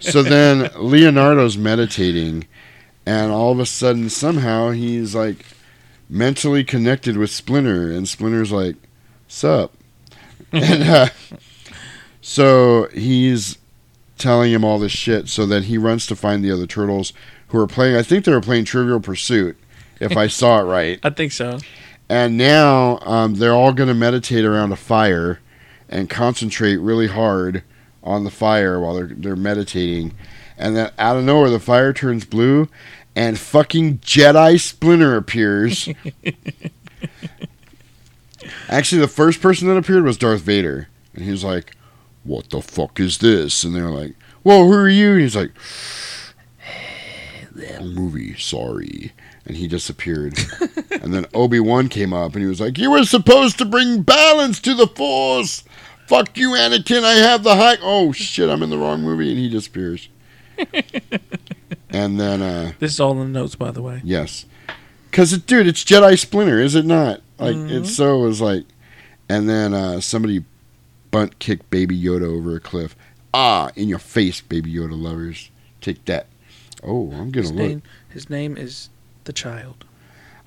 So 0.00 0.22
then 0.22 0.70
Leonardo's 0.76 1.56
meditating, 1.56 2.46
and 3.06 3.30
all 3.30 3.52
of 3.52 3.60
a 3.60 3.66
sudden, 3.66 4.10
somehow, 4.10 4.70
he's 4.70 5.14
like 5.14 5.46
mentally 6.10 6.64
connected 6.64 7.16
with 7.16 7.30
Splinter, 7.30 7.90
and 7.90 8.08
Splinter's 8.08 8.52
like, 8.52 8.76
"Sup?" 9.28 9.72
and 10.52 10.82
uh, 10.82 11.08
so 12.20 12.88
he's 12.88 13.56
telling 14.18 14.52
him 14.52 14.64
all 14.64 14.78
this 14.78 14.92
shit. 14.92 15.28
So 15.28 15.46
that 15.46 15.64
he 15.64 15.78
runs 15.78 16.06
to 16.08 16.16
find 16.16 16.44
the 16.44 16.50
other 16.50 16.66
turtles 16.66 17.12
who 17.48 17.58
are 17.58 17.66
playing. 17.66 17.96
I 17.96 18.02
think 18.02 18.24
they 18.24 18.32
were 18.32 18.40
playing 18.40 18.64
Trivial 18.64 19.00
Pursuit, 19.00 19.56
if 20.00 20.16
I 20.16 20.26
saw 20.26 20.60
it 20.60 20.64
right. 20.64 20.98
I 21.02 21.10
think 21.10 21.32
so. 21.32 21.58
And 22.08 22.36
now 22.36 22.98
um, 23.02 23.34
they're 23.34 23.54
all 23.54 23.72
going 23.72 23.88
to 23.88 23.94
meditate 23.94 24.44
around 24.44 24.72
a 24.72 24.76
fire 24.76 25.38
and 25.88 26.10
concentrate 26.10 26.76
really 26.78 27.06
hard 27.06 27.62
on 28.02 28.24
the 28.24 28.30
fire 28.30 28.80
while 28.80 28.94
they're 28.94 29.06
they're 29.06 29.36
meditating. 29.36 30.14
And 30.58 30.76
then 30.76 30.92
out 30.98 31.16
of 31.16 31.24
nowhere, 31.24 31.50
the 31.50 31.58
fire 31.58 31.92
turns 31.92 32.24
blue, 32.24 32.68
and 33.14 33.38
fucking 33.38 33.98
Jedi 33.98 34.58
Splinter 34.60 35.16
appears. 35.16 35.88
Actually, 38.68 39.00
the 39.00 39.08
first 39.08 39.40
person 39.40 39.68
that 39.68 39.76
appeared 39.76 40.04
was 40.04 40.16
Darth 40.16 40.42
Vader, 40.42 40.88
and 41.14 41.24
he 41.24 41.30
was 41.30 41.44
like, 41.44 41.72
"What 42.24 42.50
the 42.50 42.62
fuck 42.62 43.00
is 43.00 43.18
this?" 43.18 43.64
And 43.64 43.74
they're 43.74 43.90
like, 43.90 44.14
"Whoa, 44.42 44.66
who 44.66 44.72
are 44.72 44.88
you?" 44.88 45.12
And 45.12 45.20
he's 45.22 45.36
like, 45.36 45.52
"Wrong 47.54 47.88
movie, 47.88 48.36
sorry." 48.38 49.12
And 49.46 49.56
he 49.56 49.66
disappeared. 49.66 50.38
and 50.90 51.12
then 51.12 51.26
Obi 51.34 51.58
Wan 51.58 51.88
came 51.88 52.12
up, 52.12 52.34
and 52.34 52.42
he 52.42 52.48
was 52.48 52.60
like, 52.60 52.78
"You 52.78 52.92
were 52.92 53.04
supposed 53.04 53.58
to 53.58 53.64
bring 53.64 54.02
balance 54.02 54.60
to 54.60 54.74
the 54.74 54.86
Force." 54.86 55.64
Fuck 56.06 56.36
you, 56.36 56.50
Anakin. 56.50 57.04
I 57.04 57.14
have 57.14 57.44
the 57.44 57.56
high. 57.56 57.76
Oh 57.82 58.12
shit, 58.12 58.50
I'm 58.50 58.62
in 58.62 58.70
the 58.70 58.78
wrong 58.78 59.02
movie, 59.02 59.30
and 59.30 59.38
he 59.38 59.48
disappears. 59.48 60.08
and 61.92 62.18
then, 62.20 62.42
uh, 62.42 62.72
This 62.78 62.92
is 62.92 63.00
all 63.00 63.12
in 63.12 63.18
the 63.32 63.38
notes, 63.40 63.54
by 63.56 63.70
the 63.70 63.82
way. 63.82 64.00
Yes. 64.04 64.46
Because, 65.10 65.32
it, 65.32 65.46
dude, 65.46 65.66
it's 65.66 65.84
Jedi 65.84 66.18
Splinter, 66.18 66.60
is 66.60 66.74
it 66.74 66.84
not? 66.86 67.20
Like, 67.38 67.56
Mhm. 67.56 67.70
it 67.82 67.86
so 67.86 68.18
was 68.18 68.40
like. 68.40 68.64
And 69.28 69.48
then 69.48 69.72
uh, 69.74 70.00
somebody 70.00 70.44
bunt 71.12 71.38
kicked 71.38 71.70
Baby 71.70 72.00
Yoda 72.00 72.24
over 72.24 72.56
a 72.56 72.60
cliff. 72.60 72.96
Ah, 73.32 73.70
in 73.76 73.88
your 73.88 73.98
face, 74.00 74.40
Baby 74.40 74.72
Yoda 74.74 75.00
lovers. 75.00 75.50
Take 75.80 76.04
that. 76.06 76.26
Oh, 76.82 77.10
I'm 77.12 77.30
going 77.30 77.44
His 77.44 77.52
look. 77.52 77.68
name, 77.68 77.82
his 78.08 78.28
name 78.28 78.56
is 78.56 78.88
the 79.24 79.32
child. 79.32 79.84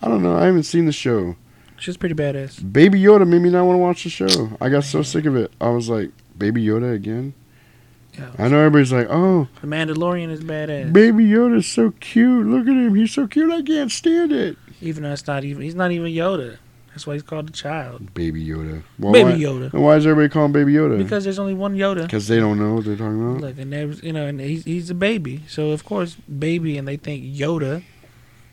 I 0.01 0.07
don't 0.09 0.22
know. 0.22 0.35
I 0.35 0.45
haven't 0.45 0.63
seen 0.63 0.85
the 0.85 0.91
show. 0.91 1.35
She's 1.77 1.95
pretty 1.97 2.15
badass. 2.15 2.59
Baby 2.73 2.99
Yoda 3.01 3.25
made 3.27 3.41
me 3.41 3.49
not 3.49 3.65
want 3.65 3.75
to 3.75 3.80
watch 3.80 4.03
the 4.03 4.09
show. 4.09 4.57
I 4.61 4.69
got 4.69 4.83
so 4.83 5.01
sick 5.01 5.25
of 5.25 5.35
it. 5.35 5.51
I 5.61 5.69
was 5.69 5.88
like, 5.89 6.11
Baby 6.38 6.63
Yoda 6.65 6.93
again? 6.93 7.33
Yeah. 8.17 8.30
I 8.38 8.48
know 8.48 8.59
everybody's 8.59 8.93
like, 8.93 9.08
oh, 9.09 9.48
The 9.61 9.67
Mandalorian 9.67 10.30
is 10.30 10.43
badass. 10.43 10.93
Baby 10.93 11.25
Yoda's 11.25 11.67
so 11.67 11.92
cute. 12.00 12.45
Look 12.45 12.67
at 12.67 12.74
him. 12.74 12.95
He's 12.95 13.11
so 13.11 13.27
cute. 13.27 13.51
I 13.51 13.61
can't 13.61 13.92
stand 13.92 14.32
it. 14.32 14.58
Even 14.82 15.03
though 15.03 15.11
it's 15.11 15.25
not 15.25 15.43
even, 15.43 15.64
he's 15.64 15.75
not 15.75 15.92
even 15.92 16.11
Yoda. 16.11 16.58
That's 16.93 17.08
why 17.08 17.14
he's 17.14 17.24
called 17.24 17.48
the 17.48 17.53
child. 17.53 18.14
Baby 18.14 18.45
Yoda. 18.45 18.83
Baby 19.00 19.24
why, 19.24 19.32
Yoda. 19.32 19.74
And 19.74 19.83
why 19.83 19.95
is 19.95 20.06
everybody 20.06 20.32
calling 20.32 20.51
Baby 20.51 20.74
Yoda? 20.74 21.00
Because 21.00 21.24
there's 21.24 21.40
only 21.40 21.56
one 21.56 21.75
Yoda. 21.75 22.03
Because 22.03 22.27
they 22.27 22.40
don't 22.40 22.59
know 22.59 22.75
what 22.75 22.85
they're 22.85 22.95
talking 22.95 23.19
about. 23.19 23.42
Look, 23.42 23.58
and 23.58 23.74
there's 23.74 24.03
you 24.03 24.14
know, 24.14 24.27
and 24.27 24.40
he's 24.40 24.64
he's 24.64 24.92
a 24.92 24.93
baby, 24.93 25.42
so 25.48 25.72
of 25.72 25.83
course 25.85 26.16
baby, 26.16 26.77
and 26.77 26.88
they 26.88 26.98
think 26.98 27.24
Yoda, 27.24 27.83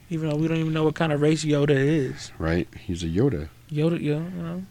even 0.09 0.31
though 0.31 0.37
we 0.37 0.49
don't 0.49 0.57
even 0.57 0.73
know 0.73 0.85
what 0.85 0.95
kind 0.95 1.13
of 1.13 1.21
race 1.21 1.45
Yoda 1.45 1.71
is. 1.71 2.33
Right? 2.39 2.67
He's 2.79 3.03
a 3.03 3.09
Yoda. 3.09 3.51
Yoda, 3.71 4.01
you 4.01 4.21
know, 4.21 4.65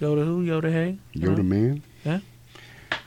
Yoda 0.00 0.24
who, 0.24 0.42
Yoda 0.42 0.72
hey, 0.72 0.98
Yoda 1.14 1.36
know? 1.36 1.42
man. 1.42 1.82
Yeah. 2.06 2.20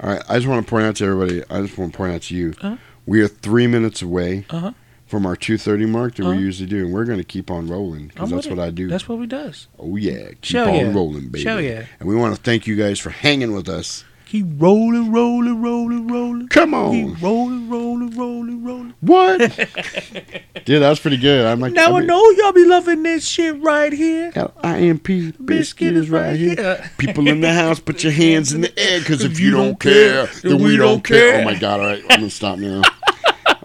All 0.01 0.09
right. 0.09 0.22
I 0.30 0.35
just 0.35 0.48
want 0.48 0.66
to 0.66 0.69
point 0.69 0.85
out 0.85 0.95
to 0.98 1.06
everybody. 1.06 1.43
I 1.49 1.61
just 1.61 1.77
want 1.77 1.91
to 1.93 1.98
point 1.98 2.14
out 2.14 2.22
to 2.24 2.35
you. 2.35 2.53
Uh-huh. 2.61 2.77
We 3.06 3.22
are 3.22 3.27
three 3.27 3.67
minutes 3.67 4.01
away 4.01 4.45
Uh-huh. 4.49 4.74
from 5.06 5.25
our 5.25 5.35
two 5.35 5.57
thirty 5.57 5.85
mark 5.85 6.16
that 6.16 6.24
Uh-huh. 6.25 6.35
we 6.35 6.41
usually 6.41 6.67
do, 6.69 6.83
and 6.85 6.93
we're 6.93 7.06
going 7.06 7.19
to 7.19 7.24
keep 7.24 7.49
on 7.49 7.67
rolling 7.67 8.07
because 8.07 8.30
that's 8.30 8.48
what 8.48 8.59
it. 8.59 8.61
I 8.61 8.69
do. 8.69 8.88
That's 8.88 9.07
what 9.07 9.17
we 9.17 9.25
does. 9.27 9.67
oh 9.80 9.95
yeah, 9.95 10.27
keep 10.41 10.43
Show 10.45 10.69
on 10.69 10.75
yeah. 10.75 10.93
rolling, 10.93 11.30
baby. 11.30 11.43
Show 11.43 11.57
yeah. 11.57 11.85
And 11.99 12.09
we 12.09 12.16
want 12.16 12.35
to 12.35 12.41
thank 12.41 12.67
you 12.67 12.75
guys 12.75 12.99
for 12.99 13.09
hanging 13.11 13.53
with 13.53 13.69
us. 13.69 14.03
Keep 14.27 14.45
rolling, 14.57 15.09
rolling, 15.09 15.61
rolling, 15.61 16.07
rolling. 16.09 16.47
Come 16.49 16.73
on. 16.73 16.91
Keep 16.91 17.22
rolling, 17.22 17.69
rolling, 17.69 18.17
rolling, 18.17 18.61
rolling. 18.61 18.93
What? 18.99 19.39
Dude, 20.65 20.81
that 20.81 20.89
was 20.89 20.99
pretty 20.99 21.15
good. 21.15 21.45
I'm 21.45 21.61
like, 21.61 21.72
Now 21.72 21.95
I, 21.95 21.99
I 21.99 22.03
know 22.03 22.30
y'all 22.31 22.51
be 22.51 22.65
loving 22.65 23.03
this 23.03 23.25
shit 23.25 23.57
right 23.61 23.93
here. 23.93 24.33
L-I-M-P 24.35 25.31
Bizkit 25.31 25.95
is 25.95 26.09
right 26.09 26.35
here. 26.35 26.91
People 26.97 27.25
in 27.30 27.39
the 27.39 27.53
house, 27.53 27.80
put 27.80 28.03
your 28.03 28.11
hands 28.11 28.51
in 28.51 28.59
the 28.59 28.77
air, 28.77 28.99
because 28.99 29.23
if 29.23 29.39
you 29.39 29.49
don't 29.49 29.80
care, 29.80 30.25
then 30.43 30.61
we 30.61 30.75
don't 30.75 31.06
care. 31.06 31.39
Oh 31.39 31.45
my 31.45 31.57
god! 31.57 31.80
All 31.80 31.85
right, 31.85 32.03
I'm 32.09 32.19
gonna 32.19 32.30
stop 32.30 32.59
now. 32.59 32.81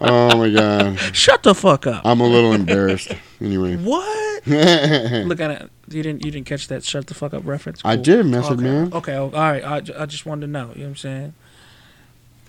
Oh 0.03 0.37
my 0.37 0.49
god! 0.49 0.99
Shut 1.13 1.43
the 1.43 1.55
fuck 1.55 1.87
up. 1.87 2.01
I'm 2.05 2.19
a 2.19 2.27
little 2.27 2.53
embarrassed. 2.53 3.11
Anyway, 3.39 3.75
What? 3.83 4.45
Look 4.47 5.39
at 5.39 5.51
it. 5.51 5.69
You 5.89 6.03
didn't. 6.03 6.25
You 6.25 6.31
didn't 6.31 6.45
catch 6.45 6.67
that. 6.67 6.83
Shut 6.83 7.07
the 7.07 7.13
fuck 7.13 7.33
up 7.33 7.43
reference. 7.45 7.81
I 7.85 7.95
did, 7.95 8.25
Method 8.25 8.53
okay. 8.53 8.63
Man. 8.63 8.93
Okay. 8.93 9.13
oh, 9.13 9.25
All 9.25 9.31
right. 9.31 9.63
I, 9.63 9.81
I 9.97 10.05
just 10.05 10.25
wanted 10.25 10.47
to 10.47 10.51
know. 10.51 10.71
You 10.73 10.81
know 10.81 10.83
what 10.83 10.87
I'm 10.89 10.95
saying? 10.97 11.33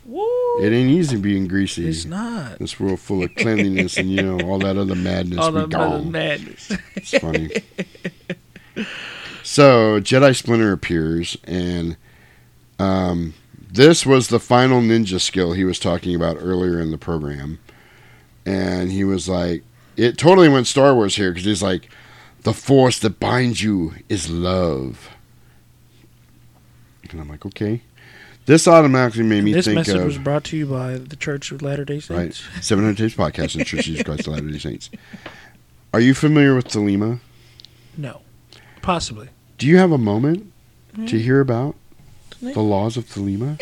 Woo. 0.06 0.26
it 0.60 0.70
ain't 0.70 0.90
easy 0.90 1.16
being 1.16 1.48
greasy. 1.48 1.88
It's 1.88 2.04
not. 2.04 2.58
This 2.58 2.78
world 2.78 3.00
full 3.00 3.22
of 3.22 3.34
cleanliness 3.36 3.96
and 3.96 4.10
you 4.10 4.20
know 4.20 4.38
all 4.46 4.58
that 4.58 4.76
other 4.76 4.94
madness. 4.94 5.38
All 5.38 5.52
that 5.52 5.74
other 5.74 6.04
madness. 6.04 6.70
It's 6.94 7.16
funny. 7.16 7.50
so 9.42 10.00
Jedi 10.00 10.36
Splinter 10.36 10.72
appears, 10.72 11.38
and 11.44 11.96
um, 12.78 13.32
this 13.74 14.06
was 14.06 14.28
the 14.28 14.38
final 14.40 14.80
ninja 14.80 15.20
skill 15.20 15.52
he 15.52 15.64
was 15.64 15.78
talking 15.78 16.14
about 16.14 16.36
earlier 16.40 16.80
in 16.80 16.90
the 16.90 16.98
program, 16.98 17.58
and 18.46 18.90
he 18.92 19.04
was 19.04 19.28
like, 19.28 19.62
it 19.96 20.16
totally 20.18 20.48
went 20.48 20.66
Star 20.66 20.94
Wars 20.94 21.16
here 21.16 21.30
because 21.30 21.44
he's 21.44 21.62
like, 21.62 21.90
the 22.42 22.52
force 22.52 22.98
that 23.00 23.18
binds 23.20 23.62
you 23.62 23.94
is 24.08 24.30
love, 24.30 25.10
and 27.10 27.20
I'm 27.20 27.28
like, 27.28 27.44
okay. 27.46 27.82
This 28.46 28.68
automatically 28.68 29.22
made 29.22 29.42
me 29.42 29.54
this 29.54 29.64
think 29.64 29.76
message 29.76 29.96
of 29.96 30.04
was 30.04 30.18
brought 30.18 30.44
to 30.44 30.56
you 30.58 30.66
by 30.66 30.98
the 30.98 31.16
Church 31.16 31.50
of 31.50 31.62
Latter 31.62 31.84
Day 31.86 31.94
right 32.10 32.34
Saints. 32.34 32.44
700 32.60 32.98
Tapes 32.98 33.14
podcast 33.14 33.54
and 33.56 33.64
Church 33.64 33.80
of 33.80 33.84
Jesus 33.86 34.02
Christ 34.02 34.26
of 34.26 34.34
Latter 34.34 34.50
Day 34.50 34.58
Saints. 34.58 34.90
Are 35.94 36.00
you 36.00 36.12
familiar 36.12 36.54
with 36.54 36.66
Thelema? 36.68 37.20
No, 37.96 38.20
possibly. 38.82 39.30
Do 39.56 39.66
you 39.66 39.78
have 39.78 39.92
a 39.92 39.96
moment 39.98 40.52
to 40.94 41.00
Hmm? 41.00 41.06
hear 41.06 41.40
about? 41.40 41.74
The 42.52 42.60
laws 42.62 42.96
of 42.96 43.06
Thelema? 43.06 43.60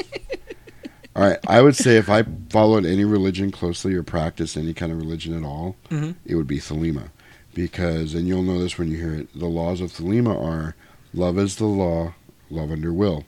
All 1.17 1.23
right, 1.23 1.39
I 1.47 1.61
would 1.61 1.77
say 1.77 1.97
if 1.99 2.09
I 2.09 2.25
followed 2.49 2.87
any 2.87 3.05
religion 3.05 3.51
closely 3.51 3.95
or 3.95 4.03
practiced 4.03 4.57
any 4.57 4.73
kind 4.73 4.91
of 4.91 4.99
religion 4.99 5.37
at 5.37 5.45
all, 5.47 5.77
Mhm. 5.91 6.15
it 6.25 6.37
would 6.37 6.47
be 6.47 6.59
Thelema. 6.59 7.11
Because, 7.55 8.15
and 8.15 8.27
you'll 8.27 8.43
know 8.43 8.59
this 8.59 8.79
when 8.79 8.89
you 8.91 8.97
hear 8.97 9.13
it, 9.15 9.29
the 9.39 9.47
laws 9.47 9.83
of 9.83 9.93
Thelema 9.93 10.35
are 10.35 10.75
love 11.13 11.39
is 11.39 11.57
the 11.57 11.67
law, 11.67 12.15
love 12.51 12.71
under 12.73 12.95
will. 12.95 13.25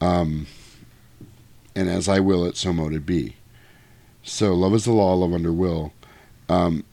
Um, 0.00 0.48
and 1.76 1.88
as 1.88 2.08
I 2.08 2.18
will 2.18 2.44
it, 2.44 2.56
so 2.56 2.72
mote 2.72 2.92
it 2.92 3.06
be. 3.06 3.36
So, 4.24 4.52
love 4.52 4.74
is 4.74 4.84
the 4.84 4.92
law, 4.92 5.14
love 5.14 5.32
under 5.32 5.52
will. 5.52 5.92
Um, 6.48 6.84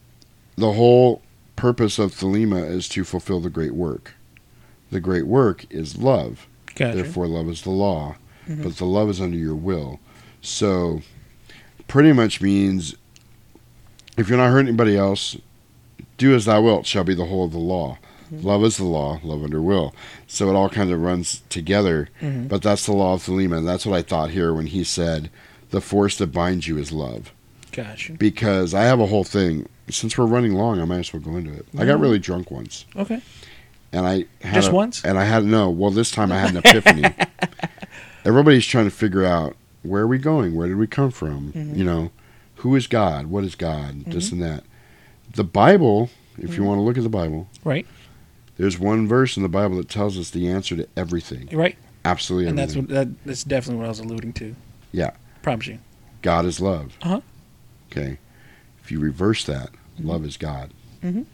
the 0.56 0.74
whole 0.74 1.24
purpose 1.56 1.98
of 1.98 2.14
Thelema 2.14 2.70
is 2.70 2.88
to 2.90 3.04
fulfill 3.04 3.40
the 3.40 3.50
great 3.50 3.74
work. 3.74 4.14
The 4.92 5.00
great 5.00 5.26
work 5.26 5.66
is 5.72 5.98
love. 5.98 6.48
Gotcha. 6.76 6.96
Therefore, 6.96 7.28
love 7.28 7.50
is 7.50 7.62
the 7.62 7.70
law, 7.72 8.16
Mhm. 8.48 8.64
but 8.64 8.78
the 8.78 8.86
love 8.86 9.10
is 9.10 9.20
under 9.22 9.38
your 9.38 9.56
will. 9.56 10.00
So, 10.42 11.02
pretty 11.88 12.14
much 12.14 12.42
means 12.42 12.96
if 14.18 14.30
you're 14.30 14.38
not 14.38 14.52
hurting 14.52 14.68
anybody 14.70 14.96
else, 14.98 15.38
do 16.18 16.34
as 16.36 16.46
thou 16.46 16.62
wilt 16.62 16.86
shall 16.86 17.04
be 17.04 17.14
the 17.16 17.26
whole 17.26 17.46
of 17.46 17.52
the 17.52 17.58
law. 17.58 17.98
Love 18.32 18.64
is 18.64 18.78
the 18.78 18.84
law, 18.86 19.20
love 19.24 19.44
under 19.44 19.62
will. 19.62 19.94
So 20.28 20.50
it 20.50 20.56
all 20.56 20.68
kind 20.70 20.92
of 20.92 21.00
runs 21.00 21.42
together. 21.50 22.10
Mhm. 22.22 22.48
But 22.48 22.62
that's 22.64 22.86
the 22.86 22.92
law 22.94 23.14
of 23.14 23.22
Thelema, 23.24 23.58
and 23.60 23.68
that's 23.68 23.86
what 23.86 23.96
I 23.96 24.02
thought 24.02 24.32
here 24.32 24.52
when 24.54 24.68
he 24.68 24.84
said, 24.84 25.30
"The 25.70 25.80
force 25.80 26.18
that 26.18 26.28
binds 26.32 26.68
you 26.68 26.78
is 26.78 26.92
love." 26.92 27.32
Gotcha. 27.72 28.14
Because 28.14 28.74
I 28.74 28.84
have 28.86 29.00
a 29.00 29.06
whole 29.08 29.24
thing. 29.24 29.68
Since 29.90 30.18
we're 30.18 30.26
running 30.26 30.54
long, 30.56 30.82
I 30.82 30.86
might 30.86 31.00
as 31.00 31.14
well 31.14 31.22
go 31.22 31.36
into 31.38 31.52
it. 31.54 31.68
I 31.78 31.86
got 31.86 32.00
really 32.00 32.18
drunk 32.18 32.50
once 32.50 32.86
Okay. 32.96 33.22
And 33.96 34.06
I 34.06 34.26
had 34.42 34.56
Just 34.56 34.70
a- 34.70 34.74
once? 34.74 35.04
and 35.06 35.18
I 35.18 35.24
had 35.24 35.46
no. 35.46 35.70
Well, 35.70 35.90
this 35.92 36.12
time 36.12 36.32
I 36.32 36.38
had 36.40 36.52
an 36.52 36.58
epiphany. 36.66 37.04
Everybody's 38.26 38.66
trying 38.66 38.86
to 38.86 38.92
figure 38.92 39.24
out 39.26 39.56
where 39.84 40.04
are 40.04 40.08
we 40.08 40.18
going? 40.18 40.56
Where 40.56 40.68
did 40.68 40.78
we 40.78 40.88
come 40.88 41.12
from? 41.12 41.54
Mhm. 41.54 41.78
You 41.78 41.84
know, 41.84 42.12
who 42.58 42.76
is 42.76 42.88
God? 42.88 43.28
What 43.28 43.44
is 43.44 43.56
God? 43.56 44.06
This 44.06 44.30
Mhm. 44.30 44.32
and 44.34 44.42
that. 44.44 44.64
The 45.34 45.44
Bible, 45.44 46.10
if 46.38 46.56
you 46.58 46.64
Mhm. 46.64 46.66
want 46.68 46.78
to 46.80 46.82
look 46.82 46.98
at 46.98 47.04
the 47.04 47.10
Bible, 47.10 47.48
Right. 47.64 47.86
there's 48.58 48.80
one 48.80 49.08
verse 49.08 49.38
in 49.38 49.44
the 49.44 49.50
Bible 49.50 49.78
that 49.78 49.90
tells 49.90 50.18
us 50.18 50.30
the 50.32 50.48
answer 50.48 50.76
to 50.76 50.88
everything. 50.98 51.50
Right. 51.52 51.78
Absolutely 52.04 52.50
And 52.50 52.58
that's 52.58 52.76
what 52.76 52.88
that, 52.90 53.08
that's 53.26 53.44
definitely 53.44 53.80
what 53.80 53.86
I 53.86 53.90
was 53.90 54.00
alluding 54.00 54.34
to. 54.34 54.56
yeah. 54.92 55.12
Promise 55.42 55.68
you. 55.68 55.80
God 56.22 56.46
is 56.46 56.60
love. 56.60 56.98
Uh 57.04 57.08
huh. 57.10 57.22
Okay. 57.92 58.18
If 58.84 58.92
you 58.92 59.00
reverse 59.00 59.44
that, 59.46 59.70
love 60.00 60.26
is 60.26 60.38
God. 60.38 60.72
Mhm. 61.04 61.26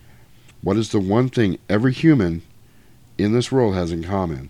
What 0.62 0.78
is 0.78 0.90
the 0.90 1.00
one 1.00 1.30
thing 1.30 1.58
every 1.70 1.94
human 1.94 2.42
in 3.24 3.34
this 3.34 3.52
world 3.52 3.76
has 3.76 3.92
in 3.92 4.04
common? 4.04 4.50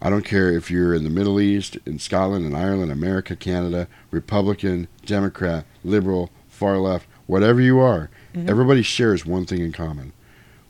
I 0.00 0.10
don't 0.10 0.24
care 0.24 0.50
if 0.50 0.70
you're 0.70 0.94
in 0.94 1.04
the 1.04 1.10
Middle 1.10 1.40
East, 1.40 1.76
in 1.86 1.98
Scotland, 1.98 2.44
in 2.44 2.54
Ireland, 2.54 2.90
America, 2.90 3.36
Canada, 3.36 3.86
Republican, 4.10 4.88
Democrat, 5.06 5.64
liberal, 5.84 6.30
far 6.48 6.78
left, 6.78 7.06
whatever 7.26 7.60
you 7.60 7.78
are, 7.78 8.10
Mhm. 8.34 8.48
everybody 8.48 8.82
shares 8.82 9.24
one 9.24 9.44
thing 9.46 9.60
in 9.60 9.72
common. 9.72 10.12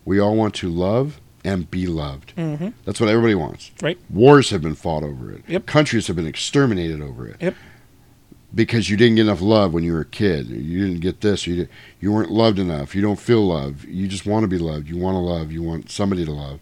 We 0.04 0.18
all 0.18 0.36
want 0.36 0.54
to 0.56 0.68
love 0.68 1.18
and 1.44 1.70
be 1.70 1.86
loved. 1.86 2.34
Mhm. 2.36 2.74
That's 2.84 3.00
what 3.00 3.08
everybody 3.08 3.34
wants. 3.34 3.70
Right. 3.82 3.98
Wars 4.10 4.50
have 4.50 4.60
been 4.62 4.74
fought 4.74 5.02
over 5.02 5.30
it. 5.32 5.42
Yep. 5.48 5.66
Countries 5.66 6.06
have 6.08 6.16
been 6.16 6.26
exterminated 6.26 7.00
over 7.00 7.26
it. 7.26 7.36
Yep. 7.40 7.54
Because 8.55 8.90
you 8.90 8.97
didn't 8.97 9.16
get 9.16 9.22
enough 9.22 9.40
love 9.40 9.72
when 9.72 9.82
you 9.82 9.92
were 9.94 10.02
a 10.02 10.05
kid. 10.05 10.48
You 10.48 10.86
didn't 10.86 11.00
get 11.00 11.22
this. 11.22 11.47
You 11.47 11.68
you 12.00 12.12
weren't 12.12 12.31
loved 12.31 12.58
enough. 12.58 12.94
You 12.94 13.00
don't 13.00 13.18
feel 13.18 13.47
love. 13.47 13.84
You 13.84 14.06
just 14.08 14.26
want 14.26 14.44
to 14.44 14.48
be 14.48 14.58
loved. 14.58 14.89
You 14.89 14.98
want 14.98 15.14
to 15.14 15.20
love. 15.20 15.50
You 15.50 15.62
want 15.62 15.90
somebody 15.90 16.24
to 16.24 16.32
love. 16.32 16.60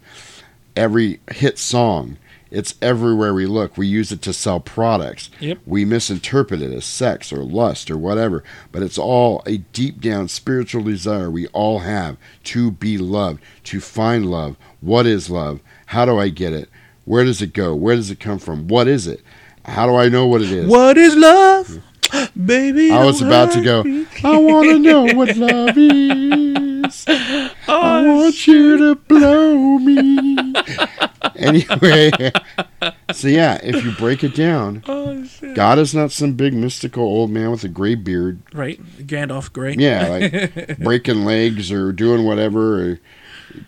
Every 0.77 1.21
hit 1.31 1.59
song, 1.59 2.17
it's 2.51 2.75
everywhere 2.83 3.33
we 3.33 3.47
look. 3.47 3.77
We 3.77 3.87
use 3.87 4.11
it 4.11 4.23
to 4.23 4.33
sell 4.33 4.61
products. 4.61 5.31
Yep. 5.39 5.59
We 5.67 5.85
misinterpret 5.85 6.63
it 6.63 6.73
as 6.73 6.85
sex 6.85 7.33
or 7.33 7.45
lust 7.45 7.91
or 7.91 7.97
whatever, 7.97 8.43
but 8.73 8.83
it's 8.83 8.99
all 8.99 9.43
a 9.47 9.59
deep 9.59 10.01
down 10.01 10.29
spiritual 10.29 10.83
desire 10.83 11.31
we 11.31 11.47
all 11.49 11.81
have 11.81 12.17
to 12.45 12.71
be 12.73 12.99
loved, 12.99 13.41
to 13.65 13.81
find 13.81 14.31
love. 14.31 14.57
What 14.81 15.07
is 15.07 15.31
love? 15.31 15.61
How 15.87 16.05
do 16.05 16.19
I 16.19 16.29
get 16.29 16.53
it? 16.53 16.69
Where 17.05 17.25
does 17.25 17.41
it 17.41 17.53
go? 17.53 17.75
Where 17.75 17.97
does 17.97 18.11
it 18.11 18.21
come 18.21 18.39
from? 18.39 18.69
What 18.69 18.89
is 18.89 19.07
it? 19.07 19.23
How 19.65 19.87
do 19.87 19.95
I 19.97 20.09
know 20.09 20.27
what 20.27 20.43
it 20.43 20.51
is? 20.51 20.69
What 20.69 20.97
is 20.99 21.15
love, 21.17 21.79
baby? 22.47 22.91
I 22.91 23.05
was 23.05 23.21
about 23.23 23.53
to 23.53 23.63
go. 23.63 23.85
me. 23.85 24.07
I 24.25 24.37
want 24.39 24.69
to 24.69 24.79
know 24.79 25.05
what 25.15 25.37
love 25.37 25.77
is. 25.77 27.05
I 27.09 28.03
want 28.07 28.47
you 28.47 28.77
to 28.79 28.95
blow 28.97 29.79
me. 29.79 30.37
anyway, 31.37 32.11
so 33.13 33.29
yeah, 33.29 33.61
if 33.63 33.85
you 33.85 33.93
break 33.93 34.25
it 34.25 34.35
down, 34.35 34.83
Oh. 34.89 35.25
God 35.55 35.79
is 35.79 35.95
not 35.95 36.11
some 36.13 36.33
big 36.35 36.55
mystical 36.55 37.05
old 37.05 37.31
man 37.31 37.51
with 37.51 37.63
a 37.65 37.69
gray 37.69 37.95
beard. 37.95 38.41
Right. 38.53 38.81
Gandalf 39.07 39.53
Grey. 39.53 39.75
Yeah, 39.79 40.09
like 40.09 40.79
breaking 40.83 41.25
legs 41.25 41.71
or 41.71 41.93
doing 41.93 42.25
whatever 42.25 42.83
or 42.93 43.01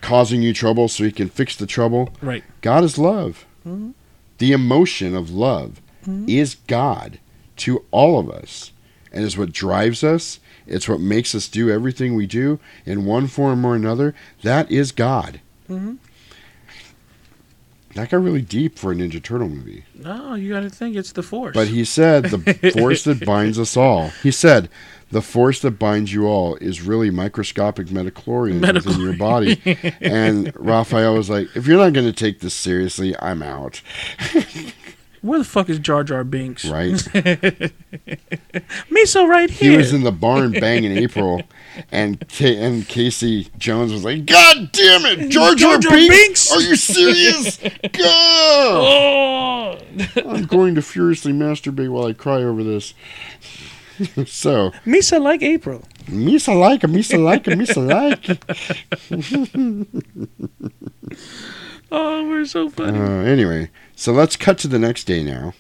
causing 0.00 0.42
you 0.42 0.52
trouble 0.54 0.88
so 0.88 1.04
he 1.04 1.12
can 1.12 1.28
fix 1.28 1.54
the 1.56 1.66
trouble. 1.66 2.12
Right. 2.22 2.44
God 2.60 2.82
is 2.84 2.98
love. 2.98 3.44
Mhm. 3.66 3.94
The 4.42 4.50
emotion 4.50 5.14
of 5.14 5.30
love 5.30 5.80
Mhm. 6.04 6.28
is 6.28 6.56
God 6.66 7.20
to 7.58 7.84
all 7.92 8.18
of 8.18 8.28
us 8.28 8.72
and 9.12 9.22
is 9.22 9.38
what 9.38 9.52
drives 9.52 10.02
us. 10.02 10.40
It's 10.66 10.88
what 10.88 10.98
makes 11.00 11.32
us 11.32 11.46
do 11.46 11.70
everything 11.70 12.16
we 12.16 12.26
do 12.26 12.58
in 12.84 13.04
one 13.04 13.28
form 13.28 13.64
or 13.64 13.76
another. 13.76 14.16
That 14.42 14.68
is 14.68 14.90
God. 14.90 15.38
Mhm. 15.70 15.98
That 17.94 18.10
got 18.10 18.20
really 18.20 18.42
deep 18.42 18.80
for 18.80 18.90
a 18.90 18.96
Ninja 18.96 19.22
Turtle 19.22 19.48
movie. 19.48 19.84
No, 19.94 20.34
you 20.34 20.52
got 20.52 20.62
to 20.62 20.70
think 20.70 20.96
it's 20.96 21.12
the 21.12 21.22
Force. 21.22 21.54
But 21.54 21.68
he 21.68 21.84
said 21.84 22.24
the 22.24 22.72
force 22.76 23.04
that 23.04 23.24
binds 23.24 23.60
us 23.60 23.76
all. 23.76 24.10
He 24.24 24.32
said 24.32 24.68
the 25.12 25.22
force 25.22 25.60
that 25.60 25.72
binds 25.72 26.12
you 26.12 26.26
all 26.26 26.56
is 26.56 26.80
really 26.82 27.10
microscopic 27.10 27.90
midi-chlorians 27.90 28.72
within 28.74 29.00
your 29.00 29.16
body. 29.16 29.60
And 30.00 30.52
Raphael 30.56 31.14
was 31.14 31.30
like, 31.30 31.54
if 31.54 31.66
you're 31.66 31.78
not 31.78 31.92
going 31.92 32.06
to 32.06 32.12
take 32.12 32.40
this 32.40 32.54
seriously, 32.54 33.14
I'm 33.20 33.42
out. 33.42 33.82
Where 35.22 35.38
the 35.38 35.44
fuck 35.44 35.68
is 35.68 35.78
Jar 35.78 36.02
Jar 36.02 36.24
Binks? 36.24 36.64
Right. 36.64 36.94
Miso 38.90 39.28
right 39.28 39.48
here. 39.48 39.70
He 39.70 39.76
was 39.76 39.92
in 39.92 40.02
the 40.02 40.10
barn 40.10 40.50
banging 40.50 40.96
April, 40.96 41.42
and 41.92 42.26
K- 42.28 42.56
and 42.56 42.88
Casey 42.88 43.46
Jones 43.56 43.92
was 43.92 44.02
like, 44.02 44.26
"God 44.26 44.72
damn 44.72 45.06
it, 45.06 45.28
Jar 45.28 45.54
Jar, 45.54 45.78
Jar 45.78 45.78
Jar 45.78 45.92
Binks? 45.92 46.16
Binks? 46.16 46.52
Are 46.52 46.60
you 46.60 46.74
serious? 46.74 47.58
Go!" 47.92 48.02
Oh. 48.04 49.78
I'm 50.26 50.46
going 50.46 50.74
to 50.74 50.82
furiously 50.82 51.32
masturbate 51.32 51.90
while 51.90 52.06
I 52.06 52.14
cry 52.14 52.42
over 52.42 52.64
this. 52.64 52.92
so, 54.26 54.70
Misa 54.86 55.20
like 55.20 55.42
April. 55.42 55.82
Misa 56.06 56.58
like, 56.58 56.80
Misa 56.82 57.22
like, 57.22 57.44
Misa 57.44 57.86
like. 57.86 58.38
Oh, 61.94 62.26
we're 62.26 62.46
so 62.46 62.70
funny. 62.70 62.98
Uh, 62.98 63.20
anyway, 63.22 63.68
so 63.94 64.12
let's 64.12 64.34
cut 64.34 64.56
to 64.60 64.68
the 64.68 64.78
next 64.78 65.04
day 65.04 65.22
now. 65.22 65.52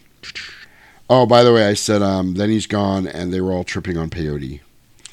Oh, 1.10 1.26
by 1.26 1.42
the 1.42 1.52
way, 1.52 1.66
I 1.66 1.74
said 1.74 2.00
um, 2.00 2.34
then 2.34 2.48
he's 2.48 2.66
gone, 2.66 3.06
and 3.06 3.32
they 3.34 3.42
were 3.42 3.52
all 3.52 3.64
tripping 3.64 3.98
on 3.98 4.08
peyote. 4.08 4.60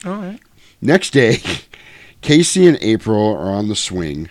All 0.06 0.14
right. 0.14 0.40
Next 0.82 1.10
day, 1.10 1.40
Casey 2.22 2.66
and 2.68 2.78
April 2.80 3.36
are 3.36 3.52
on 3.52 3.68
the 3.68 3.76
swing. 3.76 4.30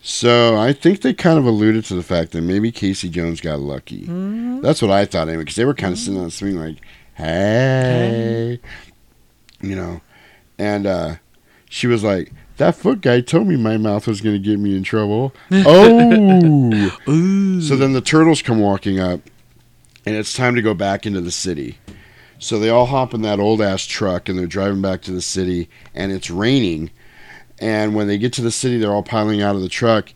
So 0.00 0.56
I 0.56 0.72
think 0.72 1.02
they 1.02 1.14
kind 1.14 1.38
of 1.38 1.44
alluded 1.46 1.84
to 1.84 1.94
the 1.94 2.02
fact 2.02 2.32
that 2.32 2.42
maybe 2.42 2.72
Casey 2.72 3.08
Jones 3.08 3.40
got 3.40 3.60
lucky. 3.60 4.06
Mhm. 4.06 4.62
That's 4.62 4.82
what 4.82 4.90
I 4.90 5.04
thought 5.04 5.28
anyway, 5.28 5.42
because 5.44 5.54
they 5.54 5.64
were 5.64 5.74
kind 5.74 5.92
of 5.92 5.98
sitting 6.00 6.18
on 6.18 6.24
the 6.24 6.30
swing 6.32 6.58
like, 6.58 6.78
"Hey," 7.22 8.60
you 9.60 9.76
know, 9.76 10.00
and 10.58 10.86
uh, 10.86 11.14
she 11.68 11.86
was 11.86 12.02
like, 12.02 12.32
"That 12.56 12.74
foot 12.74 13.00
guy 13.00 13.20
told 13.20 13.46
me 13.46 13.56
my 13.56 13.76
mouth 13.76 14.06
was 14.06 14.20
going 14.20 14.34
to 14.34 14.48
get 14.48 14.58
me 14.58 14.76
in 14.76 14.82
trouble." 14.82 15.32
oh, 15.52 16.90
so 17.60 17.76
then 17.76 17.92
the 17.92 18.02
turtles 18.04 18.42
come 18.42 18.60
walking 18.60 18.98
up, 18.98 19.20
and 20.04 20.16
it's 20.16 20.34
time 20.34 20.54
to 20.54 20.62
go 20.62 20.74
back 20.74 21.06
into 21.06 21.20
the 21.20 21.30
city. 21.30 21.78
So 22.42 22.58
they 22.58 22.70
all 22.70 22.86
hop 22.86 23.14
in 23.14 23.22
that 23.22 23.38
old 23.38 23.62
ass 23.62 23.86
truck 23.86 24.28
and 24.28 24.36
they're 24.36 24.48
driving 24.48 24.82
back 24.82 25.02
to 25.02 25.12
the 25.12 25.22
city, 25.22 25.68
and 25.94 26.10
it's 26.10 26.28
raining. 26.28 26.90
And 27.60 27.94
when 27.94 28.08
they 28.08 28.18
get 28.18 28.32
to 28.32 28.42
the 28.42 28.50
city, 28.50 28.78
they're 28.78 28.92
all 28.92 29.04
piling 29.04 29.40
out 29.40 29.54
of 29.54 29.62
the 29.62 29.68
truck. 29.68 30.12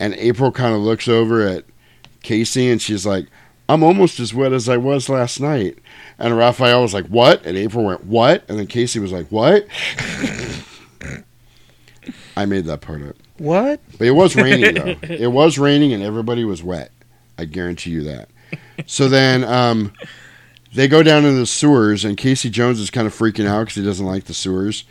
And 0.00 0.14
April 0.14 0.50
kind 0.50 0.74
of 0.74 0.80
looks 0.80 1.06
over 1.06 1.40
at 1.46 1.64
Casey 2.22 2.68
and 2.68 2.82
she's 2.82 3.06
like, 3.06 3.28
I'm 3.68 3.84
almost 3.84 4.18
as 4.18 4.34
wet 4.34 4.52
as 4.52 4.68
I 4.68 4.76
was 4.76 5.08
last 5.08 5.40
night. 5.40 5.78
And 6.18 6.36
Raphael 6.36 6.82
was 6.82 6.94
like, 6.94 7.06
What? 7.06 7.44
And 7.46 7.56
April 7.56 7.84
went, 7.84 8.04
What? 8.04 8.44
And 8.48 8.58
then 8.58 8.66
Casey 8.66 8.98
was 8.98 9.12
like, 9.12 9.28
What? 9.28 9.66
I 12.36 12.46
made 12.46 12.64
that 12.66 12.80
part 12.80 13.02
up. 13.02 13.16
What? 13.38 13.80
But 13.98 14.06
it 14.06 14.12
was 14.12 14.36
raining, 14.36 14.74
though. 14.74 14.94
it 15.02 15.30
was 15.32 15.58
raining 15.58 15.92
and 15.92 16.02
everybody 16.02 16.44
was 16.44 16.62
wet. 16.62 16.90
I 17.36 17.44
guarantee 17.44 17.90
you 17.90 18.02
that. 18.04 18.28
So 18.86 19.08
then 19.08 19.44
um, 19.44 19.92
they 20.74 20.88
go 20.88 21.02
down 21.02 21.24
into 21.24 21.38
the 21.38 21.46
sewers, 21.46 22.04
and 22.04 22.16
Casey 22.16 22.50
Jones 22.50 22.80
is 22.80 22.90
kind 22.90 23.06
of 23.06 23.14
freaking 23.14 23.46
out 23.46 23.60
because 23.60 23.76
he 23.76 23.84
doesn't 23.84 24.04
like 24.06 24.24
the 24.24 24.34
sewers. 24.34 24.84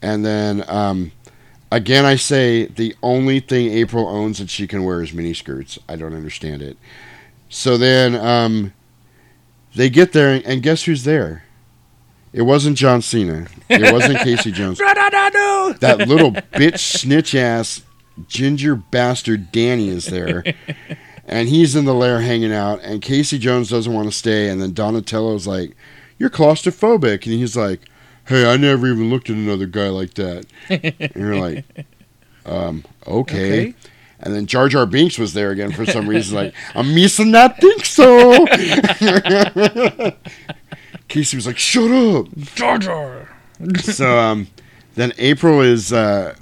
And 0.00 0.24
then 0.24 0.64
um, 0.68 1.12
again, 1.70 2.04
I 2.04 2.16
say 2.16 2.66
the 2.66 2.94
only 3.02 3.40
thing 3.40 3.70
April 3.70 4.08
owns 4.08 4.38
that 4.38 4.50
she 4.50 4.66
can 4.66 4.84
wear 4.84 5.02
is 5.02 5.12
mini 5.12 5.34
skirts. 5.34 5.78
I 5.88 5.96
don't 5.96 6.14
understand 6.14 6.62
it. 6.62 6.76
So 7.48 7.76
then 7.76 8.14
um, 8.16 8.72
They 9.74 9.88
get 9.90 10.12
there, 10.12 10.40
and 10.44 10.62
guess 10.62 10.84
who's 10.84 11.04
there? 11.04 11.44
It 12.32 12.42
wasn't 12.42 12.76
John 12.78 13.02
Cena. 13.02 13.46
It 13.68 13.92
wasn't 13.92 14.18
Casey 14.24 14.52
Jones. 14.52 14.78
That 15.80 16.08
little 16.08 16.32
bitch 16.32 16.78
snitch 16.78 17.34
ass 17.34 17.82
ginger 18.28 18.74
bastard 18.76 19.52
Danny 19.52 19.88
is 19.88 20.06
there. 20.06 20.44
And 21.24 21.48
he's 21.48 21.76
in 21.76 21.84
the 21.84 21.94
lair 21.94 22.20
hanging 22.20 22.52
out, 22.52 22.80
and 22.82 23.00
Casey 23.00 23.38
Jones 23.38 23.70
doesn't 23.70 23.92
want 23.92 24.08
to 24.08 24.12
stay. 24.12 24.48
And 24.48 24.60
then 24.60 24.72
Donatello's 24.72 25.46
like, 25.46 25.76
You're 26.18 26.28
claustrophobic. 26.28 27.24
And 27.24 27.34
he's 27.34 27.56
like, 27.56 27.80
Hey, 28.26 28.50
I 28.50 28.56
never 28.56 28.88
even 28.88 29.08
looked 29.08 29.30
at 29.30 29.36
another 29.36 29.66
guy 29.66 29.88
like 29.88 30.14
that. 30.14 30.46
And 30.68 31.10
you're 31.14 31.36
like, 31.38 31.64
um, 32.44 32.84
okay. 33.06 33.68
Okay. 33.68 33.74
And 34.22 34.34
then 34.34 34.46
Jar 34.46 34.68
Jar 34.68 34.86
Binks 34.86 35.18
was 35.18 35.32
there 35.32 35.50
again 35.50 35.72
for 35.72 35.84
some 35.84 36.08
reason. 36.08 36.36
Like, 36.36 36.54
I'm 36.74 36.94
missing 36.94 37.32
that 37.32 37.60
think 37.60 37.84
so. 37.84 38.46
Casey 41.08 41.36
was 41.36 41.46
like, 41.46 41.58
shut 41.58 41.90
up. 41.90 42.26
Jar 42.54 42.78
Jar. 42.78 43.28
so 43.80 44.18
um, 44.18 44.46
then 44.94 45.12
April 45.18 45.60
is 45.60 45.92
uh, 45.92 46.36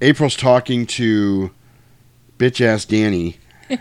April's 0.00 0.36
talking 0.36 0.86
to 0.86 1.50
bitch 2.38 2.60
ass 2.60 2.84
Danny. 2.84 3.38
God, 3.68 3.78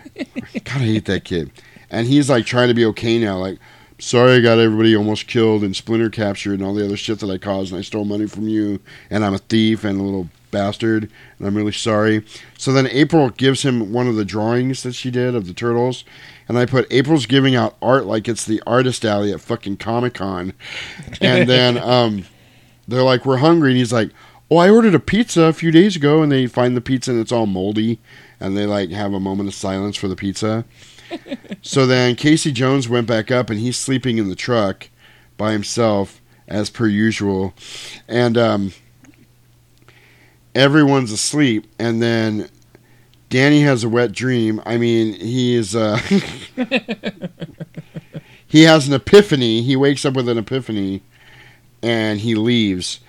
I 0.66 0.80
hate 0.80 1.06
that 1.06 1.24
kid. 1.24 1.52
And 1.92 2.08
he's 2.08 2.30
like 2.30 2.46
trying 2.46 2.70
to 2.70 2.74
be 2.74 2.86
okay 2.86 3.20
now. 3.20 3.38
Like, 3.38 3.60
sorry, 4.00 4.34
I 4.34 4.42
got 4.42 4.58
everybody 4.58 4.96
almost 4.96 5.28
killed 5.28 5.64
and 5.64 5.76
Splinter 5.76 6.10
captured 6.10 6.56
and 6.56 6.64
all 6.64 6.74
the 6.74 6.84
other 6.84 6.98
shit 6.98 7.20
that 7.20 7.30
I 7.30 7.38
caused, 7.38 7.72
and 7.72 7.80
I 7.80 7.84
stole 7.84 8.06
money 8.06 8.28
from 8.28 8.48
you, 8.48 8.80
and 9.10 9.24
I'm 9.24 9.36
a 9.36 9.40
thief 9.40 9.84
and 9.84 10.00
a 10.00 10.04
little 10.04 10.30
bastard, 10.56 11.12
and 11.38 11.48
I'm 11.48 11.56
really 11.56 11.74
sorry. 11.74 12.24
So 12.58 12.72
then 12.72 12.88
April 12.88 13.30
gives 13.30 13.64
him 13.64 13.92
one 13.92 14.08
of 14.08 14.16
the 14.16 14.24
drawings 14.24 14.84
that 14.84 14.96
she 14.96 15.12
did 15.12 15.36
of 15.36 15.48
the 15.48 15.54
turtles, 15.54 16.06
and 16.48 16.58
I 16.58 16.66
put 16.66 16.92
April's 16.92 17.26
giving 17.26 17.56
out 17.56 17.76
art 17.82 18.06
like 18.06 18.30
it's 18.30 18.46
the 18.46 18.64
artist 18.66 19.04
alley 19.04 19.34
at 19.34 19.42
fucking 19.42 19.78
Comic 19.78 20.14
Con, 20.14 20.54
and 21.20 21.50
then 21.50 21.78
um, 21.78 22.26
they're 22.88 23.04
like, 23.04 23.26
"We're 23.26 23.38
hungry," 23.38 23.72
and 23.72 23.78
he's 23.78 23.92
like, 23.92 24.12
"Oh, 24.50 24.58
I 24.58 24.70
ordered 24.70 24.96
a 24.96 25.00
pizza 25.00 25.42
a 25.44 25.54
few 25.54 25.72
days 25.72 25.98
ago," 25.98 26.24
and 26.24 26.32
they 26.32 26.48
find 26.48 26.78
the 26.78 26.82
pizza 26.82 27.12
and 27.12 27.20
it's 27.20 27.34
all 27.34 27.46
moldy, 27.46 28.00
and 28.40 28.56
they 28.56 28.66
like 28.66 28.92
have 28.92 29.14
a 29.14 29.20
moment 29.20 29.50
of 29.50 29.56
silence 29.56 29.98
for 29.98 30.08
the 30.08 30.16
pizza. 30.16 30.64
so 31.62 31.86
then 31.86 32.16
Casey 32.16 32.54
Jones 32.54 32.88
went 32.88 33.08
back 33.08 33.30
up, 33.30 33.50
and 33.50 33.60
he's 33.60 33.78
sleeping 33.78 34.18
in 34.18 34.30
the 34.30 34.36
truck 34.36 34.90
by 35.36 35.52
himself 35.52 36.22
as 36.48 36.70
per 36.70 36.88
usual, 36.88 37.54
and 38.08 38.38
um, 38.38 38.72
everyone's 40.56 41.12
asleep, 41.12 41.68
and 41.78 42.02
then. 42.02 42.50
Danny 43.28 43.62
has 43.62 43.84
a 43.84 43.90
wet 43.90 44.12
dream. 44.12 44.62
I 44.66 44.78
mean, 44.78 45.14
he 45.14 45.56
is. 45.56 45.76
Uh, 45.76 45.98
he 48.48 48.62
has 48.64 48.88
an 48.88 48.94
epiphany. 48.94 49.64
He 49.64 49.76
wakes 49.76 50.06
up 50.06 50.14
with 50.14 50.30
an 50.30 50.38
epiphany, 50.38 51.02
and 51.82 52.20
he 52.20 52.36
leaves. 52.36 53.00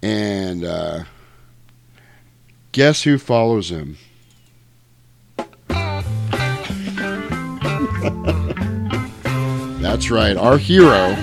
And 0.00 0.64
uh, 0.64 1.04
guess 2.72 3.02
who 3.02 3.18
follows 3.18 3.70
him? 3.70 3.98
That's 9.80 10.10
right, 10.10 10.36
our 10.36 10.56
hero. 10.58 11.14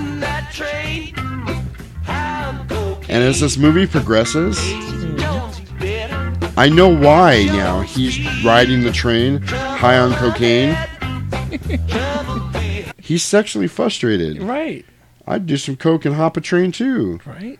And 3.09 3.23
as 3.23 3.39
this 3.41 3.57
movie 3.57 3.87
progresses, 3.87 4.57
I 6.61 6.69
know 6.69 6.89
why 6.89 7.45
now. 7.45 7.81
He's 7.81 8.19
riding 8.45 8.83
the 8.83 8.91
train, 8.91 9.41
high 9.41 9.97
on 9.97 10.13
cocaine. 10.13 10.77
He's 12.99 13.23
sexually 13.23 13.67
frustrated. 13.67 14.39
Right. 14.43 14.85
I'd 15.25 15.47
do 15.47 15.57
some 15.57 15.75
coke 15.75 16.05
and 16.05 16.13
hop 16.13 16.37
a 16.37 16.41
train 16.41 16.71
too. 16.71 17.19
Right. 17.25 17.59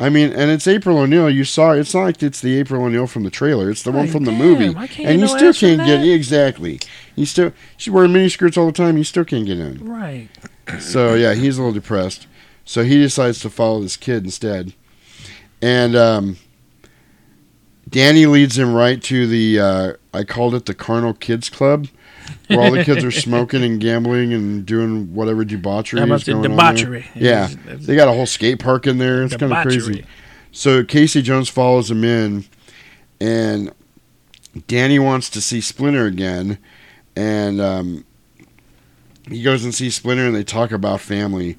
I 0.00 0.08
mean, 0.08 0.32
and 0.32 0.50
it's 0.50 0.66
April 0.66 0.96
O'Neil. 1.00 1.28
You 1.28 1.44
saw. 1.44 1.72
It's 1.72 1.92
not 1.92 2.04
like 2.04 2.22
it's 2.22 2.40
the 2.40 2.58
April 2.58 2.82
O'Neil 2.82 3.06
from 3.06 3.24
the 3.24 3.30
trailer. 3.30 3.68
It's 3.68 3.82
the 3.82 3.92
one 3.92 4.08
from 4.08 4.24
the 4.24 4.30
damn, 4.30 4.40
movie. 4.40 4.74
I 4.74 4.86
can't 4.86 5.10
and 5.10 5.20
you 5.20 5.28
still 5.28 5.52
can't 5.52 5.86
get 5.86 5.98
that? 5.98 6.08
exactly. 6.08 6.80
You 7.16 7.26
still 7.26 7.52
she's 7.76 7.92
wearing 7.92 8.14
mini 8.14 8.30
skirts 8.30 8.56
all 8.56 8.64
the 8.64 8.72
time. 8.72 8.96
You 8.96 9.04
still 9.04 9.26
can't 9.26 9.44
get 9.44 9.58
in. 9.58 9.86
Right. 9.86 10.30
So 10.80 11.12
yeah, 11.12 11.34
he's 11.34 11.58
a 11.58 11.60
little 11.60 11.74
depressed. 11.74 12.26
So 12.64 12.84
he 12.84 12.96
decides 12.96 13.40
to 13.40 13.50
follow 13.50 13.82
this 13.82 13.98
kid 13.98 14.24
instead, 14.24 14.72
and 15.60 15.94
um, 15.94 16.38
Danny 17.88 18.26
leads 18.26 18.58
him 18.58 18.74
right 18.74 19.02
to 19.04 19.26
the. 19.26 19.60
Uh, 19.60 19.92
I 20.12 20.24
called 20.24 20.54
it 20.54 20.66
the 20.66 20.74
Carnal 20.74 21.14
Kids 21.14 21.48
Club, 21.50 21.86
where 22.48 22.60
all 22.60 22.70
the 22.70 22.84
kids 22.84 23.04
are 23.04 23.10
smoking 23.12 23.62
and 23.62 23.80
gambling 23.80 24.32
and 24.32 24.64
doing 24.64 25.14
whatever 25.14 25.44
debauchery 25.44 26.00
How 26.00 26.06
about 26.06 26.20
is 26.20 26.24
the 26.26 26.32
going 26.32 26.44
on 26.46 26.56
there. 26.56 26.72
debauchery? 26.74 27.06
Yeah, 27.14 27.44
It's- 27.50 27.66
it's- 27.66 27.86
they 27.86 27.96
got 27.96 28.08
a 28.08 28.12
whole 28.12 28.26
skate 28.26 28.58
park 28.58 28.86
in 28.86 28.98
there. 28.98 29.22
It's 29.24 29.36
kind 29.36 29.52
of 29.52 29.62
crazy. 29.62 30.04
So 30.52 30.84
Casey 30.84 31.20
Jones 31.20 31.48
follows 31.48 31.90
him 31.90 32.04
in, 32.04 32.44
and 33.20 33.72
Danny 34.68 34.98
wants 34.98 35.28
to 35.30 35.40
see 35.40 35.60
Splinter 35.60 36.06
again, 36.06 36.58
and 37.16 37.60
um, 37.60 38.04
he 39.28 39.42
goes 39.42 39.64
and 39.64 39.74
sees 39.74 39.96
Splinter, 39.96 40.26
and 40.26 40.34
they 40.34 40.44
talk 40.44 40.70
about 40.72 41.00
family. 41.00 41.56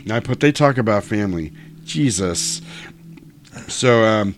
And 0.00 0.10
I 0.12 0.18
put 0.20 0.40
they 0.40 0.50
talk 0.52 0.78
about 0.78 1.04
family. 1.04 1.52
Jesus. 1.84 2.60
So 3.68 4.04
um, 4.04 4.34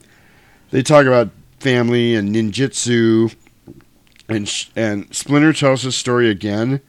they 0.75 0.83
talk 0.83 1.07
about 1.07 1.31
family 1.61 2.17
and 2.17 2.35
ninjutsu, 2.35 3.33
and 4.29 4.67
and 4.75 5.15
Splinter 5.15 5.53
tells 5.53 5.83
his 5.83 5.95
story 5.95 6.29
again, 6.29 6.81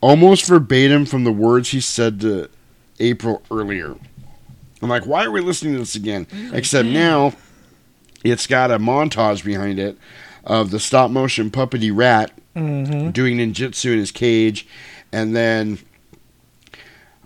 almost 0.00 0.46
verbatim 0.46 1.06
from 1.06 1.22
the 1.22 1.30
words 1.30 1.68
he 1.68 1.80
said 1.80 2.20
to 2.22 2.50
April 2.98 3.40
earlier. 3.48 3.94
I'm 4.82 4.88
like, 4.88 5.06
why 5.06 5.24
are 5.24 5.30
we 5.30 5.40
listening 5.40 5.74
to 5.74 5.78
this 5.78 5.94
again? 5.94 6.26
Except 6.52 6.88
now, 6.88 7.34
it's 8.24 8.48
got 8.48 8.72
a 8.72 8.80
montage 8.80 9.44
behind 9.44 9.78
it 9.78 9.96
of 10.42 10.72
the 10.72 10.80
stop 10.80 11.12
motion 11.12 11.50
puppety 11.52 11.96
rat 11.96 12.32
Mhm. 12.56 13.12
doing 13.12 13.36
ninjutsu 13.38 13.92
in 13.92 13.98
his 14.00 14.10
cage, 14.10 14.66
and 15.12 15.36
then, 15.36 15.78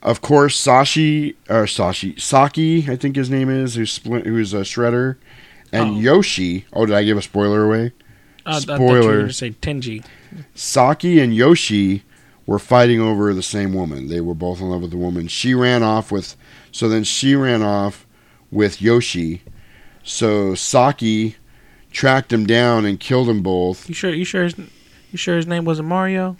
of 0.03 0.21
course, 0.21 0.63
Sashi 0.63 1.35
or 1.49 1.65
Sashi 1.65 2.21
Saki, 2.21 2.85
I 2.91 2.97
think 2.97 3.17
his 3.17 3.31
name 3.31 3.49
is, 3.49 3.77
who's 3.77 3.97
who's 4.05 4.53
a 4.53 4.59
shredder, 4.65 5.17
and 5.75 5.91
Oh. 5.97 6.01
Yoshi. 6.01 6.65
Oh, 6.73 6.87
did 6.87 6.95
I 6.95 7.05
give 7.05 7.17
a 7.19 7.23
spoiler 7.23 7.65
away? 7.65 7.93
Uh, 8.47 8.51
I 8.51 8.53
you 8.53 8.55
were 8.57 8.61
Spoiler. 9.01 9.33
say 9.33 9.51
Tenji. 9.51 10.05
Saki 10.55 11.19
and 11.21 11.35
Yoshi 11.35 12.03
were 12.47 12.59
fighting 12.59 13.01
over 13.01 13.33
the 13.33 13.43
same 13.43 13.73
woman. 13.73 14.09
They 14.09 14.21
were 14.21 14.35
both 14.35 14.61
in 14.61 14.69
love 14.71 14.83
with 14.83 14.91
the 14.91 14.97
woman. 14.99 15.29
She 15.29 15.55
ran 15.55 15.83
off 15.83 16.13
with, 16.13 16.37
so 16.71 16.89
then 16.89 17.05
she 17.05 17.35
ran 17.35 17.63
off 17.63 18.07
with 18.51 18.83
Yoshi. 18.83 19.43
So 20.03 20.55
Saki 20.55 21.37
tracked 21.91 22.33
him 22.33 22.45
down 22.47 22.85
and 22.85 23.01
killed 23.01 23.29
them 23.29 23.43
both. 23.43 23.89
You 23.89 23.95
sure? 23.95 24.11
You 24.13 24.25
sure? 24.25 24.45
His, 24.45 24.55
you 25.11 25.17
sure 25.17 25.37
his 25.37 25.47
name 25.47 25.65
wasn't 25.65 25.89
Mario? 25.89 26.37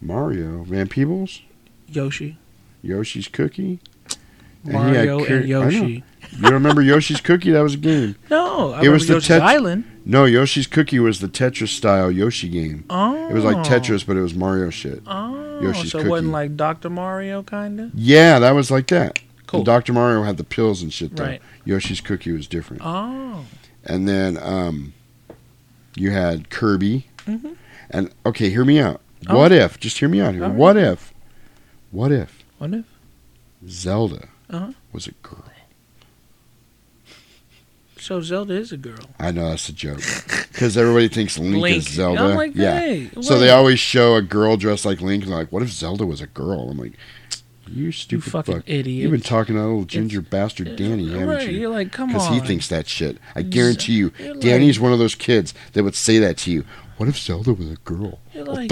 Mario, 0.00 0.62
Van 0.64 0.88
Peebles, 0.88 1.42
Yoshi. 1.88 2.38
Yoshi's 2.82 3.28
Cookie. 3.28 3.80
had 4.64 4.72
Mario 4.72 5.24
cur- 5.24 5.36
and. 5.38 5.48
Yoshi. 5.48 6.04
You 6.36 6.48
remember 6.50 6.82
Yoshi's 6.82 7.20
Cookie? 7.20 7.50
That 7.50 7.60
was 7.62 7.74
a 7.74 7.78
game. 7.78 8.16
No, 8.30 8.72
I 8.72 8.84
it 8.84 8.88
was 8.88 9.06
the 9.06 9.14
Yoshi's 9.14 9.28
Tet- 9.28 9.42
Island. 9.42 9.84
No, 10.04 10.24
Yoshi's 10.24 10.66
Cookie 10.66 10.98
was 10.98 11.20
the 11.20 11.28
Tetris 11.28 11.68
style 11.68 12.10
Yoshi 12.10 12.48
game. 12.48 12.84
Oh. 12.90 13.28
It 13.28 13.32
was 13.34 13.44
like 13.44 13.56
Tetris, 13.58 14.06
but 14.06 14.16
it 14.16 14.20
was 14.20 14.34
Mario 14.34 14.70
shit. 14.70 15.02
Oh, 15.06 15.60
Yoshi's 15.60 15.90
so 15.92 15.98
Cookie. 15.98 16.08
it 16.08 16.10
wasn't 16.10 16.32
like 16.32 16.56
Dr. 16.56 16.90
Mario, 16.90 17.42
kind 17.42 17.80
of. 17.80 17.94
Yeah, 17.94 18.38
that 18.38 18.52
was 18.52 18.70
like 18.70 18.86
that. 18.88 19.18
Cool. 19.46 19.64
Dr. 19.64 19.92
Mario 19.92 20.22
had 20.22 20.36
the 20.36 20.44
pills 20.44 20.82
and 20.82 20.92
shit 20.92 21.16
though. 21.16 21.24
Right. 21.24 21.42
Yoshi's 21.64 22.00
Cookie 22.00 22.32
was 22.32 22.46
different. 22.46 22.82
Oh. 22.84 23.44
And 23.84 24.06
then 24.08 24.38
um, 24.38 24.92
you 25.96 26.10
had 26.10 26.50
Kirby. 26.50 27.06
Mhm. 27.26 27.56
And 27.90 28.10
okay, 28.26 28.50
hear 28.50 28.64
me 28.64 28.78
out. 28.78 29.00
Oh. 29.28 29.36
What 29.38 29.52
if? 29.52 29.80
Just 29.80 29.98
hear 29.98 30.08
me 30.08 30.20
out 30.20 30.34
here. 30.34 30.42
Right. 30.44 30.52
What 30.54 30.76
if? 30.76 31.12
What 31.90 32.12
if 32.12 32.42
What 32.58 32.72
if? 32.74 32.84
Zelda 33.68 34.28
Uh-huh. 34.50 34.72
was 34.92 35.06
a 35.06 35.12
girl? 35.22 35.44
So 38.08 38.22
Zelda 38.22 38.54
is 38.54 38.72
a 38.72 38.78
girl. 38.78 38.96
I 39.20 39.32
know 39.32 39.50
that's 39.50 39.68
a 39.68 39.72
joke 39.74 40.00
because 40.50 40.78
everybody 40.78 41.08
thinks 41.08 41.36
Link, 41.38 41.56
Link. 41.56 41.76
is 41.76 41.90
Zelda. 41.90 42.22
I'm 42.22 42.36
like, 42.36 42.52
yeah. 42.54 42.78
hey, 42.80 43.10
so 43.20 43.38
they 43.38 43.50
always 43.50 43.78
show 43.78 44.14
a 44.14 44.22
girl 44.22 44.56
dressed 44.56 44.86
like 44.86 45.02
Link, 45.02 45.24
and 45.24 45.32
like, 45.32 45.52
"What 45.52 45.62
if 45.62 45.68
Zelda 45.68 46.06
was 46.06 46.22
a 46.22 46.26
girl?" 46.26 46.70
I'm 46.70 46.78
like, 46.78 46.94
"You 47.66 47.92
stupid 47.92 48.32
fucking 48.32 48.54
fuck. 48.54 48.62
idiot. 48.66 49.02
You've 49.02 49.10
been 49.10 49.20
talking 49.20 49.56
to 49.56 49.60
that 49.60 49.66
little 49.66 49.84
ginger 49.84 50.22
bastard 50.22 50.74
Danny, 50.76 51.10
haven't 51.10 51.28
right, 51.28 51.50
you? 51.50 51.58
you're 51.60 51.68
like, 51.68 51.92
come 51.92 52.08
on, 52.08 52.14
Because 52.14 52.28
he 52.28 52.40
thinks 52.40 52.66
that 52.68 52.88
shit. 52.88 53.18
I 53.36 53.42
guarantee 53.42 53.92
you, 53.92 54.10
you're 54.18 54.36
like- 54.36 54.80
one 54.80 54.94
of 54.94 54.98
those 54.98 55.14
kids 55.14 55.52
that 55.74 55.84
would 55.84 55.94
say 55.94 56.18
that 56.18 56.38
to 56.38 56.50
you. 56.50 56.64
What 56.96 57.10
if 57.10 57.18
Zelda 57.18 57.52
was 57.52 57.70
a 57.70 57.76
girl? 57.84 58.20
You're 58.32 58.46
like, 58.46 58.70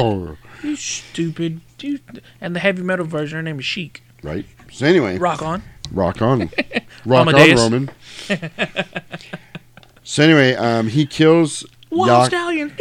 you 0.62 0.76
stupid. 0.76 1.60
You, 1.78 1.98
and 2.40 2.56
the 2.56 2.60
heavy 2.60 2.82
metal 2.82 3.04
version, 3.04 3.36
her 3.36 3.42
name 3.42 3.58
is 3.58 3.66
Sheik. 3.66 4.02
right? 4.22 4.46
So 4.72 4.86
anyway, 4.86 5.18
Rock 5.18 5.42
on. 5.42 5.62
rock 5.92 6.22
on, 6.22 6.50
rock 7.04 7.26
on, 7.26 7.34
Amadeus. 7.34 7.60
Roman. 7.60 7.90
So 10.08 10.22
anyway, 10.22 10.54
um, 10.54 10.86
he 10.86 11.04
kills 11.04 11.64
Wild 11.90 12.08
Yak- 12.08 12.26
stallion. 12.28 12.72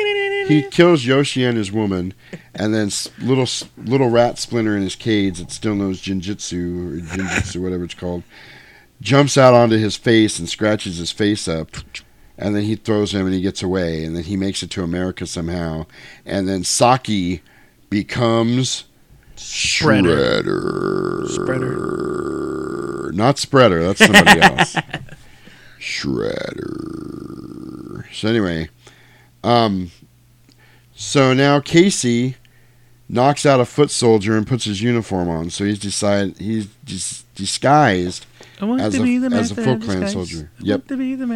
he 0.47 0.61
kills 0.69 1.07
Yoshi 1.07 1.43
and 1.43 1.57
his 1.57 1.71
woman, 1.71 2.13
and 2.53 2.71
then 2.71 2.91
little 3.19 3.47
little 3.83 4.09
rat 4.11 4.37
Splinter 4.37 4.75
in 4.75 4.83
his 4.83 4.95
cage 4.95 5.39
that 5.39 5.49
still 5.49 5.73
knows 5.73 5.99
Jinjitsu 6.03 6.53
or 6.53 7.01
Jinjitsu, 7.17 7.63
whatever 7.63 7.83
it's 7.83 7.95
called, 7.95 8.21
jumps 9.01 9.39
out 9.39 9.55
onto 9.55 9.75
his 9.77 9.95
face 9.97 10.37
and 10.37 10.47
scratches 10.47 10.97
his 10.97 11.11
face 11.11 11.47
up, 11.47 11.69
and 12.37 12.55
then 12.55 12.61
he 12.65 12.75
throws 12.75 13.11
him 13.15 13.25
and 13.25 13.33
he 13.33 13.41
gets 13.41 13.63
away, 13.63 14.05
and 14.05 14.15
then 14.15 14.23
he 14.25 14.37
makes 14.37 14.61
it 14.61 14.69
to 14.71 14.83
America 14.83 15.25
somehow, 15.25 15.87
and 16.27 16.47
then 16.47 16.63
Saki 16.63 17.41
becomes 17.89 18.83
Spreader. 19.35 20.43
Shredder. 20.43 21.27
Spreader. 21.27 23.11
Not 23.15 23.39
Spreader. 23.39 23.83
That's 23.83 24.05
somebody 24.05 24.39
else. 24.43 24.75
Shredder. 25.85 26.65
So 28.13 28.27
anyway, 28.27 28.69
um, 29.43 29.91
so 30.95 31.33
now 31.33 31.59
Casey 31.59 32.37
knocks 33.07 33.45
out 33.45 33.59
a 33.59 33.65
foot 33.65 33.91
soldier 33.91 34.35
and 34.35 34.47
puts 34.47 34.65
his 34.65 34.81
uniform 34.81 35.29
on. 35.29 35.51
So 35.51 35.63
he's 35.63 35.77
decided 35.77 36.39
he's 36.39 36.65
dis- 36.83 37.23
disguised 37.35 38.25
as 38.59 38.95
a, 38.95 39.03
as 39.31 39.51
a 39.51 39.55
Foot 39.55 39.83
Clan 39.83 40.07
soldier. 40.07 40.49
Yep. 40.59 40.87
to 40.87 40.97
be 40.97 41.13
the 41.13 41.27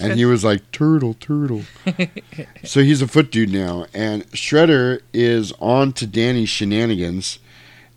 And 0.00 0.14
he 0.14 0.24
was 0.24 0.42
like 0.42 0.68
turtle, 0.72 1.14
turtle. 1.14 1.62
so 2.64 2.82
he's 2.82 3.02
a 3.02 3.06
foot 3.06 3.30
dude 3.30 3.52
now, 3.52 3.86
and 3.94 4.26
Shredder 4.32 5.00
is 5.12 5.52
on 5.60 5.92
to 5.92 6.08
Danny's 6.08 6.48
shenanigans, 6.48 7.38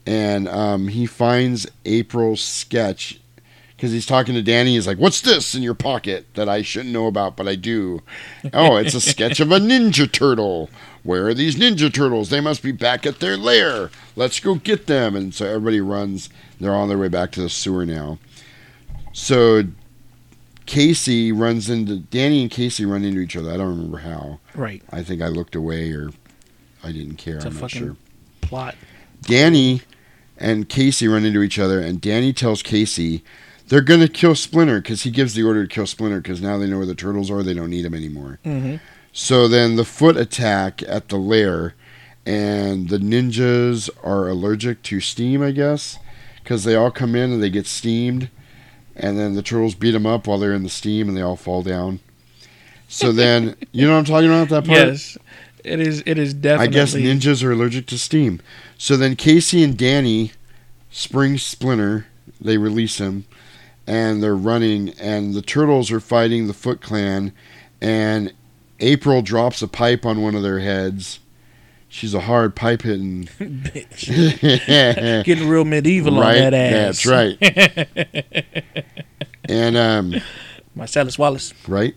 and 0.05 0.47
um, 0.47 0.89
he 0.89 1.07
finds 1.07 1.65
April's 1.83 2.41
sketch 2.41 3.19
because 3.85 3.93
he's 3.93 4.07
talking 4.07 4.33
to 4.33 4.41
Danny. 4.41 4.73
He's 4.73 4.87
like, 4.87 4.97
"What's 4.97 5.21
this 5.21 5.53
in 5.53 5.61
your 5.61 5.75
pocket 5.75 6.25
that 6.33 6.49
I 6.49 6.63
shouldn't 6.63 6.91
know 6.91 7.05
about, 7.05 7.37
but 7.37 7.47
I 7.47 7.53
do?" 7.53 8.01
oh, 8.51 8.77
it's 8.77 8.95
a 8.95 9.01
sketch 9.01 9.39
of 9.39 9.51
a 9.51 9.59
ninja 9.59 10.11
turtle. 10.11 10.71
Where 11.03 11.27
are 11.27 11.35
these 11.35 11.55
ninja 11.55 11.93
turtles? 11.93 12.29
They 12.29 12.41
must 12.41 12.63
be 12.63 12.71
back 12.71 13.05
at 13.05 13.19
their 13.19 13.37
lair. 13.37 13.91
Let's 14.15 14.39
go 14.39 14.55
get 14.55 14.87
them. 14.87 15.15
And 15.15 15.35
so 15.35 15.45
everybody 15.45 15.81
runs. 15.81 16.29
They're 16.59 16.73
on 16.73 16.89
their 16.89 16.97
way 16.97 17.09
back 17.09 17.31
to 17.33 17.41
the 17.41 17.49
sewer 17.49 17.85
now. 17.85 18.17
So 19.13 19.65
Casey 20.65 21.31
runs 21.31 21.69
into 21.69 21.97
Danny 21.97 22.41
and 22.41 22.49
Casey 22.49 22.85
run 22.85 23.03
into 23.03 23.19
each 23.19 23.37
other. 23.37 23.51
I 23.51 23.57
don't 23.57 23.69
remember 23.69 23.99
how. 23.99 24.39
Right. 24.55 24.81
I 24.91 25.03
think 25.03 25.21
I 25.21 25.27
looked 25.27 25.53
away 25.53 25.91
or 25.91 26.09
I 26.83 26.91
didn't 26.91 27.17
care. 27.17 27.35
It's 27.35 27.45
a 27.45 27.49
I'm 27.49 27.59
not 27.59 27.69
sure. 27.69 27.95
plot. 28.41 28.73
Danny 29.21 29.83
and 30.37 30.67
Casey 30.67 31.07
run 31.07 31.23
into 31.23 31.43
each 31.43 31.59
other, 31.59 31.79
and 31.79 32.01
Danny 32.01 32.33
tells 32.33 32.63
Casey 32.63 33.23
they're 33.67 33.81
gonna 33.81 34.07
kill 34.07 34.35
Splinter 34.35 34.81
because 34.81 35.03
he 35.03 35.11
gives 35.11 35.33
the 35.33 35.43
order 35.43 35.65
to 35.65 35.73
kill 35.73 35.87
Splinter 35.87 36.21
because 36.21 36.41
now 36.41 36.57
they 36.57 36.67
know 36.67 36.77
where 36.77 36.85
the 36.85 36.95
turtles 36.95 37.29
are. 37.31 37.43
They 37.43 37.53
don't 37.53 37.69
need 37.69 37.85
him 37.85 37.93
anymore. 37.93 38.39
Mhm. 38.45 38.79
So 39.11 39.47
then 39.47 39.75
the 39.75 39.85
foot 39.85 40.17
attack 40.17 40.83
at 40.87 41.09
the 41.09 41.17
lair, 41.17 41.73
and 42.25 42.89
the 42.89 42.97
ninjas 42.97 43.89
are 44.03 44.27
allergic 44.27 44.83
to 44.83 44.99
steam, 44.99 45.41
I 45.41 45.51
guess, 45.51 45.97
because 46.43 46.63
they 46.63 46.75
all 46.75 46.91
come 46.91 47.15
in 47.15 47.31
and 47.31 47.41
they 47.41 47.49
get 47.49 47.65
steamed, 47.67 48.29
and 48.95 49.17
then 49.17 49.35
the 49.35 49.41
turtles 49.41 49.73
beat 49.75 49.91
them 49.91 50.05
up 50.05 50.27
while 50.27 50.37
they're 50.37 50.53
in 50.53 50.63
the 50.63 50.69
steam, 50.69 51.07
and 51.07 51.15
they 51.17 51.21
all 51.21 51.35
fall 51.37 51.61
down. 51.63 51.99
So 52.87 53.11
then, 53.11 53.55
you 53.71 53.85
know 53.87 53.93
what 53.93 53.99
I'm 53.99 54.05
talking 54.05 54.29
about 54.29 54.49
that 54.49 54.65
part? 54.65 54.87
Yes, 54.87 55.17
it 55.63 55.79
is. 55.79 56.03
It 56.05 56.17
is 56.17 56.33
definitely. 56.33 56.77
I 56.77 56.79
guess 56.79 56.93
ninjas 56.93 57.43
are 57.43 57.51
allergic 57.51 57.85
to 57.87 57.97
steam. 57.97 58.41
So 58.77 58.97
then 58.97 59.15
Casey 59.15 59.63
and 59.63 59.77
Danny 59.77 60.31
spring 60.91 61.37
Splinter. 61.37 62.05
They 62.41 62.57
release 62.57 62.97
him, 62.99 63.25
and 63.87 64.21
they're 64.23 64.35
running. 64.35 64.89
And 64.99 65.33
the 65.33 65.41
turtles 65.41 65.91
are 65.91 65.99
fighting 65.99 66.47
the 66.47 66.53
Foot 66.53 66.81
Clan, 66.81 67.31
and 67.81 68.33
April 68.79 69.21
drops 69.21 69.61
a 69.61 69.67
pipe 69.67 70.05
on 70.05 70.21
one 70.21 70.35
of 70.35 70.43
their 70.43 70.59
heads. 70.59 71.19
She's 71.87 72.13
a 72.13 72.21
hard 72.21 72.55
pipe 72.55 72.81
hitting 72.81 73.23
Bitch. 73.39 75.23
Getting 75.23 75.47
real 75.47 75.63
medieval 75.63 76.17
on 76.19 76.33
that 76.33 76.53
ass. 76.53 77.03
That's 77.03 77.05
right. 77.05 78.45
and 79.49 79.77
um, 79.77 80.15
Marcellus 80.75 81.17
Wallace. 81.17 81.53
right? 81.67 81.95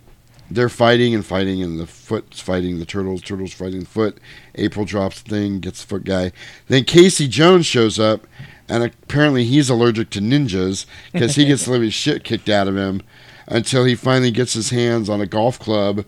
They're 0.51 0.69
fighting 0.69 1.15
and 1.15 1.27
fighting, 1.27 1.63
and 1.63 1.79
the 1.79 1.87
foot's 1.87 2.41
fighting 2.41 2.79
the 2.79 2.87
turtles. 2.87 3.21
Turtles 3.23 3.53
fighting 3.53 3.81
the 3.81 3.87
foot. 3.87 4.19
April 4.55 4.85
drops 4.87 5.21
the 5.21 5.29
thing, 5.31 5.61
gets 5.61 5.83
the 5.83 5.89
foot 5.89 6.05
guy. 6.05 6.33
Then 6.69 6.85
Casey 6.85 7.29
Jones 7.29 7.67
shows 7.67 7.99
up, 7.99 8.27
and 8.69 8.85
apparently 8.85 9.45
he's 9.45 9.71
allergic 9.71 10.11
to 10.11 10.21
ninjas 10.21 10.87
because 11.13 11.37
he 11.37 11.47
gets 11.47 11.65
the 11.67 11.71
living 11.73 11.91
shit 11.91 12.25
kicked 12.25 12.49
out 12.49 12.69
of 12.69 12.77
him 12.77 13.03
until 13.47 13.85
he 13.85 13.95
finally 13.95 14.31
gets 14.31 14.53
his 14.53 14.71
hands 14.71 15.09
on 15.09 15.21
a 15.21 15.27
golf 15.27 15.59
club, 15.59 16.05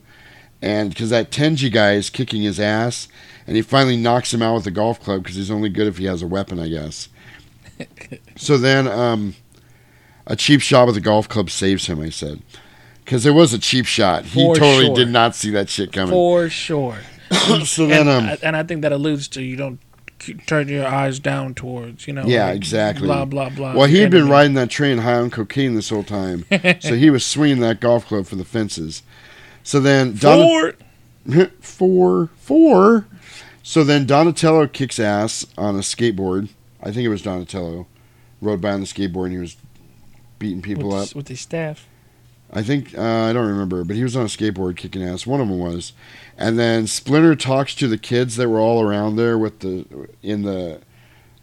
and 0.61 0.91
because 0.91 1.11
that 1.11 1.31
Tenji 1.31 1.73
guy 1.73 1.93
is 1.95 2.11
kicking 2.11 2.43
his 2.43 2.61
ass, 2.61 3.09
and 3.47 3.57
he 3.57 3.63
finally 3.63 3.97
knocks 3.97 4.33
him 4.35 4.43
out 4.43 4.57
with 4.57 4.67
a 4.67 4.71
golf 4.71 5.01
club 5.01 5.23
because 5.23 5.37
he's 5.37 5.51
only 5.51 5.71
good 5.71 5.87
if 5.87 5.99
he 5.99 6.05
has 6.05 6.23
a 6.23 6.27
weapon, 6.27 6.59
I 6.61 6.69
guess. 6.69 7.09
so 8.37 8.59
then, 8.59 8.87
um, 8.87 9.35
a 10.27 10.37
cheap 10.37 10.61
shot 10.61 10.87
with 10.87 10.97
a 10.97 11.01
golf 11.01 11.29
club 11.29 11.51
saves 11.51 11.87
him. 11.87 12.01
I 12.01 12.11
said. 12.11 12.43
Because 13.05 13.27
it 13.27 13.33
was 13.33 13.53
a 13.53 13.59
cheap 13.59 13.87
shot. 13.87 14.25
He 14.25 14.45
For 14.45 14.55
totally 14.55 14.87
sure. 14.87 14.95
did 14.95 15.09
not 15.09 15.35
see 15.35 15.51
that 15.51 15.69
shit 15.69 15.93
coming. 15.93 16.13
For 16.13 16.49
sure. 16.49 16.99
so 17.65 17.87
then, 17.87 18.07
and, 18.07 18.09
um, 18.09 18.25
I- 18.25 18.39
and 18.43 18.57
I 18.57 18.63
think 18.63 18.83
that 18.83 18.93
alludes 18.93 19.27
to 19.29 19.43
you 19.43 19.57
don't 19.57 19.81
turn 20.47 20.69
your 20.69 20.87
eyes 20.87 21.19
down 21.19 21.55
towards, 21.55 22.07
you 22.07 22.13
know. 22.13 22.25
yeah, 22.25 22.47
like, 22.47 22.57
exactly. 22.57 23.07
Blah 23.07 23.25
blah 23.25 23.49
blah. 23.51 23.75
Well, 23.75 23.87
he 23.87 23.99
had 24.01 24.11
been 24.11 24.29
riding 24.29 24.55
that 24.55 24.71
train 24.71 24.99
high 24.99 25.15
on 25.15 25.31
cocaine 25.31 25.75
this 25.75 25.91
whole 25.91 26.05
time, 26.05 26.45
so 26.81 26.95
he 26.95 27.11
was 27.11 27.25
swinging 27.25 27.61
that 27.61 27.81
golf 27.81 28.07
club 28.07 28.27
for 28.27 28.37
the 28.37 28.45
fences. 28.45 29.03
So 29.63 29.81
then, 29.81 30.15
Four. 30.15 30.75
four, 31.61 32.31
four. 32.37 33.07
So 33.63 33.85
then 33.85 34.07
Donatello 34.07 34.67
kicks 34.67 34.99
ass 34.99 35.47
on 35.57 35.77
a 35.77 35.81
skateboard. 35.81 36.49
I 36.83 36.87
think 36.93 37.05
it 37.05 37.09
was 37.09 37.23
Donatello. 37.23 37.87
Rode 38.41 38.61
by 38.61 38.73
on 38.73 38.81
the 38.81 38.87
skateboard 38.87 39.27
and 39.27 39.33
he 39.33 39.39
was 39.39 39.57
beating 40.39 40.63
people 40.63 40.89
with, 40.89 41.11
up. 41.11 41.15
with 41.15 41.29
his 41.29 41.41
staff. 41.41 41.87
I 42.53 42.63
think 42.63 42.97
uh, 42.99 43.03
I 43.03 43.33
don't 43.33 43.47
remember, 43.47 43.85
but 43.85 43.95
he 43.97 44.03
was 44.03 44.17
on 44.17 44.23
a 44.23 44.27
skateboard 44.29 44.77
kicking 44.77 45.03
ass. 45.03 45.27
One 45.27 45.41
of 45.41 45.49
them 45.49 45.59
was, 45.59 45.93
and 46.37 46.59
then 46.59 46.87
Splinter 46.87 47.37
talks 47.37 47.75
to 47.77 47.87
the 47.87 47.99
kids 47.99 48.37
that 48.37 48.49
were 48.49 48.59
all 48.59 48.83
around 48.83 49.17
there 49.17 49.39
with 49.39 49.61
the 49.61 49.85
in 50.23 50.43
the 50.43 50.81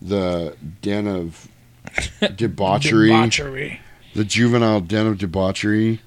the 0.02 0.58
den 0.82 1.08
of 1.08 1.48
debauchery, 2.36 3.08
Debauchery. 3.08 3.80
the 4.16 4.26
juvenile 4.26 4.82
den 4.82 5.08
of 5.08 5.18
debauchery, 5.18 6.02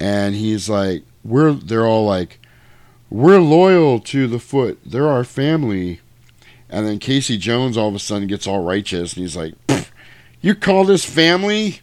and 0.00 0.34
he's 0.34 0.68
like, 0.68 1.04
"We're." 1.24 1.52
They're 1.52 1.86
all 1.86 2.04
like, 2.06 2.40
"We're 3.08 3.38
loyal 3.40 4.00
to 4.00 4.26
the 4.26 4.40
Foot. 4.40 4.80
They're 4.84 5.08
our 5.08 5.24
family." 5.24 6.00
And 6.68 6.86
then 6.86 6.98
Casey 6.98 7.36
Jones 7.38 7.76
all 7.76 7.88
of 7.88 7.94
a 7.94 7.98
sudden 8.00 8.26
gets 8.28 8.46
all 8.48 8.62
righteous, 8.64 9.14
and 9.14 9.22
he's 9.22 9.36
like, 9.36 9.54
"You 10.40 10.54
call 10.56 10.84
this 10.84 11.04
family?" 11.04 11.80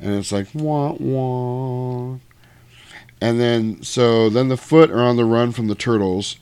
And 0.00 0.14
it's 0.14 0.32
like 0.32 0.48
wah 0.54 0.92
wah. 0.92 2.16
And 3.20 3.38
then 3.38 3.82
so 3.82 4.28
then 4.30 4.48
the 4.48 4.56
foot 4.56 4.90
are 4.90 5.00
on 5.00 5.16
the 5.16 5.24
run 5.24 5.52
from 5.52 5.68
the 5.68 5.74
turtles, 5.74 6.36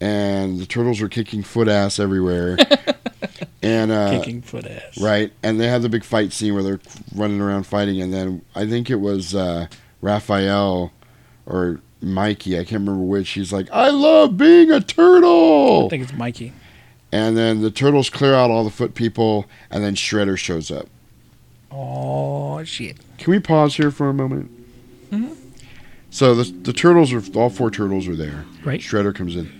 and 0.00 0.58
the 0.58 0.66
turtles 0.66 1.00
are 1.00 1.08
kicking 1.08 1.42
foot 1.42 1.68
ass 1.68 1.98
everywhere. 2.00 2.56
and 3.62 3.92
uh, 3.92 4.10
Kicking 4.18 4.42
foot 4.42 4.66
ass. 4.66 4.98
right? 5.00 5.32
And 5.42 5.60
they 5.60 5.68
have 5.68 5.82
the 5.82 5.88
big 5.88 6.04
fight 6.04 6.32
scene 6.32 6.54
where 6.54 6.62
they're 6.62 6.80
running 7.14 7.40
around 7.40 7.64
fighting, 7.64 8.00
and 8.02 8.12
then 8.12 8.42
I 8.54 8.66
think 8.66 8.90
it 8.90 8.96
was 8.96 9.34
uh, 9.34 9.68
Raphael 10.00 10.92
or 11.46 11.80
Mikey, 12.02 12.56
I 12.56 12.64
can't 12.64 12.80
remember 12.86 13.04
which. 13.04 13.30
He's 13.30 13.52
like, 13.52 13.68
"I 13.72 13.88
love 13.90 14.36
being 14.36 14.70
a 14.70 14.80
turtle." 14.80 15.86
I 15.86 15.88
think 15.88 16.02
it's 16.02 16.12
Mikey. 16.12 16.52
And 17.12 17.36
then 17.36 17.62
the 17.62 17.70
turtles 17.70 18.10
clear 18.10 18.34
out 18.34 18.50
all 18.50 18.64
the 18.64 18.70
foot 18.70 18.94
people, 18.94 19.46
and 19.70 19.82
then 19.82 19.94
Shredder 19.94 20.36
shows 20.36 20.70
up. 20.70 20.88
Oh 21.78 22.64
shit. 22.64 22.96
Can 23.18 23.30
we 23.32 23.38
pause 23.38 23.76
here 23.76 23.90
for 23.90 24.08
a 24.08 24.14
moment? 24.14 24.50
Mhm. 25.10 25.36
So 26.10 26.34
the 26.34 26.44
the 26.44 26.72
turtles 26.72 27.12
are 27.12 27.22
all 27.38 27.50
four 27.50 27.70
turtles 27.70 28.08
are 28.08 28.16
there. 28.16 28.44
Right. 28.64 28.80
Shredder 28.80 29.14
comes 29.14 29.36
in. 29.36 29.50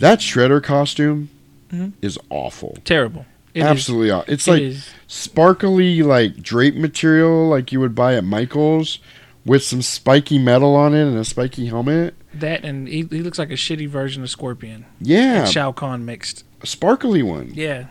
That 0.00 0.18
Shredder 0.18 0.62
costume 0.62 1.28
Mhm. 1.72 1.92
is 2.02 2.18
awful. 2.30 2.78
Terrible. 2.84 3.26
It 3.54 3.62
Absolutely 3.62 4.10
awful. 4.10 4.32
It's 4.32 4.48
it 4.48 4.50
like 4.50 4.76
sparkly 5.06 6.02
like 6.02 6.42
drape 6.42 6.74
material 6.74 7.48
like 7.48 7.70
you 7.70 7.78
would 7.80 7.94
buy 7.94 8.14
at 8.16 8.24
Michael's 8.24 8.98
with 9.46 9.62
some 9.62 9.80
spiky 9.82 10.38
metal 10.38 10.74
on 10.74 10.92
it 10.94 11.02
and 11.06 11.16
a 11.16 11.24
spiky 11.24 11.66
helmet. 11.66 12.14
That 12.34 12.64
and 12.64 12.88
he, 12.88 13.06
he 13.10 13.22
looks 13.22 13.38
like 13.38 13.50
a 13.50 13.54
shitty 13.54 13.88
version 13.88 14.22
of 14.24 14.30
Scorpion. 14.30 14.86
Yeah. 15.00 15.42
And 15.44 15.48
Shao 15.48 15.70
Kahn 15.70 16.04
mixed. 16.04 16.44
A 16.64 16.66
sparkly 16.66 17.22
one. 17.22 17.50
Yeah. 17.52 17.88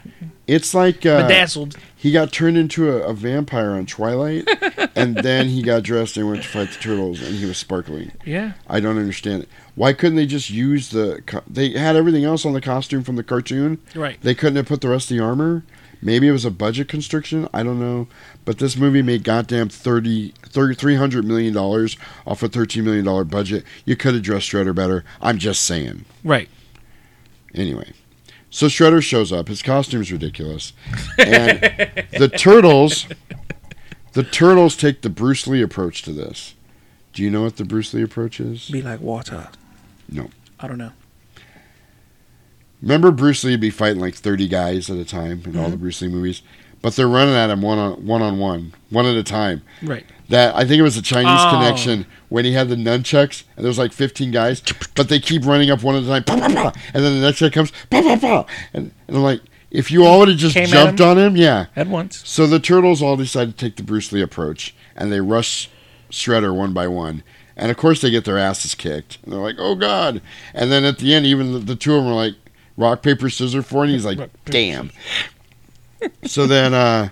It's 0.48 0.74
like 0.74 1.06
uh, 1.06 1.28
Bedazzled. 1.28 1.78
He 1.96 2.12
got 2.12 2.32
turned 2.32 2.58
into 2.58 2.90
a, 2.90 3.08
a 3.08 3.14
vampire 3.14 3.70
on 3.70 3.86
Twilight, 3.86 4.50
and 4.96 5.16
then 5.18 5.48
he 5.50 5.62
got 5.62 5.84
dressed 5.84 6.18
and 6.18 6.28
went 6.28 6.42
to 6.42 6.50
fight 6.50 6.70
the 6.72 6.80
turtles, 6.80 7.22
and 7.22 7.36
he 7.36 7.46
was 7.46 7.60
sparkling. 7.60 8.14
Yeah. 8.26 8.54
I 8.68 8.80
don't 8.80 8.98
understand 8.98 9.44
it. 9.44 9.50
Why 9.76 9.94
couldn't 9.94 10.16
they 10.16 10.26
just 10.26 10.50
use 10.50 10.90
the? 10.90 11.22
Co- 11.28 11.44
they 11.48 11.70
had 11.74 11.96
everything 11.96 12.24
else 12.24 12.48
on 12.48 12.54
the 12.54 12.62
costume 12.62 13.04
from 13.04 13.16
the 13.16 13.24
cartoon. 13.24 13.78
Right. 13.94 14.20
They 14.22 14.34
couldn't 14.34 14.56
have 14.56 14.66
put 14.66 14.82
the 14.82 14.90
rest 14.90 15.12
of 15.12 15.18
the 15.18 15.24
armor. 15.24 15.64
Maybe 16.02 16.28
it 16.28 16.32
was 16.32 16.46
a 16.46 16.52
budget 16.52 16.88
constriction. 16.88 17.48
I 17.54 17.62
don't 17.62 17.80
know. 17.80 18.08
But 18.44 18.58
this 18.58 18.76
movie 18.76 19.04
made 19.04 19.24
goddamn 19.24 19.70
30, 19.70 20.34
30 20.42 20.76
$300 20.76 21.24
million 21.26 21.56
off 21.56 22.42
a 22.42 22.50
$13 22.50 22.84
million 22.84 23.28
budget. 23.28 23.66
You 23.86 23.96
could 23.96 24.16
have 24.16 24.24
dressed 24.24 24.50
Shredder 24.50 24.74
better. 24.74 25.06
I'm 25.22 25.38
just 25.38 25.62
saying. 25.62 26.06
Right. 26.24 26.50
Anyway, 27.56 27.94
so 28.54 28.68
Shredder 28.68 29.02
shows 29.02 29.32
up. 29.34 29.48
His 29.48 29.64
costume's 29.64 30.12
ridiculous. 30.12 30.74
And 31.18 31.60
the 32.18 32.30
turtles, 32.38 33.08
the 34.14 34.24
turtles 34.24 34.76
take 34.76 35.02
the 35.02 35.10
Bruce 35.10 35.48
Lee 35.48 35.64
approach 35.64 36.04
to 36.04 36.12
this. 36.12 36.54
Do 37.14 37.24
you 37.24 37.32
know 37.32 37.42
what 37.42 37.58
the 37.58 37.66
Bruce 37.66 37.94
Lee 37.96 38.04
approach 38.04 38.40
is? 38.40 38.70
Be 38.70 38.82
like 38.84 39.02
water. 39.02 39.50
No. 40.08 40.30
I 40.60 40.68
don't 40.68 40.78
know. 40.78 40.92
Remember 42.82 43.12
Bruce 43.12 43.44
Lee 43.44 43.52
would 43.52 43.60
be 43.62 43.70
fighting 43.70 44.00
like 44.02 44.14
30 44.16 44.48
guys 44.48 44.90
at 44.90 44.98
a 44.98 45.06
time 45.06 45.42
in 45.46 45.58
all 45.58 45.70
the 45.70 45.78
Mhm. 45.78 45.80
Bruce 45.80 46.02
Lee 46.02 46.08
movies? 46.10 46.42
But 46.82 46.96
they're 46.96 47.08
running 47.08 47.34
at 47.34 47.50
him 47.50 47.62
one 47.62 47.78
on 47.80 48.06
one 48.06 48.22
on 48.22 48.38
one, 48.40 48.74
one 48.90 49.06
at 49.06 49.16
a 49.16 49.24
time. 49.24 49.62
Right. 49.82 50.06
That 50.30 50.54
I 50.56 50.66
think 50.66 50.80
it 50.80 50.84
was 50.84 50.98
a 50.98 51.02
Chinese 51.02 51.40
Oh. 51.42 51.52
connection 51.52 52.06
when 52.34 52.46
he 52.46 52.54
had 52.54 52.68
the 52.68 52.76
nunchucks 52.76 53.44
and 53.56 53.64
there's 53.64 53.78
like 53.78 53.94
15 53.94 54.32
guys, 54.32 54.60
but 54.96 55.08
they 55.08 55.20
keep 55.20 55.46
running 55.46 55.70
up 55.70 55.84
one 55.84 55.96
at 55.96 56.02
a 56.02 56.08
time, 56.08 56.24
pa, 56.24 56.36
pa, 56.36 56.48
pa, 56.48 56.74
and 56.92 57.04
then 57.04 57.14
the 57.14 57.28
next 57.28 57.40
guy 57.40 57.52
comes, 57.52 57.72
and, 57.92 58.04
and 58.74 58.92
I'm 59.08 59.22
like, 59.22 59.42
if 59.70 59.92
you 59.92 60.04
all 60.04 60.18
would 60.18 60.30
have 60.30 60.38
just 60.40 60.56
Came 60.56 60.66
jumped 60.66 61.00
him 61.00 61.10
on 61.10 61.20
him, 61.20 61.38
yeah, 61.38 61.68
At 61.76 61.86
once. 61.86 62.28
So 62.28 62.48
the 62.48 62.60
turtles 62.60 63.04
all 63.04 63.18
decide 63.18 63.50
to 63.50 63.54
take 63.56 63.76
the 63.76 63.84
Bruce 63.84 64.12
Lee 64.12 64.24
approach, 64.24 64.74
and 64.96 65.12
they 65.12 65.22
rush 65.22 65.70
Shredder 66.10 66.56
one 66.56 66.74
by 66.74 66.88
one, 66.88 67.22
and 67.56 67.70
of 67.70 67.78
course 67.78 68.02
they 68.02 68.10
get 68.10 68.26
their 68.26 68.40
asses 68.40 68.74
kicked, 68.74 69.20
and 69.22 69.32
they're 69.32 69.40
like, 69.40 69.58
oh 69.60 69.76
god, 69.76 70.20
and 70.56 70.72
then 70.72 70.86
at 70.86 70.98
the 70.98 71.14
end, 71.14 71.28
even 71.28 71.54
the, 71.54 71.60
the 71.60 71.76
two 71.76 71.94
of 71.94 72.04
them 72.04 72.12
are 72.14 72.16
like, 72.16 72.34
rock 72.78 73.04
paper 73.04 73.30
scissors 73.30 73.64
for, 73.64 73.84
it, 73.84 73.90
and 73.90 73.92
he's 73.92 74.06
like, 74.06 74.32
damn. 74.46 74.90
so 76.26 76.48
then, 76.48 76.74
uh, 76.74 77.10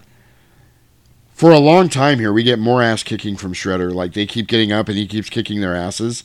for 1.42 1.50
a 1.50 1.58
long 1.58 1.90
time 1.90 2.20
here, 2.20 2.32
we 2.32 2.44
get 2.44 2.60
more 2.60 2.84
ass 2.84 3.02
kicking 3.02 3.36
from 3.36 3.52
Shredder. 3.52 3.92
Like 3.92 4.14
they 4.14 4.28
keep 4.28 4.46
getting 4.46 4.72
up 4.72 4.88
and 4.88 4.96
he 4.96 5.08
keeps 5.08 5.28
kicking 5.28 5.60
their 5.60 5.76
asses. 5.76 6.24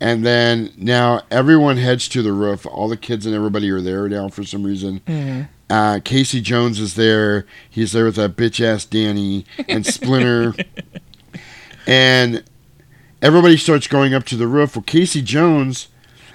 And 0.00 0.26
then 0.26 0.72
now 0.76 1.22
everyone 1.30 1.76
heads 1.76 2.08
to 2.08 2.22
the 2.22 2.32
roof. 2.32 2.66
All 2.66 2.88
the 2.88 2.96
kids 2.96 3.24
and 3.24 3.36
everybody 3.36 3.70
are 3.70 3.80
there 3.80 4.08
now 4.08 4.28
for 4.28 4.42
some 4.42 4.64
reason. 4.64 5.00
Mhm. 5.06 5.48
Uh, 5.70 6.00
Casey 6.04 6.40
Jones 6.40 6.80
is 6.80 6.96
there. 6.96 7.46
He's 7.70 7.92
there 7.92 8.06
with 8.06 8.16
that 8.16 8.34
bitch 8.34 8.60
ass 8.60 8.84
Danny 8.84 9.44
and 9.68 9.86
Splinter. 9.86 10.56
and 11.86 12.42
everybody 13.22 13.56
starts 13.56 13.86
going 13.86 14.12
up 14.12 14.24
to 14.24 14.36
the 14.36 14.48
roof. 14.48 14.74
Well, 14.74 14.82
Casey 14.82 15.22
Jones, 15.22 15.86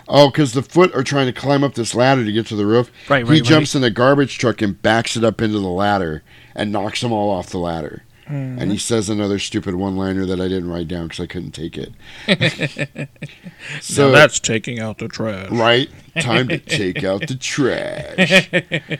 oh, 0.07 0.29
because 0.29 0.53
the 0.53 0.63
foot 0.63 0.95
are 0.95 1.03
trying 1.03 1.25
to 1.25 1.37
climb 1.37 1.61
up 1.61 1.73
this 1.73 1.93
ladder 1.93 2.23
to 2.23 2.31
get 2.31 2.47
to 2.47 2.55
the 2.55 2.65
roof. 2.65 2.89
Right, 3.09 3.27
right. 3.27 3.33
he 3.33 3.41
right, 3.41 3.43
jumps 3.43 3.75
in 3.75 3.81
the 3.81 3.91
garbage 3.91 4.37
truck 4.37 4.61
and 4.61 4.81
backs 4.81 5.17
it 5.17 5.25
up 5.25 5.41
into 5.41 5.59
the 5.59 5.67
ladder 5.67 6.23
and 6.55 6.71
knocks 6.71 7.01
them 7.01 7.11
all 7.11 7.29
off 7.29 7.49
the 7.49 7.57
ladder. 7.57 8.03
Mhm. 8.29 8.61
And 8.61 8.71
he 8.71 8.77
says 8.77 9.09
another 9.09 9.37
stupid 9.39 9.75
one 9.75 9.97
liner 9.97 10.25
that 10.25 10.39
I 10.39 10.47
didn't 10.47 10.69
write 10.69 10.87
down 10.87 11.07
because 11.07 11.19
I 11.19 11.25
couldn't 11.27 11.51
take 11.51 11.77
it. 11.77 11.91
Now 13.97 14.11
that's 14.11 14.39
taking 14.39 14.79
out 14.79 14.97
the 14.97 15.07
trash. 15.07 15.49
Right? 15.49 15.89
Time 16.19 16.47
to 16.49 16.57
take 16.57 17.03
out 17.03 17.27
the 17.27 17.35
trash. 17.35 18.49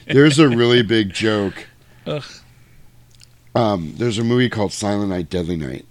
There's 0.07 0.39
a 0.39 0.49
really 0.49 0.81
big 0.83 1.13
joke. 1.13 1.67
Ugh. 2.07 2.23
Um, 3.55 3.93
there's 3.97 4.17
a 4.17 4.23
movie 4.23 4.49
called 4.49 4.71
Silent 4.73 5.09
Night, 5.09 5.29
Deadly 5.29 5.57
Night. 5.57 5.85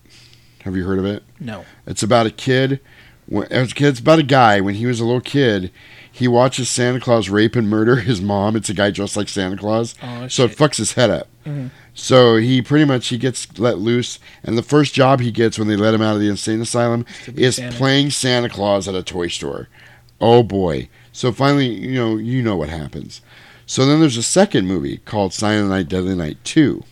Have 0.62 0.76
you 0.76 0.84
heard 0.84 0.98
of 0.98 1.04
it? 1.04 1.22
No. 1.38 1.64
It's 1.86 2.02
about 2.02 2.26
a 2.26 2.30
kid. 2.30 2.80
It's 3.28 4.00
about 4.00 4.18
a 4.18 4.22
guy 4.24 4.60
when 4.60 4.74
he 4.74 4.86
was 4.86 5.00
a 5.00 5.04
little 5.04 5.20
kid. 5.20 5.70
He 6.10 6.26
watches 6.28 6.68
Santa 6.68 7.00
Claus 7.00 7.28
rape 7.28 7.56
and 7.56 7.68
murder 7.68 7.96
his 7.96 8.20
mom. 8.20 8.56
It's 8.56 8.68
a 8.68 8.74
guy 8.74 8.90
dressed 8.90 9.16
like 9.16 9.28
Santa 9.28 9.56
Claus. 9.56 9.94
Oh, 10.02 10.28
so 10.28 10.44
it 10.44 10.56
fucks 10.56 10.76
his 10.76 10.92
head 10.92 11.10
up. 11.10 11.28
Mhm. 11.46 11.70
So 11.94 12.36
he 12.36 12.62
pretty 12.62 12.84
much 12.86 13.08
he 13.08 13.18
gets 13.18 13.58
let 13.58 13.78
loose, 13.78 14.18
and 14.42 14.56
the 14.56 14.62
first 14.62 14.94
job 14.94 15.20
he 15.20 15.30
gets 15.30 15.58
when 15.58 15.68
they 15.68 15.76
let 15.76 15.92
him 15.94 16.00
out 16.02 16.14
of 16.14 16.20
the 16.20 16.28
insane 16.30 16.60
asylum 16.62 17.04
is 17.36 17.56
Santa. 17.56 17.76
playing 17.76 18.10
Santa 18.10 18.48
Claus 18.48 18.88
at 18.88 18.94
a 18.94 19.02
toy 19.02 19.28
store. 19.28 19.68
Oh 20.20 20.42
boy! 20.42 20.88
So 21.12 21.32
finally, 21.32 21.68
you 21.68 21.94
know, 21.94 22.16
you 22.16 22.42
know 22.42 22.56
what 22.56 22.70
happens. 22.70 23.20
So 23.66 23.84
then 23.84 24.00
there's 24.00 24.16
a 24.16 24.22
second 24.22 24.66
movie 24.66 24.98
called 24.98 25.34
Silent 25.34 25.68
Night, 25.68 25.88
Deadly 25.88 26.14
Night 26.14 26.38
Two. 26.44 26.84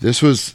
This 0.00 0.20
was 0.22 0.54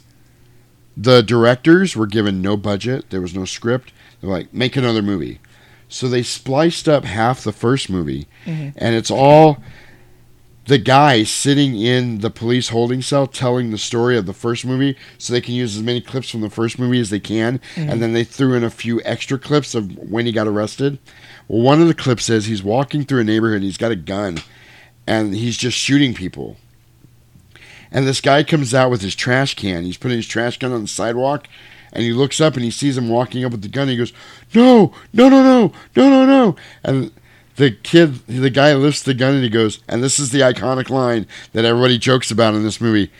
the 0.96 1.22
directors 1.22 1.96
were 1.96 2.06
given 2.06 2.40
no 2.42 2.56
budget. 2.56 3.10
There 3.10 3.20
was 3.20 3.34
no 3.34 3.44
script. 3.44 3.92
They're 4.20 4.30
like, 4.30 4.52
make 4.54 4.76
another 4.76 5.02
movie. 5.02 5.40
So 5.88 6.08
they 6.08 6.22
spliced 6.22 6.88
up 6.88 7.04
half 7.04 7.42
the 7.44 7.52
first 7.52 7.88
movie, 7.90 8.26
Mhm. 8.46 8.72
and 8.76 8.94
it's 8.94 9.10
all 9.10 9.62
the 10.66 10.78
guy 10.78 11.22
sitting 11.24 11.78
in 11.78 12.20
the 12.20 12.30
police 12.30 12.70
holding 12.70 13.02
cell 13.02 13.26
telling 13.26 13.70
the 13.70 13.78
story 13.78 14.16
of 14.16 14.24
the 14.26 14.32
first 14.32 14.64
movie 14.64 14.96
so 15.18 15.32
they 15.32 15.40
can 15.40 15.54
use 15.54 15.76
as 15.76 15.82
many 15.82 16.00
clips 16.00 16.30
from 16.30 16.40
the 16.40 16.48
first 16.50 16.78
movie 16.78 17.00
as 17.00 17.10
they 17.10 17.20
can. 17.20 17.60
Mhm. 17.76 17.90
and 17.90 18.02
then 18.02 18.12
they 18.14 18.24
threw 18.24 18.54
in 18.54 18.64
a 18.64 18.70
few 18.70 19.00
extra 19.04 19.38
clips 19.38 19.74
of 19.74 19.96
when 19.98 20.24
he 20.26 20.32
got 20.32 20.46
arrested. 20.48 20.98
Well 21.48 21.60
one 21.62 21.82
of 21.82 21.88
the 21.88 21.94
clips 21.94 22.24
says 22.24 22.46
he's 22.46 22.62
walking 22.62 23.04
through 23.04 23.20
a 23.20 23.24
neighborhood 23.24 23.56
and 23.56 23.64
he's 23.64 23.76
got 23.76 23.92
a 23.92 23.96
gun 23.96 24.38
and 25.06 25.34
he's 25.34 25.56
just 25.58 25.76
shooting 25.76 26.14
people. 26.14 26.56
And 27.92 28.06
this 28.06 28.20
guy 28.20 28.42
comes 28.42 28.74
out 28.74 28.90
with 28.90 29.02
his 29.02 29.14
trash 29.14 29.54
can. 29.54 29.84
He's 29.84 29.98
putting 29.98 30.16
his 30.16 30.26
trash 30.26 30.58
can 30.58 30.72
on 30.72 30.82
the 30.82 30.88
sidewalk 30.88 31.46
and 31.92 32.02
he 32.02 32.12
looks 32.12 32.40
up 32.40 32.54
and 32.54 32.64
he 32.64 32.70
sees 32.70 32.96
him 32.96 33.08
walking 33.08 33.44
up 33.44 33.52
with 33.52 33.62
the 33.62 33.68
gun. 33.68 33.82
And 33.82 33.92
he 33.92 33.96
goes 33.98 34.12
no 34.54 34.92
no 35.12 35.28
no 35.28 35.42
no 35.42 35.72
no 35.94 36.08
no 36.08 36.26
no. 36.26 36.56
And 36.82 37.12
the 37.56 37.70
kid, 37.70 38.26
the 38.26 38.50
guy 38.50 38.74
lifts 38.74 39.02
the 39.02 39.14
gun 39.14 39.34
and 39.34 39.44
he 39.44 39.50
goes, 39.50 39.80
and 39.88 40.02
this 40.02 40.18
is 40.18 40.30
the 40.30 40.40
iconic 40.40 40.90
line 40.90 41.26
that 41.52 41.64
everybody 41.64 41.98
jokes 41.98 42.30
about 42.30 42.54
in 42.54 42.62
this 42.62 42.80
movie. 42.80 43.10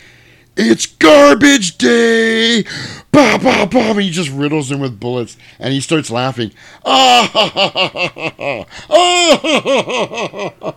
It's 0.57 0.85
garbage 0.85 1.77
day! 1.77 2.63
Bah, 3.11 3.37
bah, 3.41 3.65
bah, 3.65 3.91
and 3.91 4.01
he 4.01 4.09
just 4.09 4.29
riddles 4.29 4.71
him 4.71 4.79
with 4.79 4.99
bullets 4.99 5.35
and 5.59 5.73
he 5.73 5.81
starts 5.81 6.09
laughing. 6.09 6.51
Ah, 6.85 7.29
ha, 7.31 7.49
ha, 7.49 7.69
ha, 7.69 7.89
ha, 7.89 8.33
ha. 8.37 8.65
Ah, 8.89 9.39
ha, 9.41 9.61
ha, 9.61 10.53
ha. 10.61 10.75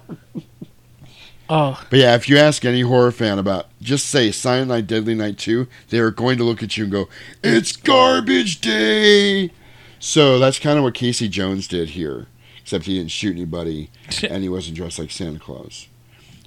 Oh. 1.51 1.83
But 1.89 1.99
yeah, 1.99 2.15
if 2.15 2.29
you 2.29 2.37
ask 2.37 2.65
any 2.65 2.83
horror 2.83 3.11
fan 3.11 3.39
about, 3.39 3.67
just 3.81 4.07
say 4.07 4.31
Silent 4.31 4.69
Night, 4.69 4.87
Deadly 4.87 5.15
Night 5.15 5.39
2, 5.39 5.67
they 5.89 5.99
are 5.99 6.11
going 6.11 6.37
to 6.39 6.45
look 6.45 6.63
at 6.63 6.77
you 6.77 6.85
and 6.85 6.93
go, 6.93 7.09
It's 7.43 7.73
garbage 7.73 8.61
day! 8.61 9.51
So 9.99 10.39
that's 10.39 10.59
kind 10.59 10.79
of 10.79 10.85
what 10.85 10.95
Casey 10.95 11.29
Jones 11.29 11.67
did 11.67 11.91
here, 11.91 12.27
except 12.69 12.85
he 12.85 12.99
didn't 12.99 13.11
shoot 13.11 13.35
anybody 13.35 13.89
and 14.29 14.43
he 14.43 14.49
wasn't 14.51 14.77
dressed 14.77 14.99
like 14.99 15.11
Santa 15.11 15.39
Claus. 15.39 15.89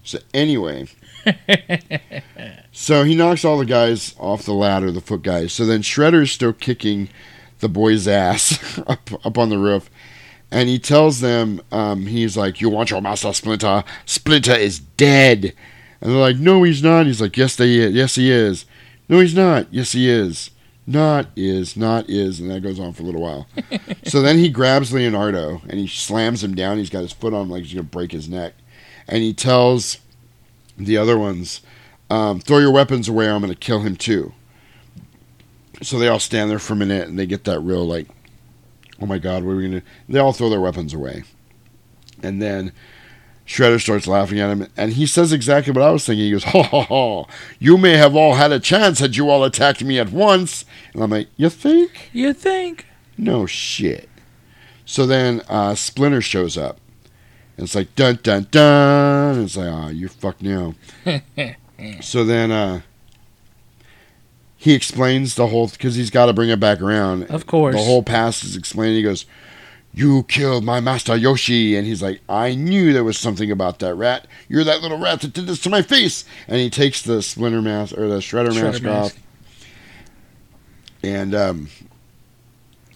So, 0.03 0.19
anyway, 0.35 0.87
so 2.71 3.03
he 3.03 3.15
knocks 3.15 3.43
all 3.43 3.57
the 3.57 3.65
guys 3.65 4.15
off 4.19 4.45
the 4.45 4.53
ladder, 4.53 4.91
the 4.91 5.01
foot 5.01 5.23
guys. 5.23 5.51
So 5.51 5.65
then 5.65 5.81
Shredder's 5.81 6.31
still 6.31 6.53
kicking 6.53 7.09
the 7.59 7.69
boy's 7.69 8.07
ass 8.07 8.79
up, 8.87 9.09
up 9.25 9.39
on 9.39 9.49
the 9.49 9.57
roof. 9.57 9.89
And 10.51 10.69
he 10.69 10.77
tells 10.77 11.21
them, 11.21 11.59
um, 11.71 12.05
he's 12.05 12.37
like, 12.37 12.61
You 12.61 12.69
want 12.69 12.91
your 12.91 13.01
master 13.01 13.33
Splinter? 13.33 13.83
Splinter 14.05 14.53
is 14.53 14.79
dead. 14.79 15.53
And 16.01 16.11
they're 16.11 16.19
like, 16.19 16.37
No, 16.37 16.61
he's 16.61 16.83
not. 16.83 17.07
He's 17.07 17.21
like, 17.21 17.35
Yes, 17.35 17.55
they 17.55 17.77
is. 17.77 17.93
Yes, 17.93 18.13
he 18.13 18.29
is. 18.29 18.65
No, 19.09 19.19
he's 19.19 19.35
not. 19.35 19.73
Yes, 19.73 19.93
he 19.93 20.07
is. 20.07 20.51
Not 20.91 21.27
is, 21.37 21.77
not 21.77 22.09
is. 22.09 22.39
And 22.39 22.51
that 22.51 22.61
goes 22.61 22.79
on 22.79 22.91
for 22.91 23.03
a 23.03 23.05
little 23.05 23.21
while. 23.21 23.47
so 24.03 24.21
then 24.21 24.37
he 24.37 24.49
grabs 24.49 24.91
Leonardo 24.91 25.61
and 25.69 25.79
he 25.79 25.87
slams 25.87 26.43
him 26.43 26.53
down. 26.53 26.77
He's 26.77 26.89
got 26.89 27.01
his 27.01 27.13
foot 27.13 27.33
on 27.33 27.43
him 27.43 27.49
like 27.49 27.63
he's 27.63 27.73
going 27.73 27.85
to 27.85 27.91
break 27.91 28.11
his 28.11 28.27
neck. 28.27 28.53
And 29.07 29.23
he 29.23 29.33
tells 29.33 29.99
the 30.77 30.97
other 30.97 31.17
ones, 31.17 31.61
um, 32.09 32.41
Throw 32.41 32.57
your 32.57 32.71
weapons 32.71 33.07
away 33.07 33.27
or 33.27 33.31
I'm 33.31 33.41
going 33.41 33.53
to 33.53 33.57
kill 33.59 33.79
him 33.79 33.95
too. 33.95 34.33
So 35.81 35.97
they 35.97 36.09
all 36.09 36.19
stand 36.19 36.51
there 36.51 36.59
for 36.59 36.73
a 36.73 36.77
minute 36.77 37.07
and 37.07 37.17
they 37.17 37.25
get 37.25 37.45
that 37.45 37.61
real, 37.61 37.87
like, 37.87 38.07
oh 38.99 39.05
my 39.05 39.17
God, 39.17 39.43
what 39.43 39.53
are 39.53 39.55
we 39.55 39.69
going 39.69 39.81
to 39.81 39.87
They 40.09 40.19
all 40.19 40.33
throw 40.33 40.49
their 40.49 40.61
weapons 40.61 40.93
away. 40.93 41.23
And 42.21 42.41
then 42.41 42.73
Shredder 43.51 43.81
starts 43.81 44.07
laughing 44.07 44.39
at 44.39 44.49
him, 44.49 44.67
and 44.77 44.93
he 44.93 45.05
says 45.05 45.33
exactly 45.33 45.73
what 45.73 45.83
I 45.83 45.91
was 45.91 46.05
thinking. 46.05 46.23
He 46.23 46.31
goes, 46.31 46.45
"Ha 46.45 46.63
ha 46.63 46.83
ha! 46.83 47.25
You 47.59 47.77
may 47.77 47.97
have 47.97 48.15
all 48.15 48.35
had 48.35 48.53
a 48.53 48.61
chance 48.61 48.99
had 48.99 49.17
you 49.17 49.29
all 49.29 49.43
attacked 49.43 49.83
me 49.83 49.99
at 49.99 50.09
once." 50.09 50.63
And 50.93 51.03
I'm 51.03 51.09
like, 51.09 51.27
"You 51.35 51.49
think? 51.49 52.11
You 52.13 52.31
think? 52.31 52.85
No 53.17 53.45
shit." 53.45 54.07
So 54.85 55.05
then 55.05 55.41
uh, 55.49 55.75
Splinter 55.75 56.21
shows 56.21 56.57
up, 56.57 56.79
and 57.57 57.65
it's 57.65 57.75
like 57.75 57.93
dun 57.97 58.19
dun 58.23 58.47
dun. 58.51 59.35
And 59.35 59.43
it's 59.43 59.57
like, 59.57 59.69
"Ah, 59.69 59.89
you're 59.89 60.07
fucked 60.07 60.41
now." 60.41 60.75
so 62.01 62.23
then 62.23 62.51
uh, 62.51 62.81
he 64.55 64.73
explains 64.73 65.35
the 65.35 65.47
whole 65.47 65.67
because 65.67 65.95
he's 65.95 66.09
got 66.09 66.27
to 66.27 66.33
bring 66.33 66.49
it 66.49 66.61
back 66.61 66.79
around. 66.79 67.23
Of 67.23 67.47
course. 67.47 67.75
the 67.75 67.83
whole 67.83 68.01
past 68.01 68.45
is 68.45 68.55
explained. 68.55 68.95
He 68.95 69.03
goes, 69.03 69.25
"You 69.93 70.23
killed 70.23 70.63
my 70.63 70.79
master 70.79 71.15
Yoshi," 71.15 71.75
and 71.75 71.85
he's 71.85 72.01
like, 72.01 72.21
"I 72.29 72.55
knew 72.55 72.93
there 72.93 73.03
was 73.03 73.17
something 73.17 73.51
about 73.51 73.79
that 73.79 73.95
rat. 73.95 74.27
You're 74.47 74.63
that 74.63 74.81
little 74.81 74.99
rat 74.99 75.21
that 75.21 75.33
did 75.33 75.47
this 75.47 75.59
to 75.61 75.69
my 75.69 75.81
face." 75.81 76.25
And 76.47 76.59
he 76.59 76.69
takes 76.69 77.01
the 77.01 77.21
Splinter 77.21 77.61
mask 77.61 77.97
or 77.97 78.07
the 78.07 78.17
Shredder, 78.17 78.49
Shredder 78.49 78.63
mask, 78.63 78.83
mask. 78.83 79.15
off, 79.15 79.21
and 81.03 81.35
um, 81.35 81.69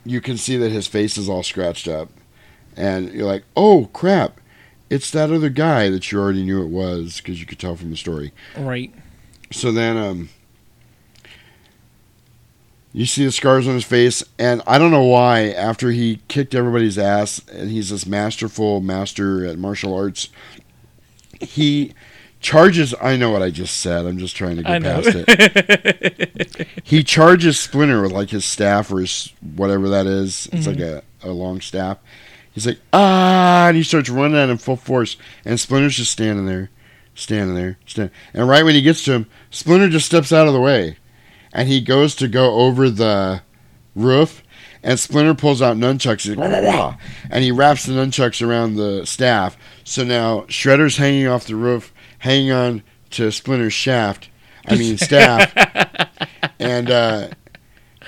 you 0.05 0.21
can 0.21 0.37
see 0.37 0.57
that 0.57 0.71
his 0.71 0.87
face 0.87 1.17
is 1.17 1.27
all 1.27 1.43
scratched 1.43 1.87
up, 1.87 2.09
and 2.77 3.11
you're 3.11 3.25
like, 3.25 3.43
"Oh 3.55 3.89
crap!" 3.93 4.39
it's 4.89 5.11
that 5.11 5.31
other 5.31 5.49
guy 5.49 5.89
that 5.89 6.11
you 6.11 6.19
already 6.19 6.43
knew 6.43 6.61
it 6.61 6.69
was 6.69 7.17
because 7.17 7.39
you 7.39 7.45
could 7.45 7.59
tell 7.59 7.75
from 7.75 7.91
the 7.91 7.97
story. 7.97 8.31
Right. 8.57 8.93
So 9.51 9.71
then, 9.71 9.97
um, 9.97 10.29
you 12.97 13.05
see 13.05 13.25
the 13.25 13.31
scars 13.31 13.67
on 13.67 13.73
his 13.73 13.83
face, 13.83 14.23
and 14.39 14.61
I 14.65 14.77
don't 14.77 14.91
know 14.91 15.03
why. 15.03 15.49
After 15.49 15.91
he 15.91 16.21
kicked 16.29 16.55
everybody's 16.55 16.97
ass, 16.97 17.41
and 17.51 17.69
he's 17.69 17.89
this 17.89 18.05
masterful 18.05 18.79
master 18.79 19.45
at 19.45 19.57
martial 19.57 19.93
arts, 19.93 20.29
he 21.41 21.93
charges. 22.39 22.93
I 23.01 23.17
know 23.17 23.31
what 23.31 23.41
I 23.41 23.49
just 23.49 23.77
said. 23.81 24.05
I'm 24.05 24.17
just 24.17 24.35
trying 24.35 24.55
to 24.57 24.63
get 24.63 24.81
past 24.81 25.09
it. 25.11 26.67
he 26.83 27.03
charges 27.03 27.59
Splinter 27.59 28.01
with 28.01 28.11
like 28.13 28.29
his 28.29 28.45
staff 28.45 28.91
or 28.91 28.99
his 29.01 29.33
whatever 29.41 29.89
that 29.89 30.05
is. 30.07 30.47
It's 30.53 30.67
like 30.67 30.77
Mhm. 30.77 31.01
a, 31.23 31.29
a 31.29 31.31
long 31.31 31.59
staff. 31.61 31.97
He's 32.53 32.65
like 32.65 32.79
ah, 32.93 33.67
and 33.67 33.75
he 33.75 33.83
starts 33.83 34.09
running 34.09 34.37
at 34.37 34.49
him 34.49 34.57
full 34.57 34.77
force, 34.77 35.17
and 35.43 35.59
Splinter's 35.59 35.97
just 35.97 36.11
standing 36.13 36.45
there, 36.45 36.69
standing 37.13 37.55
there, 37.55 37.77
stand. 37.85 38.11
And 38.33 38.47
right 38.47 38.63
when 38.63 38.75
he 38.75 38.81
gets 38.81 39.03
to 39.05 39.11
him, 39.11 39.25
Splinter 39.51 39.89
just 39.89 40.05
steps 40.05 40.31
out 40.31 40.47
of 40.47 40.53
the 40.53 40.61
way, 40.61 40.95
and 41.55 41.69
he 41.69 41.79
goes 41.79 42.13
to 42.15 42.27
go 42.27 42.55
over 42.55 42.89
the 42.89 43.41
roof, 43.95 44.43
and 44.83 44.99
Splinter 44.99 45.33
pulls 45.33 45.61
out 45.61 45.77
nunchucks, 45.77 46.27
like, 46.27 46.37
"Wah, 46.37 46.61
wah, 46.61 46.77
wah," 46.77 46.95
and 47.31 47.43
he 47.43 47.51
wraps 47.51 47.85
the 47.85 47.93
nunchucks 47.93 48.45
around 48.45 48.75
the 48.75 49.05
staff. 49.05 49.57
So 49.85 50.03
now 50.03 50.41
Shredder's 50.41 50.97
hanging 50.97 51.27
off 51.27 51.47
the 51.47 51.55
roof, 51.55 51.93
hanging 52.19 52.51
on 52.51 52.83
to 53.11 53.31
Splinter's 53.31 53.73
shaft. 53.73 54.29
I 54.67 54.75
mean 54.75 54.97
staff, 54.99 55.53
and 56.59 56.91
uh, 56.91 57.29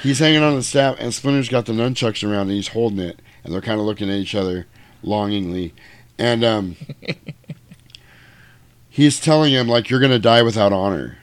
he's 0.03 0.19
hanging 0.19 0.43
on 0.43 0.55
the 0.55 0.63
staff, 0.63 0.97
and 0.99 1.13
Splinter's 1.13 1.49
got 1.49 1.65
the 1.65 1.73
nunchucks 1.73 2.29
around, 2.29 2.47
and 2.47 2.51
he's 2.51 2.67
holding 2.67 2.99
it, 2.99 3.21
and 3.43 3.53
they're 3.53 3.61
kind 3.61 3.79
of 3.79 3.85
looking 3.85 4.09
at 4.09 4.17
each 4.17 4.35
other 4.35 4.67
longingly, 5.03 5.73
and 6.19 6.43
um, 6.43 6.75
he's 8.89 9.21
telling 9.21 9.53
him 9.53 9.69
like 9.69 9.89
you're 9.89 10.01
gonna 10.01 10.19
die 10.19 10.43
without 10.43 10.73
honor. 10.73 11.17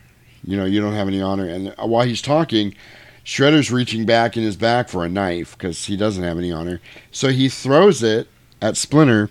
You 0.45 0.57
know, 0.57 0.65
you 0.65 0.81
don't 0.81 0.95
have 0.95 1.09
any 1.09 1.23
honor. 1.23 1.49
And 1.49 1.75
while 1.79 2.07
he's 2.07 2.23
talking, 2.23 2.75
Shredder's 3.25 3.71
reaching 3.71 4.05
back 4.05 4.37
in 4.37 4.43
his 4.43 4.57
back 4.57 4.89
for 4.89 5.05
a 5.05 5.09
knife 5.09 5.57
because 5.57 5.87
he 5.87 5.97
doesn't 5.97 6.23
have 6.23 6.37
any 6.39 6.53
honor. 6.53 6.81
So 7.11 7.29
he 7.29 7.49
throws 7.49 8.03
it 8.03 8.29
at 8.61 8.77
Splinter, 8.77 9.31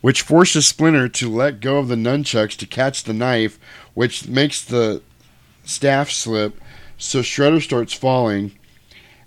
which 0.00 0.22
forces 0.22 0.66
Splinter 0.66 1.08
to 1.08 1.30
let 1.30 1.60
go 1.60 1.78
of 1.78 1.86
the 1.88 1.94
nunchucks 1.94 2.56
to 2.56 2.66
catch 2.66 3.04
the 3.04 3.12
knife, 3.12 3.58
which 3.94 4.26
makes 4.26 4.64
the 4.64 5.02
staff 5.64 6.10
slip. 6.10 6.60
So 6.96 7.20
Shredder 7.20 7.62
starts 7.62 7.92
falling, 7.92 8.58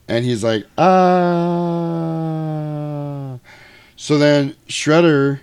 and 0.08 0.26
he's 0.26 0.44
like, 0.44 0.66
ah. 0.78 0.90
So 3.96 4.18
then 4.18 4.56
Shredder 4.68 5.40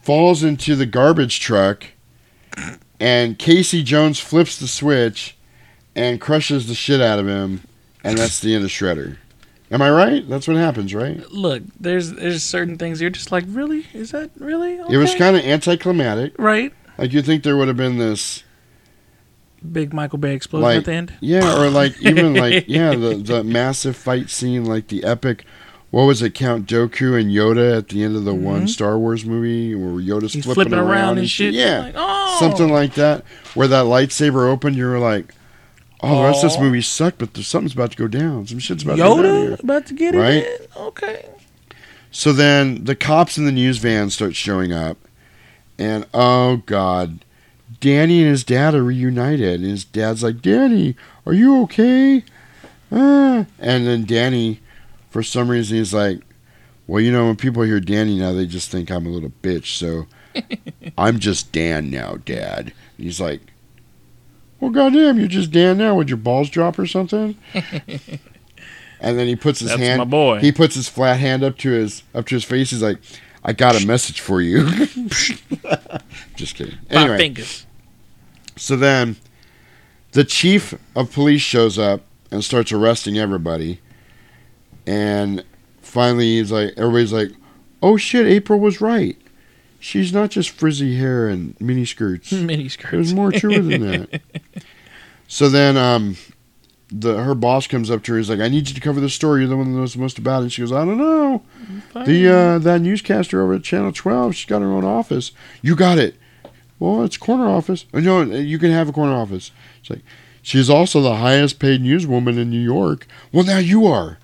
falls 0.00 0.42
into 0.42 0.74
the 0.74 0.86
garbage 0.86 1.38
truck, 1.38 1.86
and 3.00 3.38
Casey 3.38 3.82
Jones 3.82 4.18
flips 4.18 4.58
the 4.58 4.68
switch 4.68 5.36
and 5.94 6.20
crushes 6.20 6.68
the 6.68 6.74
shit 6.74 7.00
out 7.00 7.18
of 7.18 7.26
him, 7.26 7.62
and 8.04 8.18
that's 8.18 8.40
the 8.40 8.54
end 8.54 8.64
of 8.64 8.70
Shredder. 8.70 9.16
Am 9.70 9.82
I 9.82 9.90
right? 9.90 10.28
That's 10.28 10.48
what 10.48 10.56
happens, 10.56 10.94
right? 10.94 11.20
Look, 11.30 11.62
there's 11.78 12.12
there's 12.12 12.42
certain 12.42 12.78
things 12.78 13.00
you're 13.00 13.10
just 13.10 13.30
like, 13.30 13.44
really? 13.48 13.86
Is 13.92 14.12
that 14.12 14.30
really? 14.38 14.78
It 14.88 14.96
was 14.96 15.14
kind 15.14 15.36
of 15.36 15.44
anticlimactic, 15.44 16.34
right. 16.38 16.72
Like 16.96 17.12
you 17.12 17.22
think 17.22 17.44
there 17.44 17.56
would 17.56 17.68
have 17.68 17.76
been 17.76 17.98
this, 17.98 18.42
Big 19.72 19.92
Michael 19.92 20.18
Bay 20.18 20.34
explosion 20.34 20.64
like 20.64 20.78
at 20.78 20.84
the 20.84 20.92
end. 20.92 21.14
yeah, 21.20 21.60
or 21.60 21.68
like 21.68 22.00
even 22.00 22.34
like 22.34 22.64
yeah, 22.68 22.94
the 22.94 23.16
the 23.16 23.44
massive 23.44 23.96
fight 23.96 24.30
scene, 24.30 24.64
like 24.64 24.88
the 24.88 25.04
epic. 25.04 25.44
What 25.90 26.04
was 26.04 26.20
it, 26.20 26.34
Count 26.34 26.66
Dooku 26.66 27.18
and 27.18 27.30
Yoda 27.30 27.78
at 27.78 27.88
the 27.88 28.02
end 28.04 28.14
of 28.14 28.24
the 28.24 28.34
one 28.34 28.64
Mhm. 28.64 28.68
Star 28.68 28.98
Wars 28.98 29.24
movie 29.24 29.74
where 29.74 30.02
Yoda's 30.02 30.32
flipping, 30.32 30.52
flipping 30.52 30.74
around 30.74 31.16
and 31.18 31.28
shit. 31.30 31.54
Yeah, 31.54 31.80
Like, 31.80 31.94
oh. 31.96 32.36
something 32.38 32.68
like 32.70 32.94
that. 32.94 33.24
Where 33.54 33.68
that 33.68 33.86
lightsaber 33.86 34.46
opened, 34.50 34.76
you 34.76 34.84
were 34.86 34.98
like, 34.98 35.34
"Oh, 36.02 36.18
the 36.22 36.24
rest 36.28 36.44
of 36.44 36.50
this 36.50 36.60
movie 36.60 36.82
sucked, 36.82 37.16
but 37.18 37.32
there's 37.32 37.46
something's 37.46 37.72
about 37.72 37.92
to 37.92 37.96
go 37.96 38.06
down. 38.06 38.46
Some 38.46 38.58
shit's 38.58 38.82
about 38.82 38.96
to 38.96 39.02
go 39.02 39.22
down 39.22 39.24
Yoda 39.34 39.42
here." 39.48 39.56
about 39.62 39.86
to 39.86 39.94
get 39.94 40.14
Right? 40.14 40.34
it 40.44 40.70
in. 40.76 40.82
Okay. 40.82 41.24
So 42.10 42.32
then 42.34 42.84
the 42.84 42.94
cops 42.94 43.38
in 43.38 43.46
the 43.46 43.52
news 43.52 43.78
van 43.78 44.10
start 44.10 44.34
showing 44.36 44.72
up, 44.74 44.98
and 45.78 46.04
oh 46.12 46.62
god, 46.66 47.20
Danny 47.80 48.20
and 48.20 48.30
his 48.30 48.44
dad 48.44 48.74
are 48.74 48.84
reunited. 48.84 49.60
And 49.60 49.70
his 49.70 49.84
dad's 49.84 50.22
like, 50.22 50.42
"Danny, 50.42 50.96
are 51.24 51.32
you 51.32 51.62
okay?" 51.62 52.24
Ah. 52.92 53.46
And 53.58 53.86
then 53.86 54.04
Danny, 54.04 54.60
for 55.18 55.22
some 55.24 55.50
reason, 55.50 55.76
he's 55.78 55.92
like, 55.92 56.20
"Well, 56.86 57.02
you 57.02 57.10
know, 57.10 57.26
when 57.26 57.34
people 57.34 57.64
hear 57.64 57.80
Danny 57.80 58.16
now, 58.20 58.32
they 58.32 58.46
just 58.46 58.70
think 58.70 58.88
I'm 58.88 59.04
a 59.04 59.08
little 59.10 59.32
bitch. 59.42 59.76
So 59.76 60.06
I'm 60.98 61.18
just 61.18 61.50
Dan 61.50 61.90
now, 61.90 62.18
Dad." 62.24 62.72
And 62.96 63.04
he's 63.04 63.20
like, 63.20 63.40
"Well, 64.60 64.70
goddamn, 64.70 65.18
you're 65.18 65.26
just 65.26 65.50
Dan 65.50 65.78
now. 65.78 65.96
Would 65.96 66.08
your 66.08 66.18
balls 66.18 66.50
drop 66.50 66.78
or 66.78 66.86
something?" 66.86 67.36
And 69.00 69.16
then 69.16 69.28
he 69.28 69.36
puts 69.36 69.60
his 69.60 69.68
That's 69.68 69.80
hand. 69.80 69.98
my 70.00 70.04
boy. 70.04 70.40
He 70.40 70.50
puts 70.50 70.74
his 70.74 70.88
flat 70.88 71.20
hand 71.20 71.44
up 71.44 71.56
to 71.58 71.70
his 71.70 72.02
up 72.16 72.26
to 72.26 72.34
his 72.34 72.42
face. 72.42 72.70
He's 72.70 72.82
like, 72.82 72.98
"I 73.44 73.52
got 73.52 73.80
a 73.80 73.86
message 73.86 74.20
for 74.20 74.40
you." 74.40 74.68
Just 76.36 76.56
kidding. 76.56 76.74
Five 76.90 76.90
Anyway, 76.90 77.16
fingers. 77.16 77.64
so 78.56 78.74
then, 78.74 79.14
the 80.12 80.24
chief 80.24 80.74
of 80.96 81.12
police 81.12 81.42
shows 81.42 81.78
up 81.78 82.02
and 82.32 82.42
starts 82.42 82.72
arresting 82.72 83.18
everybody. 83.18 83.80
And 84.88 85.44
finally, 85.82 86.38
he's 86.38 86.50
like, 86.50 86.72
everybody's 86.78 87.12
like, 87.12 87.30
"Oh 87.82 87.98
shit, 87.98 88.26
April 88.26 88.58
was 88.58 88.80
right. 88.80 89.18
She's 89.78 90.14
not 90.14 90.30
just 90.30 90.48
frizzy 90.48 90.96
hair 90.96 91.28
and 91.28 91.60
mini 91.60 91.84
skirts. 91.84 92.32
Mini 92.50 92.70
skirts. 92.70 92.92
There's 92.92 93.14
more 93.14 93.30
to 93.30 93.52
her 93.52 93.60
than 93.60 93.86
that." 93.86 94.22
So 95.30 95.50
then, 95.50 95.76
um, 95.76 96.16
the 96.90 97.22
her 97.22 97.34
boss 97.34 97.66
comes 97.66 97.90
up 97.90 98.02
to 98.04 98.12
her. 98.12 98.18
He's 98.18 98.30
like, 98.30 98.40
"I 98.40 98.48
need 98.48 98.66
you 98.66 98.74
to 98.74 98.80
cover 98.80 98.98
the 98.98 99.10
story. 99.10 99.40
You're 99.40 99.50
the 99.50 99.58
one 99.58 99.70
that 99.70 99.78
knows 99.78 99.92
the 99.92 99.98
most 99.98 100.18
about 100.18 100.42
it." 100.42 100.52
She 100.52 100.62
goes, 100.62 100.72
"I 100.72 100.86
don't 100.86 100.96
know. 100.96 101.42
The 102.06 102.28
uh, 102.34 102.58
that 102.60 102.80
newscaster 102.80 103.42
over 103.42 103.52
at 103.52 103.62
Channel 103.62 103.92
12. 103.92 104.34
She's 104.34 104.46
got 104.46 104.62
her 104.62 104.68
own 104.68 104.86
office. 104.86 105.32
You 105.60 105.76
got 105.76 105.98
it. 105.98 106.16
Well, 106.78 107.02
it's 107.04 107.18
corner 107.18 107.46
office. 107.46 107.84
Oh, 107.92 108.00
no, 108.00 108.22
you 108.22 108.58
can 108.58 108.70
have 108.70 108.88
a 108.88 108.92
corner 108.92 109.12
office. 109.12 109.50
It's 109.80 109.90
like 109.90 110.00
she's 110.40 110.70
also 110.70 111.02
the 111.02 111.16
highest 111.16 111.58
paid 111.58 111.82
newswoman 111.82 112.38
in 112.38 112.48
New 112.48 112.58
York. 112.58 113.06
Well, 113.32 113.44
now 113.44 113.58
you 113.58 113.86
are. 113.86 114.18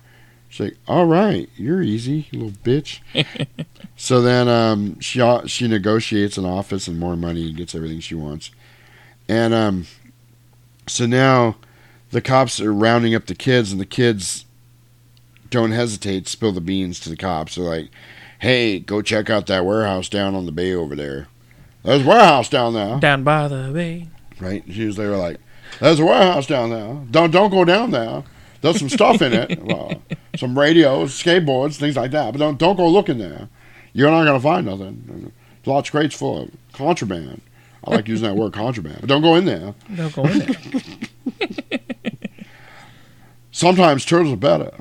She's 0.55 0.67
like, 0.67 0.77
all 0.87 1.05
right, 1.05 1.49
you're 1.57 1.81
easy, 1.81 2.27
you 2.31 2.39
little 2.39 2.57
bitch. 2.63 3.01
so 3.97 4.21
then 4.21 4.47
um, 4.47 4.97
she 5.01 5.21
she 5.47 5.67
negotiates 5.67 6.37
an 6.37 6.45
office 6.45 6.87
and 6.87 6.97
more 6.97 7.17
money 7.17 7.47
and 7.47 7.57
gets 7.57 7.75
everything 7.75 7.99
she 7.99 8.15
wants. 8.15 8.51
And 9.27 9.53
um, 9.53 9.85
so 10.87 11.05
now 11.05 11.57
the 12.11 12.21
cops 12.21 12.61
are 12.61 12.71
rounding 12.73 13.13
up 13.13 13.25
the 13.25 13.35
kids, 13.35 13.73
and 13.73 13.81
the 13.81 13.85
kids 13.85 14.45
don't 15.49 15.71
hesitate 15.71 16.23
to 16.23 16.31
spill 16.31 16.53
the 16.53 16.61
beans 16.61 17.01
to 17.01 17.09
the 17.09 17.17
cops. 17.17 17.55
They're 17.55 17.65
like, 17.65 17.89
"Hey, 18.39 18.79
go 18.79 19.01
check 19.01 19.29
out 19.29 19.47
that 19.47 19.65
warehouse 19.65 20.07
down 20.07 20.35
on 20.35 20.45
the 20.45 20.53
bay 20.53 20.73
over 20.73 20.95
there. 20.95 21.27
There's 21.83 22.05
a 22.05 22.07
warehouse 22.07 22.47
down 22.47 22.73
there." 22.73 22.97
Down 23.01 23.25
by 23.25 23.49
the 23.49 23.71
bay. 23.73 24.07
Right? 24.39 24.63
She 24.71 24.85
was 24.85 24.95
they 24.95 25.05
were 25.05 25.17
like, 25.17 25.41
"There's 25.81 25.99
a 25.99 26.05
warehouse 26.05 26.47
down 26.47 26.69
there. 26.69 26.97
Don't 27.11 27.31
don't 27.31 27.51
go 27.51 27.65
down 27.65 27.91
there. 27.91 28.23
There's 28.65 28.79
some 28.79 28.89
stuff 28.89 29.21
in 29.21 29.31
it, 29.31 29.61
well, 29.63 30.01
some 30.35 30.57
radios, 30.57 31.11
skateboards, 31.11 31.75
things 31.75 31.95
like 31.95 32.09
that. 32.11 32.31
But 32.31 32.39
don't 32.39 32.57
don't 32.57 32.75
go 32.75 32.87
looking 32.87 33.19
there. 33.19 33.47
You're 33.93 34.09
not 34.09 34.25
gonna 34.25 34.39
find 34.39 34.65
nothing. 34.65 35.03
There's 35.07 35.67
lots 35.67 35.89
of 35.89 35.91
crates 35.91 36.15
full 36.15 36.43
of 36.43 36.51
contraband. 36.73 37.41
I 37.83 37.91
like 37.91 38.07
using 38.07 38.27
that 38.27 38.35
word 38.35 38.53
contraband, 38.53 39.01
but 39.01 39.07
don't 39.07 39.21
go 39.21 39.35
in 39.35 39.45
there. 39.45 39.75
Don't 39.95 40.15
go 40.15 40.25
in 40.25 40.39
there. 40.39 41.79
Sometimes 43.51 44.03
turtles 44.03 44.33
are 44.33 44.37
better. 44.37 44.71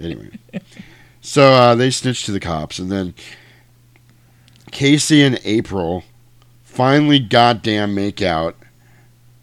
Anyway, 0.00 0.30
so 1.20 1.52
uh, 1.52 1.74
they 1.74 1.90
snitch 1.90 2.24
to 2.26 2.32
the 2.32 2.38
cops, 2.38 2.78
and 2.78 2.90
then 2.90 3.14
Casey 4.70 5.22
and 5.22 5.40
April 5.44 6.04
finally 6.62 7.18
goddamn 7.18 7.96
make 7.96 8.22
out 8.22 8.54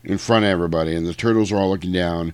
in 0.06 0.17
front 0.17 0.45
of 0.45 0.49
everybody, 0.49 0.95
and 0.95 1.06
the 1.06 1.14
turtles 1.14 1.51
are 1.51 1.57
all 1.57 1.69
looking 1.69 1.91
down. 1.91 2.33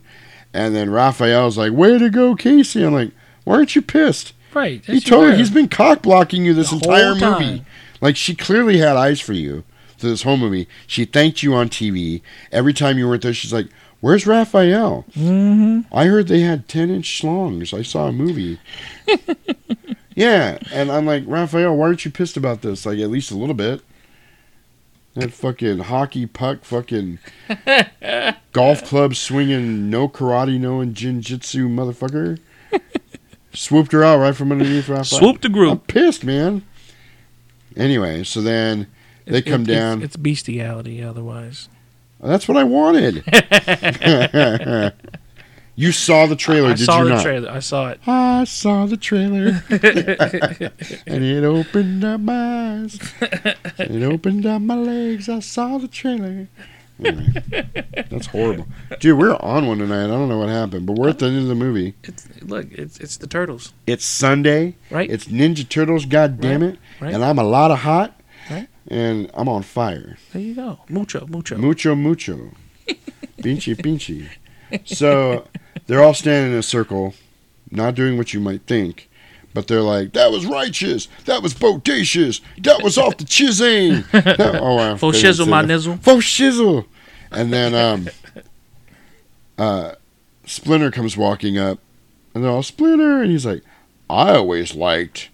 And 0.58 0.76
then 0.76 0.90
Raphael's 0.90 1.56
like, 1.56 1.72
"Way 1.72 2.00
to 2.00 2.10
go, 2.10 2.36
Casey!" 2.36 2.84
I'm 2.84 2.94
like, 2.94 3.11
"Why 3.44 3.58
aren't 3.58 3.76
you 3.76 3.82
pissed?" 3.84 4.34
Right. 4.56 4.84
He 4.84 5.00
were. 5.11 5.36
he's 5.36 5.52
been 5.52 5.69
cock 5.69 6.02
blocking 6.02 6.44
you 6.45 6.56
this 6.56 6.72
The 6.72 6.77
entire 6.77 7.14
movie. 7.14 7.64
Like 8.02 8.16
she 8.16 8.34
clearly 8.34 8.80
had 8.80 8.98
eyes 8.98 9.22
for 9.22 9.34
you 9.34 9.64
through 10.00 10.10
this 10.10 10.24
whole 10.24 10.36
movie. 10.36 10.68
She 10.88 11.06
thanked 11.06 11.44
you 11.44 11.53
on 11.53 11.69
TV 11.69 12.22
every 12.52 12.74
time 12.74 12.98
you 12.98 13.08
weren't 13.08 13.22
there. 13.22 13.36
She's 13.36 13.53
like, 13.53 13.68
"Where's 14.00 14.26
Raphael?" 14.26 15.06
Mm-hmm. 15.16 15.94
I 15.95 16.06
heard 16.06 16.27
they 16.27 16.40
had 16.40 16.68
ten 16.68 16.90
inch 16.90 17.06
schlongs. 17.06 17.72
I 17.72 17.84
saw 17.84 18.08
a 18.08 18.11
movie. 18.11 18.60
yeah, 20.16 20.58
and 20.74 20.92
I'm 20.92 21.06
like, 21.06 21.24
Raphael, 21.27 21.77
why 21.77 21.86
aren't 21.86 22.03
you 22.03 22.10
pissed 22.10 22.36
about 22.36 22.64
this? 22.64 22.84
Like 22.84 22.98
at 22.98 23.11
least 23.11 23.30
a 23.30 23.38
little 23.38 23.53
bit. 23.53 23.82
That 25.17 25.33
fucking 25.33 25.79
hockey 25.79 26.27
puck, 26.27 26.63
fucking 26.63 27.17
golf 28.51 28.83
club 28.83 29.15
swinging, 29.15 29.89
no 29.89 30.07
karate, 30.07 30.59
no 30.59 30.77
jinjitsu 30.79 31.67
motherfucker. 31.67 32.37
Swooped 33.53 33.91
her 33.93 34.03
out 34.03 34.19
right 34.19 34.35
from 34.35 34.51
underneath 34.51 34.87
Raphael. 34.87 35.03
Swooped 35.05 35.41
the 35.41 35.49
group. 35.49 35.71
I'm 35.71 35.79
pissed, 35.79 36.23
man. 36.23 36.63
Anyway, 37.75 38.23
so 38.23 38.41
then 38.41 38.85
they 39.25 39.39
It- 39.39 39.45
come 39.47 39.63
it- 39.63 39.67
down. 39.67 39.97
It's, 40.03 40.13
it's 40.13 40.17
bestiality 40.17 41.01
otherwise. 41.03 41.67
That's 42.19 42.47
what 42.47 42.57
I 42.57 42.63
wanted. 42.63 43.23
you 45.77 45.91
saw 45.93 46.25
the 46.25 46.35
trailer, 46.35 46.69
did 46.69 46.80
you? 46.80 46.85
I 46.85 46.85
did 46.85 46.85
saw 46.85 46.97
you 46.99 47.03
the 47.06 47.09
not? 47.15 47.23
trailer. 47.23 47.49
I 47.51 47.59
saw 47.59 47.89
it. 47.91 47.99
I 48.07 48.43
saw 48.45 48.85
the 48.88 48.97
trailer, 48.97 49.64
and 49.69 51.23
it 51.23 51.43
opened 51.43 52.03
up 52.03 52.19
my 52.19 52.81
eyes. 52.81 52.99
It 53.77 54.03
opened 54.03 54.45
up 54.45 54.61
my 54.61 54.75
legs. 54.75 55.30
I 55.30 55.39
saw 55.39 55.77
the 55.77 55.88
trailer. 55.88 56.47
Anyway, 56.99 57.27
that's 58.09 58.25
horrible, 58.25 58.65
dude. 58.99 59.19
We're 59.19 59.35
on 59.35 59.67
one 59.67 59.77
tonight. 59.77 60.06
I 60.06 60.07
don't 60.07 60.30
know 60.30 60.39
what 60.39 60.49
happened, 60.49 60.88
but 60.88 60.97
we're 60.97 61.09
at 61.09 61.19
the 61.19 61.27
end 61.27 61.38
of 61.38 61.47
the 61.47 61.53
movie. 61.53 61.93
It's 62.03 62.27
look, 62.41 62.65
it's 62.72 62.97
it's 62.99 63.17
the 63.17 63.27
turtles. 63.27 63.73
It's 63.85 64.03
Sunday. 64.03 64.75
Right. 64.89 65.07
It's 65.07 65.25
Ninja 65.25 65.67
Turtles. 65.69 66.06
God 66.06 66.41
damn 66.41 66.61
Right, 66.64 66.73
it! 66.73 66.80
right. 66.99 67.14
And 67.14 67.23
I'm 67.23 67.38
a 67.38 67.43
lot 67.43 67.69
of 67.69 67.80
hot. 67.80 68.19
Right. 68.49 68.67
And 68.88 69.30
I'm 69.35 69.47
on 69.47 69.61
fire. 69.61 70.17
There 70.33 70.41
you 70.41 70.56
go. 70.56 70.80
Mucho, 70.89 71.27
mucho. 71.27 71.57
Mucho, 71.57 71.93
mucho. 71.93 72.51
Pinchy, 73.38 73.75
pinchy. 73.75 74.30
So 74.85 75.47
they're 75.88 76.03
all 76.03 76.14
standing 76.14 76.53
in 76.53 76.59
a 76.59 76.64
circle, 76.64 77.14
not 77.72 77.95
doing 77.95 78.17
what 78.17 78.33
you 78.33 78.40
might 78.40 78.61
think, 78.64 79.09
but 79.53 79.67
they're 79.67 79.82
like, 79.82 80.14
that 80.14 80.32
was 80.32 80.45
righteous. 80.45 81.07
That 81.25 81.41
was 81.41 81.53
bodacious. 81.53 82.41
That 82.61 82.83
was 82.83 82.98
off 82.98 83.17
the 83.17 83.24
chising. 83.24 84.09
That- 84.11 84.40
oh, 84.61 84.75
wow. 84.75 84.95
Faux 84.98 85.19
didn't 85.19 85.33
shizzle, 85.35 85.48
my 85.48 85.64
nizzle. 85.64 85.98
Faux 86.01 86.24
shizzle. 86.24 86.85
And 87.32 87.51
then 87.51 87.74
um, 87.74 88.07
uh, 89.57 89.93
Splinter 90.45 90.91
comes 90.91 91.17
walking 91.17 91.57
up, 91.57 91.80
and 92.33 92.43
they're 92.43 92.51
all, 92.51 92.64
Splinter. 92.64 93.22
And 93.22 93.32
he's 93.32 93.45
like, 93.45 93.64
I 94.09 94.35
always 94.35 94.75
liked 94.75 95.30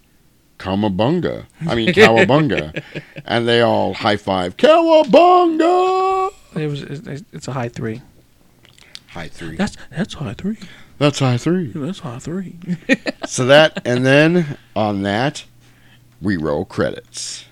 Kamabunga. 0.58 1.46
I 1.68 1.74
mean, 1.74 1.88
Cowabunga. 1.94 2.82
and 3.24 3.46
they 3.46 3.60
all 3.60 3.94
high 3.94 4.16
five, 4.16 4.56
Cowabunga. 4.56 6.30
It 6.56 6.66
was. 6.68 6.82
It's 6.82 7.48
a 7.48 7.52
high 7.52 7.68
three. 7.68 8.00
High 9.14 9.28
three. 9.28 9.56
That's 9.56 9.76
that's 9.90 10.14
high 10.14 10.34
three. 10.34 10.58
That's 10.98 11.20
high 11.20 11.36
three. 11.36 11.68
That's 11.68 12.00
high 12.00 12.18
three. 12.18 12.56
so 13.26 13.46
that, 13.46 13.80
and 13.86 14.04
then 14.04 14.58
on 14.74 15.02
that, 15.02 15.44
we 16.20 16.36
roll 16.36 16.64
credits. 16.64 17.44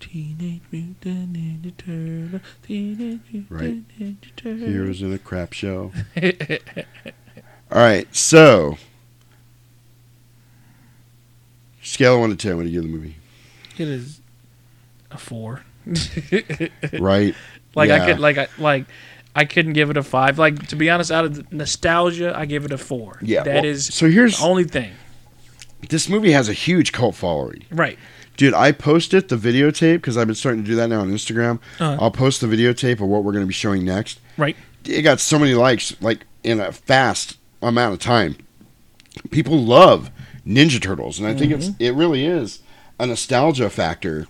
Teenage 0.00 0.60
Mutant 0.70 1.32
Ninja 1.32 1.76
Turtle. 1.76 2.40
Teenage 2.62 3.20
Mutant 3.32 3.46
Right. 3.50 3.98
Ninja 4.00 4.36
Turtle. 4.36 4.66
Heroes 4.68 5.00
in 5.00 5.12
a 5.12 5.18
crap 5.18 5.52
show. 5.52 5.92
All 7.70 7.78
right, 7.80 8.12
so 8.14 8.76
scale 11.82 12.14
of 12.14 12.20
one 12.20 12.30
to 12.30 12.36
ten. 12.36 12.56
What 12.56 12.64
do 12.64 12.68
you 12.68 12.80
give 12.80 12.90
the 12.90 12.96
movie? 12.96 13.16
It 13.78 13.88
is 13.88 14.20
a 15.10 15.18
four. 15.18 15.62
Right. 16.98 17.34
Like 17.74 17.88
Yeah. 17.88 18.02
I 18.02 18.06
could 18.06 18.18
like 18.20 18.38
I 18.38 18.48
like 18.58 18.86
I 19.36 19.44
couldn't 19.44 19.72
give 19.72 19.90
it 19.90 19.96
a 19.96 20.02
five. 20.02 20.38
Like 20.38 20.66
to 20.68 20.76
be 20.76 20.88
honest, 20.90 21.10
out 21.10 21.24
of 21.24 21.52
nostalgia, 21.52 22.32
I 22.36 22.46
give 22.46 22.64
it 22.64 22.72
a 22.72 22.78
four. 22.78 23.18
Yeah, 23.22 23.42
that 23.42 23.54
well, 23.56 23.64
is 23.64 23.86
so 23.92 24.08
here's- 24.08 24.38
the 24.38 24.44
only 24.44 24.64
thing. 24.64 24.92
This 25.88 26.08
movie 26.08 26.32
has 26.32 26.48
a 26.48 26.52
huge 26.54 26.92
cult 26.92 27.14
following. 27.14 27.64
Right. 27.70 27.98
Dude, 28.36 28.54
I 28.54 28.72
posted 28.72 29.28
the 29.28 29.36
videotape 29.36 29.96
because 29.96 30.16
I've 30.16 30.26
been 30.26 30.34
starting 30.34 30.62
to 30.64 30.66
do 30.68 30.74
that 30.76 30.88
now 30.88 31.00
on 31.00 31.10
Instagram. 31.10 31.60
Uh-huh. 31.78 31.98
I'll 32.00 32.10
post 32.10 32.40
the 32.40 32.46
videotape 32.46 32.94
of 32.94 33.02
what 33.08 33.22
we're 33.22 33.32
going 33.32 33.44
to 33.44 33.48
be 33.48 33.52
showing 33.54 33.84
next. 33.84 34.18
Right. 34.38 34.56
It 34.86 35.02
got 35.02 35.20
so 35.20 35.38
many 35.38 35.54
likes, 35.54 35.94
like 36.00 36.24
in 36.42 36.58
a 36.60 36.72
fast 36.72 37.36
amount 37.62 37.92
of 37.94 38.00
time. 38.00 38.36
People 39.30 39.58
love 39.62 40.10
Ninja 40.46 40.80
Turtles, 40.82 41.18
and 41.18 41.28
I 41.28 41.34
think 41.34 41.52
it's 41.52 41.68
Mhm. 41.68 41.76
it 41.78 41.92
really 41.92 42.24
is 42.26 42.60
a 42.98 43.06
nostalgia 43.06 43.70
factor, 43.70 44.26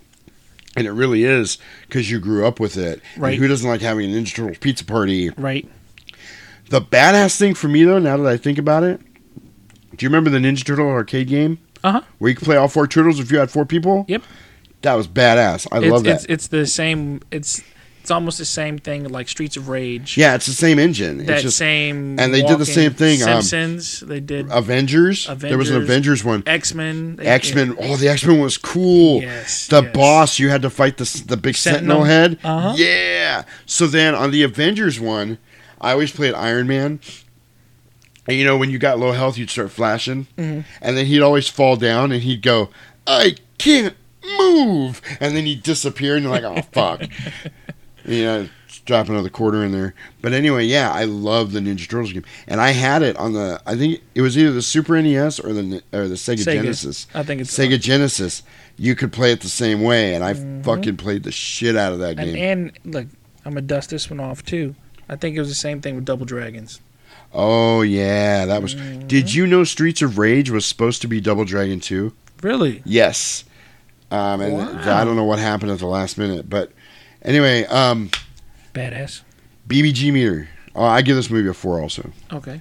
and 0.76 0.86
it 0.86 0.92
really 0.92 1.24
is 1.24 1.58
because 1.88 2.10
you 2.10 2.18
grew 2.20 2.46
up 2.46 2.58
with 2.60 2.76
it. 2.76 3.00
And 3.14 3.22
Right. 3.22 3.38
who 3.38 3.48
doesn't 3.48 3.68
like 3.68 3.80
having 3.80 4.10
a 4.10 4.14
Ninja 4.16 4.34
Turtles 4.34 4.58
pizza 4.58 4.84
party? 4.84 5.30
Right. 5.30 5.68
The 6.70 6.80
badass 6.80 7.36
thing 7.36 7.54
for 7.54 7.68
me 7.68 7.84
though, 7.84 7.98
now 7.98 8.16
that 8.16 8.26
I 8.26 8.36
think 8.36 8.58
about 8.58 8.82
it, 8.84 9.00
do 9.96 10.04
you 10.04 10.08
remember 10.08 10.30
the 10.30 10.38
Ninja 10.38 10.64
Turtle 10.64 10.88
arcade 10.88 11.28
game? 11.28 11.58
Uh 11.82 11.92
huh. 11.92 12.00
Where 12.18 12.30
you 12.30 12.34
could 12.36 12.46
play 12.46 12.56
all 12.56 12.68
four 12.68 12.86
turtles 12.86 13.20
if 13.20 13.30
you 13.30 13.38
had 13.38 13.50
four 13.50 13.66
people? 13.66 14.04
Yep. 14.08 14.22
That 14.82 14.94
was 14.94 15.06
badass. 15.06 15.66
I 15.70 15.78
it's, 15.78 15.86
love 15.86 16.04
that. 16.04 16.14
It's 16.16 16.24
it's 16.26 16.46
the 16.48 16.66
same. 16.66 17.20
It's 17.30 17.62
it's 18.05 18.10
almost 18.10 18.36
the 18.36 18.44
same 18.44 18.76
thing 18.78 19.08
like 19.08 19.31
Streets 19.31 19.57
of 19.57 19.70
Rage. 19.70 20.18
yeah, 20.18 20.34
it's 20.34 20.44
the 20.44 20.52
same 20.52 20.78
engine. 20.78 21.20
It's 21.20 21.26
That 21.28 21.41
just- 21.41 21.57
same. 21.57 22.18
and 22.20 22.34
they 22.34 22.42
did 22.42 22.58
the 22.58 22.66
same 22.66 22.92
thing. 22.92 23.23
um, 23.23 23.41
Simpsons. 23.41 24.00
they 24.00 24.20
did 24.20 24.47
Avengers. 24.52 25.26
Avengers. 25.26 25.49
There 25.49 25.57
was 25.57 25.70
an 25.70 25.76
Avengers 25.81 26.23
one. 26.23 26.42
X 26.47 26.74
Men. 26.74 27.18
X 27.23 27.55
Men. 27.55 27.74
Oh, 27.81 27.97
the 27.97 28.08
X 28.08 28.23
Men 28.26 28.41
was 28.41 28.58
cool. 28.58 29.23
Yes, 29.23 29.68
The 29.68 29.83
yes. 29.83 29.94
boss, 29.94 30.39
you 30.39 30.50
had 30.50 30.60
to 30.62 30.68
fight 30.68 30.99
the 30.99 31.23
the 31.26 31.39
big 31.39 31.57
Sentinel, 31.57 32.05
Sentinel. 32.05 32.05
head. 32.05 32.39
Uh-huh. 32.44 32.74
Yeah. 32.76 33.44
So 33.65 33.86
then 33.86 34.15
on 34.15 34.31
the 34.33 34.42
Avengers 34.42 35.00
one, 35.00 35.39
I 35.81 35.92
always 35.92 36.12
played 36.12 36.34
Iron 36.34 36.66
Man. 36.66 37.00
And 38.28 38.36
you 38.36 38.44
know 38.44 38.58
when 38.58 38.68
you 38.70 38.78
got 38.78 38.99
low 38.99 39.12
health, 39.12 39.39
you'd 39.39 39.49
start 39.50 39.70
flashing, 39.70 40.26
Mhm. 40.39 40.65
and 40.83 40.97
then 40.97 41.07
he'd 41.07 41.23
always 41.23 41.49
fall 41.49 41.76
down, 41.76 42.12
and 42.12 42.23
he'd 42.23 42.42
go, 42.42 42.68
"I 43.07 43.36
can't 43.58 43.94
move," 44.39 45.00
and 45.20 45.34
then 45.36 45.44
he'd 45.47 45.62
disappear, 45.62 46.16
and 46.16 46.24
you're 46.24 46.33
like, 46.33 46.44
"Oh 46.44 46.62
fuck." 46.73 47.02
know, 48.07 48.49
drop 48.84 49.08
another 49.08 49.28
quarter 49.31 49.65
in 49.65 49.73
there. 49.73 49.94
But 50.20 50.33
anyway, 50.33 50.65
yeah, 50.66 50.91
I 50.92 51.05
love 51.05 51.52
the 51.52 51.60
Ninja 51.60 51.89
Turtles 51.89 52.12
game, 52.12 52.24
and 52.47 52.60
I 52.60 52.70
had 52.70 53.02
it 53.02 53.16
on 53.16 53.33
the. 53.33 53.60
I 53.66 53.76
think 53.76 54.00
it 54.15 54.20
was 54.23 54.36
either 54.36 54.52
the 54.52 54.62
Super 54.62 55.00
NES 55.00 55.41
or 55.41 55.52
the 55.52 55.83
or 55.92 56.08
the 56.08 56.15
Sega, 56.16 56.39
Sega. 56.44 56.55
Genesis. 56.62 57.07
I 57.15 57.23
think 57.23 57.41
it's- 57.41 57.57
Sega 57.57 57.81
Genesis. 57.81 58.42
You 58.76 58.94
could 58.97 59.12
play 59.12 59.31
it 59.33 59.41
the 59.41 59.49
same 59.49 59.83
way, 59.83 60.15
and 60.15 60.24
I 60.24 60.34
Mhm. 60.34 60.65
fucking 60.65 60.97
played 60.97 61.23
the 61.23 61.31
shit 61.33 61.76
out 61.76 61.92
of 61.92 62.00
that 62.00 62.18
And, 62.18 62.34
game. 62.34 62.73
and 62.84 62.94
look, 62.94 63.07
I'm 63.44 63.52
gonna 63.52 63.60
dust 63.62 63.91
this 63.91 64.10
one 64.10 64.18
off 64.20 64.44
too. 64.44 64.74
I 65.08 65.16
think 65.16 65.36
it 65.36 65.39
was 65.41 65.49
the 65.49 65.55
same 65.55 65.81
thing 65.81 65.94
with 65.94 66.05
Double 66.05 66.26
Dragons. 66.26 66.81
oh 67.33 67.83
yeah, 67.83 68.44
that 68.47 68.62
was. 68.62 68.74
Mm-hmm. 68.74 69.07
Did 69.07 69.34
you 69.34 69.47
know 69.47 69.65
Streets 69.65 70.02
of 70.02 70.18
Rage 70.18 70.50
was 70.50 70.65
supposed 70.66 71.02
to 71.02 71.08
be 71.08 71.20
Double 71.20 71.44
Dragon 71.44 71.81
two? 71.81 72.12
Really? 72.42 72.83
Yes. 72.84 73.44
Um, 74.10 74.41
and 74.41 74.52
Wow. 74.55 75.00
I 75.00 75.05
don't 75.05 75.16
know 75.16 75.24
what 75.24 75.39
happened 75.39 75.73
at 75.73 75.78
the 75.78 75.86
last 75.86 76.18
minute, 76.18 76.49
but 76.49 76.70
anyway, 77.24 77.64
um, 77.66 78.10
Badass. 78.72 79.22
BBG 79.68 80.12
meter. 80.12 80.48
Oh, 80.74 80.84
I 80.84 81.02
give 81.02 81.16
this 81.16 81.30
movie 81.30 81.48
a 81.48 81.54
four. 81.54 81.80
Also, 81.80 82.10
Okay. 82.32 82.60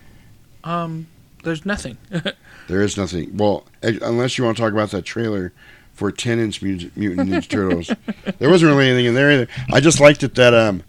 Um, 0.64 1.08
there's 1.44 1.66
nothing. 1.66 1.98
there 2.68 2.82
is 2.82 2.96
nothing. 2.96 3.36
Well, 3.36 3.66
eh, 3.82 3.98
unless 4.02 4.38
you 4.38 4.44
want 4.46 4.56
to 4.56 4.64
talk 4.64 4.72
about 4.72 4.92
that 4.92 5.02
trailer 5.04 5.52
for 5.94 6.12
ten 6.12 6.40
inch 6.40 6.62
Mutant 6.62 6.96
Ninja 6.96 7.48
Turtles, 7.48 7.92
there 8.40 8.50
wasn't 8.50 8.70
really 8.72 8.88
anything 8.88 9.06
in 9.08 9.14
there 9.16 9.32
either. 9.32 9.48
I 9.72 9.80
just 9.82 10.00
liked 10.00 10.24
it 10.24 10.36
that 10.36 10.54
um, 10.54 10.84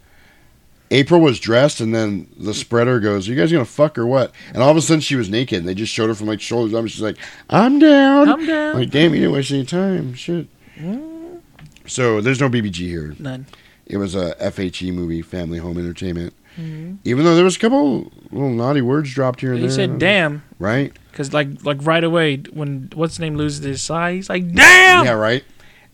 April 0.93 1.21
was 1.21 1.41
dressed, 1.41 1.81
and 1.81 1.93
then 1.95 2.29
the 2.39 2.55
spreader 2.55 3.01
goes, 3.01 3.27
"Are 3.27 3.33
"You 3.33 3.37
guys 3.37 3.51
gonna 3.51 3.65
fuck 3.65 3.99
or 3.99 4.07
what?" 4.07 4.33
And 4.53 4.63
all 4.63 4.71
of 4.71 4.77
a 4.77 4.81
sudden, 4.83 5.01
she 5.01 5.17
was 5.17 5.29
naked. 5.29 5.59
And 5.59 5.69
they 5.69 5.75
just 5.75 5.93
showed 5.93 6.07
her 6.09 6.15
from 6.15 6.29
like 6.29 6.41
shoulders 6.41 6.73
up. 6.75 6.81
and 6.81 6.91
She's 6.91 7.03
like, 7.03 7.17
"I'm 7.51 7.79
down. 7.81 8.29
I'm 8.29 8.47
down. 8.47 8.77
Like, 8.77 8.91
damn, 8.91 9.13
you 9.15 9.21
didn't 9.23 9.33
waste 9.35 9.51
any 9.51 9.65
time. 9.65 10.15
Shit. 10.15 10.47
Mm, 10.79 11.41
So 11.87 12.21
there's 12.21 12.41
no 12.41 12.49
BBG 12.49 12.77
here. 12.87 13.17
None. 13.19 13.47
It 13.87 13.97
was 13.99 14.15
a 14.15 14.35
FHE 14.41 14.93
movie, 14.93 15.23
Family 15.23 15.59
Home 15.59 15.79
Entertainment. 15.79 16.35
Mhm. 16.59 16.99
Even 17.05 17.25
though 17.25 17.35
there 17.35 17.45
was 17.45 17.57
a 17.57 17.59
couple 17.59 18.13
little 18.31 18.51
naughty 18.51 18.81
words 18.81 19.13
dropped 19.13 19.41
here 19.41 19.51
and 19.53 19.61
He 19.61 19.67
there. 19.67 19.75
said, 19.75 19.99
"Damn." 19.99 20.43
Right? 20.59 20.93
Because 21.11 21.33
like 21.33 21.65
like 21.65 21.79
right 21.83 22.05
away 22.05 22.37
when 22.53 22.91
what's 22.95 23.15
his 23.15 23.21
name 23.21 23.37
loses 23.37 23.65
his 23.65 23.83
sight, 23.83 24.15
he's 24.15 24.29
like, 24.29 24.53
"Damn." 24.55 25.05
Yeah, 25.05 25.13
right. 25.13 25.43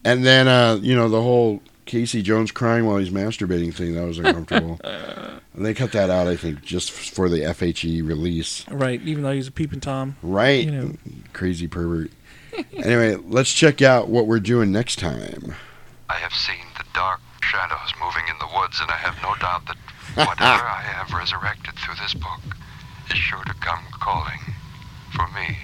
And 0.05 0.25
then 0.25 0.49
uh, 0.49 0.79
you 0.83 0.95
know 0.95 1.09
the 1.09 1.21
whole 1.23 1.63
Casey 1.87 2.23
Jones 2.23 2.53
crying 2.53 2.85
while 2.87 2.99
he's 2.99 3.11
masturbating 3.11 3.73
thing 3.75 3.95
that 3.95 4.05
was 4.07 4.19
uncomfortable. 4.19 4.79
and 4.85 5.65
they 5.67 5.75
cut 5.75 5.93
that 5.93 6.11
out, 6.11 6.29
I 6.29 6.37
think, 6.37 6.63
just 6.63 6.93
for 6.93 7.29
the 7.29 7.39
FHE 7.41 8.03
release. 8.07 8.65
Right. 8.71 9.01
Even 9.03 9.25
though 9.25 9.33
he's 9.33 9.49
a 9.49 9.53
peeping 9.53 9.81
tom. 9.81 10.17
Right? 10.23 10.65
You 10.65 10.71
know. 10.71 10.93
Crazy 11.33 11.67
pervert. 11.67 12.11
anyway, 12.75 13.17
let's 13.27 13.53
check 13.53 13.81
out 13.83 14.09
what 14.09 14.27
we're 14.27 14.41
doing 14.41 14.71
next 14.71 14.99
time. 14.99 15.55
I 16.09 16.15
have 16.15 16.33
seen 16.35 16.65
the 16.79 16.85
dark 16.95 17.21
shadows 17.43 17.93
moving 18.01 18.25
in 18.29 18.39
the 18.39 18.49
woods, 18.57 18.81
and 18.81 18.91
I 18.91 18.97
have 18.97 19.17
no 19.23 19.35
doubt 19.37 19.67
that 19.67 19.77
whatever 20.15 20.65
I 20.69 20.83
have 20.83 21.13
resurrected 21.13 21.75
through 21.77 21.97
this 21.97 22.15
book 22.15 22.41
is 23.11 23.19
sure 23.19 23.45
to 23.45 23.55
come 23.55 23.85
calling 24.01 24.41
for 25.13 25.27
me. 25.35 25.59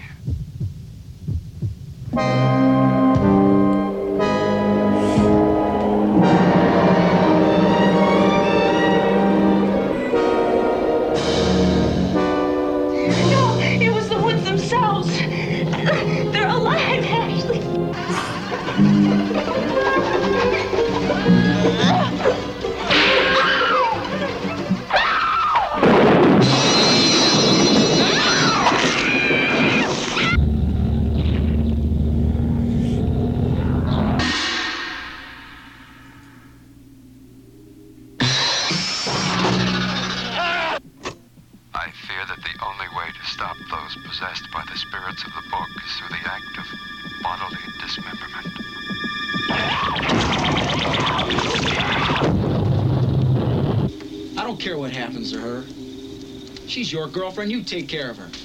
She's 56.87 56.93
your 56.93 57.09
girlfriend. 57.09 57.51
You 57.51 57.65
take 57.65 57.89
care 57.89 58.11
of 58.11 58.17
her. 58.19 58.36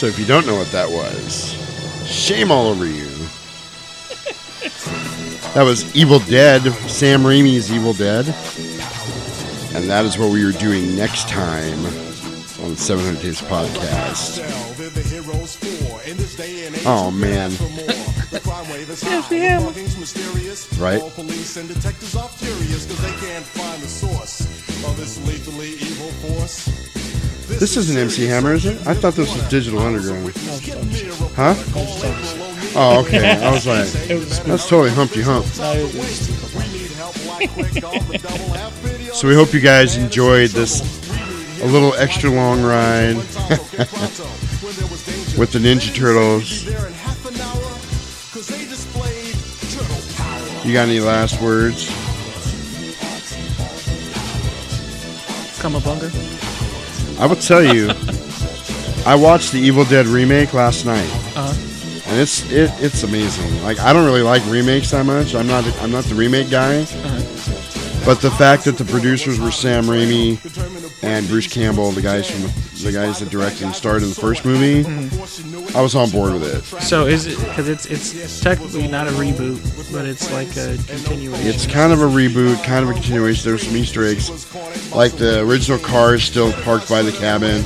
So 0.00 0.06
if 0.06 0.18
you 0.18 0.24
don't 0.24 0.46
know 0.46 0.56
what 0.56 0.72
that 0.72 0.88
was, 0.88 1.52
shame 2.08 2.50
all 2.50 2.68
over 2.68 2.86
you. 2.86 3.06
That 5.52 5.62
was 5.62 5.94
Evil 5.94 6.20
Dead, 6.20 6.62
Sam 6.88 7.20
Raimi's 7.20 7.70
Evil 7.70 7.92
Dead. 7.92 8.24
And 9.74 9.90
that 9.90 10.06
is 10.06 10.16
what 10.16 10.32
we 10.32 10.42
are 10.42 10.52
doing 10.52 10.96
next 10.96 11.28
time 11.28 11.84
on 12.64 12.70
the 12.70 12.76
700 12.76 13.20
Tapes 13.20 13.42
podcast. 13.42 14.40
Oh, 16.86 17.10
man. 17.10 17.50
Right? 20.78 21.02
Police 21.14 21.58
and 21.58 21.68
detectives 21.68 22.16
are 22.16 22.26
furious 22.26 22.86
because 22.86 23.02
they 23.02 23.26
can't 23.26 23.44
find 23.44 23.82
the 23.82 23.88
source 23.88 24.40
of 24.88 24.96
this 24.96 25.18
lethally 25.26 25.72
evil 25.72 26.08
force. 26.24 26.79
This 27.60 27.76
isn't 27.76 27.94
MC 27.94 28.24
Hammer, 28.24 28.54
is 28.54 28.64
it? 28.64 28.86
I 28.86 28.94
thought 28.94 29.12
this 29.12 29.34
was 29.34 29.46
Digital 29.50 29.80
Underground. 29.80 30.32
Huh? 31.36 31.54
Oh, 32.74 33.04
okay. 33.04 33.38
I 33.38 33.52
was 33.52 33.66
like, 33.66 33.86
that's 34.46 34.66
totally 34.66 34.88
Humpty 34.88 35.20
Hump. 35.20 35.44
So 39.12 39.28
we 39.28 39.34
hope 39.34 39.52
you 39.52 39.60
guys 39.60 39.98
enjoyed 39.98 40.48
this 40.52 40.80
a 41.60 41.66
little 41.66 41.92
extra 41.96 42.30
long 42.30 42.62
ride 42.62 43.16
with 45.36 45.52
the 45.52 45.58
Ninja 45.58 45.94
Turtles. 45.94 46.64
You 50.64 50.72
got 50.72 50.88
any 50.88 51.00
last 51.00 51.42
words? 51.42 51.90
Come 55.60 55.76
a. 55.76 56.29
I 57.20 57.26
will 57.26 57.36
tell 57.36 57.62
you, 57.62 57.90
I 59.06 59.14
watched 59.14 59.52
the 59.52 59.58
Evil 59.60 59.84
Dead 59.84 60.06
remake 60.06 60.54
last 60.54 60.86
night, 60.86 61.08
Uh-huh. 61.36 61.52
and 62.10 62.18
it's 62.20 62.50
it, 62.50 62.70
it's 62.80 63.02
amazing. 63.02 63.62
Like 63.62 63.78
I 63.78 63.92
don't 63.92 64.04
really 64.06 64.22
like 64.22 64.42
remakes 64.46 64.90
that 64.92 65.04
much. 65.04 65.34
I'm 65.34 65.46
not 65.46 65.64
I'm 65.82 65.90
not 65.90 66.04
the 66.04 66.14
remake 66.14 66.50
guy, 66.50 66.80
but 68.04 68.20
the 68.22 68.30
fact 68.38 68.64
that 68.64 68.78
the 68.78 68.84
producers 68.84 69.38
were 69.38 69.50
Sam 69.50 69.84
Raimi 69.84 70.38
and 71.02 71.26
Bruce 71.28 71.46
Campbell, 71.46 71.90
the 71.92 72.02
guys 72.02 72.30
from 72.30 72.42
the, 72.42 72.48
the 72.84 72.92
guys 72.92 73.18
that 73.20 73.28
directed 73.30 73.64
and 73.64 73.74
starred 73.74 74.02
in 74.02 74.08
the 74.08 74.14
first 74.14 74.44
movie, 74.46 74.84
I 75.76 75.80
was 75.82 75.94
on 75.94 76.08
board 76.10 76.32
with 76.32 76.44
it. 76.44 76.62
So 76.82 77.06
is 77.06 77.26
it 77.26 77.38
because 77.38 77.68
it's 77.68 77.84
it's 77.86 78.40
technically 78.40 78.88
not 78.88 79.06
a 79.08 79.12
reboot, 79.12 79.60
but 79.92 80.06
it's 80.06 80.30
like 80.32 80.48
a 80.56 80.76
continuation. 80.88 81.46
It's 81.46 81.66
kind 81.66 81.92
of 81.92 82.00
a 82.00 82.06
reboot, 82.08 82.62
kind 82.64 82.82
of 82.84 82.90
a 82.90 82.94
continuation. 82.94 83.44
There's 83.48 83.66
some 83.66 83.76
Easter 83.76 84.04
eggs, 84.04 84.30
like 84.94 85.12
the 85.12 85.40
original 85.40 85.78
car 85.78 86.14
is 86.14 86.24
still 86.24 86.52
parked 86.62 86.88
by 86.88 87.02
the 87.02 87.12
cabin. 87.12 87.64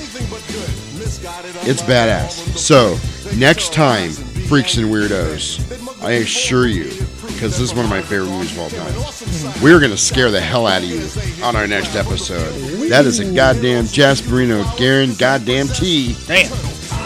It's 1.67 1.83
badass. 1.83 2.57
So 2.59 2.99
next 3.37 3.73
time, 3.73 4.11
freaks 4.11 4.77
and 4.77 4.89
weirdos, 4.89 6.03
I 6.03 6.13
assure 6.13 6.67
you, 6.67 6.91
because 7.27 7.59
this 7.59 7.61
is 7.61 7.75
one 7.75 7.85
of 7.85 7.91
my 7.91 8.03
favorite 8.03 8.31
movies 8.31 8.53
of 8.53 8.59
all 8.59 8.71
time, 8.71 9.63
we're 9.63 9.81
gonna 9.81 9.97
scare 9.97 10.31
the 10.31 10.41
hell 10.41 10.67
out 10.67 10.83
of 10.83 10.89
you 10.89 11.09
on 11.43 11.57
our 11.57 11.67
next 11.67 11.97
episode. 11.97 12.53
That 12.91 13.07
is 13.07 13.21
a 13.21 13.35
goddamn 13.35 13.85
Jasperino 13.85 14.77
Garen 14.77 15.15
goddamn 15.15 15.69
T. 15.69 16.17
Damn. 16.27 16.53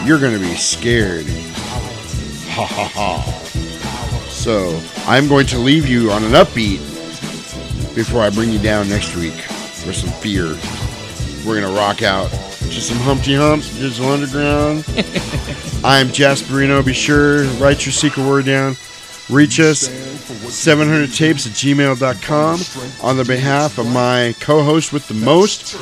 You're 0.05 0.19
gonna 0.19 0.39
be 0.39 0.55
scared. 0.55 1.25
Ha 2.49 2.65
ha 2.65 2.91
ha. 2.93 3.21
So 4.29 4.79
I'm 5.07 5.27
going 5.27 5.45
to 5.47 5.57
leave 5.57 5.87
you 5.87 6.11
on 6.11 6.23
an 6.23 6.31
upbeat 6.31 6.79
before 7.95 8.21
I 8.21 8.29
bring 8.29 8.49
you 8.49 8.59
down 8.59 8.89
next 8.89 9.15
week 9.15 9.48
for 9.83 9.93
some 9.93 10.11
fear. 10.21 10.57
We're 11.45 11.59
gonna 11.59 11.73
rock 11.73 12.03
out 12.03 12.29
to 12.29 12.81
some 12.81 12.97
Humpty 12.97 13.33
Humps, 13.35 13.77
Digital 13.77 14.11
Underground. 14.11 14.83
I'm 15.83 16.07
Jasperino. 16.09 16.85
Be 16.85 16.93
sure 16.93 17.45
write 17.59 17.85
your 17.85 17.93
secret 17.93 18.25
word 18.25 18.45
down. 18.45 18.75
Reach 19.29 19.59
us 19.59 19.87
700tapes 19.87 21.45
at 21.45 21.53
gmail.com 21.53 22.59
on 23.07 23.17
the 23.17 23.25
behalf 23.25 23.77
of 23.77 23.91
my 23.91 24.35
co-host 24.39 24.91
with 24.91 25.07
the 25.07 25.13
most, 25.13 25.77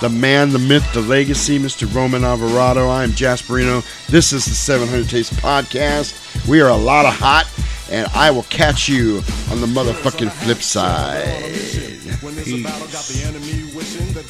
the 0.00 0.08
man, 0.08 0.50
the 0.50 0.58
myth, 0.58 0.88
the 0.92 1.00
legacy, 1.00 1.58
Mr. 1.58 1.92
Roman 1.92 2.24
Alvarado. 2.24 2.88
I 2.88 3.04
am 3.04 3.10
Jasperino. 3.10 3.84
This 4.06 4.32
is 4.32 4.44
the 4.44 4.54
700 4.54 5.08
Tapes 5.08 5.30
podcast. 5.30 6.46
We 6.48 6.60
are 6.60 6.68
a 6.68 6.76
lot 6.76 7.04
of 7.04 7.14
hot, 7.14 7.50
and 7.90 8.06
I 8.14 8.30
will 8.30 8.44
catch 8.44 8.88
you 8.88 9.16
on 9.50 9.60
the 9.60 9.66
motherfucking 9.66 10.30
flip 10.30 10.58
side. 10.58 11.26
When 12.22 12.36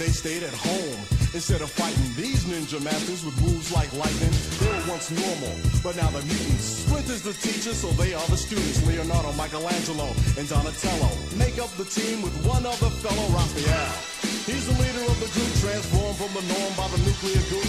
they 0.03 0.09
the 0.09 0.13
stayed 0.13 0.43
at 0.43 0.55
home. 0.55 0.99
Instead 1.31 1.63
of 1.63 1.71
fighting 1.71 2.11
these 2.19 2.43
ninja 2.51 2.83
masters 2.83 3.25
with 3.25 3.39
moves 3.41 3.71
like 3.71 3.87
lightning, 3.95 4.35
they 4.59 4.67
were 4.67 4.91
once 4.91 5.15
normal, 5.15 5.55
but 5.79 5.95
now 5.95 6.11
they're 6.11 6.27
mutants. 6.27 6.83
Splinter's 6.83 7.23
the 7.23 7.33
teacher, 7.39 7.71
so 7.71 7.87
they 7.95 8.13
are 8.13 8.27
the 8.27 8.37
students. 8.37 8.83
Leonardo, 8.83 9.31
Michelangelo, 9.39 10.11
and 10.35 10.49
Donatello 10.51 11.11
make 11.39 11.63
up 11.63 11.71
the 11.79 11.87
team 11.87 12.19
with 12.21 12.35
one 12.43 12.67
other 12.67 12.91
fellow, 12.99 13.27
Raphael. 13.31 13.95
He's 14.43 14.67
the 14.67 14.75
leader 14.83 15.07
of 15.07 15.17
the 15.23 15.31
group, 15.31 15.53
transformed 15.63 16.19
from 16.19 16.35
the 16.35 16.45
norm 16.51 16.73
by 16.75 16.91
the 16.91 16.99
nuclear 17.07 17.43
goo. 17.47 17.63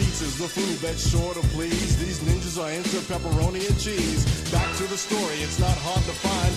Pizza's 0.00 0.40
the 0.40 0.48
food 0.48 0.80
that's 0.80 1.04
sure 1.04 1.34
to 1.36 1.44
please. 1.52 2.00
These 2.00 2.24
ninjas 2.24 2.56
are 2.56 2.72
into 2.72 2.96
pepperoni 3.06 3.62
and 3.62 3.78
cheese. 3.78 4.24
Back 4.50 4.72
to 4.80 4.84
the 4.88 4.96
story, 4.96 5.36
it's 5.44 5.60
not 5.60 5.76
hard 5.84 6.02
to 6.08 6.14
find. 6.16 6.52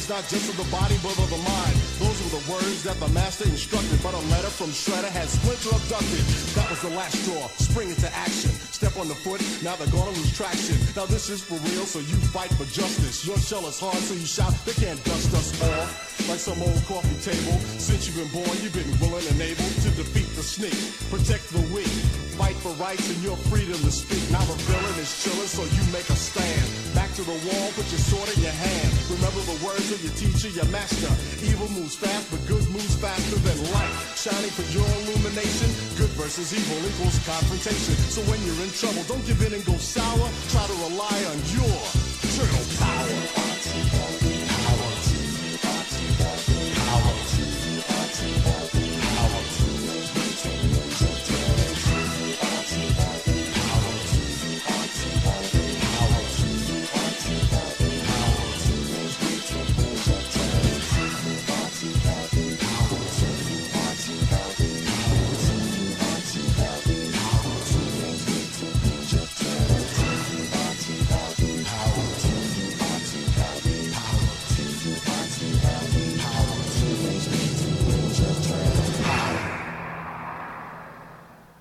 Ninjas 0.00 0.08
not 0.08 0.28
just 0.28 0.48
of 0.50 0.56
the 0.56 0.70
body, 0.70 0.96
but 1.02 1.16
of 1.18 1.30
the 1.30 1.36
mind. 1.36 1.76
Those 1.98 2.16
were 2.22 2.40
the 2.40 2.52
words 2.52 2.82
that 2.84 2.98
the 3.00 3.08
master 3.08 3.44
instructed. 3.44 4.02
But 4.02 4.14
a 4.14 4.18
letter 4.30 4.48
from 4.48 4.68
Shredder 4.70 5.08
had 5.08 5.28
Splinter 5.28 5.76
abducted. 5.76 6.24
That 6.54 6.70
was 6.70 6.82
the 6.82 6.90
last 6.90 7.16
straw. 7.24 7.48
Spring 7.58 7.90
into 7.90 8.08
action. 8.14 8.50
Step 8.50 8.96
on 8.96 9.08
the 9.08 9.14
foot, 9.14 9.40
now 9.62 9.76
they're 9.76 9.88
gonna 9.88 10.10
lose 10.10 10.36
traction. 10.36 10.76
Now 10.96 11.06
this 11.06 11.28
is 11.28 11.42
for 11.42 11.54
real, 11.70 11.84
so 11.86 11.98
you 11.98 12.16
fight 12.32 12.50
for 12.54 12.64
justice. 12.64 13.26
Your 13.26 13.38
shell 13.38 13.66
is 13.66 13.78
hard, 13.78 13.96
so 13.96 14.14
you 14.14 14.26
shout, 14.26 14.54
they 14.64 14.72
can't 14.72 15.02
dust 15.04 15.34
us 15.34 15.62
off. 15.62 16.19
Like 16.30 16.38
some 16.38 16.62
old 16.62 16.78
coffee 16.86 17.18
table. 17.26 17.58
Since 17.82 18.06
you've 18.06 18.14
been 18.14 18.30
born, 18.30 18.54
you've 18.62 18.70
been 18.70 18.86
willing 19.02 19.26
and 19.34 19.42
able 19.42 19.66
to 19.66 19.88
defeat 19.98 20.30
the 20.38 20.46
snake. 20.46 20.78
Protect 21.10 21.42
the 21.50 21.58
weak. 21.74 21.90
Fight 22.38 22.54
for 22.62 22.70
rights 22.78 23.02
and 23.10 23.18
your 23.18 23.34
freedom 23.50 23.74
to 23.74 23.90
speak. 23.90 24.22
Now 24.30 24.38
the 24.46 24.54
villain 24.70 24.94
is 25.02 25.10
chilling, 25.26 25.50
so 25.50 25.66
you 25.66 25.82
make 25.90 26.06
a 26.06 26.14
stand. 26.14 26.62
Back 26.94 27.10
to 27.18 27.26
the 27.26 27.34
wall, 27.34 27.66
put 27.74 27.82
your 27.90 27.98
sword 27.98 28.30
in 28.30 28.46
your 28.46 28.54
hand. 28.54 28.88
Remember 29.10 29.42
the 29.42 29.58
words 29.58 29.90
of 29.90 29.98
your 30.06 30.14
teacher, 30.14 30.54
your 30.54 30.70
master. 30.70 31.10
Evil 31.42 31.66
moves 31.74 31.98
fast, 31.98 32.30
but 32.30 32.38
good 32.46 32.62
moves 32.70 32.94
faster 33.02 33.38
than 33.42 33.58
light. 33.74 33.90
Shining 34.14 34.54
for 34.54 34.62
your 34.70 34.86
illumination. 35.02 35.66
Good 35.98 36.14
versus 36.14 36.54
evil 36.54 36.78
equals 36.94 37.18
confrontation. 37.26 37.98
So 38.06 38.22
when 38.30 38.38
you're 38.46 38.62
in 38.62 38.70
trouble, 38.78 39.02
don't 39.10 39.26
give 39.26 39.42
in 39.42 39.50
and 39.50 39.66
go 39.66 39.74
sour. 39.82 40.30
Try 40.54 40.62
to 40.62 40.76
rely 40.78 41.18
on 41.26 41.38
your 41.58 41.74
turtle 42.38 42.66
power. 42.78 44.29